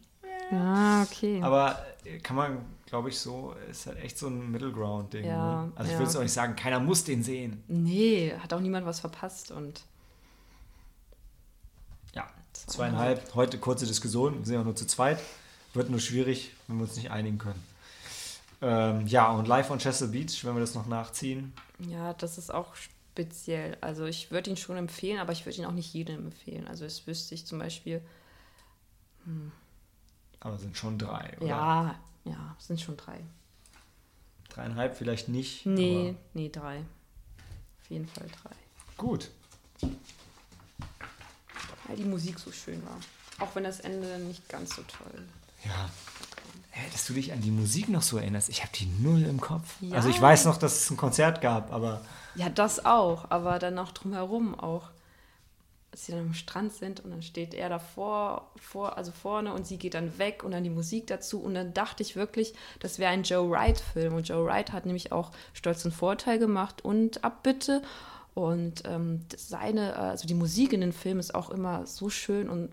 Ah, 0.51 1.03
okay. 1.03 1.41
Aber 1.41 1.85
äh, 2.05 2.19
kann 2.19 2.37
man, 2.37 2.59
glaube 2.85 3.09
ich, 3.09 3.19
so, 3.19 3.53
ist 3.69 3.87
halt 3.87 4.01
echt 4.01 4.17
so 4.17 4.27
ein 4.27 4.49
Middle 4.51 4.71
Ground-Ding. 4.71 5.25
Ja, 5.25 5.65
ne? 5.65 5.71
Also 5.75 5.89
ja. 5.89 5.95
ich 5.95 5.99
will 5.99 6.07
es 6.07 6.15
auch 6.15 6.21
nicht 6.21 6.31
sagen, 6.31 6.55
keiner 6.55 6.79
muss 6.79 7.03
den 7.03 7.23
sehen. 7.23 7.63
Nee, 7.67 8.33
hat 8.41 8.53
auch 8.53 8.61
niemand 8.61 8.85
was 8.85 9.01
verpasst 9.01 9.51
und. 9.51 9.83
Ja, 12.13 12.27
zweieinhalb. 12.53 13.35
Heute 13.35 13.57
kurze 13.57 13.85
Diskussion, 13.85 14.39
wir 14.39 14.45
sind 14.45 14.55
ja 14.55 14.63
nur 14.63 14.75
zu 14.75 14.87
zweit. 14.87 15.19
Wird 15.73 15.89
nur 15.89 15.99
schwierig, 15.99 16.53
wenn 16.67 16.77
wir 16.77 16.83
uns 16.83 16.95
nicht 16.95 17.11
einigen 17.11 17.37
können. 17.37 17.61
Ähm, 18.61 19.05
ja, 19.05 19.29
und 19.31 19.47
live 19.47 19.69
on 19.69 19.77
Chester 19.79 20.07
Beach, 20.07 20.43
wenn 20.43 20.55
wir 20.55 20.61
das 20.61 20.73
noch 20.73 20.87
nachziehen. 20.87 21.53
Ja, 21.77 22.13
das 22.13 22.37
ist 22.37 22.51
auch 22.51 22.73
speziell. 23.17 23.77
Also 23.81 24.05
ich 24.05 24.29
würde 24.29 24.51
ihn 24.51 24.57
schon 24.57 24.77
empfehlen, 24.77 25.19
aber 25.19 25.31
ich 25.31 25.45
würde 25.45 25.57
ihn 25.57 25.65
auch 25.65 25.71
nicht 25.71 25.91
jedem 25.93 26.27
empfehlen. 26.27 26.67
Also 26.67 26.85
es 26.85 27.07
wüsste 27.07 27.33
ich 27.33 27.47
zum 27.47 27.57
Beispiel. 27.57 28.01
Hm. 29.25 29.51
Aber 30.39 30.55
es 30.55 30.61
sind 30.61 30.77
schon 30.77 30.99
drei, 30.99 31.35
oder? 31.37 31.47
Ja, 31.47 31.99
ja, 32.25 32.55
es 32.59 32.67
sind 32.67 32.79
schon 32.79 32.95
drei. 32.95 33.19
Dreieinhalb 34.49 34.95
vielleicht 34.95 35.29
nicht. 35.29 35.65
Nee, 35.65 36.15
nee, 36.35 36.49
drei. 36.49 36.77
Auf 36.77 37.89
jeden 37.89 38.07
Fall 38.07 38.27
drei. 38.43 38.55
Gut. 38.97 39.31
Weil 41.87 41.95
die 41.95 42.03
Musik 42.03 42.37
so 42.37 42.51
schön 42.51 42.83
war. 42.85 42.99
Auch 43.39 43.55
wenn 43.55 43.63
das 43.63 43.79
Ende 43.79 44.19
nicht 44.19 44.47
ganz 44.47 44.75
so 44.75 44.83
toll. 44.83 45.23
Ja, 45.65 45.89
dass 46.91 47.07
du 47.07 47.13
dich 47.13 47.33
an 47.33 47.41
die 47.41 47.49
Musik 47.49 47.89
noch 47.89 48.03
so 48.03 48.17
erinnerst. 48.17 48.49
Ich 48.49 48.61
habe 48.61 48.71
die 48.73 48.85
null 48.85 49.23
im 49.23 49.41
Kopf. 49.41 49.75
Ja. 49.81 49.95
Also 49.95 50.09
ich 50.09 50.21
weiß 50.21 50.45
noch, 50.45 50.57
dass 50.57 50.83
es 50.83 50.91
ein 50.91 50.97
Konzert 50.97 51.41
gab, 51.41 51.73
aber. 51.73 52.05
Ja, 52.37 52.49
das 52.49 52.85
auch, 52.85 53.29
aber 53.29 53.59
dann 53.59 53.73
noch 53.73 53.91
drumherum 53.91 54.57
auch. 54.57 54.91
Als 55.91 56.05
sie 56.05 56.11
dann 56.11 56.27
am 56.27 56.33
Strand 56.33 56.73
sind 56.73 56.99
und 56.99 57.11
dann 57.11 57.21
steht 57.21 57.53
er 57.53 57.69
davor, 57.69 58.51
vor, 58.57 58.97
also 58.97 59.11
vorne 59.11 59.53
und 59.53 59.65
sie 59.65 59.77
geht 59.77 59.93
dann 59.93 60.17
weg 60.19 60.43
und 60.43 60.51
dann 60.51 60.63
die 60.63 60.69
Musik 60.69 61.07
dazu. 61.07 61.41
Und 61.41 61.55
dann 61.55 61.73
dachte 61.73 62.03
ich 62.03 62.15
wirklich, 62.15 62.53
das 62.79 62.99
wäre 62.99 63.11
ein 63.11 63.23
Joe 63.23 63.49
Wright-Film. 63.49 64.13
Und 64.13 64.27
Joe 64.27 64.45
Wright 64.45 64.71
hat 64.73 64.85
nämlich 64.85 65.11
auch 65.11 65.31
Stolz 65.53 65.83
und 65.85 65.93
Vorteil 65.93 66.39
gemacht 66.39 66.83
und 66.83 67.23
Abbitte. 67.23 67.81
Und 68.35 68.83
ähm, 68.85 69.25
seine, 69.35 69.95
also 69.95 70.27
die 70.27 70.35
Musik 70.35 70.73
in 70.73 70.81
den 70.81 70.93
Filmen 70.93 71.21
ist 71.21 71.33
auch 71.33 71.49
immer 71.49 71.87
so 71.87 72.09
schön 72.09 72.49
und 72.49 72.69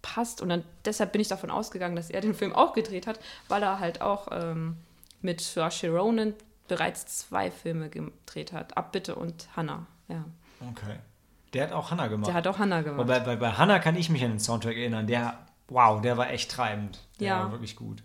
passt. 0.00 0.40
Und 0.40 0.48
dann 0.48 0.64
deshalb 0.84 1.12
bin 1.12 1.20
ich 1.20 1.28
davon 1.28 1.50
ausgegangen, 1.50 1.96
dass 1.96 2.08
er 2.08 2.22
den 2.22 2.34
Film 2.34 2.54
auch 2.54 2.72
gedreht 2.72 3.06
hat, 3.06 3.18
weil 3.48 3.62
er 3.62 3.80
halt 3.80 4.00
auch 4.00 4.28
ähm, 4.30 4.76
mit 5.20 5.40
Saoirse 5.40 5.90
Ronan 5.90 6.34
bereits 6.68 7.06
zwei 7.06 7.50
Filme 7.50 7.90
gedreht 7.90 8.52
hat. 8.52 8.76
Abbitte 8.76 9.14
und 9.14 9.48
Hannah. 9.56 9.86
Ja. 10.08 10.24
Okay. 10.70 10.98
Der 11.52 11.64
hat 11.64 11.72
auch 11.72 11.90
Hannah 11.90 12.08
gemacht. 12.08 12.28
Der 12.28 12.34
hat 12.34 12.46
auch 12.46 12.58
Hannah 12.58 12.82
gemacht. 12.82 13.06
Bei, 13.06 13.20
bei, 13.20 13.36
bei 13.36 13.52
Hannah 13.52 13.78
kann 13.78 13.96
ich 13.96 14.10
mich 14.10 14.24
an 14.24 14.30
den 14.30 14.40
Soundtrack 14.40 14.76
erinnern. 14.76 15.06
Der, 15.06 15.46
wow, 15.68 16.00
der 16.00 16.16
war 16.16 16.30
echt 16.30 16.50
treibend. 16.50 17.06
Der 17.20 17.28
ja. 17.28 17.40
war 17.44 17.52
wirklich 17.52 17.76
gut. 17.76 18.02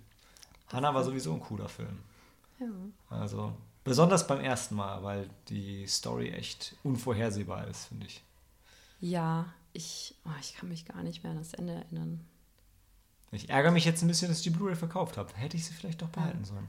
Hannah 0.72 0.94
war 0.94 1.04
sowieso 1.04 1.34
ein 1.34 1.40
cooler 1.40 1.68
Film. 1.68 2.00
Ja. 2.60 2.68
Also, 3.10 3.54
besonders 3.84 4.28
beim 4.28 4.40
ersten 4.42 4.76
Mal, 4.76 5.02
weil 5.04 5.30
die 5.48 5.88
Story 5.88 6.30
echt 6.30 6.76
unvorhersehbar 6.84 7.68
ist, 7.68 7.86
finde 7.86 8.06
ich. 8.06 8.24
Ja, 9.00 9.46
ich, 9.74 10.16
oh, 10.26 10.32
ich 10.42 10.56
kann 10.56 10.70
mich 10.70 10.86
gar 10.86 11.02
nicht 11.02 11.24
mehr 11.24 11.32
an 11.32 11.40
das 11.40 11.54
Ende 11.54 11.74
erinnern. 11.74 12.26
Ich 13.32 13.50
ärgere 13.50 13.72
mich 13.72 13.86
jetzt 13.86 14.02
ein 14.02 14.08
bisschen, 14.08 14.28
dass 14.28 14.40
ich 14.40 14.44
die 14.44 14.50
Blu-ray 14.50 14.76
verkauft 14.76 15.18
habe. 15.18 15.34
Hätte 15.36 15.56
ich 15.56 15.66
sie 15.66 15.74
vielleicht 15.74 16.02
doch 16.02 16.10
behalten 16.10 16.44
sollen. 16.44 16.68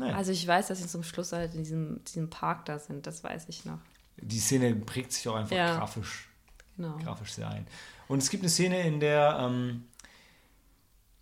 Naja. 0.00 0.16
Also 0.16 0.32
ich 0.32 0.46
weiß, 0.46 0.68
dass 0.68 0.78
sie 0.78 0.86
zum 0.86 1.02
Schluss 1.02 1.32
halt 1.32 1.54
in 1.54 1.62
diesem, 1.62 2.02
diesem 2.04 2.30
Park 2.30 2.64
da 2.64 2.78
sind, 2.78 3.06
das 3.06 3.22
weiß 3.22 3.50
ich 3.50 3.66
noch. 3.66 3.80
Die 4.16 4.38
Szene 4.38 4.74
prägt 4.74 5.12
sich 5.12 5.28
auch 5.28 5.34
einfach 5.34 5.54
ja. 5.54 5.76
grafisch, 5.76 6.30
genau. 6.76 6.96
grafisch 6.96 7.32
sehr 7.34 7.50
ein. 7.50 7.66
Und 8.08 8.20
es 8.22 8.30
gibt 8.30 8.42
eine 8.42 8.48
Szene, 8.48 8.80
in 8.86 8.98
der 8.98 9.36
ähm, 9.38 9.84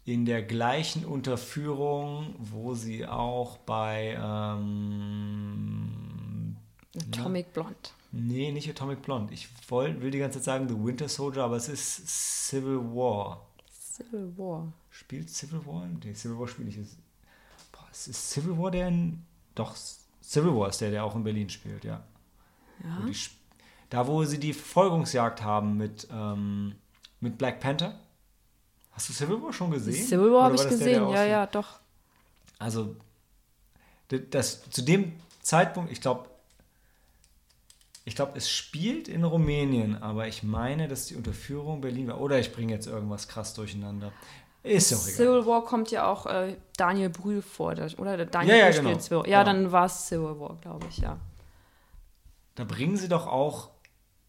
in 0.04 0.24
der 0.26 0.44
gleichen 0.44 1.04
Unterführung, 1.04 2.36
wo 2.38 2.76
sie 2.76 3.04
auch 3.04 3.58
bei 3.58 4.16
ähm, 4.16 4.96
Atomic 6.96 7.52
Blonde. 7.52 7.74
Nee, 8.12 8.52
nicht 8.52 8.70
Atomic 8.70 9.02
Blonde. 9.02 9.34
Ich 9.34 9.48
voll, 9.48 10.00
will 10.00 10.12
die 10.12 10.20
ganze 10.20 10.38
Zeit 10.38 10.44
sagen 10.44 10.68
The 10.68 10.76
Winter 10.78 11.08
Soldier, 11.08 11.42
aber 11.42 11.56
es 11.56 11.68
ist 11.68 12.46
Civil 12.48 12.78
War. 12.78 13.44
Civil 13.70 14.32
War. 14.38 14.72
Spielt 14.88 15.30
Civil 15.30 15.66
War? 15.66 15.88
Nee, 16.04 16.14
Civil 16.14 16.38
War 16.38 16.46
spiele 16.46 16.68
ich 16.68 16.76
jetzt. 16.76 16.96
Boah, 16.96 17.00
es 17.00 17.07
ist 18.06 18.30
Civil 18.30 18.56
War 18.58 18.70
der 18.70 18.88
in. 18.88 19.24
Doch, 19.54 19.74
Civil 20.22 20.54
War 20.54 20.68
ist 20.68 20.80
der, 20.80 20.90
der 20.90 21.04
auch 21.04 21.16
in 21.16 21.24
Berlin 21.24 21.48
spielt, 21.48 21.84
ja. 21.84 22.04
Ja. 22.84 22.98
Wo 23.00 23.06
die, 23.06 23.16
da, 23.90 24.06
wo 24.06 24.24
sie 24.24 24.38
die 24.38 24.52
Verfolgungsjagd 24.52 25.42
haben 25.42 25.76
mit, 25.76 26.06
ähm, 26.12 26.76
mit 27.20 27.38
Black 27.38 27.60
Panther. 27.60 27.98
Hast 28.92 29.08
du 29.08 29.12
Civil 29.12 29.42
War 29.42 29.52
schon 29.52 29.70
gesehen? 29.70 30.06
Civil 30.06 30.32
War 30.32 30.44
habe 30.44 30.56
ich 30.56 30.62
gesehen, 30.62 31.00
der, 31.00 31.08
der 31.08 31.10
ja, 31.10 31.24
ja, 31.24 31.46
doch. 31.46 31.80
Also, 32.58 32.96
das, 34.30 34.68
zu 34.70 34.82
dem 34.82 35.12
Zeitpunkt, 35.40 35.90
ich 35.92 36.00
glaube, 36.00 36.28
ich 38.04 38.14
glaube, 38.14 38.32
es 38.36 38.50
spielt 38.50 39.06
in 39.06 39.22
Rumänien, 39.22 40.02
aber 40.02 40.28
ich 40.28 40.42
meine, 40.42 40.88
dass 40.88 41.06
die 41.06 41.14
Unterführung 41.14 41.82
Berlin 41.82 42.08
war. 42.08 42.20
Oder 42.20 42.38
ich 42.38 42.54
bringe 42.54 42.72
jetzt 42.72 42.86
irgendwas 42.86 43.28
krass 43.28 43.52
durcheinander. 43.52 44.12
Ist 44.62 44.90
ja 44.90 44.96
auch 44.96 45.02
egal. 45.02 45.14
Civil 45.16 45.46
War 45.46 45.64
kommt 45.64 45.90
ja 45.90 46.06
auch 46.06 46.26
äh, 46.26 46.56
Daniel 46.76 47.08
Brühl 47.10 47.42
vor, 47.42 47.74
der- 47.74 47.98
oder? 47.98 48.16
Der 48.16 48.26
Daniel 48.26 48.56
Ja, 48.56 48.68
ja, 48.68 48.70
Brühl 48.80 48.90
genau. 48.90 48.98
Civil 49.00 49.18
War. 49.18 49.28
Ja, 49.28 49.42
Genau. 49.44 49.52
dann 49.62 49.72
war 49.72 49.84
es 49.86 50.06
Civil 50.08 50.38
War, 50.40 50.56
glaube 50.60 50.86
ich, 50.90 50.98
ja. 50.98 51.16
Da 52.54 52.64
bringen 52.64 52.96
sie 52.96 53.08
doch 53.08 53.26
auch 53.26 53.68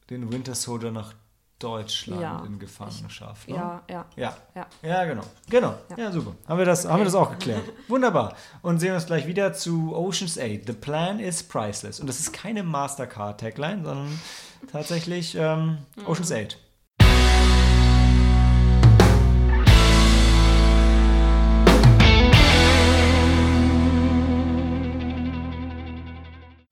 den 0.10 0.31
Winter 0.31 0.56
Soldier 0.56 0.91
nach 0.91 1.14
Deutschland 1.57 2.22
Ja. 2.22 2.43
in 2.45 2.57
Gefangenschaft. 2.57 3.49
Ne? 3.49 3.56
Ja, 3.56 3.81
ja. 3.89 4.06
Ja. 4.15 4.38
Ja. 4.56 4.68
Ja, 4.81 5.03
genau. 5.06 5.23
Genau. 5.49 5.76
Ja, 5.89 5.97
Ja. 6.06 6.11
super. 6.11 6.34
Haben 6.47 6.57
wir, 6.57 6.65
das, 6.65 6.88
haben 6.88 6.99
wir 6.99 7.06
das 7.06 7.15
auch 7.15 7.31
geklärt. 7.31 7.64
Wunderbar. 7.89 8.35
Und 8.61 8.80
sehen 8.80 8.93
uns 8.93 9.07
gleich 9.07 9.27
wieder 9.27 9.53
zu 9.53 9.93
Ocean's 9.93 10.38
8. 10.39 10.65
The 10.68 10.73
plan 10.73 11.19
is 11.19 11.43
priceless. 11.43 11.99
Und 11.99 12.07
das 12.07 12.19
ist 12.19 12.31
keine 12.31 12.64
Mastercard-Tagline, 12.64 13.84
sondern 13.84 14.19
tatsächlich 14.72 15.35
ähm, 15.35 15.80
Ocean's 16.06 16.31
8. 16.31 16.57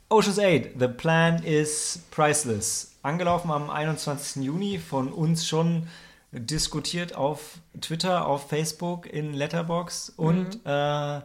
Ocean's 0.09 0.39
8, 0.39 0.79
The 0.79 0.88
Plan 0.88 1.43
is 1.43 1.99
Priceless. 2.11 2.95
Angelaufen 3.03 3.51
am 3.51 3.69
21. 3.69 4.41
Juni, 4.41 4.77
von 4.79 5.11
uns 5.11 5.45
schon 5.45 5.88
diskutiert 6.31 7.13
auf 7.13 7.59
Twitter, 7.81 8.25
auf 8.25 8.47
Facebook, 8.47 9.05
in 9.05 9.34
Letterbox 9.34 10.13
und 10.15 10.65
äh, 10.65 11.17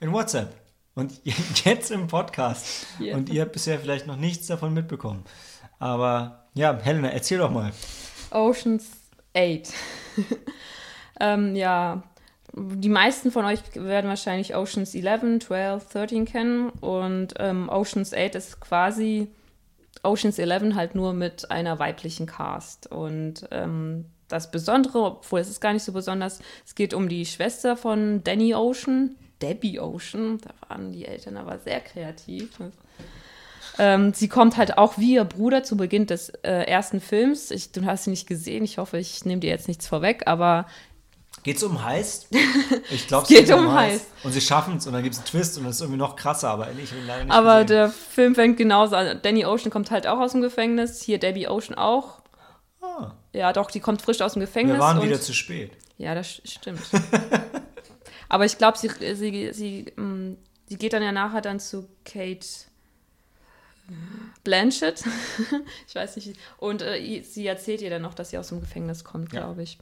in 0.00 0.12
WhatsApp. 0.12 0.52
Und 0.96 1.20
jetzt 1.64 1.92
im 1.92 2.08
Podcast. 2.08 2.86
Ja. 2.98 3.14
Und 3.14 3.28
ihr 3.28 3.42
habt 3.42 3.52
bisher 3.52 3.78
vielleicht 3.78 4.08
noch 4.08 4.16
nichts 4.16 4.48
davon 4.48 4.74
mitbekommen. 4.74 5.24
Aber 5.78 6.48
ja, 6.54 6.76
Helena, 6.76 7.10
erzähl 7.10 7.38
doch 7.38 7.52
mal. 7.52 7.72
Oceans 8.32 8.90
8. 9.36 9.72
ähm, 11.20 11.54
ja, 11.54 12.02
die 12.56 12.88
meisten 12.88 13.30
von 13.30 13.44
euch 13.44 13.60
werden 13.74 14.08
wahrscheinlich 14.08 14.54
Oceans 14.54 14.94
11, 14.94 15.44
12, 15.44 15.88
13 15.88 16.24
kennen. 16.24 16.70
Und 16.70 17.34
ähm, 17.38 17.68
Oceans 17.68 18.14
8 18.14 18.36
ist 18.36 18.60
quasi 18.60 19.28
Oceans 20.02 20.38
11 20.38 20.74
halt 20.74 20.94
nur 20.94 21.12
mit 21.12 21.50
einer 21.50 21.78
weiblichen 21.78 22.26
Cast. 22.26 22.90
Und 22.90 23.48
ähm, 23.50 24.06
das 24.28 24.50
Besondere, 24.50 25.00
obwohl 25.00 25.40
es 25.40 25.50
ist 25.50 25.60
gar 25.60 25.72
nicht 25.72 25.82
so 25.82 25.92
besonders, 25.92 26.40
es 26.64 26.74
geht 26.74 26.94
um 26.94 27.08
die 27.08 27.26
Schwester 27.26 27.76
von 27.76 28.22
Danny 28.22 28.54
Ocean, 28.54 29.16
Debbie 29.42 29.80
Ocean. 29.80 30.38
Da 30.38 30.68
waren 30.68 30.92
die 30.92 31.06
Eltern 31.06 31.36
aber 31.36 31.58
sehr 31.58 31.80
kreativ. 31.80 32.50
Ähm, 33.78 34.14
sie 34.14 34.28
kommt 34.28 34.56
halt 34.56 34.78
auch 34.78 34.96
wie 34.98 35.14
ihr 35.14 35.24
Bruder 35.24 35.64
zu 35.64 35.76
Beginn 35.76 36.06
des 36.06 36.28
äh, 36.28 36.66
ersten 36.66 37.00
Films. 37.00 37.50
Ich, 37.50 37.72
du 37.72 37.84
hast 37.84 38.04
sie 38.04 38.10
nicht 38.10 38.28
gesehen. 38.28 38.62
Ich 38.62 38.78
hoffe, 38.78 38.98
ich 38.98 39.24
nehme 39.24 39.40
dir 39.40 39.50
jetzt 39.50 39.66
nichts 39.66 39.88
vorweg, 39.88 40.22
aber 40.26 40.66
Geht's 41.44 41.62
um 41.62 41.82
Heist? 41.84 42.28
Ich 42.90 43.06
glaube, 43.06 43.22
Es 43.24 43.28
geht 43.28 43.50
um 43.52 43.72
Heist. 43.72 44.06
Und 44.24 44.32
sie 44.32 44.40
schaffen 44.40 44.76
es 44.78 44.86
und 44.86 44.92
dann 44.94 45.02
gibt 45.02 45.14
es 45.14 45.20
einen 45.20 45.28
Twist 45.28 45.56
und 45.58 45.64
das 45.64 45.76
ist 45.76 45.80
irgendwie 45.82 45.98
noch 45.98 46.16
krasser, 46.16 46.48
aber 46.50 46.70
ich 46.72 46.92
ihn 46.92 47.06
leider 47.06 47.24
nicht 47.24 47.32
Aber 47.32 47.62
gesehen. 47.62 47.66
der 47.68 47.88
Film 47.90 48.34
fängt 48.34 48.56
genauso 48.56 48.96
an. 48.96 49.20
Danny 49.22 49.44
Ocean 49.46 49.70
kommt 49.70 49.90
halt 49.90 50.06
auch 50.06 50.18
aus 50.18 50.32
dem 50.32 50.40
Gefängnis. 50.40 51.02
Hier 51.02 51.18
Debbie 51.18 51.46
Ocean 51.48 51.76
auch. 51.76 52.20
Ah, 52.82 53.12
Ja, 53.32 53.52
doch, 53.52 53.70
die 53.70 53.80
kommt 53.80 54.02
frisch 54.02 54.20
aus 54.20 54.32
dem 54.34 54.40
Gefängnis. 54.40 54.74
wir 54.76 54.80
waren 54.80 55.02
wieder 55.02 55.20
zu 55.20 55.32
spät. 55.34 55.72
Ja, 55.98 56.14
das 56.14 56.26
st- 56.26 56.50
stimmt. 56.58 56.80
Aber 58.28 58.44
ich 58.46 58.58
glaube, 58.58 58.76
sie, 58.78 58.90
sie, 59.14 59.52
sie, 59.52 59.92
mm, 59.96 60.36
sie 60.66 60.76
geht 60.76 60.92
dann 60.92 61.02
ja 61.02 61.12
nachher 61.12 61.40
dann 61.40 61.60
zu 61.60 61.88
Kate 62.04 62.46
Blanchett. 64.44 65.02
ich 65.88 65.94
weiß 65.94 66.16
nicht. 66.16 66.36
Und 66.58 66.82
äh, 66.82 67.22
sie 67.22 67.46
erzählt 67.46 67.82
ihr 67.82 67.90
dann 67.90 68.02
noch, 68.02 68.14
dass 68.14 68.30
sie 68.30 68.38
aus 68.38 68.48
dem 68.48 68.60
Gefängnis 68.60 69.04
kommt, 69.04 69.32
Ja. 69.32 69.40
glaube 69.40 69.62
ich. 69.62 69.78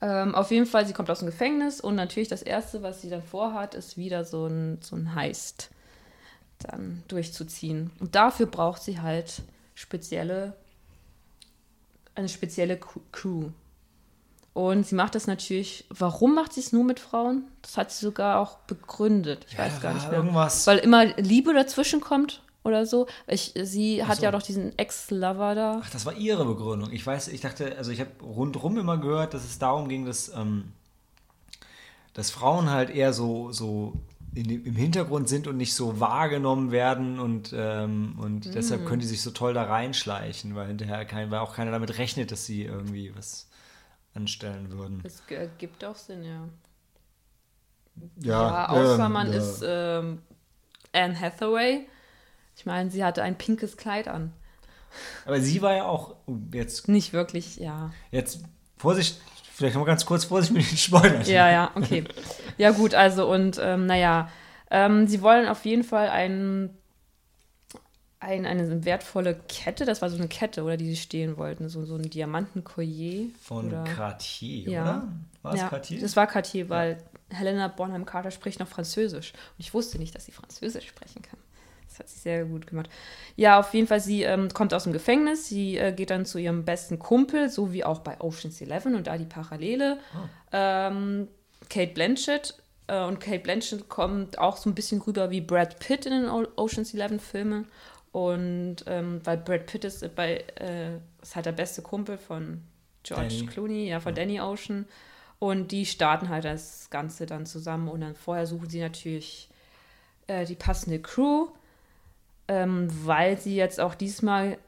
Ähm, 0.00 0.34
auf 0.34 0.50
jeden 0.50 0.66
Fall, 0.66 0.86
sie 0.86 0.92
kommt 0.92 1.10
aus 1.10 1.20
dem 1.20 1.26
Gefängnis 1.26 1.80
und 1.80 1.94
natürlich 1.94 2.28
das 2.28 2.42
Erste, 2.42 2.82
was 2.82 3.00
sie 3.00 3.10
dann 3.10 3.22
vorhat, 3.22 3.74
ist 3.74 3.96
wieder 3.96 4.24
so 4.24 4.46
ein, 4.46 4.78
so 4.82 4.96
ein 4.96 5.14
Heist 5.14 5.70
dann 6.58 7.02
durchzuziehen. 7.08 7.90
Und 8.00 8.14
dafür 8.14 8.46
braucht 8.46 8.82
sie 8.82 9.00
halt 9.00 9.42
spezielle, 9.74 10.54
eine 12.14 12.28
spezielle 12.28 12.78
Crew-. 13.12 13.50
Und 14.52 14.86
sie 14.86 14.94
macht 14.94 15.16
das 15.16 15.26
natürlich, 15.26 15.84
warum 15.90 16.36
macht 16.36 16.52
sie 16.52 16.60
es 16.60 16.72
nur 16.72 16.84
mit 16.84 17.00
Frauen? 17.00 17.48
Das 17.62 17.76
hat 17.76 17.90
sie 17.90 18.04
sogar 18.04 18.38
auch 18.38 18.58
begründet. 18.58 19.46
Ich 19.48 19.58
weiß 19.58 19.74
da 19.74 19.80
gar 19.80 19.94
nicht 19.94 20.08
mehr. 20.08 20.18
Irgendwas. 20.18 20.66
Weil 20.68 20.78
immer 20.78 21.06
Liebe 21.16 21.52
dazwischen 21.52 22.00
kommt 22.00 22.43
oder 22.64 22.86
so. 22.86 23.06
Ich, 23.26 23.52
sie 23.62 24.04
hat 24.04 24.16
so. 24.18 24.24
ja 24.24 24.30
doch 24.32 24.42
diesen 24.42 24.76
Ex-Lover 24.78 25.54
da. 25.54 25.82
Ach, 25.82 25.90
das 25.90 26.06
war 26.06 26.14
ihre 26.16 26.44
Begründung. 26.44 26.90
Ich 26.92 27.06
weiß, 27.06 27.28
ich 27.28 27.40
dachte, 27.40 27.76
also 27.76 27.90
ich 27.90 28.00
habe 28.00 28.10
rundrum 28.22 28.78
immer 28.78 28.98
gehört, 28.98 29.34
dass 29.34 29.44
es 29.44 29.58
darum 29.58 29.88
ging, 29.88 30.04
dass, 30.06 30.28
ähm, 30.34 30.72
dass 32.14 32.30
Frauen 32.30 32.70
halt 32.70 32.90
eher 32.90 33.12
so, 33.12 33.50
so 33.52 33.94
in, 34.34 34.64
im 34.64 34.74
Hintergrund 34.76 35.28
sind 35.28 35.46
und 35.46 35.56
nicht 35.56 35.74
so 35.74 36.00
wahrgenommen 36.00 36.70
werden 36.70 37.18
und, 37.20 37.52
ähm, 37.56 38.16
und 38.18 38.46
Mm. 38.46 38.52
deshalb 38.52 38.84
können 38.84 39.00
die 39.00 39.06
sich 39.06 39.22
so 39.22 39.30
toll 39.30 39.54
da 39.54 39.64
reinschleichen, 39.64 40.54
weil 40.54 40.68
hinterher 40.68 41.04
kein, 41.04 41.30
weil 41.30 41.38
auch 41.40 41.54
keiner 41.54 41.70
damit 41.70 41.98
rechnet, 41.98 42.32
dass 42.32 42.46
sie 42.46 42.64
irgendwie 42.64 43.14
was 43.16 43.48
anstellen 44.14 44.70
würden. 44.72 45.02
Das 45.02 45.22
gibt 45.58 45.84
auch 45.84 45.96
Sinn, 45.96 46.24
ja. 46.24 46.48
Ja, 48.20 48.66
Ja, 48.66 48.68
außer 48.70 49.06
ähm, 49.06 49.12
man 49.12 49.32
ja. 49.32 49.38
ist 49.38 49.62
ähm, 49.66 50.22
Anne 50.92 51.20
Hathaway. 51.20 51.86
Ich 52.56 52.66
meine, 52.66 52.90
sie 52.90 53.04
hatte 53.04 53.22
ein 53.22 53.36
pinkes 53.36 53.76
Kleid 53.76 54.08
an. 54.08 54.32
Aber 55.26 55.40
sie 55.40 55.60
war 55.62 55.74
ja 55.74 55.84
auch 55.86 56.14
oh, 56.26 56.36
jetzt, 56.52 56.88
Nicht 56.88 57.12
wirklich, 57.12 57.56
ja. 57.56 57.92
jetzt 58.10 58.44
Vorsicht, 58.76 59.20
vielleicht 59.52 59.74
noch 59.74 59.82
mal 59.82 59.86
ganz 59.86 60.06
kurz 60.06 60.24
Vorsicht 60.24 60.52
mit 60.52 60.70
den 60.70 60.76
Spoilern. 60.78 61.24
Ja, 61.24 61.50
ja, 61.50 61.70
okay. 61.74 62.04
Ja, 62.58 62.70
gut, 62.70 62.94
also 62.94 63.30
und 63.30 63.58
ähm, 63.60 63.86
naja, 63.86 64.28
ähm, 64.70 65.06
sie 65.08 65.20
wollen 65.22 65.48
auf 65.48 65.64
jeden 65.64 65.82
Fall 65.82 66.08
ein, 66.08 66.70
ein, 68.20 68.46
eine 68.46 68.84
wertvolle 68.84 69.34
Kette, 69.48 69.84
das 69.84 70.00
war 70.00 70.10
so 70.10 70.16
eine 70.16 70.28
Kette, 70.28 70.62
oder 70.62 70.76
die 70.76 70.88
sie 70.88 70.96
stehlen 70.96 71.36
wollten, 71.36 71.68
so, 71.68 71.84
so 71.84 71.96
ein 71.96 72.08
Diamantenkollier. 72.08 73.30
Von 73.42 73.68
oder, 73.68 73.84
Cartier, 73.84 74.70
Ja. 74.70 74.82
oder? 74.82 75.08
War 75.42 75.54
es 75.54 75.60
ja, 75.60 75.68
Cartier? 75.68 76.00
Das 76.00 76.16
war 76.16 76.26
Cartier, 76.26 76.68
weil 76.68 76.98
Helena 77.30 77.68
Bonham 77.68 78.06
Carter 78.06 78.30
spricht 78.30 78.60
noch 78.60 78.68
Französisch. 78.68 79.32
Und 79.32 79.58
ich 79.58 79.74
wusste 79.74 79.98
nicht, 79.98 80.14
dass 80.14 80.24
sie 80.24 80.32
Französisch 80.32 80.86
sprechen 80.86 81.22
kann. 81.22 81.38
Das 81.94 82.00
hat 82.00 82.08
sie 82.08 82.18
sehr 82.18 82.44
gut 82.44 82.66
gemacht. 82.66 82.90
Ja, 83.36 83.60
auf 83.60 83.72
jeden 83.72 83.86
Fall, 83.86 84.00
sie 84.00 84.24
ähm, 84.24 84.48
kommt 84.48 84.74
aus 84.74 84.82
dem 84.82 84.92
Gefängnis. 84.92 85.48
Sie 85.48 85.78
äh, 85.78 85.92
geht 85.92 86.10
dann 86.10 86.26
zu 86.26 86.38
ihrem 86.38 86.64
besten 86.64 86.98
Kumpel, 86.98 87.48
so 87.48 87.72
wie 87.72 87.84
auch 87.84 88.00
bei 88.00 88.20
Ocean's 88.20 88.60
Eleven 88.60 88.96
und 88.96 89.06
da 89.06 89.16
die 89.16 89.24
Parallele. 89.26 89.98
Ähm, 90.50 91.28
Kate 91.70 91.92
Blanchett. 91.92 92.54
Äh, 92.88 93.04
und 93.04 93.20
Kate 93.20 93.38
Blanchett 93.38 93.88
kommt 93.88 94.38
auch 94.38 94.56
so 94.56 94.68
ein 94.68 94.74
bisschen 94.74 95.00
rüber 95.02 95.30
wie 95.30 95.40
Brad 95.40 95.78
Pitt 95.78 96.04
in 96.06 96.12
den 96.12 96.28
O- 96.28 96.48
Ocean's 96.56 96.92
Eleven 96.94 97.20
Filmen. 97.20 97.68
Und 98.10 98.78
ähm, 98.86 99.20
weil 99.22 99.36
Brad 99.36 99.66
Pitt 99.66 99.84
ist 99.84 100.14
bei, 100.16 100.44
äh, 100.56 100.96
ist 101.22 101.36
halt 101.36 101.46
der 101.46 101.52
beste 101.52 101.82
Kumpel 101.82 102.18
von 102.18 102.62
George 103.04 103.28
Danny. 103.28 103.46
Clooney, 103.46 103.88
ja, 103.88 104.00
von 104.00 104.16
Danny 104.16 104.40
Ocean. 104.40 104.86
Und 105.38 105.70
die 105.70 105.86
starten 105.86 106.28
halt 106.28 106.44
das 106.44 106.90
Ganze 106.90 107.26
dann 107.26 107.46
zusammen 107.46 107.88
und 107.88 108.00
dann 108.00 108.16
vorher 108.16 108.46
suchen 108.46 108.68
sie 108.68 108.80
natürlich 108.80 109.48
äh, 110.26 110.44
die 110.46 110.54
passende 110.54 111.00
Crew, 111.00 111.48
ähm, 112.48 112.88
weil 113.06 113.38
sie 113.38 113.56
jetzt 113.56 113.80
auch 113.80 113.94
diesmal 113.94 114.58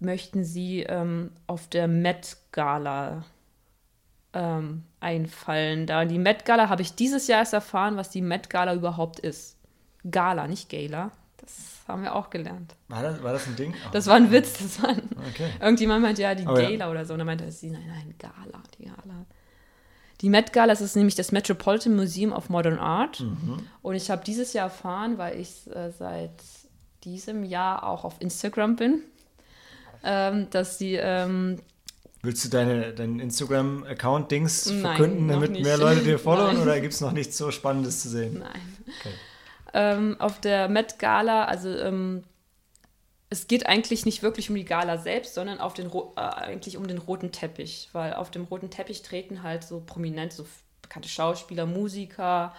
möchten 0.00 0.44
sie 0.44 0.82
ähm, 0.82 1.30
auf 1.46 1.68
der 1.68 1.88
Met 1.88 2.36
Gala 2.52 3.24
ähm, 4.32 4.84
einfallen. 5.00 5.86
Da 5.86 6.04
die 6.04 6.18
Met 6.18 6.44
Gala 6.44 6.68
habe 6.68 6.82
ich 6.82 6.94
dieses 6.94 7.26
Jahr 7.26 7.40
erst 7.40 7.52
erfahren, 7.54 7.96
was 7.96 8.10
die 8.10 8.22
Met 8.22 8.50
Gala 8.50 8.74
überhaupt 8.74 9.18
ist. 9.20 9.56
Gala, 10.08 10.46
nicht 10.46 10.68
Gala. 10.68 11.10
Das 11.38 11.80
haben 11.88 12.02
wir 12.02 12.14
auch 12.14 12.30
gelernt. 12.30 12.74
War 12.88 13.02
das, 13.02 13.22
war 13.22 13.32
das 13.32 13.46
ein 13.46 13.56
Ding? 13.56 13.74
Ah, 13.86 13.90
Das 13.92 14.06
war 14.06 14.16
ein 14.16 14.30
Witz, 14.30 14.52
das 14.58 14.82
war 14.82 14.90
ein, 14.90 15.02
Okay. 15.30 15.50
Irgendjemand 15.60 16.02
meinte 16.02 16.22
ja 16.22 16.34
die 16.34 16.46
Oh, 16.46 16.56
ja. 16.56 16.68
Gala 16.70 16.90
oder 16.90 17.04
so. 17.04 17.14
Und 17.14 17.18
dann 17.20 17.26
meinte 17.26 17.50
sie, 17.50 17.70
nein, 17.70 17.84
nein, 17.88 18.14
Gala, 18.18 18.62
die 18.78 18.84
Gala. 18.84 19.26
Die 20.20 20.28
Met 20.28 20.52
Gala 20.52 20.72
ist 20.72 20.96
nämlich 20.96 21.14
das 21.14 21.32
Metropolitan 21.32 21.94
Museum 21.96 22.32
of 22.32 22.50
Modern 22.50 22.78
Art. 22.78 23.20
Mhm. 23.20 23.66
Und 23.82 23.94
ich 23.94 24.10
habe 24.10 24.22
dieses 24.24 24.52
Jahr 24.52 24.66
erfahren, 24.66 25.16
weil 25.16 25.38
ich 25.40 25.66
äh, 25.74 25.90
seit 25.90 26.32
diesem 27.12 27.44
Jahr 27.44 27.84
auch 27.84 28.04
auf 28.04 28.14
Instagram 28.20 28.76
bin, 28.76 29.02
ähm, 30.04 30.48
dass 30.50 30.78
sie, 30.78 30.94
ähm, 30.94 31.60
Willst 32.22 32.44
du 32.44 32.48
deine, 32.48 32.92
deinen 32.94 33.20
Instagram-Account-Dings 33.20 34.72
verkünden, 34.80 35.28
damit 35.28 35.52
nicht. 35.52 35.62
mehr 35.64 35.78
Leute 35.78 36.02
dir 36.02 36.18
Nein. 36.24 36.62
oder 36.62 36.80
gibt 36.80 36.94
es 36.94 37.00
noch 37.00 37.12
nichts 37.12 37.36
so 37.38 37.50
Spannendes 37.50 38.02
zu 38.02 38.08
sehen? 38.08 38.40
nein, 38.40 38.76
Okay. 39.00 39.14
ähm, 39.74 40.16
auf 40.18 40.40
der 40.40 40.68
Met 40.68 40.98
Gala, 40.98 41.44
also 41.44 41.68
ähm, 41.70 42.24
es 43.30 43.46
geht 43.46 43.66
eigentlich 43.66 44.04
nicht 44.06 44.22
wirklich 44.22 44.48
um 44.50 44.56
die 44.56 44.64
Gala 44.64 44.98
selbst, 44.98 45.34
sondern 45.34 45.60
auf 45.60 45.74
den, 45.74 45.90
äh, 45.92 46.20
eigentlich 46.20 46.76
um 46.76 46.86
den 46.86 46.98
roten 46.98 47.30
Teppich, 47.30 47.88
weil 47.92 48.14
auf 48.14 48.30
dem 48.30 48.44
roten 48.44 48.70
Teppich 48.70 49.02
treten 49.02 49.42
halt 49.42 49.64
so 49.64 49.82
prominent, 49.84 50.32
so 50.32 50.46
bekannte 50.82 51.08
Schauspieler, 51.08 51.66
Musiker, 51.66 52.54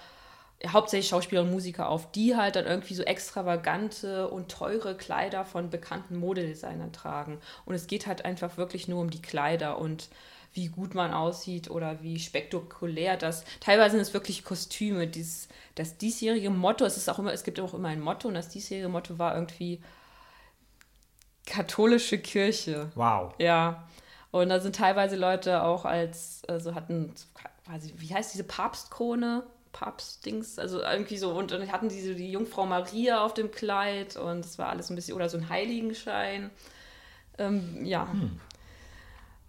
hauptsächlich 0.68 1.10
Schauspieler 1.10 1.42
und 1.42 1.52
Musiker 1.52 1.90
auf, 1.90 2.12
die 2.12 2.36
halt 2.36 2.56
dann 2.56 2.66
irgendwie 2.66 2.94
so 2.94 3.04
extravagante 3.04 4.28
und 4.28 4.52
teure 4.52 4.96
Kleider 4.96 5.46
von 5.46 5.70
bekannten 5.70 6.18
Modedesignern 6.18 6.92
tragen. 6.92 7.40
Und 7.66 7.76
es 7.76 7.88
geht 7.88 8.08
halt 8.08 8.26
einfach 8.26 8.58
wirklich 8.58 8.88
nur 8.88 9.00
um 9.00 9.10
die 9.10 9.22
Kleider 9.22 9.78
und 9.78 10.10
wie 10.54 10.68
gut 10.68 10.96
man 10.96 11.14
aussieht 11.14 11.70
oder 11.70 12.02
wie 12.02 12.20
spektakulär 12.20 13.18
das. 13.18 13.46
Teilweise 13.60 13.92
sind 13.92 14.02
es 14.02 14.14
wirklich 14.14 14.44
Kostüme. 14.44 15.08
Dies, 15.08 15.48
das 15.76 15.98
diesjährige 15.98 16.50
Motto, 16.50 16.86
es 16.86 16.98
ist 16.98 17.10
auch 17.10 17.20
immer, 17.20 17.32
es 17.32 17.44
gibt 17.44 17.60
auch 17.60 17.74
immer 17.74 17.90
ein 17.90 18.02
Motto 18.02 18.28
und 18.28 18.34
das 18.34 18.50
diesjährige 18.50 18.90
Motto 18.90 19.20
war 19.20 19.36
irgendwie 19.36 19.82
katholische 21.46 22.18
Kirche. 22.18 22.92
Wow. 22.96 23.34
Ja. 23.38 23.88
Und 24.32 24.50
da 24.50 24.60
sind 24.60 24.76
teilweise 24.76 25.16
Leute 25.16 25.64
auch 25.64 25.86
als, 25.86 26.42
also 26.48 26.76
hatten, 26.76 27.14
quasi, 27.66 27.94
wie 27.98 28.14
heißt 28.14 28.34
diese 28.34 28.44
Papstkrone? 28.44 29.44
Papstdings, 29.80 30.60
also 30.60 30.82
irgendwie 30.82 31.18
so, 31.18 31.32
und 31.32 31.52
dann 31.52 31.72
hatten 31.72 31.88
die 31.88 32.02
so 32.02 32.14
die 32.14 32.30
Jungfrau 32.30 32.66
Maria 32.66 33.24
auf 33.24 33.34
dem 33.34 33.50
Kleid 33.50 34.18
und 34.18 34.44
es 34.44 34.58
war 34.58 34.68
alles 34.68 34.90
ein 34.90 34.96
bisschen, 34.96 35.16
oder 35.16 35.30
so 35.30 35.38
ein 35.38 35.48
Heiligenschein. 35.48 36.50
Ähm, 37.38 37.86
ja. 37.86 38.12
Hm. 38.12 38.42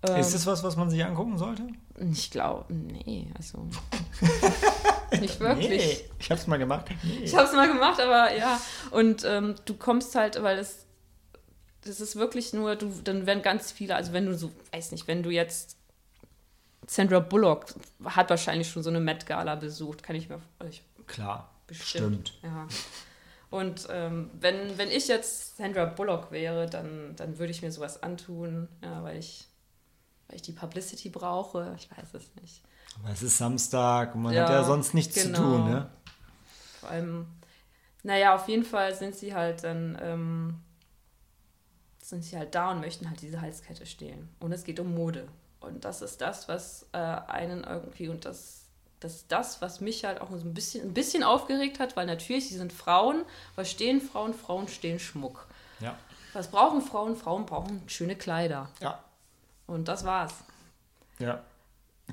Ähm, 0.07 0.21
ist 0.21 0.33
das 0.33 0.47
was, 0.47 0.63
was 0.63 0.77
man 0.77 0.89
sich 0.89 1.05
angucken 1.05 1.37
sollte? 1.37 1.67
Ich 2.13 2.31
glaube, 2.31 2.73
nee, 2.73 3.27
also 3.37 3.67
nicht 5.21 5.41
wirklich. 5.41 5.69
Nee, 5.69 6.11
ich 6.21 6.31
habe 6.31 6.41
es 6.41 6.47
mal 6.47 6.59
gemacht. 6.59 6.87
Nee. 7.03 7.25
Ich 7.25 7.35
habe 7.35 7.49
es 7.49 7.53
mal 7.53 7.67
gemacht, 7.67 8.01
aber 8.01 8.33
ja. 8.33 8.61
Und 8.93 9.25
ähm, 9.25 9.57
du 9.65 9.75
kommst 9.75 10.15
halt, 10.15 10.41
weil 10.41 10.59
es 10.59 10.87
das 11.83 12.01
ist 12.01 12.15
wirklich 12.17 12.53
nur, 12.53 12.77
du, 12.77 12.93
dann 13.03 13.27
werden 13.27 13.43
ganz 13.43 13.73
viele, 13.73 13.97
also 13.97 14.13
wenn 14.13 14.27
du 14.27 14.37
so, 14.37 14.53
weiß 14.71 14.93
nicht, 14.93 15.09
wenn 15.09 15.23
du 15.23 15.31
jetzt 15.31 15.77
Sandra 16.87 17.21
Bullock 17.21 17.67
hat 18.05 18.31
wahrscheinlich 18.31 18.71
schon 18.71 18.83
so 18.83 18.91
eine 18.91 19.01
Met 19.01 19.27
Gala 19.27 19.55
besucht, 19.55 20.03
kann 20.03 20.17
ich 20.17 20.29
mir 20.29 20.41
ich, 20.69 20.83
klar 21.07 21.51
bestimmt. 21.67 22.31
Stimmt. 22.31 22.43
Ja. 22.43 22.67
Und 23.51 23.89
ähm, 23.91 24.31
wenn, 24.39 24.79
wenn 24.79 24.91
ich 24.91 25.09
jetzt 25.09 25.57
Sandra 25.57 25.85
Bullock 25.85 26.31
wäre, 26.31 26.67
dann, 26.67 27.15
dann 27.17 27.39
würde 27.39 27.51
ich 27.51 27.63
mir 27.63 27.73
sowas 27.73 28.03
antun, 28.03 28.69
ja, 28.83 29.03
weil 29.03 29.19
ich, 29.19 29.49
weil 30.29 30.37
ich 30.37 30.43
die 30.43 30.53
Publicity 30.53 31.09
brauche. 31.09 31.75
Ich 31.77 31.91
weiß 31.91 32.15
es 32.15 32.35
nicht. 32.41 32.63
Aber 32.99 33.13
es 33.13 33.23
ist 33.23 33.39
Samstag 33.39 34.15
und 34.15 34.23
man 34.23 34.35
ja, 34.35 34.43
hat 34.43 34.51
ja 34.51 34.65
sonst 34.65 34.95
nichts 34.95 35.15
genau. 35.15 35.39
zu 35.39 35.43
tun, 35.43 35.71
ne? 35.71 35.91
Vor 36.81 36.91
allem, 36.91 37.27
naja, 38.03 38.35
auf 38.35 38.49
jeden 38.49 38.65
Fall 38.65 38.95
sind 38.95 39.15
sie 39.15 39.35
halt 39.35 39.65
dann 39.65 39.99
ähm, 40.01 40.61
sind 42.11 42.25
sie 42.25 42.37
halt 42.37 42.55
da 42.55 42.73
und 42.73 42.81
möchten 42.81 43.09
halt 43.09 43.23
diese 43.23 43.41
Halskette 43.41 43.87
stehlen. 43.87 44.29
Und 44.41 44.53
es 44.53 44.65
geht 44.65 44.81
um 44.81 44.95
Mode. 44.95 45.29
Und 45.61 45.85
das 45.85 46.03
ist 46.03 46.21
das, 46.21 46.49
was 46.49 46.87
äh, 46.93 46.99
einen 46.99 47.65
irgendwie 47.65 48.09
und 48.09 48.25
das, 48.25 48.65
das 48.99 49.17
ist 49.17 49.27
das, 49.33 49.61
was 49.61 49.81
mich 49.81 50.05
halt 50.05 50.21
auch 50.21 50.31
so 50.31 50.37
ein 50.37 50.55
bisschen, 50.55 50.89
ein 50.89 50.95
bisschen 50.95 51.23
aufgeregt 51.23 51.79
hat, 51.79 51.97
weil 51.97 52.07
natürlich, 52.07 52.49
sie 52.49 52.57
sind 52.57 52.73
Frauen. 52.73 53.25
Was 53.57 53.71
stehen 53.71 54.01
Frauen? 54.01 54.35
Frauen 54.35 54.69
stehen 54.69 54.99
Schmuck. 54.99 55.47
Ja. 55.81 55.97
Was 56.33 56.49
brauchen 56.49 56.81
Frauen? 56.81 57.17
Frauen 57.17 57.47
brauchen 57.47 57.83
schöne 57.87 58.17
Kleider. 58.17 58.69
Ja. 58.81 58.99
Und 59.67 59.89
das 59.89 60.05
war's. 60.05 60.35
Ja. 61.19 61.43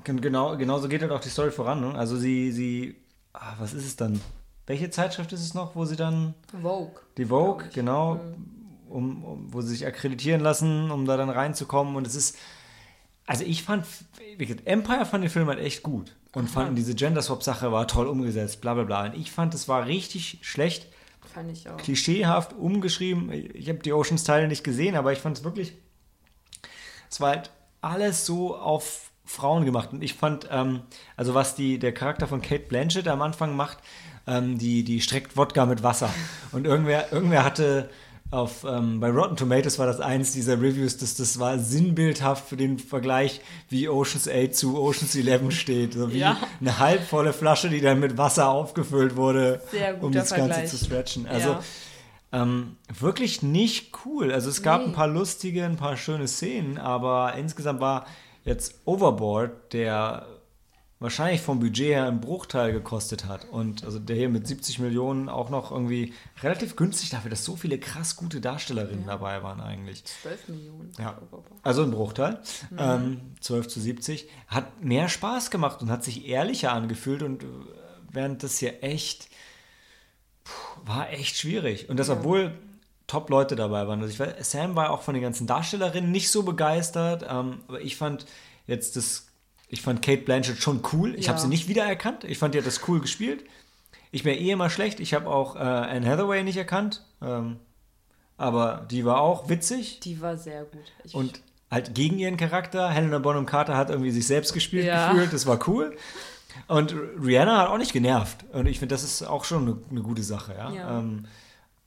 Genau, 0.04 0.56
genauso 0.56 0.88
geht 0.88 1.02
halt 1.02 1.10
auch 1.10 1.20
die 1.20 1.28
Story 1.28 1.50
voran. 1.50 1.80
Ne? 1.80 1.98
Also 1.98 2.16
sie, 2.16 2.52
sie, 2.52 2.96
ah, 3.32 3.54
was 3.58 3.72
ist 3.72 3.84
es 3.84 3.96
dann? 3.96 4.20
Welche 4.66 4.90
Zeitschrift 4.90 5.32
ist 5.32 5.40
es 5.40 5.54
noch, 5.54 5.74
wo 5.74 5.84
sie 5.86 5.96
dann. 5.96 6.34
Vogue. 6.62 7.00
Die 7.16 7.24
Vogue, 7.24 7.68
genau. 7.72 8.14
Mhm 8.14 8.58
um, 8.88 9.24
um, 9.24 9.52
wo 9.52 9.60
sie 9.60 9.68
sich 9.68 9.86
akkreditieren 9.86 10.40
lassen, 10.40 10.90
um 10.90 11.06
da 11.06 11.16
dann 11.16 11.30
reinzukommen. 11.30 11.96
Und 11.96 12.06
es 12.06 12.14
ist, 12.14 12.36
also 13.28 13.44
ich 13.44 13.62
fand, 13.62 13.84
Empire 14.64 15.04
fand 15.04 15.22
den 15.22 15.30
Film 15.30 15.48
halt 15.48 15.60
echt 15.60 15.82
gut 15.82 16.16
und 16.32 16.48
fand 16.48 16.76
diese 16.78 16.94
Gender 16.94 17.20
Swap 17.20 17.42
Sache 17.42 17.70
war 17.70 17.86
toll 17.86 18.06
umgesetzt, 18.06 18.62
bla 18.62 18.72
bla 18.72 18.84
bla. 18.84 19.04
Und 19.04 19.16
ich 19.16 19.30
fand, 19.30 19.52
es 19.52 19.68
war 19.68 19.86
richtig 19.86 20.38
schlecht. 20.40 20.86
Fand 21.34 21.52
ich 21.52 21.68
auch. 21.68 21.76
Klischeehaft 21.76 22.54
umgeschrieben. 22.54 23.30
Ich 23.54 23.68
habe 23.68 23.80
die 23.80 23.92
Oceans 23.92 24.24
Teile 24.24 24.48
nicht 24.48 24.64
gesehen, 24.64 24.96
aber 24.96 25.12
ich 25.12 25.18
fand 25.18 25.36
es 25.36 25.44
wirklich, 25.44 25.74
es 27.10 27.20
war 27.20 27.30
halt 27.30 27.50
alles 27.82 28.24
so 28.24 28.56
auf 28.56 29.10
Frauen 29.26 29.66
gemacht. 29.66 29.92
Und 29.92 30.02
ich 30.02 30.14
fand, 30.14 30.48
ähm, 30.50 30.80
also 31.14 31.34
was 31.34 31.54
die, 31.54 31.78
der 31.78 31.92
Charakter 31.92 32.28
von 32.28 32.40
Kate 32.40 32.64
Blanchett 32.66 33.08
am 33.08 33.20
Anfang 33.20 33.54
macht, 33.54 33.76
ähm, 34.26 34.56
die, 34.56 34.84
die 34.84 35.02
streckt 35.02 35.36
Wodka 35.36 35.66
mit 35.66 35.82
Wasser. 35.82 36.08
Und 36.52 36.66
irgendwer, 36.66 37.12
irgendwer 37.12 37.44
hatte 37.44 37.90
auf, 38.30 38.64
ähm, 38.64 39.00
bei 39.00 39.10
Rotten 39.10 39.36
Tomatoes 39.36 39.78
war 39.78 39.86
das 39.86 40.00
eins 40.00 40.32
dieser 40.32 40.60
Reviews, 40.60 40.98
das, 40.98 41.14
das 41.16 41.38
war 41.38 41.58
sinnbildhaft 41.58 42.46
für 42.46 42.58
den 42.58 42.78
Vergleich, 42.78 43.40
wie 43.70 43.88
Oceans 43.88 44.28
8 44.28 44.54
zu 44.54 44.78
Oceans 44.78 45.16
11 45.16 45.50
steht. 45.50 45.94
So 45.94 46.12
wie 46.12 46.18
ja. 46.18 46.36
eine 46.60 46.78
halbvolle 46.78 47.32
Flasche, 47.32 47.70
die 47.70 47.80
dann 47.80 48.00
mit 48.00 48.18
Wasser 48.18 48.50
aufgefüllt 48.50 49.16
wurde, 49.16 49.62
um 50.00 50.12
das 50.12 50.28
Vergleich. 50.28 50.58
Ganze 50.58 50.76
zu 50.76 50.84
stretchen. 50.84 51.26
Also 51.26 51.50
ja. 51.50 51.62
ähm, 52.32 52.76
wirklich 52.98 53.42
nicht 53.42 53.92
cool. 54.04 54.30
Also 54.30 54.50
es 54.50 54.62
gab 54.62 54.82
nee. 54.82 54.88
ein 54.88 54.92
paar 54.92 55.08
lustige, 55.08 55.64
ein 55.64 55.76
paar 55.76 55.96
schöne 55.96 56.28
Szenen, 56.28 56.76
aber 56.76 57.34
insgesamt 57.34 57.80
war 57.80 58.06
jetzt 58.44 58.74
Overboard, 58.84 59.72
der 59.72 60.26
wahrscheinlich 61.00 61.40
vom 61.40 61.60
Budget 61.60 61.88
her 61.88 62.06
einen 62.06 62.20
Bruchteil 62.20 62.72
gekostet 62.72 63.26
hat. 63.26 63.46
Und 63.50 63.84
also 63.84 63.98
der 63.98 64.16
hier 64.16 64.28
mit 64.28 64.46
70 64.46 64.78
Millionen 64.80 65.28
auch 65.28 65.48
noch 65.48 65.70
irgendwie 65.70 66.12
relativ 66.42 66.76
günstig 66.76 67.10
dafür, 67.10 67.30
dass 67.30 67.44
so 67.44 67.56
viele 67.56 67.78
krass 67.78 68.16
gute 68.16 68.40
Darstellerinnen 68.40 69.04
ja. 69.04 69.12
dabei 69.12 69.42
waren 69.42 69.60
eigentlich. 69.60 70.04
12 70.04 70.48
Millionen. 70.48 70.92
Ja. 70.98 71.18
Also 71.62 71.82
ein 71.82 71.92
Bruchteil. 71.92 72.40
Mhm. 72.70 72.78
Ähm, 72.78 73.20
12 73.40 73.68
zu 73.68 73.80
70. 73.80 74.28
Hat 74.48 74.82
mehr 74.82 75.08
Spaß 75.08 75.50
gemacht 75.50 75.82
und 75.82 75.90
hat 75.90 76.02
sich 76.02 76.26
ehrlicher 76.26 76.72
angefühlt 76.72 77.22
und 77.22 77.44
äh, 77.44 77.46
während 78.10 78.42
das 78.42 78.58
hier 78.58 78.82
echt 78.82 79.28
puh, 80.42 80.80
war 80.86 81.10
echt 81.10 81.36
schwierig. 81.36 81.88
Und 81.88 81.98
das, 81.98 82.08
ja. 82.08 82.14
obwohl 82.14 82.58
Top-Leute 83.06 83.56
dabei 83.56 83.86
waren. 83.86 84.02
Also 84.02 84.12
ich 84.12 84.20
war, 84.20 84.42
Sam 84.42 84.74
war 84.76 84.90
auch 84.90 85.02
von 85.02 85.14
den 85.14 85.22
ganzen 85.22 85.46
Darstellerinnen 85.46 86.10
nicht 86.10 86.30
so 86.30 86.42
begeistert, 86.42 87.24
ähm, 87.28 87.60
aber 87.68 87.80
ich 87.80 87.96
fand 87.96 88.26
jetzt 88.66 88.96
das 88.96 89.27
ich 89.68 89.82
fand 89.82 90.02
Kate 90.02 90.22
Blanchett 90.22 90.58
schon 90.58 90.82
cool. 90.92 91.14
Ich 91.14 91.26
ja. 91.26 91.32
habe 91.32 91.40
sie 91.40 91.48
nicht 91.48 91.68
wiedererkannt. 91.68 92.24
Ich 92.24 92.38
fand, 92.38 92.54
die 92.54 92.58
hat 92.58 92.66
das 92.66 92.88
cool 92.88 93.00
gespielt. 93.00 93.44
Ich 94.10 94.24
wäre 94.24 94.36
eh 94.36 94.50
immer 94.50 94.70
schlecht. 94.70 95.00
Ich 95.00 95.12
habe 95.12 95.28
auch 95.28 95.56
äh, 95.56 95.58
Anne 95.58 96.08
Hathaway 96.08 96.42
nicht 96.42 96.56
erkannt. 96.56 97.04
Ähm, 97.20 97.58
aber 98.38 98.86
die 98.90 99.04
war 99.04 99.20
auch 99.20 99.48
witzig. 99.48 100.00
Die 100.00 100.20
war 100.22 100.36
sehr 100.36 100.64
gut. 100.64 100.92
Ich 101.04 101.14
und 101.14 101.42
halt 101.70 101.94
gegen 101.94 102.18
ihren 102.18 102.38
Charakter. 102.38 102.88
Helena 102.88 103.18
Bonham 103.18 103.44
Carter 103.44 103.76
hat 103.76 103.90
irgendwie 103.90 104.10
sich 104.10 104.26
selbst 104.26 104.54
gespielt 104.54 104.86
ja. 104.86 105.12
gefühlt. 105.12 105.32
Das 105.32 105.46
war 105.46 105.68
cool. 105.68 105.94
Und 106.66 106.94
Rihanna 107.22 107.58
hat 107.58 107.68
auch 107.68 107.78
nicht 107.78 107.92
genervt. 107.92 108.46
Und 108.52 108.66
ich 108.66 108.78
finde, 108.78 108.94
das 108.94 109.04
ist 109.04 109.22
auch 109.22 109.44
schon 109.44 109.62
eine, 109.62 109.78
eine 109.90 110.00
gute 110.00 110.22
Sache. 110.22 110.54
Ja. 110.56 110.72
ja. 110.72 110.98
Ähm, 110.98 111.26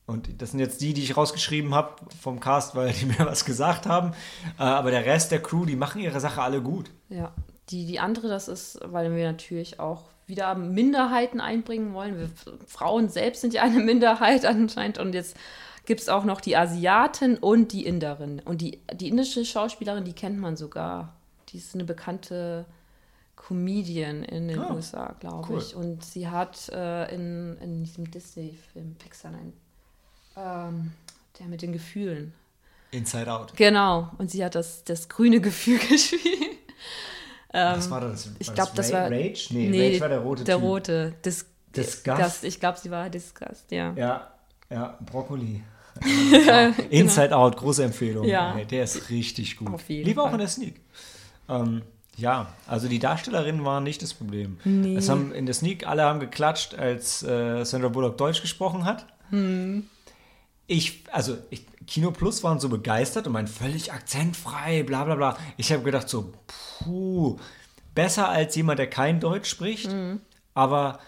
und 0.05 0.41
das 0.41 0.51
sind 0.51 0.59
jetzt 0.59 0.81
die, 0.81 0.93
die 0.93 1.03
ich 1.03 1.17
rausgeschrieben 1.17 1.73
habe 1.73 1.95
vom 2.21 2.39
Cast, 2.39 2.75
weil 2.75 2.93
die 2.93 3.05
mir 3.07 3.25
was 3.25 3.43
gesagt 3.43 3.87
haben. 3.87 4.13
Äh, 4.59 4.63
aber 4.63 4.91
der 4.91 5.05
Rest 5.05 5.31
der 5.31 5.41
Crew, 5.41 5.65
die 5.65 5.75
machen 5.75 6.01
ihre 6.01 6.19
Sache 6.19 6.43
alle 6.43 6.61
gut. 6.61 6.91
Ja, 7.09 7.33
die, 7.69 7.85
die 7.85 7.99
andere, 7.99 8.27
das 8.27 8.47
ist, 8.47 8.79
weil 8.83 9.15
wir 9.15 9.31
natürlich 9.31 9.79
auch 9.79 10.03
wieder 10.27 10.55
Minderheiten 10.55 11.39
einbringen 11.41 11.93
wollen. 11.93 12.17
Wir, 12.17 12.29
Frauen 12.65 13.09
selbst 13.09 13.41
sind 13.41 13.53
ja 13.53 13.63
eine 13.63 13.79
Minderheit 13.83 14.45
anscheinend 14.45 14.97
und 14.97 15.13
jetzt 15.13 15.35
gibt 15.85 16.01
es 16.01 16.09
auch 16.09 16.23
noch 16.23 16.41
die 16.41 16.55
Asiaten 16.55 17.37
und 17.37 17.71
die 17.71 17.85
Inderin. 17.85 18.41
Und 18.45 18.61
die, 18.61 18.79
die 18.93 19.09
indische 19.09 19.45
Schauspielerin, 19.45 20.05
die 20.05 20.13
kennt 20.13 20.39
man 20.39 20.55
sogar. 20.55 21.15
Die 21.49 21.57
ist 21.57 21.73
eine 21.73 21.83
bekannte 21.83 22.65
Comedian 23.35 24.23
in 24.23 24.47
den 24.47 24.59
oh, 24.59 24.75
USA, 24.75 25.15
glaube 25.19 25.47
cool. 25.49 25.59
ich. 25.59 25.75
Und 25.75 26.03
sie 26.05 26.27
hat 26.27 26.69
äh, 26.69 27.13
in, 27.13 27.57
in 27.57 27.83
diesem 27.83 28.09
Disney-Film 28.09 28.95
Pixar, 28.95 29.31
nein, 29.31 29.53
ähm, 30.37 30.91
der 31.39 31.47
mit 31.47 31.61
den 31.61 31.73
Gefühlen. 31.73 32.33
Inside 32.91 33.31
Out. 33.31 33.55
Genau. 33.55 34.11
Und 34.17 34.29
sie 34.29 34.45
hat 34.45 34.55
das, 34.55 34.83
das 34.83 35.09
grüne 35.09 35.41
Gefühl 35.41 35.79
gespielt. 35.89 36.57
Ähm, 37.53 37.77
Was 37.77 37.89
war 37.89 38.01
das? 38.01 38.27
War 38.27 38.35
ich 38.39 38.53
glaube, 38.53 38.71
das, 38.75 38.93
war. 38.93 39.11
Rage? 39.11 39.47
Nee, 39.51 39.69
nee, 39.69 39.87
Rage 39.87 40.01
war 40.01 40.09
der 40.09 40.19
rote 40.19 40.43
Der 40.43 40.55
typ. 40.55 40.63
rote. 40.63 41.13
Dis 41.25 41.45
Disgust. 41.75 42.43
Ich 42.43 42.59
glaube, 42.59 42.77
sie 42.77 42.91
war 42.91 43.09
Disgust, 43.09 43.71
ja. 43.71 43.93
Ja, 43.95 44.31
ja, 44.69 44.97
Brokkoli. 45.05 45.63
Inside 46.89 47.29
genau. 47.29 47.45
Out, 47.45 47.57
große 47.57 47.83
Empfehlung. 47.83 48.25
Ja. 48.25 48.55
Der 48.69 48.83
ist 48.83 49.09
richtig 49.09 49.57
gut. 49.57 49.73
Auf 49.73 49.89
jeden 49.89 50.07
Lief 50.07 50.17
auch 50.17 50.31
in 50.31 50.39
der 50.39 50.47
Sneak. 50.47 50.75
Ähm, 51.49 51.81
ja, 52.17 52.53
also 52.67 52.87
die 52.87 52.99
Darstellerinnen 52.99 53.63
waren 53.65 53.83
nicht 53.83 54.01
das 54.01 54.13
Problem. 54.13 54.57
Nee. 54.63 54.95
Es 54.95 55.09
haben 55.09 55.33
in 55.33 55.45
der 55.45 55.55
Sneak 55.55 55.87
alle 55.87 56.03
haben 56.03 56.19
geklatscht, 56.19 56.75
als 56.75 57.23
äh, 57.23 57.63
Sandra 57.63 57.89
Bullock 57.89 58.17
Deutsch 58.17 58.41
gesprochen 58.41 58.85
hat. 58.85 59.05
Hm. 59.29 59.87
Ich, 60.71 61.03
also 61.11 61.37
ich, 61.49 61.65
Kino 61.85 62.11
Plus 62.11 62.43
waren 62.43 62.61
so 62.61 62.69
begeistert 62.69 63.27
und 63.27 63.33
mein 63.33 63.47
völlig 63.47 63.91
akzentfrei, 63.91 64.83
bla 64.83 65.03
bla 65.03 65.15
bla. 65.15 65.37
Ich 65.57 65.73
habe 65.73 65.83
gedacht 65.83 66.07
so, 66.07 66.31
puh, 66.47 67.37
besser 67.93 68.29
als 68.29 68.55
jemand, 68.55 68.79
der 68.79 68.89
kein 68.89 69.19
Deutsch 69.19 69.49
spricht. 69.49 69.91
Mhm. 69.91 70.21
Aber 70.53 70.99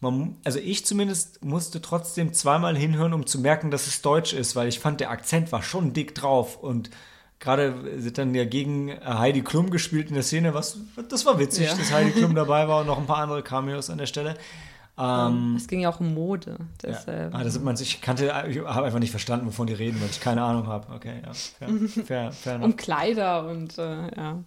man, 0.00 0.36
also 0.42 0.58
ich 0.58 0.84
zumindest 0.84 1.44
musste 1.44 1.80
trotzdem 1.80 2.32
zweimal 2.32 2.76
hinhören, 2.76 3.12
um 3.12 3.26
zu 3.26 3.38
merken, 3.38 3.70
dass 3.70 3.86
es 3.86 4.02
Deutsch 4.02 4.32
ist, 4.32 4.56
weil 4.56 4.66
ich 4.66 4.80
fand, 4.80 4.98
der 4.98 5.10
Akzent 5.10 5.52
war 5.52 5.62
schon 5.62 5.92
dick 5.92 6.16
drauf 6.16 6.56
und 6.60 6.90
gerade 7.38 8.00
sind 8.00 8.18
dann 8.18 8.34
ja 8.34 8.44
gegen 8.44 8.92
Heidi 9.04 9.42
Klum 9.42 9.70
gespielt 9.70 10.08
in 10.08 10.14
der 10.14 10.24
Szene, 10.24 10.52
was 10.52 10.78
das 11.08 11.24
war 11.24 11.38
witzig, 11.38 11.66
ja. 11.66 11.76
dass 11.76 11.92
Heidi 11.92 12.10
Klum 12.10 12.34
dabei 12.34 12.66
war 12.66 12.80
und 12.80 12.88
noch 12.88 12.98
ein 12.98 13.06
paar 13.06 13.18
andere 13.18 13.44
Cameos 13.44 13.88
an 13.88 13.98
der 13.98 14.06
Stelle. 14.06 14.36
Ähm, 14.98 15.56
es 15.56 15.68
ging 15.68 15.80
ja 15.80 15.90
auch 15.90 16.00
um 16.00 16.14
Mode. 16.14 16.56
Deshalb. 16.82 17.32
Ja. 17.32 17.38
Ah, 17.38 17.44
das 17.44 17.60
man, 17.60 17.76
ich 17.78 18.00
kannte, 18.00 18.32
ich 18.48 18.58
habe 18.58 18.86
einfach 18.86 18.98
nicht 18.98 19.10
verstanden, 19.10 19.46
wovon 19.46 19.66
die 19.66 19.74
reden, 19.74 20.00
weil 20.00 20.08
ich 20.08 20.20
keine 20.20 20.42
Ahnung 20.42 20.66
habe. 20.66 20.92
Okay, 20.94 21.22
ja, 21.24 21.32
fair, 21.32 21.68
fair, 22.04 22.32
fair 22.32 22.62
Um 22.62 22.76
Kleider 22.76 23.46
und 23.48 23.76
äh, 23.78 24.16
ja. 24.16 24.38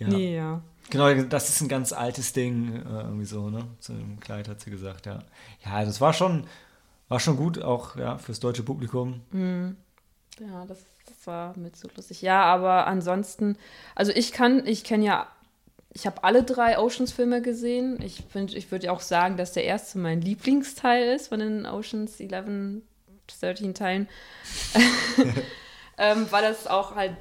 Ja. 0.00 0.08
Nee, 0.08 0.36
ja. 0.36 0.60
Genau, 0.90 1.12
das 1.14 1.48
ist 1.48 1.60
ein 1.60 1.68
ganz 1.68 1.92
altes 1.92 2.32
Ding, 2.32 2.74
äh, 2.74 3.02
irgendwie 3.02 3.24
so, 3.24 3.48
ne? 3.48 3.66
Zu 3.78 3.92
dem 3.92 4.18
Kleid 4.20 4.48
hat 4.48 4.60
sie 4.60 4.70
gesagt, 4.70 5.06
ja. 5.06 5.20
Ja, 5.64 5.84
das 5.84 6.00
war 6.00 6.12
schon, 6.12 6.44
war 7.08 7.20
schon 7.20 7.36
gut, 7.36 7.62
auch 7.62 7.96
ja, 7.96 8.18
fürs 8.18 8.40
deutsche 8.40 8.64
Publikum. 8.64 9.20
Ja, 10.40 10.66
das, 10.66 10.84
das 11.06 11.26
war 11.26 11.56
mit 11.56 11.76
so 11.76 11.88
lustig. 11.96 12.20
Ja, 12.20 12.42
aber 12.42 12.86
ansonsten, 12.86 13.56
also 13.94 14.12
ich 14.14 14.32
kann, 14.32 14.66
ich 14.66 14.84
kenne 14.84 15.04
ja, 15.04 15.26
ich 15.94 16.06
habe 16.06 16.22
alle 16.24 16.42
drei 16.42 16.78
Oceans-Filme 16.78 17.40
gesehen. 17.40 18.02
Ich, 18.02 18.22
find- 18.30 18.54
ich 18.54 18.70
würde 18.70 18.92
auch 18.92 19.00
sagen, 19.00 19.36
dass 19.36 19.52
der 19.52 19.64
erste 19.64 19.98
mein 19.98 20.20
Lieblingsteil 20.20 21.14
ist 21.14 21.28
von 21.28 21.38
den 21.38 21.66
Oceans 21.66 22.18
11, 22.20 22.82
13 23.40 23.74
Teilen. 23.74 24.08
ähm, 25.98 26.26
weil 26.30 26.42
das 26.42 26.66
auch 26.66 26.96
halt, 26.96 27.12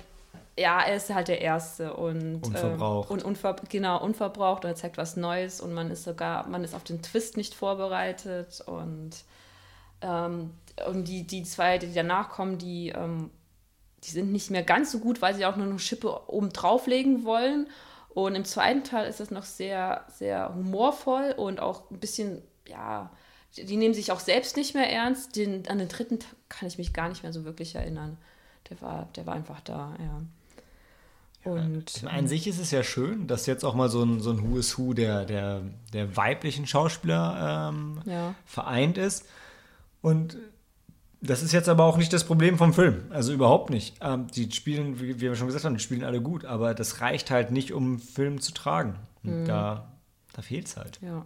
ja, 0.57 0.81
er 0.81 0.95
ist 0.95 1.13
halt 1.13 1.27
der 1.27 1.41
erste 1.41 1.93
und 1.93 2.41
Unverbraucht. 2.43 3.09
Ähm, 3.09 3.17
und 3.17 3.23
unver, 3.23 3.55
genau, 3.69 4.03
unverbraucht 4.03 4.65
und 4.65 4.71
er 4.71 4.75
zeigt 4.75 4.97
was 4.97 5.15
Neues 5.17 5.61
und 5.61 5.73
man 5.73 5.91
ist 5.91 6.03
sogar, 6.03 6.47
man 6.47 6.63
ist 6.63 6.73
auf 6.73 6.83
den 6.83 7.01
Twist 7.01 7.37
nicht 7.37 7.53
vorbereitet 7.53 8.61
und 8.65 9.11
ähm, 10.01 10.51
und 10.87 11.07
die, 11.07 11.25
die 11.27 11.43
zwei, 11.43 11.77
die 11.77 11.93
danach 11.93 12.29
kommen, 12.29 12.57
die, 12.57 12.89
ähm, 12.89 13.29
die 14.03 14.09
sind 14.09 14.31
nicht 14.31 14.49
mehr 14.49 14.63
ganz 14.63 14.91
so 14.91 14.97
gut, 14.99 15.21
weil 15.21 15.35
sie 15.35 15.45
auch 15.45 15.55
nur 15.55 15.67
eine 15.67 15.77
Schippe 15.79 16.27
oben 16.27 16.51
drauflegen 16.51 17.23
wollen. 17.23 17.67
Und 18.13 18.35
im 18.35 18.45
zweiten 18.45 18.83
Teil 18.83 19.07
ist 19.07 19.19
es 19.19 19.31
noch 19.31 19.43
sehr, 19.43 20.05
sehr 20.07 20.53
humorvoll 20.53 21.33
und 21.35 21.59
auch 21.59 21.89
ein 21.89 21.99
bisschen, 21.99 22.41
ja, 22.67 23.09
die, 23.55 23.77
nehmen 23.77 23.93
sich 23.93 24.11
auch 24.11 24.19
selbst 24.19 24.55
nicht 24.55 24.75
mehr 24.75 24.89
ernst. 24.91 25.35
Den, 25.35 25.67
an 25.67 25.79
den 25.79 25.87
dritten 25.87 26.19
kann 26.49 26.67
ich 26.67 26.77
mich 26.77 26.93
gar 26.93 27.09
nicht 27.09 27.23
mehr 27.23 27.33
so 27.33 27.43
wirklich 27.43 27.75
erinnern. 27.75 28.17
Der 28.69 28.81
war, 28.81 29.07
der 29.15 29.25
war 29.25 29.33
einfach 29.35 29.61
da, 29.61 29.95
ja. 29.99 30.21
Und 31.45 32.03
meine, 32.03 32.19
An 32.19 32.27
sich 32.29 32.47
ist 32.47 32.59
es 32.59 32.71
ja 32.71 32.83
schön, 32.83 33.27
dass 33.27 33.47
jetzt 33.47 33.65
auch 33.65 33.75
mal 33.75 33.89
so 33.89 34.01
ein, 34.03 34.21
so 34.21 34.29
ein 34.31 34.49
Who 34.49 34.57
is 34.57 34.77
Who 34.77 34.93
der, 34.93 35.25
der, 35.25 35.61
der 35.91 36.15
weiblichen 36.15 36.65
Schauspieler 36.65 37.69
ähm, 37.73 38.01
Ja. 38.05 38.33
vereint 38.45 38.97
ist. 38.97 39.25
Und 40.01 40.37
das 41.23 41.41
ist 41.41 41.53
jetzt 41.53 41.69
aber 41.69 41.85
auch 41.85 41.97
nicht 41.97 42.11
das 42.11 42.25
Problem 42.25 42.57
vom 42.57 42.73
Film. 42.73 43.05
Also 43.09 43.31
überhaupt 43.31 43.69
nicht. 43.69 43.95
Ähm, 44.01 44.27
die 44.27 44.51
spielen, 44.51 44.99
wie 44.99 45.21
wir 45.21 45.35
schon 45.35 45.47
gesagt 45.47 45.63
haben, 45.63 45.75
die 45.75 45.83
spielen 45.83 46.03
alle 46.03 46.21
gut, 46.21 46.43
aber 46.43 46.73
das 46.73 46.99
reicht 46.99 47.31
halt 47.31 47.49
nicht, 47.51 47.71
um 47.71 47.83
einen 47.83 47.99
Film 47.99 48.41
zu 48.41 48.53
tragen. 48.53 48.95
Und 49.23 49.45
da, 49.45 49.93
da 50.33 50.41
fehlt 50.41 50.67
es 50.67 50.75
halt. 50.75 50.99
Ja. 51.01 51.25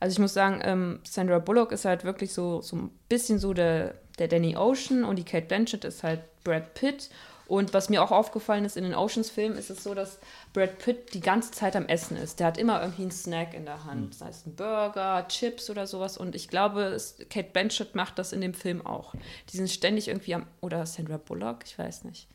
Also 0.00 0.12
ich 0.14 0.18
muss 0.18 0.34
sagen, 0.34 0.60
ähm, 0.64 1.00
Sandra 1.04 1.38
Bullock 1.38 1.70
ist 1.70 1.84
halt 1.84 2.04
wirklich 2.04 2.32
so, 2.32 2.62
so 2.62 2.76
ein 2.76 2.90
bisschen 3.08 3.38
so 3.38 3.54
der, 3.54 3.94
der 4.18 4.26
Danny 4.26 4.56
Ocean 4.56 5.04
und 5.04 5.16
die 5.16 5.24
Kate 5.24 5.46
Blanchett 5.46 5.84
ist 5.84 6.02
halt 6.02 6.20
Brad 6.42 6.74
Pitt. 6.74 7.10
Und 7.48 7.72
was 7.72 7.88
mir 7.88 8.02
auch 8.02 8.10
aufgefallen 8.10 8.66
ist 8.66 8.76
in 8.76 8.84
den 8.84 8.94
Oceans-Filmen, 8.94 9.56
ist 9.56 9.70
es 9.70 9.82
so, 9.82 9.94
dass 9.94 10.18
Brad 10.52 10.78
Pitt 10.78 11.14
die 11.14 11.20
ganze 11.20 11.50
Zeit 11.50 11.76
am 11.76 11.86
Essen 11.86 12.18
ist. 12.18 12.40
Der 12.40 12.46
hat 12.46 12.58
immer 12.58 12.82
irgendwie 12.82 13.02
einen 13.02 13.10
Snack 13.10 13.54
in 13.54 13.64
der 13.64 13.86
Hand, 13.86 14.14
sei 14.14 14.28
es 14.28 14.44
ein 14.44 14.54
Burger, 14.54 15.26
Chips 15.28 15.70
oder 15.70 15.86
sowas. 15.86 16.18
Und 16.18 16.34
ich 16.34 16.48
glaube, 16.48 16.94
Kate 17.30 17.48
Blanchett 17.50 17.94
macht 17.94 18.18
das 18.18 18.34
in 18.34 18.42
dem 18.42 18.52
Film 18.52 18.84
auch. 18.84 19.14
Die 19.50 19.56
sind 19.56 19.70
ständig 19.70 20.08
irgendwie 20.08 20.34
am, 20.34 20.46
oder 20.60 20.84
Sandra 20.84 21.16
Bullock, 21.16 21.60
ich 21.64 21.78
weiß 21.78 22.04
nicht. 22.04 22.28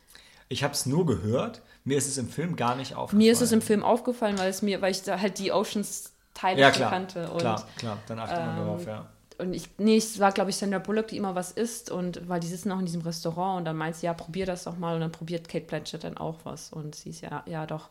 Ich 0.49 0.63
habe 0.63 0.73
es 0.73 0.87
nur 0.87 1.05
gehört, 1.05 1.61
mir 1.83 1.97
ist 1.97 2.07
es 2.07 2.17
im 2.17 2.27
Film 2.27 2.55
gar 2.55 2.75
nicht 2.75 2.95
aufgefallen. 2.95 3.19
Mir 3.19 3.31
ist 3.31 3.41
es 3.41 3.51
im 3.51 3.61
Film 3.61 3.83
aufgefallen, 3.83 4.39
weil 4.39 4.49
es 4.49 4.63
mir, 4.63 4.81
weil 4.81 4.91
ich 4.91 5.03
da 5.03 5.19
halt 5.19 5.37
die 5.37 5.51
Oceans-Teile 5.51 6.59
ja, 6.59 6.69
schon 6.69 6.77
klar, 6.77 6.89
kannte. 6.89 7.29
Und 7.29 7.37
klar, 7.37 7.67
klar, 7.77 7.97
dann 8.07 8.17
achtet 8.17 8.39
man 8.39 8.49
ähm, 8.49 8.65
darauf, 8.65 8.85
ja. 8.87 9.09
Und 9.43 9.53
ich, 9.53 9.69
nee, 9.77 9.97
es 9.97 10.19
war, 10.19 10.31
glaube 10.31 10.49
ich, 10.49 10.55
Sandra 10.55 10.79
Bullock, 10.79 11.07
die 11.07 11.17
immer 11.17 11.35
was 11.35 11.51
isst 11.51 11.91
und 11.91 12.27
weil 12.27 12.39
die 12.39 12.47
sitzen 12.47 12.71
auch 12.71 12.79
in 12.79 12.85
diesem 12.85 13.01
Restaurant 13.01 13.59
und 13.59 13.65
dann 13.65 13.77
meint 13.77 13.95
sie, 13.95 14.05
ja, 14.05 14.13
probier 14.13 14.45
das 14.45 14.63
doch 14.63 14.77
mal. 14.77 14.95
Und 14.95 15.01
dann 15.01 15.11
probiert 15.11 15.47
Kate 15.47 15.65
Blanchett 15.65 16.03
dann 16.03 16.17
auch 16.17 16.39
was. 16.43 16.71
Und 16.71 16.95
sie 16.95 17.09
ist 17.09 17.21
ja, 17.21 17.43
ja 17.45 17.65
doch. 17.65 17.89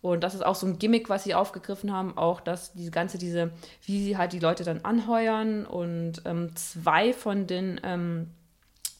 Und 0.00 0.22
das 0.22 0.34
ist 0.34 0.44
auch 0.44 0.54
so 0.54 0.66
ein 0.66 0.78
Gimmick, 0.78 1.08
was 1.08 1.24
sie 1.24 1.34
aufgegriffen 1.34 1.92
haben, 1.92 2.16
auch 2.16 2.40
dass 2.40 2.72
diese 2.72 2.90
ganze, 2.90 3.18
diese, 3.18 3.50
wie 3.84 4.02
sie 4.02 4.16
halt 4.16 4.32
die 4.32 4.38
Leute 4.38 4.64
dann 4.64 4.84
anheuern. 4.84 5.66
Und 5.66 6.22
ähm, 6.24 6.54
zwei 6.56 7.12
von 7.12 7.46
den, 7.46 7.80
ähm, 7.84 8.30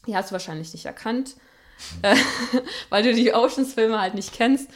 die 0.07 0.15
hast 0.15 0.31
du 0.31 0.33
wahrscheinlich 0.33 0.73
nicht 0.73 0.85
erkannt, 0.85 1.35
äh, 2.01 2.15
weil 2.89 3.03
du 3.03 3.13
die 3.13 3.33
Oceans-Filme 3.33 3.99
halt 3.99 4.13
nicht 4.13 4.33
kennst. 4.33 4.69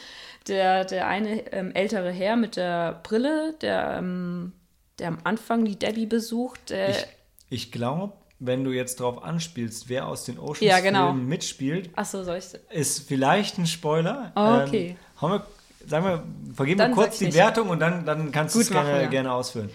Der, 0.48 0.84
der 0.84 1.06
eine 1.06 1.52
ähm, 1.52 1.72
ältere 1.72 2.10
Herr 2.10 2.36
mit 2.36 2.56
der 2.56 3.00
Brille, 3.02 3.54
der, 3.62 3.96
ähm, 3.98 4.52
der 4.98 5.08
am 5.08 5.18
Anfang 5.24 5.64
die 5.64 5.78
Debbie 5.78 6.06
besucht, 6.06 6.70
der, 6.70 6.90
Ich, 6.90 7.06
ich 7.50 7.72
glaube, 7.72 8.12
wenn 8.38 8.64
du 8.64 8.72
jetzt 8.72 9.00
drauf 9.00 9.22
anspielst, 9.22 9.88
wer 9.88 10.06
aus 10.06 10.24
den 10.24 10.36
Ja, 10.36 10.42
Oceans-Filmen 10.42 10.82
genau. 10.82 11.12
mitspielt, 11.12 11.90
Achso, 11.96 12.22
soll 12.24 12.38
ich. 12.38 12.44
ist 12.70 13.06
vielleicht 13.08 13.58
ein 13.58 13.66
Spoiler. 13.66 14.32
Oh, 14.36 14.66
okay. 14.66 14.96
Ähm, 15.22 15.30
wir, 15.30 15.46
sagen 15.86 16.04
wir, 16.04 16.24
vergeben 16.54 16.80
wir 16.80 16.90
kurz 16.90 17.18
die 17.18 17.26
nicht. 17.26 17.36
Wertung 17.36 17.68
und 17.68 17.80
dann, 17.80 18.04
dann 18.04 18.32
kannst 18.32 18.54
du 18.54 18.60
es 18.60 18.70
gerne, 18.70 19.02
ja. 19.02 19.08
gerne 19.08 19.32
ausführen. 19.32 19.70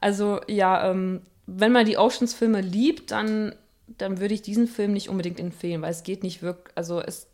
Also, 0.00 0.40
ja, 0.46 0.90
ähm, 0.90 1.22
wenn 1.46 1.72
man 1.72 1.86
die 1.86 1.96
Oceans-Filme 1.96 2.60
liebt, 2.60 3.10
dann, 3.12 3.54
dann 3.86 4.20
würde 4.20 4.34
ich 4.34 4.42
diesen 4.42 4.66
Film 4.66 4.92
nicht 4.92 5.08
unbedingt 5.08 5.40
empfehlen, 5.40 5.80
weil 5.82 5.90
es 5.90 6.02
geht 6.02 6.22
nicht 6.22 6.42
wirklich. 6.42 6.76
Also, 6.76 7.00
es. 7.00 7.28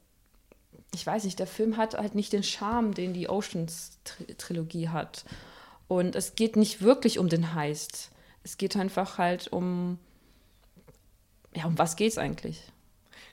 Ich 0.94 1.06
weiß 1.06 1.24
nicht, 1.24 1.39
der 1.39 1.47
Film 1.47 1.78
hat 1.78 1.94
halt 1.94 2.14
nicht 2.14 2.34
den 2.34 2.43
Charme, 2.43 2.93
den 2.93 3.14
die 3.14 3.26
Oceans-Trilogie 3.26 4.90
hat. 4.90 5.24
Und 5.93 6.16
es 6.16 6.36
geht 6.36 6.56
nicht 6.56 6.81
wirklich 6.81 7.19
um 7.19 7.28
den 7.28 7.52
Heist. 7.52 8.12
Es 8.44 8.56
geht 8.56 8.77
einfach 8.77 9.19
halt 9.19 9.48
um. 9.48 9.98
Ja, 11.55 11.66
um 11.66 11.77
was 11.77 11.97
geht's 11.97 12.16
eigentlich? 12.16 12.62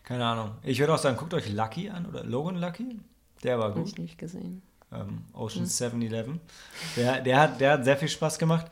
Keine 0.03 0.25
Ahnung. 0.25 0.51
Ich 0.63 0.77
würde 0.79 0.93
auch 0.93 0.97
sagen, 0.97 1.15
guckt 1.15 1.33
euch 1.33 1.49
Lucky 1.49 1.89
an 1.89 2.05
oder 2.05 2.25
Logan 2.25 2.57
Lucky. 2.57 2.99
Der 3.43 3.59
war 3.59 3.71
gut. 3.71 3.87
ich 3.87 3.97
nicht 3.97 4.17
gesehen. 4.17 4.61
ähm, 4.91 5.21
Ocean 5.31 5.63
7-Eleven. 5.63 6.41
Der, 6.97 7.21
der, 7.21 7.39
hat, 7.39 7.61
der 7.61 7.71
hat 7.71 7.85
sehr 7.85 7.95
viel 7.95 8.09
Spaß 8.09 8.37
gemacht. 8.37 8.67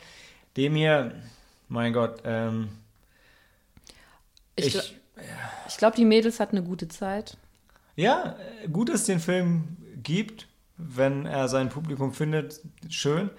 Dem 0.57 0.75
hier, 0.75 1.15
mein 1.69 1.93
Gott, 1.93 2.21
ähm, 2.25 2.67
Ich, 4.57 4.65
ich, 4.65 4.73
gl 4.73 4.81
ich 5.69 5.77
glaube, 5.77 5.95
die 5.95 6.03
Mädels 6.03 6.41
hatten 6.41 6.57
eine 6.57 6.65
gute 6.67 6.89
Zeit. 6.89 7.37
ja, 7.95 8.35
äh, 8.63 8.67
gut, 8.67 8.89
dass 8.89 9.01
es 9.01 9.05
den 9.05 9.21
Film 9.21 9.77
gibt, 10.03 10.49
wenn 10.75 11.25
er 11.25 11.47
sein 11.47 11.69
Publikum 11.69 12.11
findet, 12.13 12.59
schön. 12.89 13.29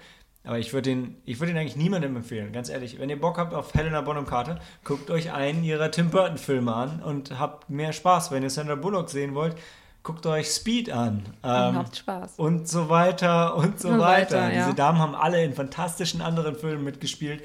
Aber 0.43 0.57
ich 0.57 0.71
würde 0.73 0.89
ihn, 0.91 1.21
ich 1.25 1.39
würde 1.39 1.51
eigentlich 1.57 1.75
niemandem 1.75 2.15
empfehlen, 2.15 2.53
ganz 2.53 2.69
ehrlich. 2.69 2.97
Wenn 2.97 3.09
ihr 3.09 3.19
Bock 3.19 3.37
habt 3.37 3.53
auf 3.53 3.73
Helena 3.73 4.01
Bonham 4.01 4.25
Carter, 4.25 4.59
guckt 4.83 5.11
euch 5.11 5.31
einen 5.31 5.63
ihrer 5.63 5.91
Tim 5.91 6.09
Burton 6.09 6.37
Filme 6.37 6.73
an 6.73 7.03
und 7.03 7.37
habt 7.39 7.69
mehr 7.69 7.91
Spaß. 7.93 8.31
Wenn 8.31 8.41
ihr 8.43 8.49
Sandra 8.49 8.75
Bullock 8.75 9.09
sehen 9.09 9.35
wollt, 9.35 9.55
guckt 10.01 10.25
euch 10.25 10.47
Speed 10.49 10.91
an. 10.91 11.17
Und 11.41 11.49
Ähm, 11.49 11.75
habt 11.75 11.97
Spaß. 11.97 12.35
und 12.37 12.67
so 12.69 12.89
weiter 12.89 13.55
und 13.55 13.79
so 13.81 13.89
Und 13.89 13.99
weiter. 13.99 14.37
weiter, 14.37 14.53
ja. 14.53 14.63
Diese 14.65 14.75
Damen 14.75 14.97
haben 14.99 15.13
alle 15.13 15.43
in 15.43 15.53
fantastischen 15.53 16.21
anderen 16.21 16.55
Filmen 16.55 16.83
mitgespielt 16.85 17.43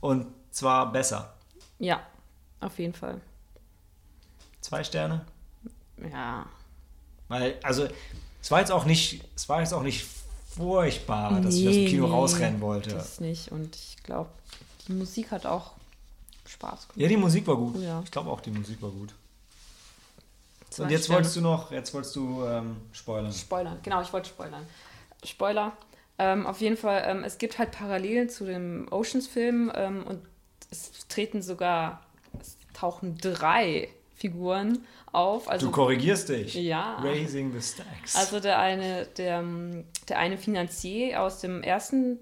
und 0.00 0.26
zwar 0.50 0.92
besser. 0.92 1.32
Ja, 1.78 2.00
auf 2.60 2.78
jeden 2.78 2.94
Fall. 2.94 3.20
Zwei 4.60 4.84
Sterne. 4.84 5.24
Ja. 6.12 6.44
Weil, 7.28 7.56
also, 7.62 7.88
es 8.42 8.50
war 8.50 8.60
jetzt 8.60 8.70
auch 8.70 8.84
nicht, 8.84 9.24
es 9.34 9.48
war 9.48 9.60
jetzt 9.60 9.72
auch 9.72 9.82
nicht 9.82 10.06
furchtbar, 10.56 11.40
dass 11.40 11.54
ich 11.56 11.66
aus 11.68 11.74
dem 11.74 11.84
Nee, 11.84 11.90
Kino 11.90 12.06
nee, 12.06 12.12
rausrennen 12.12 12.60
wollte. 12.60 12.90
Das 12.90 13.20
nicht. 13.20 13.50
Und 13.52 13.74
ich 13.76 13.96
glaube, 14.02 14.30
die 14.86 14.92
Musik 14.92 15.30
hat 15.30 15.46
auch 15.46 15.72
Spaß 16.46 16.88
gemacht. 16.88 16.96
Ja, 16.96 17.08
die 17.08 17.16
Musik 17.16 17.46
war 17.46 17.56
gut. 17.56 17.74
Oh 17.78 17.80
ja. 17.80 18.00
Ich 18.04 18.10
glaube 18.10 18.30
auch, 18.30 18.40
die 18.40 18.50
Musik 18.50 18.80
war 18.82 18.90
gut. 18.90 19.14
Zwei 20.70 20.84
und 20.84 20.90
jetzt 20.90 21.04
Sterne. 21.04 21.16
wolltest 21.18 21.36
du 21.36 21.40
noch, 21.40 21.70
jetzt 21.70 21.94
wolltest 21.94 22.16
du 22.16 22.44
ähm, 22.44 22.76
spoilern. 22.92 23.32
Spoilern, 23.32 23.78
genau, 23.82 24.02
ich 24.02 24.12
wollte 24.12 24.28
spoilern. 24.28 24.66
Spoiler. 25.24 25.72
Ähm, 26.18 26.46
auf 26.46 26.60
jeden 26.60 26.76
Fall, 26.76 27.02
ähm, 27.06 27.24
es 27.24 27.38
gibt 27.38 27.58
halt 27.58 27.72
Parallelen 27.72 28.28
zu 28.28 28.44
dem 28.44 28.86
Oceans-Film 28.90 29.72
ähm, 29.74 30.04
und 30.06 30.20
es 30.70 30.90
treten 31.08 31.42
sogar, 31.42 32.02
es 32.40 32.56
tauchen 32.72 33.18
drei 33.18 33.88
Figuren 34.14 34.84
auf. 35.12 35.48
Also, 35.48 35.66
du 35.66 35.72
korrigierst 35.72 36.28
dich. 36.28 36.54
Ja. 36.54 36.96
Raising 37.02 37.52
the 37.52 37.60
Stacks. 37.60 38.16
also 38.16 38.40
der 38.40 38.58
eine, 38.58 39.06
der, 39.16 39.44
der 40.08 40.18
eine 40.18 40.38
Finanzier 40.38 41.20
aus 41.22 41.40
dem 41.40 41.62
ersten 41.62 42.18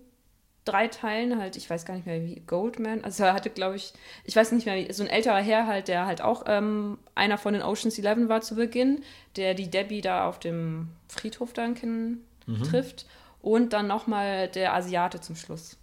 drei 0.64 0.86
Teilen, 0.86 1.40
halt, 1.40 1.56
ich 1.56 1.68
weiß 1.68 1.84
gar 1.84 1.94
nicht 1.94 2.06
mehr 2.06 2.22
wie, 2.22 2.40
Goldman, 2.46 3.02
also 3.02 3.24
er 3.24 3.34
hatte, 3.34 3.50
glaube 3.50 3.74
ich, 3.74 3.92
ich 4.24 4.36
weiß 4.36 4.52
nicht 4.52 4.64
mehr, 4.64 4.76
wie, 4.76 4.92
so 4.92 5.02
ein 5.02 5.08
älterer 5.08 5.40
Herr 5.40 5.66
halt, 5.66 5.88
der 5.88 6.06
halt 6.06 6.22
auch 6.22 6.44
ähm, 6.46 6.98
einer 7.16 7.36
von 7.36 7.52
den 7.54 7.62
Oceans 7.64 7.98
11 7.98 8.28
war 8.28 8.42
zu 8.42 8.54
Beginn, 8.54 9.02
der 9.34 9.54
die 9.54 9.68
Debbie 9.70 10.02
da 10.02 10.28
auf 10.28 10.38
dem 10.38 10.88
Friedhof 11.08 11.52
dann 11.52 11.74
kennen, 11.74 12.24
Mhm. 12.46 12.62
trifft 12.64 13.06
und 13.40 13.72
dann 13.72 13.86
nochmal 13.86 14.48
der 14.48 14.74
Asiate 14.74 15.20
zum 15.20 15.36
Schluss. 15.36 15.76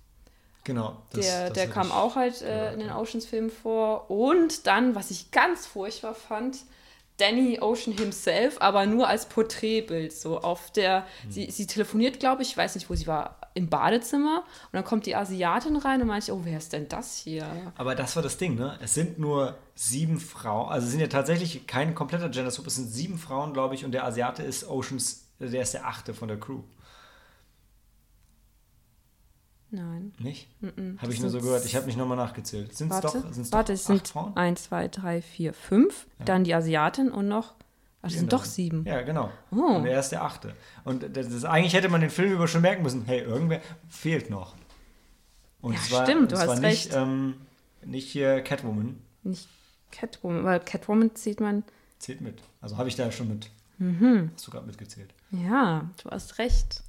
Genau. 0.64 0.98
das- 1.14 1.26
der 1.26 1.44
das 1.50 1.54
der 1.54 1.68
kam 1.70 1.92
auch 1.92 2.16
halt 2.16 2.42
äh, 2.42 2.74
in 2.74 2.80
den. 2.80 2.92
Oceans-Filmen 2.92 3.50
vor 3.52 4.10
und 4.12 4.68
dann, 4.68 4.96
was 4.96 5.12
ich 5.12 5.32
ganz 5.32 5.66
furchtbar 5.66 6.14
fand, 6.16 6.58
Danny 7.18 7.60
Ocean 7.60 7.98
himself, 7.98 8.58
aber 8.62 8.86
nur 8.86 9.08
als 9.10 9.26
Porträtbild, 9.28 10.14
so 10.14 10.40
auf 10.40 10.72
der, 10.72 11.06
Hm. 11.24 11.32
sie, 11.32 11.52
sie 11.52 11.68
telefoniert, 11.68 12.20
glaube 12.22 12.44
ich, 12.44 12.52
ich 12.52 12.58
weiß 12.58 12.76
nicht, 12.76 12.90
wo 12.90 12.96
sie 12.96 13.08
war, 13.08 13.36
im 13.56 13.68
Badezimmer 13.68 14.44
und 14.68 14.74
dann 14.74 14.86
kommt 14.86 15.06
die 15.06 15.16
Asiatin 15.18 15.76
rein 15.76 16.02
und 16.02 16.08
meinte, 16.08 16.32
ich, 16.32 16.32
oh, 16.32 16.42
wer 16.46 16.58
ist 16.58 16.72
denn 16.72 16.88
das 16.88 17.18
hier? 17.18 17.46
Aber 17.76 17.94
das 17.96 18.16
war 18.16 18.24
das 18.24 18.38
Ding, 18.38 18.56
ne? 18.56 18.78
Es 18.82 18.94
sind 18.94 19.20
nur 19.20 19.56
sieben 19.76 20.18
Frauen, 20.20 20.70
also 20.72 20.86
es 20.86 20.92
sind 20.92 21.02
ja 21.02 21.08
tatsächlich 21.08 21.68
kein 21.68 21.94
kompletter 21.94 22.30
Gender 22.30 22.52
Swap, 22.52 22.68
es 22.68 22.76
sind 22.76 22.88
sieben 22.88 23.18
Frauen, 23.18 23.52
glaube 23.52 23.76
ich, 23.76 23.84
und 23.84 23.92
der 23.92 24.06
Asiate 24.06 24.44
ist 24.44 24.70
Oceans, 24.70 25.26
der 25.40 25.62
ist 25.62 25.74
der 25.74 25.86
achte 25.88 26.14
von 26.14 26.30
der 26.30 26.40
Crew. 26.40 26.60
Nein. 29.72 30.14
Nicht? 30.20 30.48
Mm. 30.62 30.98
Habe 30.98 31.14
ich 31.14 31.22
nur 31.22 31.30
so 31.30 31.40
gehört. 31.40 31.64
Ich 31.66 31.76
habe 31.76 31.86
nicht 31.86 31.98
nochmal 31.98 32.18
nachgezählt. 32.18 32.76
Sind 32.76 32.92
es 32.92 33.02
doch, 33.02 33.12
sind's 33.32 33.52
warte, 33.52 33.74
doch 33.74 33.80
es 33.80 33.86
sind 33.86 34.08
Frauen? 34.08 34.36
1, 34.36 34.64
2, 34.64 34.88
3, 34.88 35.22
4, 35.22 35.54
5. 35.54 36.08
Dann 36.26 36.44
die 36.44 36.54
Asiatin 36.54 37.12
und 37.12 37.28
noch. 37.28 37.54
Ach, 38.02 38.08
das 38.08 38.14
sind 38.14 38.32
doch 38.32 38.46
sieben. 38.46 38.86
Ja, 38.86 39.02
genau. 39.02 39.30
Oh. 39.52 39.76
Und 39.76 39.86
er 39.86 40.00
ist 40.00 40.10
der 40.10 40.24
Achte. 40.24 40.56
Und 40.86 41.16
das 41.16 41.28
ist, 41.28 41.44
eigentlich 41.44 41.74
hätte 41.74 41.90
man 41.90 42.02
den 42.02 42.10
Film 42.10 42.32
über 42.32 42.48
schon 42.48 42.62
merken 42.62 42.82
müssen, 42.82 43.04
hey, 43.06 43.20
irgendwer 43.20 43.62
fehlt 43.90 44.30
noch. 44.30 44.56
Und 45.62 45.74
Ja, 45.74 45.80
es 45.80 45.92
war, 45.92 46.06
stimmt, 46.06 46.32
du 46.32 46.38
hast 46.38 46.62
nicht, 46.62 46.64
recht. 46.64 46.94
Ähm, 46.94 47.36
nicht 47.84 48.10
hier 48.10 48.42
Catwoman. 48.42 49.02
Nicht 49.24 49.50
Catwoman, 49.92 50.46
weil 50.46 50.62
Catwoman 50.62 51.12
sieht 51.16 51.42
man. 51.42 51.64
Zählt 51.98 52.22
mit. 52.22 52.42
Also 52.62 52.78
habe 52.78 52.88
ich 52.88 52.96
da 52.96 53.12
schon 53.12 53.28
mit. 53.28 53.50
Mhm. 53.78 54.32
Hast 54.34 54.48
du 54.48 54.52
gerade 54.52 54.66
mitgezählt. 54.66 55.14
Ja, 55.32 55.90
du 56.02 56.10
hast 56.10 56.38
recht. 56.38 56.84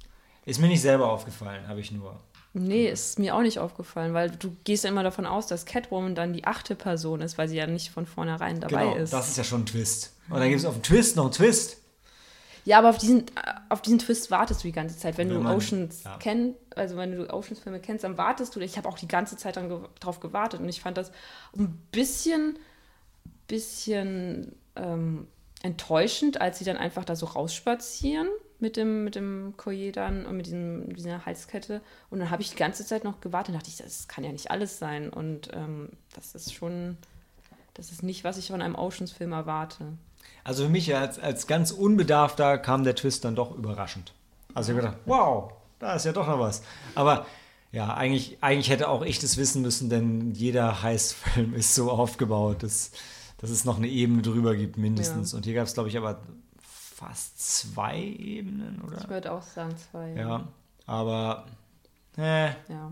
Ist 0.45 0.59
mir 0.59 0.67
nicht 0.67 0.81
selber 0.81 1.11
aufgefallen, 1.11 1.67
habe 1.67 1.81
ich 1.81 1.91
nur. 1.91 2.19
Nee, 2.53 2.89
ist 2.89 3.17
mir 3.17 3.35
auch 3.35 3.41
nicht 3.41 3.59
aufgefallen, 3.59 4.13
weil 4.13 4.29
du 4.31 4.55
gehst 4.65 4.83
ja 4.83 4.89
immer 4.89 5.03
davon 5.03 5.25
aus, 5.25 5.47
dass 5.47 5.65
Catwoman 5.65 6.15
dann 6.15 6.33
die 6.33 6.43
achte 6.43 6.75
Person 6.75 7.21
ist, 7.21 7.37
weil 7.37 7.47
sie 7.47 7.55
ja 7.55 7.65
nicht 7.65 7.91
von 7.91 8.05
vornherein 8.05 8.59
dabei 8.59 8.83
genau, 8.85 8.95
ist. 8.97 9.13
das 9.13 9.29
ist 9.29 9.37
ja 9.37 9.43
schon 9.45 9.61
ein 9.61 9.65
Twist. 9.65 10.13
Und 10.29 10.39
dann 10.39 10.49
gibt 10.49 10.59
es 10.59 10.65
auf 10.65 10.73
den 10.73 10.83
Twist 10.83 11.15
noch 11.15 11.25
einen 11.25 11.33
Twist. 11.33 11.77
Ja, 12.65 12.77
aber 12.77 12.89
auf 12.89 12.97
diesen, 12.97 13.25
auf 13.69 13.81
diesen 13.81 13.99
Twist 13.99 14.29
wartest 14.31 14.63
du 14.63 14.67
die 14.67 14.73
ganze 14.73 14.97
Zeit. 14.97 15.17
Wenn, 15.17 15.29
Wenn 15.29 15.37
du 15.37 15.41
man- 15.43 15.55
Oceans 15.55 16.03
ja. 16.03 16.17
kennst, 16.19 16.59
also 16.75 16.95
wenn 16.97 17.15
du 17.15 17.33
Oceans-Filme 17.33 17.79
kennst, 17.79 18.03
dann 18.03 18.17
wartest 18.17 18.55
du. 18.55 18.59
Ich 18.59 18.77
habe 18.77 18.87
auch 18.87 18.99
die 18.99 19.07
ganze 19.07 19.37
Zeit 19.37 19.55
ge 19.55 19.79
drauf 19.99 20.19
gewartet 20.19 20.59
und 20.59 20.69
ich 20.69 20.81
fand 20.81 20.97
das 20.97 21.11
ein 21.57 21.69
bisschen, 21.91 22.59
bisschen 23.47 24.55
ähm, 24.75 25.27
enttäuschend, 25.63 26.39
als 26.41 26.59
sie 26.59 26.65
dann 26.65 26.77
einfach 26.77 27.05
da 27.05 27.15
so 27.15 27.25
rausspazieren 27.25 28.27
mit 28.61 28.77
dem, 28.77 29.03
mit 29.03 29.15
dem 29.15 29.53
Collier 29.57 29.91
dann 29.91 30.25
und 30.25 30.37
mit 30.37 30.45
diesem, 30.45 30.95
dieser 30.95 31.25
Halskette. 31.25 31.81
Und 32.09 32.19
dann 32.19 32.29
habe 32.29 32.41
ich 32.41 32.51
die 32.51 32.55
ganze 32.55 32.85
Zeit 32.85 33.03
noch 33.03 33.19
gewartet 33.19 33.53
und 33.53 33.59
dachte 33.59 33.69
ich, 33.69 33.77
das 33.77 34.07
kann 34.07 34.23
ja 34.23 34.31
nicht 34.31 34.51
alles 34.51 34.79
sein. 34.79 35.09
Und 35.09 35.49
ähm, 35.53 35.89
das 36.15 36.35
ist 36.35 36.53
schon, 36.53 36.97
das 37.73 37.91
ist 37.91 38.03
nicht, 38.03 38.23
was 38.23 38.37
ich 38.37 38.47
von 38.47 38.61
einem 38.61 38.75
Oceans-Film 38.75 39.31
erwarte. 39.31 39.93
Also 40.43 40.65
für 40.65 40.69
mich 40.69 40.95
als, 40.95 41.19
als 41.19 41.47
ganz 41.47 41.71
Unbedarfter 41.71 42.57
kam 42.57 42.83
der 42.83 42.95
Twist 42.95 43.25
dann 43.25 43.35
doch 43.35 43.55
überraschend. 43.55 44.13
Also 44.53 44.71
ich 44.71 44.77
habe 44.77 44.87
gedacht, 44.87 45.03
wow, 45.05 45.53
da 45.79 45.95
ist 45.95 46.05
ja 46.05 46.11
doch 46.11 46.27
noch 46.27 46.39
was. 46.39 46.61
Aber 46.95 47.25
ja, 47.71 47.93
eigentlich, 47.93 48.37
eigentlich 48.41 48.69
hätte 48.69 48.89
auch 48.89 49.01
ich 49.01 49.19
das 49.19 49.37
wissen 49.37 49.61
müssen, 49.61 49.89
denn 49.89 50.31
jeder 50.31 50.83
Heißfilm 50.83 51.53
ist 51.55 51.73
so 51.73 51.89
aufgebaut, 51.89 52.63
dass, 52.63 52.91
dass 53.37 53.49
es 53.49 53.65
noch 53.65 53.77
eine 53.77 53.87
Ebene 53.87 54.21
drüber 54.21 54.55
gibt, 54.55 54.77
mindestens. 54.77 55.31
Ja. 55.31 55.37
Und 55.37 55.45
hier 55.45 55.55
gab 55.55 55.67
es, 55.67 55.73
glaube 55.73 55.89
ich, 55.89 55.97
aber 55.97 56.21
fast 57.01 57.39
zwei 57.59 57.99
Ebenen, 57.99 58.81
Ich 58.85 58.87
oder? 58.87 59.09
würde 59.09 59.31
auch 59.31 59.41
sagen 59.41 59.75
zwei. 59.77 60.13
Ja, 60.13 60.47
aber 60.85 61.45
äh, 62.17 62.49
ja. 62.69 62.91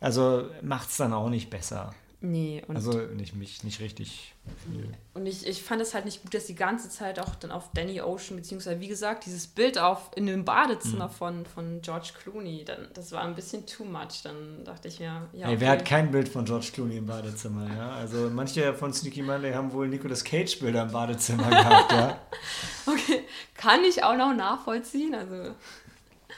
also 0.00 0.48
macht 0.62 0.88
es 0.88 0.96
dann 0.96 1.12
auch 1.12 1.28
nicht 1.28 1.50
besser. 1.50 1.94
Nee, 2.24 2.62
und, 2.68 2.76
Also 2.76 2.92
nicht, 2.92 3.34
mich, 3.34 3.64
nicht 3.64 3.80
richtig 3.80 4.32
viel. 4.64 4.88
und 5.14 5.26
ich, 5.26 5.44
ich 5.44 5.60
fand 5.62 5.82
es 5.82 5.92
halt 5.92 6.04
nicht 6.04 6.22
gut, 6.22 6.32
dass 6.34 6.46
die 6.46 6.54
ganze 6.54 6.88
Zeit 6.88 7.18
auch 7.18 7.34
dann 7.34 7.50
auf 7.50 7.70
Danny 7.74 8.00
Ocean, 8.00 8.36
beziehungsweise 8.36 8.78
wie 8.80 8.86
gesagt, 8.86 9.26
dieses 9.26 9.48
Bild 9.48 9.76
auf 9.76 10.10
in 10.14 10.26
dem 10.26 10.44
Badezimmer 10.44 11.08
Mhm. 11.08 11.12
von, 11.12 11.46
von 11.46 11.82
George 11.82 12.10
Clooney, 12.22 12.64
dann, 12.64 12.88
das 12.94 13.10
war 13.10 13.22
ein 13.24 13.34
bisschen 13.34 13.66
too 13.66 13.84
much. 13.84 14.22
Dann 14.22 14.64
dachte 14.64 14.86
ich 14.86 15.00
mir, 15.00 15.28
ja. 15.32 15.48
Ey, 15.48 15.58
wer 15.58 15.70
hat 15.70 15.80
okay. 15.80 15.88
kein 15.88 16.10
Bild 16.12 16.28
von 16.28 16.44
George 16.44 16.70
Clooney 16.72 16.98
im 16.98 17.06
Badezimmer, 17.06 17.66
ja? 17.76 17.90
Also 17.90 18.30
manche 18.32 18.72
von 18.74 18.92
Sneaky 18.92 19.22
Monday 19.22 19.52
haben 19.52 19.72
wohl 19.72 19.88
Nicolas 19.88 20.22
Cage 20.22 20.60
Bilder 20.60 20.82
im 20.84 20.92
Badezimmer 20.92 21.48
gehabt, 21.50 21.90
ja? 21.92 22.20
Okay, 22.86 23.24
kann 23.54 23.82
ich 23.84 24.02
auch 24.04 24.16
noch 24.16 24.34
nachvollziehen. 24.34 25.14
Also, 25.14 25.54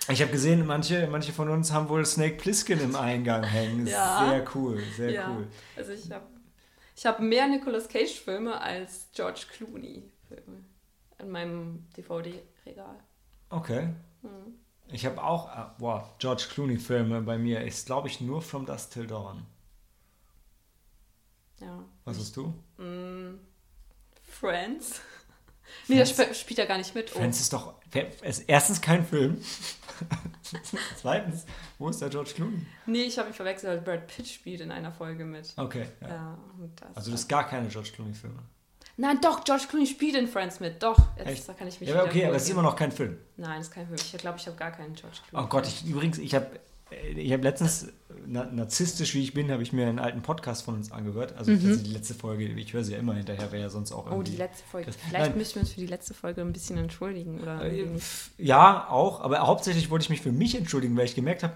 Ich 0.08 0.20
habe 0.20 0.30
gesehen, 0.32 0.66
manche, 0.66 1.06
manche 1.06 1.32
von 1.32 1.48
uns 1.48 1.72
haben 1.72 1.88
wohl 1.88 2.04
Snake 2.04 2.36
Plissken 2.36 2.78
im 2.80 2.94
Eingang 2.94 3.42
hängen. 3.42 3.86
Ja. 3.86 4.28
Sehr 4.28 4.44
cool, 4.54 4.82
sehr 4.96 5.10
ja. 5.10 5.30
cool. 5.30 5.46
Also 5.76 5.92
ich 5.92 6.10
habe 6.10 6.26
ich 6.96 7.06
hab 7.06 7.20
mehr 7.20 7.48
Nicolas 7.48 7.88
Cage-Filme 7.88 8.60
als 8.60 9.08
George 9.12 9.46
Clooney-Filme 9.50 10.64
in 11.18 11.30
meinem 11.30 11.86
DVD-Regal. 11.96 12.98
Okay. 13.50 13.88
Mhm. 14.22 14.58
Ich 14.88 15.06
habe 15.06 15.22
auch, 15.22 15.48
ah, 15.48 15.74
boah, 15.78 16.14
George 16.18 16.46
Clooney 16.50 16.76
Filme 16.76 17.22
bei 17.22 17.38
mir 17.38 17.62
ist, 17.62 17.86
glaube 17.86 18.08
ich, 18.08 18.20
nur 18.20 18.42
From 18.42 18.66
Dusk 18.66 18.92
Till 18.92 19.06
Dawn. 19.06 19.46
Ja. 21.60 21.84
Was 22.04 22.18
hast 22.18 22.36
du? 22.36 22.54
Mm, 22.76 23.40
Friends. 24.22 25.00
Nee, 25.88 25.98
das 25.98 26.10
sp 26.16 26.32
spielt 26.34 26.58
ja 26.58 26.64
gar 26.64 26.78
nicht 26.78 26.94
mit. 26.94 27.10
Oh. 27.14 27.18
Friends 27.18 27.40
ist 27.40 27.52
doch, 27.52 27.74
ist 28.22 28.44
erstens 28.46 28.80
kein 28.80 29.04
Film. 29.04 29.40
Zweitens, 30.96 31.44
wo 31.78 31.88
ist 31.88 32.00
der 32.00 32.08
George 32.08 32.32
Clooney? 32.34 32.66
Nee, 32.86 33.02
ich 33.02 33.18
habe 33.18 33.28
mich 33.28 33.36
verwechselt, 33.36 33.70
weil 33.70 33.80
Brad 33.80 34.06
Pitt 34.06 34.28
spielt 34.28 34.60
in 34.60 34.70
einer 34.70 34.92
Folge 34.92 35.24
mit. 35.24 35.52
Okay, 35.56 35.86
ja. 36.00 36.08
Ja, 36.08 36.38
das 36.76 36.96
Also 36.96 37.10
das 37.10 37.20
ist 37.20 37.28
gar 37.28 37.46
keine 37.46 37.68
George 37.68 37.90
Clooney 37.94 38.14
Filme. 38.14 38.40
Nein, 38.96 39.18
doch, 39.20 39.42
George 39.42 39.64
Clooney 39.68 39.86
spielt 39.86 40.14
in 40.14 40.28
Friends 40.28 40.60
mit. 40.60 40.82
Doch, 40.82 40.98
jetzt 41.16 41.28
Echt? 41.28 41.48
da 41.48 41.52
kann 41.52 41.66
ich 41.66 41.80
mich 41.80 41.88
Ja, 41.88 42.04
okay, 42.04 42.26
aber 42.26 42.36
es 42.36 42.44
ist 42.44 42.50
immer 42.50 42.62
noch 42.62 42.76
kein 42.76 42.92
Film. 42.92 43.18
Nein, 43.36 43.58
das 43.58 43.68
ist 43.68 43.74
kein 43.74 43.86
Film. 43.86 43.98
Ich 43.98 44.18
glaube, 44.18 44.38
ich 44.38 44.46
habe 44.46 44.56
gar 44.56 44.70
keinen 44.70 44.94
George 44.94 45.18
Clooney. 45.28 45.44
Oh 45.44 45.48
Gott, 45.48 45.66
ich, 45.66 45.84
übrigens, 45.84 46.18
ich 46.18 46.34
habe 46.34 46.60
ich 47.16 47.32
hab 47.32 47.42
letztens, 47.42 47.88
na, 48.26 48.44
narzisstisch 48.44 49.14
wie 49.14 49.22
ich 49.22 49.34
bin, 49.34 49.50
habe 49.50 49.62
ich 49.62 49.72
mir 49.72 49.86
einen 49.86 49.98
alten 49.98 50.22
Podcast 50.22 50.64
von 50.64 50.74
uns 50.74 50.90
angehört. 50.92 51.34
Also 51.36 51.52
das 51.54 51.62
ist 51.64 51.86
die 51.86 51.92
letzte 51.92 52.14
Folge, 52.14 52.44
ich 52.44 52.72
höre 52.72 52.84
sie 52.84 52.92
ja 52.92 52.98
immer 52.98 53.14
hinterher, 53.14 53.50
wäre 53.52 53.62
ja 53.62 53.70
sonst 53.70 53.92
auch 53.92 54.06
Mhm. 54.06 54.12
Oh, 54.12 54.14
irgendwie... 54.16 54.32
die 54.32 54.38
letzte 54.38 54.64
Folge. 54.66 54.86
Das- 54.86 54.96
Vielleicht 54.96 55.28
Nein. 55.30 55.38
müssen 55.38 55.54
wir 55.56 55.60
uns 55.62 55.72
für 55.72 55.80
die 55.80 55.86
letzte 55.86 56.14
Folge 56.14 56.40
ein 56.40 56.52
bisschen 56.52 56.78
entschuldigen. 56.78 57.40
Oder 57.40 57.62
Äh, 57.64 57.78
irgendwie. 57.78 58.02
Ja, 58.38 58.88
auch, 58.90 59.20
aber 59.20 59.38
hauptsächlich 59.40 59.90
wollte 59.90 60.04
ich 60.04 60.10
mich 60.10 60.20
für 60.22 60.32
mich 60.32 60.56
entschuldigen, 60.56 60.96
weil 60.96 61.04
ich 61.06 61.14
gemerkt 61.14 61.42
habe, 61.42 61.54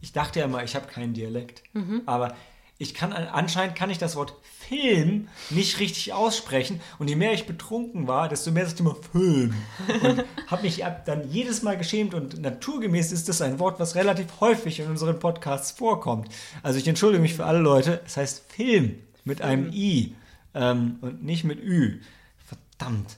ich 0.00 0.12
dachte 0.12 0.38
ja 0.40 0.44
immer, 0.46 0.62
ich 0.64 0.74
habe 0.76 0.86
keinen 0.86 1.14
Dialekt. 1.14 1.62
Mhm. 1.72 2.02
Aber 2.06 2.34
ich 2.78 2.94
kann 2.94 3.12
anscheinend 3.12 3.74
kann 3.74 3.90
ich 3.90 3.98
das 3.98 4.14
Wort 4.14 4.34
Film 4.42 5.28
nicht 5.50 5.80
richtig 5.80 6.12
aussprechen 6.12 6.80
und 6.98 7.08
je 7.08 7.16
mehr 7.16 7.32
ich 7.32 7.46
betrunken 7.46 8.06
war, 8.06 8.28
desto 8.28 8.52
mehr 8.52 8.66
sagte 8.66 8.82
ich 8.82 8.88
immer 8.88 8.96
Film 9.12 9.54
und 10.02 10.24
habe 10.46 10.62
mich 10.62 10.84
ab 10.84 11.04
dann 11.04 11.28
jedes 11.28 11.62
Mal 11.62 11.76
geschämt 11.76 12.14
und 12.14 12.40
naturgemäß 12.40 13.10
ist 13.10 13.28
das 13.28 13.42
ein 13.42 13.58
Wort, 13.58 13.80
was 13.80 13.96
relativ 13.96 14.26
häufig 14.40 14.78
in 14.78 14.88
unseren 14.88 15.18
Podcasts 15.18 15.72
vorkommt. 15.72 16.28
Also 16.62 16.78
ich 16.78 16.86
entschuldige 16.86 17.20
mich 17.20 17.34
für 17.34 17.46
alle 17.46 17.58
Leute, 17.58 18.00
es 18.06 18.16
heißt 18.16 18.44
Film 18.48 18.98
mit 19.24 19.42
einem 19.42 19.72
I 19.72 20.14
ähm, 20.54 20.98
und 21.00 21.24
nicht 21.24 21.42
mit 21.42 21.60
Ü. 21.60 22.00
Verdammt. 22.46 23.16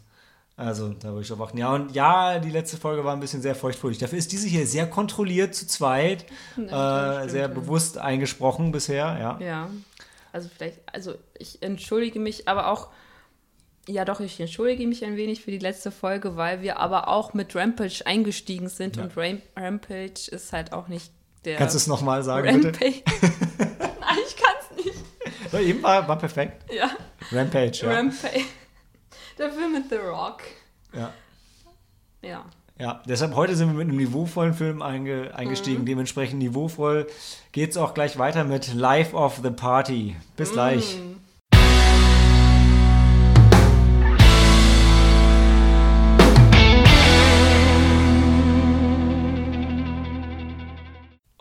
Also, 0.60 0.90
da 0.90 1.08
würde 1.08 1.22
ich 1.22 1.28
drauf 1.28 1.40
achten. 1.40 1.56
Ja, 1.58 1.74
und 1.74 1.94
ja, 1.94 2.38
die 2.38 2.50
letzte 2.50 2.76
Folge 2.76 3.04
war 3.04 3.14
ein 3.14 3.20
bisschen 3.20 3.40
sehr 3.42 3.54
feuchtfröhlich. 3.54 3.98
Dafür 3.98 4.18
ist 4.18 4.30
diese 4.32 4.46
hier 4.46 4.66
sehr 4.66 4.88
kontrolliert 4.88 5.54
zu 5.54 5.66
zweit, 5.66 6.26
Ja, 6.56 7.22
äh, 7.22 7.28
sehr 7.28 7.48
bewusst 7.48 7.96
eingesprochen 7.98 8.70
bisher, 8.72 9.16
ja. 9.18 9.38
Ja. 9.40 9.70
Also 10.32 10.48
vielleicht, 10.54 10.78
also 10.92 11.14
ich 11.38 11.62
entschuldige 11.62 12.20
mich, 12.20 12.46
aber 12.46 12.68
auch, 12.70 12.88
ja 13.88 14.04
doch, 14.04 14.20
ich 14.20 14.38
entschuldige 14.38 14.86
mich 14.86 15.04
ein 15.04 15.16
wenig 15.16 15.42
für 15.42 15.50
die 15.50 15.58
letzte 15.58 15.90
Folge, 15.90 16.36
weil 16.36 16.62
wir 16.62 16.78
aber 16.78 17.08
auch 17.08 17.34
mit 17.34 17.56
Rampage 17.56 18.02
eingestiegen 18.04 18.68
sind 18.68 18.96
Ja. 18.96 19.04
und 19.04 19.16
Ram 19.16 19.40
Rampage 19.56 20.30
ist 20.30 20.52
halt 20.52 20.72
auch 20.72 20.86
nicht 20.88 21.10
der 21.44 21.56
Kannst 21.56 21.74
du 21.74 21.78
es 21.78 21.86
nochmal 21.86 22.22
sagen, 22.22 22.60
bitte? 22.60 22.68
Rampage. 22.84 23.02
Nein, 23.58 24.18
ich 24.28 24.36
kann 24.36 24.54
es 24.78 24.84
nicht. 24.84 24.98
So, 25.50 25.56
eben 25.58 25.82
war, 25.82 26.06
war 26.06 26.18
perfekt. 26.18 26.70
Ja, 26.72 26.90
Rampage, 27.32 27.80
ja. 27.82 27.90
Rampage. 27.92 28.44
Der 29.40 29.50
Film 29.50 29.72
mit 29.72 29.88
The 29.88 29.96
Rock. 29.96 30.42
ja. 30.92 31.12
Ja. 32.22 32.44
Ja, 32.78 33.02
deshalb 33.06 33.34
heute 33.34 33.54
sind 33.56 33.68
wir 33.68 33.74
mit 33.74 33.88
einem 33.88 33.96
niveauvollen 33.98 34.54
Film 34.54 34.80
einge, 34.80 35.34
eingestiegen. 35.34 35.84
Dementsprechend 35.84 36.38
niveauvoll 36.38 37.06
geht 37.52 37.70
es 37.70 37.76
auch 37.76 37.92
gleich 37.92 38.18
weiter 38.18 38.44
mit 38.44 38.72
Life 38.72 39.14
of 39.14 39.40
the 39.42 39.50
Party. 39.50 40.16
Bis 40.36 40.52
gleich. 40.52 40.98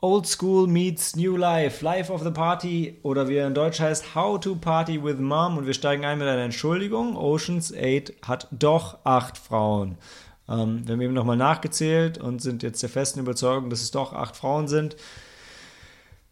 Old 0.01 0.25
School 0.27 0.67
meets 0.67 1.17
New 1.17 1.35
Life, 1.35 1.83
Life 1.83 2.11
of 2.11 2.23
the 2.23 2.31
Party 2.31 2.97
oder 3.03 3.27
wie 3.27 3.35
er 3.35 3.47
in 3.47 3.53
Deutsch 3.53 3.81
heißt, 3.81 4.15
How 4.15 4.39
to 4.39 4.55
Party 4.55 5.03
with 5.03 5.17
Mom. 5.17 5.57
Und 5.57 5.65
wir 5.65 5.73
steigen 5.73 6.05
ein 6.05 6.19
mit 6.19 6.27
einer 6.27 6.41
Entschuldigung. 6.41 7.17
Oceans 7.17 7.73
8 7.73 8.13
hat 8.25 8.47
doch 8.51 8.99
acht 9.03 9.37
Frauen. 9.37 9.97
Ähm, 10.47 10.87
wir 10.87 10.93
haben 10.93 11.01
eben 11.01 11.13
nochmal 11.13 11.35
nachgezählt 11.35 12.17
und 12.17 12.41
sind 12.41 12.63
jetzt 12.63 12.81
der 12.81 12.89
festen 12.89 13.19
Überzeugung, 13.19 13.69
dass 13.69 13.81
es 13.81 13.91
doch 13.91 14.13
acht 14.13 14.37
Frauen 14.37 14.69
sind. 14.69 14.95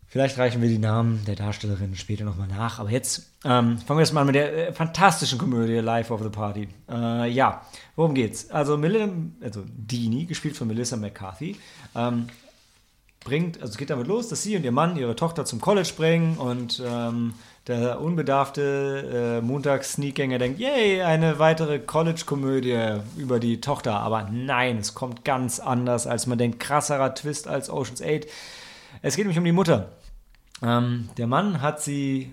Vielleicht 0.10 0.38
reichen 0.38 0.62
wir 0.62 0.70
die 0.70 0.78
Namen 0.78 1.26
der 1.28 1.36
Darstellerinnen 1.36 1.98
später 1.98 2.24
nochmal 2.24 2.48
nach. 2.48 2.80
Aber 2.80 2.90
jetzt 2.90 3.34
ähm, 3.44 3.78
fangen 3.80 3.98
wir 3.98 4.00
erstmal 4.00 4.22
an 4.22 4.28
mit 4.28 4.36
der 4.36 4.70
äh, 4.70 4.74
fantastischen 4.74 5.38
Komödie 5.38 5.80
Life 5.80 6.14
of 6.14 6.24
the 6.24 6.30
Party. 6.30 6.70
Äh, 6.90 7.30
ja, 7.30 7.64
worum 7.98 8.14
geht's? 8.16 8.50
Also, 8.50 8.78
Melissa, 8.78 9.12
also 9.42 9.66
Dini, 9.68 10.24
gespielt 10.26 10.56
von 10.56 10.70
Melissa 10.70 10.96
McCarthy, 10.96 11.58
ähm, 11.94 12.28
bringt, 13.28 13.62
also 13.62 13.72
es 13.72 13.78
geht 13.78 13.90
damit 13.90 14.08
los, 14.08 14.30
dass 14.30 14.42
sie 14.42 14.56
und 14.56 14.64
ihr 14.64 14.72
Mann 14.72 14.96
ihre 14.96 15.14
Tochter 15.14 15.44
zum 15.44 15.60
College 15.60 15.92
bringen 15.98 16.38
und 16.38 16.82
ähm, 16.84 17.34
der 17.68 18.00
unbedarfte 18.00 19.40
äh, 19.40 19.46
Montags-Sneakgänger 19.46 20.38
denkt, 20.38 20.60
yay, 20.60 21.02
eine 21.02 21.38
weitere 21.38 21.80
College-Komödie 21.80 23.02
über 23.18 23.42
die 23.42 23.60
Tochter. 23.60 24.00
Aber 24.00 24.30
nein, 24.32 24.78
es 24.78 24.94
kommt 24.94 25.26
ganz 25.26 25.60
anders, 25.60 26.08
als 26.08 26.26
man 26.26 26.38
denkt. 26.38 26.62
Krasserer 26.62 27.14
Twist 27.14 27.50
als 27.50 27.70
Ocean's 27.70 28.02
8. 28.02 28.28
Es 29.02 29.18
geht 29.18 29.26
nämlich 29.26 29.38
um 29.38 29.44
die 29.44 29.52
Mutter. 29.52 29.92
Ähm, 30.64 31.10
der 31.18 31.28
Mann 31.28 31.62
hat 31.62 31.82
sie 31.82 32.32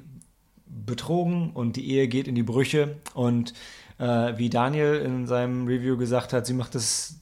betrogen 0.67 1.51
und 1.51 1.75
die 1.75 1.91
Ehe 1.91 2.07
geht 2.07 2.29
in 2.29 2.37
die 2.37 2.45
Brüche 2.45 2.99
und 3.15 3.53
äh, 3.99 4.37
wie 4.37 4.51
Daniel 4.51 4.97
in 4.97 5.27
seinem 5.27 5.67
Review 5.67 5.97
gesagt 5.97 6.33
hat, 6.33 6.47
sie 6.47 6.55
macht 6.55 6.75
das, 6.75 7.21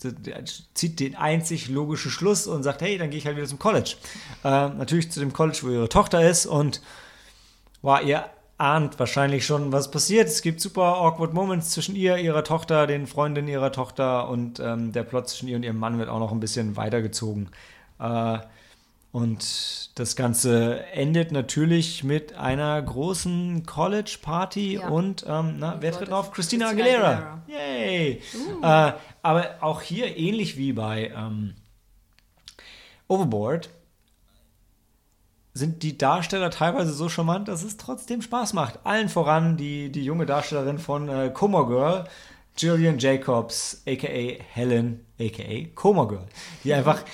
zieht 0.74 1.00
den 1.00 1.16
einzig 1.16 1.68
logischen 1.68 2.10
Schluss 2.10 2.46
und 2.46 2.62
sagt, 2.62 2.82
hey, 2.82 2.98
dann 2.98 3.10
gehe 3.10 3.18
ich 3.18 3.26
halt 3.26 3.36
wieder 3.36 3.46
zum 3.46 3.58
College. 3.58 3.96
Äh, 4.44 4.68
natürlich 4.68 5.10
zu 5.10 5.20
dem 5.20 5.32
College, 5.32 5.60
wo 5.62 5.68
ihre 5.68 5.88
Tochter 5.88 6.28
ist 6.28 6.46
und 6.46 6.80
war 7.82 8.02
ihr 8.02 8.24
ahnt 8.58 8.98
wahrscheinlich 8.98 9.44
schon, 9.44 9.72
was 9.72 9.90
passiert. 9.90 10.28
Es 10.28 10.40
gibt 10.40 10.60
super 10.60 10.96
awkward 10.96 11.34
Moments 11.34 11.70
zwischen 11.70 11.96
ihr, 11.96 12.16
ihrer 12.18 12.44
Tochter, 12.44 12.86
den 12.86 13.06
Freundinnen 13.06 13.48
ihrer 13.48 13.72
Tochter 13.72 14.28
und 14.28 14.60
ähm, 14.60 14.92
der 14.92 15.02
Plot 15.02 15.28
zwischen 15.28 15.48
ihr 15.48 15.56
und 15.56 15.64
ihrem 15.64 15.78
Mann 15.78 15.98
wird 15.98 16.08
auch 16.08 16.20
noch 16.20 16.32
ein 16.32 16.40
bisschen 16.40 16.76
weitergezogen. 16.76 17.48
Äh, 17.98 18.38
und 19.12 19.98
das 19.98 20.16
Ganze 20.16 20.84
endet 20.86 21.32
natürlich 21.32 22.02
mit 22.02 22.34
einer 22.34 22.80
großen 22.80 23.66
College-Party 23.66 24.76
ja. 24.76 24.88
und, 24.88 25.26
ähm, 25.28 25.56
na, 25.58 25.76
wer 25.80 25.92
tritt 25.92 26.08
drauf? 26.08 26.32
Christina, 26.32 26.72
Christina 26.72 26.86
Aguilera. 26.96 27.42
Aguilera. 27.46 27.76
Yay! 27.76 28.22
Uh. 28.34 28.64
Äh, 28.64 28.92
aber 29.20 29.56
auch 29.60 29.82
hier 29.82 30.16
ähnlich 30.16 30.56
wie 30.56 30.72
bei 30.72 31.12
ähm, 31.14 31.54
Overboard 33.06 33.68
sind 35.52 35.82
die 35.82 35.98
Darsteller 35.98 36.50
teilweise 36.50 36.94
so 36.94 37.10
charmant, 37.10 37.48
dass 37.48 37.62
es 37.62 37.76
trotzdem 37.76 38.22
Spaß 38.22 38.54
macht. 38.54 38.80
Allen 38.84 39.10
voran 39.10 39.58
die, 39.58 39.92
die 39.92 40.04
junge 40.04 40.24
Darstellerin 40.24 40.78
von 40.78 41.10
äh, 41.10 41.30
Coma 41.34 41.64
Girl, 41.64 42.04
Jillian 42.56 42.98
Jacobs, 42.98 43.82
aka 43.86 44.08
Helen, 44.08 45.04
aka 45.20 45.66
Coma 45.74 46.06
Girl, 46.06 46.26
die 46.64 46.72
einfach 46.74 47.04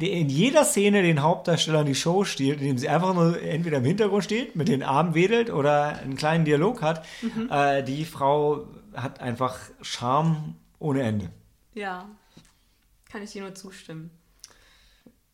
die 0.00 0.12
in 0.12 0.28
jeder 0.28 0.64
Szene 0.64 1.02
den 1.02 1.22
Hauptdarsteller 1.22 1.80
in 1.80 1.86
die 1.86 1.94
Show 1.94 2.24
stiehlt, 2.24 2.60
indem 2.60 2.78
sie 2.78 2.88
einfach 2.88 3.14
nur 3.14 3.40
entweder 3.40 3.78
im 3.78 3.84
Hintergrund 3.84 4.24
steht, 4.24 4.56
mit 4.56 4.68
den 4.68 4.82
Armen 4.82 5.14
wedelt 5.14 5.50
oder 5.50 5.98
einen 5.98 6.16
kleinen 6.16 6.44
Dialog 6.44 6.82
hat. 6.82 7.04
Mhm. 7.20 7.50
Äh, 7.50 7.82
die 7.82 8.04
Frau 8.04 8.66
hat 8.94 9.20
einfach 9.20 9.58
Charme 9.82 10.54
ohne 10.78 11.02
Ende. 11.02 11.30
Ja, 11.74 12.08
kann 13.10 13.22
ich 13.22 13.32
dir 13.32 13.42
nur 13.42 13.54
zustimmen. 13.54 14.10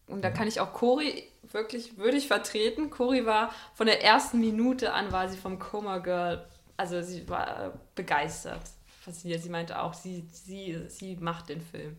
Und 0.09 0.23
da 0.23 0.29
ja. 0.29 0.35
kann 0.35 0.49
ich 0.49 0.61
auch 0.61 0.73
Cori 0.73 1.25
wirklich 1.53 1.97
würdig 1.97 2.27
vertreten. 2.27 2.91
Cori 2.91 3.25
war 3.25 3.53
von 3.75 3.87
der 3.87 4.03
ersten 4.03 4.41
Minute 4.41 4.93
an 4.93 5.13
war 5.13 5.29
sie 5.29 5.37
vom 5.37 5.59
Coma 5.59 5.99
Girl, 5.99 6.47
also 6.77 7.03
sie 7.03 7.29
war 7.29 7.73
begeistert, 7.95 8.63
fasziniert. 9.01 9.43
Sie 9.43 9.49
meinte 9.49 9.81
auch, 9.81 9.95
sie, 9.95 10.25
sie, 10.33 10.85
sie 10.89 11.17
macht 11.17 11.49
den 11.49 11.61
Film 11.61 11.97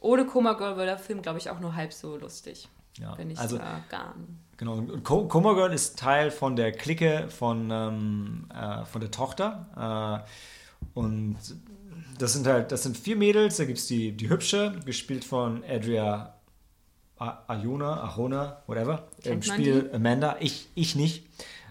ohne 0.00 0.26
Coma 0.26 0.54
Girl 0.54 0.76
wäre 0.76 0.86
der 0.86 0.98
Film, 0.98 1.22
glaube 1.22 1.38
ich, 1.38 1.50
auch 1.50 1.60
nur 1.60 1.74
halb 1.74 1.92
so 1.92 2.16
lustig. 2.16 2.68
Ja, 2.98 3.16
wenn 3.16 3.30
ich 3.30 3.38
also, 3.38 3.58
gar 3.58 4.14
Genau, 4.56 4.74
und 4.74 5.04
Coma 5.04 5.52
Girl 5.52 5.72
ist 5.72 5.98
Teil 5.98 6.32
von 6.32 6.56
der 6.56 6.72
Clique 6.72 7.28
von, 7.28 7.70
ähm, 7.70 8.48
äh, 8.52 8.84
von 8.84 9.00
der 9.00 9.10
Tochter. 9.12 10.24
Äh, 10.24 10.98
und 10.98 11.36
das 12.18 12.32
sind 12.32 12.46
halt, 12.46 12.72
das 12.72 12.82
sind 12.82 12.96
vier 12.96 13.14
Mädels. 13.14 13.58
Da 13.58 13.64
gibt 13.64 13.78
es 13.78 13.86
die, 13.86 14.12
die 14.12 14.28
hübsche, 14.28 14.80
gespielt 14.84 15.24
von 15.24 15.62
Adria 15.64 16.34
Ayuna, 17.18 18.02
Ahona, 18.02 18.62
whatever. 18.66 19.08
Im 19.24 19.42
Spiel 19.42 19.90
Amanda. 19.92 20.36
Ich, 20.40 20.68
ich 20.74 20.94
nicht. 20.94 21.24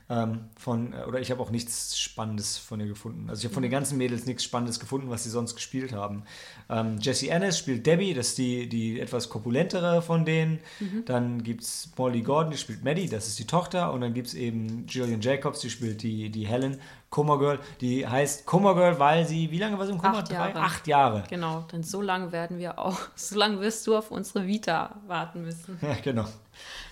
Ähm, 0.09 0.45
von, 0.57 0.93
äh, 0.93 1.03
oder 1.05 1.19
ich 1.19 1.31
habe 1.31 1.41
auch 1.41 1.49
nichts 1.49 1.99
Spannendes 1.99 2.57
von 2.57 2.79
ihr 2.79 2.87
gefunden. 2.87 3.29
Also 3.29 3.41
ich 3.41 3.45
habe 3.45 3.53
von 3.53 3.63
den 3.63 3.71
ganzen 3.71 3.97
Mädels 3.97 4.25
nichts 4.25 4.43
Spannendes 4.43 4.79
gefunden, 4.79 5.09
was 5.09 5.25
sie 5.25 5.29
sonst 5.29 5.55
gespielt 5.55 5.91
haben. 5.91 6.23
Ähm, 6.69 6.97
Jessie 7.01 7.27
Ennis 7.27 7.57
spielt 7.57 7.85
Debbie, 7.85 8.13
das 8.13 8.29
ist 8.29 8.37
die, 8.37 8.69
die 8.69 9.01
etwas 9.01 9.29
korpulentere 9.29 10.01
von 10.01 10.23
denen. 10.23 10.59
Mhm. 10.79 11.03
Dann 11.05 11.43
gibt 11.43 11.63
es 11.63 11.91
Molly 11.97 12.21
Gordon, 12.21 12.51
die 12.51 12.57
spielt 12.57 12.85
Maddie, 12.85 13.09
das 13.09 13.27
ist 13.27 13.37
die 13.37 13.47
Tochter. 13.47 13.91
Und 13.91 13.99
dann 14.01 14.13
gibt 14.13 14.27
es 14.27 14.33
eben 14.33 14.85
Jillian 14.87 15.19
Jacobs, 15.19 15.59
die 15.59 15.69
spielt 15.69 16.01
die, 16.03 16.29
die 16.29 16.47
Helen. 16.47 16.79
Coma 17.09 17.37
Girl, 17.37 17.59
die 17.79 18.05
heißt 18.05 18.45
Coma 18.45 18.73
Girl, 18.73 18.99
weil 18.99 19.25
sie, 19.25 19.49
wie 19.49 19.59
lange 19.59 19.77
war 19.77 19.85
sie 19.85 19.93
im 19.93 19.97
Koma? 19.97 20.19
Acht 20.19 20.29
Jahre. 20.29 20.51
Drei? 20.51 20.59
Acht 20.59 20.87
Jahre. 20.87 21.23
Genau, 21.29 21.61
denn 21.71 21.83
so 21.83 22.01
lange 22.01 22.31
werden 22.31 22.57
wir 22.59 22.79
auch, 22.79 22.99
so 23.15 23.37
lange 23.37 23.61
wirst 23.61 23.87
du 23.87 23.95
auf 23.95 24.11
unsere 24.11 24.45
Vita 24.47 25.01
warten 25.07 25.43
müssen. 25.43 25.79
Ja, 25.87 25.95
genau. 26.03 26.25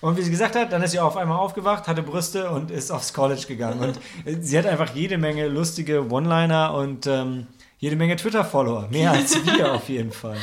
Und 0.00 0.16
wie 0.16 0.22
sie 0.22 0.30
gesagt 0.30 0.56
hat, 0.56 0.72
dann 0.72 0.82
ist 0.82 0.90
sie 0.90 1.00
auf 1.00 1.16
einmal 1.16 1.38
aufgewacht, 1.38 1.88
hatte 1.88 2.02
Brüste 2.02 2.50
und 2.50 2.70
ist 2.70 2.90
aufs 2.90 3.12
College 3.12 3.44
gegangen. 3.48 3.80
Und 3.80 3.98
sie 4.44 4.58
hat 4.58 4.66
einfach 4.66 4.94
jede 4.94 5.18
Menge 5.18 5.48
lustige 5.48 6.10
One-Liner 6.10 6.74
und 6.74 7.06
ähm, 7.06 7.46
jede 7.78 7.96
Menge 7.96 8.16
Twitter-Follower. 8.16 8.88
Mehr 8.90 9.12
als 9.12 9.44
wir 9.56 9.72
auf 9.72 9.88
jeden 9.88 10.12
Fall. 10.12 10.38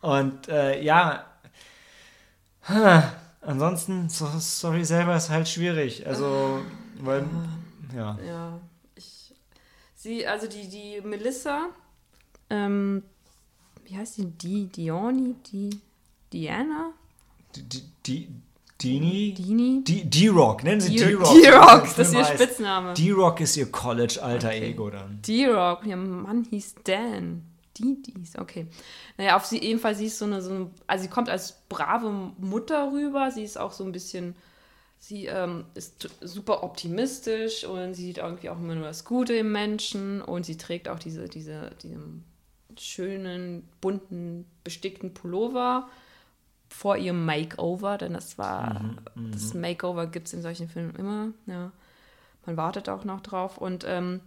Und 0.00 0.48
äh, 0.48 0.82
ja, 0.82 1.26
ansonsten, 3.42 4.08
so, 4.08 4.26
Story 4.38 4.84
selber 4.84 5.16
ist 5.16 5.30
halt 5.30 5.48
schwierig. 5.48 6.06
Also, 6.06 6.60
weil, 7.00 7.24
ja. 7.94 8.18
Ja, 8.26 8.60
ich, 8.94 9.34
sie, 9.94 10.26
also 10.26 10.46
die, 10.46 10.68
die 10.68 11.00
Melissa, 11.06 11.66
ähm, 12.48 13.02
wie 13.84 13.96
heißt 13.96 14.18
die? 14.18 14.26
Die, 14.26 14.66
Dioni, 14.66 15.34
die, 15.52 15.80
Diana? 16.32 16.92
Dini? 18.82 19.34
Dini? 19.34 19.84
D-Rock, 19.84 20.64
nennen 20.64 20.80
sie 20.80 20.96
D-Rock. 20.96 21.34
D-Rock, 21.34 21.82
das 21.96 22.08
ist 22.08 22.14
ihr 22.14 22.24
Spitzname. 22.24 22.94
D-Rock 22.94 23.40
ist 23.40 23.56
ihr 23.56 23.70
College-Alter-Ego 23.70 24.86
okay. 24.86 24.96
dann. 24.96 25.22
D-Rock, 25.22 25.86
ihr 25.86 25.96
Mann 25.96 26.44
hieß 26.44 26.76
Dan. 26.84 27.42
Didis, 27.78 28.36
okay. 28.36 28.66
Naja, 29.16 29.36
auf 29.36 29.46
sie 29.46 29.58
ebenfalls, 29.58 29.98
sie 29.98 30.06
ist 30.06 30.18
so 30.18 30.24
eine, 30.24 30.42
so 30.42 30.50
eine, 30.50 30.70
also 30.86 31.02
sie 31.02 31.10
kommt 31.10 31.28
als 31.28 31.62
brave 31.68 32.10
Mutter 32.38 32.92
rüber, 32.92 33.30
sie 33.30 33.44
ist 33.44 33.58
auch 33.58 33.72
so 33.72 33.84
ein 33.84 33.92
bisschen, 33.92 34.34
sie 34.98 35.26
ähm, 35.26 35.64
ist 35.74 36.08
super 36.20 36.62
optimistisch 36.62 37.64
und 37.64 37.94
sie 37.94 38.06
sieht 38.06 38.18
irgendwie 38.18 38.50
auch 38.50 38.58
immer 38.58 38.74
nur 38.74 38.84
das 38.84 39.04
Gute 39.04 39.34
im 39.34 39.52
Menschen 39.52 40.20
und 40.20 40.44
sie 40.44 40.56
trägt 40.56 40.88
auch 40.88 40.98
diese, 40.98 41.28
diese, 41.28 41.70
diesen 41.82 42.24
schönen, 42.78 43.68
bunten, 43.80 44.46
bestickten 44.64 45.14
Pullover 45.14 45.88
vor 46.70 46.96
ihrem 46.96 47.26
Makeover, 47.26 47.98
denn 47.98 48.14
das 48.14 48.38
war, 48.38 48.80
mhm, 48.80 48.98
mhm. 49.14 49.32
das 49.32 49.52
Makeover 49.54 50.06
gibt 50.06 50.28
es 50.28 50.32
in 50.32 50.40
solchen 50.40 50.68
Filmen 50.68 50.94
immer, 50.96 51.28
ja. 51.46 51.72
Man 52.46 52.56
wartet 52.56 52.88
auch 52.88 53.04
noch 53.04 53.20
drauf 53.20 53.58
und 53.58 53.84
ähm, 53.86 54.22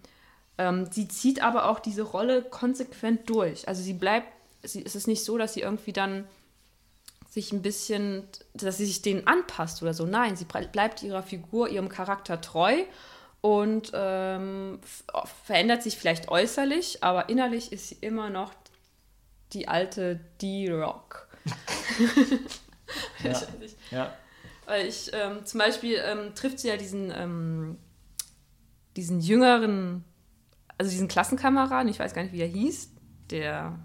ähm, 0.60 0.88
sie 0.92 1.08
zieht 1.08 1.42
aber 1.42 1.68
auch 1.68 1.80
diese 1.80 2.04
Rolle 2.04 2.44
konsequent 2.44 3.28
durch. 3.28 3.68
Also 3.68 3.82
sie 3.82 3.94
bleibt, 3.94 4.28
sie, 4.62 4.86
es 4.86 4.96
ist 4.96 5.08
nicht 5.08 5.24
so, 5.24 5.38
dass 5.38 5.56
sie 5.56 5.62
irgendwie 5.62 5.94
dann 5.94 6.28
sich 7.28 7.52
ein 7.52 7.64
bisschen, 7.64 8.28
dass 8.54 8.78
sie 8.78 8.86
sich 8.86 9.02
denen 9.02 9.26
anpasst 9.26 9.82
oder 9.82 9.96
so. 9.96 10.06
Nein, 10.06 10.36
sie 10.36 10.46
bleibt 10.46 11.02
ihrer 11.02 11.24
Figur, 11.24 11.70
ihrem 11.70 11.90
Charakter 11.90 12.40
treu 12.40 12.84
und 13.42 13.92
ähm, 13.96 14.80
verändert 15.44 15.82
sich 15.82 15.98
vielleicht 15.98 16.30
äußerlich, 16.30 17.04
aber 17.04 17.30
innerlich 17.30 17.72
ist 17.72 17.90
sie 17.90 17.98
immer 18.02 18.30
noch 18.30 18.54
die 19.54 19.68
alte 19.68 20.20
D-Rock. 20.42 21.23
Ja. 23.24 23.42
ja. 23.92 24.14
Weil 24.66 24.88
ich 24.88 25.12
ähm, 25.14 25.46
zum 25.46 25.60
Beispiel 25.60 26.02
ähm, 26.04 26.36
trifft 26.36 26.60
sie 26.60 26.70
ja 26.70 26.78
diesen, 26.78 27.12
ähm, 27.16 27.78
diesen 28.96 29.20
jüngeren, 29.20 30.04
also 30.78 30.90
diesen 30.90 31.08
Klassenkameraden, 31.08 31.90
ich 31.90 32.00
weiß 32.00 32.14
gar 32.14 32.24
nicht, 32.24 32.34
wie 32.34 32.38
der 32.38 32.48
hieß, 32.48 32.90
der 33.30 33.80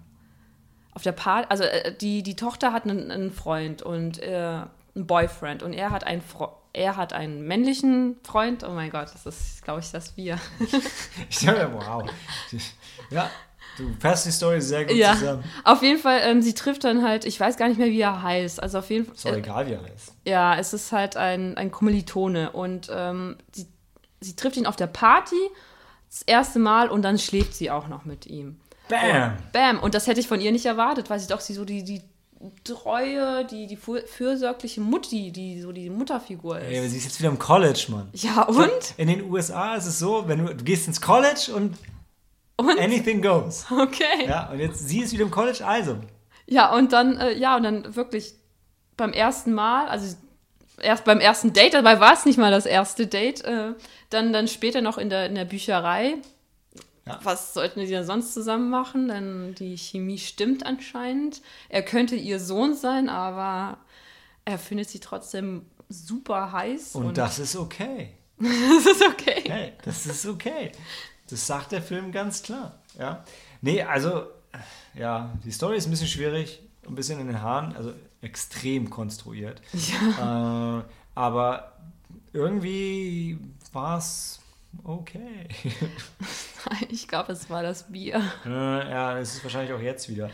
auf 0.93 1.03
der 1.03 1.11
Party, 1.11 1.47
also 1.49 1.63
äh, 1.63 1.95
die, 1.95 2.23
die 2.23 2.35
Tochter 2.35 2.73
hat 2.73 2.83
einen, 2.83 3.11
einen 3.11 3.31
Freund 3.31 3.81
und 3.81 4.21
äh, 4.21 4.63
einen 4.95 5.07
Boyfriend 5.07 5.63
und 5.63 5.73
er 5.73 5.91
hat 5.91 6.05
einen 6.05 6.21
Fre 6.21 6.57
er 6.71 6.97
hat 6.97 7.13
einen 7.13 7.41
männlichen 7.47 8.17
Freund. 8.23 8.63
Oh 8.63 8.69
mein 8.69 8.91
Gott, 8.91 9.11
das 9.11 9.25
ist, 9.25 9.63
glaube 9.63 9.79
ich, 9.79 9.89
das 9.89 10.15
wir. 10.15 10.39
ich 11.29 11.39
denke, 11.39 11.71
wow. 11.73 12.07
Ja, 13.09 13.29
Du 13.79 13.95
fasst 13.99 14.25
die 14.25 14.31
Story 14.31 14.59
sehr 14.61 14.85
gut 14.85 14.95
ja, 14.97 15.13
zusammen. 15.13 15.43
Auf 15.63 15.81
jeden 15.81 15.99
Fall, 15.99 16.19
ähm, 16.23 16.41
sie 16.41 16.53
trifft 16.53 16.83
dann 16.83 17.01
halt, 17.01 17.23
ich 17.23 17.39
weiß 17.39 17.55
gar 17.55 17.69
nicht 17.69 17.77
mehr, 17.77 17.87
wie 17.87 18.01
er 18.01 18.21
heißt. 18.21 18.61
Also 18.61 18.79
auf 18.79 18.89
jeden 18.89 19.05
Fall. 19.05 19.15
Ist 19.15 19.25
auch 19.25 19.31
äh, 19.31 19.37
egal, 19.37 19.67
wie 19.67 19.71
er 19.71 19.83
heißt. 19.83 20.13
Ja, 20.25 20.57
es 20.57 20.73
ist 20.73 20.91
halt 20.91 21.15
ein, 21.15 21.55
ein 21.55 21.71
Kommilitone. 21.71 22.51
Und 22.51 22.91
ähm, 22.93 23.37
sie, 23.53 23.67
sie 24.19 24.35
trifft 24.35 24.57
ihn 24.57 24.65
auf 24.65 24.75
der 24.75 24.87
Party 24.87 25.35
das 26.09 26.23
erste 26.23 26.59
Mal 26.59 26.89
und 26.89 27.03
dann 27.03 27.17
schläft 27.17 27.55
sie 27.55 27.71
auch 27.71 27.87
noch 27.87 28.03
mit 28.03 28.25
ihm. 28.25 28.59
Bam! 28.89 29.31
Und, 29.31 29.51
bam! 29.53 29.79
Und 29.79 29.93
das 29.93 30.07
hätte 30.07 30.19
ich 30.19 30.27
von 30.27 30.41
ihr 30.41 30.51
nicht 30.51 30.65
erwartet, 30.65 31.09
weil 31.09 31.19
sie 31.19 31.27
doch 31.27 31.39
sie 31.39 31.53
so 31.53 31.63
die, 31.63 31.83
die 31.85 32.01
treue, 32.63 33.45
die, 33.45 33.67
die 33.67 33.77
fürsorgliche 33.77 34.81
Mutti, 34.81 35.31
die 35.31 35.61
so 35.61 35.71
die 35.71 35.89
Mutterfigur 35.89 36.59
ist. 36.59 36.67
Ey, 36.67 36.79
aber 36.79 36.89
sie 36.89 36.97
ist 36.97 37.05
jetzt 37.05 37.19
wieder 37.19 37.29
im 37.29 37.39
College, 37.39 37.85
Mann. 37.89 38.09
Ja, 38.13 38.43
und? 38.43 38.69
In 38.97 39.07
den 39.07 39.29
USA 39.29 39.75
ist 39.75 39.85
es 39.85 39.99
so, 39.99 40.23
wenn 40.27 40.45
du, 40.45 40.55
du 40.55 40.63
gehst 40.63 40.87
ins 40.87 40.99
College 40.99 41.51
und 41.55 41.77
und? 42.59 42.79
Anything 42.79 43.21
goes. 43.21 43.65
Okay. 43.71 44.27
Ja, 44.27 44.49
und 44.51 44.59
jetzt 44.59 44.87
sie 44.87 45.01
ist 45.01 45.13
wieder 45.13 45.23
im 45.23 45.31
College, 45.31 45.65
also. 45.65 45.97
Ja, 46.45 46.73
und 46.73 46.93
dann, 46.93 47.17
äh, 47.17 47.37
ja, 47.37 47.55
und 47.55 47.63
dann 47.63 47.95
wirklich 47.95 48.33
beim 48.97 49.13
ersten 49.13 49.53
Mal, 49.53 49.87
also 49.87 50.15
erst 50.81 51.05
beim 51.05 51.19
ersten 51.19 51.53
Date, 51.53 51.73
dabei 51.73 51.99
war 51.99 52.13
es 52.13 52.25
nicht 52.25 52.37
mal 52.37 52.51
das 52.51 52.65
erste 52.65 53.07
Date, 53.07 53.43
äh, 53.43 53.73
dann, 54.09 54.33
dann 54.33 54.47
später 54.47 54.81
noch 54.81 54.97
in 54.97 55.09
der, 55.09 55.27
in 55.27 55.35
der 55.35 55.45
Bücherei. 55.45 56.17
Ja. 57.05 57.19
Was 57.23 57.53
sollten 57.53 57.79
sie 57.81 57.91
denn 57.91 58.05
sonst 58.05 58.33
zusammen 58.33 58.69
machen? 58.69 59.07
Denn 59.07 59.55
die 59.55 59.77
Chemie 59.77 60.19
stimmt 60.19 60.65
anscheinend. 60.65 61.41
Er 61.69 61.81
könnte 61.81 62.15
ihr 62.15 62.39
Sohn 62.39 62.75
sein, 62.75 63.09
aber 63.09 63.77
er 64.45 64.59
findet 64.59 64.89
sie 64.89 64.99
trotzdem 64.99 65.65
super 65.89 66.51
heiß. 66.51 66.95
Und, 66.95 67.17
das 67.17 67.39
ist 67.39 67.55
okay. 67.55 68.11
das 68.37 68.85
ist 68.85 69.05
okay. 69.05 69.43
Hey, 69.47 69.73
das 69.83 70.05
ist 70.05 70.25
okay. 70.25 70.71
Das 71.29 71.45
sagt 71.45 71.71
der 71.71 71.81
Film 71.81 72.11
ganz 72.11 72.43
klar. 72.43 72.79
Ja. 72.97 73.23
Nee, 73.61 73.83
also, 73.83 74.23
ja, 74.95 75.33
die 75.45 75.51
Story 75.51 75.77
ist 75.77 75.87
ein 75.87 75.91
bisschen 75.91 76.07
schwierig, 76.07 76.61
ein 76.87 76.95
bisschen 76.95 77.19
in 77.19 77.27
den 77.27 77.41
Haaren, 77.41 77.75
also 77.75 77.93
extrem 78.21 78.89
konstruiert. 78.89 79.61
Ja. 79.73 80.79
Äh, 80.79 80.83
aber 81.15 81.73
irgendwie 82.33 83.39
war 83.73 83.97
es 83.97 84.39
okay. 84.83 85.47
Ich 86.89 87.07
glaube, 87.07 87.31
es 87.31 87.49
war 87.49 87.63
das 87.63 87.91
Bier. 87.91 88.21
Äh, 88.45 88.49
ja, 88.49 89.17
es 89.17 89.35
ist 89.35 89.43
wahrscheinlich 89.43 89.73
auch 89.73 89.79
jetzt 89.79 90.09
wieder. 90.09 90.29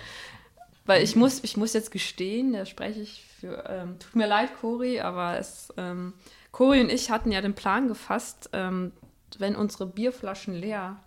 Weil 0.86 1.04
ich 1.04 1.16
muss, 1.16 1.44
ich 1.44 1.56
muss 1.56 1.74
jetzt 1.74 1.92
gestehen, 1.92 2.54
da 2.54 2.66
spreche 2.66 3.02
ich 3.02 3.24
für, 3.40 3.64
ähm, 3.70 4.00
tut 4.00 4.16
mir 4.16 4.28
leid, 4.28 4.50
Cori, 4.60 5.00
aber 5.00 5.38
es, 5.38 5.74
ähm, 5.78 6.14
Cori 6.52 6.82
und 6.82 6.92
ich 6.92 7.12
hatten 7.12 7.32
ja 7.32 7.42
den 7.42 7.54
Plan 7.54 7.88
gefasst, 7.88 8.50
ähm, 8.54 8.92
wenn 9.40 9.56
unsere 9.56 9.86
Bierflaschen 9.86 10.54
leer 10.54 10.98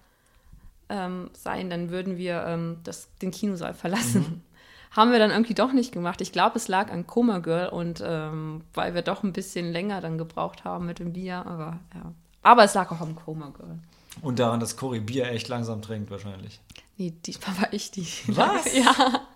ähm, 0.88 1.30
seien, 1.32 1.70
dann 1.70 1.90
würden 1.90 2.16
wir 2.16 2.44
ähm, 2.46 2.78
das, 2.84 3.08
den 3.22 3.30
Kinosaal 3.30 3.74
verlassen. 3.74 4.20
Mhm. 4.20 4.42
Haben 4.90 5.12
wir 5.12 5.18
dann 5.18 5.30
irgendwie 5.30 5.54
doch 5.54 5.72
nicht 5.72 5.92
gemacht. 5.92 6.20
Ich 6.22 6.32
glaube, 6.32 6.56
es 6.56 6.66
lag 6.66 6.90
an 6.90 7.06
Coma 7.06 7.40
Girl 7.40 7.68
und 7.68 8.02
ähm, 8.04 8.62
weil 8.72 8.94
wir 8.94 9.02
doch 9.02 9.22
ein 9.22 9.34
bisschen 9.34 9.70
länger 9.70 10.00
dann 10.00 10.16
gebraucht 10.16 10.64
haben 10.64 10.86
mit 10.86 10.98
dem 10.98 11.12
Bier, 11.12 11.44
aber 11.46 11.78
ja. 11.94 12.12
Aber 12.42 12.64
es 12.64 12.72
lag 12.72 12.90
auch 12.90 13.00
am 13.02 13.14
Coma 13.14 13.52
Girl. 13.54 13.78
Und 14.22 14.38
daran, 14.38 14.60
dass 14.60 14.76
Cory 14.78 15.00
Bier 15.00 15.26
echt 15.30 15.48
langsam 15.48 15.82
trinkt, 15.82 16.10
wahrscheinlich. 16.10 16.58
Nee, 16.96 17.12
diesmal 17.24 17.56
war 17.60 17.72
ich 17.72 17.90
die. 17.90 18.06
Was? 18.28 18.74
Ja, 18.74 19.26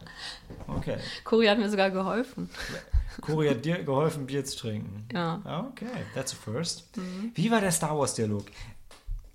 Okay. 0.69 0.97
Cori 1.25 1.47
hat 1.47 1.59
mir 1.59 1.69
sogar 1.69 1.91
geholfen. 1.91 2.49
Cory 3.21 3.49
hat 3.49 3.65
dir 3.65 3.83
geholfen, 3.83 4.27
Bier 4.27 4.45
zu 4.45 4.57
trinken. 4.57 5.07
Ja. 5.13 5.41
Ah, 5.45 5.67
Okay, 5.69 5.87
that's 6.15 6.33
a 6.33 6.37
first. 6.37 6.97
Mhm. 6.97 7.33
Wie 7.35 7.51
war 7.51 7.61
der 7.61 7.73
Star 7.73 7.99
Wars-Dialog? 7.99 8.45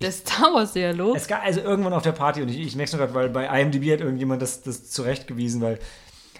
Der 0.00 0.12
Star 0.12 0.54
Wars-Dialog. 0.54 1.16
Es 1.16 1.26
gab 1.26 1.44
also 1.44 1.60
irgendwann 1.60 1.92
auf 1.92 2.02
der 2.02 2.12
Party, 2.12 2.40
und 2.42 2.48
ich, 2.48 2.58
ich 2.60 2.76
merke 2.76 2.92
es 2.92 2.96
gerade, 2.96 3.14
weil 3.14 3.28
bei 3.30 3.46
IMDb 3.60 3.92
hat 3.92 4.00
irgendjemand 4.00 4.40
das, 4.42 4.62
das 4.62 4.90
zurechtgewiesen, 4.90 5.60
weil, 5.60 5.78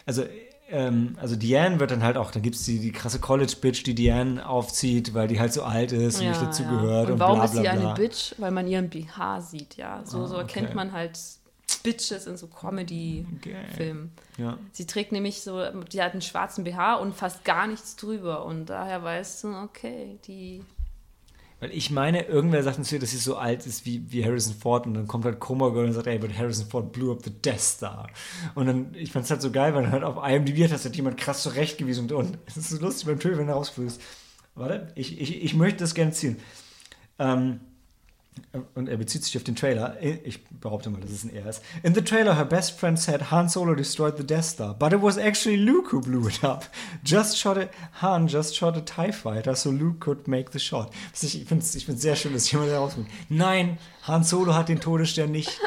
also, 0.07 0.25
ähm, 0.71 1.17
also 1.21 1.35
Diane 1.35 1.81
wird 1.81 1.91
dann 1.91 2.03
halt 2.05 2.17
auch, 2.17 2.31
dann 2.31 2.43
gibt 2.43 2.55
es 2.57 2.65
die, 2.65 2.79
die 2.79 2.93
krasse 2.93 3.19
College-Bitch, 3.19 3.83
die 3.85 3.95
Diane 3.95 4.47
aufzieht, 4.49 5.13
weil 5.15 5.27
die 5.27 5.41
halt 5.41 5.53
so 5.53 5.63
alt 5.65 5.93
ist 5.93 6.21
und 6.21 6.29
nicht 6.29 6.41
dazu 6.43 6.63
gehört 6.65 7.07
Und, 7.07 7.15
und, 7.15 7.21
warum 7.21 7.37
bla 7.37 7.45
ist 7.47 7.53
bla 7.53 7.63
sie 7.63 7.69
bla. 7.69 7.87
eine 7.91 7.95
Bitch? 7.95 8.35
Weil 8.39 8.51
man 8.53 8.69
ihren 8.69 8.91
BH 8.91 9.41
sieht, 9.41 9.77
ja. 9.77 10.03
So, 10.05 10.23
Ah, 10.23 10.27
so 10.27 10.35
okay. 10.35 10.43
erkennt 10.43 10.75
man 10.75 10.93
halt 10.93 11.19
Bitches 11.83 12.27
in 12.27 12.37
so 12.37 12.47
Comedy-Filmen. 12.49 14.13
Ja. 14.37 14.59
Sie 14.73 14.87
trägt 14.87 15.13
nämlich 15.13 15.41
so, 15.43 15.63
die 15.93 16.03
hat 16.03 16.13
einen 16.13 16.23
schwarzen 16.23 16.65
BH 16.65 16.95
und 16.97 17.15
fast 17.15 17.45
gar 17.45 17.67
nichts 17.67 17.97
drüber. 17.97 18.45
Und 18.45 18.67
daher 18.67 19.03
weißt 19.03 19.45
du, 19.45 19.49
okay, 19.57 20.19
die. 20.27 20.63
Weil 21.61 21.73
ich 21.73 21.91
meine, 21.91 22.23
irgendwer 22.23 22.63
sagt 22.63 22.79
uns 22.79 22.89
hier, 22.89 23.01
dass 23.01 23.11
sie 23.11 23.17
so 23.17 23.37
alt 23.37 23.67
ist 23.67 23.85
wie, 23.85 24.05
wie 24.13 24.25
Harrison 24.25 24.55
Ford 24.55 24.87
und 24.87 24.95
dann 24.95 25.09
kommt 25.09 25.25
halt 25.25 25.41
Coma 25.41 25.71
Girl 25.71 25.87
und 25.87 25.93
sagt, 25.93 26.07
ey, 26.07 26.19
but 26.19 26.37
Harrison 26.37 26.69
Ford 26.69 26.93
blew 26.93 27.11
up 27.11 27.25
the 27.25 27.31
Death 27.31 27.61
Star. 27.61 28.09
Und 28.55 28.67
dann, 28.67 28.95
ich 28.95 29.11
fand 29.11 29.25
es 29.25 29.31
halt 29.31 29.43
so 29.43 29.51
geil, 29.51 29.75
weil 29.75 29.83
dann 29.83 29.93
halt 29.93 30.05
auf 30.05 30.17
IMDb 30.25 30.71
hat 30.71 30.85
halt 30.85 30.97
jemand 30.97 31.17
krass 31.17 31.43
zurechtgewiesen 31.43 32.05
und, 32.05 32.13
und 32.13 32.39
es 32.47 32.57
ist 32.57 32.71
so 32.71 32.79
lustig 32.79 33.07
beim 33.07 33.19
Trailer, 33.19 33.39
wenn 33.39 33.49
er 33.49 33.55
rausflößt. 33.55 34.01
Warte, 34.55 34.93
ich, 34.95 35.21
ich, 35.21 35.43
ich 35.43 35.55
möchte 35.55 35.79
das 35.81 35.95
gerne 35.95 36.13
ziehen. 36.13 36.37
Ähm, 37.19 37.61
und 38.75 38.89
er 38.89 38.97
bezieht 38.97 39.25
sich 39.25 39.37
auf 39.37 39.45
den 39.45 39.57
Trailer. 39.57 39.97
Ich 40.03 40.45
behaupte 40.45 40.91
mal, 40.91 41.01
dass 41.01 41.11
es 41.11 41.25
ein 41.25 41.35
Er 41.35 41.49
ist. 41.49 41.63
In 41.83 41.95
the 41.95 42.03
trailer, 42.03 42.37
her 42.37 42.45
best 42.45 42.79
friend 42.79 42.99
said 42.99 43.31
Han 43.31 43.49
Solo 43.49 43.75
destroyed 43.75 44.17
the 44.17 44.27
Death 44.27 44.45
Star, 44.45 44.75
but 44.75 44.93
it 44.93 45.03
was 45.03 45.19
actually 45.19 45.57
Luke 45.57 45.93
who 45.93 46.01
blew 46.01 46.29
it 46.29 46.43
up. 46.45 46.67
Just 47.05 47.39
shot 47.39 47.57
a, 47.57 47.69
Han 48.01 48.29
just 48.29 48.57
shot 48.57 48.77
a 48.77 48.81
TIE 48.81 49.13
Fighter, 49.13 49.55
so 49.55 49.71
Luke 49.71 50.01
could 50.01 50.29
make 50.29 50.53
the 50.53 50.59
shot. 50.59 50.91
Ich 51.21 51.45
finde 51.45 51.65
es 51.65 51.73
sehr 51.73 52.17
schön, 52.17 52.33
dass 52.33 52.51
jemand 52.51 52.71
herausfindet. 52.71 53.13
Nein, 53.29 53.79
Han 54.03 54.25
Solo 54.25 54.55
hat 54.55 54.69
den 54.69 54.81
Todesstern 54.81 55.31
nicht, 55.31 55.61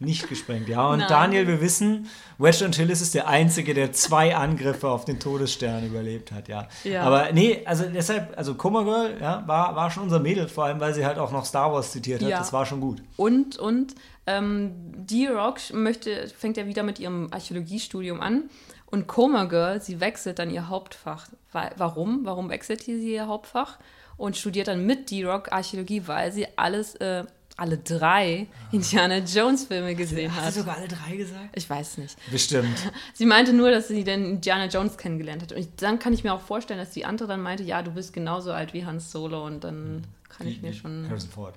nicht 0.00 0.28
gesprengt. 0.28 0.68
Ja, 0.68 0.88
und 0.88 0.98
Nein. 1.00 1.08
Daniel, 1.08 1.46
wir 1.46 1.60
wissen, 1.60 2.08
Wedge 2.38 2.64
Antilles 2.64 3.00
ist 3.00 3.14
der 3.14 3.28
Einzige, 3.28 3.74
der 3.74 3.92
zwei 3.92 4.34
Angriffe 4.34 4.88
auf 4.88 5.04
den 5.04 5.20
Todesstern 5.20 5.86
überlebt 5.86 6.32
hat, 6.32 6.48
ja. 6.48 6.68
Ja. 6.84 7.02
Aber 7.02 7.30
nee, 7.32 7.62
also 7.66 7.84
deshalb, 7.84 8.36
also 8.36 8.54
Coma 8.54 8.82
Girl, 8.82 9.16
ja, 9.20 9.44
war, 9.46 9.76
war 9.76 9.90
schon 9.90 10.04
unser 10.04 10.18
Mädel, 10.18 10.48
vor 10.48 10.64
allem, 10.64 10.80
weil 10.80 10.94
sie 10.94 11.04
halt 11.04 11.18
auch 11.18 11.30
noch 11.32 11.44
Star 11.44 11.72
Wars 11.72 11.92
zitiert 11.92 12.22
hat. 12.22 12.28
Ja. 12.30 12.38
Das 12.38 12.52
war 12.52 12.64
schon 12.66 12.80
gut. 12.80 13.02
Und, 13.16 13.58
und 13.58 13.94
ähm, 14.26 14.72
D-Rock 14.96 15.58
möchte, 15.74 16.28
fängt 16.28 16.56
ja 16.56 16.66
wieder 16.66 16.82
mit 16.82 16.98
ihrem 16.98 17.28
Archäologiestudium 17.30 18.20
an. 18.20 18.44
Und 18.86 19.06
Coma 19.06 19.44
Girl, 19.44 19.80
sie 19.80 20.00
wechselt 20.00 20.38
dann 20.40 20.50
ihr 20.50 20.68
Hauptfach. 20.68 21.28
Wa- 21.52 21.70
Warum? 21.76 22.20
Warum 22.24 22.48
wechselt 22.50 22.82
sie 22.82 23.12
ihr 23.14 23.26
Hauptfach? 23.28 23.78
Und 24.16 24.36
studiert 24.36 24.68
dann 24.68 24.84
mit 24.84 25.10
D-Rock 25.10 25.52
Archäologie, 25.52 26.02
weil 26.06 26.32
sie 26.32 26.46
alles, 26.56 26.94
äh, 26.96 27.24
alle 27.60 27.78
drei 27.78 28.46
Indiana 28.72 29.18
Jones 29.18 29.64
Filme 29.64 29.94
gesehen 29.94 30.34
hat. 30.34 30.52
sogar 30.52 30.78
alle 30.78 30.88
drei 30.88 31.16
gesagt? 31.16 31.50
Ich 31.54 31.68
weiß 31.68 31.98
nicht. 31.98 32.16
Bestimmt. 32.30 32.76
Sie 33.14 33.26
meinte 33.26 33.52
nur, 33.52 33.70
dass 33.70 33.88
sie 33.88 34.02
den 34.02 34.24
Indiana 34.24 34.66
Jones 34.66 34.96
kennengelernt 34.96 35.42
hat. 35.42 35.52
Und 35.52 35.58
ich, 35.58 35.68
dann 35.76 35.98
kann 35.98 36.12
ich 36.12 36.24
mir 36.24 36.32
auch 36.32 36.40
vorstellen, 36.40 36.80
dass 36.80 36.90
die 36.90 37.04
andere 37.04 37.28
dann 37.28 37.42
meinte, 37.42 37.62
ja, 37.62 37.82
du 37.82 37.90
bist 37.90 38.12
genauso 38.12 38.52
alt 38.52 38.72
wie 38.72 38.86
Hans 38.86 39.12
Solo. 39.12 39.44
Und 39.44 39.62
dann 39.62 40.04
kann 40.28 40.46
ich 40.46 40.62
mir 40.62 40.72
schon. 40.72 41.06
Harrison 41.08 41.30
Ford. 41.30 41.54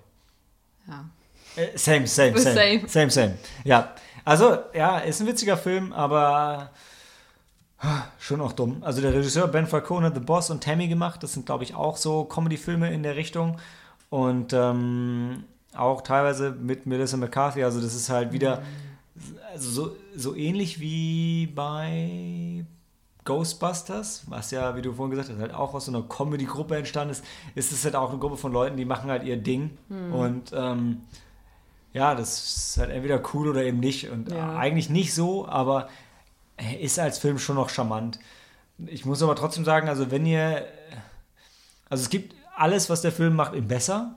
Ja. 0.87 1.05
Äh, 1.55 1.77
same, 1.77 2.07
same, 2.07 2.37
same, 2.37 2.55
Same. 2.55 2.87
same. 2.87 3.09
Same, 3.09 3.37
Ja, 3.63 3.95
also, 4.25 4.57
ja, 4.73 4.99
ist 4.99 5.21
ein 5.21 5.27
witziger 5.27 5.57
Film, 5.57 5.93
aber 5.93 6.71
ah, 7.79 8.03
schon 8.19 8.41
auch 8.41 8.53
dumm. 8.53 8.83
Also 8.83 9.01
der 9.01 9.13
Regisseur 9.13 9.47
Ben 9.47 9.67
Falcone 9.67 10.07
hat 10.07 10.15
The 10.15 10.19
Boss 10.21 10.49
und 10.49 10.63
Tammy 10.63 10.87
gemacht. 10.87 11.23
Das 11.23 11.33
sind, 11.33 11.45
glaube 11.45 11.63
ich, 11.63 11.75
auch 11.75 11.97
so 11.97 12.25
Comedy-Filme 12.25 12.91
in 12.91 13.03
der 13.03 13.15
Richtung. 13.15 13.57
Und 14.09 14.53
ähm, 14.53 15.43
auch 15.75 16.01
teilweise 16.01 16.51
mit 16.51 16.85
Melissa 16.85 17.17
McCarthy. 17.17 17.63
Also 17.63 17.81
das 17.81 17.93
ist 17.95 18.09
halt 18.09 18.31
wieder 18.31 18.63
also 19.51 19.69
so, 19.69 19.95
so 20.15 20.35
ähnlich 20.35 20.79
wie 20.79 21.47
bei 21.47 22.65
Ghostbusters, 23.25 24.23
was 24.27 24.51
ja, 24.51 24.75
wie 24.75 24.81
du 24.81 24.93
vorhin 24.93 25.11
gesagt 25.11 25.29
hast, 25.29 25.39
halt 25.39 25.53
auch 25.53 25.73
aus 25.73 25.85
so 25.85 25.91
einer 25.91 26.01
Comedy-Gruppe 26.01 26.75
entstanden 26.75 27.11
ist, 27.11 27.23
ist 27.55 27.71
es 27.71 27.85
halt 27.85 27.95
auch 27.95 28.09
eine 28.09 28.19
Gruppe 28.19 28.37
von 28.37 28.51
Leuten, 28.51 28.75
die 28.75 28.85
machen 28.85 29.09
halt 29.09 29.23
ihr 29.23 29.37
Ding. 29.37 29.77
Und 30.11 30.51
ähm, 30.53 31.01
ja, 31.93 32.15
das 32.15 32.43
ist 32.71 32.77
halt 32.77 32.89
entweder 32.89 33.21
cool 33.33 33.47
oder 33.47 33.63
eben 33.63 33.79
nicht. 33.79 34.09
Und 34.09 34.31
Ja. 34.31 34.57
eigentlich 34.57 34.89
nicht 34.89 35.13
so, 35.13 35.47
aber 35.47 35.87
er 36.57 36.79
ist 36.79 36.99
als 36.99 37.17
Film 37.19 37.39
schon 37.39 37.55
noch 37.55 37.69
charmant. 37.69 38.19
Ich 38.87 39.05
muss 39.05 39.21
aber 39.23 39.35
trotzdem 39.35 39.63
sagen, 39.63 39.87
also 39.87 40.11
wenn 40.11 40.25
ihr, 40.25 40.65
also 41.89 42.01
es 42.03 42.09
gibt 42.09 42.35
alles, 42.55 42.89
was 42.89 43.01
der 43.01 43.11
Film 43.11 43.35
macht, 43.35 43.53
ihm 43.53 43.67
besser. 43.67 44.15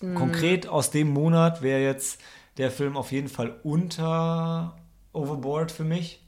Konkret 0.00 0.66
aus 0.68 0.90
dem 0.90 1.08
Monat 1.12 1.62
wäre 1.62 1.80
jetzt 1.82 2.20
der 2.58 2.70
Film 2.70 2.96
auf 2.96 3.12
jeden 3.12 3.28
Fall 3.28 3.58
unter 3.62 4.76
Overboard 5.12 5.72
für 5.72 5.84
mich. 5.84 6.20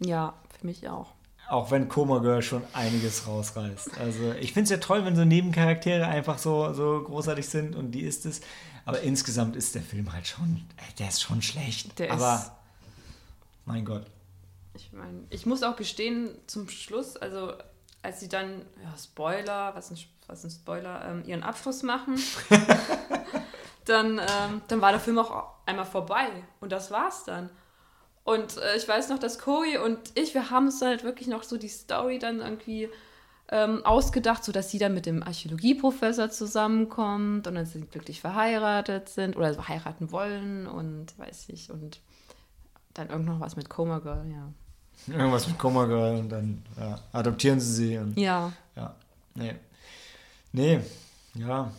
Ja, 0.00 0.34
für 0.58 0.66
mich 0.66 0.88
auch. 0.88 1.12
Auch 1.48 1.70
wenn 1.70 1.88
Coma 1.88 2.18
Girl 2.18 2.42
schon 2.42 2.62
einiges 2.72 3.26
rausreißt. 3.28 3.98
Also 3.98 4.32
ich 4.32 4.52
finde 4.52 4.64
es 4.64 4.70
ja 4.70 4.78
toll, 4.78 5.04
wenn 5.04 5.14
so 5.14 5.24
Nebencharaktere 5.24 6.06
einfach 6.08 6.38
so, 6.38 6.72
so 6.72 7.02
großartig 7.04 7.48
sind 7.48 7.76
und 7.76 7.92
die 7.92 8.00
ist 8.02 8.26
es. 8.26 8.40
Aber 8.84 9.00
insgesamt 9.00 9.54
ist 9.54 9.74
der 9.76 9.82
Film 9.82 10.12
halt 10.12 10.26
schon, 10.26 10.64
äh, 10.76 10.92
der 10.98 11.08
ist 11.08 11.22
schon 11.22 11.42
schlecht. 11.42 11.96
Der 12.00 12.12
Aber 12.12 12.34
ist- 12.34 12.50
mein 13.64 13.84
Gott. 13.84 14.06
Ich 14.74 14.92
meine, 14.92 15.20
ich 15.30 15.46
muss 15.46 15.62
auch 15.62 15.76
gestehen, 15.76 16.30
zum 16.46 16.68
Schluss, 16.68 17.16
also 17.16 17.52
als 18.02 18.20
sie 18.20 18.28
dann, 18.28 18.62
ja, 18.82 18.94
Spoiler, 18.98 19.72
was 19.74 19.90
ein, 19.90 19.98
was 20.26 20.44
ein 20.44 20.50
Spoiler, 20.50 21.04
ähm, 21.08 21.22
ihren 21.26 21.42
Abschluss 21.42 21.82
machen, 21.82 22.16
dann, 23.84 24.18
ähm, 24.18 24.62
dann 24.68 24.80
war 24.80 24.90
der 24.90 25.00
Film 25.00 25.18
auch 25.18 25.54
einmal 25.66 25.86
vorbei. 25.86 26.28
Und 26.60 26.72
das 26.72 26.90
war's 26.90 27.24
dann. 27.24 27.50
Und 28.24 28.56
äh, 28.56 28.76
ich 28.76 28.88
weiß 28.88 29.08
noch, 29.08 29.18
dass 29.18 29.38
Cory 29.38 29.78
und 29.78 29.98
ich, 30.14 30.34
wir 30.34 30.50
haben 30.50 30.66
uns 30.66 30.80
dann 30.80 30.88
halt 30.88 31.04
wirklich 31.04 31.28
noch 31.28 31.44
so 31.44 31.56
die 31.56 31.68
Story 31.68 32.18
dann 32.18 32.40
irgendwie 32.40 32.88
ähm, 33.48 33.84
ausgedacht, 33.84 34.42
sodass 34.42 34.70
sie 34.70 34.78
dann 34.78 34.94
mit 34.94 35.06
dem 35.06 35.22
Archäologieprofessor 35.22 36.30
zusammenkommt 36.30 37.46
und 37.46 37.54
dann 37.54 37.66
sie 37.66 37.82
glücklich 37.82 38.20
verheiratet 38.20 39.08
sind 39.08 39.36
oder 39.36 39.68
heiraten 39.68 40.10
wollen 40.10 40.66
und 40.66 41.16
weiß 41.18 41.50
ich 41.50 41.70
und 41.70 42.00
dann 42.94 43.10
irgend 43.10 43.26
noch 43.26 43.40
was 43.40 43.56
mit 43.56 43.68
Coma 43.68 44.00
Girl, 44.00 44.26
ja. 44.28 44.52
Irgendwas 45.06 45.46
mit 45.46 45.58
Coma 45.58 45.84
Girl 45.84 46.18
und 46.18 46.28
dann 46.30 46.62
ja, 46.80 46.98
adoptieren 47.12 47.60
sie 47.60 47.72
sie. 47.72 47.98
Und, 47.98 48.18
Ja, 48.18 48.52
ja, 48.74 48.94
nee. 49.34 49.54
Nee, 50.56 50.80
ja, 51.34 51.70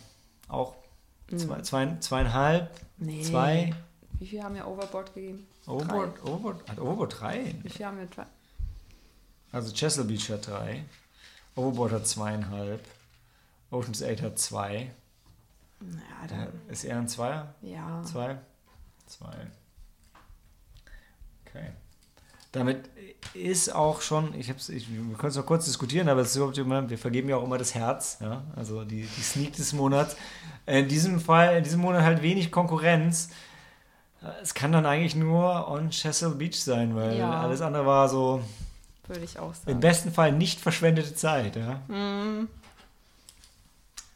auch 0.46 0.76
Hm. 1.30 1.38
zwei, 1.40 1.60
zwei, 1.62 1.96
zweieinhalb, 1.98 2.70
nee. 2.96 3.22
zwei. 3.22 3.74
Wie 4.20 4.26
viel 4.28 4.40
haben 4.42 4.54
wir 4.54 4.66
Overboard 4.68 5.12
gegeben? 5.14 5.46
Overboard, 5.66 6.22
Overboard, 6.24 6.68
hat 6.70 6.78
Overboard 6.78 7.20
drei? 7.20 7.54
Wie 7.62 7.68
viel 7.70 7.84
haben 7.86 7.98
wir? 7.98 8.06
Drei? 8.06 8.24
Also 9.50 9.72
Chesapeake 9.74 10.08
Beach 10.14 10.30
hat 10.30 10.46
drei. 10.46 10.84
Overboard 11.56 11.90
hat 11.92 12.06
zweieinhalb. 12.06 12.86
Ocean's 13.72 14.00
8 14.02 14.22
hat 14.22 14.38
zwei. 14.38 14.90
Naja, 15.80 16.24
Äh, 16.24 16.28
dann, 16.28 16.68
Ist 16.68 16.84
er 16.84 16.98
ein 16.98 17.08
Zweier? 17.08 17.54
ja. 17.62 18.02
Zwei? 18.04 18.38
Zwei. 19.06 19.46
Okay. 21.44 21.72
Damit 22.52 22.88
ist 23.34 23.74
auch 23.74 24.00
schon, 24.00 24.32
ich 24.34 24.48
hab's, 24.48 24.68
ich, 24.68 24.88
wir 24.90 25.16
können 25.16 25.30
es 25.30 25.36
noch 25.36 25.44
kurz 25.46 25.64
diskutieren, 25.66 26.08
aber 26.08 26.20
es 26.22 26.30
ist 26.30 26.36
überhaupt 26.36 26.56
immer, 26.58 26.88
wir 26.88 26.98
vergeben 26.98 27.28
ja 27.28 27.36
auch 27.36 27.44
immer 27.44 27.58
das 27.58 27.74
Herz, 27.74 28.18
ja, 28.20 28.42
also 28.56 28.84
die, 28.84 29.02
die 29.06 29.22
Sneak 29.22 29.52
des 29.54 29.72
Monats. 29.72 30.16
In 30.66 30.88
diesem 30.88 31.20
Fall, 31.20 31.56
in 31.58 31.64
diesem 31.64 31.80
Monat 31.80 32.02
halt 32.02 32.22
wenig 32.22 32.50
Konkurrenz. 32.50 33.30
Es 34.42 34.52
kann 34.54 34.72
dann 34.72 34.84
eigentlich 34.84 35.14
nur 35.14 35.68
on 35.68 35.90
Chesil 35.90 36.30
Beach 36.30 36.60
sein, 36.60 36.96
weil 36.96 37.16
Ja. 37.18 37.40
alles 37.40 37.60
andere 37.60 37.86
war 37.86 38.08
so 38.08 38.42
Würde 39.06 39.24
ich 39.24 39.38
auch 39.38 39.50
im 39.50 39.54
sagen. 39.66 39.80
besten 39.80 40.10
Fall 40.12 40.32
nicht 40.32 40.58
verschwendete 40.60 41.14
Zeit, 41.14 41.54
ja. 41.56 41.74
Mm, 41.88 42.48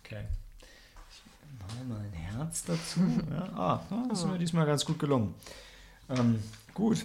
Okay. 0.05 0.25
Ich 1.11 1.61
mache 1.61 1.85
mal 1.89 2.01
ein 2.01 2.13
Herz 2.13 2.65
dazu. 2.65 3.01
Ja, 3.31 3.49
ah, 3.57 3.81
das 4.11 4.19
ist 4.21 4.27
mir 4.27 4.39
diesmal 4.39 4.67
ganz 4.67 4.85
gut 4.85 4.99
gelungen. 4.99 5.35
Ähm, 6.11 6.43
gut, 6.75 7.05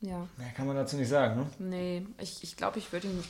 ja, 0.00 0.26
mehr 0.36 0.50
kann 0.56 0.66
man 0.66 0.76
dazu 0.76 0.96
nicht 0.96 1.08
sagen, 1.08 1.40
ne? 1.40 1.46
nee, 1.58 2.06
ich, 2.18 2.42
ich 2.42 2.56
glaube, 2.56 2.78
ich 2.78 2.92
würde 2.92 3.08
ihn 3.08 3.22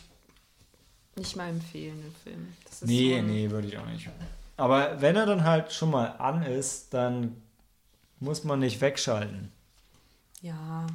nicht 1.17 1.37
mal 1.37 1.49
empfehlen, 1.49 2.01
den 2.01 2.15
Film. 2.23 2.53
Das 2.65 2.83
Nee, 2.83 3.21
so 3.21 3.27
nee, 3.27 3.51
würde 3.51 3.69
ich 3.69 3.79
auch 3.79 3.87
nicht. 3.87 4.09
Aber 4.57 5.01
wenn 5.01 5.17
er 5.17 5.27
dann 5.27 5.45
halt 5.45 5.73
schon 5.73 5.91
mal 5.91 6.07
an 6.19 6.43
ist, 6.43 6.93
dann 6.95 7.41
muss 8.21 8.45
man 8.45 8.61
nicht 8.61 8.81
wegschalten. 8.81 9.51
Ja, 10.43 10.87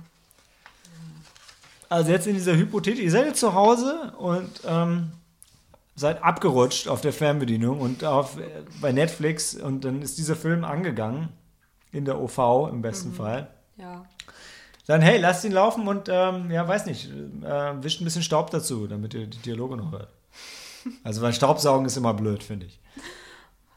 Also 1.90 2.12
jetzt 2.12 2.28
in 2.28 2.36
dieser 2.36 2.56
Hypothek, 2.56 2.98
ihr 2.98 3.12
seid 3.12 3.26
jetzt 3.26 3.40
zu 3.40 3.54
Hause 3.54 4.14
und 4.18 4.62
ähm, 4.66 5.12
seid 5.96 6.24
abgerutscht 6.24 6.88
auf 6.88 7.02
der 7.02 7.14
Fernbedienung 7.14 7.80
und 7.80 8.04
auf, 8.04 8.40
äh, 8.40 8.64
bei 8.82 8.92
Netflix 8.92 9.56
und 9.56 9.86
dann 9.86 10.02
ist 10.02 10.18
dieser 10.18 10.36
Film 10.36 10.64
angegangen, 10.64 11.30
in 11.92 12.06
der 12.06 12.20
OV 12.20 12.70
im 12.72 12.82
besten 12.82 13.14
Fall. 13.14 13.50
ja. 13.78 14.06
Dann 14.88 15.02
hey, 15.02 15.18
lasst 15.20 15.44
ihn 15.44 15.52
laufen 15.52 15.88
und 15.88 16.10
ähm, 16.10 16.52
ja, 16.52 16.68
weiß 16.68 16.86
nicht, 16.86 17.10
äh, 17.10 17.84
wischt 17.84 18.02
ein 18.02 18.06
bisschen 18.06 18.24
Staub 18.24 18.52
dazu, 18.52 18.88
damit 18.88 19.14
ihr 19.14 19.28
die 19.28 19.40
Dialoge 19.40 19.78
noch 19.78 19.92
hört. 19.92 20.14
Also 21.04 21.22
weil 21.22 21.34
Staubsaugen 21.34 21.86
ist 21.88 21.98
immer 21.98 22.14
blöd, 22.14 22.44
finde 22.44 22.68
ich. 22.68 22.80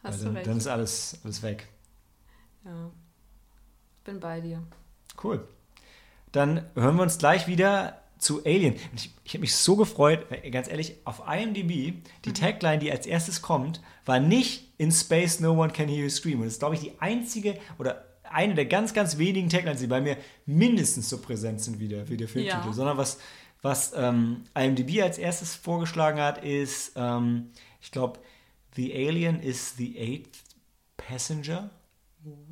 Hast 0.03 0.21
du 0.21 0.27
dann, 0.27 0.37
recht. 0.37 0.47
dann 0.47 0.59
ist 0.59 0.67
alles, 0.67 1.19
alles 1.25 1.43
weg. 1.43 1.69
ja. 2.65 2.91
Bin 4.05 4.21
bei 4.21 4.41
dir. 4.41 4.63
Cool. 5.23 5.47
Dann 6.33 6.65
hören 6.75 6.97
wir 6.97 7.03
uns 7.03 7.19
gleich 7.19 7.47
wieder 7.47 8.01
zu 8.19 8.45
Alien. 8.45 8.75
Ich, 8.95 9.11
ich 9.25 9.33
habe 9.35 9.41
mich 9.41 9.55
so 9.55 9.77
gefreut, 9.77 10.27
ganz 10.51 10.69
ehrlich, 10.69 10.97
auf 11.05 11.23
IMDb, 11.29 12.03
die 12.25 12.33
Tagline, 12.33 12.79
die 12.79 12.91
als 12.91 13.07
erstes 13.07 13.43
kommt, 13.43 13.81
war 14.05 14.21
nicht 14.21 14.73
In 14.79 14.93
Space 14.93 15.41
No 15.41 15.53
One 15.53 15.73
Can 15.73 15.89
Hear 15.89 16.05
You 16.05 16.09
Scream. 16.09 16.41
Und 16.41 16.47
das 16.47 16.55
ist, 16.55 16.59
glaube 16.59 16.75
ich, 16.75 16.81
die 16.81 17.01
einzige 17.01 17.59
oder 17.79 18.05
eine 18.33 18.55
der 18.55 18.67
ganz, 18.67 18.95
ganz 18.95 19.19
wenigen 19.19 19.49
Taglines, 19.49 19.81
die 19.81 19.87
bei 19.87 20.01
mir 20.01 20.17
mindestens 20.47 21.09
so 21.09 21.19
präsent 21.19 21.61
sind 21.61 21.79
wie 21.81 21.89
der, 21.89 22.09
wie 22.09 22.17
der 22.17 22.29
Filmtitel. 22.29 22.67
Ja. 22.67 22.73
Sondern 22.73 22.97
was, 22.97 23.19
was 23.63 23.93
ähm, 23.97 24.45
IMDb 24.55 25.03
als 25.03 25.19
erstes 25.19 25.55
vorgeschlagen 25.55 26.21
hat, 26.21 26.45
ist, 26.45 26.93
ähm, 26.97 27.51
ich 27.81 27.91
glaube, 27.91 28.19
The 28.77 28.93
Alien 28.95 29.41
is 29.41 29.75
the 29.77 29.99
eighth 29.99 30.39
passenger. 30.97 31.71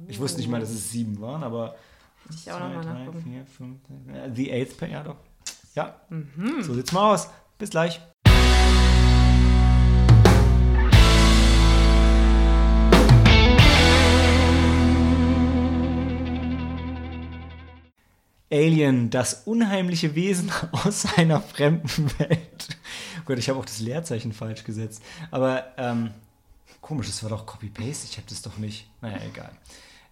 Ich 0.08 0.18
wusste 0.18 0.38
nicht 0.38 0.48
mal, 0.48 0.60
dass 0.60 0.70
es 0.70 0.90
sieben 0.90 1.20
waren, 1.20 1.42
aber 1.42 1.76
Hätte 2.24 2.34
ich 2.38 2.52
auch 2.52 2.60
nochmal 2.60 2.84
nachgucken. 2.84 3.22
vier, 3.22 3.46
fünf, 3.46 3.78
äh, 4.12 4.30
The 4.34 4.52
Eighth 4.52 4.76
Pen, 4.78 4.90
ja 4.90 5.02
doch. 5.04 5.16
Ja, 5.74 6.00
Mhm. 6.08 6.62
so 6.62 6.74
sieht's 6.74 6.92
mal 6.92 7.12
aus. 7.14 7.28
Bis 7.58 7.70
gleich. 7.70 8.00
Alien, 18.50 19.10
das 19.10 19.42
unheimliche 19.44 20.14
Wesen 20.14 20.52
aus 20.72 21.06
einer 21.16 21.40
fremden 21.40 22.10
Welt. 22.18 22.76
Gut, 23.24 23.38
ich 23.38 23.48
habe 23.48 23.58
auch 23.58 23.64
das 23.64 23.80
Leerzeichen 23.80 24.32
falsch 24.32 24.64
gesetzt. 24.64 25.02
Aber 25.30 25.72
ähm, 25.76 26.10
komisch, 26.80 27.08
das 27.08 27.22
war 27.22 27.30
doch 27.30 27.44
Copy-Paste. 27.44 28.06
Ich 28.10 28.16
habe 28.18 28.28
das 28.28 28.42
doch 28.42 28.56
nicht. 28.58 28.88
Naja, 29.00 29.18
egal. 29.28 29.50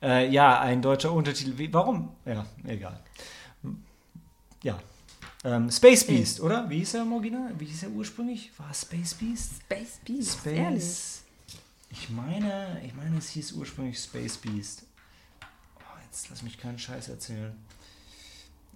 Äh, 0.02 0.30
ja, 0.30 0.60
ein 0.60 0.82
deutscher 0.82 1.12
Untertitel. 1.12 1.56
Wie, 1.56 1.72
warum? 1.72 2.10
Ja, 2.24 2.44
egal. 2.66 3.00
Ja. 4.62 4.80
Ähm, 5.44 5.70
Space 5.70 6.04
Beast, 6.06 6.40
oder? 6.40 6.68
Wie 6.68 6.78
hieß 6.78 6.94
er 6.94 7.02
im 7.02 7.12
Original? 7.12 7.52
Wie 7.58 7.66
hieß 7.66 7.84
er 7.84 7.90
ursprünglich? 7.90 8.50
War 8.58 8.70
es 8.70 8.82
Space 8.82 9.14
Beast? 9.14 9.52
Space 9.62 10.00
Beast, 10.04 10.46
ehrlich. 10.46 10.82
Space. 10.82 11.22
Ich 11.90 12.10
meine, 12.10 12.80
ich 12.84 12.94
meine, 12.94 13.18
es 13.18 13.28
hieß 13.30 13.52
ursprünglich 13.52 13.98
Space 13.98 14.38
Beast. 14.38 14.84
Oh, 15.76 15.98
jetzt 16.06 16.28
lass 16.30 16.42
mich 16.42 16.58
keinen 16.58 16.78
Scheiß 16.78 17.08
erzählen. 17.08 17.54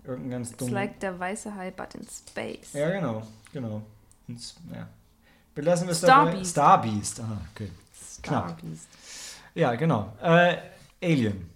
Irgendein 0.09 0.31
ganz 0.31 0.49
It's 0.51 0.57
dumm. 0.59 0.71
like 0.73 0.99
der 1.01 1.19
weiße 1.19 1.55
Hai, 1.55 1.71
but 1.71 1.95
in 1.95 2.07
space. 2.09 2.73
ja, 2.73 2.91
genau, 2.91 3.23
genau. 3.53 3.83
Ins- 4.27 4.57
ja. 4.75 4.89
Belassen 5.55 5.87
wir 5.87 5.93
es 5.93 5.99
Star 5.99 6.25
dabei. 6.27 6.39
Beast. 6.39 6.51
Star 6.53 6.81
Beast. 6.83 7.21
Ah, 7.21 7.39
okay. 7.55 7.71
Star 7.95 8.47
knapp. 8.47 8.61
Beast. 8.63 8.87
Ja, 9.55 9.75
genau. 9.75 10.13
Äh, 10.23 10.57
Alien. 11.03 11.51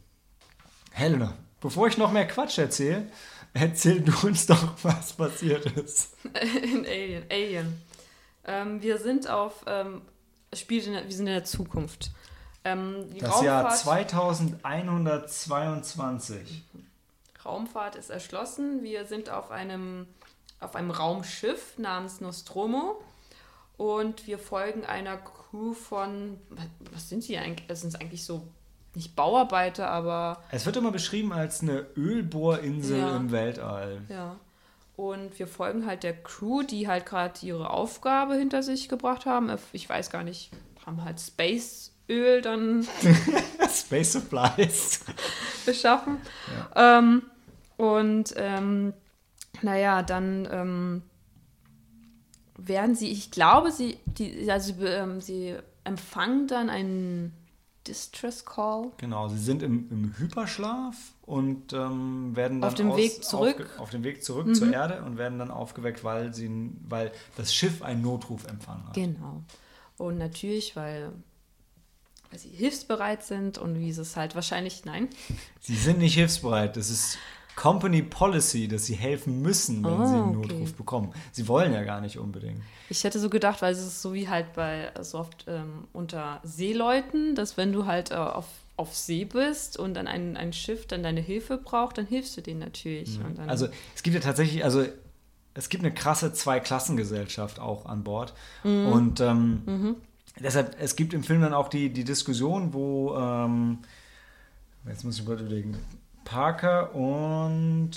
Helena, 0.91 1.33
bevor 1.61 1.87
ich 1.89 1.97
noch 1.97 2.12
mehr 2.12 2.27
Quatsch 2.29 2.59
erzähle, 2.59 3.07
erzähl 3.55 4.03
du 4.03 4.12
uns 4.27 4.45
doch, 4.47 4.74
was 4.83 5.15
passiert 5.15 5.65
ist. 5.79 6.15
in 6.62 6.85
Alien. 6.85 7.24
Alien. 7.31 7.81
Ähm, 8.45 8.83
wir 8.83 8.99
sind 8.99 9.31
auf, 9.31 9.65
ähm, 9.66 10.03
spielt 10.53 10.87
in 10.87 10.93
der, 10.95 11.05
wir 11.05 11.12
sind 11.12 11.27
in 11.27 11.33
der 11.33 11.45
Zukunft. 11.45 12.11
Ähm, 12.65 13.09
die 13.15 13.19
Das 13.20 13.41
Jahr 13.43 13.62
Raumfahrt, 13.62 13.79
2122. 13.79 16.65
Raumfahrt 17.44 17.97
ist 17.97 18.10
erschlossen. 18.10 18.82
Wir 18.82 19.05
sind 19.06 19.31
auf 19.31 19.51
einem, 19.51 20.06
auf 20.60 20.74
einem 20.77 20.90
Raumschiff 20.90 21.78
namens 21.78 22.20
Nostromo 22.20 23.01
und 23.77 24.27
wir 24.27 24.39
folgen 24.39 24.85
einer 24.85 25.16
Crew 25.16 25.73
von, 25.74 26.39
was- 26.93 27.09
sind 27.09 27.23
sie 27.24 27.36
eigentlich? 27.39 27.64
Es 27.69 27.81
sind 27.82 28.01
eigentlich 28.01 28.24
so, 28.24 28.47
nicht 28.94 29.16
Bauarbeiter, 29.16 29.89
aber 29.90 30.43
Es 30.51 30.66
wird 30.66 30.77
immer 30.77 30.90
beschrieben 30.93 31.32
als 31.32 31.62
eine 31.62 31.86
Ölbohrinsel 31.97 32.98
Ja. 33.01 33.16
im 33.16 33.31
Weltall. 33.32 34.02
Ja. 34.09 34.36
Und 34.97 35.39
wir 35.39 35.47
folgen 35.47 35.86
halt 35.86 36.02
der 36.02 36.23
Crew, 36.23 36.62
die 36.62 36.86
halt 36.86 37.06
gerade 37.06 37.35
ihre 37.44 37.70
Aufgabe 37.70 38.35
hinter 38.35 38.62
sich 38.62 38.89
gebracht 38.90 39.24
haben. 39.24 39.51
Ich 39.73 39.89
weiß 39.89 40.10
gar 40.10 40.23
nicht, 40.23 40.51
haben 40.85 41.02
halt 41.02 41.19
Spaceöl 41.19 42.43
dann 42.43 42.86
Space 43.74 44.12
Supplies. 44.12 45.01
beschaffen. 45.66 46.19
Ähm, 46.77 47.23
und 47.82 48.32
ähm, 48.36 48.92
naja, 49.60 50.04
dann 50.04 50.46
ähm, 50.52 51.02
werden 52.56 52.94
sie, 52.94 53.10
ich 53.10 53.32
glaube, 53.32 53.72
sie, 53.72 53.98
die, 54.06 54.48
also, 54.48 54.72
ähm, 54.84 55.20
sie 55.20 55.56
empfangen 55.82 56.46
dann 56.46 56.70
einen 56.70 57.32
Distress 57.88 58.44
Call. 58.44 58.92
Genau, 58.98 59.26
sie 59.26 59.38
sind 59.38 59.64
im, 59.64 59.90
im 59.90 60.16
Hyperschlaf 60.16 60.94
und 61.22 61.72
ähm, 61.72 62.36
werden 62.36 62.60
dann 62.60 62.70
Auf 62.70 62.76
dem 62.76 62.94
Weg 62.94 63.24
zurück. 63.24 63.59
Mhm. 63.59 63.64
Aufge, 63.64 63.80
auf 63.80 63.90
dem 63.90 64.04
Weg 64.04 64.22
zurück 64.22 64.54
zur 64.54 64.72
Erde 64.72 65.02
und 65.02 65.18
werden 65.18 65.40
dann 65.40 65.50
aufgeweckt, 65.50 66.04
weil, 66.04 66.32
sie, 66.32 66.70
weil 66.88 67.10
das 67.36 67.52
Schiff 67.52 67.82
einen 67.82 68.02
Notruf 68.02 68.46
empfangen 68.46 68.86
hat. 68.86 68.94
Genau. 68.94 69.42
Und 69.98 70.18
natürlich, 70.18 70.76
weil, 70.76 71.10
weil 72.30 72.38
sie 72.38 72.50
hilfsbereit 72.50 73.24
sind 73.24 73.59
und 73.59 73.80
wie 73.80 73.90
es 73.90 74.16
halt 74.16 74.36
wahrscheinlich, 74.36 74.84
nein, 74.84 75.09
Sie 75.59 75.74
sind 75.74 75.98
nicht 75.98 76.14
hilfsbereit. 76.14 76.76
Das 76.76 76.88
ist 76.88 77.18
Company 77.57 78.03
Policy, 78.03 78.66
dass 78.66 78.87
sie 78.87 78.95
helfen 78.95 79.43
müssen, 79.43 79.85
wenn 79.85 79.93
Ah, 80.01 80.07
sie 80.07 80.15
einen 80.15 80.37
okay. 80.37 80.53
Notruf 80.55 80.74
bekommen. 80.74 81.12
Sie 81.33 81.47
wollen 81.49 81.73
ja 81.73 81.83
gar 81.85 82.01
nicht 82.01 82.19
unbedingt. 82.19 82.62
Ich 82.89 83.05
hätte 83.05 83.19
so 83.20 83.29
gedacht, 83.29 83.61
weil 83.62 83.73
es 83.73 83.81
ist 83.81 84.01
so 84.03 84.15
wie 84.15 84.29
halt 84.29 84.55
bei 84.55 84.91
so 85.03 85.19
oft 85.19 85.45
ähm, 85.49 85.85
unter 85.93 86.41
Seeleuten, 86.45 87.35
dass 87.35 87.57
wenn 87.57 87.73
du 87.73 87.87
halt 87.87 88.11
äh, 88.11 88.15
auf, 88.15 88.47
auf 88.77 88.95
See 88.97 89.24
bist 89.24 89.79
und 89.79 89.95
dann 89.95 90.07
ein, 90.07 90.37
ein 90.37 90.53
Schiff 90.53 90.87
dann 90.87 91.03
deine 91.03 91.20
Hilfe 91.20 91.59
braucht, 91.59 91.99
dann 91.99 92.07
hilfst 92.07 92.37
du 92.37 92.41
denen 92.41 92.61
natürlich. 92.61 93.19
Dann, 93.19 93.49
Also 93.49 93.69
es 93.95 94.03
gibt 94.03 94.15
ja 94.15 94.20
tatsächlich, 94.20 94.65
also 94.65 94.85
es 95.55 95.69
gibt 95.69 95.85
eine 95.85 95.93
krasse 95.93 96.33
Zweiklassengesellschaft 96.33 97.61
auch 97.61 97.85
an 97.85 98.03
Bord. 98.03 98.33
Mhm. 98.65 98.87
Und 98.87 99.20
ähm, 99.20 99.97
deshalb, 100.41 100.74
es 100.81 100.97
gibt 100.97 101.12
im 101.12 101.23
Film 101.23 101.43
dann 101.43 101.53
auch 101.53 101.69
die, 101.69 101.93
die 101.93 102.05
Diskussion, 102.05 102.73
wo, 102.73 103.15
ähm, 103.16 103.79
jetzt 104.89 105.05
muss 105.05 105.19
ich 105.19 105.27
mal 105.27 105.35
überlegen, 105.39 105.77
Parker 106.24 106.94
und 106.94 107.90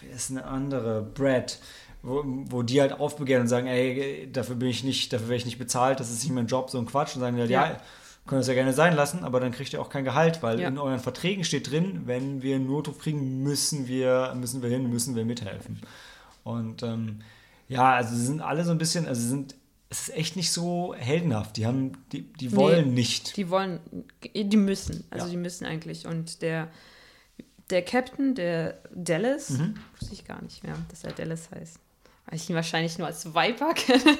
wer 0.00 0.14
ist 0.16 0.30
eine 0.30 0.44
andere? 0.44 1.02
Brad. 1.02 1.58
Wo, 2.04 2.24
wo 2.26 2.62
die 2.62 2.80
halt 2.80 2.92
aufbegehren 2.98 3.42
und 3.42 3.48
sagen, 3.48 3.68
ey, 3.68 4.28
dafür 4.32 4.56
bin 4.56 4.68
ich 4.68 4.82
nicht, 4.82 5.12
dafür 5.12 5.28
werde 5.28 5.36
ich 5.38 5.44
nicht 5.46 5.58
bezahlt, 5.60 6.00
das 6.00 6.10
ist 6.10 6.24
nicht 6.24 6.32
mein 6.32 6.48
Job, 6.48 6.68
so 6.68 6.78
ein 6.78 6.86
Quatsch. 6.86 7.14
Und 7.14 7.20
sagen 7.20 7.36
halt, 7.38 7.48
ja, 7.48 7.64
Ja. 7.66 7.80
können 8.26 8.40
das 8.40 8.48
ja 8.48 8.54
gerne 8.54 8.72
sein 8.72 8.96
lassen, 8.96 9.22
aber 9.22 9.38
dann 9.38 9.52
kriegt 9.52 9.72
ihr 9.72 9.80
auch 9.80 9.88
kein 9.88 10.02
Gehalt, 10.02 10.42
weil 10.42 10.58
Ja. 10.58 10.66
in 10.66 10.78
euren 10.78 10.98
Verträgen 10.98 11.44
steht 11.44 11.70
drin, 11.70 12.02
wenn 12.06 12.42
wir 12.42 12.56
einen 12.56 12.66
Notruf 12.66 12.98
kriegen, 12.98 13.44
müssen 13.44 13.86
wir, 13.86 14.34
müssen 14.36 14.62
wir 14.62 14.70
hin, 14.70 14.90
müssen 14.90 15.14
wir 15.14 15.24
mithelfen. 15.24 15.80
Und 16.42 16.82
ähm, 16.82 17.20
ja, 17.68 17.92
also 17.94 18.16
sie 18.16 18.26
sind 18.26 18.40
alle 18.40 18.64
so 18.64 18.72
ein 18.72 18.78
bisschen, 18.78 19.06
also 19.06 19.20
sie 19.20 19.28
sind, 19.28 19.54
es 19.88 20.08
ist 20.08 20.16
echt 20.16 20.34
nicht 20.34 20.50
so 20.50 20.94
heldenhaft. 20.98 21.56
Die 21.56 21.66
haben, 21.66 21.92
die, 22.10 22.22
die 22.32 22.56
wollen 22.56 22.94
nicht. 22.94 23.36
die 23.36 23.48
wollen, 23.48 23.78
die 24.34 24.56
müssen, 24.56 25.04
also 25.10 25.26
Ja. 25.26 25.30
die 25.30 25.36
müssen 25.36 25.66
eigentlich. 25.66 26.06
Und 26.08 26.42
der, 26.42 26.66
der 27.72 27.82
Captain, 27.82 28.34
der 28.34 28.78
Dallas, 28.94 29.50
mhm. 29.50 29.74
wusste 29.98 30.14
ich 30.14 30.24
gar 30.24 30.40
nicht 30.42 30.62
mehr, 30.62 30.76
dass 30.90 31.04
er 31.04 31.12
Dallas 31.12 31.50
heißt. 31.50 31.78
Weil 32.26 32.36
ich 32.36 32.48
ihn 32.48 32.54
wahrscheinlich 32.54 32.98
nur 32.98 33.06
als 33.06 33.34
Viper 33.34 33.72
kenne. 33.74 34.18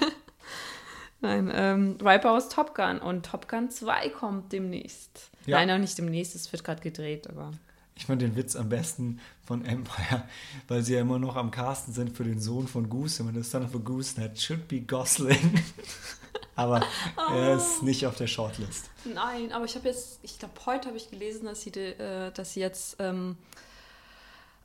Nein, 1.21 1.53
ähm, 1.55 2.01
Viper 2.01 2.33
aus 2.33 2.49
Top 2.49 2.75
Gun 2.75 2.99
und 2.99 3.27
Top 3.27 3.49
Gun 3.49 3.71
2 3.71 4.09
kommt 4.09 4.53
demnächst. 4.53 5.31
Ja. 5.47 5.59
Nein, 5.59 5.69
noch 5.69 5.79
nicht 5.79 5.97
demnächst, 5.97 6.35
es 6.35 6.51
wird 6.51 6.65
gerade 6.65 6.83
gedreht, 6.83 7.29
aber. 7.29 7.53
Ich 7.95 8.07
fand 8.07 8.23
den 8.23 8.35
Witz 8.35 8.57
am 8.57 8.71
besten 8.71 9.21
von 9.45 9.65
Empire, 9.65 10.25
weil 10.67 10.83
sie 10.83 10.95
ja 10.95 11.03
immer 11.03 11.19
noch 11.19 11.37
am 11.37 11.51
Casten 11.51 11.93
sind 11.93 12.17
für 12.17 12.25
den 12.25 12.41
Sohn 12.41 12.67
von 12.67 12.89
Goose. 12.89 13.23
Und 13.23 13.37
das 13.37 13.51
Son 13.51 13.63
of 13.63 13.75
a 13.75 13.79
Goose 13.79 14.17
that 14.17 14.41
should 14.41 14.67
be 14.67 14.81
Gosling. 14.81 15.63
aber 16.57 16.85
oh. 17.17 17.33
er 17.35 17.57
ist 17.57 17.79
oh. 17.81 17.85
nicht 17.85 18.07
auf 18.07 18.17
der 18.17 18.27
Shortlist. 18.27 18.91
Nein, 19.05 19.53
aber 19.53 19.65
ich 19.65 19.75
habe 19.75 19.89
jetzt, 19.89 20.21
ich 20.23 20.39
glaube, 20.39 20.55
heute 20.67 20.89
habe 20.89 20.97
ich 20.97 21.11
gelesen, 21.11 21.47
dass 21.47 21.63
sie, 21.63 21.71
äh, 21.71 22.31
dass 22.33 22.55
sie 22.55 22.61
jetzt 22.61 22.97
ähm, 22.99 23.37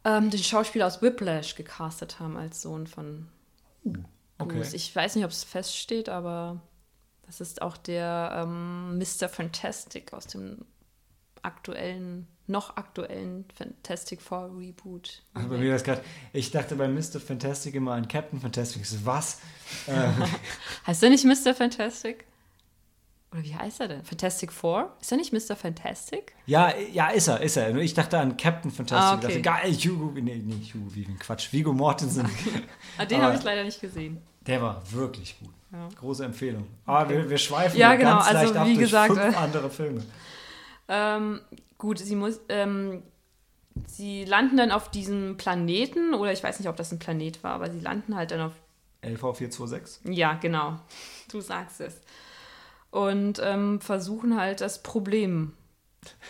ähm, 0.04 0.30
den 0.30 0.44
Schauspieler 0.44 0.88
aus 0.88 1.02
Whiplash 1.02 1.56
gecastet 1.56 2.20
haben 2.20 2.38
als 2.38 2.62
Sohn 2.62 2.88
von 2.88 3.28
okay. 4.38 4.58
Goose. 4.58 4.76
Ich 4.76 4.96
weiß 4.96 5.16
nicht, 5.16 5.26
ob 5.26 5.32
es 5.32 5.44
feststeht, 5.44 6.10
aber 6.10 6.62
das 7.26 7.42
ist 7.42 7.62
auch 7.62 7.78
der 7.78 8.32
ähm, 8.44 8.98
Mr. 8.98 9.28
Fantastic 9.28 10.14
aus 10.14 10.28
dem 10.28 10.66
aktuellen 11.42 12.28
noch 12.48 12.78
aktuellen 12.78 13.46
Fantastic 13.56 14.22
Four 14.22 14.52
Reboot. 14.58 15.22
Also 15.34 15.50
bei 15.50 15.58
mir 15.58 15.72
das 15.72 15.84
gerade, 15.84 16.02
ich 16.34 16.52
dachte 16.52 16.76
bei 16.76 16.88
Mr. 16.88 17.20
Fantastic 17.20 17.76
immer 17.76 17.94
an 17.94 18.08
Captain 18.08 18.40
Fantastic. 18.40 18.86
So, 18.86 19.06
was? 19.06 19.40
Äh. 19.88 20.08
heißt 20.88 21.02
der 21.02 21.10
nicht 21.10 21.26
Mr. 21.26 21.54
Fantastic? 21.54 22.26
Oder 23.32 23.44
wie 23.44 23.56
heißt 23.56 23.82
er 23.82 23.90
denn? 23.90 24.04
Fantastic 24.04 24.54
Four? 24.54 24.96
Ist 25.02 25.12
er 25.12 25.18
nicht 25.18 25.34
Mr. 25.34 25.56
Fantastic? 25.56 26.34
Ja, 26.46 26.74
ja, 26.94 27.10
ist 27.10 27.28
er, 27.28 27.42
ist 27.42 27.58
er. 27.58 27.76
Ich 27.76 27.94
dachte 27.94 28.18
an 28.18 28.38
Captain 28.38 28.72
Fantastic. 28.72 28.98
Ah, 28.98 29.16
okay. 29.16 29.38
Ich 29.38 29.44
dachte, 29.44 29.64
geil, 29.64 29.74
Hugo, 29.74 30.12
nee, 30.14 30.42
nee, 30.44 30.62
Hugo, 30.74 30.96
wie 30.96 31.06
ein 31.06 31.20
Quatsch, 31.20 31.52
Vigo 31.52 31.74
Mortensen. 31.74 32.30
ah, 32.98 33.06
den 33.06 33.22
habe 33.22 33.36
ich 33.36 33.44
leider 33.44 33.66
nicht 33.66 33.82
gesehen. 33.82 34.22
Der 34.46 34.62
war 34.62 34.82
wirklich 34.92 35.38
gut. 35.40 35.54
Ja. 35.74 35.90
Große 36.00 36.24
Empfehlung. 36.24 36.68
Aber 36.86 37.04
okay. 37.04 37.18
wir, 37.18 37.30
wir 37.30 37.38
schweifen 37.38 37.78
ja, 37.78 37.96
genau. 37.96 38.16
ganz 38.16 38.28
also, 38.28 38.40
leicht 38.40 38.56
ab 38.56 38.68
wie 38.68 38.78
gesagt, 38.78 39.14
fünf 39.14 39.36
äh, 39.36 39.38
andere 39.38 39.70
Filme. 39.70 40.04
Ähm, 40.88 41.42
Gut, 41.78 42.00
sie 42.00 42.16
muss, 42.16 42.40
ähm, 42.50 43.04
sie 43.86 44.26
landen 44.26 44.58
dann 44.58 44.72
auf 44.72 44.90
diesem 44.90 45.38
Planeten, 45.38 46.14
oder 46.14 46.32
ich 46.32 46.44
weiß 46.44 46.60
nicht, 46.60 46.70
ob 46.70 46.76
das 46.76 46.92
ein 46.92 47.00
Planet 47.00 47.44
war, 47.44 47.54
aber 47.54 47.72
sie 47.72 47.80
landen 47.80 48.16
halt 48.16 48.32
dann 48.32 48.42
auf. 48.42 48.54
LV426? 49.04 50.12
Ja, 50.12 50.34
genau. 50.34 50.80
Du 51.32 51.42
sagst 51.42 51.82
es. 51.82 52.00
Und 52.90 53.42
ähm, 53.44 53.82
versuchen 53.82 54.38
halt 54.38 54.62
das 54.62 54.82
Problem. 54.82 55.54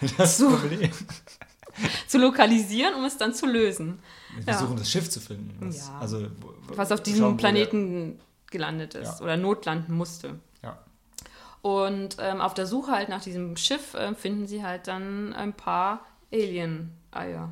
Das 0.18 0.38
zu, 0.38 0.50
Problem. 0.50 0.90
zu 2.08 2.18
lokalisieren, 2.18 2.96
um 2.96 3.06
es 3.06 3.18
dann 3.18 3.34
zu 3.34 3.46
lösen. 3.46 4.00
Wir 4.34 4.44
versuchen 4.44 4.74
ja. 4.74 4.80
das 4.80 4.92
Schiff 4.92 5.10
zu 5.10 5.20
finden. 5.20 5.56
Was, 5.60 5.88
ja. 5.88 6.00
also, 6.00 6.28
was 6.70 6.92
auf 6.92 7.04
diesem 7.04 7.38
Planeten 7.38 8.20
gelandet 8.50 8.96
ist 8.96 9.20
ja. 9.20 9.24
oder 9.24 9.38
notlanden 9.38 9.96
musste. 9.96 10.40
Und 11.68 12.16
ähm, 12.22 12.40
auf 12.40 12.54
der 12.54 12.66
Suche 12.66 12.94
halt 12.94 13.10
nach 13.10 13.22
diesem 13.22 13.58
Schiff 13.58 13.94
äh, 13.94 14.16
finden 14.16 14.48
sie 14.48 14.64
halt 14.64 14.88
dann 14.88 15.34
ein 15.34 15.52
paar 15.52 16.06
Alien-Eier. 16.32 17.52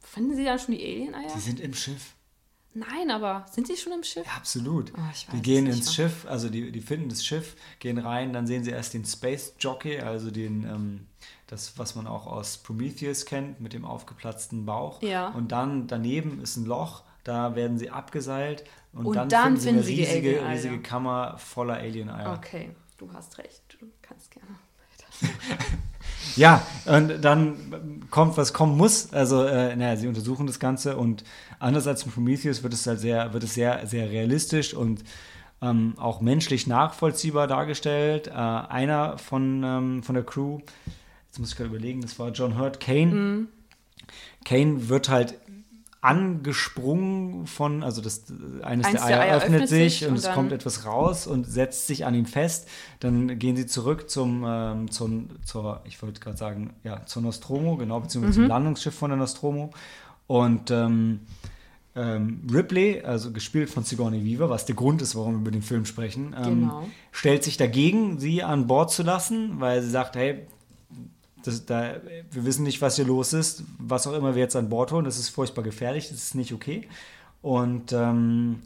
Finden 0.00 0.34
sie 0.34 0.44
dann 0.44 0.58
schon 0.58 0.74
die 0.74 0.84
Alien-Eier? 0.84 1.32
Die 1.32 1.40
sind 1.40 1.60
im 1.60 1.72
Schiff. 1.72 2.14
Nein, 2.74 3.12
aber 3.12 3.46
sind 3.48 3.68
sie 3.68 3.76
schon 3.76 3.92
im 3.92 4.02
Schiff? 4.02 4.26
Ja, 4.26 4.32
absolut. 4.32 4.92
Oh, 4.96 5.32
die 5.32 5.40
gehen 5.40 5.68
ins 5.68 5.94
Schiff, 5.94 6.26
also 6.28 6.48
die, 6.48 6.72
die 6.72 6.80
finden 6.80 7.08
das 7.08 7.24
Schiff, 7.24 7.54
gehen 7.78 7.98
rein, 7.98 8.32
dann 8.32 8.48
sehen 8.48 8.64
sie 8.64 8.72
erst 8.72 8.92
den 8.92 9.04
Space 9.04 9.54
Jockey, 9.60 10.00
also 10.00 10.32
den, 10.32 10.64
ähm, 10.64 11.06
das, 11.46 11.78
was 11.78 11.94
man 11.94 12.08
auch 12.08 12.26
aus 12.26 12.58
Prometheus 12.58 13.24
kennt, 13.24 13.60
mit 13.60 13.72
dem 13.72 13.84
aufgeplatzten 13.84 14.66
Bauch. 14.66 15.00
Ja. 15.00 15.28
Und 15.28 15.52
dann 15.52 15.86
daneben 15.86 16.40
ist 16.42 16.56
ein 16.56 16.66
Loch, 16.66 17.04
da 17.22 17.54
werden 17.54 17.78
sie 17.78 17.90
abgeseilt 17.90 18.64
und, 18.92 19.06
und 19.06 19.14
dann, 19.14 19.28
dann, 19.28 19.56
finden 19.58 19.84
sie 19.84 19.94
eine 19.94 20.08
riesige, 20.08 20.44
riesige 20.44 20.82
Kammer 20.82 21.38
voller 21.38 21.74
Alien-Eier. 21.74 22.36
Okay 22.36 22.74
du 22.98 23.12
hast 23.12 23.38
recht, 23.38 23.62
du 23.80 23.86
kannst 24.02 24.30
gerne 24.30 24.46
ja, 26.36 26.66
und 26.84 27.22
dann 27.22 28.06
kommt, 28.10 28.36
was 28.36 28.52
kommen 28.52 28.76
muss. 28.76 29.12
Also, 29.12 29.44
äh, 29.44 29.74
naja, 29.76 29.96
sie 29.96 30.08
untersuchen 30.08 30.46
das 30.46 30.58
Ganze 30.58 30.96
und 30.96 31.24
anders 31.58 31.86
als 31.86 32.04
in 32.04 32.12
Prometheus 32.12 32.62
wird 32.62 32.74
es 32.74 32.86
halt 32.86 33.00
sehr, 33.00 33.32
wird 33.32 33.44
es 33.44 33.54
sehr, 33.54 33.86
sehr 33.86 34.10
realistisch 34.10 34.74
und 34.74 35.04
ähm, 35.62 35.94
auch 35.96 36.20
menschlich 36.20 36.66
nachvollziehbar 36.66 37.46
dargestellt. 37.46 38.28
Äh, 38.28 38.32
einer 38.32 39.18
von, 39.18 39.62
ähm, 39.64 40.02
von 40.02 40.14
der 40.14 40.24
Crew, 40.24 40.60
jetzt 41.28 41.38
muss 41.38 41.50
ich 41.50 41.56
gerade 41.56 41.70
überlegen, 41.70 42.02
das 42.02 42.18
war 42.18 42.30
John 42.30 42.58
Hurt, 42.58 42.80
Kane. 42.80 43.06
Mhm. 43.06 43.48
Kane 44.44 44.88
wird 44.88 45.08
halt 45.08 45.34
angesprungen 46.00 47.46
von, 47.46 47.82
also 47.82 48.00
das 48.00 48.24
eines, 48.62 48.86
eines 48.86 49.04
der, 49.04 49.04
Eier, 49.04 49.20
Eier 49.20 49.36
öffnet, 49.38 49.68
sich, 49.68 49.98
sich 49.98 50.08
und, 50.08 50.14
und 50.14 50.18
es 50.18 50.30
kommt 50.30 50.52
etwas 50.52 50.84
raus 50.84 51.26
und 51.26 51.44
setzt 51.44 51.86
sich 51.86 52.04
an 52.04 52.14
ihn 52.14 52.26
fest. 52.26 52.68
Dann 53.00 53.38
gehen 53.38 53.56
sie 53.56 53.66
zurück 53.66 54.08
zum, 54.08 54.44
ähm, 54.46 54.90
zum 54.90 55.30
zur, 55.44 55.82
ich 55.84 56.00
wollte 56.02 56.20
gerade 56.20 56.36
sagen, 56.36 56.74
ja, 56.84 57.04
zur 57.06 57.22
Nostromo, 57.22 57.76
genau, 57.76 58.00
beziehungsweise 58.00 58.40
mhm. 58.40 58.44
zum 58.44 58.48
Landungsschiff 58.48 58.94
von 58.94 59.10
der 59.10 59.18
Nostromo. 59.18 59.70
Und 60.26 60.70
ähm, 60.70 61.20
ähm, 61.96 62.42
Ripley, 62.52 63.02
also 63.02 63.32
gespielt 63.32 63.70
von 63.70 63.82
Sigourney 63.82 64.24
Weaver, 64.24 64.50
was 64.50 64.66
der 64.66 64.74
Grund 64.74 65.00
ist, 65.00 65.16
warum 65.16 65.34
wir 65.34 65.40
über 65.40 65.50
den 65.50 65.62
Film 65.62 65.86
sprechen, 65.86 66.36
ähm, 66.36 66.60
genau. 66.60 66.86
stellt 67.10 67.42
sich 67.42 67.56
dagegen, 67.56 68.18
sie 68.18 68.42
an 68.42 68.66
Bord 68.66 68.92
zu 68.92 69.02
lassen, 69.02 69.60
weil 69.60 69.82
sie 69.82 69.90
sagt, 69.90 70.14
hey, 70.14 70.46
das, 71.46 71.66
da, 71.66 71.96
wir 72.30 72.44
wissen 72.44 72.64
nicht, 72.64 72.80
was 72.82 72.96
hier 72.96 73.04
los 73.04 73.32
ist. 73.32 73.62
Was 73.78 74.06
auch 74.06 74.12
immer 74.12 74.34
wir 74.34 74.42
jetzt 74.42 74.56
an 74.56 74.68
Bord 74.68 74.92
holen, 74.92 75.04
das 75.04 75.18
ist 75.18 75.28
furchtbar 75.28 75.62
gefährlich, 75.62 76.08
das 76.08 76.18
ist 76.18 76.34
nicht 76.34 76.52
okay. 76.52 76.88
Und 77.42 77.92
ähm, 77.92 78.62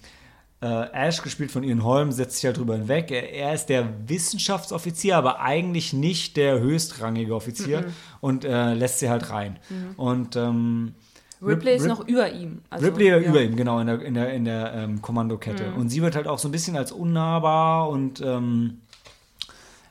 äh, 0.62 0.66
Ash, 0.92 1.22
gespielt 1.22 1.50
von 1.50 1.62
Ian 1.62 1.84
Holm, 1.84 2.12
setzt 2.12 2.36
sich 2.36 2.46
halt 2.46 2.58
drüber 2.58 2.76
hinweg. 2.76 3.10
Er, 3.10 3.32
er, 3.32 3.54
ist 3.54 3.66
der 3.66 3.88
Wissenschaftsoffizier, 4.06 5.16
aber 5.16 5.40
eigentlich 5.40 5.92
nicht 5.92 6.36
der 6.36 6.60
höchstrangige 6.60 7.34
Offizier 7.34 7.82
mhm. 7.82 7.92
und 8.20 8.44
äh, 8.44 8.74
lässt 8.74 8.98
sie 8.98 9.08
halt 9.08 9.30
rein. 9.30 9.58
Mhm. 9.68 9.94
Und 9.96 10.36
ähm, 10.36 10.94
Ripley 11.42 11.76
ist 11.76 11.84
Rip, 11.84 11.88
noch 11.88 12.06
über 12.06 12.30
ihm. 12.30 12.60
Also, 12.68 12.86
Ripley 12.86 13.08
ja. 13.08 13.18
über 13.18 13.42
ihm, 13.42 13.56
genau, 13.56 13.80
in 13.80 13.86
der, 13.86 14.02
in 14.02 14.14
der, 14.14 14.32
in 14.34 14.44
der 14.44 14.74
ähm, 14.74 15.00
Kommandokette. 15.00 15.70
Mhm. 15.70 15.76
Und 15.76 15.88
sie 15.88 16.02
wird 16.02 16.14
halt 16.14 16.28
auch 16.28 16.38
so 16.38 16.48
ein 16.48 16.52
bisschen 16.52 16.76
als 16.76 16.92
unnahbar 16.92 17.88
und 17.88 18.20
ähm, 18.20 18.82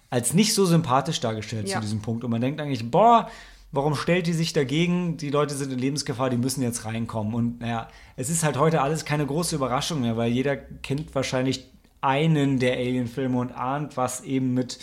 als 0.10 0.34
nicht 0.34 0.54
so 0.54 0.66
sympathisch 0.66 1.20
dargestellt 1.20 1.68
ja. 1.68 1.76
zu 1.76 1.82
diesem 1.82 2.02
Punkt. 2.02 2.24
Und 2.24 2.32
man 2.32 2.42
denkt 2.42 2.60
eigentlich, 2.60 2.90
boah, 2.90 3.30
warum 3.72 3.96
stellt 3.96 4.28
die 4.28 4.34
sich 4.34 4.54
dagegen? 4.54 5.18
Die 5.18 5.30
Leute 5.30 5.54
sind 5.56 5.72
in 5.72 5.80
Lebensgefahr, 5.80 6.30
die 6.30 6.38
müssen 6.38 6.64
jetzt 6.64 6.86
reinkommen. 6.86 7.34
Und 7.34 7.62
naja, 7.62 7.88
es 8.16 8.30
ist 8.30 8.44
halt 8.44 8.58
heute 8.58 8.82
alles 8.82 9.06
keine 9.06 9.26
große 9.26 9.56
Überraschung 9.56 10.02
mehr, 10.02 10.18
weil 10.18 10.32
jeder 10.32 10.58
kennt 10.58 11.14
wahrscheinlich 11.14 11.70
einen 12.02 12.60
der 12.60 12.78
Alien-Filme 12.78 13.38
und 13.38 13.52
ahnt, 13.52 13.98
was 13.98 14.22
eben 14.22 14.54
mit, 14.54 14.80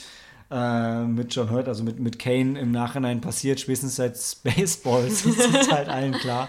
äh, 0.50 1.04
mit 1.04 1.34
John 1.34 1.50
Hurt, 1.50 1.66
also 1.66 1.82
mit, 1.82 1.98
mit 1.98 2.18
Kane 2.18 2.58
im 2.60 2.70
Nachhinein 2.70 3.20
passiert, 3.20 3.58
spätestens 3.58 3.96
seit 3.96 4.16
Spaceballs. 4.16 5.24
das 5.24 5.36
ist 5.36 5.72
halt 5.72 5.88
allen 5.88 6.12
klar. 6.12 6.48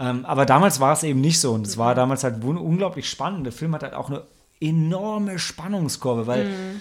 Ähm, 0.00 0.24
aber 0.24 0.46
damals 0.46 0.80
war 0.80 0.94
es 0.94 1.02
eben 1.04 1.20
nicht 1.20 1.38
so. 1.38 1.52
Und 1.52 1.66
es 1.66 1.76
war 1.76 1.92
mhm. 1.92 1.96
damals 1.96 2.24
halt 2.24 2.42
unglaublich 2.42 3.08
spannend. 3.08 3.46
Der 3.46 3.52
Film 3.52 3.74
hat 3.74 3.82
halt 3.82 3.94
auch 3.94 4.08
eine 4.08 4.22
enorme 4.60 5.38
Spannungskurve, 5.38 6.26
weil. 6.26 6.46
Mhm 6.46 6.80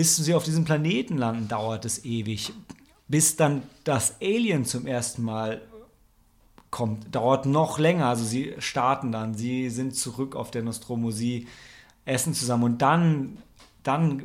bis 0.00 0.16
sie 0.16 0.32
auf 0.32 0.44
diesem 0.44 0.64
Planeten 0.64 1.18
landen, 1.18 1.46
dauert 1.46 1.84
es 1.84 2.06
ewig. 2.06 2.54
Bis 3.06 3.36
dann 3.36 3.64
das 3.84 4.14
Alien 4.22 4.64
zum 4.64 4.86
ersten 4.86 5.22
Mal 5.22 5.60
kommt, 6.70 7.14
dauert 7.14 7.44
noch 7.44 7.78
länger. 7.78 8.06
Also 8.06 8.24
sie 8.24 8.54
starten 8.60 9.12
dann, 9.12 9.34
sie 9.34 9.68
sind 9.68 9.94
zurück 9.94 10.36
auf 10.36 10.50
der 10.50 10.62
Nostromo, 10.62 11.10
sie 11.10 11.48
essen 12.06 12.32
zusammen 12.32 12.64
und 12.64 12.78
dann, 12.80 13.36
dann 13.82 14.22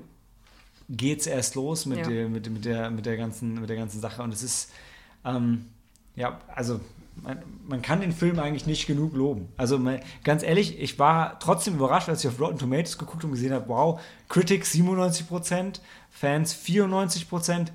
geht 0.87 1.19
es 1.19 1.27
erst 1.27 1.55
los 1.55 1.85
mit, 1.85 1.97
ja. 1.97 2.07
der, 2.07 2.29
mit, 2.29 2.49
mit, 2.49 2.63
der, 2.63 2.89
mit, 2.89 3.05
der 3.05 3.17
ganzen, 3.17 3.59
mit 3.59 3.69
der 3.69 3.75
ganzen 3.75 3.99
Sache. 3.99 4.23
Und 4.23 4.33
es 4.33 4.43
ist, 4.43 4.71
ähm, 5.25 5.65
ja, 6.15 6.39
also 6.55 6.79
man, 7.21 7.43
man, 7.67 7.81
kann 7.81 8.01
den 8.01 8.11
Film 8.11 8.39
eigentlich 8.39 8.65
nicht 8.65 8.87
genug 8.87 9.13
loben. 9.13 9.49
Also 9.57 9.77
man, 9.79 9.99
ganz 10.23 10.43
ehrlich, 10.43 10.79
ich 10.79 10.99
war 10.99 11.39
trotzdem 11.39 11.75
überrascht, 11.75 12.09
als 12.09 12.23
ich 12.23 12.29
auf 12.29 12.39
Rotten 12.39 12.57
Tomatoes 12.57 12.97
geguckt 12.97 13.23
und 13.23 13.31
gesehen 13.31 13.53
habe, 13.53 13.67
wow, 13.67 14.01
Critics 14.29 14.73
97%, 14.73 15.79
Fans 16.09 16.55
94%. 16.55 17.67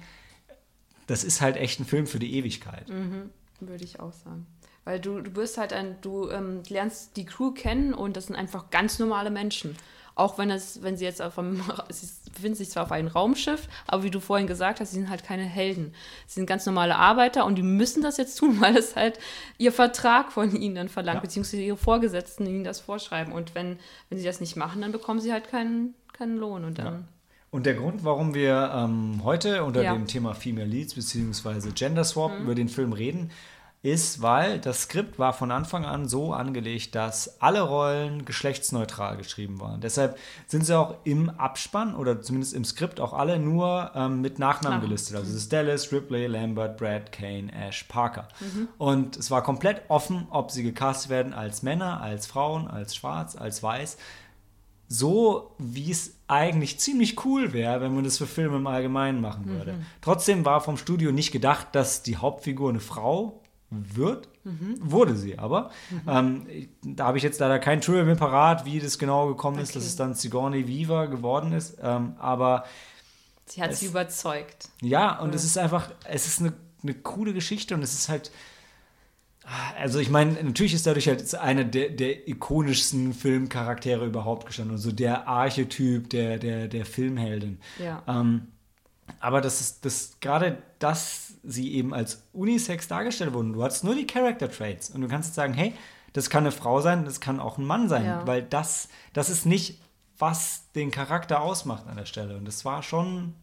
Das 1.06 1.24
ist 1.24 1.40
halt 1.40 1.56
echt 1.56 1.80
ein 1.80 1.84
Film 1.84 2.06
für 2.06 2.18
die 2.18 2.34
Ewigkeit. 2.34 2.88
Mhm, 2.88 3.30
würde 3.60 3.84
ich 3.84 3.98
auch 3.98 4.12
sagen. 4.12 4.46
Weil 4.84 5.00
du, 5.00 5.20
du 5.20 5.30
bist 5.30 5.58
halt 5.58 5.72
ein, 5.72 5.96
du 6.00 6.30
ähm, 6.30 6.62
lernst 6.68 7.16
die 7.16 7.24
Crew 7.24 7.52
kennen 7.52 7.92
und 7.92 8.16
das 8.16 8.26
sind 8.26 8.36
einfach 8.36 8.70
ganz 8.70 8.98
normale 8.98 9.30
Menschen. 9.30 9.76
Auch 10.20 10.36
wenn 10.36 10.51
es, 10.51 10.82
wenn 10.82 10.98
sie 10.98 11.05
jetzt 11.05 11.22
auf 11.22 11.38
einem, 11.38 11.62
sie 11.88 12.06
befinden 12.32 12.56
sich 12.56 12.70
zwar 12.70 12.84
auf 12.84 12.92
einem 12.92 13.09
Raumschiff, 13.09 13.68
aber 13.86 14.02
wie 14.02 14.10
du 14.10 14.20
vorhin 14.20 14.47
gesagt 14.47 14.80
hast, 14.80 14.90
sie 14.90 14.97
sind 14.97 15.09
halt 15.09 15.24
keine 15.24 15.44
Helden. 15.44 15.94
Sie 16.26 16.34
sind 16.34 16.47
ganz 16.47 16.66
normale 16.66 16.97
Arbeiter 16.97 17.47
und 17.47 17.56
die 17.56 17.62
müssen 17.62 18.02
das 18.02 18.18
jetzt 18.18 18.36
tun, 18.36 18.56
weil 18.60 18.76
es 18.76 18.97
halt 18.97 19.18
ihr 19.56 19.72
Vertrag 19.72 20.30
von 20.30 20.55
ihnen 20.55 20.74
dann 20.74 20.88
verlangt, 20.88 21.16
ja. 21.16 21.22
beziehungsweise 21.22 21.62
ihre 21.62 21.76
Vorgesetzten 21.76 22.47
ihnen 22.47 22.64
das 22.64 22.80
vorschreiben. 22.80 23.32
Und 23.32 23.55
wenn, 23.55 23.78
wenn 24.10 24.18
sie 24.18 24.24
das 24.24 24.40
nicht 24.40 24.56
machen, 24.56 24.82
dann 24.82 24.92
bekommen 24.92 25.20
sie 25.20 25.32
halt 25.32 25.48
keinen, 25.48 25.94
keinen 26.12 26.36
Lohn. 26.36 26.64
Und 26.64 26.78
dann. 26.78 26.86
Ja. 26.86 27.02
Und 27.51 27.66
der 27.66 27.74
Grund, 27.74 28.05
warum 28.05 28.34
wir 28.34 28.70
ähm, 28.74 29.22
heute 29.24 29.64
unter 29.64 29.82
ja. 29.82 29.92
dem 29.92 30.06
Thema 30.06 30.34
Female 30.34 30.68
Leads 30.68 30.94
bzw. 30.94 31.70
Gender 31.74 32.05
Swap 32.05 32.38
mhm. 32.38 32.44
über 32.44 32.55
den 32.55 32.68
Film 32.68 32.92
reden, 32.92 33.30
ist, 33.82 34.20
weil 34.20 34.59
das 34.59 34.82
Skript 34.82 35.19
war 35.19 35.32
von 35.32 35.51
Anfang 35.51 35.86
an 35.86 36.07
so 36.07 36.35
angelegt, 36.35 36.94
dass 36.94 37.40
alle 37.40 37.62
Rollen 37.62 38.27
geschlechtsneutral 38.27 39.16
geschrieben 39.16 39.59
waren. 39.59 39.81
Deshalb 39.81 40.19
sind 40.47 40.66
sie 40.66 40.78
auch 40.78 40.97
im 41.05 41.31
Abspann 41.31 41.94
oder 41.94 42.20
zumindest 42.20 42.52
im 42.52 42.65
Skript 42.66 43.01
auch 43.01 43.15
alle 43.15 43.39
nur 43.39 43.90
ähm, 43.94 44.20
mit 44.20 44.39
Nachnamen 44.39 44.81
Nach- 44.81 44.85
gelistet. 44.85 45.16
Also 45.16 45.31
es 45.31 45.36
ist 45.36 45.52
Dallas, 45.52 45.93
Ripley, 45.93 46.27
Lambert, 46.27 46.77
Brad, 46.77 47.11
Kane, 47.11 47.51
Ash, 47.55 47.85
Parker. 47.85 48.28
Und 48.77 49.16
es 49.16 49.31
war 49.31 49.43
komplett 49.43 49.81
offen, 49.89 50.27
ob 50.28 50.51
sie 50.51 50.62
gecastet 50.62 51.09
werden 51.11 51.32
als 51.32 51.62
Männer, 51.62 52.02
als 52.02 52.27
Frauen, 52.27 52.69
als 52.69 52.94
schwarz, 52.94 53.35
als 53.35 53.62
weiß. 53.62 53.97
So 54.89 55.55
wie 55.59 55.90
es 55.90 56.16
eigentlich 56.27 56.81
ziemlich 56.81 57.24
cool 57.24 57.52
wäre, 57.52 57.81
wenn 57.81 57.94
man 57.94 58.05
das 58.05 58.19
für 58.19 58.27
Filme 58.27 58.57
im 58.57 58.66
Allgemeinen 58.66 59.20
machen 59.20 59.47
würde. 59.47 59.77
Trotzdem 60.02 60.44
war 60.44 60.61
vom 60.61 60.77
Studio 60.77 61.12
nicht 61.12 61.31
gedacht, 61.31 61.69
dass 61.73 62.02
die 62.02 62.16
Hauptfigur 62.16 62.69
eine 62.70 62.81
Frau 62.81 63.39
wird. 63.70 64.28
Wurde 64.80 65.14
sie 65.16 65.38
aber. 65.38 65.70
Ähm, 66.09 66.47
da 66.82 67.05
habe 67.06 67.18
ich 67.18 67.22
jetzt 67.24 67.38
leider 67.40 67.59
kein 67.59 67.80
Trivia 67.80 68.02
mehr 68.05 68.16
parat, 68.16 68.64
wie 68.64 68.80
das 68.80 68.98
genau 68.98 69.28
gekommen 69.28 69.59
ist, 69.59 69.76
dass 69.76 69.82
Okay. 69.82 69.88
es 69.90 69.97
dann 69.97 70.14
Sigourney 70.14 70.66
Weaver 70.66 71.06
geworden 71.09 71.52
ist. 71.52 71.76
Ähm, 71.82 72.14
aber 72.18 72.64
Sie 73.47 73.62
hat 73.62 73.70
Es- 73.72 73.80
sie 73.80 73.86
überzeugt. 73.86 74.68
ja, 74.80 75.18
und 75.20 75.34
es 75.34 75.44
ist 75.44 75.59
einfach, 75.59 75.90
es 76.09 76.26
ist 76.26 76.40
eine, 76.40 76.52
eine 76.82 76.94
coole 76.94 77.32
Geschichte 77.32 77.74
und 77.74 77.82
es 77.82 77.94
ist 77.94 78.09
halt. 78.09 78.30
Also 79.80 79.98
ich 79.98 80.10
meine, 80.10 80.32
natürlich 80.44 80.74
ist 80.74 80.86
dadurch 80.86 81.09
halt 81.09 81.34
einer 81.34 81.64
der, 81.64 81.88
der 81.90 82.28
ikonischsten 82.28 83.12
Filmcharaktere 83.14 84.05
überhaupt 84.06 84.47
gestanden. 84.47 84.76
Also 84.76 84.92
der 84.92 85.26
Archetyp 85.26 86.10
der, 86.10 86.38
der, 86.38 86.68
der 86.68 86.84
Filmheldin. 86.84 87.59
Ja. 87.82 88.02
Ähm, 88.06 88.48
aber 89.18 89.40
das 89.40 89.60
ist 89.60 89.84
das 89.84 90.18
gerade, 90.20 90.59
dass 90.78 91.30
sie 91.42 91.74
eben 91.74 91.94
als 91.94 92.22
Unisex 92.32 92.88
dargestellt 92.88 93.32
wurden. 93.32 93.52
Du 93.52 93.62
hast 93.62 93.84
nur 93.84 93.94
die 93.94 94.06
Character 94.06 94.50
Traits 94.50 94.90
und 94.90 95.00
du 95.00 95.08
kannst 95.08 95.34
sagen, 95.34 95.54
hey, 95.54 95.74
das 96.12 96.28
kann 96.28 96.42
eine 96.44 96.52
Frau 96.52 96.80
sein, 96.80 97.04
das 97.04 97.20
kann 97.20 97.40
auch 97.40 97.56
ein 97.58 97.64
Mann 97.64 97.88
sein, 97.88 98.04
Ja. 98.04 98.26
weil 98.26 98.42
das, 98.42 98.88
das 99.12 99.30
ist 99.30 99.46
nicht, 99.46 99.80
was 100.18 100.70
den 100.74 100.90
Charakter 100.90 101.40
ausmacht 101.40 101.86
an 101.86 101.96
der 101.96 102.04
Stelle. 102.06 102.36
Und 102.36 102.44
das 102.46 102.64
war 102.64 102.82
schon 102.82 103.34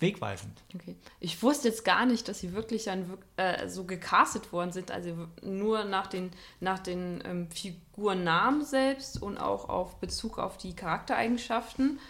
wegweisend. 0.00 0.62
Okay. 0.74 0.96
Ich 1.20 1.42
wusste 1.42 1.68
jetzt 1.68 1.84
gar 1.84 2.06
nicht, 2.06 2.26
dass 2.28 2.40
sie 2.40 2.52
wirklich 2.54 2.84
dann 2.84 3.10
wirk- 3.10 3.26
äh, 3.36 3.68
so 3.68 3.84
gecastet 3.84 4.50
worden 4.52 4.72
sind, 4.72 4.90
also 4.90 5.28
nur 5.42 5.84
nach 5.84 6.06
den, 6.06 6.30
nach 6.58 6.78
den 6.78 7.22
ähm, 7.24 7.50
Figurnamen 7.50 8.64
selbst 8.64 9.20
und 9.22 9.36
auch 9.38 9.68
auf 9.68 9.96
Bezug 10.00 10.38
auf 10.38 10.56
die 10.56 10.74
Charaktereigenschaften. 10.74 12.00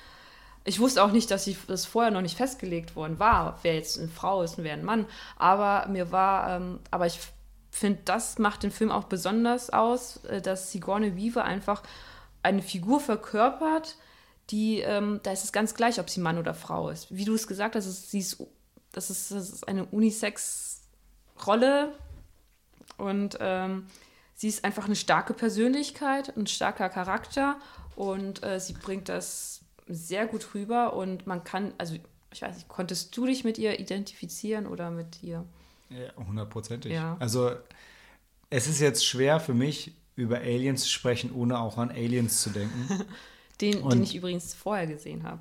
Ich 0.65 0.79
wusste 0.79 1.03
auch 1.03 1.13
nicht, 1.13 1.31
dass 1.31 1.49
das 1.69 1.87
vorher 1.87 2.11
noch 2.11 2.21
nicht 2.21 2.37
festgelegt 2.37 2.95
worden 2.95 3.19
war, 3.19 3.59
wer 3.63 3.75
jetzt 3.75 3.99
eine 3.99 4.09
Frau 4.09 4.43
ist 4.43 4.59
und 4.59 4.65
wer 4.65 4.75
ein 4.75 4.85
Mann. 4.85 5.07
Aber 5.37 5.89
mir 5.89 6.13
war, 6.13 6.57
ähm, 6.57 6.81
aber 6.91 7.07
ich 7.07 7.19
finde, 7.71 8.01
das 8.05 8.39
macht 8.39 8.63
den 8.63 8.71
Film 8.71 8.91
auch 8.91 9.05
besonders 9.05 9.71
aus, 9.71 10.19
äh, 10.25 10.43
dass 10.43 10.71
Sigourney 10.71 11.17
Weaver 11.17 11.45
einfach 11.45 11.83
eine 12.43 12.63
Figur 12.63 13.01
verkörpert, 13.01 13.97
die, 14.51 14.81
ähm, 14.81 15.21
da 15.23 15.33
ist 15.33 15.45
es 15.45 15.53
ganz 15.53 15.75
gleich, 15.75 16.01
ob 16.01 16.11
sie 16.11 16.21
Mann 16.21 16.39
oder 16.39 16.55
Frau 16.55 16.91
ist. 16.91 17.15
Wie 17.15 17.25
du 17.25 17.35
es 17.35 17.47
gesagt 17.47 17.77
hast, 17.77 17.87
es- 17.87 18.11
sie 18.11 18.19
ist, 18.19 18.43
das, 18.93 19.11
ist, 19.11 19.31
das 19.31 19.51
ist 19.51 19.69
eine 19.69 19.85
Unisex-Rolle 19.87 21.93
und 22.99 23.39
ähm, 23.41 23.87
sie 24.35 24.49
ist 24.49 24.65
einfach 24.65 24.87
eine 24.87 24.97
starke 24.97 25.35
Persönlichkeit, 25.35 26.37
ein 26.37 26.47
starker 26.47 26.89
Charakter 26.89 27.57
und 27.95 28.43
äh, 28.43 28.59
sie 28.61 28.73
bringt 28.73 29.09
das 29.09 29.60
sehr 29.91 30.27
gut 30.27 30.55
rüber 30.55 30.95
und 30.95 31.27
man 31.27 31.45
kann, 31.45 31.73
also 31.79 31.97
ich 32.33 32.43
weiß 32.43 32.55
nicht, 32.55 32.69
konntest 32.69 33.17
du 33.17 33.27
dich 33.27 33.45
mit 33.45 33.59
ihr 33.59 33.79
identifizieren 33.81 34.67
oder 34.67 34.91
mit 34.91 35.23
ihr? 35.23 35.45
Ja, 35.91 36.25
hundertprozentig. 36.25 36.93
Ja. 36.93 37.17
Also 37.19 37.51
es 38.49 38.67
ist 38.69 38.81
jetzt 38.81 39.05
schwer 39.05 39.41
für 39.41 39.55
mich, 39.55 39.93
über 40.17 40.39
Aliens 40.39 40.83
zu 40.83 40.89
sprechen, 40.91 41.33
ohne 41.33 41.59
auch 41.59 41.79
an 41.79 41.91
Aliens 41.91 42.41
zu 42.43 42.51
denken. 42.51 42.89
Den, 43.61 43.87
den 43.87 44.03
ich 44.03 44.17
übrigens 44.17 44.55
vorher 44.55 44.87
gesehen 44.87 45.23
habe. 45.23 45.41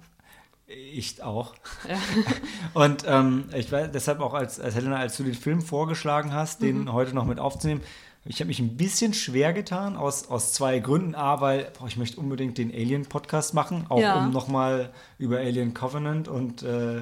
Ich 0.67 1.23
auch. 1.23 1.55
Ja. 1.87 1.97
Und 2.73 3.05
ähm, 3.07 3.45
ich 3.55 3.71
weiß 3.71 3.91
deshalb 3.93 4.19
auch, 4.19 4.33
als, 4.33 4.59
als 4.59 4.75
Helena, 4.75 4.97
als 4.97 5.15
du 5.15 5.23
den 5.23 5.33
Film 5.35 5.61
vorgeschlagen 5.61 6.33
hast, 6.33 6.61
den 6.61 6.81
Mhm. 6.81 6.93
heute 6.93 7.15
noch 7.15 7.25
mit 7.25 7.39
aufzunehmen, 7.39 7.81
ich 8.29 8.39
habe 8.41 8.47
mich 8.49 8.59
ein 8.59 8.77
bisschen 8.77 9.13
schwer 9.15 9.53
getan, 9.53 9.97
aus, 9.97 10.29
aus 10.29 10.53
zwei 10.53 10.77
Gründen. 10.79 11.15
A, 11.15 11.41
weil 11.41 11.71
boah, 11.77 11.87
ich 11.87 11.97
möchte 11.97 12.19
unbedingt 12.19 12.57
den 12.59 12.71
Alien-Podcast 12.71 13.55
machen, 13.55 13.85
auch 13.89 13.99
Ja. 13.99 14.17
um 14.17 14.29
nochmal 14.29 14.91
über 15.17 15.39
Alien 15.39 15.73
Covenant 15.73 16.27
und, 16.27 16.61
äh, 16.61 17.01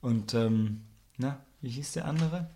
und 0.00 0.32
ähm, 0.34 0.80
na, 1.18 1.38
wie 1.60 1.68
hieß 1.68 1.92
der 1.92 2.06
andere? 2.06 2.48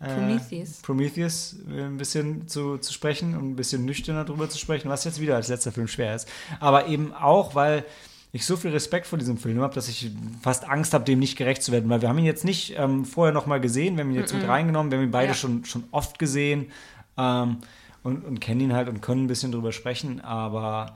Äh, 0.00 0.14
Prometheus. 0.14 0.82
Prometheus 0.82 1.56
äh, 1.74 1.84
ein 1.84 1.96
bisschen 1.96 2.46
zu, 2.46 2.76
zu 2.76 2.92
sprechen 2.92 3.34
und 3.36 3.52
ein 3.52 3.56
bisschen 3.56 3.86
nüchterner 3.86 4.24
drüber 4.26 4.50
zu 4.50 4.58
sprechen, 4.58 4.90
was 4.90 5.04
jetzt 5.04 5.18
wieder 5.20 5.36
als 5.36 5.48
letzter 5.48 5.72
Film 5.72 5.88
schwer 5.88 6.14
ist. 6.14 6.28
Aber 6.60 6.88
eben 6.88 7.14
auch, 7.14 7.54
weil 7.54 7.84
ich 8.32 8.44
so 8.44 8.56
viel 8.56 8.72
Respekt 8.72 9.06
vor 9.06 9.18
diesem 9.18 9.38
Film 9.38 9.60
habe, 9.60 9.74
dass 9.74 9.88
ich 9.88 10.10
fast 10.42 10.68
Angst 10.68 10.92
habe, 10.92 11.04
dem 11.04 11.20
nicht 11.20 11.36
gerecht 11.38 11.62
zu 11.62 11.70
werden. 11.72 11.88
Weil 11.88 12.02
wir 12.02 12.08
haben 12.08 12.18
ihn 12.18 12.24
jetzt 12.26 12.44
nicht 12.44 12.74
ähm, 12.76 13.04
vorher 13.06 13.32
noch 13.32 13.46
mal 13.46 13.60
gesehen, 13.60 13.96
wir 13.96 14.02
haben 14.04 14.10
ihn 14.10 14.16
jetzt 14.18 14.34
mit 14.34 14.46
reingenommen, 14.46 14.90
wir 14.90 14.98
haben 14.98 15.04
ihn 15.06 15.10
beide 15.12 15.28
Ja. 15.28 15.34
schon, 15.34 15.64
schon 15.64 15.84
oft 15.92 16.18
gesehen 16.18 16.66
ähm, 17.16 17.58
und, 18.02 18.24
und 18.24 18.40
kennen 18.40 18.60
ihn 18.60 18.72
halt 18.74 18.88
und 18.88 19.00
können 19.00 19.24
ein 19.24 19.28
bisschen 19.28 19.52
drüber 19.52 19.72
sprechen, 19.72 20.20
aber 20.20 20.94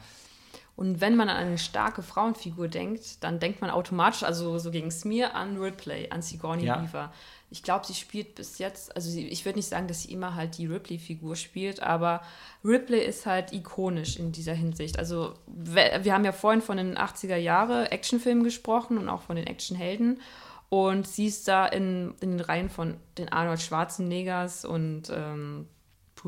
Und 0.76 1.00
wenn 1.00 1.16
man 1.16 1.28
an 1.28 1.36
eine 1.38 1.58
starke 1.58 2.02
Frauenfigur 2.02 2.68
denkt, 2.68 3.24
dann 3.24 3.40
denkt 3.40 3.60
man 3.60 3.70
automatisch, 3.70 4.22
also 4.22 4.58
so 4.58 4.70
ging 4.70 4.86
es 4.86 5.04
mir, 5.04 5.34
an 5.34 5.56
Ripley, 5.56 6.08
an 6.10 6.22
Sigourney 6.22 6.66
Ja. 6.66 6.80
Weaver. 6.82 7.12
Ich 7.50 7.62
glaube, 7.62 7.86
sie 7.86 7.94
spielt 7.94 8.34
bis 8.36 8.58
jetzt, 8.58 8.94
also 8.94 9.10
sie, 9.10 9.26
ich 9.26 9.44
würde 9.44 9.58
nicht 9.58 9.68
sagen, 9.68 9.88
dass 9.88 10.02
sie 10.02 10.12
immer 10.12 10.34
halt 10.34 10.58
die 10.58 10.66
Ripley-Figur 10.66 11.34
spielt, 11.34 11.82
aber 11.82 12.20
Ripley 12.64 13.00
ist 13.04 13.26
halt 13.26 13.52
ikonisch 13.52 14.16
in 14.18 14.32
dieser 14.32 14.52
Hinsicht. 14.54 14.98
Also 14.98 15.34
wir 15.46 16.12
haben 16.14 16.24
ja 16.26 16.32
vorhin 16.32 16.60
von 16.62 16.76
den 16.76 16.96
80er 16.96 17.36
Jahre 17.36 17.90
Actionfilmen 17.90 18.44
gesprochen 18.44 18.98
und 18.98 19.08
auch 19.08 19.22
von 19.22 19.36
den 19.36 19.46
Actionhelden. 19.46 20.20
Und 20.68 21.08
sie 21.08 21.26
ist 21.26 21.48
da 21.48 21.66
in, 21.66 22.14
in 22.20 22.32
den 22.32 22.40
Reihen 22.40 22.68
von 22.68 22.98
den 23.16 23.30
Arnold 23.32 23.62
Schwarzeneggers 23.62 24.66
und 24.66 25.04
ähm, 25.10 25.66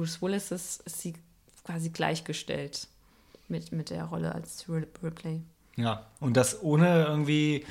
Bruce 0.00 0.22
Willis 0.22 0.50
ist, 0.50 0.80
ist 0.86 1.00
sie 1.02 1.12
quasi 1.66 1.90
gleichgestellt 1.90 2.88
mit, 3.48 3.70
mit 3.70 3.90
der 3.90 4.04
Rolle 4.04 4.34
als 4.34 4.64
Rip- 4.66 4.98
Ripley. 5.02 5.42
Ja, 5.76 6.06
und 6.20 6.38
das 6.38 6.62
ohne 6.62 7.04
irgendwie 7.04 7.66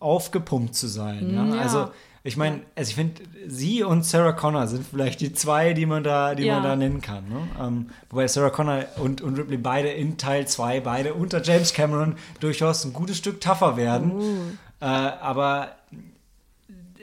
aufgepumpt 0.00 0.74
zu 0.74 0.88
sein. 0.88 1.32
Ja? 1.32 1.42
Mm, 1.44 1.54
ja. 1.54 1.60
Also 1.60 1.88
ich 2.24 2.36
meine, 2.36 2.62
also 2.74 2.88
ich 2.90 2.94
finde, 2.96 3.22
sie 3.46 3.84
und 3.84 4.04
Sarah 4.04 4.32
Connor 4.32 4.66
sind 4.66 4.84
vielleicht 4.86 5.20
die 5.20 5.32
zwei, 5.32 5.72
die 5.72 5.86
man 5.86 6.02
da, 6.02 6.34
die 6.34 6.46
man 6.46 6.62
Ja. 6.64 6.68
da 6.70 6.74
nennen 6.76 7.00
kann. 7.00 7.28
Ne? 7.28 7.48
Ähm, 7.60 7.90
wobei 8.10 8.26
Sarah 8.26 8.50
Connor 8.50 8.84
und, 8.96 9.20
und 9.20 9.38
Ripley 9.38 9.56
beide 9.58 9.88
in 9.90 10.18
Teil 10.18 10.48
2, 10.48 10.80
beide 10.80 11.14
unter 11.14 11.42
James 11.42 11.72
Cameron 11.74 12.16
durchaus 12.40 12.84
ein 12.84 12.92
gutes 12.92 13.18
Stück 13.18 13.40
tougher 13.40 13.76
werden. 13.76 14.10
Uh, 14.12 14.34
Äh, 14.80 14.84
aber 14.86 15.76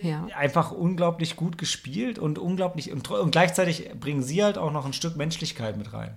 ja. 0.01 0.27
einfach 0.35 0.71
unglaublich 0.71 1.35
gut 1.35 1.57
gespielt 1.57 2.19
und 2.19 2.39
unglaublich 2.39 2.91
und, 2.91 3.09
und 3.09 3.31
gleichzeitig 3.31 3.91
bringen 3.99 4.23
sie 4.23 4.43
halt 4.43 4.57
auch 4.57 4.71
noch 4.71 4.85
ein 4.85 4.93
Stück 4.93 5.15
Menschlichkeit 5.15 5.77
mit 5.77 5.93
rein. 5.93 6.15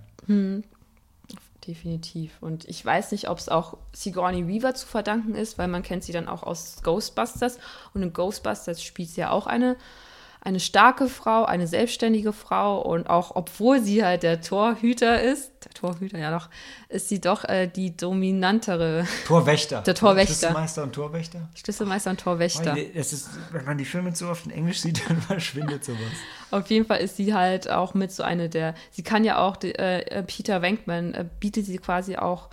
Definitiv. 1.67 2.31
Und 2.41 2.67
ich 2.67 2.85
weiß 2.85 3.11
nicht, 3.13 3.29
ob 3.29 3.37
es 3.37 3.47
auch 3.47 3.77
Sigourney 3.93 4.47
Weaver 4.47 4.75
zu 4.75 4.85
verdanken 4.85 5.33
ist, 5.33 5.57
weil 5.57 5.69
man 5.69 5.81
kennt 5.81 6.03
sie 6.03 6.11
dann 6.11 6.27
auch 6.27 6.43
aus 6.43 6.83
Ghostbusters. 6.83 7.57
Und 7.93 8.01
in 8.01 8.11
Ghostbusters 8.11 8.83
spielt 8.83 9.09
sie 9.09 9.21
ja 9.21 9.29
auch 9.29 9.47
eine, 9.47 9.77
eine 10.45 10.59
starke 10.59 11.07
Frau, 11.07 11.45
eine 11.45 11.67
selbstständige 11.67 12.33
Frau. 12.33 12.81
Und 12.81 13.09
auch 13.09 13.31
obwohl 13.35 13.81
sie 13.81 14.03
halt 14.03 14.23
der 14.23 14.41
Torhüter 14.41 15.21
ist, 15.21 15.51
der 15.63 15.71
Torhüter 15.71 16.19
ja 16.19 16.37
doch, 16.37 16.49
ist 16.89 17.07
sie 17.07 17.21
doch 17.21 17.45
äh, 17.45 17.67
die 17.67 17.95
dominantere 17.95 19.07
Torwächter. 19.25 19.81
Der 19.81 19.95
Torwächter. 19.95 20.33
Schlüsselmeister 20.33 20.83
und 20.83 20.93
Torwächter. 20.93 21.49
Schlüsselmeister 21.55 22.09
und 22.11 22.19
Torwächter. 22.19 22.77
Es 22.93 23.13
ist, 23.13 23.29
wenn 23.51 23.63
man 23.63 23.77
die 23.77 23.85
Filme 23.85 24.11
zu 24.13 24.27
oft 24.27 24.45
in 24.45 24.51
Englisch 24.51 24.81
sieht, 24.81 25.01
dann 25.09 25.21
verschwindet 25.21 25.85
sowas. 25.85 25.99
Auf 26.51 26.67
jeden 26.67 26.85
Fall 26.85 26.99
ist 26.99 27.15
sie 27.15 27.33
halt 27.33 27.69
auch 27.69 27.93
mit 27.93 28.11
so 28.11 28.23
eine 28.23 28.49
der, 28.49 28.75
sie 28.91 29.03
kann 29.03 29.23
ja 29.23 29.39
auch, 29.39 29.55
die, 29.55 29.73
äh, 29.75 30.23
Peter 30.23 30.61
Venkman 30.61 31.13
äh, 31.13 31.25
bietet 31.39 31.65
sie 31.65 31.77
quasi 31.77 32.17
auch, 32.17 32.49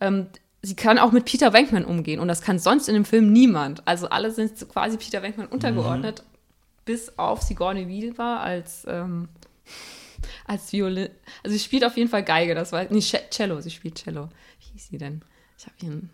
ähm, 0.00 0.28
sie 0.62 0.76
kann 0.76 0.98
auch 0.98 1.12
mit 1.12 1.26
Peter 1.26 1.52
Venkman 1.52 1.84
umgehen 1.84 2.20
und 2.20 2.28
das 2.28 2.40
kann 2.40 2.58
sonst 2.58 2.88
in 2.88 2.94
dem 2.94 3.04
Film 3.04 3.32
niemand. 3.32 3.86
Also 3.86 4.08
alle 4.08 4.30
sind 4.30 4.66
quasi 4.70 4.96
Peter 4.96 5.22
Venkman 5.22 5.46
untergeordnet, 5.46 6.24
bis 6.88 7.18
auf 7.18 7.42
Sigourney 7.42 7.86
Weaver 7.86 8.40
als, 8.40 8.86
ähm, 8.88 9.28
als 10.46 10.72
Violin. 10.72 11.10
Also 11.44 11.54
sie 11.56 11.62
spielt 11.62 11.84
auf 11.84 11.96
jeden 11.98 12.08
Fall 12.08 12.24
Geige, 12.24 12.54
das 12.54 12.72
war, 12.72 12.84
nee, 12.88 13.00
Ce- 13.02 13.28
Cello, 13.30 13.60
sie 13.60 13.70
spielt 13.70 13.96
Cello. 14.02 14.30
Wie 14.60 14.72
hieß 14.72 14.88
sie 14.88 14.96
denn? 14.98 15.20
Ich 15.58 15.66
habe 15.66 15.76
ihren, 15.82 16.10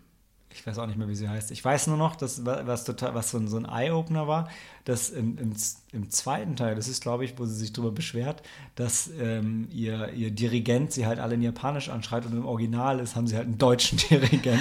Ich 0.57 0.65
weiß 0.65 0.79
auch 0.79 0.87
nicht 0.87 0.97
mehr, 0.97 1.07
wie 1.09 1.15
sie 1.15 1.27
heißt. 1.27 1.51
Ich 1.51 1.63
weiß 1.63 1.87
nur 1.87 1.97
noch, 1.97 2.15
dass 2.15 2.45
wa- 2.45 2.61
was 2.65 2.85
total, 2.85 3.13
was 3.13 3.29
so 3.31 3.37
ein, 3.37 3.47
so 3.49 3.57
ein 3.57 3.65
Eye-Opener 3.65 4.25
war, 4.27 4.47
dass 4.85 5.09
im, 5.09 5.37
im, 5.37 5.53
im 5.91 6.09
zweiten 6.09 6.55
Teil, 6.55 6.75
das 6.75 6.87
ist, 6.87 7.01
glaube 7.01 7.25
ich, 7.25 7.37
wo 7.37 7.45
sie 7.45 7.55
sich 7.55 7.73
darüber 7.73 7.91
beschwert, 7.91 8.41
dass 8.75 9.09
ähm, 9.19 9.67
ihr, 9.71 10.13
ihr 10.13 10.31
Dirigent 10.31 10.93
sie 10.93 11.05
halt 11.05 11.19
alle 11.19 11.35
in 11.35 11.41
Japanisch 11.41 11.89
anschreit 11.89 12.25
und 12.25 12.31
im 12.33 12.45
Original 12.45 12.99
ist, 12.99 13.15
haben 13.17 13.27
sie 13.27 13.35
halt 13.35 13.47
einen 13.47 13.57
deutschen 13.57 13.97
Dirigenten. 14.09 14.59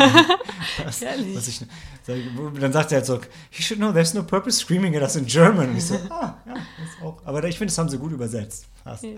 was, 0.84 1.00
was 1.02 1.48
ich, 1.48 1.60
dann 2.60 2.72
sagt 2.72 2.88
sie 2.90 2.96
halt 2.96 3.06
so, 3.06 3.14
you 3.16 3.60
should 3.62 3.78
know, 3.78 3.92
there's 3.92 4.14
no 4.14 4.22
purpose 4.24 4.58
screaming 4.58 4.96
at 4.96 5.02
us 5.02 5.14
in 5.16 5.26
German. 5.26 5.70
Und 5.70 5.76
ich 5.76 5.86
so, 5.86 5.94
ah, 6.10 6.36
ja, 6.46 6.54
das 6.54 7.06
auch. 7.06 7.18
Aber 7.24 7.44
ich 7.44 7.56
finde, 7.56 7.70
das 7.70 7.78
haben 7.78 7.88
sie 7.88 7.98
gut 7.98 8.12
übersetzt. 8.12 8.66
Ja, 8.84 8.92
ja. 9.02 9.08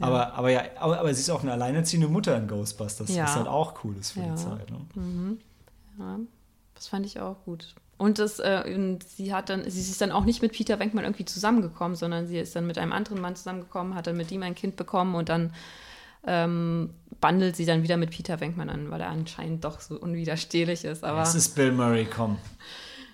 Aber, 0.00 0.32
aber 0.34 0.50
ja, 0.50 0.62
aber, 0.78 0.98
aber, 1.00 1.12
sie 1.12 1.20
ist 1.20 1.30
auch 1.30 1.42
eine 1.42 1.52
alleinerziehende 1.52 2.08
Mutter 2.08 2.36
in 2.36 2.46
Ghostbusters, 2.48 3.10
ja. 3.14 3.24
was 3.24 3.36
halt 3.36 3.46
auch 3.46 3.84
cool 3.84 3.94
ist 4.00 4.12
für 4.12 4.20
die 4.20 4.34
Zeit. 4.36 4.70
Ne? 4.70 4.78
Mhm. 4.94 5.38
Ja, 5.98 6.18
das 6.74 6.88
fand 6.88 7.06
ich 7.06 7.20
auch 7.20 7.44
gut. 7.44 7.74
Und, 7.98 8.18
das, 8.18 8.40
äh, 8.40 8.98
sie 9.06 9.32
hat 9.32 9.48
dann, 9.48 9.68
sie 9.70 9.80
ist 9.80 10.00
dann 10.00 10.10
auch 10.10 10.24
nicht 10.24 10.42
mit 10.42 10.52
Peter 10.52 10.78
Wenkmann 10.80 11.04
irgendwie 11.04 11.24
zusammengekommen, 11.24 11.96
sondern 11.96 12.26
sie 12.26 12.38
ist 12.38 12.56
dann 12.56 12.66
mit 12.66 12.78
einem 12.78 12.92
anderen 12.92 13.20
Mann 13.20 13.36
zusammengekommen, 13.36 13.94
hat 13.94 14.08
dann 14.08 14.16
mit 14.16 14.32
ihm 14.32 14.42
ein 14.42 14.56
Kind 14.56 14.76
bekommen 14.76 15.14
und 15.14 15.28
dann 15.28 15.54
ähm, 16.26 16.90
bandelt 17.20 17.56
sie 17.56 17.64
dann 17.64 17.82
wieder 17.82 17.96
mit 17.96 18.10
Peter 18.10 18.40
Wenkmann 18.40 18.70
an, 18.70 18.90
weil 18.90 19.00
er 19.00 19.08
anscheinend 19.08 19.64
doch 19.64 19.80
so 19.80 19.96
unwiderstehlich 19.98 20.84
ist. 20.84 21.04
Aber 21.04 21.22
es 21.22 21.34
ist 21.34 21.54
Bill 21.54 21.72
Murray, 21.72 22.06
komm. 22.06 22.38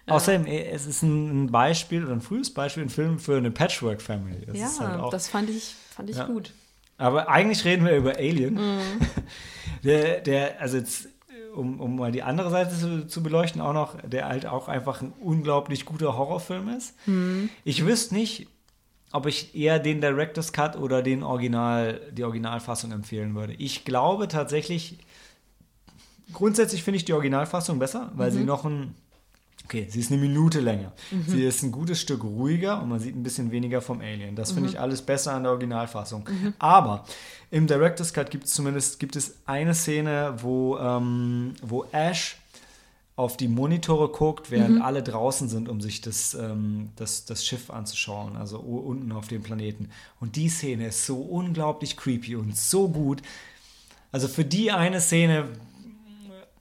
Ja. 0.07 0.15
Außerdem, 0.15 0.47
es 0.47 0.87
ist 0.87 1.03
ein 1.03 1.51
Beispiel 1.51 2.05
oder 2.05 2.15
ein 2.15 2.23
frühes 2.23 2.53
Beispiel, 2.53 2.85
ein 2.85 2.89
Film 2.89 3.19
für 3.19 3.37
eine 3.37 3.51
Patchwork-Family. 3.51 4.47
Das 4.47 4.57
ja, 4.57 4.89
halt 4.89 5.01
auch, 5.01 5.11
das 5.11 5.29
fand 5.29 5.51
ich, 5.51 5.75
fand 5.91 6.09
ich 6.09 6.17
ja. 6.17 6.25
gut. 6.25 6.55
Aber 6.97 7.29
eigentlich 7.29 7.65
reden 7.65 7.85
wir 7.85 7.97
über 7.97 8.17
Alien. 8.17 8.55
Mhm. 8.55 8.81
der, 9.85 10.21
der, 10.21 10.61
also 10.61 10.79
jetzt 10.79 11.09
um, 11.59 11.81
um 11.81 11.97
mal 11.97 12.13
die 12.13 12.23
andere 12.23 12.51
Seite 12.51 12.77
zu, 12.77 13.07
zu, 13.07 13.23
beleuchten, 13.23 13.61
auch 13.61 13.73
noch, 13.73 13.97
der 14.03 14.29
halt 14.29 14.47
auch 14.47 14.69
einfach 14.69 15.03
ein 15.03 15.13
unglaublich 15.21 15.85
guter 15.85 16.17
Horrorfilm 16.17 16.69
ist. 16.69 16.95
Mhm. 17.07 17.51
Ich 17.65 17.85
wüsste 17.85 18.15
nicht, 18.15 18.47
ob 19.13 19.27
ich 19.27 19.55
eher 19.55 19.79
den 19.79 20.01
Director's 20.01 20.53
Cut 20.53 20.77
oder 20.77 21.03
den 21.03 21.23
Original, 21.23 22.01
die 22.13 22.25
Originalfassung 22.25 22.93
empfehlen 22.93 23.35
würde. 23.35 23.55
Ich 23.55 23.85
glaube 23.85 24.29
tatsächlich, 24.29 24.99
grundsätzlich 26.33 26.83
finde 26.83 26.97
ich 26.99 27.05
die 27.05 27.15
Originalfassung 27.15 27.79
besser, 27.79 28.13
weil 28.15 28.31
mhm. 28.31 28.35
sie 28.35 28.45
noch 28.45 28.65
ein 28.65 28.95
Okay, 29.69 29.87
sie 29.91 30.01
ist 30.01 30.11
eine 30.11 30.19
Minute 30.19 30.61
länger. 30.61 30.93
Mhm. 31.11 31.25
Sie 31.27 31.45
ist 31.45 31.63
ein 31.63 31.73
gutes 31.73 32.01
Stück 32.01 32.25
ruhiger 32.25 32.81
und 32.81 32.89
man 32.89 33.01
sieht 33.01 33.15
ein 33.15 33.23
bisschen 33.23 33.51
weniger 33.51 33.83
vom 33.83 34.01
Alien. 34.01 34.35
Das 34.35 34.53
finde 34.53 34.71
mhm. 34.71 34.75
ich 34.75 34.81
alles 34.81 35.03
besser 35.03 35.35
an 35.35 35.43
der 35.43 35.53
Originalfassung. 35.53 36.27
Mhm. 36.27 36.55
Aber 36.59 37.05
im 37.51 37.67
Director's 37.67 38.15
Cut 38.15 38.31
gibt 38.31 38.45
es 38.45 38.55
zumindest 38.55 38.99
gibt 38.99 39.15
es 39.15 39.35
eine 39.45 39.75
Szene, 39.75 40.37
wo, 40.39 40.79
ähm, 40.79 41.53
wo 41.61 41.85
Ash 41.93 42.39
auf 43.15 43.37
die 43.37 43.49
Monitore 43.49 44.09
guckt, 44.09 44.51
während 44.51 44.77
mhm. 44.77 44.83
alle 44.83 45.03
draußen 45.03 45.51
sind, 45.51 45.69
um 45.69 45.83
sich 45.83 46.01
das, 46.01 46.33
ähm, 46.33 46.89
das, 46.97 47.27
das 47.27 47.45
Schiff 47.45 47.69
anzuschauen, 47.69 48.37
also 48.37 48.61
unten 48.61 49.13
auf 49.13 49.29
dem 49.29 49.43
Planeten. 49.43 49.91
Und 50.19 50.37
die 50.37 50.49
Szene 50.49 50.87
ist 50.87 51.05
so 51.05 51.21
unglaublich 51.21 51.99
creepy 51.99 52.37
und 52.37 52.57
so 52.57 52.89
gut. 52.89 53.21
Also 54.13 54.29
für 54.29 54.47
die 54.47 54.73
eine 54.73 55.03
Szene 55.03 55.45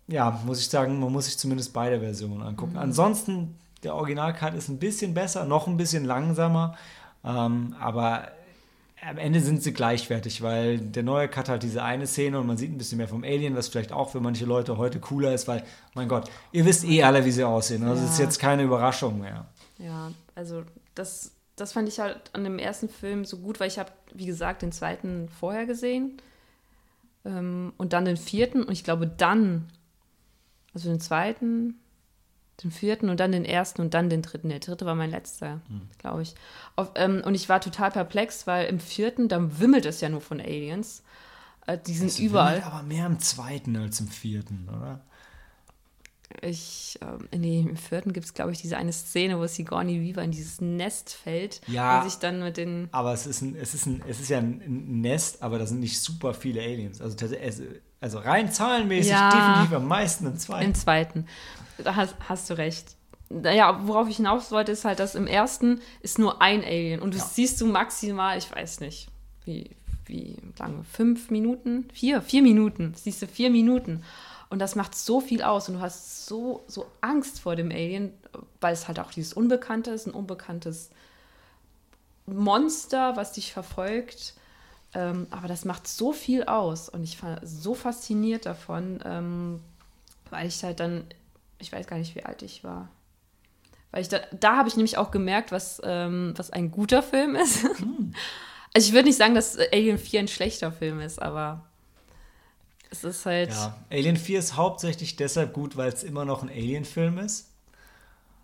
ja, 0.08 0.42
muss 0.46 0.60
ich 0.60 0.70
sagen, 0.70 1.00
man 1.00 1.12
muss 1.12 1.26
sich 1.26 1.38
zumindest 1.38 1.74
beide 1.74 2.00
Versionen 2.00 2.42
angucken. 2.42 2.74
Mhm. 2.74 2.80
Ansonsten, 2.80 3.56
der 3.84 3.96
Originalcut 3.96 4.54
ist 4.54 4.70
ein 4.70 4.80
bisschen 4.80 5.14
besser, 5.14 5.46
noch 5.46 5.68
ein 5.68 5.78
bisschen 5.78 6.06
langsamer, 6.06 6.76
ähm, 7.24 7.76
aber 7.80 8.30
am 9.06 9.18
Ende 9.18 9.40
sind 9.42 9.62
sie 9.62 9.74
gleichwertig, 9.74 10.42
weil 10.42 10.80
der 10.80 11.04
neue 11.04 11.28
Cut 11.28 11.50
hat 11.50 11.64
diese 11.64 11.84
eine 11.84 12.08
Szene 12.08 12.40
und 12.40 12.48
man 12.48 12.58
sieht 12.58 12.72
ein 12.72 12.78
bisschen 12.78 12.98
mehr 12.98 13.08
vom 13.08 13.24
Alien, 13.24 13.56
was 13.56 13.68
vielleicht 13.68 13.92
auch 13.92 14.10
für 14.10 14.20
manche 14.20 14.46
Leute 14.46 14.78
heute 14.78 15.00
cooler 15.00 15.34
ist, 15.34 15.48
weil, 15.48 15.64
mein 15.94 16.08
Gott, 16.08 16.30
ihr 16.52 16.66
wisst 16.66 16.84
eh 16.84 17.04
alle, 17.04 17.24
wie 17.24 17.32
sie 17.32 17.44
aussehen. 17.44 17.84
Also 17.84 18.02
ja. 18.04 18.10
ist 18.10 18.18
jetzt 18.18 18.40
keine 18.40 18.64
Überraschung 18.64 19.20
mehr. 19.20 19.46
Ja, 19.78 20.12
also 20.34 20.64
das, 20.96 21.32
das 21.56 21.74
fand 21.74 21.88
ich 21.88 22.00
halt 22.00 22.32
an 22.34 22.44
dem 22.44 22.58
ersten 22.58 22.90
Film 22.90 23.24
so 23.24 23.38
gut, 23.38 23.60
weil 23.60 23.68
ich 23.68 23.78
habe, 23.78 23.92
wie 24.14 24.26
gesagt, 24.26 24.64
den 24.64 24.72
zweiten 24.72 25.30
vorher 25.30 25.68
gesehen 25.68 26.18
ähm, 27.24 27.74
und 27.78 27.94
dann 27.94 28.06
den 28.06 28.18
vierten 28.18 28.64
und 28.64 28.72
ich 28.72 28.84
glaube, 28.84 29.06
dann 29.06 29.70
also 30.78 30.90
den 30.90 31.00
zweiten, 31.00 31.80
den 32.64 32.70
vierten 32.70 33.10
und 33.10 33.20
dann 33.20 33.32
den 33.32 33.46
ersten 33.46 33.82
und 33.82 33.96
dann 33.96 34.12
den 34.12 34.22
dritten. 34.22 34.50
Der 34.50 34.60
dritte 34.60 34.86
war 34.86 34.94
mein 34.94 35.10
letzter, 35.10 35.62
mhm. 35.70 35.90
glaube 35.98 36.22
ich. 36.22 36.36
Auf, 36.76 36.92
ähm, 36.94 37.24
und 37.26 37.34
ich 37.34 37.50
war 37.50 37.62
total 37.62 37.90
perplex, 37.90 38.46
weil 38.46 38.68
im 38.68 38.80
vierten, 38.80 39.28
da 39.28 39.60
wimmelt 39.60 39.88
es 39.88 40.02
ja 40.02 40.10
nur 40.10 40.22
von 40.22 40.40
Aliens. 40.40 41.02
Äh, 41.66 41.80
die 41.80 41.96
sind 41.96 42.08
es 42.08 42.20
überall. 42.20 42.62
aber 42.62 42.84
mehr 42.84 43.08
im 43.08 43.18
zweiten 43.20 43.76
als 43.76 44.00
im 44.00 44.08
vierten, 44.08 44.70
oder? 44.70 45.02
Ich, 46.42 47.00
ähm, 47.02 47.28
nee, 47.40 47.62
im 47.62 47.78
vierten 47.78 48.12
gibt 48.12 48.26
es, 48.26 48.34
glaube 48.34 48.52
ich, 48.52 48.62
diese 48.62 48.78
eine 48.78 48.92
Szene, 48.92 49.40
wo 49.40 49.48
Sigourney 49.48 50.02
Weaver 50.02 50.24
in 50.24 50.32
dieses 50.32 50.60
Nest 50.60 51.14
fällt 51.14 51.62
ja, 51.68 52.00
und 52.00 52.10
sich 52.10 52.20
dann 52.20 52.44
mit 52.44 52.58
den. 52.58 52.90
Aber 52.92 53.14
es 53.14 53.26
ist, 53.26 53.42
ein, 53.42 53.56
es, 53.56 53.74
ist 53.74 53.86
ein, 53.86 54.04
es 54.08 54.20
ist 54.20 54.30
ja 54.30 54.40
ein 54.40 55.02
Nest, 55.02 55.42
aber 55.42 55.58
da 55.58 55.66
sind 55.66 55.80
nicht 55.80 56.00
super 56.00 56.34
viele 56.34 56.62
Aliens. 56.62 57.02
Also, 57.02 57.16
es, 57.26 57.62
also 58.02 58.20
rein 58.20 58.52
zahlenmäßig 58.52 59.12
ja, 59.12 59.32
definitiv 59.32 59.78
am 59.78 59.88
meisten 59.88 60.28
im 60.28 60.38
zweiten. 60.38 60.66
Im 60.66 60.76
zweiten. 60.76 61.26
Da 61.78 61.96
hast, 61.96 62.16
hast 62.28 62.50
du 62.50 62.58
recht. 62.58 62.96
Naja, 63.30 63.82
worauf 63.86 64.08
ich 64.10 64.18
hinaus 64.18 64.52
wollte, 64.52 64.72
ist 64.72 64.86
halt, 64.86 65.00
dass 65.00 65.16
im 65.16 65.28
ersten 65.28 65.82
ist 66.02 66.20
nur 66.20 66.42
ein 66.42 66.64
Alien 66.64 67.02
und 67.02 67.14
du 67.14 67.18
ja. 67.18 67.24
siehst 67.24 67.60
du 67.60 67.66
maximal, 67.66 68.38
ich 68.38 68.50
weiß 68.54 68.80
nicht, 68.80 69.10
wie, 69.46 69.72
wie 70.06 70.38
lange, 70.60 70.84
fünf 70.84 71.30
Minuten? 71.30 71.88
Vier, 71.94 72.22
vier 72.22 72.42
Minuten. 72.42 72.94
Siehst 72.96 73.22
du 73.22 73.28
vier 73.28 73.50
Minuten. 73.50 74.04
Und 74.50 74.60
das 74.60 74.76
macht 74.76 74.96
so 74.96 75.20
viel 75.20 75.42
aus 75.42 75.68
und 75.68 75.76
du 75.76 75.82
hast 75.82 76.26
so, 76.26 76.64
so 76.68 76.86
Angst 77.02 77.42
vor 77.42 77.56
dem 77.56 77.70
Alien, 77.70 78.14
weil 78.62 78.74
es 78.74 78.88
halt 78.88 79.00
auch 79.00 79.12
dieses 79.12 79.34
Unbekannte 79.34 79.92
ist, 79.92 80.08
ein 80.08 80.14
unbekanntes 80.14 80.90
Monster, 82.26 83.16
was 83.18 83.34
dich 83.34 83.52
verfolgt. 83.52 84.36
Ähm, 84.94 85.28
aber 85.32 85.48
das 85.50 85.66
macht 85.66 85.88
so 85.88 86.14
viel 86.14 86.44
aus 86.44 86.88
und 86.88 87.04
ich 87.04 87.22
war 87.22 87.46
so 87.46 87.74
fasziniert 87.74 88.46
davon, 88.46 89.00
ähm, 89.04 89.60
weil 90.30 90.48
ich 90.48 90.64
halt 90.64 90.80
dann, 90.80 91.06
ich 91.60 91.72
weiß 91.72 91.88
gar 91.88 91.98
nicht, 91.98 92.16
wie 92.16 92.24
alt 92.24 92.42
ich 92.42 92.64
war. 92.64 92.88
Weil 93.92 94.02
ich 94.02 94.10
da, 94.10 94.20
da 94.32 94.56
habe 94.56 94.70
ich 94.70 94.78
nämlich 94.78 94.98
auch 94.98 95.12
gemerkt, 95.12 95.52
was, 95.52 95.82
ähm, 95.84 96.34
was 96.38 96.52
ein 96.52 96.72
guter 96.72 97.04
Film 97.04 97.36
ist. 97.36 97.64
Hm. 97.64 98.14
Also 98.74 98.90
ich 98.90 98.94
würde 98.94 99.08
nicht 99.08 99.18
sagen, 99.18 99.34
dass 99.34 99.58
Alien 99.58 99.98
4 99.98 100.20
ein 100.20 100.28
schlechter 100.28 100.72
Film 100.72 101.00
ist, 101.00 101.20
aber 101.20 101.64
es 102.90 103.04
ist 103.04 103.26
halt. 103.26 103.50
Ja, 103.50 103.78
Alien 103.92 104.18
4 104.18 104.40
ist 104.40 104.56
hauptsächlich 104.56 105.16
deshalb 105.16 105.54
gut, 105.54 105.78
weil 105.78 105.90
es 105.90 106.04
immer 106.04 106.26
noch 106.26 106.44
ein 106.44 106.50
Alien-Film 106.50 107.20
ist. 107.20 107.50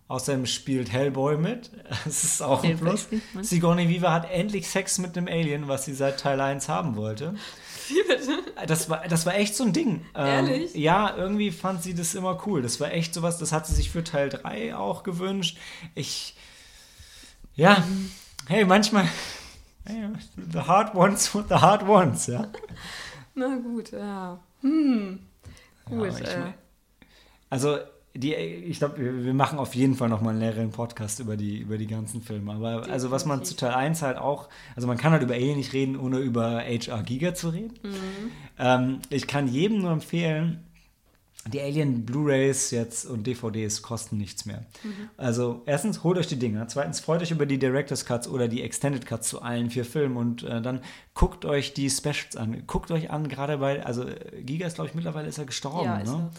Außerdem 0.07 0.45
spielt 0.45 0.91
Hellboy 0.91 1.37
mit. 1.37 1.71
Das 2.05 2.23
ist 2.23 2.41
auch 2.41 2.63
ein 2.63 2.77
Plus. 2.77 3.07
Sigourney 3.41 3.89
Weaver 3.89 4.11
hat 4.11 4.29
endlich 4.29 4.67
Sex 4.67 4.99
mit 4.99 5.17
einem 5.17 5.27
Alien, 5.27 5.67
was 5.67 5.85
sie 5.85 5.93
seit 5.93 6.19
Teil 6.19 6.39
1 6.41 6.67
haben 6.69 6.95
wollte. 6.95 7.35
Wie 7.87 8.03
bitte? 8.07 8.43
Das 8.67 8.89
war, 8.89 9.07
das 9.07 9.25
war 9.25 9.35
echt 9.35 9.55
so 9.55 9.63
ein 9.63 9.73
Ding. 9.73 10.05
Ähm, 10.15 10.47
Ehrlich? 10.47 10.75
Ähm, 10.75 10.81
ja, 10.81 11.15
irgendwie 11.15 11.51
fand 11.51 11.83
sie 11.83 11.93
das 11.93 12.15
immer 12.15 12.45
cool. 12.45 12.61
Das 12.61 12.79
war 12.79 12.91
echt 12.91 13.13
sowas, 13.13 13.37
das 13.37 13.51
hat 13.51 13.65
sie 13.65 13.75
sich 13.75 13.89
für 13.89 14.03
Teil 14.03 14.29
3 14.29 14.75
auch 14.75 15.03
gewünscht. 15.03 15.57
Ich. 15.95 16.35
Ja, 17.55 17.79
mhm. 17.79 18.11
hey, 18.47 18.65
manchmal. 18.65 19.07
Hey, 19.85 20.01
the 20.37 20.61
hard 20.61 20.95
ones 20.95 21.29
the 21.49 21.55
hard 21.55 21.85
ones, 21.85 22.27
ja. 22.27 22.47
Na 23.35 23.57
gut, 23.57 23.91
ja. 23.91 24.39
Hm. 24.61 25.19
Gut. 25.85 26.07
Ja, 26.07 26.19
ich, 26.19 26.27
äh. 26.27 26.53
Also, 27.49 27.77
die, 28.15 28.35
ich 28.35 28.77
glaube, 28.77 29.25
wir 29.25 29.33
machen 29.33 29.57
auf 29.57 29.73
jeden 29.73 29.95
Fall 29.95 30.07
nochmal 30.07 30.31
einen 30.31 30.39
längeren 30.39 30.71
Podcast 30.71 31.19
über 31.19 31.35
die, 31.35 31.57
über 31.57 31.77
die 31.77 31.87
ganzen 31.87 32.21
Filme. 32.21 32.53
Aber 32.53 32.69
Definitiv. 32.69 32.93
also 32.93 33.11
was 33.11 33.25
man 33.25 33.43
zu 33.43 33.55
Teil 33.55 33.71
1 33.71 34.01
halt 34.03 34.17
auch, 34.17 34.49
also 34.75 34.87
man 34.87 34.97
kann 34.97 35.11
halt 35.11 35.23
über 35.23 35.33
Alien 35.33 35.57
nicht 35.57 35.73
reden, 35.73 35.97
ohne 35.97 36.19
über 36.19 36.61
HR 36.61 37.01
Giga 37.03 37.33
zu 37.33 37.49
reden. 37.49 37.73
Mhm. 37.81 38.31
Ähm, 38.59 38.99
ich 39.09 39.25
kann 39.25 39.47
jedem 39.47 39.79
nur 39.81 39.91
empfehlen, 39.91 40.63
die 41.47 41.59
Alien 41.59 42.05
Blu-rays 42.05 42.71
jetzt 42.71 43.05
und 43.05 43.27
DVDs 43.27 43.81
kosten 43.81 44.17
nichts 44.17 44.45
mehr. 44.45 44.65
Mhm. 44.83 45.09
Also 45.17 45.61
erstens 45.65 46.03
holt 46.03 46.17
euch 46.17 46.27
die 46.27 46.39
Dinger, 46.39 46.67
zweitens 46.67 46.99
freut 46.99 47.21
euch 47.21 47.31
über 47.31 47.45
die 47.45 47.59
Director's 47.59 48.05
Cuts 48.05 48.27
oder 48.27 48.47
die 48.47 48.61
Extended 48.61 49.05
Cuts 49.05 49.27
zu 49.27 49.41
allen 49.41 49.69
vier 49.69 49.85
Filmen 49.85 50.15
und 50.15 50.43
äh, 50.43 50.61
dann 50.61 50.81
guckt 51.13 51.45
euch 51.45 51.73
die 51.73 51.89
Specials 51.89 52.37
an. 52.37 52.63
Guckt 52.65 52.91
euch 52.91 53.11
an, 53.11 53.27
gerade 53.27 53.57
bei, 53.57 53.85
also 53.85 54.05
Giga 54.39 54.67
ist 54.67 54.75
glaube 54.75 54.89
ich 54.89 54.95
mittlerweile 54.95 55.27
ist 55.27 55.37
er 55.37 55.45
gestorben, 55.45 55.85
ja, 55.85 56.03
ne? 56.03 56.31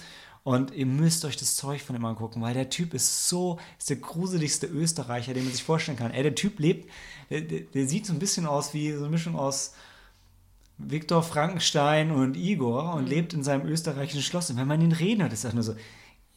Und 0.44 0.74
ihr 0.74 0.84
müsst 0.84 1.24
euch 1.24 1.38
das 1.38 1.56
Zeug 1.56 1.80
von 1.80 1.96
ihm 1.96 2.04
angucken, 2.04 2.42
weil 2.42 2.52
der 2.52 2.68
Typ 2.68 2.92
ist 2.92 3.30
so, 3.30 3.58
ist 3.78 3.88
der 3.88 3.96
gruseligste 3.96 4.66
Österreicher, 4.66 5.32
den 5.32 5.44
man 5.44 5.52
sich 5.54 5.64
vorstellen 5.64 5.96
kann. 5.96 6.10
Ey, 6.10 6.22
der 6.22 6.34
Typ 6.34 6.58
lebt, 6.58 6.90
der, 7.30 7.40
der, 7.40 7.60
der 7.60 7.88
sieht 7.88 8.04
so 8.04 8.12
ein 8.12 8.18
bisschen 8.18 8.44
aus 8.44 8.74
wie 8.74 8.92
so 8.92 8.98
eine 8.98 9.08
Mischung 9.08 9.36
aus 9.36 9.72
Viktor 10.78 11.22
Frankenstein 11.22 12.10
und 12.10 12.36
Igor 12.36 12.94
und 12.94 13.04
mhm. 13.04 13.10
lebt 13.10 13.32
in 13.32 13.44
seinem 13.44 13.66
österreichischen 13.66 14.22
Schloss. 14.22 14.50
Und 14.50 14.56
wenn 14.56 14.66
man 14.66 14.80
ihn 14.80 14.92
reden 14.92 15.22
hört, 15.22 15.32
ist 15.32 15.44
das 15.44 15.54
nur 15.54 15.62
so, 15.62 15.74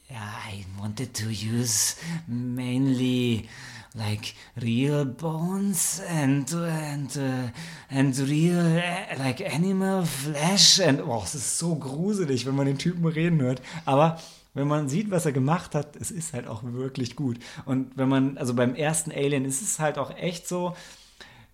yeah, 0.09 0.39
I 0.51 0.65
wanted 0.79 1.13
to 1.15 1.29
use 1.29 1.95
mainly 2.27 3.47
like 3.93 4.35
real 4.61 5.05
bones 5.05 6.01
and 6.07 6.53
and 6.53 7.17
uh, 7.17 7.49
and 7.89 8.17
real 8.19 8.81
like 9.17 9.41
animal 9.41 10.05
flesh 10.05 10.79
and 10.79 11.01
oh, 11.01 11.21
es 11.23 11.33
ist 11.33 11.57
so 11.57 11.75
gruselig, 11.75 12.45
wenn 12.45 12.55
man 12.55 12.67
den 12.67 12.77
Typen 12.77 13.05
reden 13.05 13.41
hört. 13.41 13.61
Aber 13.85 14.19
wenn 14.53 14.67
man 14.67 14.89
sieht, 14.89 15.11
was 15.11 15.25
er 15.25 15.31
gemacht 15.31 15.75
hat, 15.75 15.95
es 15.95 16.09
ist 16.09 16.33
halt 16.33 16.47
auch 16.47 16.63
wirklich 16.63 17.15
gut. 17.15 17.37
Und 17.65 17.95
wenn 17.95 18.09
man, 18.09 18.37
also 18.37 18.55
beim 18.55 18.73
ersten 18.75 19.11
Alien 19.11 19.45
ist 19.45 19.61
es 19.61 19.79
halt 19.79 19.99
auch 19.99 20.15
echt 20.15 20.47
so, 20.47 20.75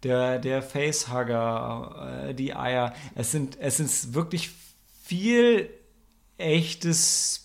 der, 0.04 0.40
der 0.40 0.62
Facehugger, 0.62 2.28
äh, 2.30 2.34
die 2.34 2.56
Eier, 2.56 2.94
es 3.16 3.32
sind, 3.32 3.58
es 3.60 3.80
ist 3.80 4.14
wirklich 4.14 4.52
viel 5.04 5.70
echtes 6.38 7.44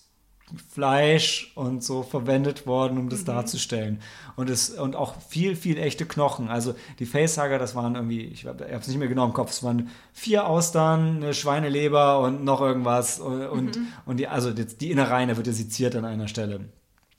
Fleisch 0.71 1.53
und 1.57 1.85
so 1.85 2.03
verwendet 2.03 2.67
worden, 2.67 2.99
um 2.99 3.09
das 3.09 3.21
mhm. 3.21 3.27
darzustellen. 3.27 4.01
Und, 4.37 4.49
es, 4.49 4.71
und 4.71 4.97
auch 4.97 5.21
viel, 5.21 5.57
viel 5.57 5.79
echte 5.79 6.07
Knochen. 6.07 6.49
Also 6.49 6.75
die 6.99 7.07
Facehugger, 7.07 7.59
das 7.59 7.75
waren 7.75 7.97
irgendwie, 7.97 8.25
ich 8.25 8.47
habe 8.47 8.65
es 8.65 8.89
nicht 8.89 8.99
mehr 8.99 9.09
genau 9.09 9.27
im 9.27 9.33
Kopf, 9.33 9.51
es 9.51 9.63
waren 9.63 9.91
vier 10.13 10.47
Austern, 10.47 11.17
eine 11.17 11.35
Schweineleber 11.35 12.21
und 12.21 12.45
noch 12.45 12.61
irgendwas. 12.61 13.21
Und, 13.21 13.47
und, 13.47 13.77
mhm. 13.77 13.87
und 14.07 14.17
die, 14.19 14.29
also 14.29 14.53
die, 14.53 14.65
die 14.65 14.91
Innereien, 14.91 15.29
da 15.29 15.37
wird 15.37 15.47
ja 15.47 15.53
seziert 15.53 15.95
an 15.97 16.05
einer 16.05 16.29
Stelle. 16.29 16.61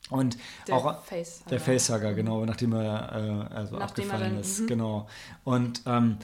Und 0.09 0.37
der 0.67 0.75
auch 0.75 1.03
Facehugger. 1.03 1.49
der 1.49 1.59
Facehugger, 1.59 2.13
genau, 2.13 2.45
nachdem 2.45 2.73
er 2.73 3.47
äh, 3.51 3.55
also 3.55 3.77
nachdem 3.77 3.81
abgefallen 3.81 4.21
er 4.21 4.29
dann, 4.29 4.39
ist, 4.39 4.61
-hmm. 4.61 4.67
genau. 4.67 5.07
Und 5.43 5.83
ähm, 5.85 6.17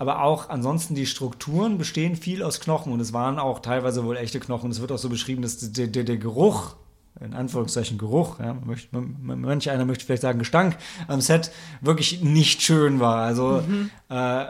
aber 0.00 0.22
auch 0.22 0.48
ansonsten 0.48 0.94
die 0.94 1.04
Strukturen 1.04 1.76
bestehen 1.76 2.16
viel 2.16 2.42
aus 2.42 2.60
Knochen 2.60 2.90
und 2.90 3.00
es 3.00 3.12
waren 3.12 3.38
auch 3.38 3.58
teilweise 3.58 4.02
wohl 4.02 4.16
echte 4.16 4.40
Knochen. 4.40 4.70
Es 4.70 4.80
wird 4.80 4.92
auch 4.92 4.98
so 4.98 5.10
beschrieben, 5.10 5.42
dass 5.42 5.72
der, 5.72 5.88
der, 5.88 6.04
der 6.04 6.16
Geruch, 6.16 6.76
in 7.20 7.34
Anführungszeichen 7.34 7.98
Geruch, 7.98 8.40
ja, 8.40 8.56
manch 8.62 9.70
einer 9.70 9.84
möchte 9.84 10.06
vielleicht 10.06 10.22
sagen 10.22 10.38
Gestank 10.38 10.78
am 11.06 11.20
Set, 11.20 11.50
wirklich 11.82 12.22
nicht 12.22 12.62
schön 12.62 12.98
war. 12.98 13.26
Also 13.26 13.62
mhm. 13.66 13.90
äh, 14.08 14.46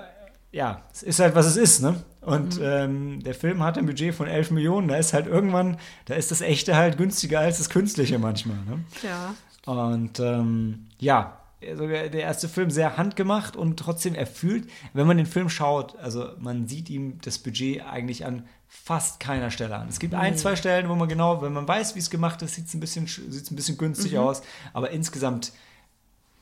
ja, 0.53 0.83
es 0.93 1.03
ist 1.03 1.19
halt, 1.19 1.35
was 1.35 1.47
es 1.47 1.57
ist, 1.57 1.83
ne? 1.83 1.97
Und 2.21 2.59
mhm. 2.59 2.65
ähm, 2.65 3.23
der 3.23 3.35
Film 3.35 3.63
hat 3.63 3.79
ein 3.79 3.87
Budget 3.87 4.15
von 4.15 4.27
11 4.27 4.51
Millionen, 4.51 4.89
da 4.89 4.97
ist 4.97 5.15
halt 5.15 5.27
irgendwann, 5.27 5.79
da 6.05 6.15
ist 6.15 6.31
das 6.31 6.43
Echte 6.43 6.77
halt 6.77 6.99
günstiger 6.99 7.41
als 7.41 7.59
das 7.59 7.71
Künstliche 7.71 8.19
manchmal, 8.19 8.59
ne? 8.69 8.85
Ja. 9.03 9.35
Und 9.65 10.21
ähm, 10.21 10.89
ja, 10.99 11.41
also 11.67 11.87
der 11.87 12.13
erste 12.13 12.49
Film 12.49 12.71
sehr 12.71 12.97
handgemacht 12.97 13.57
und 13.57 13.79
trotzdem 13.79 14.15
erfüllt. 14.15 14.69
Wenn 14.95 15.07
man 15.07 15.19
den 15.19 15.27
Film 15.27 15.49
schaut, 15.49 15.99
also 15.99 16.31
man 16.39 16.67
sieht 16.67 16.89
ihm 16.89 17.21
das 17.23 17.39
Budget 17.39 17.83
eigentlich 17.85 18.25
an 18.25 18.47
fast 18.67 19.21
keiner 19.21 19.51
Stelle 19.51 19.77
an. 19.77 19.89
Es 19.89 19.99
gibt 19.99 20.15
ein, 20.15 20.37
zwei 20.37 20.57
Stellen, 20.57 20.89
wo 20.89 20.95
man 20.95 21.09
genau, 21.09 21.43
wenn 21.43 21.53
man 21.53 21.67
weiß, 21.67 21.97
wie 21.97 21.99
es 21.99 22.09
gemacht 22.09 22.41
ist, 22.43 22.55
sieht 22.55 22.67
es 22.67 22.75
ein 22.75 22.81
bisschen, 22.81 23.07
sieht's 23.07 23.51
ein 23.51 23.57
bisschen 23.57 23.77
günstig 23.77 24.13
mhm. 24.13 24.19
aus. 24.19 24.43
Aber 24.73 24.91
insgesamt 24.91 25.53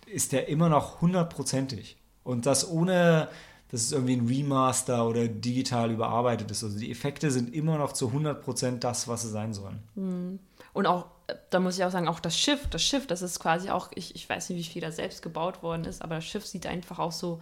ist 0.06 0.32
der 0.32 0.48
immer 0.48 0.68
noch 0.68 1.00
hundertprozentig. 1.00 1.96
Und 2.22 2.46
das 2.46 2.68
ohne, 2.70 3.28
dass 3.70 3.82
es 3.82 3.92
irgendwie 3.92 4.16
ein 4.16 4.26
Remaster 4.26 5.06
oder 5.06 5.28
digital 5.28 5.90
überarbeitet 5.90 6.50
ist. 6.50 6.64
Also 6.64 6.78
die 6.78 6.90
Effekte 6.90 7.30
sind 7.30 7.54
immer 7.54 7.78
noch 7.78 7.92
zu 7.92 8.08
100% 8.08 8.78
das, 8.78 9.08
was 9.08 9.22
sie 9.22 9.28
sein 9.28 9.52
sollen. 9.52 9.82
Mhm. 9.94 10.38
Und 10.72 10.86
auch 10.86 11.06
da 11.50 11.60
muss 11.60 11.76
ich 11.78 11.84
auch 11.84 11.90
sagen, 11.90 12.08
auch 12.08 12.20
das 12.20 12.38
Schiff, 12.38 12.68
das 12.70 12.82
Schiff, 12.82 13.06
das 13.06 13.22
ist 13.22 13.38
quasi 13.38 13.70
auch, 13.70 13.90
ich, 13.94 14.14
ich 14.14 14.28
weiß 14.28 14.48
nicht, 14.48 14.58
wie 14.58 14.72
viel 14.72 14.82
da 14.82 14.90
selbst 14.90 15.22
gebaut 15.22 15.62
worden 15.62 15.84
ist, 15.84 16.02
aber 16.02 16.16
das 16.16 16.24
Schiff 16.24 16.46
sieht 16.46 16.66
einfach 16.66 16.98
auch 16.98 17.12
so, 17.12 17.40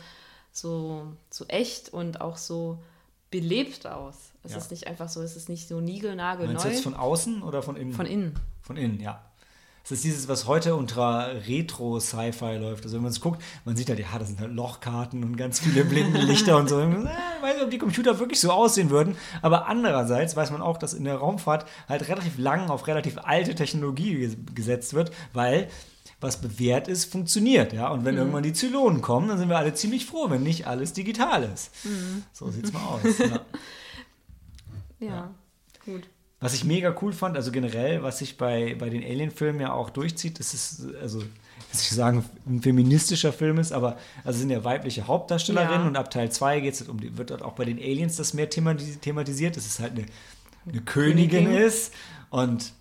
so, 0.52 1.06
so 1.30 1.44
echt 1.46 1.90
und 1.90 2.20
auch 2.20 2.36
so 2.36 2.78
belebt 3.30 3.86
aus. 3.86 4.32
Es 4.42 4.52
ja. 4.52 4.58
ist 4.58 4.70
nicht 4.70 4.86
einfach 4.86 5.08
so, 5.08 5.22
es 5.22 5.36
ist 5.36 5.48
nicht 5.48 5.68
so 5.68 5.80
niegelnagelneu. 5.80 6.52
Meinst 6.52 6.64
du 6.64 6.68
jetzt 6.68 6.82
von 6.82 6.94
außen 6.94 7.42
oder 7.42 7.62
von 7.62 7.76
innen? 7.76 7.92
Von 7.92 8.06
innen. 8.06 8.38
Von 8.60 8.76
innen, 8.76 9.00
ja. 9.00 9.24
Es 9.86 9.92
ist 9.92 10.02
dieses, 10.02 10.26
was 10.26 10.48
heute 10.48 10.74
unter 10.74 11.30
Retro-Sci-Fi 11.46 12.56
läuft. 12.56 12.82
Also 12.82 12.96
wenn 12.96 13.04
man 13.04 13.12
es 13.12 13.20
guckt, 13.20 13.40
man 13.64 13.76
sieht 13.76 13.88
halt, 13.88 14.00
ja, 14.00 14.18
das 14.18 14.26
sind 14.26 14.40
halt 14.40 14.50
Lochkarten 14.52 15.22
und 15.22 15.36
ganz 15.36 15.60
viele 15.60 15.84
blinde 15.84 16.18
Lichter 16.22 16.56
und 16.56 16.68
so. 16.68 16.80
Ich 17.36 17.42
weiß 17.42 17.54
nicht, 17.54 17.64
ob 17.64 17.70
die 17.70 17.78
Computer 17.78 18.18
wirklich 18.18 18.40
so 18.40 18.50
aussehen 18.50 18.90
würden. 18.90 19.16
Aber 19.42 19.68
andererseits 19.68 20.34
weiß 20.34 20.50
man 20.50 20.60
auch, 20.60 20.76
dass 20.76 20.92
in 20.92 21.04
der 21.04 21.18
Raumfahrt 21.18 21.66
halt 21.88 22.08
relativ 22.08 22.36
lang 22.36 22.68
auf 22.68 22.88
relativ 22.88 23.18
alte 23.22 23.54
Technologie 23.54 24.36
gesetzt 24.56 24.94
wird, 24.94 25.12
weil 25.32 25.68
was 26.20 26.40
bewährt 26.40 26.88
ist, 26.88 27.04
funktioniert. 27.04 27.72
Ja? 27.72 27.88
Und 27.90 28.04
wenn 28.04 28.14
mhm. 28.14 28.22
irgendwann 28.22 28.42
die 28.42 28.54
Zylonen 28.54 29.02
kommen, 29.02 29.28
dann 29.28 29.38
sind 29.38 29.48
wir 29.48 29.58
alle 29.58 29.74
ziemlich 29.74 30.04
froh, 30.04 30.30
wenn 30.30 30.42
nicht 30.42 30.66
alles 30.66 30.94
digital 30.94 31.44
ist. 31.44 31.70
Mhm. 31.84 32.24
So 32.32 32.48
es 32.48 32.72
mal 32.72 32.80
aus. 32.80 33.18
ja, 33.18 33.26
ja. 34.98 35.06
ja. 35.06 35.34
gut. 35.84 36.08
Was 36.38 36.52
ich 36.52 36.64
mega 36.64 36.94
cool 37.00 37.14
fand, 37.14 37.34
also 37.34 37.50
generell, 37.50 38.02
was 38.02 38.18
sich 38.18 38.36
bei, 38.36 38.76
bei 38.78 38.90
den 38.90 39.02
Alien-Filmen 39.02 39.60
ja 39.60 39.72
auch 39.72 39.88
durchzieht, 39.88 40.38
das 40.38 40.52
ist, 40.52 40.94
also, 41.00 41.22
dass 41.72 41.80
ich 41.80 41.88
sagen, 41.88 42.24
ein 42.46 42.60
feministischer 42.60 43.32
Film 43.32 43.58
ist, 43.58 43.72
aber 43.72 43.96
also 44.22 44.38
sind 44.38 44.50
ja 44.50 44.62
weibliche 44.62 45.06
Hauptdarstellerinnen 45.06 45.82
ja. 45.82 45.86
und 45.86 45.96
ab 45.96 46.10
Teil 46.10 46.30
2 46.30 46.60
geht 46.60 46.74
es 46.74 46.80
halt 46.80 46.90
um 46.90 47.00
die, 47.00 47.16
wird 47.16 47.30
dort 47.30 47.40
auch 47.40 47.54
bei 47.54 47.64
den 47.64 47.78
Aliens 47.78 48.16
das 48.16 48.34
mehr 48.34 48.50
thematisiert, 48.50 49.56
dass 49.56 49.64
es 49.64 49.80
halt 49.80 49.92
eine, 49.92 50.04
eine 50.68 50.82
Königin, 50.82 51.46
Königin 51.46 51.56
ist 51.56 51.94
und 52.28 52.72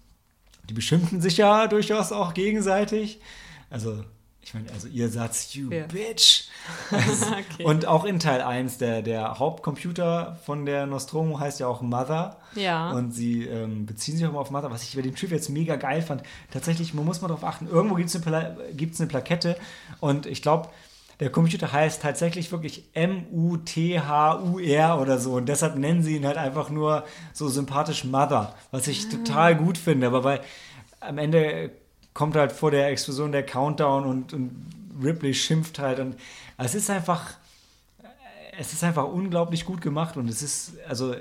die 0.68 0.73
beschimpfen 0.73 1.22
sich 1.22 1.38
ja 1.38 1.68
durchaus 1.68 2.11
auch 2.11 2.34
gegenseitig. 2.34 3.22
Also 3.69 4.03
ich 4.45 4.53
meine, 4.53 4.72
also 4.72 4.88
ihr 4.88 5.09
Satz, 5.09 5.55
you 5.55 5.72
ja. 5.72 5.88
bitch. 5.88 6.43
Also, 6.91 7.27
okay. 7.27 7.63
Und 7.63 7.88
auch 7.88 8.05
in 8.05 8.19
Teil 8.19 8.41
1, 8.41 8.77
der, 8.77 9.01
der 9.01 9.39
Hauptcomputer 9.39 10.38
von 10.45 10.65
der 10.65 10.85
Nostromo 10.85 11.39
heißt 11.39 11.59
ja 11.59 11.67
auch 11.67 11.81
Mother. 11.81 12.38
Ja. 12.53 12.91
Und 12.91 13.11
sie 13.11 13.45
ähm, 13.45 13.88
beziehen 13.88 14.17
sich 14.17 14.26
auch 14.26 14.31
mal 14.31 14.39
auf 14.39 14.51
Mother, 14.51 14.69
was 14.69 14.84
ich 14.84 14.95
bei 14.95 15.01
dem 15.01 15.15
Typ 15.15 15.31
jetzt 15.31 15.49
mega 15.49 15.77
geil 15.77 16.03
fand. 16.03 16.22
Tatsächlich, 16.51 16.93
man 16.93 17.05
muss 17.05 17.22
mal 17.22 17.27
darauf 17.27 17.43
achten, 17.43 17.67
irgendwo 17.67 17.95
gibt 17.95 18.09
es 18.09 18.15
eine, 18.15 18.57
eine 18.77 19.07
Plakette 19.07 19.57
und 19.99 20.27
ich 20.27 20.43
glaube, 20.43 20.69
der 21.19 21.31
Computer 21.31 21.72
heißt 21.72 22.01
tatsächlich 22.01 22.51
wirklich 22.51 22.89
M-U-T-H-U-R 22.93 25.01
oder 25.01 25.17
so. 25.17 25.34
Und 25.34 25.47
deshalb 25.47 25.76
nennen 25.76 26.03
sie 26.03 26.17
ihn 26.17 26.26
halt 26.26 26.38
einfach 26.38 26.69
nur 26.69 27.05
so 27.34 27.47
sympathisch 27.47 28.03
Mother, 28.03 28.53
was 28.72 28.88
ich 28.88 29.05
ah. 29.05 29.11
total 29.11 29.55
gut 29.55 29.77
finde. 29.77 30.07
Aber 30.07 30.23
weil 30.23 30.41
am 30.99 31.17
Ende 31.17 31.72
kommt 32.15 32.35
halt 32.35 32.51
vor 32.51 32.71
der 32.71 32.89
Explosion 32.89 33.31
der 33.31 33.45
Countdown 33.45 34.05
und, 34.05 34.33
und 34.33 34.51
Ripley 35.03 35.35
schimpft 35.35 35.77
halt 35.77 35.99
und 35.99 36.15
es 36.57 36.73
ist 36.73 36.89
einfach 36.89 37.35
es 38.57 38.71
ist 38.73 38.83
einfach 38.83 39.03
unglaublich 39.03 39.65
gut 39.65 39.81
gemacht 39.81 40.17
und 40.17 40.27
es 40.27 40.41
ist 40.41 40.73
also 40.87 41.13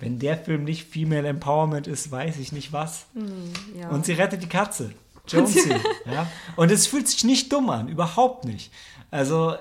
wenn 0.00 0.20
der 0.20 0.38
Film 0.38 0.62
nicht 0.62 0.86
Female 0.88 1.26
Empowerment 1.26 1.88
ist, 1.88 2.12
weiß 2.12 2.38
ich 2.38 2.52
nicht 2.52 2.72
was. 2.72 3.06
Mm, 3.14 3.80
ja. 3.80 3.88
Und 3.88 4.06
sie 4.06 4.12
rettet 4.12 4.40
die 4.40 4.48
Katze. 4.48 4.92
Jonesy. 5.26 5.74
ja? 6.06 6.30
Und 6.54 6.70
es 6.70 6.86
fühlt 6.86 7.08
sich 7.08 7.24
nicht 7.24 7.52
dumm 7.52 7.68
an, 7.68 7.88
überhaupt 7.88 8.44
nicht. 8.44 8.72
Also, 9.10 9.56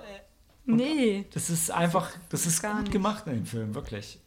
nee. 0.65 1.25
Das 1.33 1.49
ist 1.49 1.71
einfach, 1.71 2.11
das 2.29 2.45
ist 2.45 2.61
gut 2.61 2.81
nicht. 2.81 2.91
gemacht 2.91 3.25
in 3.25 3.33
dem 3.33 3.45
Film, 3.47 3.73
wirklich. 3.73 4.19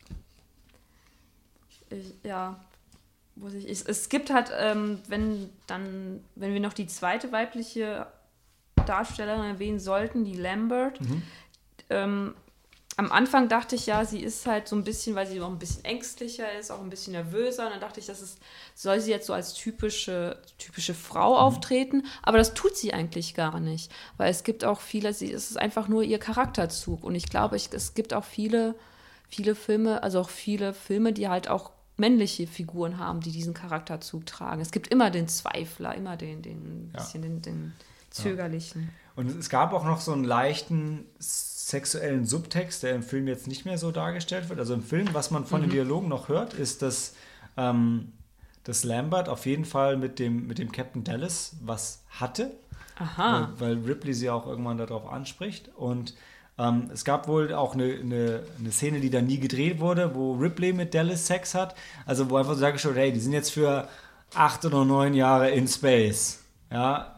Ich, 1.90 2.14
ja, 2.24 2.58
muss 3.40 3.54
ich, 3.54 3.68
ich, 3.68 3.88
es 3.88 4.08
gibt 4.08 4.30
halt, 4.30 4.52
ähm, 4.56 5.00
wenn 5.08 5.50
dann, 5.66 6.22
wenn 6.34 6.52
wir 6.52 6.60
noch 6.60 6.74
die 6.74 6.86
zweite 6.86 7.32
weibliche 7.32 8.06
Darstellerin 8.86 9.44
erwähnen 9.44 9.80
sollten, 9.80 10.24
die 10.24 10.34
Lambert. 10.34 11.00
Mhm. 11.00 11.22
Ähm, 11.88 12.34
am 12.96 13.12
Anfang 13.12 13.48
dachte 13.48 13.76
ich 13.76 13.86
ja, 13.86 14.04
sie 14.04 14.20
ist 14.20 14.46
halt 14.46 14.68
so 14.68 14.76
ein 14.76 14.84
bisschen, 14.84 15.14
weil 15.14 15.26
sie 15.26 15.40
auch 15.40 15.48
ein 15.48 15.58
bisschen 15.58 15.84
ängstlicher 15.86 16.52
ist, 16.58 16.70
auch 16.70 16.82
ein 16.82 16.90
bisschen 16.90 17.14
nervöser. 17.14 17.64
Und 17.64 17.72
dann 17.72 17.80
dachte 17.80 17.98
ich, 17.98 18.06
das 18.06 18.20
ist, 18.20 18.38
soll 18.74 19.00
sie 19.00 19.10
jetzt 19.10 19.26
so 19.26 19.32
als 19.32 19.54
typische, 19.54 20.38
typische 20.58 20.92
Frau 20.92 21.32
mhm. 21.32 21.38
auftreten? 21.38 22.06
Aber 22.22 22.36
das 22.36 22.52
tut 22.52 22.76
sie 22.76 22.92
eigentlich 22.92 23.34
gar 23.34 23.58
nicht. 23.58 23.90
Weil 24.18 24.30
es 24.30 24.44
gibt 24.44 24.64
auch 24.64 24.80
viele, 24.80 25.14
sie, 25.14 25.32
es 25.32 25.50
ist 25.50 25.56
einfach 25.56 25.88
nur 25.88 26.02
ihr 26.02 26.18
Charakterzug. 26.18 27.02
Und 27.02 27.14
ich 27.14 27.30
glaube, 27.30 27.56
ich, 27.56 27.70
es 27.72 27.94
gibt 27.94 28.12
auch 28.12 28.24
viele, 28.24 28.74
viele 29.30 29.54
Filme, 29.54 30.02
also 30.02 30.20
auch 30.20 30.30
viele 30.30 30.74
Filme, 30.74 31.14
die 31.14 31.28
halt 31.28 31.48
auch 31.48 31.70
männliche 32.00 32.46
Figuren 32.46 32.98
haben, 32.98 33.20
die 33.20 33.30
diesen 33.30 33.54
Charakterzug 33.54 34.26
tragen. 34.26 34.60
Es 34.60 34.72
gibt 34.72 34.88
immer 34.88 35.10
den 35.10 35.28
Zweifler, 35.28 35.94
immer 35.94 36.16
den, 36.16 36.42
den 36.42 36.90
ja. 36.92 37.00
bisschen 37.00 37.22
den, 37.22 37.42
den 37.42 37.72
zögerlichen. 38.10 38.82
Ja. 38.82 38.88
Und 39.16 39.38
es 39.38 39.50
gab 39.50 39.72
auch 39.72 39.84
noch 39.84 40.00
so 40.00 40.12
einen 40.12 40.24
leichten 40.24 41.04
sexuellen 41.18 42.24
Subtext, 42.24 42.82
der 42.82 42.94
im 42.94 43.02
Film 43.02 43.28
jetzt 43.28 43.46
nicht 43.46 43.64
mehr 43.64 43.78
so 43.78 43.92
dargestellt 43.92 44.48
wird. 44.48 44.58
Also 44.58 44.74
im 44.74 44.82
Film, 44.82 45.08
was 45.12 45.30
man 45.30 45.44
von 45.44 45.60
mhm. 45.60 45.64
den 45.66 45.70
Dialogen 45.72 46.08
noch 46.08 46.28
hört, 46.28 46.54
ist, 46.54 46.82
dass, 46.82 47.14
ähm, 47.56 48.12
dass 48.64 48.82
Lambert 48.82 49.28
auf 49.28 49.46
jeden 49.46 49.64
Fall 49.64 49.96
mit 49.96 50.18
dem, 50.18 50.46
mit 50.46 50.58
dem 50.58 50.72
Captain 50.72 51.04
Dallas 51.04 51.56
was 51.60 52.02
hatte. 52.08 52.50
Aha. 52.96 53.52
Weil, 53.58 53.76
weil 53.78 53.84
Ripley 53.84 54.14
sie 54.14 54.30
auch 54.30 54.46
irgendwann 54.46 54.78
darauf 54.78 55.06
anspricht. 55.06 55.70
Und 55.76 56.14
ähm, 56.60 56.90
es 56.92 57.04
gab 57.04 57.26
wohl 57.26 57.54
auch 57.54 57.74
eine, 57.74 57.84
eine, 57.84 58.42
eine, 58.58 58.70
Szene, 58.70 59.00
die 59.00 59.08
da 59.08 59.22
nie 59.22 59.38
gedreht 59.38 59.80
wurde, 59.80 60.14
wo 60.14 60.34
Ripley 60.34 60.72
mit 60.72 60.92
Dallas 60.92 61.26
Sex 61.26 61.54
hat. 61.54 61.74
Also 62.04 62.28
wo 62.28 62.36
einfach 62.36 62.54
so 62.54 62.60
dargestellt 62.60 62.96
hey, 62.96 63.12
die 63.12 63.20
sind 63.20 63.32
jetzt 63.32 63.50
für 63.50 63.88
acht 64.34 64.64
oder 64.64 64.84
neun 64.84 65.14
Jahre 65.14 65.50
in 65.50 65.66
Space. 65.66 66.42
Ja, 66.70 67.16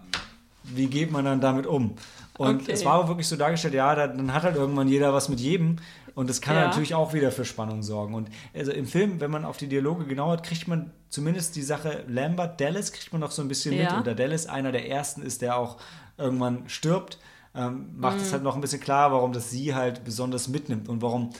wie 0.62 0.86
geht 0.86 1.10
man 1.10 1.24
dann 1.24 1.40
damit 1.40 1.66
um? 1.66 1.96
Und 2.38 2.62
okay. 2.62 2.72
es 2.72 2.84
war 2.84 2.94
auch 2.94 3.08
wirklich 3.08 3.26
so 3.26 3.36
dargestellt, 3.36 3.74
ja, 3.74 3.94
dann 3.94 4.32
hat 4.32 4.44
halt 4.44 4.56
irgendwann 4.56 4.88
jeder 4.88 5.12
was 5.12 5.28
mit 5.28 5.40
jedem. 5.40 5.76
Und 6.14 6.28
das 6.28 6.40
kann 6.40 6.54
ja. 6.54 6.66
natürlich 6.66 6.94
auch 6.94 7.12
wieder 7.12 7.32
für 7.32 7.44
Spannung 7.44 7.82
sorgen. 7.82 8.14
Und 8.14 8.28
also 8.54 8.70
im 8.70 8.86
Film, 8.86 9.20
wenn 9.20 9.30
man 9.30 9.44
auf 9.44 9.56
die 9.56 9.66
Dialoge 9.66 10.04
genau 10.04 10.30
hat, 10.30 10.42
kriegt 10.42 10.68
man 10.68 10.90
zumindest 11.08 11.56
die 11.56 11.62
Sache 11.62 12.04
Lambert, 12.06 12.60
Dallas 12.60 12.92
kriegt 12.92 13.12
man 13.12 13.20
noch 13.20 13.30
so 13.30 13.42
ein 13.42 13.48
bisschen 13.48 13.74
ja. 13.74 13.84
mit. 13.84 13.92
Und 13.92 14.06
der 14.06 14.14
Dallas 14.14 14.46
einer 14.46 14.72
der 14.72 14.88
ersten 14.88 15.22
ist, 15.22 15.42
der 15.42 15.56
auch 15.56 15.78
irgendwann 16.18 16.68
stirbt 16.68 17.18
ähm, 17.54 17.90
macht 17.96 18.18
es 18.18 18.28
mhm. 18.28 18.32
halt 18.32 18.42
noch 18.42 18.54
ein 18.54 18.60
bisschen 18.60 18.80
klar, 18.80 19.12
warum 19.12 19.32
das 19.32 19.50
sie 19.50 19.74
halt 19.74 20.04
besonders 20.04 20.48
mitnimmt 20.48 20.88
und 20.88 21.02
warum 21.02 21.30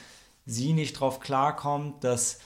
sie 0.47 0.73
nicht 0.73 0.95
drauf 0.95 1.21
klarkommt, 1.21 2.05
dass 2.05 2.39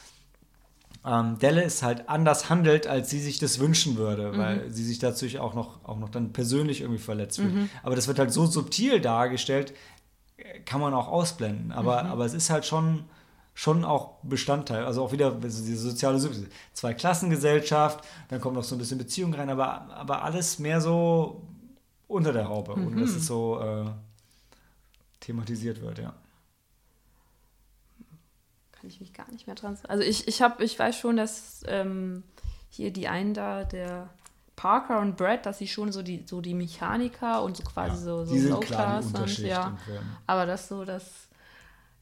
ähm, 1.04 1.38
Dallas 1.38 1.82
halt 1.82 2.08
anders 2.08 2.50
handelt, 2.50 2.86
als 2.86 3.10
sie 3.10 3.20
sich 3.20 3.38
das 3.38 3.58
wünschen 3.58 3.96
würde, 3.96 4.32
mhm. 4.32 4.38
weil 4.38 4.70
sie 4.70 4.84
sich 4.84 4.98
dazu 4.98 5.26
auch 5.38 5.54
noch, 5.54 5.84
auch 5.84 5.98
noch 5.98 6.08
dann 6.08 6.32
persönlich 6.32 6.80
irgendwie 6.80 7.00
verletzt 7.00 7.36
fühlt. 7.38 7.54
Mhm. 7.54 7.70
Aber 7.82 7.96
das 7.96 8.08
wird 8.08 8.18
halt 8.18 8.32
so 8.32 8.46
subtil 8.46 9.00
dargestellt, 9.00 9.74
kann 10.64 10.80
man 10.80 10.94
auch 10.94 11.08
ausblenden. 11.08 11.72
Aber, 11.72 12.04
mhm. 12.04 12.10
aber 12.10 12.24
es 12.24 12.34
ist 12.34 12.50
halt 12.50 12.66
schon 12.66 13.04
schon 13.56 13.86
auch 13.86 14.18
Bestandteil. 14.22 14.84
Also 14.84 15.02
auch 15.02 15.12
wieder 15.12 15.30
diese 15.32 15.76
soziale 15.76 16.20
Zwei-Klassengesellschaft, 16.74 18.04
dann 18.28 18.38
kommt 18.38 18.54
noch 18.54 18.62
so 18.62 18.74
ein 18.74 18.78
bisschen 18.78 18.98
Beziehung 18.98 19.32
rein, 19.32 19.48
aber, 19.48 19.90
aber 19.94 20.22
alles 20.22 20.58
mehr 20.58 20.82
so 20.82 21.42
unter 22.08 22.32
der 22.32 22.48
Haube, 22.48 22.76
mhm. 22.76 22.86
ohne 22.86 23.00
dass 23.00 23.10
es 23.10 23.26
so 23.26 23.60
äh, 23.60 23.90
thematisiert 25.20 25.80
wird, 25.80 25.98
ja. 25.98 26.14
Kann 28.72 28.88
ich 28.88 29.00
mich 29.00 29.12
gar 29.12 29.30
nicht 29.30 29.46
mehr 29.46 29.56
dran. 29.56 29.78
Also 29.88 30.02
ich, 30.02 30.28
ich 30.28 30.42
habe, 30.42 30.62
ich 30.64 30.78
weiß 30.78 30.96
schon, 30.96 31.16
dass 31.16 31.62
ähm, 31.66 32.22
hier 32.68 32.92
die 32.92 33.08
einen 33.08 33.34
da, 33.34 33.64
der 33.64 34.10
Parker 34.54 35.00
und 35.00 35.16
Brad, 35.16 35.46
dass 35.46 35.58
sie 35.58 35.68
schon 35.68 35.92
so 35.92 36.02
die, 36.02 36.24
so 36.26 36.40
die 36.40 36.54
Mechaniker 36.54 37.42
und 37.42 37.56
so 37.56 37.64
quasi 37.64 37.96
ja, 37.96 38.02
so, 38.02 38.24
so 38.24 38.48
Low 38.48 38.60
Class 38.60 39.10
sind. 39.10 39.38
Ja. 39.38 39.76
Aber 40.26 40.46
das 40.46 40.68
so, 40.68 40.84
das 40.84 41.26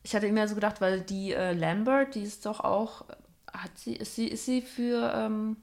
ich 0.05 0.15
hatte 0.15 0.27
immer 0.27 0.47
so 0.47 0.55
gedacht, 0.55 0.81
weil 0.81 1.01
die 1.01 1.33
äh, 1.33 1.55
Lambert, 1.55 2.15
die 2.15 2.23
ist 2.23 2.45
doch 2.45 2.61
auch, 2.61 3.07
hat 3.53 3.77
sie, 3.77 3.95
ist 3.97 4.15
sie, 4.15 4.29
ist 4.29 4.45
sie 4.45 4.61
für 4.61 5.13
ähm, 5.17 5.57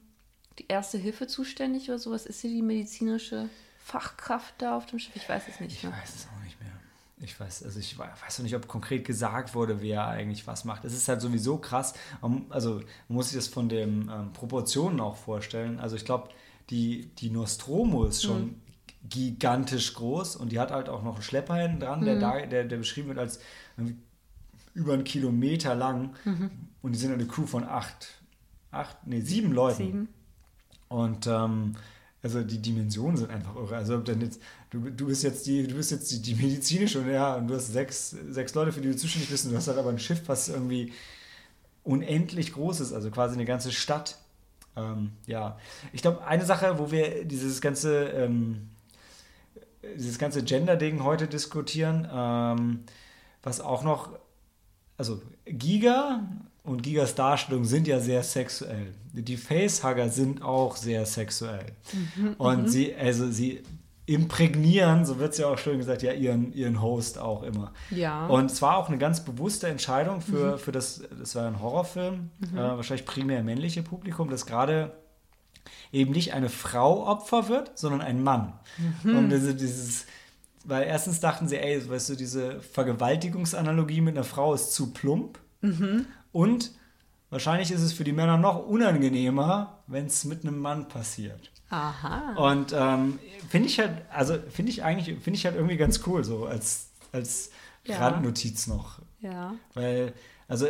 die 0.58 0.66
erste 0.66 0.98
Hilfe 0.98 1.28
zuständig 1.28 1.88
oder 1.88 2.00
sowas? 2.00 2.26
Ist 2.26 2.40
sie 2.40 2.48
die 2.48 2.62
medizinische 2.62 3.48
Fachkraft 3.84 4.54
da 4.58 4.76
auf 4.76 4.86
dem 4.86 4.98
Schiff? 4.98 5.14
Ich 5.16 5.28
weiß 5.28 5.44
es 5.48 5.60
nicht. 5.60 5.76
Ich 5.76 5.82
mehr. 5.82 5.92
weiß 5.92 6.14
es 6.14 6.28
auch 6.28 6.44
nicht 6.44 6.60
mehr. 6.60 6.70
Ich 7.18 7.38
weiß, 7.38 7.64
also 7.64 7.78
ich 7.78 7.98
weiß 7.98 8.38
noch 8.38 8.42
nicht, 8.44 8.56
ob 8.56 8.66
konkret 8.66 9.04
gesagt 9.04 9.54
wurde, 9.54 9.80
wer 9.80 10.06
eigentlich 10.06 10.46
was 10.46 10.64
macht. 10.64 10.84
Es 10.84 10.92
ist 10.92 11.06
halt 11.08 11.20
sowieso 11.20 11.58
krass. 11.58 11.94
Also 12.48 12.76
man 12.76 12.84
muss 13.08 13.28
sich 13.28 13.36
das 13.36 13.48
von 13.48 13.68
den 13.68 14.10
ähm, 14.12 14.32
Proportionen 14.32 15.00
auch 15.00 15.16
vorstellen. 15.16 15.78
Also 15.78 15.94
ich 15.96 16.04
glaube, 16.04 16.30
die, 16.70 17.10
die 17.18 17.30
Nostromo 17.30 18.04
ist 18.04 18.22
schon 18.22 18.42
hm. 18.42 18.60
gigantisch 19.08 19.94
groß 19.94 20.36
und 20.36 20.50
die 20.50 20.58
hat 20.58 20.72
halt 20.72 20.88
auch 20.88 21.02
noch 21.02 21.14
einen 21.14 21.22
Schlepper 21.22 21.56
hinten 21.56 21.80
dran, 21.80 22.00
hm. 22.00 22.06
der, 22.06 22.18
da, 22.18 22.46
der, 22.46 22.64
der 22.64 22.76
beschrieben 22.76 23.08
wird 23.08 23.18
als 23.18 23.38
über 24.74 24.94
einen 24.94 25.04
Kilometer 25.04 25.74
lang 25.74 26.14
mhm. 26.24 26.50
und 26.82 26.92
die 26.92 26.98
sind 26.98 27.12
eine 27.12 27.26
Crew 27.26 27.46
von 27.46 27.64
acht, 27.64 28.22
acht, 28.70 29.06
nee, 29.06 29.20
sieben 29.20 29.52
Leuten. 29.52 29.76
Sieben. 29.76 30.08
Und 30.88 31.26
ähm, 31.26 31.76
also 32.22 32.42
die 32.42 32.58
Dimensionen 32.58 33.16
sind 33.16 33.30
einfach 33.30 33.56
irre. 33.56 33.76
Also 33.76 33.98
dann 33.98 34.20
jetzt, 34.20 34.40
du, 34.70 34.90
du 34.90 35.06
bist 35.06 35.22
jetzt 35.22 35.46
die, 35.46 35.66
du 35.66 35.74
bist 35.74 35.90
jetzt 35.90 36.10
die, 36.10 36.22
die 36.22 36.34
medizinische 36.34 37.00
und 37.00 37.10
ja, 37.10 37.34
und 37.34 37.48
du 37.48 37.54
hast 37.54 37.72
sechs, 37.72 38.10
sechs 38.30 38.54
Leute, 38.54 38.72
für 38.72 38.80
die 38.80 38.90
du 38.90 38.96
zuständig 38.96 39.30
bist, 39.30 39.44
und 39.44 39.52
du 39.52 39.56
hast 39.56 39.68
halt 39.68 39.78
aber 39.78 39.90
ein 39.90 39.98
Schiff, 39.98 40.22
was 40.26 40.48
irgendwie 40.48 40.92
unendlich 41.84 42.52
groß 42.52 42.80
ist, 42.80 42.92
also 42.92 43.10
quasi 43.10 43.34
eine 43.34 43.44
ganze 43.44 43.72
Stadt. 43.72 44.18
Ähm, 44.76 45.12
ja, 45.26 45.58
ich 45.92 46.02
glaube, 46.02 46.24
eine 46.24 46.44
Sache, 46.44 46.78
wo 46.78 46.90
wir 46.90 47.24
dieses 47.24 47.60
ganze, 47.60 48.04
ähm, 48.04 48.68
dieses 49.96 50.18
ganze 50.18 50.44
Gender-Ding 50.44 51.02
heute 51.02 51.26
diskutieren, 51.26 52.08
ähm, 52.10 52.84
was 53.42 53.60
auch 53.60 53.82
noch 53.82 54.10
also 55.02 55.20
Giga 55.46 56.22
und 56.64 56.82
Gigas 56.82 57.14
Darstellung 57.14 57.64
sind 57.64 57.88
ja 57.88 57.98
sehr 57.98 58.22
sexuell. 58.22 58.94
Die 59.12 59.36
Facehugger 59.36 60.08
sind 60.08 60.42
auch 60.42 60.76
sehr 60.76 61.06
sexuell. 61.06 61.66
Mhm, 61.92 62.34
und 62.34 62.62
mhm. 62.62 62.68
sie, 62.68 62.94
also 62.94 63.30
sie 63.30 63.62
imprägnieren, 64.06 65.04
so 65.04 65.18
wird 65.18 65.32
es 65.32 65.38
ja 65.38 65.46
auch 65.48 65.58
schön 65.58 65.78
gesagt, 65.78 66.02
ja, 66.02 66.12
ihren, 66.12 66.52
ihren 66.52 66.82
Host 66.82 67.18
auch 67.18 67.42
immer. 67.42 67.72
Ja. 67.90 68.26
Und 68.26 68.50
es 68.50 68.60
war 68.60 68.76
auch 68.76 68.88
eine 68.88 68.98
ganz 68.98 69.24
bewusste 69.24 69.68
Entscheidung 69.68 70.20
für, 70.20 70.52
mhm. 70.52 70.58
für 70.58 70.72
das, 70.72 71.02
das 71.18 71.34
war 71.34 71.46
ein 71.46 71.60
Horrorfilm, 71.60 72.30
mhm. 72.38 72.58
äh, 72.58 72.60
wahrscheinlich 72.60 73.06
primär 73.06 73.42
männliche 73.42 73.82
Publikum, 73.82 74.28
das 74.28 74.46
gerade 74.46 74.92
eben 75.92 76.12
nicht 76.12 76.32
eine 76.32 76.48
Frau 76.48 77.06
Opfer 77.06 77.48
wird, 77.48 77.78
sondern 77.78 78.00
ein 78.00 78.22
Mann. 78.22 78.54
Mhm. 79.02 79.16
Und 79.16 79.30
diese, 79.30 79.54
dieses 79.54 80.06
weil 80.64 80.84
erstens 80.84 81.20
dachten 81.20 81.48
sie, 81.48 81.56
ey, 81.56 81.88
weißt 81.88 82.10
du, 82.10 82.14
diese 82.14 82.60
Vergewaltigungsanalogie 82.60 84.00
mit 84.00 84.16
einer 84.16 84.24
Frau 84.24 84.54
ist 84.54 84.72
zu 84.72 84.92
plump. 84.92 85.38
Mhm. 85.60 86.06
Und 86.32 86.72
wahrscheinlich 87.30 87.70
ist 87.70 87.82
es 87.82 87.92
für 87.92 88.04
die 88.04 88.12
Männer 88.12 88.36
noch 88.36 88.66
unangenehmer, 88.66 89.78
wenn 89.86 90.06
es 90.06 90.24
mit 90.24 90.44
einem 90.44 90.58
Mann 90.58 90.88
passiert. 90.88 91.50
Aha. 91.70 92.34
Und 92.36 92.74
ähm, 92.76 93.18
finde 93.48 93.68
ich 93.68 93.78
halt, 93.78 94.02
also 94.10 94.36
finde 94.50 94.70
ich 94.70 94.82
eigentlich, 94.82 95.18
finde 95.22 95.38
ich 95.38 95.46
halt 95.46 95.56
irgendwie 95.56 95.78
ganz 95.78 96.00
cool, 96.06 96.22
so 96.22 96.44
als, 96.44 96.90
als 97.12 97.50
ja. 97.86 97.98
Randnotiz 97.98 98.66
noch. 98.66 98.98
Ja. 99.20 99.54
Weil, 99.74 100.12
also 100.48 100.68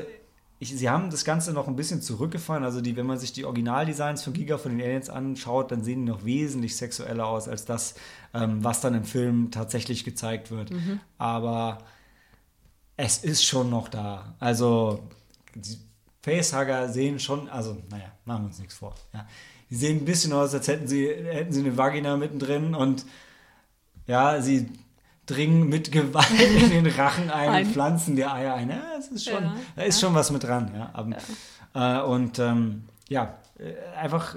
ich, 0.62 0.76
sie 0.76 0.89
haben 0.89 1.10
das 1.10 1.24
Ganze 1.24 1.52
noch 1.52 1.66
ein 1.66 1.74
bisschen 1.74 2.02
zurückgefahren. 2.02 2.62
Also 2.62 2.80
die, 2.80 2.94
wenn 2.94 3.06
man 3.06 3.18
sich 3.18 3.32
die 3.32 3.44
Originaldesigns 3.44 4.22
von 4.22 4.32
Giga 4.32 4.59
von 4.59 4.70
den 4.70 4.80
Aliens 4.80 5.10
anschaut, 5.10 5.72
dann 5.72 5.82
sehen 5.82 6.06
die 6.06 6.12
noch 6.12 6.24
wesentlich 6.24 6.76
sexueller 6.76 7.26
aus 7.26 7.48
als 7.48 7.64
das, 7.64 7.97
ähm, 8.32 8.62
was 8.62 8.80
dann 8.80 8.94
im 8.94 9.02
Film 9.02 9.51
tatsächlich 9.51 10.05
gezeigt 10.05 10.52
wird. 10.52 10.70
Mhm. 10.70 11.01
Aber 11.18 11.78
es 12.97 13.24
ist 13.24 13.44
schon 13.44 13.70
noch 13.70 13.89
da. 13.89 14.36
Also 14.39 15.01
die 15.54 15.78
Facehugger 16.22 16.88
sehen 16.88 17.18
schon, 17.18 17.48
also 17.48 17.76
naja, 17.90 18.12
machen 18.24 18.42
wir 18.42 18.46
uns 18.46 18.58
nichts 18.58 18.74
vor. 18.74 18.94
Ja. 19.12 19.26
Die 19.70 19.76
sehen 19.76 19.98
ein 19.98 20.04
bisschen 20.04 20.32
aus, 20.32 20.54
als 20.54 20.68
hätten 20.68 20.86
sie, 20.86 21.08
hätten 21.08 21.52
sie 21.52 21.60
eine 21.60 21.76
Vagina 21.76 22.16
mittendrin 22.16 22.74
und 22.74 23.04
ja, 24.06 24.40
sie 24.40 24.68
dringen 25.26 25.68
mit 25.68 25.92
Gewalt 25.92 26.28
in 26.30 26.70
den 26.84 26.86
Rachen 26.86 27.30
ein, 27.30 27.48
ein. 27.48 27.66
pflanzen 27.66 28.16
die 28.16 28.24
Eier 28.24 28.54
ein. 28.54 28.70
Ja, 28.70 28.82
es 28.98 29.08
ist 29.08 29.24
schon, 29.24 29.42
ja, 29.42 29.56
da 29.76 29.82
ist 29.82 30.00
ja. 30.00 30.06
schon 30.08 30.14
was 30.14 30.30
mit 30.30 30.42
dran. 30.42 30.72
Ja. 30.74 30.90
Aber. 30.92 31.16
Äh, 31.74 32.02
und 32.02 32.38
ähm, 32.38 32.84
ja, 33.08 33.38
äh, 33.58 33.74
einfach 33.96 34.36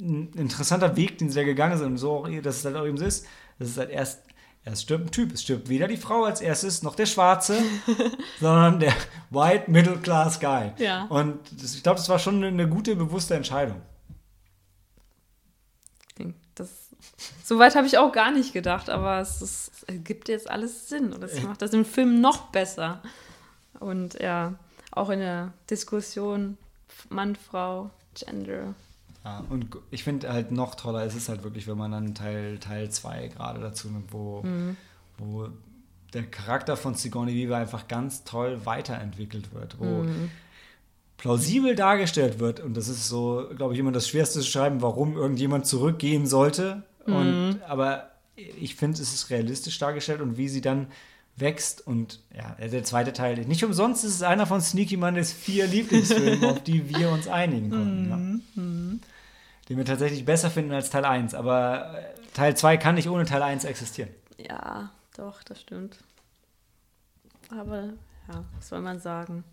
ein 0.00 0.32
interessanter 0.34 0.96
Weg, 0.96 1.18
den 1.18 1.30
sie 1.30 1.36
da 1.36 1.44
gegangen 1.44 1.78
sind. 1.78 1.88
Und 1.88 1.98
so 1.98 2.12
auch, 2.12 2.28
dass 2.42 2.58
es 2.58 2.64
halt 2.64 2.76
auch 2.76 2.86
eben 2.86 2.98
so 2.98 3.04
ist. 3.04 3.26
Das 3.58 3.68
ist 3.68 3.78
halt 3.78 3.90
erst, 3.90 4.22
erst 4.64 4.82
stirbt 4.82 5.06
ein 5.06 5.10
Typ. 5.10 5.32
Es 5.32 5.42
stirbt 5.42 5.68
weder 5.68 5.88
die 5.88 5.96
Frau 5.96 6.24
als 6.24 6.40
erstes, 6.40 6.82
noch 6.82 6.94
der 6.94 7.06
Schwarze, 7.06 7.62
sondern 8.40 8.80
der 8.80 8.94
White 9.30 9.70
Middle 9.70 9.98
Class 9.98 10.40
Guy. 10.40 10.72
Ja. 10.78 11.04
Und 11.04 11.38
das, 11.60 11.74
ich 11.74 11.82
glaube, 11.82 11.98
das 11.98 12.08
war 12.08 12.18
schon 12.18 12.42
eine 12.42 12.68
gute, 12.68 12.96
bewusste 12.96 13.34
Entscheidung. 13.34 13.80
Das, 16.54 16.90
Soweit 17.42 17.74
habe 17.74 17.86
ich 17.86 17.98
auch 17.98 18.12
gar 18.12 18.30
nicht 18.30 18.52
gedacht, 18.52 18.90
aber 18.90 19.20
es, 19.20 19.40
es, 19.40 19.70
gibt 20.04 20.28
jetzt 20.28 20.50
alles 20.50 20.88
Sinn 20.88 21.12
und 21.12 21.24
es 21.24 21.42
macht 21.42 21.62
das 21.62 21.72
im 21.72 21.84
Film 21.84 22.20
noch 22.20 22.48
besser. 22.48 23.02
Und 23.78 24.20
ja, 24.20 24.54
auch 24.92 25.08
in 25.10 25.20
der 25.20 25.52
Diskussion 25.68 26.58
Mann, 27.08 27.36
Frau, 27.36 27.90
Gender. 28.14 28.74
Ja, 29.24 29.44
und 29.50 29.68
ich 29.90 30.02
finde 30.02 30.32
halt 30.32 30.50
noch 30.50 30.74
toller 30.74 31.04
ist 31.04 31.14
es 31.14 31.28
halt 31.28 31.42
wirklich, 31.42 31.66
wenn 31.66 31.76
man 31.76 31.92
dann 31.92 32.14
Teil 32.14 32.58
2 32.58 32.66
Teil 32.66 32.90
zwei 32.90 33.28
gerade 33.28 33.60
dazu 33.60 33.88
nimmt, 33.88 34.12
wo, 34.12 34.42
mhm. 34.42 34.76
wo 35.18 35.48
der 36.14 36.24
Charakter 36.24 36.76
von 36.76 36.94
Sigourney 36.94 37.34
Weaver 37.34 37.56
einfach 37.56 37.86
ganz 37.86 38.24
toll 38.24 38.64
weiterentwickelt 38.64 39.52
wird, 39.52 39.78
wo 39.78 40.04
mhm 40.04 40.30
plausibel 41.20 41.74
dargestellt 41.74 42.38
wird. 42.38 42.60
Und 42.60 42.76
das 42.76 42.88
ist 42.88 43.06
so, 43.06 43.46
glaube 43.54 43.74
ich, 43.74 43.80
immer 43.80 43.92
das 43.92 44.08
Schwerste 44.08 44.40
zu 44.40 44.46
schreiben, 44.46 44.80
warum 44.80 45.16
irgendjemand 45.16 45.66
zurückgehen 45.66 46.26
sollte. 46.26 46.82
Mhm. 47.06 47.14
Und, 47.14 47.62
aber 47.68 48.10
ich 48.36 48.74
finde, 48.74 49.02
es 49.02 49.12
ist 49.12 49.28
realistisch 49.28 49.78
dargestellt 49.78 50.22
und 50.22 50.38
wie 50.38 50.48
sie 50.48 50.62
dann 50.62 50.86
wächst. 51.40 51.86
Und 51.86 52.20
ja, 52.34 52.56
der 52.66 52.84
zweite 52.84 53.12
Teil, 53.12 53.36
nicht 53.46 53.64
umsonst 53.64 54.04
ist 54.04 54.14
es 54.14 54.22
einer 54.22 54.46
von 54.46 54.60
Sneaky 54.60 54.96
Mondays 54.96 55.32
vier 55.32 55.66
Lieblingsfilmen, 55.66 56.44
auf 56.50 56.62
die 56.62 56.88
wir 56.94 57.10
uns 57.10 57.28
einigen 57.28 57.70
konnten. 57.70 58.10
Ja. 58.10 58.16
Mhm. 58.62 59.00
Den 59.68 59.76
wir 59.76 59.84
tatsächlich 59.84 60.24
besser 60.24 60.50
finden 60.50 60.72
als 60.72 60.90
Teil 60.90 61.04
1. 61.04 61.34
Aber 61.34 61.98
äh, 61.98 62.32
Teil 62.34 62.56
2 62.56 62.76
kann 62.76 62.96
nicht 62.96 63.08
ohne 63.08 63.24
Teil 63.24 63.42
1 63.42 63.64
existieren. 63.64 64.10
Ja, 64.38 64.90
doch, 65.16 65.42
das 65.42 65.60
stimmt. 65.60 65.98
Aber 67.50 67.84
ja, 68.28 68.44
was 68.56 68.68
soll 68.68 68.80
man 68.80 69.00
sagen? 69.00 69.44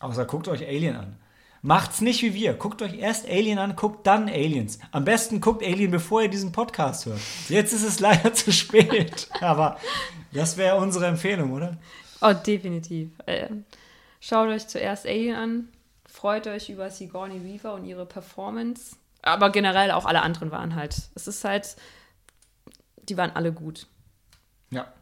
Außer 0.00 0.24
guckt 0.26 0.48
euch 0.48 0.66
Alien 0.66 0.96
an. 0.96 1.16
Macht's 1.62 2.00
nicht 2.00 2.22
wie 2.22 2.34
wir. 2.34 2.54
Guckt 2.54 2.82
euch 2.82 2.94
erst 2.98 3.28
Alien 3.28 3.58
an, 3.58 3.74
guckt 3.74 4.06
dann 4.06 4.28
Aliens. 4.28 4.78
Am 4.92 5.04
besten 5.04 5.40
guckt 5.40 5.62
Alien, 5.62 5.90
bevor 5.90 6.22
ihr 6.22 6.28
diesen 6.28 6.52
Podcast 6.52 7.06
hört. 7.06 7.20
Jetzt 7.48 7.72
ist 7.72 7.82
es 7.82 8.00
leider 8.00 8.32
zu 8.32 8.52
spät. 8.52 9.28
Aber 9.40 9.78
das 10.32 10.56
wäre 10.56 10.76
unsere 10.76 11.06
Empfehlung, 11.06 11.52
oder? 11.52 11.76
Oh, 12.20 12.32
definitiv. 12.32 13.10
Äh, 13.26 13.48
schaut 14.20 14.48
euch 14.48 14.68
zuerst 14.68 15.06
Alien 15.06 15.36
an. 15.36 15.68
Freut 16.06 16.46
euch 16.46 16.70
über 16.70 16.90
Sigourney 16.90 17.44
Weaver 17.44 17.74
und 17.74 17.84
ihre 17.84 18.06
Performance. 18.06 18.96
Aber 19.22 19.50
generell 19.50 19.90
auch 19.90 20.04
alle 20.04 20.22
anderen 20.22 20.50
waren 20.50 20.74
halt. 20.74 21.10
Es 21.14 21.26
ist 21.26 21.44
halt. 21.44 21.76
Die 23.08 23.16
waren 23.16 23.30
alle 23.34 23.52
gut. 23.52 23.86
Ja. 24.70 24.92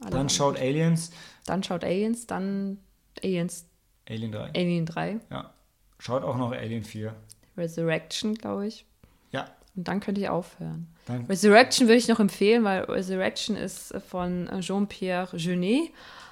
Alle 0.00 0.10
dann 0.10 0.28
schaut 0.28 0.54
gut. 0.54 0.62
Aliens. 0.62 1.10
Dann 1.46 1.62
schaut 1.62 1.84
Aliens, 1.84 2.26
dann 2.26 2.78
Aliens. 3.22 3.66
Alien 4.08 4.32
3. 4.32 4.50
Alien 4.56 4.86
3. 4.86 5.20
Ja. 5.30 5.50
Schaut 5.98 6.22
auch 6.22 6.36
noch 6.36 6.52
Alien 6.52 6.84
4. 6.84 7.14
Resurrection, 7.56 8.34
glaube 8.34 8.66
ich. 8.66 8.84
Ja. 9.32 9.46
Und 9.76 9.86
dann 9.86 10.00
könnte 10.00 10.20
ich 10.20 10.28
aufhören. 10.28 10.88
Dann 11.06 11.26
Resurrection 11.26 11.86
würde 11.86 11.98
ich 11.98 12.08
noch 12.08 12.20
empfehlen, 12.20 12.64
weil 12.64 12.82
Resurrection 12.84 13.56
ist 13.56 13.94
von 14.08 14.48
Jean-Pierre 14.60 15.36
Jeunet 15.36 15.90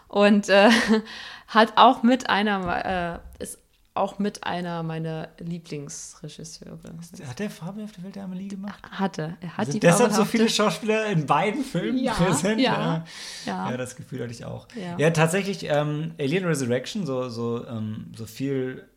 und 0.09 0.49
äh, 0.49 0.71
hat 1.49 1.75
auch 1.77 2.03
mit 2.03 2.29
einer, 2.29 3.21
äh, 3.39 3.43
ist 3.43 3.59
auch 3.99 4.19
mit 4.19 4.45
einer 4.45 4.83
meiner 4.83 5.29
Lieblingsregisseure. 5.39 6.91
Hat 7.27 7.39
der 7.39 7.51
fabelhafte 7.51 8.03
Welt 8.03 8.17
der 8.17 8.25
Amelie 8.25 8.49
gemacht? 8.49 8.83
Hatte. 8.91 9.37
Er 9.41 9.57
hat 9.57 9.67
Sind 9.67 9.75
die 9.75 9.81
deshalb 9.81 10.13
so 10.13 10.25
viele 10.25 10.49
Schauspieler 10.49 11.07
in 11.07 11.27
beiden 11.27 11.63
Filmen 11.65 11.99
Ja, 11.99 12.13
präsent? 12.15 12.61
ja, 12.61 13.05
ja. 13.47 13.71
ja, 13.71 13.77
das 13.77 13.97
Gefühl 13.97 14.23
hatte 14.23 14.33
ich 14.33 14.45
auch. 14.45 14.69
Ja. 14.75 14.99
Ja, 14.99 15.11
tatsächlich, 15.11 15.65
ähm, 15.69 16.13
Alien 16.19 16.45
Resurrection, 16.45 17.07
so, 17.07 17.29
so, 17.29 17.67
ähm, 17.67 18.13
so 18.17 18.27
viel 18.27 18.89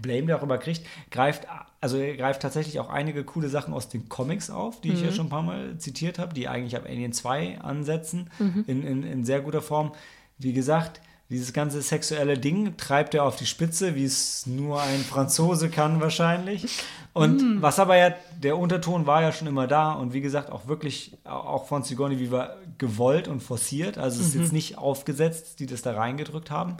Blame 0.00 0.26
der 0.26 0.42
immer 0.42 0.58
kriegt, 0.58 0.86
greift, 1.10 1.46
also 1.80 1.98
er 1.98 2.16
greift 2.16 2.40
tatsächlich 2.42 2.80
auch 2.80 2.88
einige 2.88 3.24
coole 3.24 3.48
Sachen 3.48 3.74
aus 3.74 3.88
den 3.88 4.08
Comics 4.08 4.50
auf, 4.50 4.80
die 4.80 4.92
ich 4.92 5.00
Mhm. 5.00 5.04
ja 5.04 5.12
schon 5.12 5.26
ein 5.26 5.30
paar 5.30 5.42
Mal 5.42 5.76
zitiert 5.78 6.18
habe, 6.18 6.32
die 6.34 6.48
eigentlich 6.48 6.76
ab 6.76 6.84
Alien 6.86 7.12
2 7.12 7.60
ansetzen, 7.60 8.30
Mhm. 8.38 8.64
in, 8.66 8.82
in, 8.86 9.02
in 9.02 9.24
sehr 9.24 9.40
guter 9.42 9.60
Form. 9.62 9.92
Wie 10.38 10.52
gesagt, 10.54 11.00
dieses 11.32 11.52
ganze 11.52 11.82
sexuelle 11.82 12.38
Ding 12.38 12.76
treibt 12.76 13.14
er 13.14 13.24
auf 13.24 13.34
die 13.36 13.46
Spitze, 13.46 13.94
wie 13.96 14.04
es 14.04 14.46
nur 14.46 14.80
ein 14.80 15.00
Franzose 15.00 15.68
kann 15.70 16.00
wahrscheinlich. 16.00 16.78
Und 17.14 17.42
Mhm. 17.42 17.62
was 17.62 17.78
aber 17.78 17.96
ja, 17.96 18.14
der 18.40 18.56
Unterton 18.56 19.06
war 19.06 19.22
ja 19.22 19.32
schon 19.32 19.48
immer 19.48 19.66
da 19.66 19.92
und 19.92 20.12
wie 20.12 20.20
gesagt 20.20 20.50
auch 20.52 20.66
wirklich, 20.68 21.16
auch 21.24 21.66
von 21.66 21.82
Sigourney 21.82 22.20
Weaver 22.20 22.56
gewollt 22.78 23.28
und 23.28 23.42
forciert. 23.42 23.98
Also 23.98 24.20
es 24.20 24.28
ist 24.28 24.34
Mhm. 24.36 24.40
jetzt 24.42 24.52
nicht 24.52 24.78
aufgesetzt, 24.78 25.58
die 25.58 25.66
das 25.66 25.82
da 25.82 25.94
reingedrückt 25.94 26.50
haben. 26.50 26.76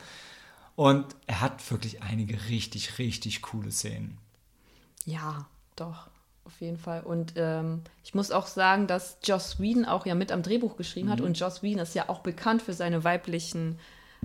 Und 0.76 1.04
er 1.26 1.40
hat 1.40 1.70
wirklich 1.70 2.02
einige 2.02 2.48
richtig, 2.48 2.98
richtig 2.98 3.42
coole 3.42 3.70
Szenen. 3.72 4.16
Ja, 5.04 5.46
doch, 5.76 6.08
auf 6.44 6.60
jeden 6.60 6.78
Fall. 6.78 7.02
Und 7.02 7.34
ähm, 7.36 7.82
ich 8.04 8.14
muss 8.14 8.30
auch 8.30 8.46
sagen, 8.46 8.86
dass 8.86 9.18
Joss 9.22 9.60
Whedon 9.60 9.84
auch 9.84 10.06
ja 10.06 10.14
mit 10.14 10.32
am 10.32 10.42
Drehbuch 10.42 10.76
geschrieben 10.76 11.08
Mhm. 11.08 11.12
hat. 11.12 11.20
Und 11.20 11.38
Joss 11.38 11.62
Whedon 11.62 11.80
ist 11.82 11.94
ja 11.94 12.08
auch 12.08 12.20
bekannt 12.20 12.62
für 12.62 12.72
seine 12.72 13.04
weiblichen 13.04 13.78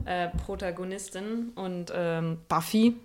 äh, 0.06 0.30
Protagonistin 0.30 1.52
und 1.56 1.92
ähm, 1.94 2.40
Buffy. 2.48 2.96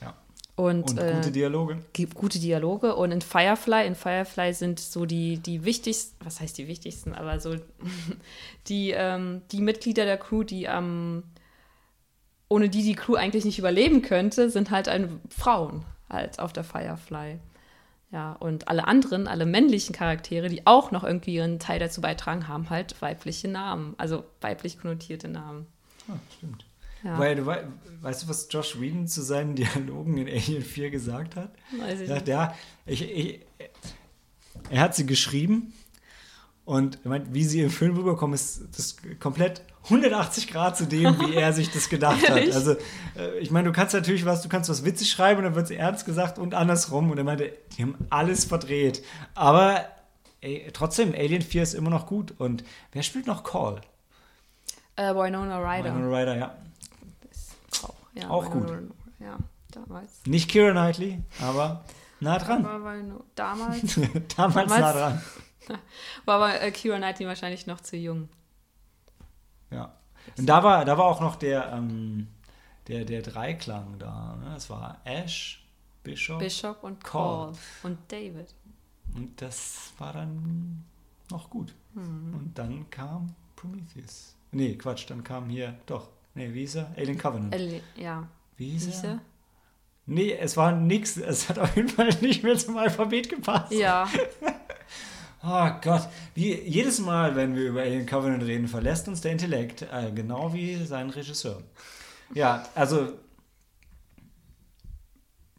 Ja. 0.00 0.14
Und, 0.56 0.90
Und 0.90 0.98
äh, 0.98 1.14
gute 1.14 1.32
Dialoge. 1.32 1.78
gibt 1.92 2.14
gute 2.14 2.38
Dialoge. 2.38 2.94
Und 2.94 3.12
in 3.12 3.20
Firefly, 3.20 3.86
in 3.86 3.94
Firefly 3.94 4.52
sind 4.54 4.80
so 4.80 5.06
die, 5.06 5.38
die 5.38 5.64
wichtigsten, 5.64 6.24
was 6.24 6.40
heißt 6.40 6.56
die 6.58 6.68
wichtigsten, 6.68 7.14
aber 7.14 7.40
so 7.40 7.56
die, 8.68 8.90
ähm, 8.90 9.42
die 9.50 9.60
Mitglieder 9.60 10.04
der 10.04 10.18
Crew, 10.18 10.44
die 10.44 10.68
am, 10.68 11.24
ohne 12.48 12.68
die 12.68 12.82
die 12.82 12.94
Crew 12.94 13.14
eigentlich 13.14 13.44
nicht 13.44 13.58
überleben 13.58 14.02
könnte, 14.02 14.50
sind 14.50 14.70
halt 14.70 14.88
ein, 14.88 15.20
Frauen 15.30 15.84
halt 16.08 16.38
auf 16.38 16.52
der 16.52 16.64
Firefly. 16.64 17.38
Ja, 18.12 18.32
und 18.34 18.68
alle 18.68 18.86
anderen, 18.86 19.26
alle 19.26 19.46
männlichen 19.46 19.94
Charaktere, 19.94 20.48
die 20.50 20.66
auch 20.66 20.90
noch 20.90 21.02
irgendwie 21.02 21.34
ihren 21.34 21.58
Teil 21.58 21.78
dazu 21.80 22.02
beitragen, 22.02 22.46
haben 22.46 22.68
halt 22.68 23.00
weibliche 23.00 23.48
Namen, 23.48 23.94
also 23.96 24.22
weiblich 24.42 24.78
konnotierte 24.78 25.28
Namen. 25.28 25.66
Ah, 26.08 26.12
stimmt. 26.36 26.66
Ja. 27.02 27.18
Weil 27.18 27.36
du 27.36 27.46
wei- 27.46 27.64
weißt 28.02 28.22
du, 28.24 28.28
was 28.28 28.46
Josh 28.50 28.78
Whedon 28.78 29.08
zu 29.08 29.22
seinen 29.22 29.54
Dialogen 29.56 30.18
in 30.18 30.28
Alien 30.28 30.62
4 30.62 30.90
gesagt 30.90 31.36
hat? 31.36 31.52
Weiß 31.80 32.00
ich 32.00 32.08
Er 32.08 32.16
sagt, 32.16 32.28
ja, 32.28 32.54
ich, 32.86 33.02
ich, 33.10 33.40
er 34.70 34.80
hat 34.82 34.94
sie 34.94 35.06
geschrieben 35.06 35.72
und 36.64 36.98
er 37.04 37.08
meint, 37.10 37.34
wie 37.34 37.44
sie 37.44 37.60
im 37.60 37.70
Film 37.70 37.96
rüberkommen, 37.96 38.34
ist 38.34 38.62
das 38.76 38.96
komplett 39.20 39.62
180 39.84 40.46
Grad 40.48 40.76
zu 40.76 40.86
dem, 40.86 41.18
wie 41.20 41.34
er 41.34 41.52
sich 41.52 41.70
das 41.72 41.88
gedacht 41.88 42.22
hat. 42.28 42.36
Also, 42.38 42.76
äh, 43.16 43.38
ich 43.40 43.50
meine, 43.50 43.68
du 43.68 43.72
kannst 43.74 43.94
natürlich 43.94 44.24
was, 44.24 44.42
du 44.42 44.48
kannst 44.48 44.70
was 44.70 44.84
witzig 44.84 45.10
schreiben 45.10 45.38
und 45.38 45.44
dann 45.44 45.54
wird 45.56 45.64
es 45.66 45.70
ernst 45.72 46.04
gesagt 46.06 46.38
und 46.38 46.54
andersrum. 46.54 47.10
Und 47.10 47.18
er 47.18 47.24
meinte, 47.24 47.52
die 47.76 47.82
haben 47.82 47.96
alles 48.10 48.44
verdreht. 48.44 49.02
Aber 49.34 49.84
ey, 50.40 50.70
trotzdem, 50.72 51.12
Alien 51.14 51.42
4 51.42 51.62
ist 51.64 51.74
immer 51.74 51.90
noch 51.90 52.06
gut. 52.06 52.32
Und 52.38 52.62
wer 52.92 53.02
spielt 53.02 53.26
noch 53.26 53.42
Call? 53.42 53.80
Äh, 54.94 55.14
Winona 55.14 55.58
Ryder. 55.58 55.94
Winona 55.96 56.16
Ryder, 56.18 56.36
ja. 56.36 56.56
Auch, 57.82 57.94
ja, 58.14 58.28
Auch 58.30 58.54
Winona- 58.54 58.82
Ja, 59.18 59.36
damals. 59.72 60.10
Nicht 60.26 60.48
Kira 60.48 60.70
Knightley, 60.70 61.18
aber 61.40 61.84
nah 62.20 62.38
dran. 62.38 62.64
Aber 62.64 62.90
Wino- 62.92 63.24
damals 63.34 63.80
Damals 64.36 64.70
nah 64.70 64.78
Damals- 64.78 64.96
dran. 64.96 65.22
war 66.24 66.36
aber 66.36 66.60
äh, 66.60 66.70
Kira 66.70 66.96
Knightley 66.96 67.26
wahrscheinlich 67.26 67.66
noch 67.66 67.80
zu 67.80 67.96
jung. 67.96 68.28
Ja. 69.70 69.94
Und 70.38 70.46
da 70.46 70.62
war, 70.62 70.84
da 70.84 70.96
war 70.98 71.06
auch 71.06 71.20
noch 71.20 71.36
der, 71.36 71.72
ähm, 71.72 72.28
der, 72.88 73.04
der 73.04 73.22
Dreiklang 73.22 73.98
da. 73.98 74.36
Ne? 74.36 74.50
Das 74.54 74.70
war 74.70 75.00
Ash, 75.04 75.66
Bishop. 76.02 76.38
Bishop 76.38 76.82
und 76.82 77.02
Call. 77.02 77.52
Und 77.82 77.98
David. 78.08 78.54
Und 79.14 79.40
das 79.40 79.92
war 79.98 80.12
dann 80.12 80.84
noch 81.30 81.50
gut. 81.50 81.74
Mhm. 81.94 82.34
Und 82.34 82.58
dann 82.58 82.88
kam 82.90 83.34
Prometheus. 83.56 84.36
Nee, 84.52 84.76
Quatsch, 84.76 85.08
dann 85.08 85.24
kam 85.24 85.48
hier, 85.48 85.78
doch. 85.86 86.08
Nee, 86.34 86.52
wie 86.52 86.60
hieß 86.60 86.76
er? 86.76 86.92
Alien 86.96 87.18
Covenant. 87.18 87.54
Ellie, 87.54 87.82
ja. 87.96 88.26
wie 88.56 88.76
er? 88.76 89.04
er? 89.04 89.20
Nee, 90.06 90.32
es 90.32 90.56
war 90.56 90.72
nix. 90.72 91.16
Es 91.16 91.48
hat 91.48 91.58
auf 91.58 91.76
jeden 91.76 91.88
Fall 91.88 92.10
nicht 92.20 92.42
mehr 92.42 92.56
zum 92.56 92.76
Alphabet 92.76 93.28
gepasst. 93.28 93.72
Ja. 93.72 94.08
Oh 95.44 95.70
Gott, 95.80 96.08
wie 96.34 96.54
jedes 96.54 97.00
Mal, 97.00 97.34
wenn 97.34 97.56
wir 97.56 97.68
über 97.68 97.80
Alien 97.82 98.06
Covenant 98.06 98.44
reden, 98.44 98.68
verlässt 98.68 99.08
uns 99.08 99.20
der 99.22 99.32
Intellekt, 99.32 99.82
äh, 99.82 100.12
genau 100.14 100.52
wie 100.54 100.84
sein 100.84 101.10
Regisseur. 101.10 101.62
Ja, 102.32 102.64
also 102.74 103.12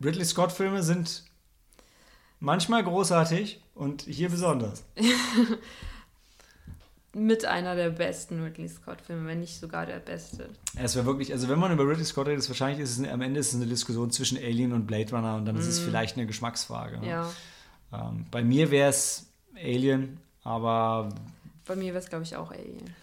Ridley 0.04 0.24
Scott-Filme 0.26 0.84
sind 0.84 1.24
manchmal 2.40 2.84
großartig 2.84 3.62
und 3.76 4.04
hier 4.04 4.30
besonders. 4.30 4.86
Mit 7.16 7.46
einer 7.46 7.76
der 7.76 7.92
besten 7.92 8.42
Ridley 8.42 8.70
Scott-Filme, 8.70 9.28
wenn 9.28 9.42
nicht 9.42 9.60
sogar 9.60 9.86
der 9.86 10.00
beste. 10.00 10.50
Es 10.76 10.96
wäre 10.96 11.06
wirklich, 11.06 11.32
also 11.32 11.48
wenn 11.48 11.60
man 11.60 11.72
über 11.72 11.88
Ridley 11.88 12.06
Scott 12.06 12.28
redet, 12.28 12.40
ist 12.40 12.50
wahrscheinlich 12.50 12.80
ist 12.80 12.98
es, 12.98 13.08
am 13.08 13.22
Ende 13.22 13.40
ist 13.40 13.50
es 13.50 13.56
eine 13.56 13.68
Diskussion 13.68 14.10
zwischen 14.12 14.38
Alien 14.38 14.72
und 14.72 14.88
Blade 14.88 15.12
Runner 15.12 15.36
und 15.36 15.46
dann 15.46 15.56
ist 15.58 15.68
es 15.68 15.80
vielleicht 15.80 16.18
eine 16.18 16.26
Geschmacksfrage. 16.26 17.00
ne? 17.00 17.08
Ja. 17.08 17.30
Ähm, 17.94 18.26
bei 18.32 18.44
mir 18.44 18.72
wäre 18.72 18.90
es 18.90 19.28
Alien, 19.58 20.20
aber 20.44 21.10
Bei 21.66 21.76
mir 21.76 21.94
wäre 21.94 22.00
es, 22.04 22.10
glaube 22.10 22.24
ich, 22.24 22.36
auch 22.36 22.52
Alien. 22.52 22.94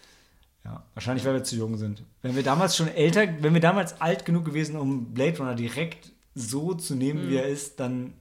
Ja, 0.63 0.83
wahrscheinlich, 0.93 1.25
weil 1.25 1.33
wir 1.33 1.43
zu 1.43 1.55
jung 1.55 1.77
sind. 1.77 2.03
Wenn 2.21 2.35
wir 2.35 2.43
damals 2.43 2.77
schon 2.77 2.87
älter, 2.87 3.27
wenn 3.41 3.53
wir 3.53 3.61
damals 3.61 3.99
alt 3.99 4.25
genug 4.25 4.45
gewesen, 4.45 4.75
um 4.75 5.13
Blade 5.13 5.37
Runner 5.39 5.55
direkt 5.55 6.11
so 6.35 6.73
zu 6.75 6.95
nehmen, 6.95 7.29
wie 7.29 7.35
er 7.35 7.47
ist, 7.47 7.79
dann. 7.79 8.13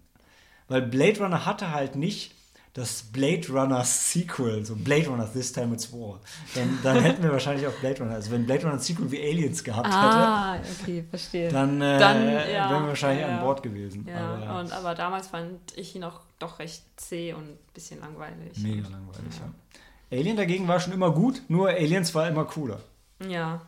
Weil 0.69 0.83
Blade 0.83 1.21
Runner 1.21 1.45
hatte 1.45 1.73
halt 1.73 1.97
nicht 1.97 2.35
das 2.73 3.03
Blade 3.03 3.49
Runner 3.49 3.85
Sequel, 3.85 4.65
so 4.65 4.77
Blade 4.77 5.09
Runner 5.09 5.29
This 5.33 5.53
Time 5.53 5.75
It's 5.75 5.93
War. 5.93 6.21
Dann, 6.55 6.79
dann 6.85 6.99
hätten 7.01 7.23
wir 7.23 7.33
wahrscheinlich 7.33 7.67
auch 7.67 7.73
Blade 7.73 7.99
Runner. 8.01 8.15
Also 8.15 8.31
wenn 8.31 8.47
Blade 8.47 8.63
Runner 8.63 8.75
ein 8.75 8.79
Sequel 8.81 9.11
wie 9.11 9.21
Aliens 9.21 9.65
gehabt 9.65 9.89
Ah, 9.91 10.57
okay, 10.81 11.05
verstehe. 11.11 11.47
hätte, 11.47 11.55
dann, 11.55 11.81
äh, 11.81 11.99
Dann, 11.99 12.25
ja, 12.29 12.71
wären 12.71 12.83
wir 12.83 12.89
wahrscheinlich 12.89 13.27
ja, 13.27 13.35
an 13.39 13.41
Bord 13.45 13.63
gewesen. 13.63 14.07
ja, 14.09 14.35
Aber, 14.35 14.61
und, 14.61 14.73
aber 14.73 14.95
damals 14.95 15.27
fand 15.29 15.59
ich 15.77 15.97
ihn 15.97 16.05
auch 16.05 16.21
doch 16.39 16.59
recht 16.61 16.83
zäh 16.97 17.33
und 17.35 17.43
ein 17.43 17.59
bisschen 17.75 18.01
langweilig. 18.01 18.57
mega 18.59 18.89
langweilig, 18.89 19.35
ja. 19.41 20.17
Alien 20.17 20.37
dagegen 20.37 20.67
war 20.69 20.81
schon 20.81 20.93
immer 20.93 21.13
gut, 21.13 21.43
nur 21.49 21.69
Aliens 21.71 22.15
war 22.15 22.29
immer 22.29 22.45
cooler. 22.45 22.81
Ja. 23.29 23.61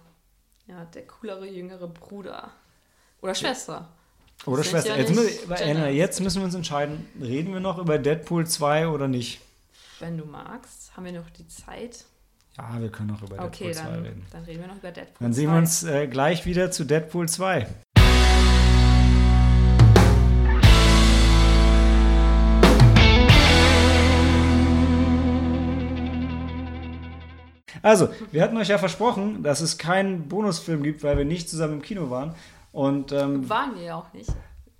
Ja, 0.68 0.84
der 0.86 1.06
coolere 1.06 1.46
jüngere 1.46 1.88
Bruder. 1.88 2.50
Oder 3.20 3.34
Schwester. 3.34 3.88
Oder 4.46 4.64
Schwester. 4.64 4.90
ja 4.90 4.96
jetzt, 4.96 5.14
müssen 5.14 5.94
jetzt 5.94 6.20
müssen 6.20 6.40
wir 6.40 6.44
uns 6.46 6.54
entscheiden, 6.54 7.06
reden 7.20 7.52
wir 7.52 7.60
noch 7.60 7.78
über 7.78 7.98
Deadpool 7.98 8.46
2 8.46 8.88
oder 8.88 9.06
nicht? 9.06 9.40
Wenn 10.00 10.18
du 10.18 10.24
magst, 10.24 10.96
haben 10.96 11.04
wir 11.04 11.12
noch 11.12 11.30
die 11.30 11.46
Zeit. 11.46 12.04
Ja, 12.58 12.80
wir 12.80 12.90
können 12.90 13.10
noch 13.10 13.22
über 13.22 13.44
Okay, 13.44 13.66
Deadpool 13.66 13.72
2 13.74 13.82
dann, 13.84 14.02
reden. 14.02 14.26
dann 14.32 14.44
reden 14.44 14.60
wir 14.60 14.66
noch 14.68 14.76
über 14.78 14.90
Deadpool. 14.90 15.16
Dann 15.24 15.32
sehen 15.32 15.46
2. 15.46 15.52
wir 15.52 15.58
uns 15.58 15.84
äh, 15.84 16.06
gleich 16.08 16.44
wieder 16.44 16.70
zu 16.72 16.84
Deadpool 16.84 17.28
2. 17.28 17.68
Also, 27.82 28.10
wir 28.30 28.42
hatten 28.42 28.56
euch 28.56 28.68
ja 28.68 28.78
versprochen, 28.78 29.42
dass 29.42 29.60
es 29.60 29.76
keinen 29.76 30.28
Bonusfilm 30.28 30.82
gibt, 30.84 31.02
weil 31.02 31.18
wir 31.18 31.24
nicht 31.24 31.50
zusammen 31.50 31.74
im 31.74 31.82
Kino 31.82 32.10
waren. 32.10 32.34
Und 32.72 33.12
ähm, 33.12 33.48
Waren 33.48 33.74
wir 33.76 33.82
ja 33.82 33.94
auch 33.96 34.12
nicht. 34.12 34.30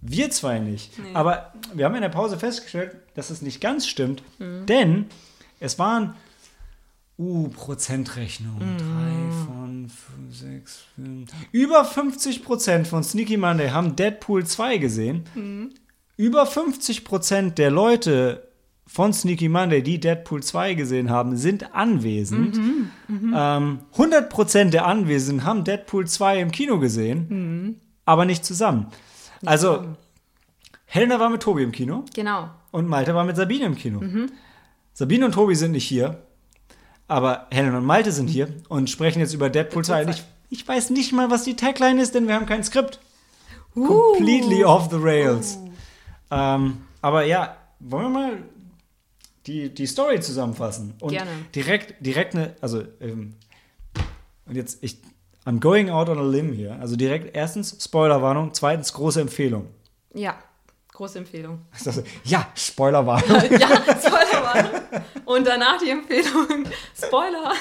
wir 0.01 0.31
zwei 0.31 0.59
nicht. 0.59 0.99
Nee. 0.99 1.15
Aber 1.15 1.53
wir 1.75 1.85
haben 1.85 1.95
in 1.95 2.01
der 2.03 2.09
Pause 2.09 2.39
festgestellt, 2.39 2.97
dass 3.15 3.31
es 3.31 3.43
nicht 3.43 3.61
ganz 3.61 3.87
stimmt, 3.87 4.23
Mhm. 4.39 4.67
denn 4.67 5.07
es 5.61 5.79
waren 5.79 6.15
uh, 7.19 7.49
Prozentrechnung. 7.51 8.55
Mhm. 8.59 8.79
Drei 8.79 9.45
von 9.47 9.89
fünf, 9.91 10.35
sechs, 10.37 10.85
fünf. 10.95 11.31
Über 11.53 11.85
50 11.85 12.43
Prozent 12.43 12.87
von 12.89 13.05
Sneaky 13.05 13.37
Monday 13.37 13.69
haben 13.71 13.95
Deadpool 13.95 14.45
2 14.47 14.79
gesehen. 14.79 15.25
Mhm. 15.35 15.71
Über 16.17 16.47
50 16.47 17.05
Prozent 17.05 17.59
der 17.59 17.71
Leute 17.71 18.49
von 18.87 19.13
Sneaky 19.13 19.49
Monday, 19.49 19.83
die 19.83 19.99
Deadpool 20.01 20.43
2 20.43 20.75
gesehen 20.75 21.09
haben, 21.11 21.37
sind 21.37 21.75
anwesend. 21.75 22.59
Mhm. 23.09 23.35
Ähm, 23.35 23.79
100 23.93 24.29
Prozent 24.29 24.75
der 24.75 24.87
Anwesenden 24.87 25.45
haben 25.47 25.65
Deadpool 25.65 26.07
2 26.07 26.41
im 26.41 26.51
Kino 26.51 26.79
gesehen, 26.79 27.27
Mhm. 27.29 27.77
aber 28.05 28.25
nicht 28.27 28.45
zusammen. 28.45 28.89
Also, 29.47 29.85
Helena 30.87 31.19
war 31.19 31.31
mit 31.31 31.43
Tobi 31.43 31.63
im 31.63 31.73
Kino 31.73 32.05
Genau. 32.15 32.51
und 32.71 32.87
Malte 32.87 33.15
war 33.15 33.25
mit 33.25 33.37
Sabine 33.37 33.65
im 33.65 33.77
Kino. 33.77 34.03
Sabine 34.93 35.25
und 35.25 35.33
Tobi 35.33 35.55
sind 35.55 35.73
nicht 35.73 35.85
hier, 35.87 36.23
aber 37.09 37.47
Helena 37.51 37.79
und 37.79 37.87
Malte 37.87 38.13
sind 38.13 38.29
hier 38.29 38.49
und 38.69 38.91
sprechen 38.91 39.21
jetzt 39.21 39.33
über 39.33 39.49
Deadpool 39.49 39.85
2. 39.85 40.03
Und 40.05 40.11
ich, 40.11 40.23
ich 40.51 40.69
weiß 40.69 40.91
nicht 40.91 41.13
mal, 41.13 41.31
was 41.31 41.45
die 41.45 41.57
Tagline 41.57 42.01
ist, 42.03 42.15
denn 42.15 42.29
wir 42.29 42.35
haben 42.35 42.47
kein 42.47 42.63
Skript. 42.63 43.01
Uh. 43.75 43.87
Completely 43.87 44.65
off 44.65 44.89
the 44.91 44.99
rails. 45.01 45.57
Uh. 45.57 46.35
Ähm, 46.35 46.77
aber 47.01 47.25
ja, 47.25 47.57
wollen 47.81 48.05
wir 48.05 48.11
mal 48.11 48.33
die, 49.47 49.75
die 49.75 49.87
Story 49.87 50.21
zusammenfassen? 50.21 50.95
Und 51.01 51.11
Gerne. 51.11 51.31
Direkt, 51.55 52.05
direkt 52.05 52.35
eine, 52.35 52.55
also, 52.61 52.83
ähm, 53.01 53.35
und 54.47 54.57
jetzt, 54.57 54.83
ich, 54.83 54.99
I'm 55.45 55.61
going 55.61 55.91
out 55.91 56.09
on 56.09 56.19
a 56.19 56.23
limb 56.23 56.55
hier. 56.55 56.79
Also 56.81 56.97
direkt, 56.97 57.35
erstens, 57.37 57.77
Spoilerwarnung, 57.83 58.55
zweitens, 58.55 58.93
große 58.93 59.21
Empfehlung. 59.21 59.69
Ja, 60.15 60.39
große 60.93 61.19
Empfehlung. 61.19 61.61
Ja, 62.25 62.49
Spoilerwarnung. 62.55 63.29
ja, 63.59 63.69
Spoilerwarnung. 63.69 64.81
Und 65.25 65.47
danach 65.47 65.79
die 65.79 65.91
Empfehlung, 65.91 66.67
Spoiler. 66.95 67.53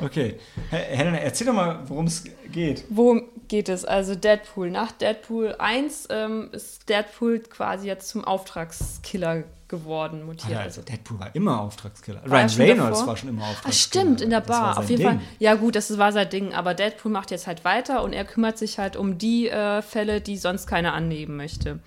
Okay. 0.00 0.38
Helena, 0.70 1.18
erzähl 1.18 1.46
doch 1.46 1.54
mal, 1.54 1.80
worum 1.86 2.06
es 2.06 2.24
geht. 2.50 2.84
Worum 2.88 3.28
geht 3.48 3.68
es? 3.68 3.84
Also 3.84 4.14
Deadpool. 4.14 4.70
Nach 4.70 4.92
Deadpool 4.92 5.54
1 5.58 6.08
ähm, 6.10 6.50
ist 6.52 6.88
Deadpool 6.88 7.40
quasi 7.40 7.86
jetzt 7.86 8.08
zum 8.08 8.24
Auftragskiller 8.24 9.44
geworden, 9.68 10.24
mutiert. 10.24 10.58
Also 10.58 10.82
Deadpool 10.82 11.18
war 11.18 11.34
immer 11.34 11.60
Auftragskiller. 11.60 12.20
War 12.24 12.40
Ryan 12.40 12.50
Reynolds 12.50 12.98
davor? 12.98 13.06
war 13.06 13.16
schon 13.16 13.28
immer 13.30 13.42
Auftragskiller. 13.42 13.68
Ah, 13.68 13.72
stimmt, 13.72 14.20
in 14.20 14.30
der 14.30 14.40
Bar. 14.40 14.78
Auf 14.78 14.90
jeden 14.90 15.02
Ding. 15.02 15.10
Fall. 15.18 15.20
Ja, 15.38 15.54
gut, 15.54 15.76
das 15.76 15.96
war 15.98 16.12
sein 16.12 16.28
Ding. 16.28 16.54
Aber 16.54 16.74
Deadpool 16.74 17.10
macht 17.10 17.30
jetzt 17.30 17.46
halt 17.46 17.64
weiter 17.64 18.02
und 18.02 18.12
er 18.12 18.24
kümmert 18.24 18.58
sich 18.58 18.78
halt 18.78 18.96
um 18.96 19.18
die 19.18 19.48
äh, 19.48 19.82
Fälle, 19.82 20.20
die 20.20 20.36
sonst 20.36 20.66
keiner 20.66 20.92
annehmen 20.92 21.36
möchte. 21.36 21.80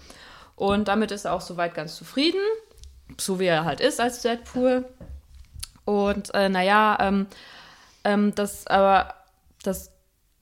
Und 0.56 0.88
damit 0.88 1.12
ist 1.12 1.26
er 1.26 1.34
auch 1.34 1.42
soweit 1.42 1.76
ganz 1.76 1.96
zufrieden. 1.96 2.42
So 3.20 3.40
wie 3.40 3.46
er 3.46 3.66
halt 3.66 3.82
ist 3.82 4.00
als 4.00 4.22
Deadpool. 4.22 4.86
Und 5.86 6.34
äh, 6.34 6.50
naja, 6.50 6.98
ähm, 7.00 7.28
ähm, 8.04 8.34
das 8.34 8.66
aber 8.68 9.14
das 9.64 9.92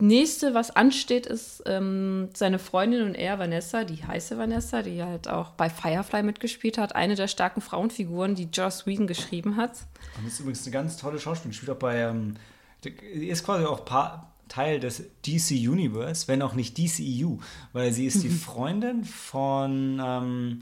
nächste, 0.03 0.53
was 0.53 0.71
ansteht, 0.71 1.25
ist 1.25 1.63
ähm, 1.65 2.29
seine 2.33 2.59
Freundin 2.59 3.03
und 3.03 3.15
er, 3.15 3.39
Vanessa, 3.39 3.83
die 3.83 4.03
heiße 4.03 4.37
Vanessa, 4.37 4.83
die 4.83 5.01
halt 5.01 5.27
auch 5.27 5.51
bei 5.51 5.69
Firefly 5.69 6.23
mitgespielt 6.23 6.77
hat, 6.77 6.95
eine 6.95 7.15
der 7.15 7.27
starken 7.27 7.61
Frauenfiguren, 7.61 8.35
die 8.35 8.49
Joss 8.51 8.85
Whedon 8.85 9.07
geschrieben 9.07 9.57
hat. 9.57 9.87
Und 10.19 10.27
ist 10.27 10.39
übrigens 10.39 10.63
eine 10.63 10.73
ganz 10.73 10.97
tolle 10.97 11.19
Schauspielerin. 11.19 11.53
Spielt 11.53 11.71
auch 11.71 11.79
bei, 11.79 12.01
ähm, 12.01 12.35
ist 12.83 13.43
quasi 13.43 13.65
auch 13.65 13.85
pa 13.85 14.29
Teil 14.49 14.79
des 14.79 15.03
DC 15.25 15.51
Universe, 15.51 16.27
wenn 16.27 16.41
auch 16.43 16.53
nicht 16.53 16.77
DCEU, 16.77 17.37
weil 17.71 17.91
sie 17.91 18.05
ist 18.05 18.21
die 18.21 18.29
Freundin 18.29 19.03
von 19.03 19.99
ähm, 20.03 20.59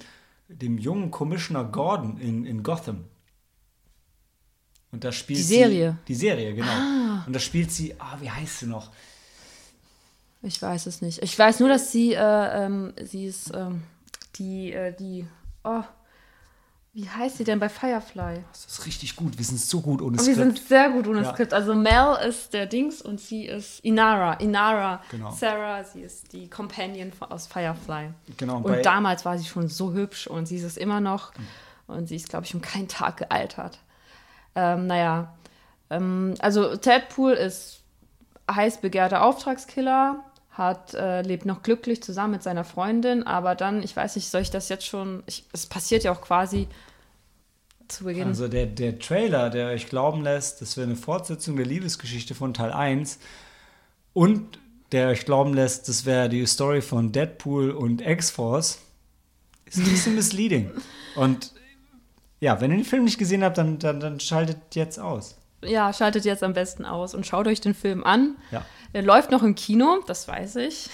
dem 0.47 0.77
jungen 0.77 1.11
Commissioner 1.11 1.65
Gordon 1.65 2.17
in, 2.17 2.45
in 2.45 2.63
Gotham. 2.63 3.05
Und 4.91 5.03
da 5.03 5.11
spielt 5.11 5.39
die 5.39 5.43
Serie. 5.43 5.97
Sie, 5.99 6.05
die 6.07 6.15
Serie, 6.15 6.53
genau. 6.53 6.71
Ah. 6.71 7.23
Und 7.25 7.33
da 7.33 7.39
spielt 7.39 7.71
sie, 7.71 7.95
ah, 7.99 8.17
wie 8.21 8.29
heißt 8.29 8.59
sie 8.59 8.67
noch? 8.67 8.91
Ich 10.43 10.61
weiß 10.61 10.87
es 10.87 11.01
nicht. 11.01 11.21
Ich 11.21 11.37
weiß 11.37 11.59
nur, 11.59 11.69
dass 11.69 11.91
sie, 11.91 12.13
äh, 12.13 12.65
ähm, 12.65 12.93
sie 13.03 13.25
ist 13.25 13.53
ähm, 13.53 13.83
die, 14.35 14.73
äh, 14.73 14.93
die, 14.93 15.27
oh, 15.63 15.83
wie 16.93 17.07
heißt 17.07 17.37
sie 17.37 17.45
denn 17.45 17.59
bei 17.59 17.69
Firefly? 17.69 18.43
Das 18.51 18.65
ist 18.65 18.85
richtig 18.85 19.15
gut. 19.15 19.37
Wir 19.37 19.45
sind 19.45 19.59
so 19.59 19.79
gut 19.79 20.01
ohne 20.01 20.17
Skript. 20.17 20.37
Wir 20.37 20.43
sind 20.43 20.59
sehr 20.59 20.89
gut 20.89 21.07
ohne 21.07 21.21
ja. 21.21 21.31
Skript. 21.31 21.53
Also 21.53 21.73
Mel 21.73 22.17
ist 22.27 22.53
der 22.53 22.65
Dings 22.65 23.01
und 23.01 23.21
sie 23.21 23.45
ist 23.45 23.79
Inara. 23.79 24.33
Inara. 24.33 25.01
Genau. 25.09 25.31
Sarah, 25.31 25.85
sie 25.85 26.01
ist 26.01 26.33
die 26.33 26.49
Companion 26.49 27.13
aus 27.29 27.47
Firefly. 27.47 28.09
Genau. 28.35 28.57
Und 28.57 28.85
damals 28.85 29.23
war 29.23 29.37
sie 29.37 29.45
schon 29.45 29.69
so 29.69 29.93
hübsch 29.93 30.27
und 30.27 30.47
sie 30.47 30.57
ist 30.57 30.63
es 30.63 30.75
immer 30.75 30.99
noch. 30.99 31.33
Mhm. 31.37 31.95
Und 31.95 32.07
sie 32.07 32.17
ist, 32.17 32.27
glaube 32.27 32.45
ich, 32.45 32.53
um 32.53 32.61
keinen 32.61 32.89
Tag 32.89 33.17
gealtert. 33.17 33.79
Ähm, 34.55 34.87
naja, 34.87 35.33
ähm, 35.89 36.35
also 36.39 36.75
Deadpool 36.75 37.33
ist 37.33 37.83
heiß 38.49 38.81
begehrter 38.81 39.23
Auftragskiller, 39.23 40.23
hat, 40.51 40.93
äh, 40.93 41.21
lebt 41.21 41.45
noch 41.45 41.63
glücklich 41.63 42.03
zusammen 42.03 42.33
mit 42.33 42.43
seiner 42.43 42.63
Freundin, 42.63 43.23
aber 43.23 43.55
dann, 43.55 43.83
ich 43.83 43.95
weiß 43.95 44.15
nicht, 44.15 44.29
soll 44.29 44.41
ich 44.41 44.51
das 44.51 44.69
jetzt 44.69 44.85
schon, 44.85 45.23
ich, 45.25 45.45
es 45.53 45.65
passiert 45.65 46.03
ja 46.03 46.11
auch 46.11 46.21
quasi 46.21 46.67
zu 47.87 48.03
Beginn. 48.03 48.27
Also 48.27 48.47
der, 48.47 48.65
der 48.65 48.99
Trailer, 48.99 49.49
der 49.49 49.67
euch 49.67 49.87
glauben 49.87 50.23
lässt, 50.23 50.61
das 50.61 50.77
wäre 50.77 50.87
eine 50.87 50.95
Fortsetzung 50.95 51.55
der 51.55 51.65
Liebesgeschichte 51.65 52.35
von 52.35 52.53
Teil 52.53 52.71
1 52.71 53.19
und 54.13 54.59
der 54.91 55.07
euch 55.07 55.25
glauben 55.25 55.53
lässt, 55.53 55.87
das 55.87 56.05
wäre 56.05 56.27
die 56.27 56.45
Story 56.45 56.81
von 56.81 57.11
Deadpool 57.11 57.71
und 57.71 58.01
X-Force, 58.01 58.79
ist 59.65 59.77
ein 59.77 59.83
bisschen 59.85 60.15
misleading. 60.15 60.71
Und 61.15 61.53
ja, 62.41 62.59
wenn 62.59 62.71
ihr 62.71 62.77
den 62.77 62.85
Film 62.85 63.05
nicht 63.05 63.17
gesehen 63.17 63.43
habt, 63.43 63.57
dann, 63.57 63.79
dann, 63.79 63.99
dann 63.99 64.19
schaltet 64.19 64.75
jetzt 64.75 64.99
aus. 64.99 65.37
Ja, 65.63 65.93
schaltet 65.93 66.25
jetzt 66.25 66.43
am 66.43 66.53
besten 66.53 66.85
aus 66.85 67.13
und 67.13 67.25
schaut 67.25 67.47
euch 67.47 67.61
den 67.61 67.73
Film 67.73 68.03
an. 68.03 68.35
Ja. 68.51 68.65
Er 68.93 69.03
läuft 69.03 69.31
noch 69.31 69.43
im 69.43 69.55
Kino, 69.55 69.99
das 70.07 70.27
weiß 70.27 70.57
ich. 70.57 70.89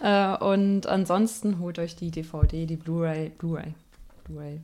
Äh, 0.00 0.36
und 0.36 0.86
ansonsten 0.86 1.58
holt 1.58 1.78
euch 1.78 1.96
die 1.96 2.10
DVD, 2.10 2.66
die 2.66 2.76
Blu-ray, 2.76 3.30
Blu-ray, 3.30 3.74
Blu-ray 4.24 4.60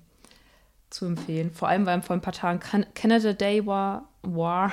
zu 0.91 1.07
empfehlen. 1.07 1.51
Vor 1.51 1.69
allem, 1.69 1.87
weil 1.87 2.03
vor 2.03 2.15
ein 2.15 2.21
paar 2.21 2.33
Tagen 2.33 2.61
Canada 2.95 3.33
Day 3.33 3.65
war, 3.65 4.09
war 4.23 4.73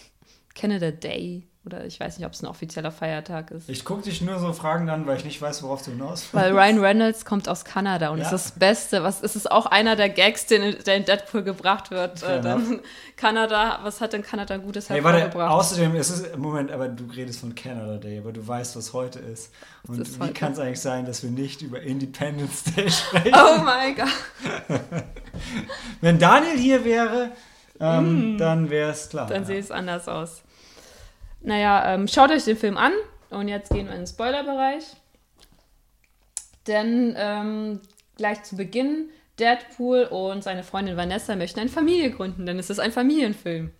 Canada 0.54 0.90
Day 0.90 1.46
oder 1.68 1.84
ich 1.84 2.00
weiß 2.00 2.18
nicht, 2.18 2.26
ob 2.26 2.32
es 2.32 2.42
ein 2.42 2.46
offizieller 2.46 2.90
Feiertag 2.90 3.50
ist. 3.50 3.68
Ich 3.68 3.84
gucke 3.84 4.02
dich 4.02 4.22
nur 4.22 4.38
so 4.38 4.52
Fragen 4.54 4.88
an, 4.88 5.06
weil 5.06 5.18
ich 5.18 5.24
nicht 5.24 5.40
weiß, 5.40 5.62
worauf 5.62 5.82
du 5.82 5.90
hinaus 5.90 6.22
willst. 6.22 6.34
Weil 6.34 6.52
Ryan 6.52 6.78
Reynolds 6.78 7.24
kommt 7.26 7.48
aus 7.48 7.64
Kanada 7.64 8.08
und 8.08 8.18
ja. 8.18 8.24
ist 8.24 8.32
das 8.32 8.52
Beste. 8.52 9.02
Was, 9.02 9.20
ist 9.20 9.36
es 9.36 9.46
auch 9.46 9.66
einer 9.66 9.94
der 9.94 10.08
Gags, 10.08 10.46
den, 10.46 10.76
der 10.84 10.96
in 10.96 11.04
Deadpool 11.04 11.42
gebracht 11.42 11.90
wird. 11.90 12.22
Äh, 12.22 12.40
dann 12.40 12.80
Kanada, 13.16 13.80
was 13.82 14.00
hat 14.00 14.14
denn 14.14 14.22
Kanada 14.22 14.56
Gutes 14.56 14.88
hey, 14.88 15.02
hervorgebracht? 15.02 15.52
Außerdem 15.52 15.94
ist 15.96 16.10
es, 16.10 16.36
Moment, 16.36 16.70
aber 16.70 16.88
du 16.88 17.04
redest 17.04 17.40
von 17.40 17.54
Canada 17.54 17.98
Day, 17.98 18.18
aber 18.18 18.32
du 18.32 18.46
weißt, 18.46 18.74
was 18.76 18.94
heute 18.94 19.18
ist. 19.18 19.52
Und 19.86 20.00
ist 20.00 20.20
wie 20.20 20.32
kann 20.32 20.52
es 20.52 20.58
eigentlich 20.58 20.80
sein, 20.80 21.04
dass 21.04 21.22
wir 21.22 21.30
nicht 21.30 21.60
über 21.60 21.82
Independence 21.82 22.64
Day 22.64 22.90
sprechen? 22.90 23.34
Oh 23.34 23.62
mein 23.62 23.94
Gott. 23.94 24.08
Wenn 26.00 26.18
Daniel 26.18 26.58
hier 26.58 26.84
wäre, 26.84 27.32
ähm, 27.80 28.36
mm. 28.36 28.38
dann 28.38 28.70
wäre 28.70 28.90
es 28.90 29.08
klar. 29.08 29.26
Dann 29.26 29.42
ja. 29.42 29.46
sähe 29.46 29.60
es 29.60 29.70
anders 29.70 30.08
aus. 30.08 30.42
Naja, 31.40 31.94
ähm, 31.94 32.08
schaut 32.08 32.30
euch 32.30 32.44
den 32.44 32.56
Film 32.56 32.76
an. 32.76 32.92
Und 33.30 33.48
jetzt 33.48 33.70
gehen 33.70 33.86
wir 33.86 33.92
in 33.92 34.00
den 34.00 34.06
Spoilerbereich. 34.06 34.84
Denn 36.66 37.14
ähm, 37.16 37.80
gleich 38.16 38.42
zu 38.42 38.56
Beginn, 38.56 39.10
Deadpool 39.38 40.04
und 40.04 40.42
seine 40.42 40.62
Freundin 40.62 40.96
Vanessa 40.96 41.36
möchten 41.36 41.60
eine 41.60 41.70
Familie 41.70 42.10
gründen, 42.10 42.46
denn 42.46 42.58
es 42.58 42.70
ist 42.70 42.80
ein 42.80 42.92
Familienfilm. 42.92 43.70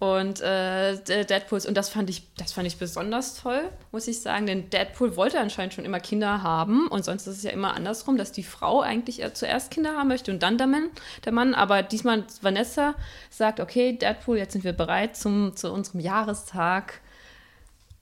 Und 0.00 0.40
äh, 0.40 0.96
Deadpool, 1.24 1.60
und 1.66 1.76
das 1.76 1.88
fand 1.88 2.10
ich, 2.10 2.34
das 2.34 2.52
fand 2.52 2.66
ich 2.66 2.78
besonders 2.78 3.40
toll, 3.40 3.70
muss 3.92 4.08
ich 4.08 4.20
sagen, 4.20 4.44
denn 4.44 4.68
Deadpool 4.68 5.16
wollte 5.16 5.38
anscheinend 5.38 5.72
schon 5.72 5.84
immer 5.84 6.00
Kinder 6.00 6.42
haben 6.42 6.88
und 6.88 7.04
sonst 7.04 7.28
ist 7.28 7.38
es 7.38 7.42
ja 7.44 7.52
immer 7.52 7.74
andersrum, 7.74 8.16
dass 8.16 8.32
die 8.32 8.42
Frau 8.42 8.80
eigentlich 8.80 9.22
zuerst 9.34 9.70
Kinder 9.70 9.96
haben 9.96 10.08
möchte 10.08 10.32
und 10.32 10.42
dann 10.42 10.58
der 10.58 10.66
Mann, 10.66 10.90
der 11.24 11.32
Mann. 11.32 11.54
Aber 11.54 11.82
diesmal 11.82 12.24
Vanessa 12.42 12.96
sagt, 13.30 13.60
okay, 13.60 13.96
Deadpool, 13.96 14.36
jetzt 14.36 14.52
sind 14.52 14.64
wir 14.64 14.72
bereit 14.72 15.16
zum, 15.16 15.54
zu 15.54 15.72
unserem 15.72 16.00
Jahrestag. 16.00 17.00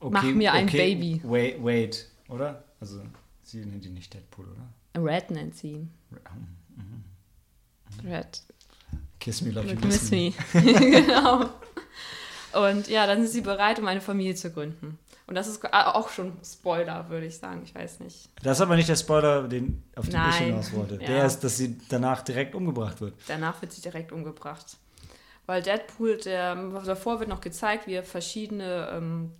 Okay, 0.00 0.12
Mach 0.12 0.24
mir 0.24 0.52
ein 0.54 0.68
okay, 0.68 0.94
Baby. 0.94 1.20
Wait, 1.24 1.62
wait, 1.62 2.08
oder? 2.28 2.64
Also, 2.80 3.02
sie 3.42 3.64
nennt 3.66 3.84
ihn 3.84 3.94
nicht 3.94 4.14
Deadpool, 4.14 4.46
oder? 4.46 5.04
Red 5.04 5.30
nennt 5.30 5.56
sie 5.56 5.72
ihn. 5.72 5.90
Red. 6.10 6.22
Mhm. 6.76 8.10
Red. 8.10 8.40
Kiss 9.20 9.42
me 9.42 9.50
like 9.50 9.68
you 9.68 9.76
miss 9.86 10.10
me. 10.10 10.32
me. 10.54 10.62
genau. 10.90 11.50
Und 12.55 12.89
ja, 12.89 13.06
dann 13.06 13.22
sind 13.22 13.31
sie 13.31 13.40
bereit, 13.40 13.78
um 13.78 13.86
eine 13.86 14.00
Familie 14.00 14.34
zu 14.34 14.52
gründen. 14.52 14.98
Und 15.26 15.34
das 15.34 15.47
ist 15.47 15.64
auch 15.72 16.10
schon 16.10 16.32
Spoiler, 16.44 17.08
würde 17.08 17.26
ich 17.26 17.39
sagen. 17.39 17.62
Ich 17.64 17.74
weiß 17.74 18.00
nicht. 18.00 18.28
Das 18.42 18.58
ist 18.58 18.62
aber 18.62 18.76
nicht 18.76 18.89
der 18.89 18.97
Spoiler, 18.97 19.48
den, 19.48 19.82
auf 19.97 20.06
den 20.06 20.14
Nein. 20.14 20.31
ich 20.31 20.36
hinaus 20.39 20.72
wollte. 20.72 20.94
Ja. 21.00 21.06
Der 21.06 21.26
ist, 21.26 21.40
dass 21.40 21.56
sie 21.56 21.78
danach 21.89 22.22
direkt 22.22 22.55
umgebracht 22.55 23.00
wird. 23.00 23.14
Danach 23.28 23.62
wird 23.62 23.72
sie 23.72 23.81
direkt 23.81 24.12
umgebracht. 24.12 24.76
Weil 25.47 25.62
Deadpool, 25.62 26.18
der, 26.18 26.55
davor 26.84 27.20
wird 27.20 27.28
noch 27.28 27.40
gezeigt, 27.40 27.86
wie 27.86 27.94
er 27.94 28.05
verschiedene 28.05 28.89
ähm, 28.92 29.32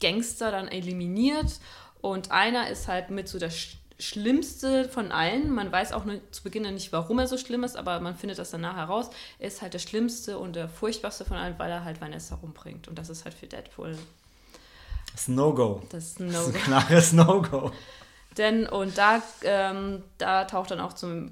Gangster 0.00 0.50
dann 0.50 0.68
eliminiert. 0.68 1.60
Und 2.00 2.30
einer 2.30 2.68
ist 2.68 2.88
halt 2.88 3.10
mit 3.10 3.28
so 3.28 3.38
der 3.38 3.50
Schlimmste 4.02 4.88
von 4.88 5.12
allen. 5.12 5.50
Man 5.50 5.72
weiß 5.72 5.92
auch 5.92 6.04
zu 6.30 6.42
Beginn 6.42 6.62
nicht, 6.74 6.92
warum 6.92 7.18
er 7.18 7.26
so 7.26 7.38
schlimm 7.38 7.64
ist, 7.64 7.76
aber 7.76 8.00
man 8.00 8.16
findet 8.16 8.38
das 8.38 8.50
danach 8.50 8.76
heraus. 8.76 9.10
Er 9.38 9.48
ist 9.48 9.62
halt 9.62 9.74
der 9.74 9.78
Schlimmste 9.78 10.38
und 10.38 10.54
der 10.54 10.68
Furchtbarste 10.68 11.24
von 11.24 11.36
allen, 11.36 11.58
weil 11.58 11.70
er 11.70 11.84
halt 11.84 12.00
Vanessa 12.00 12.38
umbringt. 12.42 12.88
Und 12.88 12.98
das 12.98 13.08
ist 13.08 13.24
halt 13.24 13.34
für 13.34 13.46
Deadpool. 13.46 13.96
Das 15.12 15.22
ist 15.22 15.28
ein 15.28 15.34
No-Go. 15.36 15.82
Das 15.90 16.04
ist 16.04 16.20
ein 16.20 16.28
No-Go. 16.28 16.48
ein 16.48 16.54
klares 16.54 17.12
No-Go. 17.12 17.72
Denn, 18.36 18.66
und 18.66 18.98
da, 18.98 19.22
ähm, 19.44 20.02
da 20.18 20.44
taucht 20.44 20.70
dann 20.70 20.80
auch 20.80 20.94
zum 20.94 21.30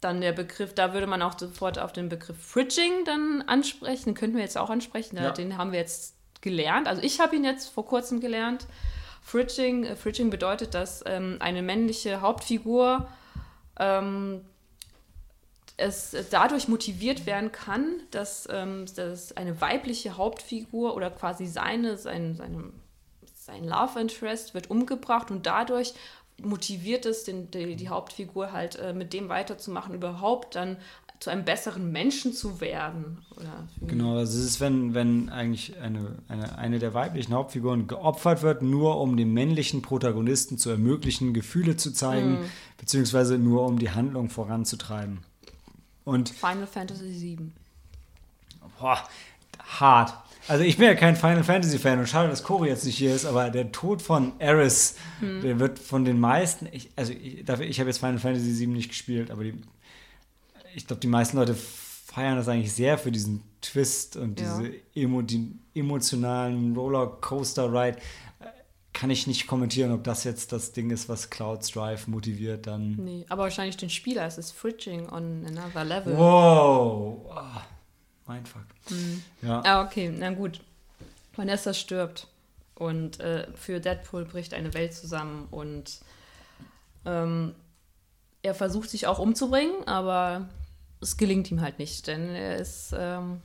dann 0.00 0.20
der 0.20 0.32
Begriff, 0.32 0.74
da 0.74 0.92
würde 0.92 1.06
man 1.06 1.22
auch 1.22 1.36
sofort 1.36 1.78
auf 1.78 1.92
den 1.92 2.08
Begriff 2.08 2.36
Fridging 2.40 3.04
dann 3.04 3.42
ansprechen. 3.46 4.04
Den 4.06 4.14
könnten 4.14 4.36
wir 4.36 4.44
jetzt 4.44 4.56
auch 4.56 4.70
ansprechen. 4.70 5.16
Ja. 5.16 5.30
Den 5.30 5.58
haben 5.58 5.72
wir 5.72 5.80
jetzt 5.80 6.14
gelernt. 6.40 6.86
Also 6.86 7.02
ich 7.02 7.20
habe 7.20 7.34
ihn 7.34 7.44
jetzt 7.44 7.68
vor 7.68 7.84
kurzem 7.84 8.20
gelernt. 8.20 8.66
Fridging, 9.28 9.84
äh, 9.84 9.94
Fridging 9.94 10.30
bedeutet, 10.30 10.72
dass 10.72 11.04
ähm, 11.06 11.36
eine 11.40 11.60
männliche 11.60 12.22
Hauptfigur 12.22 13.06
ähm, 13.78 14.42
es 15.76 16.16
dadurch 16.30 16.66
motiviert 16.66 17.26
werden 17.26 17.52
kann, 17.52 18.00
dass, 18.10 18.48
ähm, 18.50 18.86
dass 18.96 19.36
eine 19.36 19.60
weibliche 19.60 20.16
Hauptfigur 20.16 20.96
oder 20.96 21.10
quasi 21.10 21.46
seine, 21.46 21.98
sein, 21.98 22.36
seine, 22.36 22.72
sein 23.34 23.64
Love 23.64 24.00
Interest 24.00 24.54
wird 24.54 24.70
umgebracht 24.70 25.30
und 25.30 25.46
dadurch 25.46 25.92
motiviert 26.40 27.04
es 27.04 27.24
den, 27.24 27.50
die, 27.50 27.76
die 27.76 27.90
Hauptfigur 27.90 28.52
halt 28.52 28.76
äh, 28.76 28.94
mit 28.94 29.12
dem 29.12 29.28
weiterzumachen, 29.28 29.94
überhaupt 29.94 30.54
dann 30.54 30.78
zu 31.20 31.30
einem 31.30 31.44
besseren 31.44 31.90
Menschen 31.90 32.32
zu 32.32 32.60
werden. 32.60 33.18
Genau, 33.86 34.16
also 34.16 34.38
es 34.38 34.44
ist, 34.44 34.60
wenn, 34.60 34.94
wenn 34.94 35.28
eigentlich 35.30 35.76
eine, 35.80 36.16
eine, 36.28 36.58
eine 36.58 36.78
der 36.78 36.94
weiblichen 36.94 37.34
Hauptfiguren 37.34 37.88
geopfert 37.88 38.42
wird, 38.42 38.62
nur 38.62 39.00
um 39.00 39.16
dem 39.16 39.34
männlichen 39.34 39.82
Protagonisten 39.82 40.58
zu 40.58 40.70
ermöglichen, 40.70 41.34
Gefühle 41.34 41.76
zu 41.76 41.92
zeigen, 41.92 42.40
mhm. 42.40 42.44
beziehungsweise 42.76 43.36
nur 43.38 43.64
um 43.66 43.78
die 43.78 43.90
Handlung 43.90 44.30
voranzutreiben. 44.30 45.18
Und 46.04 46.28
Final 46.30 46.66
Fantasy 46.66 47.20
VII. 47.20 47.52
Boah, 48.78 48.98
hart. 49.80 50.14
Also 50.46 50.64
ich 50.64 50.78
bin 50.78 50.86
ja 50.86 50.94
kein 50.94 51.16
Final 51.16 51.44
Fantasy 51.44 51.78
Fan 51.78 51.98
und 51.98 52.08
schade, 52.08 52.28
dass 52.30 52.42
Cory 52.42 52.68
jetzt 52.68 52.86
nicht 52.86 52.96
hier 52.96 53.14
ist, 53.14 53.26
aber 53.26 53.50
der 53.50 53.70
Tod 53.70 54.00
von 54.00 54.32
Eris, 54.38 54.96
hm. 55.20 55.42
der 55.42 55.58
wird 55.58 55.78
von 55.78 56.06
den 56.06 56.18
meisten, 56.18 56.68
ich, 56.72 56.90
also 56.96 57.12
ich, 57.12 57.40
ich 57.40 57.80
habe 57.80 57.90
jetzt 57.90 57.98
Final 57.98 58.18
Fantasy 58.18 58.58
VII 58.58 58.68
nicht 58.68 58.88
gespielt, 58.88 59.30
aber 59.30 59.44
die, 59.44 59.54
ich 60.78 60.86
glaube, 60.86 61.00
die 61.00 61.08
meisten 61.08 61.36
Leute 61.36 61.54
feiern 61.54 62.36
das 62.36 62.48
eigentlich 62.48 62.72
sehr 62.72 62.98
für 62.98 63.12
diesen 63.12 63.42
Twist 63.60 64.16
und 64.16 64.40
ja. 64.40 64.58
diese 64.58 64.72
emo, 64.94 65.22
die 65.22 65.58
emotionalen 65.74 66.74
Rollercoaster-Ride. 66.74 67.98
Kann 68.94 69.10
ich 69.10 69.26
nicht 69.26 69.46
kommentieren, 69.46 69.92
ob 69.92 70.02
das 70.02 70.24
jetzt 70.24 70.50
das 70.50 70.72
Ding 70.72 70.90
ist, 70.90 71.08
was 71.08 71.30
Cloud 71.30 71.60
Drive 71.72 72.08
motiviert 72.08 72.66
dann. 72.66 72.96
Nee, 72.96 73.26
aber 73.28 73.44
wahrscheinlich 73.44 73.76
den 73.76 73.90
Spieler. 73.90 74.26
Es 74.26 74.38
ist 74.38 74.52
Fridging 74.52 75.08
on 75.08 75.44
another 75.46 75.84
level. 75.84 76.16
Wow. 76.16 77.30
Oh. 77.30 78.32
Mindfuck. 78.32 78.64
Mhm. 78.90 79.22
Ja. 79.42 79.62
Ah, 79.64 79.84
okay, 79.84 80.12
na 80.16 80.30
gut. 80.30 80.60
Vanessa 81.36 81.72
stirbt 81.74 82.26
und 82.74 83.20
äh, 83.20 83.46
für 83.54 83.80
Deadpool 83.80 84.24
bricht 84.24 84.54
eine 84.54 84.74
Welt 84.74 84.94
zusammen 84.94 85.46
und 85.50 86.00
ähm, 87.04 87.54
er 88.42 88.54
versucht 88.54 88.90
sich 88.90 89.06
auch 89.06 89.18
umzubringen, 89.18 89.86
aber 89.86 90.48
es 91.00 91.16
gelingt 91.16 91.50
ihm 91.50 91.60
halt 91.60 91.78
nicht, 91.78 92.06
denn 92.06 92.30
er 92.30 92.56
ist 92.56 92.94
ähm, 92.96 93.40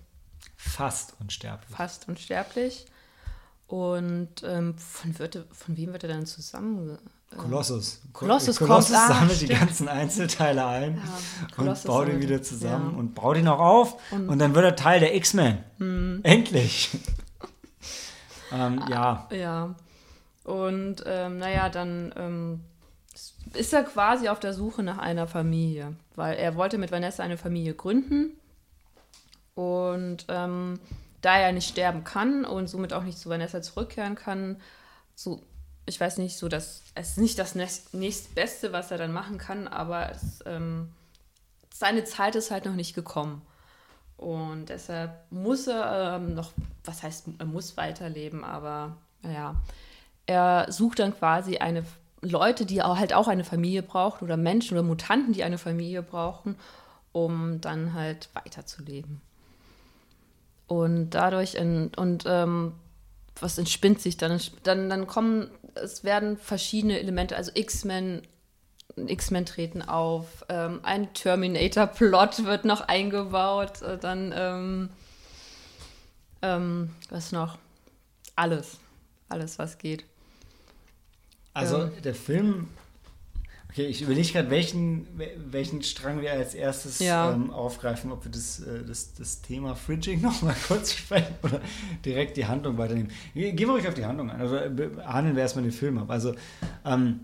fast 0.56 1.16
unsterblich. 1.20 1.76
Fast 1.76 2.08
unsterblich. 2.08 2.86
Und 3.68 4.44
ähm, 4.44 4.78
von, 4.78 5.18
wird, 5.20 5.46
von 5.52 5.78
wem 5.78 5.94
wird 5.94 6.04
er 6.04 6.10
dann 6.10 6.26
zusammen 6.26 6.98
Kolossus. 7.38 8.02
Kolossus, 8.14 8.58
Kolossus 8.58 8.90
kommt, 8.90 9.02
ah, 9.02 9.14
sammelt 9.14 9.38
ah, 9.38 9.40
die 9.40 9.48
ganzen 9.48 9.88
Einzelteile 9.88 10.66
ein 10.66 11.02
ja, 11.58 11.64
und 11.64 11.84
baut 11.86 12.08
ihn 12.08 12.22
wieder 12.22 12.42
zusammen 12.42 12.92
ja. 12.92 13.00
und 13.00 13.16
baut 13.16 13.38
ihn 13.38 13.48
auch 13.48 13.60
auf 13.60 13.98
und, 14.12 14.30
und, 14.30 14.40
dann 14.40 14.54
wird 14.56 14.66
er 14.66 14.76
Teil 14.76 15.00
der 15.00 15.16
X-Men. 15.16 15.64
Hm. 15.78 16.20
Endlich. 16.24 16.92
ähm, 18.52 18.84
ja. 18.90 19.28
Ja. 19.32 19.76
Und 20.44 21.04
ähm, 21.06 21.38
naja, 21.38 21.70
dann 21.70 22.14
ähm, 22.16 22.62
ist 23.54 23.74
er 23.74 23.84
quasi 23.84 24.30
auf 24.30 24.40
der 24.40 24.54
Suche 24.54 24.84
nach 24.84 24.98
einer 24.98 25.28
Familie, 25.28 25.96
weil 26.16 26.38
er 26.38 26.56
wollte 26.56 26.78
mit 26.78 26.92
Vanessa 26.92 27.24
eine 27.24 27.38
Familie 27.38 27.74
gründen 27.74 28.32
und 29.56 30.26
ähm, 30.30 30.80
da 31.22 31.38
er 31.38 31.52
nicht 31.52 31.70
sterben 31.70 32.04
kann 32.04 32.46
und 32.46 32.68
somit 32.68 32.94
auch 32.94 33.04
nicht 33.04 33.18
zu 33.18 33.30
Vanessa 33.30 33.62
zurückkehren 33.62 34.16
kann, 34.16 34.60
so 35.16 35.42
ich 35.86 36.00
weiß 36.00 36.18
nicht, 36.18 36.38
so 36.38 36.48
dass 36.48 36.82
es 36.96 37.12
ist 37.12 37.18
nicht 37.18 37.40
das 37.40 37.56
nächstbeste, 37.56 38.72
was 38.72 38.92
er 38.92 38.98
dann 38.98 39.12
machen 39.12 39.38
kann, 39.38 39.68
aber 39.68 40.12
es, 40.12 40.40
ähm, 40.46 40.90
seine 41.74 42.06
Zeit 42.06 42.36
ist 42.36 42.52
halt 42.52 42.66
noch 42.66 42.76
nicht 42.76 42.96
gekommen. 42.96 43.42
Und 44.16 44.68
deshalb 44.68 45.12
muss 45.32 45.68
er 45.68 46.16
ähm, 46.16 46.36
noch, 46.36 46.54
was 46.86 47.04
heißt, 47.04 47.26
er 47.38 47.46
muss 47.46 47.76
weiterleben, 47.76 48.44
aber 48.44 48.96
naja, 49.22 49.56
er 50.26 50.68
sucht 50.70 51.00
dann 51.00 51.18
quasi 51.18 51.58
eine 51.58 51.84
Leute, 52.24 52.66
die 52.66 52.82
auch, 52.82 52.98
halt 52.98 53.14
auch 53.14 53.28
eine 53.28 53.44
Familie 53.44 53.84
brauchen 53.84 54.24
oder 54.24 54.38
Menschen 54.38 54.78
oder 54.78 54.84
Mutanten, 54.84 55.34
die 55.34 55.44
eine 55.44 55.58
Familie 55.58 56.02
brauchen, 56.02 56.56
um 57.12 57.62
dann 57.62 57.94
halt 57.94 58.30
weiterzuleben. 58.34 59.22
Und 60.68 61.12
dadurch, 61.12 61.56
in, 61.56 61.92
und 61.96 62.24
ähm, 62.28 62.74
was 63.40 63.58
entspinnt 63.58 64.02
sich 64.02 64.18
dann? 64.18 64.40
Dann, 64.64 64.90
dann 64.90 65.08
kommen 65.08 65.52
es 65.76 66.04
werden 66.04 66.38
verschiedene 66.38 67.00
Elemente, 67.00 67.36
also 67.36 67.52
X-Men, 67.54 68.22
X-Men 68.96 69.46
treten 69.46 69.82
auf, 69.82 70.46
ähm, 70.50 70.80
ein 70.84 71.14
Terminator-Plot 71.14 72.46
wird 72.46 72.66
noch 72.66 72.82
eingebaut, 72.82 73.82
äh, 73.82 73.98
dann 73.98 74.34
ähm, 74.36 74.90
ähm, 76.42 76.90
was 77.10 77.32
noch? 77.32 77.58
Alles. 78.36 78.78
Alles, 79.30 79.58
was 79.58 79.78
geht. 79.78 80.04
Also 81.54 81.84
ähm. 81.84 81.92
der 82.04 82.16
Film 82.16 82.68
Okay, 83.74 83.88
ich 83.88 84.04
überlege 84.04 84.32
gerade, 84.32 84.52
welchen, 84.52 85.08
welchen 85.50 85.82
Strang 85.82 86.22
wir 86.22 86.32
als 86.32 86.54
erstes 86.54 87.00
ja. 87.00 87.34
ähm, 87.34 87.50
aufgreifen, 87.50 88.12
ob 88.12 88.24
wir 88.24 88.32
das, 88.32 88.60
äh, 88.60 88.84
das, 88.88 89.16
das 89.16 89.42
Thema 89.42 89.74
Fridging 89.74 90.22
nochmal 90.22 90.56
kurz 90.68 90.94
sprechen 90.94 91.34
oder 91.42 91.60
direkt 92.06 92.38
die 92.38 92.46
Handlung 92.46 92.78
weiternehmen. 92.78 93.10
Gehen 93.34 93.58
wir 93.58 93.72
ruhig 93.72 93.88
auf 93.88 93.96
die 93.96 94.06
Handlung 94.06 94.30
ein. 94.30 94.40
Also 94.42 94.58
handeln 94.60 95.36
wir 95.36 95.42
erstmal 95.42 95.64
den 95.64 95.72
Film 95.72 95.98
ab. 95.98 96.12
Also 96.12 96.36
ähm, 96.86 97.22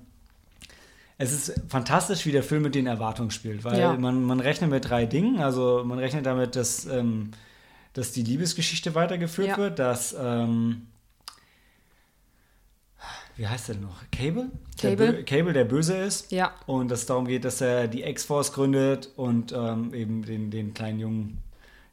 es 1.19 1.33
ist 1.33 1.61
fantastisch, 1.67 2.25
wie 2.25 2.31
der 2.31 2.41
Film 2.41 2.63
mit 2.63 2.73
den 2.73 2.87
Erwartungen 2.87 3.29
spielt, 3.29 3.63
weil 3.63 3.79
ja. 3.79 3.93
man, 3.93 4.23
man 4.23 4.39
rechnet 4.39 4.71
mit 4.71 4.89
drei 4.89 5.05
Dingen. 5.05 5.41
Also 5.41 5.83
man 5.85 5.99
rechnet 5.99 6.25
damit, 6.25 6.55
dass, 6.55 6.87
ähm, 6.87 7.29
dass 7.93 8.11
die 8.11 8.23
Liebesgeschichte 8.23 8.95
weitergeführt 8.95 9.49
ja. 9.49 9.57
wird, 9.57 9.77
dass 9.77 10.15
ähm, 10.19 10.87
wie 13.39 13.47
heißt 13.47 13.69
er 13.69 13.75
denn 13.75 13.85
noch? 13.85 14.01
Cable? 14.11 14.49
Cable. 14.77 15.13
Der 15.13 15.23
Cable, 15.23 15.53
der 15.53 15.63
böse 15.63 15.95
ist. 15.95 16.29
Ja. 16.29 16.51
Und 16.65 16.91
es 16.91 17.05
darum 17.05 17.25
geht, 17.25 17.45
dass 17.45 17.61
er 17.61 17.87
die 17.87 18.03
X-Force 18.03 18.51
gründet 18.51 19.11
und 19.15 19.53
ähm, 19.53 19.93
eben 19.93 20.25
den, 20.25 20.51
den 20.51 20.73
kleinen 20.73 20.99
Jungen, 20.99 21.41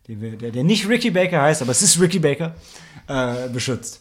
wir, 0.07 0.37
der, 0.37 0.51
der 0.51 0.65
nicht 0.65 0.89
Ricky 0.89 1.13
Baker 1.13 1.41
heißt, 1.41 1.63
aber 1.63 1.71
es 1.71 1.83
ist 1.83 2.01
Ricky 2.01 2.19
Baker, 2.19 2.57
äh, 3.07 3.49
beschützt. 3.49 4.01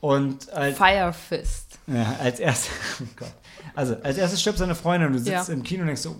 Und 0.00 0.52
als, 0.52 0.76
Fire 0.76 1.12
Fist. 1.12 1.78
Ja, 1.86 2.16
als 2.18 2.40
erstes, 2.40 2.72
oh 3.00 3.06
Gott. 3.16 3.34
Also, 3.76 3.96
als 4.02 4.18
erstes 4.18 4.40
stirbt 4.40 4.58
seine 4.58 4.74
Freundin 4.74 5.06
und 5.06 5.12
du 5.12 5.18
sitzt 5.20 5.48
ja. 5.48 5.54
im 5.54 5.62
Kino 5.62 5.82
und 5.82 5.86
denkst 5.86 6.02
so, 6.02 6.16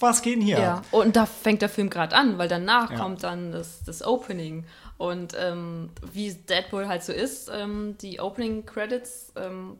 was 0.00 0.20
geht 0.20 0.34
denn 0.34 0.42
hier? 0.42 0.58
Ja, 0.58 0.82
und 0.90 1.14
da 1.14 1.26
fängt 1.26 1.62
der 1.62 1.68
Film 1.68 1.90
gerade 1.90 2.16
an, 2.16 2.38
weil 2.38 2.48
danach 2.48 2.90
ja. 2.90 2.98
kommt 2.98 3.22
dann 3.22 3.52
das, 3.52 3.84
das 3.84 4.02
Opening. 4.02 4.64
Und 5.00 5.34
ähm, 5.34 5.88
wie 6.12 6.30
Deadpool 6.30 6.86
halt 6.86 7.02
so 7.02 7.14
ist, 7.14 7.50
ähm, 7.50 7.96
die 8.02 8.20
Opening 8.20 8.66
Credits. 8.66 9.32
Ähm 9.34 9.78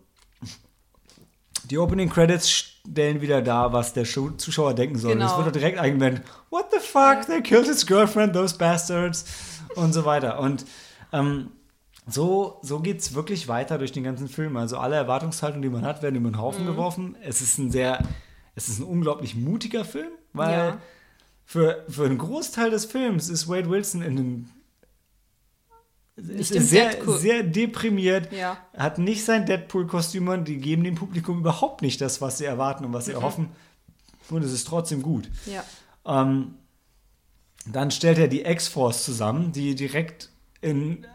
die 1.64 1.76
Opening 1.76 2.08
Credits 2.08 2.50
stellen 2.50 3.20
wieder 3.20 3.42
dar, 3.42 3.70
was 3.74 3.92
der 3.92 4.04
Zuschauer 4.04 4.72
denken 4.72 4.96
soll. 4.96 5.12
Genau. 5.12 5.38
Es 5.38 5.44
wird 5.44 5.54
direkt 5.54 5.78
eingeblendet: 5.78 6.24
What 6.48 6.70
the 6.72 6.78
fuck? 6.78 7.26
They 7.26 7.42
killed 7.42 7.66
his 7.66 7.84
girlfriend, 7.84 8.32
those 8.32 8.56
bastards. 8.56 9.26
Und 9.74 9.92
so 9.92 10.06
weiter. 10.06 10.40
Und 10.40 10.64
ähm, 11.12 11.50
so, 12.06 12.58
so 12.62 12.80
geht 12.80 13.00
es 13.00 13.12
wirklich 13.14 13.46
weiter 13.46 13.76
durch 13.76 13.92
den 13.92 14.04
ganzen 14.04 14.26
Film. 14.26 14.56
Also 14.56 14.78
alle 14.78 14.96
Erwartungshaltungen, 14.96 15.60
die 15.60 15.68
man 15.68 15.84
hat, 15.84 16.02
werden 16.02 16.16
über 16.16 16.30
den 16.30 16.38
Haufen 16.38 16.62
mhm. 16.62 16.68
geworfen. 16.68 17.16
Es 17.22 17.42
ist 17.42 17.58
ein 17.58 17.70
sehr, 17.70 18.02
es 18.54 18.70
ist 18.70 18.78
ein 18.78 18.84
unglaublich 18.84 19.34
mutiger 19.34 19.84
Film, 19.84 20.12
weil 20.32 20.50
ja. 20.50 20.78
für, 21.44 21.84
für 21.90 22.06
einen 22.06 22.16
Großteil 22.16 22.70
des 22.70 22.86
Films 22.86 23.28
ist 23.28 23.50
Wade 23.50 23.68
Wilson 23.68 24.00
in 24.00 24.18
einem 24.18 24.50
ist 26.28 26.52
sehr, 26.52 26.96
sehr 27.06 27.42
deprimiert, 27.42 28.32
ja. 28.32 28.58
hat 28.76 28.98
nicht 28.98 29.24
sein 29.24 29.46
Deadpool-Kostüm 29.46 30.28
und 30.28 30.46
die 30.46 30.58
geben 30.58 30.84
dem 30.84 30.94
Publikum 30.94 31.38
überhaupt 31.38 31.82
nicht 31.82 32.00
das, 32.00 32.20
was 32.20 32.38
sie 32.38 32.44
erwarten 32.44 32.84
und 32.84 32.92
was 32.92 33.06
sie 33.06 33.12
mhm. 33.12 33.18
erhoffen. 33.18 33.48
Und 34.28 34.44
es 34.44 34.52
ist 34.52 34.66
trotzdem 34.66 35.02
gut. 35.02 35.30
Ja. 35.46 35.64
Ähm, 36.06 36.54
dann 37.66 37.90
stellt 37.90 38.18
er 38.18 38.28
die 38.28 38.42
X-Force 38.42 39.04
zusammen, 39.04 39.52
die 39.52 39.74
direkt 39.74 40.30
in 40.60 41.06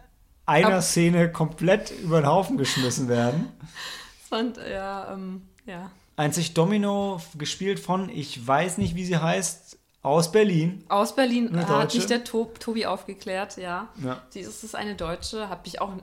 einer 0.46 0.78
Ab 0.78 0.84
Szene 0.84 1.32
komplett 1.32 1.92
über 2.04 2.22
den 2.22 2.28
Haufen 2.28 2.58
geschmissen 2.58 3.08
werden. 3.08 3.48
Fand, 4.30 4.58
ja, 4.58 5.14
ähm, 5.14 5.44
ja. 5.66 5.92
Einzig 6.18 6.54
Domino, 6.54 7.22
gespielt 7.38 7.80
von, 7.80 8.10
ich 8.10 8.46
weiß 8.46 8.78
nicht, 8.78 8.96
wie 8.96 9.06
sie 9.06 9.18
heißt, 9.18 9.78
aus 10.06 10.32
Berlin. 10.32 10.84
Aus 10.88 11.16
Berlin 11.16 11.56
hat 11.68 11.94
mich 11.94 12.06
der 12.06 12.24
Tob, 12.24 12.60
Tobi 12.60 12.86
aufgeklärt, 12.86 13.58
ja. 13.58 13.90
ja. 14.04 14.22
Sie 14.30 14.42
ist 14.42 14.76
eine 14.76 14.96
Deutsche, 14.96 15.50
habe 15.50 15.62
ich 15.66 15.82
auch 15.82 15.94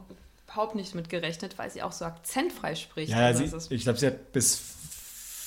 überhaupt 0.44 0.74
nicht 0.74 0.94
mit 0.94 1.08
gerechnet, 1.08 1.56
weil 1.58 1.70
sie 1.70 1.82
auch 1.82 1.92
so 1.92 2.04
akzentfrei 2.04 2.74
spricht. 2.74 3.12
Ja, 3.12 3.18
also 3.18 3.58
sie, 3.58 3.74
ich 3.74 3.84
glaube, 3.84 3.98
sie 3.98 4.06
hat 4.06 4.32
bis 4.32 4.60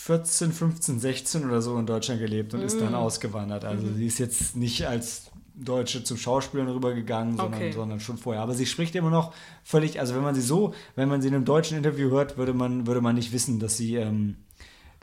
14, 0.05 0.53
15, 0.53 0.99
16 0.99 1.45
oder 1.45 1.61
so 1.61 1.77
in 1.77 1.85
Deutschland 1.85 2.21
gelebt 2.21 2.53
und 2.53 2.61
mm. 2.61 2.65
ist 2.65 2.79
dann 2.79 2.93
mm. 2.93 2.95
ausgewandert. 2.95 3.65
Also 3.65 3.87
mm. 3.87 3.95
sie 3.95 4.05
ist 4.05 4.19
jetzt 4.19 4.55
nicht 4.55 4.87
als 4.87 5.31
Deutsche 5.55 6.03
zum 6.03 6.17
Schauspielern 6.17 6.69
rübergegangen, 6.69 7.37
sondern, 7.37 7.59
okay. 7.59 7.71
sondern 7.71 7.99
schon 7.99 8.17
vorher. 8.17 8.41
Aber 8.41 8.53
sie 8.53 8.65
spricht 8.65 8.95
immer 8.95 9.09
noch 9.09 9.33
völlig, 9.63 9.99
also 9.99 10.15
wenn 10.15 10.21
man 10.23 10.35
sie 10.35 10.41
so, 10.41 10.73
wenn 10.95 11.09
man 11.09 11.21
sie 11.21 11.29
in 11.29 11.35
einem 11.35 11.45
deutschen 11.45 11.77
Interview 11.77 12.09
hört, 12.09 12.37
würde 12.37 12.53
man, 12.53 12.87
würde 12.87 13.01
man 13.01 13.15
nicht 13.15 13.31
wissen, 13.31 13.59
dass 13.59 13.77
sie 13.77 13.95
ähm, 13.95 14.37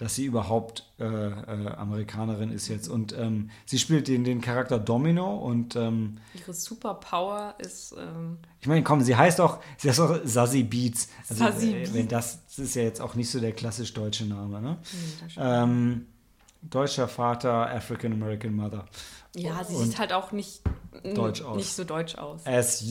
dass 0.02 0.16
sie 0.16 0.24
überhaupt 0.24 0.84
äh, 0.98 1.04
äh, 1.04 1.68
Amerikanerin 1.76 2.50
ist 2.50 2.66
jetzt. 2.66 2.88
Und 2.88 3.16
ähm, 3.16 3.50
sie 3.66 3.78
spielt 3.78 4.08
den, 4.08 4.24
den 4.24 4.40
Charakter 4.40 4.80
Domino 4.80 5.36
und 5.36 5.76
ähm, 5.76 6.18
ihre 6.34 6.52
Superpower 6.52 7.54
ist. 7.58 7.94
Ähm 7.96 8.38
ich 8.60 8.66
meine, 8.66 8.82
komm, 8.82 9.02
sie 9.02 9.14
heißt 9.14 9.40
auch, 9.40 9.60
sie 9.76 9.88
heißt 9.88 10.00
auch 10.00 10.18
Sassy 10.24 10.64
Beats. 10.64 11.08
Also, 11.28 11.44
Sassy 11.44 11.74
äh, 11.74 11.94
wenn 11.94 12.08
das, 12.08 12.44
das 12.46 12.58
ist 12.58 12.74
ja 12.74 12.82
jetzt 12.82 13.00
auch 13.00 13.14
nicht 13.14 13.30
so 13.30 13.38
der 13.38 13.52
klassisch 13.52 13.94
deutsche 13.94 14.24
Name, 14.24 14.60
ne? 14.60 14.78
Mhm, 15.36 16.06
deutscher 16.62 17.06
Vater, 17.06 17.70
African 17.70 18.12
American 18.12 18.56
Mother. 18.56 18.86
Ja, 19.36 19.62
sie 19.62 19.76
und 19.76 19.84
sieht 19.84 20.00
halt 20.00 20.12
auch 20.12 20.32
nicht, 20.32 20.62
deutsch 21.14 21.42
aus. 21.42 21.56
nicht 21.56 21.72
so 21.72 21.84
deutsch 21.84 22.16
aus. 22.16 22.44
As 22.44 22.82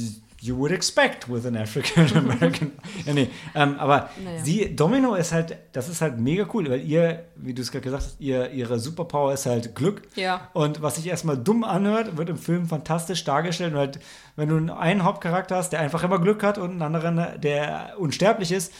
you 0.42 0.58
would 0.58 0.72
expect 0.72 1.30
with 1.30 1.46
an 1.46 1.56
African 1.56 2.18
American. 2.18 2.72
ja, 3.06 3.14
nee. 3.14 3.30
Ähm, 3.54 3.78
aber 3.78 4.10
naja. 4.24 4.44
sie, 4.44 4.76
Domino 4.76 5.14
ist 5.14 5.32
halt, 5.32 5.56
das 5.72 5.88
ist 5.88 6.02
halt 6.02 6.18
mega 6.18 6.48
cool, 6.54 6.70
weil 6.70 6.82
ihr, 6.82 7.26
wie 7.36 7.54
du 7.54 7.62
es 7.62 7.72
gerade 7.72 7.84
gesagt 7.84 8.04
hast, 8.04 8.20
ihr, 8.20 8.50
ihre 8.52 8.80
Superpower 8.80 9.34
ist 9.34 9.46
halt 9.46 9.76
Glück. 9.76 10.02
Ja. 10.16 10.50
Und 10.54 10.82
was 10.82 10.96
sich 10.96 11.08
erstmal 11.08 11.38
dumm 11.38 11.64
anhört, 11.64 12.18
wird 12.18 12.30
im 12.30 12.38
Film 12.38 12.66
fantastisch 12.66 13.24
dargestellt. 13.24 13.76
Weil, 13.76 13.92
wenn 14.36 14.50
du 14.50 14.74
einen 14.76 15.04
Hauptcharakter 15.04 15.58
hast, 15.58 15.70
der 15.70 15.80
einfach 15.80 16.04
immer 16.04 16.20
Glück 16.20 16.42
hat 16.42 16.58
und 16.58 16.72
einen 16.72 16.82
anderen, 16.82 17.40
der 17.40 17.94
unsterblich 18.00 18.52
ist, 18.52 18.74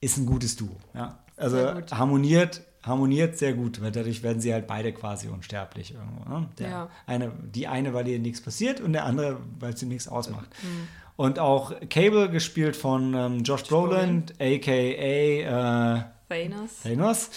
ist 0.00 0.16
ein 0.16 0.26
gutes 0.26 0.56
Duo. 0.56 0.76
Ja. 0.94 1.18
Also 1.36 1.74
harmoniert 1.90 2.62
harmoniert 2.82 3.38
sehr 3.38 3.54
gut, 3.54 3.80
weil 3.80 3.92
dadurch 3.92 4.22
werden 4.22 4.40
sie 4.40 4.52
halt 4.52 4.66
beide 4.66 4.92
quasi 4.92 5.28
unsterblich 5.28 5.94
irgendwo. 5.94 6.28
Ne? 6.28 6.48
Der 6.58 6.68
ja. 6.68 6.88
eine, 7.06 7.32
die 7.42 7.68
eine, 7.68 7.94
weil 7.94 8.08
ihr 8.08 8.18
nichts 8.18 8.40
passiert 8.40 8.80
und 8.80 8.92
der 8.92 9.04
andere, 9.04 9.38
weil 9.58 9.76
sie 9.76 9.86
nichts 9.86 10.08
ausmacht. 10.08 10.48
Mhm. 10.62 10.88
Und 11.16 11.38
auch 11.38 11.72
Cable, 11.90 12.30
gespielt 12.30 12.74
von 12.74 13.14
ähm, 13.14 13.42
Josh 13.44 13.64
Brolin, 13.64 14.24
a.k.a. 14.40 15.98
Äh, 15.98 16.02
Thanos. 16.28 16.70
Thanos. 16.82 17.30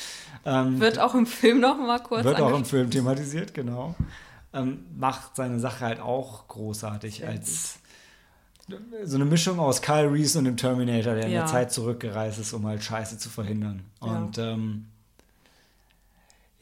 Ähm, 0.46 0.80
wird 0.80 1.00
auch 1.00 1.14
im 1.14 1.26
Film 1.26 1.60
noch 1.60 1.78
mal 1.78 2.00
kurz 2.00 2.24
Wird 2.24 2.42
auch 2.42 2.56
im 2.56 2.66
Film 2.66 2.90
thematisiert, 2.90 3.54
genau. 3.54 3.96
Ähm, 4.54 4.86
macht 4.98 5.36
seine 5.36 5.60
Sache 5.60 5.86
halt 5.86 6.00
auch 6.00 6.48
großartig 6.48 7.18
Sehr 7.18 7.30
als 7.30 7.80
so 9.04 9.16
eine 9.16 9.26
Mischung 9.26 9.60
aus 9.60 9.82
Kyle 9.82 10.12
Reese 10.12 10.40
und 10.40 10.46
dem 10.46 10.58
Terminator, 10.58 11.14
der 11.14 11.24
ja. 11.24 11.28
in 11.28 11.34
der 11.34 11.46
Zeit 11.46 11.72
zurückgereist 11.72 12.40
ist, 12.40 12.54
um 12.54 12.66
halt 12.66 12.84
Scheiße 12.84 13.18
zu 13.18 13.30
verhindern. 13.30 13.84
Ja. 14.02 14.08
Und 14.08 14.38
ähm, 14.40 14.88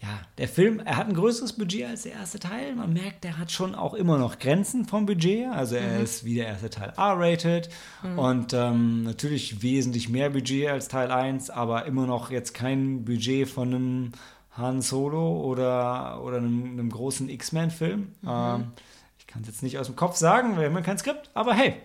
ja, 0.03 0.19
der 0.38 0.49
Film, 0.49 0.82
er 0.83 0.98
hat 0.98 1.07
ein 1.07 1.14
größeres 1.14 1.53
Budget 1.53 1.85
als 1.85 2.01
der 2.01 2.11
erste 2.11 2.38
Teil. 2.38 2.75
Man 2.75 2.91
merkt, 2.91 3.23
der 3.23 3.38
hat 3.38 3.53
schon 3.53 3.73
auch 3.73 3.93
immer 3.93 4.17
noch 4.17 4.38
Grenzen 4.38 4.83
vom 4.83 5.06
Budget. 5.06 5.48
Also 5.48 5.77
er 5.77 5.98
mhm. 5.98 6.03
ist 6.03 6.25
wie 6.25 6.35
der 6.35 6.48
erste 6.48 6.69
Teil 6.69 6.91
R-rated 6.98 7.69
mhm. 8.03 8.19
und 8.19 8.53
ähm, 8.53 9.03
natürlich 9.03 9.64
wesentlich 9.64 10.09
mehr 10.09 10.30
Budget 10.30 10.67
als 10.67 10.90
Teil 10.90 11.09
1, 11.09 11.49
aber 11.51 11.85
immer 11.85 12.06
noch 12.06 12.32
jetzt 12.32 12.53
kein 12.53 13.06
Budget 13.06 13.48
von 13.48 13.73
einem 13.73 14.11
Han 14.57 14.82
Solo 14.82 15.41
oder, 15.41 16.22
oder 16.22 16.35
einem, 16.38 16.73
einem 16.73 16.90
großen 16.90 17.30
X-Men-Film. 17.30 17.99
Mhm. 18.23 18.30
Ähm, 18.30 18.72
ich 19.17 19.25
kann 19.25 19.43
es 19.43 19.48
jetzt 19.48 19.64
nicht 19.64 19.80
aus 19.80 19.88
dem 19.88 19.95
Kopf 19.95 20.17
sagen, 20.17 20.59
wir 20.59 20.65
haben 20.65 20.83
kein 20.83 20.98
Skript, 20.98 21.30
aber 21.33 21.53
hey, 21.53 21.75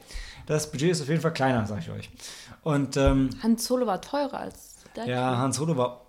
das 0.46 0.72
Budget 0.72 0.90
ist 0.90 1.02
auf 1.02 1.08
jeden 1.08 1.20
Fall 1.20 1.32
kleiner, 1.32 1.66
sag 1.66 1.78
ich 1.78 1.90
euch. 1.90 2.10
Und, 2.64 2.96
ähm, 2.96 3.30
Han 3.44 3.58
Solo 3.58 3.86
war 3.86 4.00
teurer 4.00 4.40
als 4.40 4.78
der 4.96 5.06
Ja, 5.06 5.36
Han 5.38 5.52
Solo 5.52 5.76
war 5.76 6.07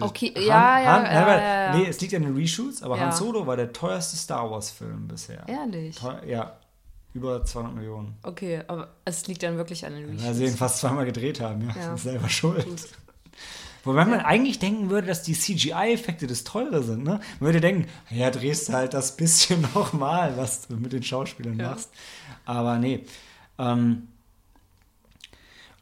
Okay, 0.00 0.32
Han, 0.34 0.42
ja, 0.42 0.80
ja, 0.80 0.92
Han, 0.92 1.04
ja, 1.04 1.12
ja, 1.12 1.40
ja, 1.40 1.76
Nee, 1.76 1.86
es 1.88 2.00
liegt 2.00 2.14
an 2.14 2.22
den 2.22 2.34
Reshoots, 2.34 2.82
aber 2.82 2.98
Han 2.98 3.12
Solo 3.12 3.46
war 3.46 3.56
der 3.56 3.72
teuerste 3.72 4.16
Star 4.16 4.50
Wars-Film 4.50 5.08
bisher. 5.08 5.46
Ehrlich? 5.46 5.96
Teuer, 5.96 6.24
ja, 6.24 6.56
über 7.12 7.44
200 7.44 7.74
Millionen. 7.74 8.16
Okay, 8.22 8.62
aber 8.66 8.88
es 9.04 9.26
liegt 9.26 9.42
dann 9.42 9.56
wirklich 9.56 9.84
an 9.84 9.94
den 9.94 10.04
Reshoots. 10.06 10.24
Weil 10.24 10.34
sie 10.34 10.44
ihn 10.46 10.56
fast 10.56 10.78
zweimal 10.78 11.04
gedreht 11.04 11.40
haben, 11.40 11.68
ja. 11.68 11.76
ja. 11.76 11.96
Selber 11.96 12.28
schuld. 12.28 12.88
Wobei 13.84 14.06
man 14.06 14.20
eigentlich 14.20 14.58
denken 14.58 14.88
würde, 14.88 15.08
dass 15.08 15.22
die 15.22 15.34
CGI-Effekte 15.34 16.26
das 16.26 16.44
teure 16.44 16.82
sind. 16.82 17.04
Ne? 17.04 17.20
Man 17.38 17.48
würde 17.48 17.60
denken, 17.60 17.86
ja, 18.10 18.30
drehst 18.30 18.70
du 18.70 18.72
halt 18.72 18.94
das 18.94 19.16
bisschen 19.16 19.60
nochmal, 19.74 20.36
was 20.38 20.66
du 20.68 20.76
mit 20.76 20.94
den 20.94 21.02
Schauspielern 21.02 21.58
machst. 21.58 21.90
Aber 22.46 22.78
nee. 22.78 23.04
Ähm, 23.58 24.08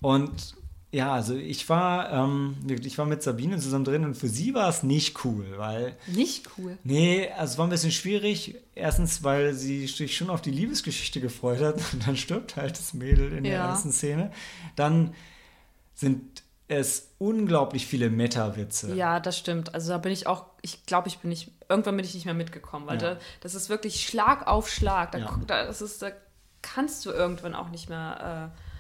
und 0.01 0.57
ja, 0.93 1.15
also 1.15 1.35
ich 1.35 1.67
war, 1.71 2.12
ähm, 2.12 2.55
ich 2.69 2.99
war 2.99 3.07
mit 3.07 3.23
Sabine 3.23 3.59
zusammen 3.59 3.87
drin 3.87 4.05
und 4.05 4.15
für 4.15 4.29
sie 4.29 4.53
war 4.53 4.69
es 4.69 4.83
nicht 4.83 5.25
cool, 5.25 5.55
weil. 5.57 5.97
Nicht 6.07 6.51
cool? 6.59 6.77
Nee, 6.85 7.31
also 7.31 7.53
es 7.53 7.59
war 7.59 7.67
ein 7.67 7.71
bisschen 7.71 7.93
schwierig. 7.93 8.57
Erstens, 8.75 9.25
weil 9.25 9.55
sie 9.55 9.87
sich 9.87 10.15
schon 10.15 10.29
auf 10.29 10.43
die 10.43 10.51
Liebesgeschichte 10.51 11.23
gefreut 11.23 11.62
hat 11.62 11.77
und 11.95 12.07
dann 12.07 12.19
stirbt 12.19 12.57
halt 12.57 12.79
das 12.79 12.93
Mädel 12.93 13.33
in 13.33 13.47
ja. 13.47 13.53
der 13.53 13.61
ersten 13.62 13.91
Szene. 13.91 14.33
Dann 14.77 15.15
sind 15.95 16.43
es 16.69 17.09
unglaublich 17.17 17.87
viele 17.87 18.11
Meta-Witze. 18.11 18.95
Ja, 18.95 19.19
das 19.19 19.39
stimmt. 19.39 19.75
Also 19.75 19.93
da 19.93 19.99
bin 19.99 20.12
ich 20.12 20.27
auch, 20.27 20.45
ich 20.61 20.85
glaube, 20.85 21.09
ich 21.09 21.21
bin 21.21 21.31
nicht, 21.31 21.53
irgendwann 21.71 21.97
bin 21.97 22.05
ich 22.05 22.15
nicht 22.15 22.27
mehr 22.27 22.35
mitgekommen, 22.35 22.87
weil 22.87 23.01
ja. 23.01 23.15
da, 23.15 23.21
das 23.41 23.55
ist 23.55 23.71
wirklich 23.71 24.07
Schlag 24.07 24.47
auf 24.47 24.69
Schlag. 24.69 25.12
Da, 25.12 25.19
ja. 25.19 25.41
da, 25.47 25.65
das 25.65 25.81
ist, 25.81 26.03
da 26.03 26.11
kannst 26.61 27.07
du 27.07 27.11
irgendwann 27.11 27.55
auch 27.55 27.71
nicht 27.71 27.89
mehr. 27.89 28.53
Äh, 28.55 28.72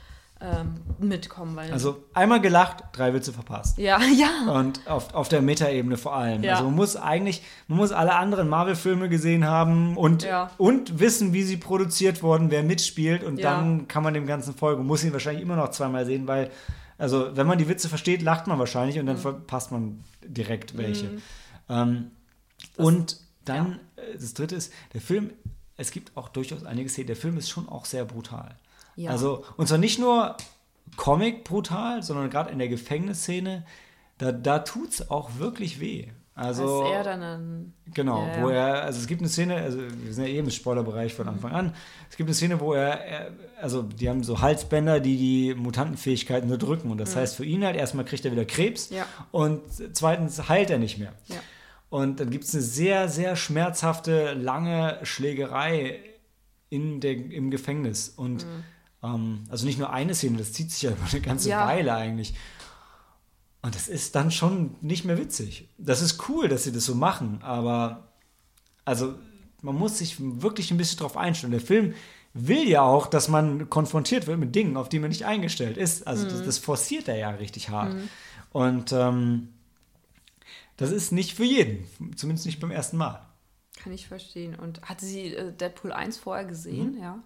ähm, 0.42 0.74
mitkommen. 0.98 1.54
Weil 1.54 1.72
also 1.72 2.02
einmal 2.14 2.40
gelacht, 2.40 2.84
drei 2.92 3.14
Witze 3.14 3.32
verpasst. 3.32 3.78
Ja, 3.78 4.00
ja. 4.16 4.52
Und 4.52 4.86
auf, 4.88 5.14
auf 5.14 5.28
der 5.28 5.40
Meta-Ebene 5.40 5.96
vor 5.96 6.14
allem. 6.14 6.42
Ja. 6.42 6.54
Also 6.54 6.64
man 6.64 6.74
muss 6.74 6.96
eigentlich, 6.96 7.42
man 7.68 7.78
muss 7.78 7.92
alle 7.92 8.14
anderen 8.14 8.48
Marvel-Filme 8.48 9.08
gesehen 9.08 9.46
haben 9.46 9.96
und, 9.96 10.24
ja. 10.24 10.50
und 10.58 10.98
wissen, 10.98 11.32
wie 11.32 11.42
sie 11.44 11.56
produziert 11.56 12.22
wurden, 12.22 12.50
wer 12.50 12.62
mitspielt 12.62 13.22
und 13.22 13.38
ja. 13.38 13.54
dann 13.54 13.86
kann 13.86 14.02
man 14.02 14.14
dem 14.14 14.26
Ganzen 14.26 14.54
folgen. 14.54 14.84
Muss 14.84 15.04
ihn 15.04 15.12
wahrscheinlich 15.12 15.42
immer 15.42 15.56
noch 15.56 15.70
zweimal 15.70 16.06
sehen, 16.06 16.26
weil, 16.26 16.50
also 16.98 17.36
wenn 17.36 17.46
man 17.46 17.58
die 17.58 17.68
Witze 17.68 17.88
versteht, 17.88 18.22
lacht 18.22 18.48
man 18.48 18.58
wahrscheinlich 18.58 18.98
und 18.98 19.06
dann 19.06 19.16
mhm. 19.16 19.20
verpasst 19.20 19.70
man 19.70 20.02
direkt 20.24 20.76
welche. 20.76 21.06
Mhm. 21.06 21.22
Ähm, 21.68 22.10
und 22.76 23.18
dann, 23.44 23.78
äh, 23.96 24.14
das 24.14 24.34
dritte 24.34 24.56
ist, 24.56 24.72
der 24.92 25.00
Film, 25.00 25.30
es 25.76 25.90
gibt 25.90 26.16
auch 26.16 26.28
durchaus 26.28 26.64
einige 26.64 26.88
Szenen, 26.88 27.06
der 27.06 27.16
Film 27.16 27.38
ist 27.38 27.48
schon 27.48 27.68
auch 27.68 27.84
sehr 27.84 28.04
brutal. 28.04 28.56
Ja. 28.96 29.10
Also, 29.10 29.44
und 29.56 29.68
zwar 29.68 29.78
nicht 29.78 29.98
nur 29.98 30.36
Comic 30.96 31.44
brutal, 31.44 32.02
sondern 32.02 32.30
gerade 32.30 32.50
in 32.50 32.58
der 32.58 32.68
Gefängnisszene, 32.68 33.64
da, 34.18 34.32
da 34.32 34.60
tut 34.60 34.90
es 34.90 35.10
auch 35.10 35.38
wirklich 35.38 35.80
weh. 35.80 36.08
Also, 36.34 36.82
Als 36.82 36.92
er 36.92 37.04
dann 37.04 37.22
ein, 37.22 37.74
Genau, 37.92 38.26
ja, 38.26 38.42
wo 38.42 38.48
er, 38.48 38.84
also 38.84 39.00
es 39.00 39.06
gibt 39.06 39.20
eine 39.20 39.28
Szene, 39.28 39.56
also 39.56 39.78
wir 39.78 40.14
sind 40.14 40.24
ja 40.24 40.30
eben 40.30 40.46
im 40.46 40.50
Spoilerbereich 40.50 41.12
von 41.12 41.28
Anfang 41.28 41.52
an, 41.52 41.74
es 42.08 42.16
gibt 42.16 42.28
eine 42.28 42.34
Szene, 42.34 42.58
wo 42.58 42.72
er, 42.72 43.04
er, 43.04 43.32
also 43.60 43.82
die 43.82 44.08
haben 44.08 44.22
so 44.22 44.40
Halsbänder, 44.40 45.00
die 45.00 45.18
die 45.18 45.54
Mutantenfähigkeiten 45.54 46.50
unterdrücken 46.50 46.90
und 46.90 46.98
das 46.98 47.14
mhm. 47.14 47.20
heißt 47.20 47.36
für 47.36 47.44
ihn 47.44 47.64
halt, 47.64 47.76
erstmal 47.76 48.06
kriegt 48.06 48.24
er 48.24 48.32
wieder 48.32 48.46
Krebs 48.46 48.88
ja. 48.88 49.04
und 49.30 49.60
zweitens 49.92 50.48
heilt 50.48 50.70
er 50.70 50.78
nicht 50.78 50.98
mehr. 50.98 51.12
Ja. 51.26 51.36
Und 51.90 52.20
dann 52.20 52.30
gibt 52.30 52.44
es 52.44 52.54
eine 52.54 52.62
sehr, 52.62 53.08
sehr 53.10 53.36
schmerzhafte, 53.36 54.32
lange 54.32 55.00
Schlägerei 55.02 56.00
in 56.70 57.00
der, 57.00 57.12
im 57.12 57.50
Gefängnis 57.50 58.08
und 58.08 58.46
mhm 58.46 58.64
ähm, 59.02 59.44
also 59.50 59.66
nicht 59.66 59.78
nur 59.78 59.90
eine 59.90 60.14
Szene, 60.14 60.38
das 60.38 60.52
zieht 60.52 60.70
sich 60.70 60.82
ja 60.82 60.90
über 60.92 61.06
eine 61.10 61.20
ganze 61.20 61.48
ja. 61.48 61.66
Weile 61.66 61.94
eigentlich. 61.94 62.34
Und 63.62 63.74
das 63.74 63.88
ist 63.88 64.16
dann 64.16 64.30
schon 64.30 64.74
nicht 64.80 65.04
mehr 65.04 65.18
witzig. 65.18 65.68
Das 65.78 66.02
ist 66.02 66.28
cool, 66.28 66.48
dass 66.48 66.64
sie 66.64 66.72
das 66.72 66.84
so 66.84 66.94
machen, 66.94 67.42
aber 67.42 68.08
also 68.84 69.14
man 69.60 69.76
muss 69.76 69.98
sich 69.98 70.16
wirklich 70.18 70.72
ein 70.72 70.76
bisschen 70.76 70.98
drauf 70.98 71.16
einstellen. 71.16 71.52
Der 71.52 71.60
Film 71.60 71.94
will 72.34 72.68
ja 72.68 72.82
auch, 72.82 73.06
dass 73.06 73.28
man 73.28 73.70
konfrontiert 73.70 74.26
wird 74.26 74.38
mit 74.38 74.54
Dingen, 74.54 74.76
auf 74.76 74.88
die 74.88 74.98
man 74.98 75.10
nicht 75.10 75.24
eingestellt 75.24 75.76
ist. 75.76 76.06
Also 76.06 76.26
mhm. 76.26 76.30
das, 76.30 76.44
das, 76.44 76.58
forciert 76.58 77.06
er 77.06 77.16
ja 77.16 77.30
richtig 77.30 77.68
hart. 77.68 77.94
Mhm. 77.94 78.08
Und 78.50 78.92
ähm, 78.92 79.48
das 80.76 80.90
ist 80.90 81.12
nicht 81.12 81.34
für 81.34 81.44
jeden, 81.44 81.86
zumindest 82.16 82.46
nicht 82.46 82.58
beim 82.58 82.70
ersten 82.70 82.96
Mal. 82.96 83.24
Kann 83.76 83.92
ich 83.92 84.08
verstehen. 84.08 84.54
Und 84.54 84.82
hatte 84.82 85.06
sie 85.06 85.34
äh, 85.34 85.52
Deadpool 85.52 85.92
1 85.92 86.18
vorher 86.18 86.44
gesehen? 86.44 86.96
Mhm. 86.96 87.02
Ja. 87.02 87.18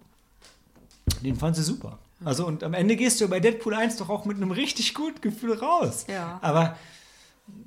Den 1.21 1.35
fand 1.35 1.55
sie 1.55 1.63
super. 1.63 1.99
Also 2.23 2.47
und 2.47 2.63
am 2.63 2.73
Ende 2.73 2.95
gehst 2.95 3.21
du 3.21 3.27
bei 3.27 3.39
Deadpool 3.39 3.73
1 3.73 3.97
doch 3.97 4.09
auch 4.09 4.25
mit 4.25 4.37
einem 4.37 4.51
richtig 4.51 4.93
guten 4.93 5.21
Gefühl 5.21 5.53
raus. 5.57 6.05
Ja. 6.07 6.39
Aber 6.41 6.77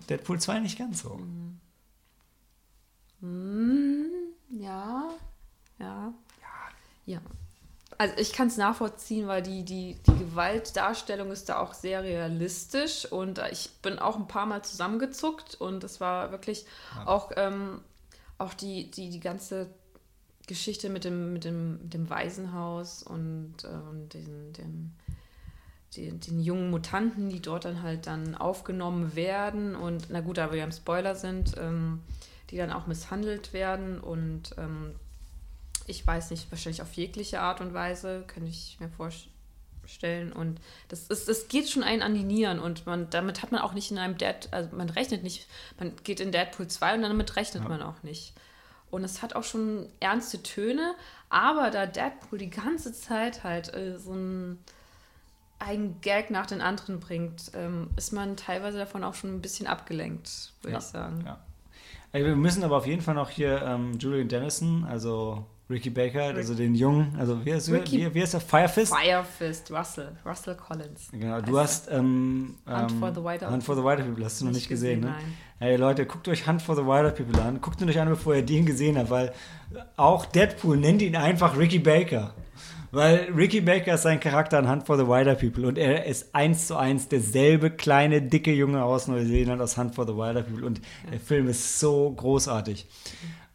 Deadpool 0.09 0.41
2 0.41 0.61
nicht 0.61 0.79
ganz 0.79 1.03
so. 1.03 1.21
Mhm. 3.21 4.11
Ja. 4.51 5.11
Ja. 5.79 6.13
Ja. 7.07 7.21
Also 7.99 8.15
ich 8.17 8.33
kann 8.33 8.49
es 8.49 8.57
nachvollziehen, 8.57 9.27
weil 9.27 9.43
die, 9.43 9.65
die, 9.65 9.97
die 10.07 10.19
Gewaltdarstellung 10.19 11.31
ist 11.31 11.49
da 11.49 11.59
auch 11.59 11.75
sehr 11.75 12.03
realistisch 12.03 13.05
und 13.11 13.41
ich 13.51 13.69
bin 13.83 13.99
auch 13.99 14.17
ein 14.17 14.27
paar 14.27 14.47
Mal 14.47 14.63
zusammengezuckt 14.63 15.57
und 15.57 15.85
es 15.85 16.01
war 16.01 16.31
wirklich 16.31 16.65
ja. 16.97 17.07
auch, 17.07 17.31
ähm, 17.37 17.83
auch 18.39 18.55
die, 18.55 18.91
die, 18.91 19.11
die 19.11 19.21
ganze 19.21 19.69
Geschichte 20.51 20.89
mit 20.89 21.05
dem, 21.05 21.33
mit 21.33 21.45
dem, 21.45 21.83
mit 21.83 21.95
dem 21.95 22.11
Waisenhaus 22.11 23.03
und 23.03 23.55
ähm, 23.65 24.09
den, 24.09 24.53
den, 24.53 24.93
den, 25.97 26.21
den, 26.21 26.41
jungen 26.41 26.71
Mutanten, 26.71 27.29
die 27.29 27.41
dort 27.41 27.65
dann 27.65 27.83
halt 27.83 28.07
dann 28.07 28.35
aufgenommen 28.35 29.15
werden 29.15 29.77
und, 29.77 30.09
na 30.11 30.21
gut, 30.21 30.39
da 30.39 30.51
wir 30.51 30.59
ja 30.59 30.65
im 30.65 30.73
Spoiler 30.73 31.15
sind, 31.15 31.55
ähm, 31.57 32.01
die 32.51 32.57
dann 32.57 32.73
auch 32.73 32.89
misshandelt 32.89 33.53
werden 33.53 34.01
und 34.01 34.55
ähm, 34.59 34.97
ich 35.87 36.05
weiß 36.05 36.31
nicht, 36.31 36.51
wahrscheinlich 36.51 36.83
auf 36.83 36.93
jegliche 36.95 37.41
Art 37.41 37.61
und 37.61 37.73
Weise, 37.73 38.25
könnte 38.27 38.51
ich 38.51 38.77
mir 38.81 38.89
vorstellen, 38.89 39.35
stellen 39.87 40.33
und 40.33 40.61
das, 40.89 41.09
ist, 41.09 41.29
das 41.29 41.49
geht 41.49 41.69
schon 41.69 41.83
einen 41.83 42.03
an 42.03 42.15
die 42.15 42.23
Nieren 42.23 42.59
und 42.61 42.87
man, 42.87 43.11
damit 43.11 43.43
hat 43.43 43.53
man 43.53 43.61
auch 43.61 43.73
nicht 43.73 43.91
in 43.91 43.99
einem 43.99 44.17
Dead, 44.17 44.49
also 44.51 44.75
man 44.77 44.89
rechnet 44.91 45.23
nicht, 45.23 45.47
man 45.79 45.93
geht 46.05 46.21
in 46.21 46.33
Deadpool 46.33 46.69
2 46.69 46.95
und 46.95 47.03
damit 47.03 47.37
rechnet 47.37 47.65
ja. 47.65 47.69
man 47.69 47.83
auch 47.83 48.03
nicht. 48.03 48.35
Und 48.91 49.05
es 49.05 49.23
hat 49.23 49.37
auch 49.37 49.45
schon 49.45 49.87
ernste 50.01 50.43
Töne, 50.43 50.95
aber 51.29 51.71
da 51.71 51.87
Deadpool 51.87 52.39
die 52.39 52.51
ganze 52.51 52.93
Zeit 52.93 53.45
halt 53.45 53.73
äh, 53.75 53.99
so 53.99 54.13
ein 54.13 54.59
einen 55.61 56.01
Gag 56.01 56.31
nach 56.31 56.47
den 56.47 56.63
anderen 56.63 57.01
bringt, 57.01 57.53
ähm, 57.55 57.91
ist 57.97 58.13
man 58.13 58.37
teilweise 58.37 58.79
davon 58.79 59.05
auch 59.05 59.15
schon 59.15 59.37
ein 59.37 59.43
bisschen 59.43 59.67
abgelenkt, 59.67 60.53
würde 60.63 60.73
ja, 60.73 60.79
ich 60.79 60.85
sagen. 60.85 61.23
Ja. 61.25 61.39
Wir 62.13 62.35
müssen 62.35 62.65
aber 62.65 62.79
auf 62.79 62.87
jeden 62.87 63.03
Fall 63.03 63.15
noch 63.15 63.29
hier 63.31 63.63
ähm, 63.63 63.99
Julian 63.99 64.27
Dennison, 64.27 64.85
also 64.85 65.45
Ricky 65.71 65.91
Baker, 65.91 66.31
Rick. 66.31 66.37
also 66.37 66.55
den 66.55 66.75
jungen, 66.75 67.15
also 67.19 67.45
wie 67.45 67.55
heißt, 67.55 67.73
wie, 67.73 68.15
wie 68.15 68.21
heißt 68.21 68.35
der? 68.35 68.41
Firefist? 68.41 68.93
Firefist, 68.95 69.71
Russell, 69.71 70.09
Russell 70.27 70.57
Collins. 70.57 71.09
Genau, 71.13 71.41
du 71.41 71.59
hast 71.59 71.91
ähm, 71.91 72.57
Hunt 72.67 72.93
for 72.93 73.15
the 73.15 73.21
Wider 73.21 73.51
Hunt 73.51 73.63
for 73.63 73.77
the 73.77 73.83
Wider 73.83 74.03
People, 74.03 74.25
hast 74.25 74.41
du 74.41 74.47
noch 74.47 74.53
nicht 74.53 74.69
gesehen, 74.69 75.03
gesehen 75.03 75.15
ne? 75.15 75.23
Nein. 75.23 75.37
Hey 75.61 75.77
Leute, 75.77 76.07
guckt 76.07 76.27
euch 76.29 76.49
Hunt 76.49 76.61
for 76.61 76.75
the 76.75 76.83
Wider 76.83 77.11
People 77.11 77.41
an, 77.41 77.61
guckt 77.61 77.81
ihn 77.81 77.89
euch 77.89 78.01
an, 78.01 78.09
bevor 78.09 78.35
ihr 78.35 78.43
den 78.43 78.67
gesehen 78.67 78.99
habt, 78.99 79.11
weil 79.11 79.33
auch 79.97 80.27
Deadpool 80.27 80.77
nennt 80.77 81.03
ihn 81.03 81.15
einfach 81.15 81.57
Ricky 81.57 81.79
Baker. 81.79 82.35
Weil 82.93 83.31
Ricky 83.37 83.61
Baker 83.61 83.95
ist 83.95 84.03
sein 84.03 84.19
Charakter 84.19 84.59
in 84.59 84.69
Hunt 84.69 84.85
for 84.85 84.99
the 84.99 85.07
Wilder 85.07 85.37
People 85.37 85.69
und 85.69 85.79
er 85.79 86.07
ist 86.07 86.35
eins 86.35 86.67
zu 86.67 86.77
eins 86.77 87.07
derselbe 87.07 87.71
kleine, 87.71 88.21
dicke 88.21 88.53
Junge 88.53 88.83
aus 88.83 89.07
Neuseeland 89.07 89.63
aus 89.63 89.79
Hunt 89.79 89.95
for 89.95 90.07
the 90.07 90.15
Wilder 90.15 90.43
People 90.43 90.67
und 90.67 90.79
ja. 90.79 91.13
der 91.13 91.21
Film 91.21 91.47
ist 91.47 91.79
so 91.79 92.11
großartig. 92.11 92.89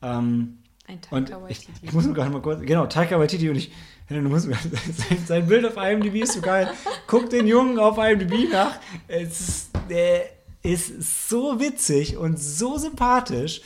Ähm, 0.01 0.59
ein 0.87 1.01
Taika 1.01 1.37
und 1.37 1.43
Waititi. 1.43 1.71
Ich, 1.81 1.83
ich 1.83 1.93
muss 1.93 2.05
mir 2.05 2.13
gerade 2.13 2.31
mal 2.31 2.41
kurz, 2.41 2.61
genau, 2.61 2.85
Taika 2.85 3.19
Waititi 3.19 3.49
und 3.49 3.55
ich, 3.55 3.71
du 4.09 4.15
musst 4.21 4.47
mir, 4.47 4.55
sein, 4.55 5.23
sein 5.25 5.47
Bild 5.47 5.65
auf 5.65 5.77
IMDb 5.77 6.23
ist 6.23 6.33
so 6.33 6.41
geil. 6.41 6.71
Guck 7.07 7.29
den 7.29 7.47
Jungen 7.47 7.79
auf 7.79 7.97
IMDb 7.97 8.51
nach. 8.51 8.79
Es 9.07 9.39
ist, 9.39 9.69
der 9.89 10.29
ist 10.61 11.29
so 11.29 11.59
witzig 11.59 12.17
und 12.17 12.39
so 12.39 12.77
sympathisch. 12.77 13.61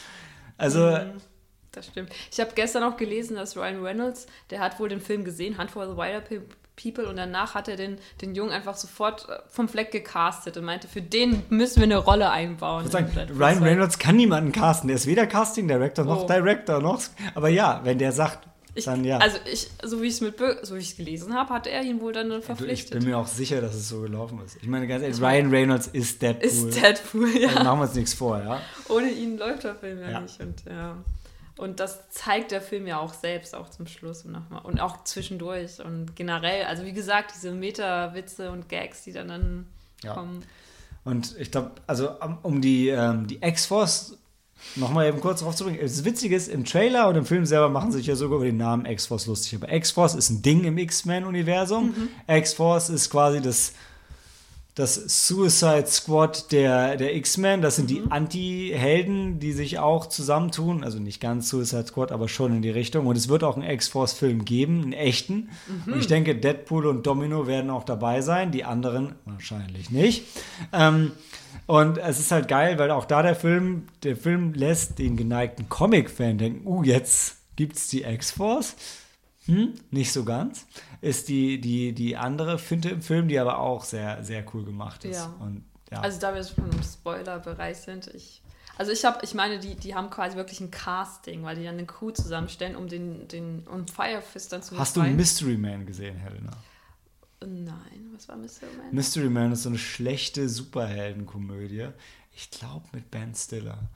Also, 0.57 0.79
mhm 0.79 1.21
das 1.71 1.87
stimmt. 1.87 2.11
Ich 2.31 2.39
habe 2.39 2.51
gestern 2.55 2.83
auch 2.83 2.97
gelesen, 2.97 3.35
dass 3.35 3.55
Ryan 3.55 3.83
Reynolds, 3.83 4.27
der 4.49 4.59
hat 4.59 4.79
wohl 4.79 4.89
den 4.89 5.01
Film 5.01 5.23
gesehen, 5.23 5.57
Hunt 5.57 5.71
for 5.71 5.87
the 5.87 5.95
Wilder 5.95 6.21
People, 6.81 7.07
und 7.07 7.17
danach 7.17 7.55
hat 7.55 7.67
er 7.67 7.75
den, 7.75 7.97
den 8.21 8.35
Jungen 8.35 8.51
einfach 8.51 8.75
sofort 8.75 9.27
äh, 9.29 9.39
vom 9.49 9.67
Fleck 9.67 9.91
gecastet 9.91 10.57
und 10.57 10.65
meinte, 10.65 10.87
für 10.87 11.01
den 11.01 11.43
müssen 11.49 11.77
wir 11.77 11.83
eine 11.83 11.97
Rolle 11.97 12.29
einbauen. 12.29 12.85
Ich 12.85 12.91
sagen, 12.91 13.11
Ryan 13.37 13.63
Reynolds 13.63 13.99
kann 13.99 14.15
niemanden 14.15 14.51
casten. 14.51 14.87
Der 14.87 14.95
ist 14.95 15.07
weder 15.07 15.27
Casting 15.27 15.67
Director 15.67 16.05
noch 16.05 16.23
oh. 16.23 16.27
Director 16.27 16.81
noch. 16.81 17.01
Aber 17.35 17.49
ja, 17.49 17.81
wenn 17.83 17.97
der 17.97 18.11
sagt, 18.11 18.47
ich, 18.75 18.85
dann 18.85 19.03
ja. 19.03 19.17
Also 19.17 19.37
ich, 19.51 19.69
so 19.83 20.01
wie 20.01 20.07
ich 20.07 20.21
es 20.21 20.67
so 20.67 20.75
gelesen 20.75 21.33
habe, 21.33 21.53
hat 21.53 21.67
er 21.67 21.83
ihn 21.83 22.01
wohl 22.01 22.13
dann 22.13 22.41
verpflichtet. 22.41 22.95
Ich 22.95 22.99
bin 22.99 23.09
mir 23.09 23.17
auch 23.17 23.27
sicher, 23.27 23.61
dass 23.61 23.75
es 23.75 23.89
so 23.89 24.01
gelaufen 24.01 24.39
ist. 24.45 24.57
Ich 24.61 24.67
meine 24.67 24.87
ganz 24.87 25.03
ehrlich, 25.03 25.19
Ryan 25.21 25.49
Reynolds 25.49 25.87
ist 25.87 26.21
Deadpool. 26.21 26.47
Ist 26.47 26.81
Deadpool, 26.81 27.29
ja. 27.37 27.49
Also 27.49 27.63
machen 27.63 27.79
wir 27.79 27.83
uns 27.83 27.95
nichts 27.95 28.13
vor, 28.13 28.39
ja. 28.39 28.61
Ohne 28.87 29.09
ihn 29.09 29.37
läuft 29.37 29.63
der 29.63 29.75
Film 29.75 29.99
ja, 29.99 30.11
ja. 30.11 30.21
nicht 30.21 30.39
und 30.39 30.63
ja. 30.65 30.95
Und 31.59 31.81
das 31.81 32.09
zeigt 32.09 32.51
der 32.51 32.61
Film 32.61 32.87
ja 32.87 32.99
auch 32.99 33.13
selbst, 33.13 33.53
auch 33.53 33.69
zum 33.69 33.85
Schluss 33.85 34.23
und 34.23 34.31
nochmal. 34.31 34.61
Und 34.63 34.79
auch 34.79 35.03
zwischendurch. 35.03 35.83
Und 35.83 36.15
generell, 36.15 36.63
also 36.63 36.85
wie 36.85 36.93
gesagt, 36.93 37.33
diese 37.35 37.51
Meta-Witze 37.51 38.51
und 38.51 38.69
Gags, 38.69 39.03
die 39.03 39.11
dann, 39.11 39.27
dann 39.27 39.65
ja. 40.01 40.13
kommen. 40.13 40.45
Und 41.03 41.35
ich 41.37 41.51
glaube, 41.51 41.71
also 41.85 42.11
um 42.43 42.61
die, 42.61 42.87
ähm, 42.87 43.27
die 43.27 43.39
X-Force 43.41 44.17
nochmal 44.77 45.09
eben 45.09 45.19
kurz 45.19 45.41
drauf 45.41 45.53
zu 45.53 45.65
bringen. 45.65 45.79
Das 45.81 46.05
Witzige 46.05 46.33
ist, 46.33 46.47
im 46.47 46.63
Trailer 46.63 47.09
und 47.09 47.17
im 47.17 47.25
Film 47.25 47.45
selber 47.45 47.67
machen 47.67 47.91
sich 47.91 48.07
ja 48.07 48.15
sogar 48.15 48.37
über 48.37 48.45
den 48.45 48.57
Namen 48.57 48.85
X-Force 48.85 49.27
lustig. 49.27 49.55
Aber 49.61 49.69
X-Force 49.69 50.15
ist 50.15 50.29
ein 50.29 50.41
Ding 50.41 50.63
im 50.63 50.77
X-Men-Universum. 50.77 51.87
Mhm. 51.87 52.09
X-Force 52.33 52.89
ist 52.89 53.09
quasi 53.09 53.41
das 53.41 53.73
das 54.79 55.27
Suicide 55.27 55.87
Squad 55.87 56.53
der, 56.53 56.95
der 56.95 57.13
X-Men. 57.17 57.61
Das 57.61 57.75
sind 57.75 57.89
mhm. 57.89 57.93
die 57.93 58.03
Anti-Helden, 58.09 59.39
die 59.39 59.51
sich 59.51 59.77
auch 59.77 60.05
zusammentun. 60.05 60.85
Also 60.85 60.99
nicht 60.99 61.19
ganz 61.19 61.49
Suicide 61.49 61.87
Squad, 61.87 62.13
aber 62.13 62.29
schon 62.29 62.55
in 62.55 62.61
die 62.61 62.69
Richtung. 62.69 63.05
Und 63.05 63.17
es 63.17 63.27
wird 63.27 63.43
auch 63.43 63.57
einen 63.57 63.69
X-Force-Film 63.69 64.45
geben, 64.45 64.81
einen 64.81 64.93
echten. 64.93 65.49
Mhm. 65.85 65.93
Und 65.93 65.99
ich 65.99 66.07
denke, 66.07 66.33
Deadpool 66.35 66.87
und 66.87 67.05
Domino 67.05 67.45
werden 67.45 67.69
auch 67.69 67.83
dabei 67.83 68.21
sein. 68.21 68.51
Die 68.51 68.63
anderen 68.63 69.15
wahrscheinlich 69.25 69.89
nicht. 69.89 70.23
Ähm, 70.71 71.11
und 71.65 71.97
es 71.97 72.19
ist 72.19 72.31
halt 72.31 72.47
geil, 72.47 72.79
weil 72.79 72.89
auch 72.91 73.05
da 73.05 73.21
der 73.21 73.35
Film, 73.35 73.83
der 74.03 74.15
Film 74.15 74.53
lässt 74.53 74.97
den 74.97 75.17
geneigten 75.17 75.67
Comic-Fan 75.67 76.37
denken, 76.37 76.65
uh, 76.65 76.83
jetzt 76.83 77.35
gibt 77.57 77.75
es 77.75 77.89
die 77.89 78.03
X-Force. 78.03 78.75
Hm, 79.49 79.73
nicht 79.91 80.11
so 80.13 80.23
ganz 80.23 80.65
ist 81.01 81.29
die, 81.29 81.61
die, 81.61 81.93
die 81.93 82.17
andere 82.17 82.57
Finte 82.59 82.89
im 82.89 83.01
Film, 83.01 83.27
die 83.27 83.39
aber 83.39 83.59
auch 83.59 83.83
sehr, 83.83 84.23
sehr 84.23 84.43
cool 84.53 84.65
gemacht 84.65 85.05
ist. 85.05 85.17
Ja. 85.17 85.35
Und, 85.39 85.63
ja. 85.91 86.01
Also 86.01 86.19
da 86.19 86.35
wir 86.35 86.43
schon 86.43 86.71
im 86.71 86.83
Spoiler-Bereich 86.83 87.77
sind, 87.77 88.07
ich. 88.13 88.41
Also 88.77 88.93
ich 88.93 89.03
habe, 89.03 89.19
ich 89.23 89.33
meine, 89.33 89.59
die, 89.59 89.75
die 89.75 89.93
haben 89.93 90.09
quasi 90.09 90.37
wirklich 90.37 90.61
ein 90.61 90.71
Casting, 90.71 91.43
weil 91.43 91.57
die 91.57 91.65
dann 91.65 91.73
eine 91.75 91.85
Crew 91.85 92.11
zusammenstellen, 92.11 92.77
um 92.77 92.87
den, 92.87 93.27
den 93.27 93.67
um 93.67 93.85
Firefist 93.87 94.53
dann 94.53 94.63
zu 94.63 94.77
Hast 94.77 94.93
befreien. 94.93 95.13
du 95.13 95.17
Mystery 95.17 95.57
Man 95.57 95.85
gesehen, 95.85 96.15
Helena? 96.15 96.51
Nein, 97.41 98.11
was 98.13 98.29
war 98.29 98.37
Mystery 98.37 98.69
Man? 98.77 98.93
Mystery 98.93 99.29
Man 99.29 99.51
ist 99.51 99.63
so 99.63 99.69
eine 99.69 99.77
schlechte 99.77 100.47
Superheldenkomödie. 100.47 101.89
Ich 102.33 102.51
glaube 102.51 102.85
mit 102.93 103.11
Ben 103.11 103.35
Stiller. 103.35 103.89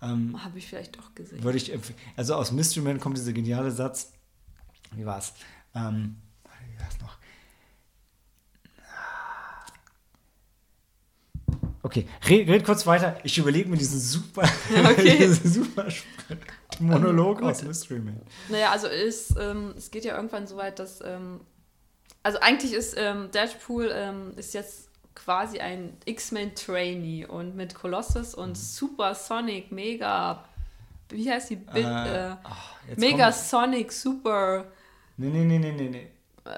Ähm, 0.00 0.42
Habe 0.42 0.56
ich 0.56 0.66
vielleicht 0.66 0.96
doch 0.96 1.14
gesehen. 1.14 1.42
Würde 1.42 1.58
ich 1.58 1.72
Also 2.16 2.34
aus 2.34 2.50
Mystery 2.50 2.82
Man 2.82 2.98
kommt 2.98 3.18
dieser 3.18 3.34
geniale 3.34 3.70
Satz. 3.70 4.12
Wie 4.92 5.06
war's? 5.06 5.34
Ähm, 5.74 6.16
das 6.78 7.00
noch? 7.00 7.16
Okay, 11.82 12.06
red, 12.28 12.48
red, 12.48 12.64
kurz 12.64 12.86
weiter. 12.86 13.18
Ich 13.24 13.38
überlege 13.38 13.68
mir 13.68 13.76
diesen 13.76 14.00
super, 14.00 14.42
okay. 14.84 15.16
diesen 15.18 15.50
super 15.50 15.86
Monolog 16.78 17.40
um, 17.40 17.48
aus 17.48 17.62
Mystery 17.62 18.00
Man. 18.00 18.20
Naja, 18.48 18.70
also 18.70 18.86
ist, 18.86 19.36
ähm, 19.38 19.74
es 19.76 19.90
geht 19.90 20.04
ja 20.04 20.16
irgendwann 20.16 20.46
so 20.46 20.56
weit, 20.56 20.78
dass. 20.78 21.00
Ähm, 21.00 21.40
also 22.22 22.38
eigentlich 22.40 22.74
ist 22.74 22.96
ähm, 22.98 23.30
Deadpool 23.30 23.90
ähm, 23.94 24.34
ist 24.36 24.52
jetzt 24.52 24.90
quasi 25.14 25.58
ein 25.58 25.96
X-Men-Trainee 26.04 27.24
und 27.24 27.56
mit 27.56 27.74
Colossus 27.74 28.34
und 28.34 28.50
mhm. 28.50 28.54
Super 28.54 29.14
Sonic, 29.14 29.72
Mega. 29.72 30.44
Wie 31.08 31.30
heißt 31.30 31.50
die? 31.50 31.56
Bit, 31.56 31.84
äh, 31.84 32.30
äh, 32.32 32.36
Mega 32.96 33.32
Sonic, 33.32 33.90
Super. 33.90 34.66
Nee, 35.20 35.44
nee, 35.44 35.58
nee, 35.58 35.72
nee, 35.72 35.88
nee. 35.88 36.06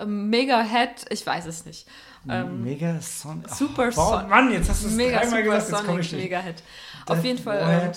Ähm, 0.00 0.30
Mega 0.30 0.62
Head, 0.62 1.06
ich 1.10 1.26
weiß 1.26 1.46
es 1.46 1.66
nicht. 1.66 1.86
Ähm, 2.28 2.62
Mega 2.62 3.00
Sonic. 3.00 3.50
Super 3.50 3.88
oh, 3.88 3.90
Sonic. 3.90 4.28
Mann, 4.28 4.52
jetzt 4.52 4.70
hast 4.70 4.84
du 4.84 4.88
es 4.88 4.94
Mega 4.94 5.18
dreimal 5.18 5.42
gesagt, 5.42 5.70
jetzt 5.70 5.84
komme 5.84 6.00
ich 6.00 6.12
nicht. 6.12 6.22
Mega 6.22 6.40
Head. 6.40 6.62
Auf 7.06 7.24
jeden 7.24 7.42
Fall. 7.42 7.90
Äh, 7.90 7.92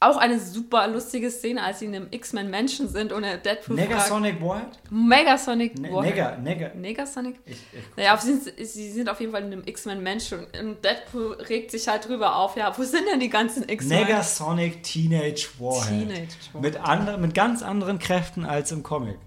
auch 0.00 0.16
eine 0.16 0.38
super 0.38 0.86
lustige 0.86 1.28
Szene, 1.30 1.62
als 1.62 1.80
sie 1.80 1.86
in 1.86 1.94
einem 1.94 2.06
X-Men 2.10 2.48
Menschen 2.48 2.88
sind 2.88 3.12
und 3.12 3.24
Deadpool 3.24 3.74
Negasonic 3.76 4.40
Warhead? 4.40 4.78
Megasonic 4.90 5.78
ne 5.78 5.92
Warhead. 5.92 6.14
Nega, 6.14 6.36
Nega. 6.36 6.70
Negasonic? 6.74 7.40
Ich, 7.44 7.56
ich 7.72 7.96
naja, 7.96 8.16
sie 8.16 8.36
sind, 8.36 8.66
sie 8.66 8.92
sind 8.92 9.10
auf 9.10 9.20
jeden 9.20 9.32
Fall 9.32 9.42
in 9.42 9.52
einem 9.52 9.64
X-Men 9.66 10.02
Menschen 10.02 10.46
und 10.58 10.82
Deadpool 10.84 11.32
regt 11.48 11.72
sich 11.72 11.88
halt 11.88 12.08
drüber 12.08 12.36
auf, 12.36 12.56
ja, 12.56 12.72
wo 12.78 12.84
sind 12.84 13.08
denn 13.12 13.18
die 13.18 13.28
ganzen 13.28 13.68
X-Men? 13.68 14.04
Negasonic 14.04 14.84
Teenage 14.84 15.48
Warhead. 15.58 15.88
Teenage 15.88 16.28
Warhead. 16.52 16.62
Mit, 16.62 16.76
andre, 16.80 17.18
mit 17.18 17.34
ganz 17.34 17.62
anderen 17.62 17.98
Kräften 17.98 18.46
als 18.46 18.70
im 18.70 18.84
Comic 18.84 19.18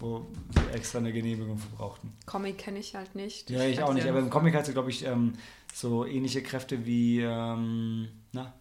wo 0.00 0.26
sie 0.54 0.74
extra 0.74 0.98
eine 0.98 1.12
Genehmigung 1.12 1.58
für 1.58 1.68
brauchten. 1.76 2.12
Comic 2.26 2.58
kenne 2.58 2.78
ich 2.78 2.94
halt 2.94 3.14
nicht. 3.14 3.50
Ja, 3.50 3.64
ich, 3.64 3.74
ich 3.74 3.82
auch 3.82 3.92
nicht. 3.92 4.06
Aber 4.06 4.18
im 4.18 4.30
Comic 4.30 4.54
hat 4.54 4.66
sie, 4.66 4.72
glaube 4.72 4.90
ich, 4.90 5.04
ähm, 5.04 5.34
so 5.72 6.04
ähnliche 6.04 6.42
Kräfte 6.42 6.86
wie 6.86 7.20
ähm, 7.20 8.08
na, 8.32 8.54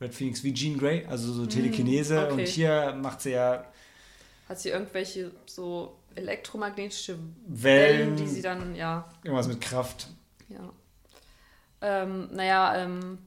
Red 0.00 0.14
Phoenix, 0.14 0.42
wie 0.42 0.54
Jean 0.54 0.78
Grey, 0.78 1.04
also 1.06 1.32
so 1.32 1.42
hm, 1.42 1.48
Telekinese. 1.48 2.26
Okay. 2.26 2.32
Und 2.32 2.48
hier 2.48 2.98
macht 3.00 3.20
sie 3.20 3.30
ja. 3.30 3.64
Hat 4.48 4.58
sie 4.58 4.70
irgendwelche 4.70 5.30
so 5.46 5.96
elektromagnetische 6.14 7.18
Wellen, 7.46 7.98
Wellen 7.98 8.16
die 8.16 8.26
sie 8.26 8.42
dann, 8.42 8.74
ja. 8.74 9.08
Irgendwas 9.22 9.48
mit 9.48 9.60
Kraft. 9.60 10.08
Ja. 10.48 10.72
Ähm, 11.82 12.28
naja, 12.32 12.76
ähm, 12.76 13.18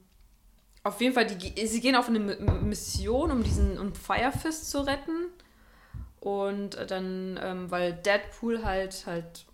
auf 0.82 1.00
jeden 1.00 1.14
Fall, 1.14 1.26
die, 1.26 1.66
sie 1.66 1.80
gehen 1.80 1.96
auf 1.96 2.08
eine 2.08 2.18
Mission, 2.18 3.30
um 3.30 3.42
diesen 3.42 3.78
um 3.78 3.94
Firefist 3.94 4.70
zu 4.70 4.80
retten. 4.80 5.28
Und 6.24 6.78
dann, 6.90 7.38
ähm, 7.42 7.70
weil 7.70 7.92
Deadpool 7.92 8.64
halt 8.64 9.04
halt 9.04 9.44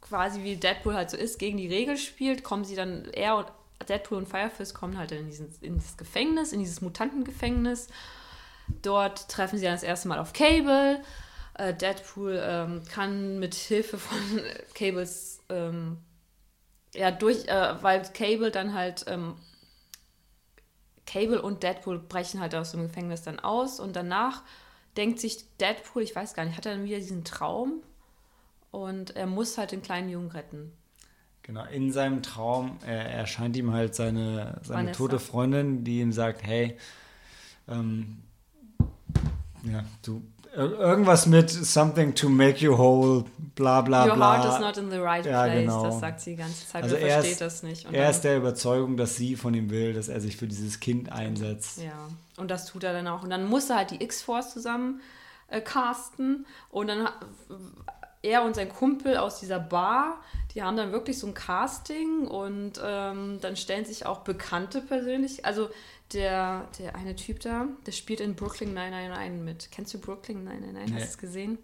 quasi 0.00 0.42
wie 0.42 0.56
Deadpool 0.56 0.94
halt 0.94 1.10
so 1.10 1.18
ist, 1.18 1.38
gegen 1.38 1.58
die 1.58 1.68
Regel 1.68 1.98
spielt, 1.98 2.42
kommen 2.42 2.64
sie 2.64 2.74
dann, 2.74 3.04
er 3.12 3.36
und 3.36 3.46
Deadpool 3.86 4.16
und 4.16 4.26
Firefist 4.26 4.74
kommen 4.74 4.96
halt 4.96 5.12
in, 5.12 5.26
diesen, 5.26 5.54
in 5.60 5.74
dieses 5.74 5.98
Gefängnis, 5.98 6.52
in 6.54 6.60
dieses 6.60 6.80
Mutantengefängnis. 6.80 7.88
Dort 8.80 9.28
treffen 9.28 9.58
sie 9.58 9.66
dann 9.66 9.74
das 9.74 9.82
erste 9.82 10.08
Mal 10.08 10.18
auf 10.18 10.32
Cable. 10.32 11.02
Äh, 11.52 11.74
Deadpool 11.74 12.40
ähm, 12.42 12.82
kann 12.90 13.38
mit 13.38 13.54
Hilfe 13.54 13.98
von 13.98 14.18
Cables, 14.74 15.40
ähm, 15.50 15.98
ja, 16.94 17.10
durch, 17.10 17.46
äh, 17.46 17.82
weil 17.82 18.02
Cable 18.14 18.50
dann 18.50 18.72
halt, 18.72 19.04
ähm, 19.06 19.36
Cable 21.04 21.42
und 21.42 21.62
Deadpool 21.62 21.98
brechen 21.98 22.40
halt 22.40 22.54
aus 22.54 22.70
dem 22.70 22.84
Gefängnis 22.84 23.20
dann 23.20 23.38
aus 23.38 23.80
und 23.80 23.96
danach 23.96 24.44
denkt 24.96 25.20
sich 25.20 25.44
Deadpool, 25.58 26.02
ich 26.02 26.14
weiß 26.14 26.34
gar 26.34 26.44
nicht, 26.44 26.56
hat 26.56 26.66
er 26.66 26.74
dann 26.74 26.84
wieder 26.84 26.98
diesen 26.98 27.24
Traum? 27.24 27.82
und 28.70 29.16
er 29.16 29.26
muss 29.26 29.58
halt 29.58 29.72
den 29.72 29.82
kleinen 29.82 30.08
Jungen 30.08 30.30
retten. 30.30 30.72
Genau, 31.42 31.64
in 31.64 31.90
seinem 31.90 32.22
Traum 32.22 32.78
äh, 32.86 32.92
erscheint 32.92 33.56
ihm 33.56 33.72
halt 33.72 33.94
seine, 33.94 34.60
seine 34.62 34.92
tote 34.92 35.18
Freundin, 35.18 35.84
die 35.84 36.00
ihm 36.00 36.12
sagt, 36.12 36.42
hey, 36.44 36.76
ähm, 37.66 38.18
ja, 39.64 39.84
du 40.02 40.22
irgendwas 40.54 41.26
mit 41.26 41.50
something 41.50 42.14
to 42.14 42.28
make 42.28 42.58
you 42.58 42.76
whole, 42.76 43.24
bla 43.54 43.80
bla 43.82 44.04
bla. 44.04 44.14
Your 44.14 44.18
heart 44.18 44.54
is 44.54 44.60
not 44.60 44.76
in 44.78 44.90
the 44.90 44.98
right 44.98 45.24
ja, 45.24 45.44
place, 45.44 45.60
genau. 45.60 45.84
das 45.84 46.00
sagt 46.00 46.20
sie 46.20 46.30
die 46.30 46.36
ganze 46.36 46.66
Zeit, 46.66 46.82
also 46.82 46.96
er 46.96 47.10
versteht 47.14 47.32
ist, 47.32 47.40
das 47.40 47.62
nicht. 47.62 47.86
Und 47.86 47.94
er 47.94 48.10
ist 48.10 48.22
der 48.22 48.36
Überzeugung, 48.36 48.96
dass 48.96 49.16
sie 49.16 49.36
von 49.36 49.54
ihm 49.54 49.70
will, 49.70 49.92
dass 49.92 50.08
er 50.08 50.20
sich 50.20 50.36
für 50.36 50.46
dieses 50.46 50.80
Kind 50.80 51.12
einsetzt. 51.12 51.82
Ja, 51.82 52.08
und 52.36 52.50
das 52.50 52.66
tut 52.66 52.84
er 52.84 52.92
dann 52.92 53.06
auch. 53.06 53.22
Und 53.22 53.30
dann 53.30 53.46
muss 53.46 53.70
er 53.70 53.76
halt 53.76 53.90
die 53.90 54.02
X-Force 54.02 54.52
zusammen 54.52 55.00
äh, 55.48 55.60
casten 55.60 56.46
und 56.70 56.88
dann 56.88 57.08
er 58.22 58.42
und 58.44 58.54
sein 58.54 58.68
Kumpel 58.68 59.16
aus 59.16 59.40
dieser 59.40 59.58
Bar, 59.58 60.20
die 60.54 60.62
haben 60.62 60.76
dann 60.76 60.92
wirklich 60.92 61.18
so 61.18 61.26
ein 61.26 61.34
Casting 61.34 62.26
und 62.26 62.72
ähm, 62.84 63.38
dann 63.40 63.56
stellen 63.56 63.84
sich 63.84 64.04
auch 64.04 64.20
Bekannte 64.20 64.80
persönlich, 64.80 65.44
also 65.44 65.70
der, 66.12 66.68
der 66.78 66.94
eine 66.94 67.16
Typ 67.16 67.40
da, 67.40 67.66
der 67.86 67.92
spielt 67.92 68.20
in 68.20 68.34
Brooklyn 68.34 68.74
999 68.74 69.44
mit. 69.44 69.70
Kennst 69.70 69.94
du 69.94 69.98
Brooklyn 69.98 70.44
999? 70.44 70.94
Nee. 70.94 71.00
Hast 71.00 71.06
du 71.06 71.10
es 71.10 71.18
gesehen? 71.18 71.58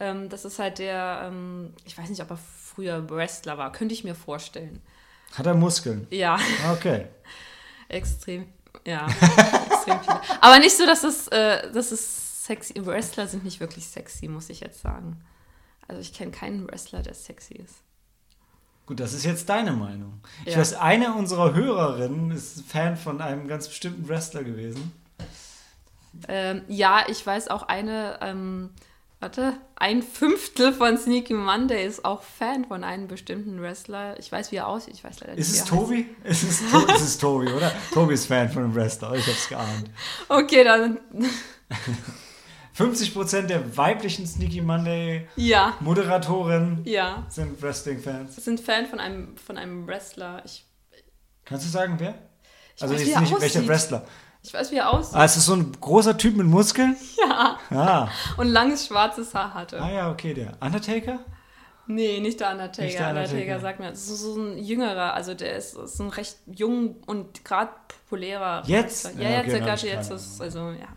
Ähm, 0.00 0.28
das 0.28 0.44
ist 0.44 0.58
halt 0.58 0.78
der, 0.78 1.22
ähm, 1.24 1.72
ich 1.84 1.96
weiß 1.98 2.08
nicht, 2.08 2.22
ob 2.22 2.30
er 2.30 2.38
früher 2.38 3.08
Wrestler 3.10 3.58
war, 3.58 3.72
könnte 3.72 3.94
ich 3.94 4.04
mir 4.04 4.14
vorstellen. 4.14 4.80
Hat 5.34 5.46
er 5.46 5.54
Muskeln? 5.54 6.06
Ja. 6.10 6.38
Okay. 6.72 7.06
extrem, 7.88 8.46
ja. 8.86 9.06
extrem 9.06 10.00
viele. 10.00 10.20
Aber 10.40 10.58
nicht 10.58 10.76
so, 10.76 10.86
dass 10.86 11.04
es, 11.04 11.28
äh, 11.28 11.70
dass 11.72 11.92
es 11.92 12.46
sexy, 12.46 12.74
Wrestler 12.86 13.26
sind 13.26 13.44
nicht 13.44 13.60
wirklich 13.60 13.86
sexy, 13.86 14.28
muss 14.28 14.48
ich 14.48 14.60
jetzt 14.60 14.80
sagen. 14.80 15.20
Also 15.86 16.00
ich 16.00 16.12
kenne 16.12 16.30
keinen 16.30 16.66
Wrestler, 16.68 17.02
der 17.02 17.14
sexy 17.14 17.54
ist. 17.54 17.82
Gut, 18.88 19.00
das 19.00 19.12
ist 19.12 19.26
jetzt 19.26 19.50
deine 19.50 19.72
Meinung. 19.72 20.22
Ja. 20.46 20.52
Ich 20.52 20.56
weiß, 20.56 20.72
eine 20.76 21.12
unserer 21.12 21.52
Hörerinnen 21.52 22.30
ist 22.30 22.62
Fan 22.66 22.96
von 22.96 23.20
einem 23.20 23.46
ganz 23.46 23.68
bestimmten 23.68 24.08
Wrestler 24.08 24.44
gewesen. 24.44 24.92
Ähm, 26.26 26.62
ja, 26.68 27.04
ich 27.06 27.24
weiß 27.24 27.48
auch 27.48 27.64
eine, 27.64 28.18
ähm, 28.22 28.70
warte, 29.20 29.52
ein 29.76 30.02
Fünftel 30.02 30.72
von 30.72 30.96
Sneaky 30.96 31.34
Monday 31.34 31.86
ist 31.86 32.06
auch 32.06 32.22
Fan 32.22 32.64
von 32.64 32.82
einem 32.82 33.08
bestimmten 33.08 33.60
Wrestler. 33.60 34.18
Ich 34.18 34.32
weiß, 34.32 34.52
wie 34.52 34.56
er 34.56 34.68
aussieht, 34.68 34.94
ich 34.94 35.04
weiß 35.04 35.20
leider 35.20 35.34
nicht. 35.34 35.40
Ist 35.46 35.54
es 35.54 35.64
Tobi? 35.66 36.06
Ist 36.24 36.42
es, 36.44 36.70
to 36.70 36.78
ist 36.86 37.02
es 37.02 37.18
Tobi, 37.18 37.48
oder? 37.52 37.70
Tobi 37.92 38.14
ist 38.14 38.24
Fan 38.24 38.48
von 38.48 38.64
einem 38.64 38.74
Wrestler, 38.74 39.12
ich 39.12 39.26
hab's 39.26 39.50
geahnt. 39.50 39.90
Okay, 40.30 40.64
dann. 40.64 40.98
50% 42.78 43.42
der 43.42 43.76
weiblichen 43.76 44.26
Sneaky 44.26 44.60
Monday 44.60 45.26
ja. 45.34 45.74
Moderatoren 45.80 46.82
ja. 46.84 47.26
sind 47.28 47.60
Wrestling-Fans. 47.60 48.36
Sind 48.36 48.60
Fan 48.60 48.86
von 48.86 49.00
einem, 49.00 49.36
von 49.36 49.58
einem 49.58 49.86
Wrestler. 49.86 50.42
Ich, 50.44 50.64
Kannst 51.44 51.66
du 51.66 51.70
sagen, 51.70 51.96
wer? 51.98 52.14
Ich 52.76 52.82
also 52.82 52.94
weiß, 52.94 53.06
jetzt 53.06 53.20
nicht, 53.20 53.40
welcher 53.40 53.66
Wrestler. 53.66 54.04
Ich 54.44 54.54
weiß, 54.54 54.70
wie 54.70 54.76
er 54.76 54.90
aussieht. 54.90 55.16
Ah, 55.16 55.24
ist 55.24 55.36
das 55.36 55.46
so 55.46 55.54
ein 55.54 55.72
großer 55.80 56.16
Typ 56.16 56.36
mit 56.36 56.46
Muskeln? 56.46 56.96
Ja. 57.20 57.58
Ah. 57.70 58.08
Und 58.36 58.46
langes 58.48 58.86
schwarzes 58.86 59.34
Haar 59.34 59.54
hatte. 59.54 59.80
Ah 59.80 59.90
ja, 59.90 60.10
okay, 60.10 60.32
der 60.32 60.56
Undertaker? 60.60 61.20
Nee, 61.86 62.20
nicht 62.20 62.38
der 62.38 62.52
Undertaker. 62.52 62.82
Nicht 62.82 62.98
der 62.98 63.08
Undertaker. 63.08 63.32
Undertaker 63.32 63.60
sagt 63.60 63.80
mir, 63.80 63.96
so, 63.96 64.14
so 64.14 64.40
ein 64.40 64.58
jüngerer, 64.58 65.14
also 65.14 65.34
der 65.34 65.56
ist, 65.56 65.76
ist 65.76 66.00
ein 66.00 66.10
recht 66.10 66.36
jung 66.46 66.96
und 67.06 67.44
gerade 67.44 67.72
populärer. 67.88 68.62
Jetzt? 68.66 69.16
Ja, 69.18 69.30
ja, 69.30 69.40
okay, 69.40 69.64
jetzt, 69.64 69.82
jetzt 69.82 70.10
ist, 70.10 70.40
also 70.40 70.70
ja. 70.70 70.88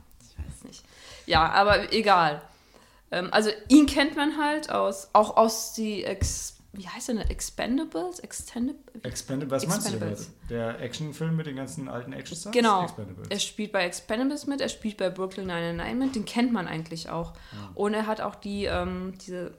Ja, 1.26 1.50
aber 1.50 1.94
egal. 1.94 2.42
Ähm, 3.12 3.30
also 3.32 3.50
ihn 3.68 3.86
kennt 3.86 4.16
man 4.16 4.38
halt 4.38 4.72
aus, 4.72 5.10
auch 5.14 5.38
aus 5.38 5.74
die 5.74 6.04
Ex 6.04 6.58
wie 6.74 6.88
heißt 6.88 7.10
der 7.10 7.16
denn? 7.16 7.30
Expendables? 7.30 8.20
Extended 8.20 8.78
Expendables, 9.04 9.68
was 9.68 9.84
meinst 9.84 10.30
du? 10.30 10.32
Der 10.50 10.80
Actionfilm 10.80 11.36
mit 11.36 11.46
den 11.46 11.58
ganzen 11.58 11.90
alten 11.90 12.14
Actionstars? 12.14 12.54
Genau. 12.54 12.88
Er 13.30 13.40
spielt 13.40 13.74
bei 13.74 13.86
Expendables 13.86 14.48
mit, 14.48 14.62
er 14.62 14.70
spielt 14.70 14.98
bei 14.98 15.10
Brooklyn 15.10 15.48
99 15.48 15.96
mit, 15.96 16.16
den 16.16 16.26
kennt 16.26 16.54
man 16.54 16.68
eigentlich 16.68 17.10
auch. 17.10 17.34
Ja. 17.34 17.72
Und 17.76 17.94
er 17.94 18.08
hat 18.08 18.22
auch 18.22 18.36
die, 18.36 18.66
ähm, 18.66 19.18
diese, 19.18 19.54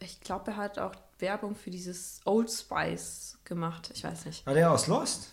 ich 0.00 0.20
glaube, 0.20 0.52
er 0.52 0.56
hat 0.56 0.78
auch 0.78 0.94
Werbung 1.18 1.56
für 1.56 1.70
dieses 1.70 2.20
Old 2.24 2.50
Spice 2.50 3.38
gemacht. 3.44 3.90
Ich 3.94 4.04
weiß 4.04 4.24
nicht. 4.24 4.46
War 4.46 4.54
der 4.54 4.72
aus 4.72 4.86
Lost? 4.86 5.31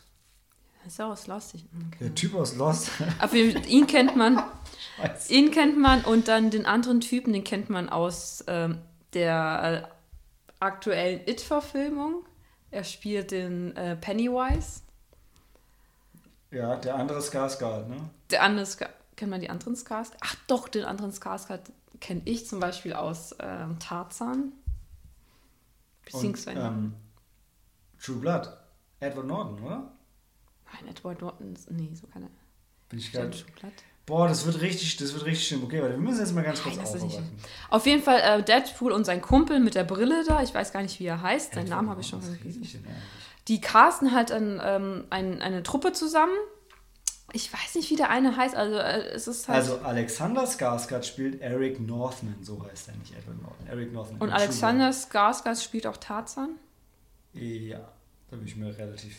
Ist 0.85 0.99
er 0.99 1.08
aus 1.08 1.27
Lost? 1.27 1.56
Ich, 1.56 1.66
okay. 1.88 1.98
Der 2.06 2.16
Typ 2.16 2.35
aus 2.35 2.56
Lost. 2.56 2.90
Aber 3.19 3.33
ihn 3.35 3.88
kennt 3.88 4.16
man. 4.16 4.41
ihn 5.30 5.51
kennt 5.51 5.77
man 5.77 6.03
und 6.03 6.27
dann 6.27 6.49
den 6.49 6.66
anderen 6.66 7.01
Typen, 7.01 7.33
den 7.33 7.43
kennt 7.43 7.69
man 7.69 7.90
aus 7.90 8.43
ähm, 8.48 8.80
der 9.14 9.88
äh, 9.90 10.64
aktuellen 10.64 11.22
It-Verfilmung. 11.27 12.25
Er 12.72 12.83
spielt 12.83 13.32
den 13.32 13.75
äh, 13.75 13.95
Pennywise. 13.95 14.82
Ja, 16.51 16.75
der 16.77 16.95
andere 16.95 17.19
Skarsgård, 17.19 17.88
ne? 17.88 18.09
Der 18.32 18.43
andere 18.43 18.66
Skarsgård. 18.66 18.93
Kennt 19.16 19.32
man 19.32 19.41
die 19.41 19.49
anderen 19.49 19.75
Skarsgård? 19.75 20.17
Ach 20.22 20.35
doch, 20.48 20.69
den 20.69 20.85
anderen 20.85 21.11
Skarsgård 21.11 21.59
kenne 21.99 22.22
ich 22.24 22.48
zum 22.48 22.61
Beispiel 22.61 22.93
aus 22.93 23.35
ähm, 23.40 23.77
Tarzan. 23.80 24.53
Beziehungsweise. 26.06 26.59
Und, 26.59 26.66
ähm, 26.66 26.93
True 28.01 28.17
Blood. 28.17 28.58
Edward 29.01 29.27
Norton, 29.27 29.64
oder? 29.64 29.91
Nein, 30.73 30.88
Edward 30.89 31.22
Norton, 31.22 31.57
nee, 31.69 31.89
so 31.93 32.07
keine. 32.07 32.30
Bin 32.89 32.99
ich 32.99 33.11
gerade. 33.11 33.31
Boah, 34.06 34.27
das 34.27 34.43
wird 34.48 34.59
richtig, 34.61 34.98
das 34.98 35.14
wird 35.14 35.25
richtig 35.25 35.48
schlimm. 35.48 35.64
Okay, 35.64 35.81
warte, 35.81 35.93
wir 35.93 36.01
müssen 36.01 36.19
jetzt 36.19 36.33
mal 36.33 36.43
ganz 36.43 36.64
kurz 36.64 36.77
Nein, 36.77 36.85
aufarbeiten. 36.85 37.30
Auf 37.69 37.85
jeden 37.85 38.01
Fall 38.01 38.19
äh, 38.22 38.43
Deadpool 38.43 38.91
und 38.91 39.06
sein 39.06 39.22
Kumpel 39.22 39.59
mit 39.59 39.75
der 39.75 39.83
Brille 39.83 40.23
da, 40.25 40.41
ich 40.41 40.51
weiß 40.51 40.73
gar 40.73 40.81
nicht, 40.81 40.99
wie 40.99 41.06
er 41.06 41.22
heißt, 41.22 41.53
seinen 41.53 41.69
Namen 41.69 41.89
habe 41.91 42.01
ich 42.01 42.07
schon 42.07 42.22
vergessen. 42.22 42.67
Die 43.48 43.61
casten 43.61 44.11
halt 44.11 44.31
an, 44.31 44.59
ähm, 44.64 45.03
ein, 45.11 45.43
eine 45.43 45.61
Truppe 45.61 45.91
zusammen. 45.91 46.33
Ich 47.33 47.53
weiß 47.53 47.75
nicht, 47.75 47.91
wie 47.91 47.95
der 47.95 48.09
eine 48.09 48.35
heißt, 48.35 48.56
also 48.56 48.77
äh, 48.77 49.09
es 49.09 49.27
ist 49.27 49.48
halt 49.48 49.59
Also 49.59 49.77
Alexander 49.81 50.45
Skarsgård 50.45 51.03
spielt 51.03 51.39
Eric 51.41 51.80
Northman, 51.80 52.38
so 52.41 52.65
heißt 52.65 52.88
er 52.88 52.95
nicht 52.95 53.15
Edward 53.15 53.39
Norton. 53.43 53.67
Eric 53.67 53.93
Northman. 53.93 54.22
Und 54.22 54.31
Alexander 54.31 54.89
Skarsgård 54.89 55.64
spielt 55.64 55.85
auch 55.85 55.98
Tarzan? 55.98 56.56
Ja, 57.33 57.91
da 58.31 58.38
bin 58.38 58.48
ich 58.48 58.56
mir 58.56 58.75
relativ 58.75 59.15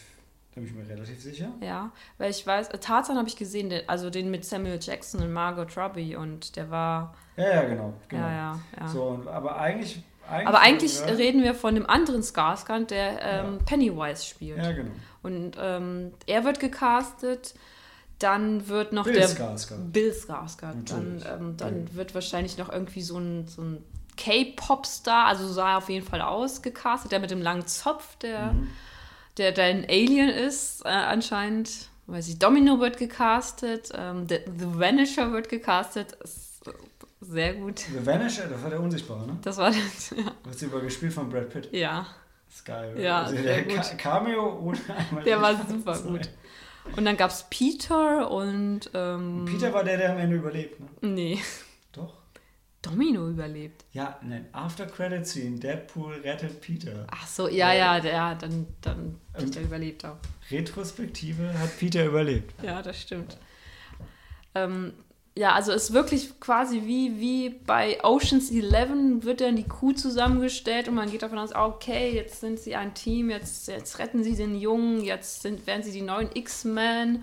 bin 0.61 0.69
ich 0.69 0.75
mir 0.75 0.89
relativ 0.89 1.21
sicher. 1.21 1.49
Ja, 1.61 1.91
weil 2.19 2.31
ich 2.31 2.47
weiß, 2.47 2.69
Tarzan 2.81 3.17
habe 3.17 3.29
ich 3.29 3.37
gesehen, 3.37 3.73
also 3.87 4.11
den 4.11 4.31
mit 4.31 4.45
Samuel 4.45 4.79
Jackson 4.81 5.23
und 5.23 5.33
Margot 5.33 5.77
Robbie 5.77 6.17
und 6.17 6.57
der 6.57 6.71
war. 6.71 7.15
Ja, 7.37 7.55
ja, 7.55 7.63
genau. 7.65 7.95
genau. 8.09 8.23
Ja, 8.23 8.33
ja, 8.33 8.61
ja. 8.79 8.89
So, 8.89 9.23
aber 9.27 9.57
eigentlich. 9.59 10.03
eigentlich 10.29 10.49
aber 10.49 10.61
eigentlich 10.61 11.01
ja, 11.01 11.07
reden 11.07 11.43
wir 11.43 11.55
von 11.55 11.75
dem 11.75 11.89
anderen 11.89 12.23
Skarsgård, 12.23 12.87
der 12.87 13.23
ähm, 13.23 13.59
ja. 13.59 13.65
Pennywise 13.65 14.25
spielt. 14.25 14.59
Ja, 14.59 14.73
genau. 14.73 14.91
Und 15.23 15.53
ähm, 15.59 16.13
er 16.27 16.45
wird 16.45 16.61
gecastet. 16.61 17.55
Dann 18.19 18.69
wird 18.69 18.93
noch 18.93 19.05
Bill 19.05 19.15
der 19.15 19.29
Skarsgård. 19.31 19.93
Bill 19.93 20.13
Skarsgård. 20.13 20.91
Dann, 20.91 21.25
ähm, 21.27 21.57
dann 21.57 21.87
ja. 21.87 21.95
wird 21.95 22.15
wahrscheinlich 22.15 22.59
noch 22.59 22.71
irgendwie 22.71 23.01
so 23.01 23.17
ein, 23.17 23.49
so 23.49 23.63
ein 23.63 23.83
K-Pop-Star, 24.19 25.25
also 25.25 25.49
sah 25.49 25.71
er 25.71 25.79
auf 25.79 25.89
jeden 25.89 26.05
Fall 26.07 26.21
aus, 26.21 26.61
gecastet, 26.61 27.13
der 27.13 27.21
mit 27.21 27.31
dem 27.31 27.41
langen 27.41 27.67
Zopf, 27.67 28.17
der. 28.17 28.53
Mhm 28.53 28.69
der 29.41 29.53
dein 29.53 29.85
Alien 29.89 30.29
ist, 30.29 30.85
äh, 30.85 30.89
anscheinend. 30.89 31.89
Weiß 32.07 32.29
ich, 32.29 32.39
Domino 32.39 32.81
wird 32.81 32.99
gecastet, 32.99 33.91
ähm, 33.97 34.27
The, 34.29 34.41
The 34.59 34.79
Vanisher 34.79 35.33
wird 35.33 35.49
gecastet. 35.49 36.13
Ist 36.23 36.61
sehr 37.21 37.55
gut. 37.55 37.79
The 37.79 38.05
Vanisher, 38.05 38.49
das 38.49 38.63
war 38.63 38.71
der 38.71 38.81
Unsichtbare, 38.81 39.27
ne? 39.27 39.39
Das 39.43 39.57
war 39.59 39.71
das, 39.71 40.11
ja. 40.11 40.33
Das 40.45 40.61
ist 40.61 40.73
gespielt 40.73 41.13
von 41.13 41.31
Brad 41.31 41.49
Pitt. 41.51 41.69
Ja. 41.73 42.07
Geil. 42.65 43.01
Ja, 43.01 43.23
also 43.23 43.37
der 43.37 43.63
gut. 43.63 43.97
Cameo 43.97 44.59
ohne 44.59 44.79
einmal. 44.89 45.25
Der 45.25 45.41
war 45.41 45.55
super 45.69 45.99
gut. 46.01 46.29
Und 46.97 47.05
dann 47.05 47.17
gab 47.17 47.31
es 47.31 47.47
Peter 47.49 48.31
und. 48.31 48.91
Ähm, 48.93 49.47
Peter 49.47 49.73
war 49.73 49.85
der, 49.85 49.97
der 49.97 50.13
am 50.13 50.19
Ende 50.19 50.37
überlebt, 50.37 50.81
ne? 50.81 50.89
Nee. 51.01 51.39
Domino 52.83 53.29
überlebt. 53.29 53.85
Ja, 53.93 54.19
nein, 54.23 54.47
After 54.53 54.87
Credit 54.87 55.27
Scene, 55.27 55.59
Deadpool 55.59 56.15
rettet 56.25 56.61
Peter. 56.61 57.07
Ach 57.11 57.27
so, 57.27 57.49
ja, 57.49 57.73
ja, 57.75 57.99
ja, 57.99 58.35
dann, 58.35 58.67
dann 58.81 59.21
Peter 59.35 59.61
überlebt 59.61 60.05
auch. 60.05 60.17
Retrospektive 60.51 61.59
hat 61.59 61.79
Peter 61.79 62.05
überlebt. 62.05 62.55
Ja, 62.63 62.81
das 62.81 63.01
stimmt. 63.01 63.37
Ähm, 64.55 64.95
ja, 65.37 65.55
also 65.55 65.73
es 65.73 65.85
ist 65.85 65.93
wirklich 65.93 66.41
quasi 66.41 66.83
wie, 66.87 67.21
wie 67.21 67.51
bei 67.51 68.03
Oceans 68.03 68.51
11 68.51 69.25
wird 69.25 69.41
dann 69.41 69.57
die 69.57 69.69
Crew 69.69 69.93
zusammengestellt 69.93 70.89
und 70.89 70.95
man 70.95 71.11
geht 71.11 71.23
davon 71.23 71.39
aus, 71.39 71.55
okay, 71.55 72.13
jetzt 72.15 72.41
sind 72.41 72.59
sie 72.59 72.75
ein 72.75 72.95
Team, 72.95 73.31
jetzt, 73.31 73.69
jetzt 73.69 73.99
retten 73.99 74.25
sie 74.25 74.35
den 74.35 74.57
Jungen, 74.57 75.03
jetzt 75.03 75.43
sind, 75.43 75.67
werden 75.67 75.83
sie 75.83 75.93
die 75.93 76.03
neuen 76.03 76.31
X-Men 76.35 77.23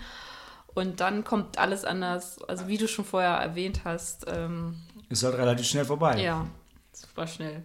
und 0.73 0.99
dann 1.01 1.23
kommt 1.23 1.57
alles 1.57 1.83
anders. 1.83 2.41
Also 2.43 2.67
wie 2.67 2.77
du 2.77 2.87
schon 2.87 3.03
vorher 3.03 3.35
erwähnt 3.37 3.81
hast, 3.83 4.25
ähm, 4.27 4.75
ist 5.09 5.23
halt 5.23 5.35
relativ 5.35 5.65
schnell 5.65 5.85
vorbei. 5.85 6.21
Ja, 6.21 6.45
super 6.91 7.27
schnell. 7.27 7.63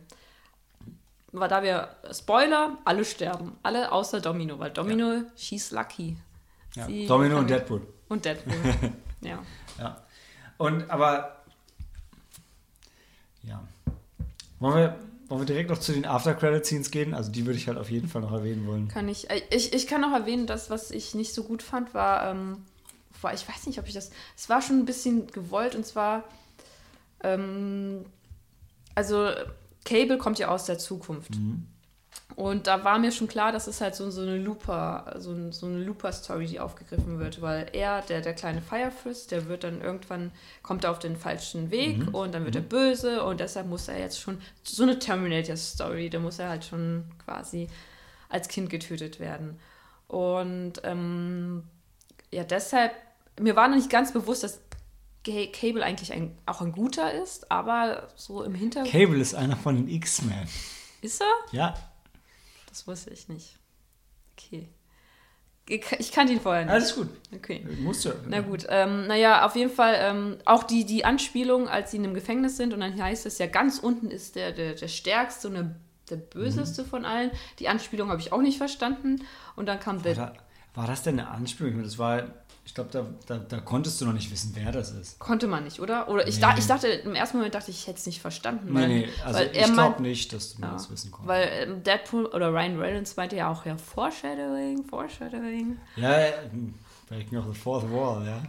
Weil 1.32 1.48
da 1.48 1.62
wir, 1.62 1.88
Spoiler, 2.12 2.78
alle 2.84 3.04
sterben. 3.04 3.56
Alle 3.62 3.90
außer 3.90 4.20
Domino, 4.20 4.58
weil 4.58 4.70
Domino, 4.70 5.12
ja. 5.12 5.24
she's 5.34 5.70
lucky. 5.70 6.16
Ja. 6.74 6.86
Domino 6.86 7.38
und 7.38 7.48
Deadpool. 7.48 7.86
Und 8.08 8.24
Deadpool, 8.24 8.54
ja. 9.22 9.42
Ja. 9.78 10.02
Und 10.58 10.90
aber, 10.90 11.42
ja. 13.42 13.62
Wollen 14.60 14.76
wir, 14.76 14.96
wollen 15.28 15.40
wir 15.40 15.46
direkt 15.46 15.70
noch 15.70 15.78
zu 15.78 15.92
den 15.92 16.04
After-Credit-Scenes 16.04 16.90
gehen? 16.90 17.14
Also 17.14 17.32
die 17.32 17.46
würde 17.46 17.58
ich 17.58 17.66
halt 17.66 17.78
auf 17.78 17.90
jeden 17.90 18.08
Fall 18.08 18.20
noch 18.22 18.32
erwähnen 18.32 18.66
wollen. 18.66 18.88
Kann 18.88 19.08
ich, 19.08 19.30
äh, 19.30 19.42
ich, 19.50 19.72
ich 19.72 19.86
kann 19.86 20.02
noch 20.02 20.12
erwähnen, 20.12 20.46
dass 20.46 20.70
was 20.70 20.90
ich 20.90 21.14
nicht 21.14 21.32
so 21.32 21.44
gut 21.44 21.62
fand, 21.62 21.94
war, 21.94 22.30
ähm, 22.30 22.58
war, 23.22 23.32
ich 23.32 23.48
weiß 23.48 23.66
nicht, 23.66 23.78
ob 23.78 23.86
ich 23.86 23.94
das, 23.94 24.10
es 24.36 24.48
war 24.48 24.60
schon 24.60 24.78
ein 24.78 24.84
bisschen 24.84 25.26
gewollt 25.28 25.74
und 25.74 25.86
zwar, 25.86 26.24
ähm, 27.22 28.04
also 28.94 29.30
Cable 29.84 30.18
kommt 30.18 30.38
ja 30.38 30.48
aus 30.48 30.64
der 30.64 30.78
Zukunft. 30.78 31.34
Mhm. 31.36 31.66
Und 32.36 32.66
da 32.66 32.82
war 32.82 32.98
mir 32.98 33.12
schon 33.12 33.28
klar, 33.28 33.52
dass 33.52 33.66
es 33.66 33.80
halt 33.82 33.94
so, 33.94 34.10
so 34.10 34.22
eine 34.22 34.38
Looper, 34.38 35.16
so, 35.18 35.50
so 35.50 35.66
eine 35.66 35.84
Looper-Story, 35.84 36.46
die 36.46 36.60
aufgegriffen 36.60 37.18
wird, 37.18 37.42
weil 37.42 37.68
er, 37.72 38.00
der, 38.02 38.22
der 38.22 38.32
kleine 38.32 38.62
Firefist, 38.62 39.30
der 39.30 39.48
wird 39.48 39.64
dann 39.64 39.82
irgendwann, 39.82 40.30
kommt 40.62 40.84
er 40.84 40.92
auf 40.92 40.98
den 40.98 41.16
falschen 41.16 41.70
Weg 41.70 41.98
Mhm. 41.98 42.08
und 42.14 42.32
dann 42.34 42.44
wird 42.44 42.56
er 42.56 42.62
Mhm. 42.62 42.68
böse 42.68 43.22
und 43.22 43.40
deshalb 43.40 43.66
muss 43.66 43.88
er 43.88 43.98
jetzt 43.98 44.18
schon, 44.18 44.40
so 44.62 44.82
eine 44.82 44.98
Terminator-Story, 44.98 46.08
da 46.08 46.20
muss 46.20 46.38
er 46.38 46.48
halt 46.48 46.64
schon 46.64 47.04
quasi 47.24 47.68
als 48.30 48.48
Kind 48.48 48.70
getötet 48.70 49.20
werden. 49.20 49.58
Und 50.08 50.74
ähm, 50.84 51.64
ja, 52.30 52.44
deshalb, 52.44 52.92
mir 53.40 53.56
war 53.56 53.68
noch 53.68 53.76
nicht 53.76 53.90
ganz 53.90 54.12
bewusst, 54.12 54.42
dass 54.42 54.60
Cable 55.24 55.84
eigentlich 55.84 56.12
ein, 56.12 56.36
auch 56.46 56.60
ein 56.60 56.72
guter 56.72 57.12
ist, 57.12 57.50
aber 57.50 58.08
so 58.16 58.42
im 58.42 58.54
Hintergrund. 58.54 58.92
Cable 58.92 59.18
ist 59.20 59.34
einer 59.34 59.56
von 59.56 59.76
den 59.76 59.88
X-Men. 59.88 60.48
Ist 61.00 61.20
er? 61.20 61.32
Ja, 61.52 61.74
Das 62.68 62.86
wusste 62.86 63.10
ich 63.10 63.28
nicht. 63.28 63.56
Okay. 64.38 64.68
Ich, 65.68 66.10
kannte 66.10 66.32
ihn 66.32 66.40
vorher 66.40 66.64
nicht. 66.64 66.72
alles 66.74 66.96
gut. 66.96 67.08
Okay. 67.32 67.64
Musst 67.80 68.04
du. 68.04 68.10
Na 68.28 68.40
gut, 68.40 68.66
ähm, 68.68 69.06
naja, 69.06 69.46
auf 69.46 69.54
jeden 69.54 69.70
Fall 69.70 69.94
ähm, 69.96 70.38
auch 70.44 70.64
die, 70.64 70.84
die 70.84 71.04
Anspielung, 71.04 71.68
als 71.68 71.92
sie 71.92 71.98
in 71.98 72.04
einem 72.04 72.14
Gefängnis 72.14 72.56
sind 72.56 72.74
und 72.74 72.80
dann 72.80 73.00
heißt 73.00 73.26
es 73.26 73.38
ja, 73.38 73.46
ganz 73.46 73.78
unten 73.78 74.10
ist 74.10 74.34
der, 74.34 74.50
der, 74.52 74.74
der 74.74 74.88
stärkste 74.88 75.48
und 75.48 75.54
der, 75.54 75.74
der 76.10 76.16
böseste 76.16 76.84
von 76.84 77.04
allen. 77.04 77.30
Die 77.60 77.68
Anspielung 77.68 78.10
habe 78.10 78.20
ich 78.20 78.32
auch 78.32 78.42
nicht 78.42 78.58
verstanden. 78.58 79.24
Und 79.54 79.66
dann 79.66 79.78
kam 79.78 79.96
War, 79.98 80.02
der. 80.02 80.14
da, 80.14 80.32
war 80.74 80.86
das 80.88 81.04
denn 81.04 81.20
eine 81.20 81.28
Anspielung? 81.28 81.80
Das 81.82 81.96
war, 81.96 82.24
ich 82.64 82.74
glaube, 82.74 82.90
da, 82.92 83.06
da, 83.26 83.38
da 83.38 83.60
konntest 83.60 84.00
du 84.00 84.04
noch 84.06 84.12
nicht 84.12 84.30
wissen, 84.30 84.52
wer 84.54 84.70
das 84.70 84.92
ist. 84.92 85.18
Konnte 85.18 85.48
man 85.48 85.64
nicht, 85.64 85.80
oder? 85.80 86.08
Oder 86.08 86.28
ich, 86.28 86.36
Nee. 86.36 86.40
da, 86.42 86.56
ich 86.56 86.66
dachte, 86.66 86.86
im 86.86 87.14
ersten 87.16 87.36
Moment 87.38 87.54
dachte 87.54 87.70
ich, 87.72 87.78
ich 87.80 87.86
hätte 87.88 87.98
es 87.98 88.06
nicht 88.06 88.20
verstanden. 88.20 88.72
Weil, 88.72 88.88
nee, 88.88 89.00
nee, 89.06 89.08
also 89.24 89.38
weil 89.40 89.50
ich 89.56 89.72
glaube 89.72 90.00
nicht, 90.02 90.32
dass 90.32 90.54
du 90.54 90.62
Ja, 90.62 90.72
das 90.72 90.90
wissen 90.90 91.10
konntest. 91.10 91.28
Weil 91.28 91.48
ähm, 91.52 91.82
Deadpool 91.82 92.26
oder 92.26 92.52
Ryan 92.52 92.78
Reynolds 92.78 93.16
meinte 93.16 93.34
ja 93.36 93.50
auch, 93.50 93.66
ja, 93.66 93.76
Foreshadowing, 93.76 94.84
Foreshadowing. 94.84 95.76
ja, 95.96 96.20
ja, 96.20 96.32
Breaking 97.08 97.38
of 97.38 97.46
the 97.52 97.58
Fourth 97.60 97.90
Wall, 97.92 98.24
ja. 98.26 98.40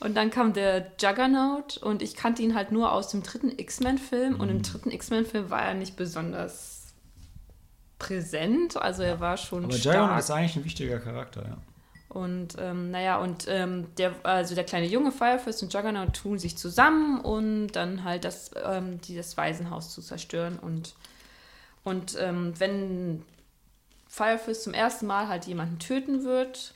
Und 0.00 0.14
dann 0.16 0.30
kam 0.30 0.52
der 0.52 0.92
Juggernaut 1.00 1.76
und 1.76 2.02
ich 2.02 2.14
kannte 2.14 2.40
ihn 2.42 2.54
halt 2.54 2.72
nur 2.72 2.92
aus 2.92 3.08
dem 3.08 3.22
dritten 3.22 3.50
X-Men-Film. 3.58 4.36
Und 4.40 4.48
Mhm. 4.48 4.56
im 4.56 4.62
dritten 4.62 4.90
X-Men-Film 4.92 5.50
war 5.50 5.62
er 5.62 5.74
nicht 5.74 5.96
besonders 5.96 6.94
präsent. 7.98 8.76
Also 8.76 9.02
er 9.02 9.20
war 9.20 9.36
schon 9.36 9.64
Aber 9.64 9.74
Juggernaut 9.74 10.06
stark. 10.08 10.18
ist 10.20 10.30
eigentlich 10.30 10.56
ein 10.56 10.64
wichtiger 10.64 10.98
Charakter, 11.00 11.42
ja. 11.46 11.56
Und 12.18 12.56
ähm, 12.58 12.90
naja, 12.90 13.18
und 13.18 13.44
ähm, 13.48 13.86
der, 13.96 14.12
also 14.24 14.54
der 14.56 14.64
kleine 14.64 14.86
junge 14.86 15.12
Firefist 15.12 15.62
und 15.62 15.72
Juggernaut 15.72 16.14
tun 16.14 16.38
sich 16.38 16.56
zusammen, 16.58 17.20
um 17.20 17.68
dann 17.68 18.02
halt 18.02 18.24
das, 18.24 18.50
ähm, 18.64 19.00
dieses 19.02 19.36
Waisenhaus 19.36 19.94
zu 19.94 20.02
zerstören. 20.02 20.58
Und, 20.58 20.94
und 21.84 22.16
ähm, 22.18 22.54
wenn 22.58 23.22
Firefist 24.08 24.64
zum 24.64 24.74
ersten 24.74 25.06
Mal 25.06 25.28
halt 25.28 25.44
jemanden 25.44 25.78
töten 25.78 26.24
wird, 26.24 26.74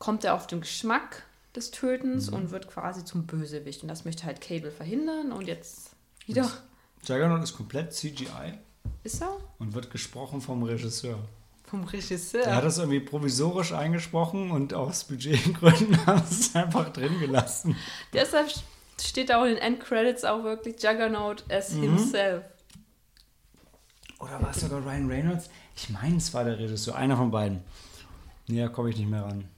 kommt 0.00 0.24
er 0.24 0.34
auf 0.34 0.48
den 0.48 0.60
Geschmack 0.62 1.22
des 1.54 1.70
Tötens 1.70 2.30
Mhm. 2.30 2.36
und 2.36 2.50
wird 2.50 2.66
quasi 2.66 3.04
zum 3.04 3.26
Bösewicht. 3.26 3.82
Und 3.82 3.88
das 3.88 4.04
möchte 4.04 4.24
halt 4.24 4.40
Cable 4.40 4.72
verhindern. 4.72 5.30
Und 5.32 5.46
jetzt 5.46 5.90
wieder. 6.26 6.50
Juggernaut 7.04 7.42
ist 7.44 7.56
komplett 7.56 7.92
CGI 7.92 8.58
Ist 9.04 9.22
er? 9.22 9.36
und 9.58 9.74
wird 9.74 9.90
gesprochen 9.92 10.40
vom 10.40 10.62
Regisseur. 10.64 11.18
Vom 11.72 11.84
Regisseur. 11.84 12.42
Er 12.44 12.56
hat 12.56 12.64
das 12.64 12.76
irgendwie 12.76 13.00
provisorisch 13.00 13.72
eingesprochen 13.72 14.50
und 14.50 14.74
aus 14.74 15.04
Budgetgründen 15.04 16.04
haben 16.06 16.22
sie 16.28 16.42
es 16.42 16.54
einfach 16.54 16.92
drin 16.92 17.18
gelassen. 17.18 17.74
Deshalb 18.12 18.52
steht 19.00 19.32
auch 19.32 19.44
in 19.44 19.54
den 19.54 19.56
Endcredits 19.56 20.22
auch 20.24 20.44
wirklich 20.44 20.82
Juggernaut 20.82 21.44
as 21.50 21.72
Mhm. 21.72 21.80
himself. 21.80 22.44
Oder 24.20 24.42
war 24.42 24.50
es 24.50 24.60
sogar 24.60 24.84
Ryan 24.84 25.08
Reynolds? 25.10 25.48
Ich 25.74 25.88
meine, 25.88 26.18
es 26.18 26.34
war 26.34 26.44
der 26.44 26.58
Regisseur, 26.58 26.94
einer 26.94 27.16
von 27.16 27.30
beiden. 27.30 27.64
Näher 28.48 28.68
komme 28.68 28.90
ich 28.90 28.98
nicht 28.98 29.08
mehr 29.08 29.24
ran. 29.24 29.48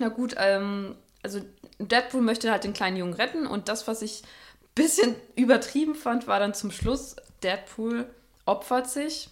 Na 0.00 0.08
gut, 0.08 0.34
ähm, 0.38 0.96
also 1.22 1.40
Deadpool 1.78 2.22
möchte 2.22 2.50
halt 2.50 2.64
den 2.64 2.72
kleinen 2.72 2.96
Jungen 2.96 3.14
retten 3.14 3.46
und 3.46 3.68
das, 3.68 3.86
was 3.86 4.02
ich 4.02 4.24
ein 4.24 4.68
bisschen 4.74 5.14
übertrieben 5.36 5.94
fand, 5.94 6.26
war 6.26 6.40
dann 6.40 6.54
zum 6.54 6.72
Schluss, 6.72 7.14
Deadpool 7.44 8.06
opfert 8.46 8.90
sich. 8.90 9.28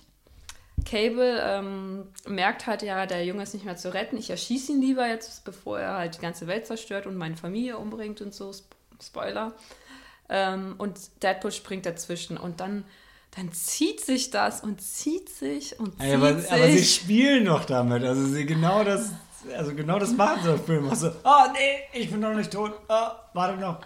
Cable 0.85 1.41
ähm, 1.43 2.09
merkt 2.27 2.67
halt, 2.67 2.83
ja, 2.83 3.07
der 3.07 3.25
Junge 3.25 3.43
ist 3.43 3.55
nicht 3.55 3.65
mehr 3.65 3.77
zu 3.77 3.93
retten. 3.93 4.17
Ich 4.17 4.31
erschieße 4.31 4.73
ihn 4.73 4.81
lieber 4.81 5.07
jetzt, 5.07 5.45
bevor 5.45 5.79
er 5.79 5.95
halt 5.95 6.17
die 6.17 6.21
ganze 6.21 6.47
Welt 6.47 6.67
zerstört 6.67 7.07
und 7.07 7.17
meine 7.17 7.37
Familie 7.37 7.79
umbringt 7.79 8.21
und 8.21 8.35
so. 8.35 8.51
Sp 8.53 8.75
Spoiler. 9.03 9.53
Ähm, 10.29 10.75
und 10.79 10.99
Deadpool 11.23 11.53
springt 11.53 11.85
dazwischen 11.87 12.37
und 12.37 12.61
dann, 12.61 12.85
dann 13.37 13.53
zieht 13.53 14.01
sich 14.01 14.31
das 14.31 14.63
und 14.63 14.81
zieht 14.81 15.29
sich 15.29 15.79
und 15.79 16.01
zieht 16.01 16.15
aber, 16.15 16.39
sich. 16.39 16.51
aber 16.51 16.67
sie 16.71 16.85
spielen 16.85 17.45
doch 17.45 17.65
damit. 17.65 18.05
Also 18.05 18.25
sie 18.27 18.47
genau 18.47 18.85
das, 18.85 19.11
also 19.57 19.75
genau 19.75 19.99
das 19.99 20.13
machen 20.13 20.41
sie 20.43 20.51
im 20.53 20.65
Film. 20.65 20.89
Also, 20.89 21.09
oh 21.25 21.53
nee, 21.53 22.01
ich 22.01 22.11
bin 22.11 22.21
noch 22.21 22.35
nicht 22.35 22.53
tot. 22.53 22.73
Oh, 22.89 23.09
warte 23.35 23.59
noch. 23.59 23.81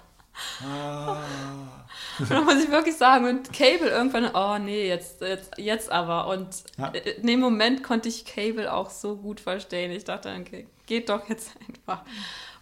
Ah. 0.65 1.23
Und 2.18 2.44
muss 2.44 2.62
ich 2.65 2.70
wirklich 2.70 2.97
sagen, 2.97 3.26
und 3.26 3.52
Cable 3.52 3.89
irgendwann, 3.89 4.31
oh 4.34 4.58
nee, 4.58 4.89
jetzt, 4.89 5.20
jetzt, 5.20 5.52
jetzt 5.57 5.91
aber. 5.91 6.26
Und 6.28 6.49
Ja. 6.76 6.89
in 6.89 7.26
dem 7.26 7.41
Moment 7.41 7.83
konnte 7.83 8.08
ich 8.08 8.25
Cable 8.25 8.73
auch 8.73 8.91
so 8.91 9.17
gut 9.17 9.41
verstehen. 9.41 9.91
Ich 9.92 10.05
dachte, 10.05 10.34
okay, 10.41 10.67
geht 10.86 11.08
doch 11.08 11.28
jetzt 11.28 11.52
einfach. 11.68 12.05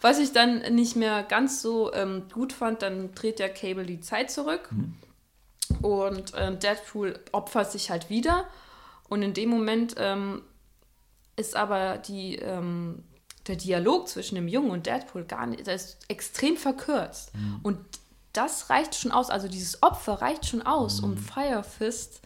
Was 0.00 0.18
ich 0.18 0.32
dann 0.32 0.58
nicht 0.74 0.96
mehr 0.96 1.22
ganz 1.22 1.62
so 1.62 1.92
ähm, 1.94 2.24
gut 2.32 2.52
fand, 2.52 2.82
dann 2.82 3.14
dreht 3.14 3.40
ja 3.40 3.48
Cable 3.48 3.86
die 3.86 4.00
Zeit 4.00 4.30
zurück. 4.30 4.68
Und 5.82 6.32
ähm, 6.36 6.58
Deadpool 6.58 7.18
opfert 7.32 7.72
sich 7.72 7.90
halt 7.90 8.10
wieder. 8.10 8.46
Und 9.08 9.22
in 9.22 9.34
dem 9.34 9.48
Moment 9.48 9.94
ähm, 9.98 10.42
ist 11.36 11.56
aber 11.56 11.98
die, 11.98 12.36
ähm, 12.36 13.05
der 13.49 13.57
Dialog 13.57 14.08
zwischen 14.08 14.34
dem 14.34 14.49
Jungen 14.49 14.70
und 14.70 14.86
Deadpool 14.86 15.25
gar 15.25 15.47
nicht, 15.47 15.66
der 15.66 15.75
ist 15.75 15.99
extrem 16.08 16.57
verkürzt. 16.57 17.33
Und 17.62 17.78
das 18.33 18.68
reicht 18.70 18.94
schon 18.94 19.12
aus, 19.12 19.31
also 19.31 19.49
dieses 19.49 19.83
Opfer 19.83 20.15
reicht 20.20 20.47
schon 20.47 20.62
aus, 20.62 21.00
um 21.00 21.16
Firefist 21.16 22.20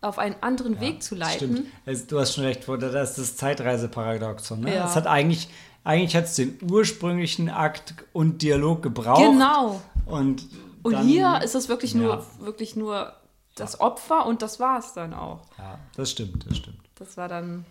auf 0.00 0.18
einen 0.18 0.36
anderen 0.42 0.80
Weg 0.80 1.02
zu 1.02 1.14
leiten. 1.14 1.68
Stimmt. 1.86 2.10
Du 2.12 2.20
hast 2.20 2.34
schon 2.34 2.44
recht, 2.44 2.68
das 2.68 3.10
ist 3.10 3.18
das 3.18 3.36
Zeitreiseparadoxon. 3.36 4.60
Ne? 4.60 4.74
Ja. 4.74 4.86
Es 4.88 4.94
hat 4.96 5.06
eigentlich, 5.06 5.48
eigentlich 5.84 6.14
hat 6.16 6.24
es 6.24 6.34
den 6.36 6.58
ursprünglichen 6.70 7.48
Akt 7.48 7.94
und 8.12 8.42
Dialog 8.42 8.82
gebraucht. 8.82 9.22
Genau. 9.22 9.80
Und, 10.04 10.46
Und 10.82 10.92
dann- 10.92 11.06
hier 11.06 11.40
ist 11.42 11.54
es 11.54 11.68
wirklich 11.68 11.94
Ja. 11.94 12.00
nur, 12.00 12.26
wirklich 12.40 12.76
nur 12.76 13.12
das 13.54 13.80
Opfer 13.80 14.26
und 14.26 14.42
das 14.42 14.60
war 14.60 14.78
es 14.78 14.92
dann 14.92 15.14
auch. 15.14 15.40
Ja, 15.58 15.78
das 15.96 16.10
stimmt, 16.10 16.44
das 16.48 16.58
stimmt. 16.58 16.78
Das 16.96 17.16
war 17.16 17.28
dann, 17.28 17.64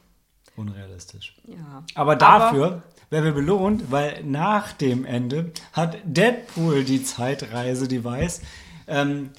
Unrealistisch. 0.55 1.35
ja. 1.47 1.83
Aber 1.95 2.15
dafür 2.15 2.83
werden 3.09 3.25
wir 3.25 3.33
belohnt, 3.33 3.91
weil 3.91 4.23
nach 4.23 4.71
dem 4.73 5.05
Ende 5.05 5.51
hat 5.73 5.97
Deadpool 6.05 6.83
die 6.83 7.03
Zeitreise-Device. 7.03 8.41
Ähm, 8.87 9.31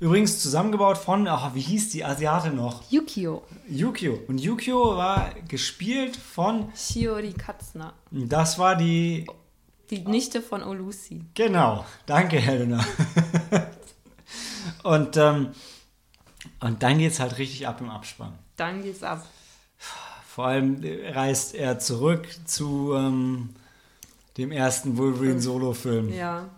übrigens 0.00 0.40
zusammengebaut 0.40 0.98
von, 0.98 1.26
ach, 1.28 1.54
wie 1.54 1.60
hieß 1.60 1.90
die 1.90 2.04
Asiate 2.04 2.50
noch? 2.50 2.82
Yukio. 2.90 3.42
Yukio. 3.68 4.18
Und 4.28 4.38
Yukio 4.40 4.96
war 4.96 5.30
gespielt 5.48 6.16
von, 6.16 6.70
Shiori 6.76 7.32
Katsuna. 7.32 7.92
das 8.10 8.58
war 8.58 8.76
die, 8.76 9.26
Die 9.90 10.00
Nichte 10.00 10.42
von 10.42 10.62
Olusi. 10.62 11.24
genau, 11.34 11.84
danke 12.06 12.38
Helena. 12.38 12.84
und, 14.82 15.16
ähm, 15.16 15.48
und 16.60 16.82
dann 16.82 16.98
geht 16.98 17.12
es 17.12 17.20
halt 17.20 17.38
richtig 17.38 17.66
ab 17.68 17.80
im 17.80 17.90
Abspann. 17.90 18.32
Dann 18.56 18.82
geht's 18.82 19.02
ab. 19.02 19.24
Vor 20.34 20.46
allem 20.46 20.82
äh, 20.82 21.10
reist 21.10 21.54
er 21.54 21.78
zurück 21.78 22.26
zu 22.44 22.92
ähm, 22.96 23.50
dem 24.36 24.50
ersten 24.50 24.96
Wolverine-Solo-Film. 24.98 26.12
Ja. 26.12 26.48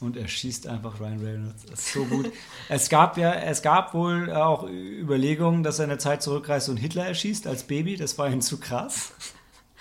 Und 0.00 0.16
er 0.16 0.26
schießt 0.26 0.66
einfach 0.66 0.98
Ryan 0.98 1.20
Reynolds. 1.20 1.66
Das 1.70 1.80
ist 1.80 1.92
so 1.92 2.04
gut. 2.06 2.32
es 2.70 2.88
gab 2.88 3.18
ja, 3.18 3.34
es 3.34 3.60
gab 3.60 3.92
wohl 3.92 4.32
auch 4.32 4.66
Überlegungen, 4.66 5.62
dass 5.62 5.78
er 5.78 5.84
in 5.84 5.90
der 5.90 5.98
Zeit 5.98 6.22
zurückreist 6.22 6.70
und 6.70 6.78
Hitler 6.78 7.06
erschießt 7.06 7.46
als 7.46 7.64
Baby. 7.64 7.98
Das 7.98 8.16
war 8.16 8.30
ihm 8.30 8.40
zu 8.40 8.58
krass. 8.58 9.12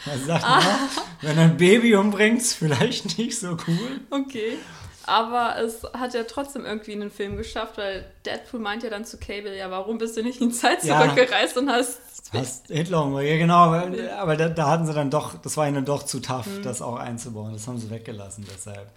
Er 0.06 0.20
sagt, 0.20 0.44
na, 0.46 0.62
wenn 1.22 1.38
er 1.38 1.46
ein 1.46 1.58
Baby 1.58 1.96
umbringt, 1.96 2.40
ist 2.40 2.56
vielleicht 2.56 3.18
nicht 3.18 3.40
so 3.40 3.58
cool. 3.66 4.02
Okay. 4.12 4.58
Aber 5.06 5.56
es 5.58 5.84
hat 5.94 6.14
ja 6.14 6.26
trotzdem 6.26 6.66
irgendwie 6.66 6.92
in 6.92 7.00
den 7.00 7.10
Film 7.12 7.38
geschafft, 7.38 7.78
weil 7.78 8.06
Deadpool 8.26 8.60
meint 8.60 8.84
ja 8.84 8.90
dann 8.90 9.06
zu 9.06 9.18
Cable, 9.18 9.58
ja, 9.58 9.72
warum 9.72 9.98
bist 9.98 10.18
du 10.18 10.22
nicht 10.22 10.42
in 10.42 10.50
die 10.50 10.56
Zeit 10.56 10.84
Ja. 10.84 11.02
zurückgereist 11.02 11.58
und 11.58 11.72
hast. 11.72 12.15
Hast 12.38 12.68
Hitler. 12.68 13.22
Ja, 13.22 13.38
genau. 13.38 13.74
Aber, 14.18 14.36
da, 14.36 14.50
da 14.50 14.68
hatten 14.70 14.86
sie 14.86 14.94
dann 14.94 15.10
doch, 15.10 15.38
das 15.38 15.58
war 15.58 15.66
ihnen 15.66 15.76
dann 15.76 15.86
doch 15.86 16.04
zu 16.04 16.20
tough, 16.20 16.48
das 16.64 16.82
auch 16.82 16.96
einzubauen. 16.96 17.54
Das 17.54 17.68
haben 17.68 17.78
sie 17.78 17.90
weggelassen 17.90 18.46
deshalb. 18.52 18.90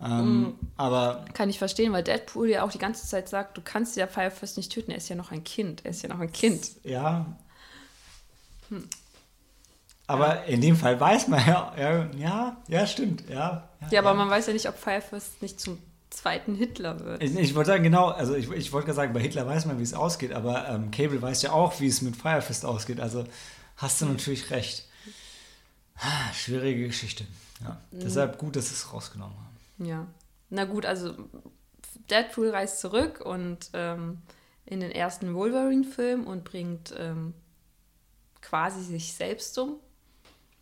Ähm, 0.00 0.42
mm. 0.42 0.58
Aber. 0.76 1.24
Kann 1.34 1.50
ich 1.50 1.58
verstehen, 1.58 1.92
weil 1.92 2.02
Deadpool 2.02 2.48
ja 2.48 2.62
auch 2.62 2.70
die 2.70 2.78
ganze 2.78 3.06
Zeit 3.06 3.28
sagt, 3.28 3.56
du 3.56 3.62
kannst 3.62 3.96
ja 3.96 4.06
Firefist 4.06 4.56
nicht 4.56 4.72
töten, 4.72 4.90
er 4.90 4.98
ist 4.98 5.08
ja 5.08 5.16
noch 5.16 5.32
ein 5.32 5.44
Kind. 5.44 5.84
Er 5.84 5.90
ist 5.90 6.02
ja 6.02 6.08
noch 6.08 6.20
ein 6.20 6.32
Kind. 6.32 6.70
Ja. 6.84 7.26
Hm. 8.68 8.84
Aber 10.06 10.36
ja. 10.36 10.42
in 10.42 10.60
dem 10.60 10.76
Fall 10.76 10.98
weiß 10.98 11.28
man 11.28 11.46
ja, 11.46 11.72
ja, 11.78 12.10
ja, 12.16 12.56
ja 12.66 12.86
stimmt, 12.86 13.28
ja. 13.28 13.68
Ja, 13.80 13.88
ja 13.90 14.00
aber 14.00 14.14
man 14.14 14.30
weiß 14.30 14.46
ja 14.46 14.52
nicht, 14.52 14.68
ob 14.68 14.78
Firefist 14.78 15.42
nicht 15.42 15.60
zum 15.60 15.78
zweiten 16.10 16.54
Hitler 16.54 17.00
wird. 17.00 17.22
Ich, 17.22 17.34
ich 17.36 17.54
wollte 17.54 17.68
sagen, 17.68 17.82
genau, 17.82 18.08
also 18.08 18.34
ich, 18.34 18.50
ich 18.50 18.72
wollte 18.72 18.86
gerade 18.86 18.96
sagen, 18.96 19.12
bei 19.12 19.20
Hitler 19.20 19.46
weiß 19.46 19.66
man, 19.66 19.78
wie 19.78 19.82
es 19.82 19.94
ausgeht, 19.94 20.32
aber 20.32 20.68
ähm, 20.68 20.90
Cable 20.90 21.20
weiß 21.20 21.42
ja 21.42 21.52
auch, 21.52 21.80
wie 21.80 21.86
es 21.86 22.02
mit 22.02 22.16
Firefist 22.16 22.64
ausgeht. 22.64 23.00
Also 23.00 23.24
hast 23.76 24.00
du 24.00 24.06
natürlich 24.06 24.50
recht. 24.50 24.86
Ah, 25.96 26.32
schwierige 26.32 26.86
Geschichte. 26.86 27.24
Ja. 27.62 27.80
Mhm. 27.90 28.00
Deshalb 28.00 28.38
gut, 28.38 28.56
dass 28.56 28.68
sie 28.68 28.74
es 28.74 28.92
rausgenommen 28.92 29.36
haben. 29.36 29.86
Ja. 29.86 30.06
Na 30.50 30.64
gut, 30.64 30.86
also 30.86 31.14
Deadpool 32.10 32.50
reist 32.50 32.80
zurück 32.80 33.20
und 33.20 33.70
ähm, 33.74 34.18
in 34.64 34.80
den 34.80 34.90
ersten 34.90 35.34
Wolverine-Film 35.34 36.26
und 36.26 36.44
bringt 36.44 36.94
ähm, 36.96 37.34
quasi 38.40 38.82
sich 38.82 39.12
selbst 39.12 39.58
um. 39.58 39.76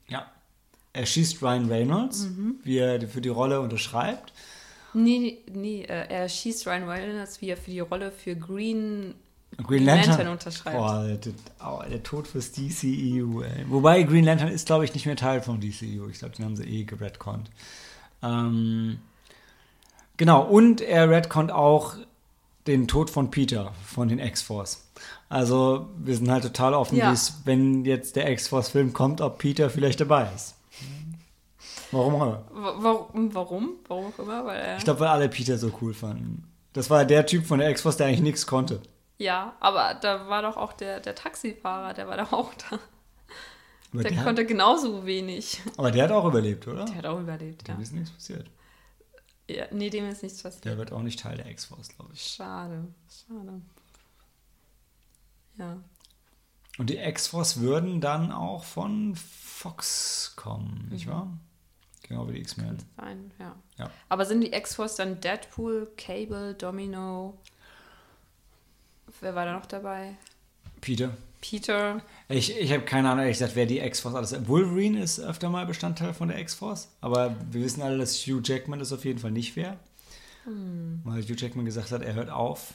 Ja. 0.08 0.30
Er 0.92 1.06
schießt 1.06 1.42
Ryan 1.42 1.68
Reynolds, 1.68 2.20
mhm. 2.20 2.58
wie 2.62 2.78
er 2.78 3.06
für 3.06 3.20
die 3.20 3.28
Rolle 3.28 3.60
unterschreibt. 3.60 4.32
Nee, 4.96 5.38
nee, 5.52 5.82
äh, 5.82 6.08
er 6.08 6.28
schießt 6.28 6.66
Ryan 6.66 6.88
Reynolds, 6.88 7.42
wie 7.42 7.50
er 7.50 7.58
für 7.58 7.70
die 7.70 7.80
Rolle 7.80 8.10
für 8.10 8.34
Green, 8.34 9.14
Green 9.58 9.84
Lantern, 9.84 10.08
Lantern 10.08 10.28
unterschreibt. 10.28 10.76
Boah, 10.76 11.04
der, 11.04 11.32
oh, 11.62 11.82
der 11.86 12.02
Tod 12.02 12.26
fürs 12.26 12.52
DCEU, 12.52 13.42
ey. 13.42 13.66
Wobei 13.68 14.02
Green 14.04 14.24
Lantern 14.24 14.48
ist, 14.48 14.66
glaube 14.66 14.86
ich, 14.86 14.94
nicht 14.94 15.04
mehr 15.04 15.16
Teil 15.16 15.42
vom 15.42 15.60
DCEU. 15.60 16.08
Ich 16.08 16.18
glaube, 16.20 16.34
den 16.34 16.46
haben 16.46 16.56
sie 16.56 16.64
eh 16.64 16.84
geredconnt. 16.84 17.50
Ähm, 18.22 18.98
genau, 20.16 20.42
und 20.42 20.80
er 20.80 21.10
redconnt 21.10 21.52
auch 21.52 21.96
den 22.66 22.88
Tod 22.88 23.10
von 23.10 23.30
Peter 23.30 23.74
von 23.84 24.08
den 24.08 24.18
X-Force. 24.18 24.88
Also 25.28 25.90
wir 25.98 26.16
sind 26.16 26.30
halt 26.30 26.42
total 26.42 26.72
offen, 26.72 26.96
ja. 26.96 27.14
wenn 27.44 27.84
jetzt 27.84 28.16
der 28.16 28.30
X-Force-Film 28.30 28.94
kommt, 28.94 29.20
ob 29.20 29.38
Peter 29.38 29.68
vielleicht 29.68 30.00
dabei 30.00 30.30
ist. 30.34 30.55
Warum 31.92 32.14
auch 32.16 32.22
immer. 32.22 32.44
Warum? 32.50 33.34
Warum? 33.34 33.74
Warum 33.86 34.06
auch 34.06 34.18
immer? 34.18 34.44
Weil 34.44 34.76
ich 34.78 34.84
glaube, 34.84 35.00
weil 35.00 35.08
alle 35.08 35.28
Peter 35.28 35.58
so 35.58 35.72
cool 35.80 35.94
fanden. 35.94 36.50
Das 36.72 36.90
war 36.90 37.04
der 37.04 37.26
Typ 37.26 37.46
von 37.46 37.58
der 37.58 37.70
X-Force, 37.70 37.96
der 37.96 38.06
eigentlich 38.06 38.20
nichts 38.20 38.46
konnte. 38.46 38.82
Ja, 39.18 39.54
aber 39.60 39.94
da 39.94 40.28
war 40.28 40.42
doch 40.42 40.56
auch 40.56 40.74
der, 40.74 41.00
der 41.00 41.14
Taxifahrer, 41.14 41.94
der 41.94 42.06
war 42.06 42.18
doch 42.18 42.32
auch 42.32 42.52
da. 42.54 42.78
Aber 43.92 44.02
der, 44.02 44.12
der 44.12 44.24
konnte 44.24 44.42
hat... 44.42 44.48
genauso 44.48 45.06
wenig. 45.06 45.62
Aber 45.78 45.90
der 45.90 46.04
hat 46.04 46.10
auch 46.10 46.26
überlebt, 46.26 46.68
oder? 46.68 46.84
Der 46.84 46.96
hat 46.96 47.06
auch 47.06 47.20
überlebt, 47.20 47.66
dem 47.66 47.72
ja. 47.72 47.74
Dem 47.76 47.82
ist 47.82 47.92
nichts 47.92 48.10
passiert. 48.10 48.50
Ja, 49.48 49.66
nee, 49.70 49.88
dem 49.90 50.08
ist 50.08 50.22
nichts 50.22 50.42
passiert. 50.42 50.64
Der 50.64 50.76
wird 50.76 50.92
auch 50.92 51.02
nicht 51.02 51.20
Teil 51.20 51.36
der 51.36 51.46
X-Force, 51.46 51.88
glaube 51.96 52.12
ich. 52.12 52.22
Schade, 52.22 52.88
schade. 53.08 53.62
Ja. 55.56 55.78
Und 56.78 56.90
die 56.90 56.98
X-Force 56.98 57.60
würden 57.60 58.02
dann 58.02 58.32
auch 58.32 58.64
von 58.64 59.14
Fox 59.16 60.34
kommen, 60.36 60.82
mhm. 60.84 60.92
nicht 60.92 61.06
wahr? 61.06 61.38
Genau 62.08 62.28
wie 62.28 62.34
die 62.34 62.40
X-Men. 62.40 62.78
Sein, 62.96 63.30
ja. 63.38 63.56
ja. 63.78 63.90
Aber 64.08 64.24
sind 64.24 64.40
die 64.40 64.52
X-Force 64.52 64.96
dann 64.96 65.20
Deadpool, 65.20 65.88
Cable, 65.96 66.54
Domino? 66.54 67.36
Wer 69.20 69.34
war 69.34 69.46
da 69.46 69.54
noch 69.54 69.66
dabei? 69.66 70.16
Peter. 70.80 71.16
Peter. 71.40 72.02
Ich, 72.28 72.56
ich 72.56 72.72
habe 72.72 72.84
keine 72.84 73.08
Ahnung, 73.10 73.24
ehrlich 73.24 73.38
gesagt, 73.38 73.56
wer 73.56 73.66
die 73.66 73.78
X-Force 73.78 74.14
alles 74.14 74.32
ist. 74.32 74.48
Wolverine 74.48 75.02
ist 75.02 75.18
öfter 75.20 75.48
mal 75.48 75.66
Bestandteil 75.66 76.14
von 76.14 76.28
der 76.28 76.38
X-Force, 76.40 76.88
aber 77.00 77.36
wir 77.50 77.62
wissen 77.62 77.82
alle, 77.82 77.98
dass 77.98 78.16
Hugh 78.26 78.40
Jackman 78.42 78.78
das 78.78 78.92
auf 78.92 79.04
jeden 79.04 79.18
Fall 79.18 79.30
nicht 79.30 79.56
wäre. 79.56 79.76
Hm. 80.44 81.00
Weil 81.04 81.22
Hugh 81.22 81.34
Jackman 81.36 81.64
gesagt 81.64 81.90
hat, 81.92 82.02
er 82.02 82.14
hört 82.14 82.30
auf 82.30 82.74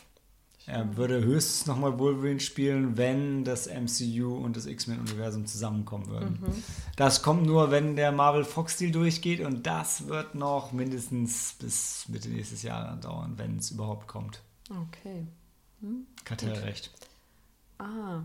er 0.68 0.96
würde 0.96 1.24
höchstens 1.24 1.66
nochmal 1.66 1.98
Wolverine 2.00 2.40
spielen, 2.40 2.98
wenn 2.98 3.44
das 3.44 3.68
MCU 3.68 4.36
und 4.36 4.56
das 4.56 4.66
X-Men-Universum 4.66 5.46
zusammenkommen 5.46 6.08
würden. 6.08 6.40
Mhm. 6.42 6.64
Das 6.96 7.24
kommt 7.24 7.46
nur, 7.46 7.72
wenn 7.72 7.96
der 7.96 8.12
Marvel-Fox-Deal 8.12 8.92
durchgeht 8.92 9.42
und 9.42 9.66
das 9.66 10.08
wird 10.08 10.36
noch 10.36 10.72
mindestens 10.72 11.54
bis 11.60 12.08
Mitte 12.08 12.30
nächstes 12.30 12.64
Jahr 12.64 12.96
dauern, 12.98 13.34
wenn 13.38 13.58
es 13.58 13.72
überhaupt 13.72 14.08
kommt. 14.08 14.42
Okay. 14.70 15.28
Hm? 15.82 16.06
Kartellrecht. 16.24 16.92
Ah. 17.80 18.24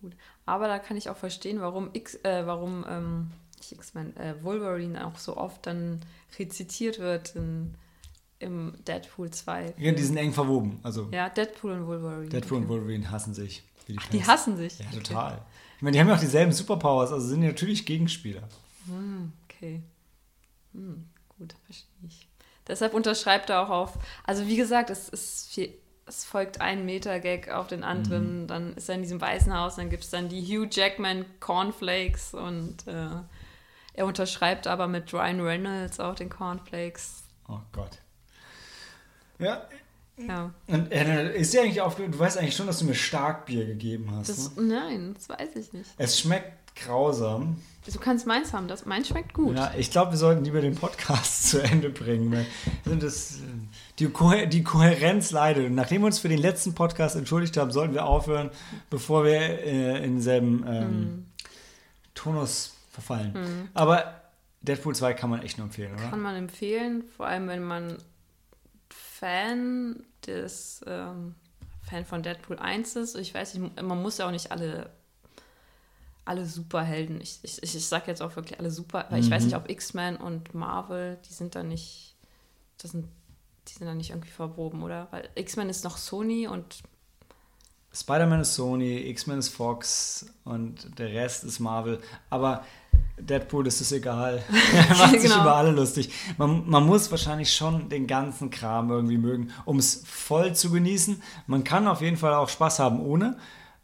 Gut. 0.00 0.14
Aber 0.46 0.68
da 0.68 0.78
kann 0.78 0.96
ich 0.96 1.10
auch 1.10 1.16
verstehen, 1.16 1.60
warum 1.60 1.90
X, 1.92 2.16
äh, 2.22 2.46
warum 2.46 2.84
ähm, 2.88 3.30
X-Men, 3.70 4.16
äh, 4.16 4.34
Wolverine 4.42 5.06
auch 5.06 5.16
so 5.16 5.36
oft 5.36 5.66
dann 5.66 6.00
rezitiert 6.38 6.98
wird 6.98 7.34
in 7.34 7.74
im 8.38 8.74
Deadpool 8.86 9.30
2. 9.30 9.74
Ja, 9.78 9.92
die 9.92 10.02
sind 10.02 10.16
eng 10.16 10.32
verwoben. 10.32 10.80
Also 10.82 11.08
ja, 11.12 11.28
Deadpool 11.28 11.72
und 11.72 11.86
Wolverine. 11.86 12.28
Deadpool 12.28 12.58
okay. 12.58 12.64
und 12.64 12.68
Wolverine 12.68 13.10
hassen 13.10 13.34
sich. 13.34 13.62
Die, 13.88 13.96
Ach, 13.98 14.06
die 14.08 14.24
hassen 14.24 14.56
sich? 14.56 14.78
Ja, 14.78 14.86
total. 14.90 15.32
Okay. 15.32 15.42
Ich 15.76 15.82
meine, 15.82 15.94
die 15.94 16.00
haben 16.00 16.08
ja 16.08 16.14
auch 16.14 16.20
dieselben 16.20 16.52
Superpowers, 16.52 17.12
also 17.12 17.26
sind 17.26 17.40
natürlich 17.40 17.86
Gegenspieler. 17.86 18.42
Hm, 18.86 19.32
okay. 19.44 19.82
Hm, 20.72 21.08
gut, 21.38 21.54
verstehe 21.64 22.06
ich. 22.06 22.28
Deshalb 22.66 22.94
unterschreibt 22.94 23.50
er 23.50 23.62
auch 23.62 23.70
auf. 23.70 23.98
Also 24.24 24.46
wie 24.46 24.56
gesagt, 24.56 24.90
es 24.90 25.08
ist 25.08 25.52
viel, 25.52 25.72
es 26.06 26.24
folgt 26.24 26.60
ein 26.60 26.84
Meter-Gag 26.84 27.50
auf 27.50 27.66
den 27.66 27.82
anderen. 27.82 28.42
Mhm. 28.42 28.46
Dann 28.46 28.74
ist 28.74 28.88
er 28.88 28.96
in 28.96 29.02
diesem 29.02 29.20
weißen 29.20 29.56
Haus, 29.56 29.76
dann 29.76 29.90
gibt 29.90 30.04
es 30.04 30.10
dann 30.10 30.28
die 30.28 30.42
Hugh 30.42 30.68
Jackman 30.70 31.24
Cornflakes 31.40 32.34
und 32.34 32.86
äh, 32.86 33.08
er 33.94 34.06
unterschreibt 34.06 34.66
aber 34.66 34.86
mit 34.86 35.12
Ryan 35.12 35.40
Reynolds 35.40 36.00
auch 36.00 36.14
den 36.14 36.28
Cornflakes. 36.28 37.24
Oh 37.48 37.60
Gott. 37.72 37.98
Ja. 39.38 39.62
Ja. 40.16 40.52
Und 40.66 40.90
äh, 40.90 41.36
ist 41.38 41.54
dir 41.54 41.62
eigentlich 41.62 41.80
aufgefallen, 41.80 42.12
du 42.12 42.18
weißt 42.18 42.38
eigentlich 42.38 42.56
schon, 42.56 42.66
dass 42.66 42.80
du 42.80 42.84
mir 42.84 42.94
Starkbier 42.94 43.66
gegeben 43.66 44.10
hast. 44.12 44.28
Das, 44.28 44.56
ne? 44.56 44.62
Nein, 44.62 45.14
das 45.14 45.28
weiß 45.28 45.56
ich 45.56 45.72
nicht. 45.72 45.90
Es 45.96 46.18
schmeckt 46.18 46.74
grausam. 46.74 47.56
Du 47.90 47.98
kannst 47.98 48.26
meins 48.26 48.52
haben, 48.52 48.68
das, 48.68 48.84
meins 48.84 49.08
schmeckt 49.08 49.32
gut. 49.32 49.56
Ja, 49.56 49.72
ich 49.76 49.90
glaube, 49.90 50.12
wir 50.12 50.18
sollten 50.18 50.44
lieber 50.44 50.60
den 50.60 50.74
Podcast 50.74 51.48
zu 51.50 51.62
Ende 51.62 51.88
bringen. 51.88 52.44
Das, 52.84 53.38
die, 53.98 54.08
Kohä 54.08 54.46
die 54.46 54.62
Kohärenz 54.62 55.30
leidet. 55.30 55.66
Und 55.66 55.74
nachdem 55.74 56.02
wir 56.02 56.06
uns 56.06 56.18
für 56.18 56.28
den 56.28 56.40
letzten 56.40 56.74
Podcast 56.74 57.16
entschuldigt 57.16 57.56
haben, 57.56 57.70
sollten 57.70 57.94
wir 57.94 58.04
aufhören, 58.04 58.50
bevor 58.90 59.24
wir 59.24 59.40
äh, 59.40 60.04
in 60.04 60.16
denselben 60.16 60.64
ähm, 60.66 61.00
mm. 61.00 61.26
Tonus 62.14 62.76
verfallen. 62.90 63.32
Mm. 63.32 63.68
Aber 63.72 64.20
Deadpool 64.60 64.94
2 64.94 65.14
kann 65.14 65.30
man 65.30 65.42
echt 65.42 65.56
nur 65.56 65.66
empfehlen, 65.66 65.94
oder? 65.94 66.10
Kann 66.10 66.20
man 66.20 66.36
empfehlen, 66.36 67.04
vor 67.16 67.26
allem 67.26 67.48
wenn 67.48 67.62
man 67.62 67.96
Fan 69.18 70.04
des 70.26 70.84
ähm, 70.86 71.34
Fan 71.82 72.04
von 72.04 72.22
Deadpool 72.22 72.58
1 72.58 72.96
ist. 72.96 73.16
Ich 73.16 73.34
weiß 73.34 73.54
nicht, 73.54 73.82
man 73.82 74.02
muss 74.02 74.18
ja 74.18 74.26
auch 74.26 74.30
nicht 74.30 74.52
alle 74.52 74.90
alle 76.28 76.44
Superhelden. 76.44 77.22
Ich, 77.22 77.38
ich, 77.42 77.62
ich 77.62 77.86
sag 77.86 78.06
jetzt 78.06 78.20
auch 78.20 78.36
wirklich 78.36 78.58
alle 78.58 78.70
Super, 78.70 79.06
weil 79.08 79.20
mhm. 79.20 79.24
ich 79.24 79.30
weiß 79.30 79.44
nicht, 79.44 79.56
ob 79.56 79.70
X-Men 79.70 80.16
und 80.18 80.54
Marvel, 80.54 81.18
die 81.26 81.32
sind 81.32 81.54
da 81.54 81.62
nicht, 81.62 82.16
das 82.76 82.90
sind, 82.90 83.08
die 83.66 83.72
sind 83.72 83.86
da 83.86 83.94
nicht 83.94 84.10
irgendwie 84.10 84.30
verproben, 84.30 84.82
oder? 84.82 85.08
Weil 85.10 85.30
X-Men 85.36 85.70
ist 85.70 85.84
noch 85.84 85.96
Sony 85.96 86.46
und 86.46 86.82
Spider-Man 87.94 88.42
ist 88.42 88.54
Sony, 88.54 89.08
X-Men 89.08 89.38
ist 89.38 89.48
Fox 89.48 90.26
und 90.44 90.98
der 90.98 91.08
Rest 91.08 91.44
ist 91.44 91.60
Marvel. 91.60 91.98
Aber 92.28 92.62
Deadpool 93.20 93.66
ist 93.66 93.80
es 93.80 93.92
egal. 93.92 94.42
er 94.72 94.88
macht 94.96 95.12
sich 95.12 95.22
genau. 95.22 95.42
über 95.42 95.56
alle 95.56 95.70
lustig. 95.70 96.10
Man, 96.36 96.68
man, 96.68 96.86
muss 96.86 97.10
wahrscheinlich 97.10 97.52
schon 97.52 97.88
den 97.88 98.06
ganzen 98.06 98.50
Kram 98.50 98.90
irgendwie 98.90 99.18
mögen, 99.18 99.52
um 99.64 99.78
es 99.78 100.02
voll 100.06 100.54
zu 100.54 100.70
genießen. 100.70 101.22
Man 101.46 101.64
kann 101.64 101.86
auf 101.86 102.00
jeden 102.00 102.16
Fall 102.16 102.34
auch 102.34 102.48
Spaß 102.48 102.78
haben 102.78 103.00
ohne. 103.00 103.36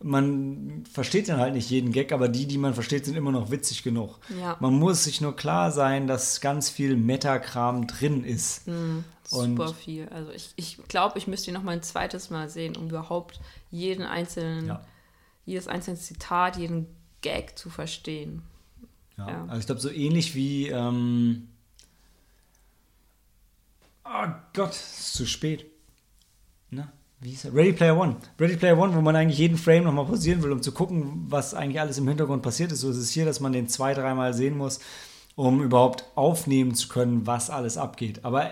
Man 0.03 0.85
versteht 0.93 1.29
dann 1.29 1.39
halt 1.39 1.55
nicht 1.55 1.71
jeden 1.71 1.93
Gag, 1.93 2.13
aber 2.13 2.29
die, 2.29 2.47
die 2.47 2.59
man 2.59 2.75
versteht, 2.75 3.07
sind 3.07 3.17
immer 3.17 3.33
noch 3.33 3.51
witzig 3.51 3.83
genug. 3.83 4.19
Ja. 4.39 4.57
Man 4.61 4.75
muss 4.75 5.05
sich 5.05 5.21
nur 5.21 5.35
klar 5.35 5.71
sein, 5.71 6.07
dass 6.07 6.41
ganz 6.41 6.69
viel 6.69 6.97
Metakram 6.97 7.87
drin 7.87 8.23
ist. 8.23 8.67
Mhm, 8.67 9.05
super 9.25 9.69
Und 9.69 9.77
viel. 9.77 10.09
Also 10.11 10.31
ich, 10.33 10.53
ich 10.57 10.79
glaube, 10.89 11.19
ich 11.19 11.27
müsste 11.27 11.51
ihn 11.51 11.55
noch 11.55 11.63
mal 11.63 11.73
ein 11.73 11.83
zweites 11.83 12.29
Mal 12.29 12.51
sehen, 12.51 12.77
um 12.77 12.89
überhaupt 12.89 13.41
jeden 13.71 14.05
einzelnen, 14.05 14.67
ja. 14.67 14.83
jedes 15.47 15.69
einzelne 15.69 15.97
Zitat, 15.97 16.57
jeden 16.59 16.87
Gag 17.23 17.59
zu 17.59 17.71
verstehen. 17.71 18.43
Ja, 19.17 19.29
ja. 19.29 19.45
Also 19.47 19.61
ich 19.61 19.67
glaube, 19.67 19.81
so 19.81 19.91
ähnlich 19.91 20.35
wie. 20.35 20.69
Ähm 20.69 21.49
oh 24.05 24.29
Gott, 24.55 24.71
es 24.71 24.99
ist 24.99 25.15
zu 25.15 25.27
spät. 25.27 25.67
Na, 26.71 26.93
wie 27.21 27.31
hieß 27.31 27.47
er? 27.47 27.55
Ready 27.55 27.73
Player 27.73 27.97
One. 27.97 28.17
Ready 28.39 28.57
Player 28.57 28.79
One, 28.79 28.95
wo 28.95 29.01
man 29.01 29.17
eigentlich 29.17 29.39
jeden 29.39 29.57
Frame 29.57 29.85
nochmal 29.85 30.07
pausieren 30.07 30.43
will, 30.43 30.53
um 30.53 30.63
zu 30.63 30.73
gucken, 30.73 31.27
was 31.29 31.55
eigentlich 31.55 31.81
alles 31.81 31.99
im 31.99 32.09
Hintergrund 32.09 32.43
passiert 32.43 32.73
ist. 32.73 32.81
So 32.81 32.91
ist 32.91 32.97
es 32.97 33.11
hier, 33.11 33.25
dass 33.25 33.41
man 33.41 33.53
den 33.53 33.69
zwei, 33.69 33.95
dreimal 33.95 34.35
sehen 34.35 34.57
muss, 34.57 34.81
um 35.37 35.63
überhaupt 35.63 36.05
aufnehmen 36.15 36.75
zu 36.75 36.89
können, 36.89 37.27
was 37.27 37.51
alles 37.51 37.77
abgeht. 37.77 38.25
Aber 38.25 38.51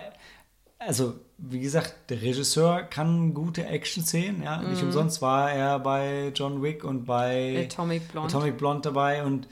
also, 0.79 1.15
wie 1.37 1.59
gesagt, 1.59 2.09
der 2.09 2.21
Regisseur 2.21 2.83
kann 2.83 3.33
gute 3.33 3.65
Action-Szenen, 3.65 4.43
ja. 4.43 4.57
Mhm. 4.61 4.69
Nicht 4.69 4.83
umsonst 4.83 5.21
war 5.21 5.51
er 5.51 5.79
bei 5.79 6.31
John 6.35 6.61
Wick 6.61 6.83
und 6.83 7.05
bei 7.05 7.67
Atomic 7.69 8.11
Blonde, 8.11 8.35
Atomic 8.35 8.57
Blonde 8.57 8.81
dabei 8.81 9.23
und 9.23 9.47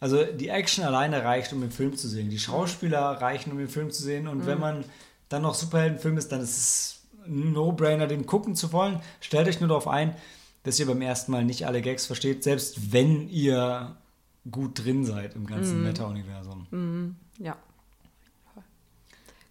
also 0.00 0.24
die 0.24 0.48
Action 0.48 0.84
alleine 0.84 1.24
reicht, 1.24 1.52
um 1.52 1.60
den 1.60 1.70
Film 1.70 1.96
zu 1.96 2.08
sehen. 2.08 2.30
Die 2.30 2.38
Schauspieler 2.38 3.00
reichen, 3.00 3.50
um 3.50 3.58
den 3.58 3.68
Film 3.68 3.90
zu 3.90 4.02
sehen. 4.02 4.28
Und 4.28 4.38
mhm. 4.38 4.46
wenn 4.46 4.60
man 4.60 4.84
dann 5.28 5.42
noch 5.42 5.54
Superheldenfilm 5.54 6.16
ist, 6.16 6.30
dann 6.30 6.40
ist 6.40 6.56
es 6.56 7.02
ein 7.26 7.52
No-Brainer, 7.52 8.06
den 8.06 8.26
gucken 8.26 8.54
zu 8.54 8.72
wollen. 8.72 9.00
Stellt 9.20 9.48
euch 9.48 9.60
nur 9.60 9.68
darauf 9.68 9.88
ein, 9.88 10.14
dass 10.62 10.78
ihr 10.78 10.86
beim 10.86 11.02
ersten 11.02 11.32
Mal 11.32 11.44
nicht 11.44 11.66
alle 11.66 11.82
Gags 11.82 12.06
versteht, 12.06 12.42
selbst 12.44 12.92
wenn 12.92 13.28
ihr 13.28 13.96
gut 14.50 14.84
drin 14.84 15.04
seid 15.04 15.34
im 15.34 15.46
ganzen 15.46 15.80
mm. 15.80 15.84
Meta-Universum. 15.84 16.66
Mm, 16.70 17.16
ja. 17.38 17.56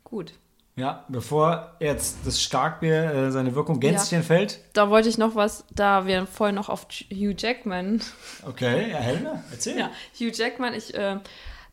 Gut. 0.03 0.33
Ja, 0.77 1.03
bevor 1.07 1.75
jetzt 1.79 2.19
das 2.23 2.39
Starkbier 2.39 3.11
äh, 3.11 3.31
seine 3.31 3.55
Wirkung 3.55 3.79
gänzlich 3.79 4.11
ja. 4.11 4.19
entfällt. 4.19 4.59
Da 4.73 4.91
wollte 4.91 5.09
ich 5.09 5.17
noch 5.17 5.33
was, 5.33 5.65
da 5.73 6.05
wir 6.05 6.27
vorhin 6.27 6.55
noch 6.55 6.69
auf 6.69 6.85
Hugh 7.11 7.33
Jackman. 7.35 7.99
Okay, 8.47 8.91
ja, 8.91 8.97
Helena, 8.97 9.43
erzähl. 9.51 9.77
Ja, 9.77 9.89
Hugh 10.13 10.31
Jackman, 10.31 10.75
ich, 10.75 10.93
äh, 10.93 11.17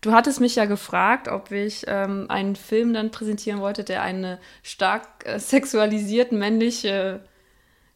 du 0.00 0.12
hattest 0.12 0.40
mich 0.40 0.56
ja 0.56 0.64
gefragt, 0.64 1.28
ob 1.28 1.52
ich 1.52 1.84
ähm, 1.86 2.26
einen 2.30 2.56
Film 2.56 2.94
dann 2.94 3.10
präsentieren 3.10 3.60
wollte, 3.60 3.84
der 3.84 4.02
eine 4.02 4.38
stark 4.62 5.06
äh, 5.24 5.38
sexualisierten 5.38 6.38
männliche 6.38 7.20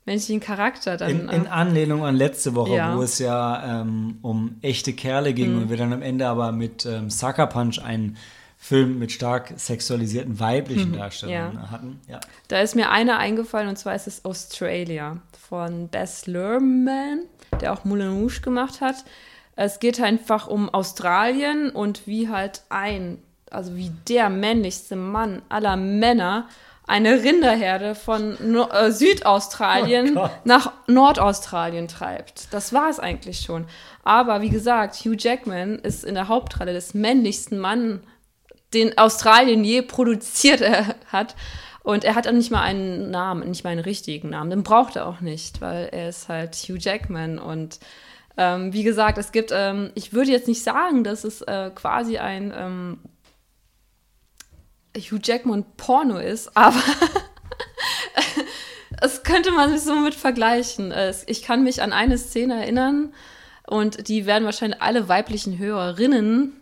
menschlichen 0.05 0.41
Charakter 0.41 0.99
dann. 0.99 1.11
In, 1.11 1.28
in, 1.31 1.47
äh, 1.47 1.49
Anlehnung 1.49 2.05
an 2.05 2.17
letzte 2.17 2.55
Woche, 2.55 2.75
ja. 2.75 2.97
wo 2.97 3.03
es 3.03 3.19
ja 3.19 3.81
ähm, 3.81 4.19
um 4.20 4.57
echte 4.61 4.93
Kerle 4.93 5.33
ging 5.33 5.55
mhm. 5.55 5.62
und 5.62 5.70
wir 5.70 5.78
dann 5.78 5.95
am 5.95 6.03
Ende 6.03 6.28
aber 6.28 6.53
mit 6.53 6.85
ähm, 6.85 7.09
Sucker 7.09 7.47
Punch 7.47 7.78
einen 7.83 8.19
Film 8.61 8.99
mit 8.99 9.12
stark 9.12 9.55
sexualisierten 9.57 10.41
weiblichen 10.41 10.91
mhm. 10.91 10.97
Darstellern 10.97 11.55
ja. 11.55 11.70
hatten. 11.70 12.01
Ja. 12.09 12.20
Da 12.49 12.61
ist 12.61 12.75
mir 12.75 12.91
einer 12.91 13.19
eingefallen 13.19 13.69
und 13.69 13.78
zwar 13.78 13.95
ist 13.95 14.09
es 14.09 14.25
Australia 14.25 15.19
von 15.49 15.89
Bess 15.89 16.27
Luhrmann, 16.27 17.20
der 17.61 17.73
auch 17.73 17.85
Moulin 17.85 18.19
Rouge 18.19 18.41
gemacht 18.41 18.81
hat. 18.81 18.97
Es 19.55 19.78
geht 19.78 20.01
einfach 20.01 20.49
um 20.49 20.69
Australien 20.69 21.70
und 21.70 22.07
wie 22.07 22.28
halt 22.28 22.62
ein, 22.69 23.19
also 23.51 23.77
wie 23.77 23.93
der 24.09 24.28
männlichste 24.28 24.97
Mann 24.97 25.43
aller 25.49 25.77
Männer 25.77 26.49
eine 26.89 27.23
Rinderherde 27.23 27.95
von 27.95 28.37
no 28.41 28.69
äh, 28.70 28.91
Südaustralien 28.91 30.17
oh 30.17 30.28
nach 30.45 30.73
Nordaustralien 30.87 31.87
treibt. 31.87 32.53
Das 32.53 32.73
war 32.73 32.89
es 32.91 32.99
eigentlich 32.99 33.41
schon. 33.41 33.67
Aber 34.03 34.41
wie 34.41 34.49
gesagt, 34.49 34.97
Hugh 34.97 35.17
Jackman 35.17 35.78
ist 35.78 36.05
in 36.05 36.15
der 36.15 36.28
Hauptrolle 36.28 36.73
des 36.73 36.95
männlichsten 36.95 37.59
Mann, 37.59 38.01
den 38.74 38.97
Australien 38.98 39.64
je 39.64 39.82
produziert 39.82 40.62
hat. 41.12 41.34
Und 41.82 42.05
er 42.05 42.14
hat 42.14 42.28
auch 42.28 42.32
nicht 42.32 42.50
mal 42.50 42.62
einen 42.62 43.10
Namen, 43.10 43.48
nicht 43.48 43.64
mal 43.64 43.70
einen 43.70 43.80
richtigen 43.80 44.30
Namen. 44.30 44.50
Den 44.50 44.62
braucht 44.62 44.97
er 44.97 45.06
auch 45.06 45.20
nicht, 45.20 45.60
weil 45.62 45.88
er 45.90 46.10
ist 46.10 46.28
halt 46.28 46.55
Hugh 46.55 46.78
Jackman. 46.78 47.38
Und 47.38 47.80
ähm, 48.36 48.72
wie 48.74 48.82
gesagt, 48.82 49.16
es 49.16 49.32
gibt, 49.32 49.52
ähm, 49.55 49.90
ich 49.94 50.12
würde 50.12 50.30
jetzt 50.30 50.48
nicht 50.48 50.62
sagen, 50.62 51.02
dass 51.02 51.24
es 51.24 51.40
äh, 51.42 51.70
quasi 51.74 52.18
ein 52.18 52.52
ähm, 52.55 52.98
Hugh 54.97 55.20
Jackman 55.22 55.64
Porno 55.76 56.18
ist, 56.18 56.50
aber 56.56 56.82
es 59.00 59.22
könnte 59.22 59.50
man 59.52 59.70
sich 59.70 59.80
so 59.80 59.94
mit 59.94 60.14
vergleichen. 60.14 60.92
Ich 61.26 61.42
kann 61.42 61.62
mich 61.62 61.80
an 61.80 61.92
eine 61.92 62.18
Szene 62.18 62.60
erinnern 62.60 63.14
und 63.66 64.08
die 64.08 64.26
werden 64.26 64.44
wahrscheinlich 64.44 64.82
alle 64.82 65.08
weiblichen 65.08 65.58
Hörerinnen, 65.58 66.58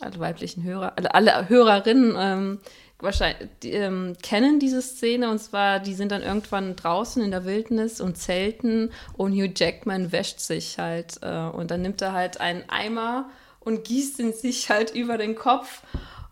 alle 0.00 0.18
weiblichen 0.18 0.64
Hörer, 0.64 0.94
alle, 0.96 1.14
alle 1.14 1.48
Hörerinnen 1.48 2.14
ähm, 2.18 2.60
wahrscheinlich 2.98 3.48
die, 3.62 3.72
ähm, 3.72 4.16
kennen 4.22 4.58
diese 4.58 4.82
Szene 4.82 5.30
und 5.30 5.38
zwar, 5.38 5.78
die 5.78 5.94
sind 5.94 6.10
dann 6.10 6.22
irgendwann 6.22 6.76
draußen 6.76 7.22
in 7.22 7.30
der 7.30 7.44
Wildnis 7.44 8.00
und 8.00 8.16
zelten 8.16 8.90
und 9.16 9.32
Hugh 9.32 9.52
Jackman 9.54 10.12
wäscht 10.12 10.40
sich 10.40 10.78
halt 10.78 11.18
äh, 11.22 11.46
und 11.46 11.70
dann 11.70 11.82
nimmt 11.82 12.02
er 12.02 12.12
halt 12.12 12.40
einen 12.40 12.68
Eimer 12.68 13.30
und 13.60 13.84
gießt 13.84 14.18
ihn 14.20 14.32
sich 14.32 14.70
halt 14.70 14.94
über 14.94 15.18
den 15.18 15.34
Kopf 15.34 15.82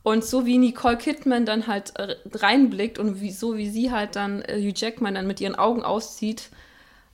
und 0.03 0.25
so 0.25 0.47
wie 0.47 0.59
Nicole 0.59 0.97
Kidman 0.97 1.47
dann 1.47 1.67
halt 1.67 1.97
äh, 1.97 2.17
reinblickt 2.35 2.99
und 2.99 3.21
wie, 3.21 3.31
so 3.31 3.57
wie 3.57 3.71
sie 3.71 3.93
halt 3.93 4.17
dann 4.17 4.43
äh, 4.43 4.57
Hugh 4.59 4.75
Jackman 4.75 5.15
dann 5.15 5.27
mit 5.27 5.41
ihren 5.41 5.55
Augen 5.55 5.85
auszieht, 5.85 6.51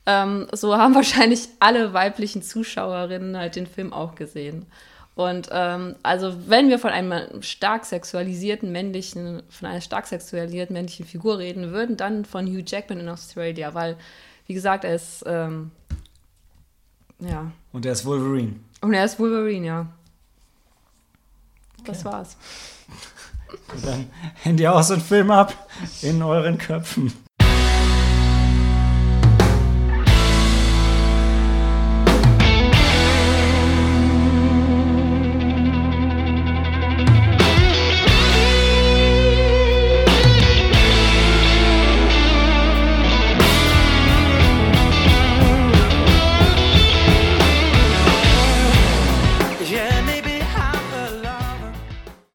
ähm, 0.07 0.47
so 0.53 0.77
haben 0.77 0.95
wahrscheinlich 0.95 1.49
alle 1.61 1.93
weiblichen 1.93 2.43
Zuschauerinnen 2.43 3.37
halt 3.37 3.57
den 3.57 3.67
Film 3.67 3.93
auch 3.93 4.15
gesehen. 4.15 4.67
Und 5.19 5.49
ähm, 5.51 5.97
also 6.05 6.33
wenn 6.47 6.69
wir 6.69 6.79
von 6.79 6.91
einem 6.91 7.43
stark 7.43 7.85
sexualisierten 7.85 8.71
männlichen, 8.71 9.43
von 9.49 9.69
einer 9.69 9.81
stark 9.81 10.07
sexualisierten 10.07 10.75
männlichen 10.75 11.07
Figur 11.07 11.39
reden 11.39 11.73
würden, 11.73 11.97
dann 11.97 12.25
von 12.25 12.47
Hugh 12.47 12.63
Jackman 12.65 13.01
in 13.01 13.09
Australia, 13.09 13.75
weil, 13.75 13.97
wie 14.47 14.55
gesagt, 14.55 14.85
er 14.85 14.95
ist 14.95 15.25
ähm, 15.27 15.73
ja. 17.19 17.51
Und 17.73 17.85
er 17.85 17.95
ist 17.95 18.05
Wolverine. 18.05 18.61
Und 18.81 18.95
er 18.95 19.07
ist 19.07 19.19
Wolverine, 19.19 19.67
ja. 19.67 19.87
Das 21.85 22.05
war's. 22.05 22.37
Dann 23.85 24.09
Handy 24.45 24.69
aus 24.69 24.93
und 24.93 25.03
Film 25.03 25.33
ab 25.33 25.53
in 26.01 26.23
euren 26.23 26.59
Köpfen. 26.59 27.13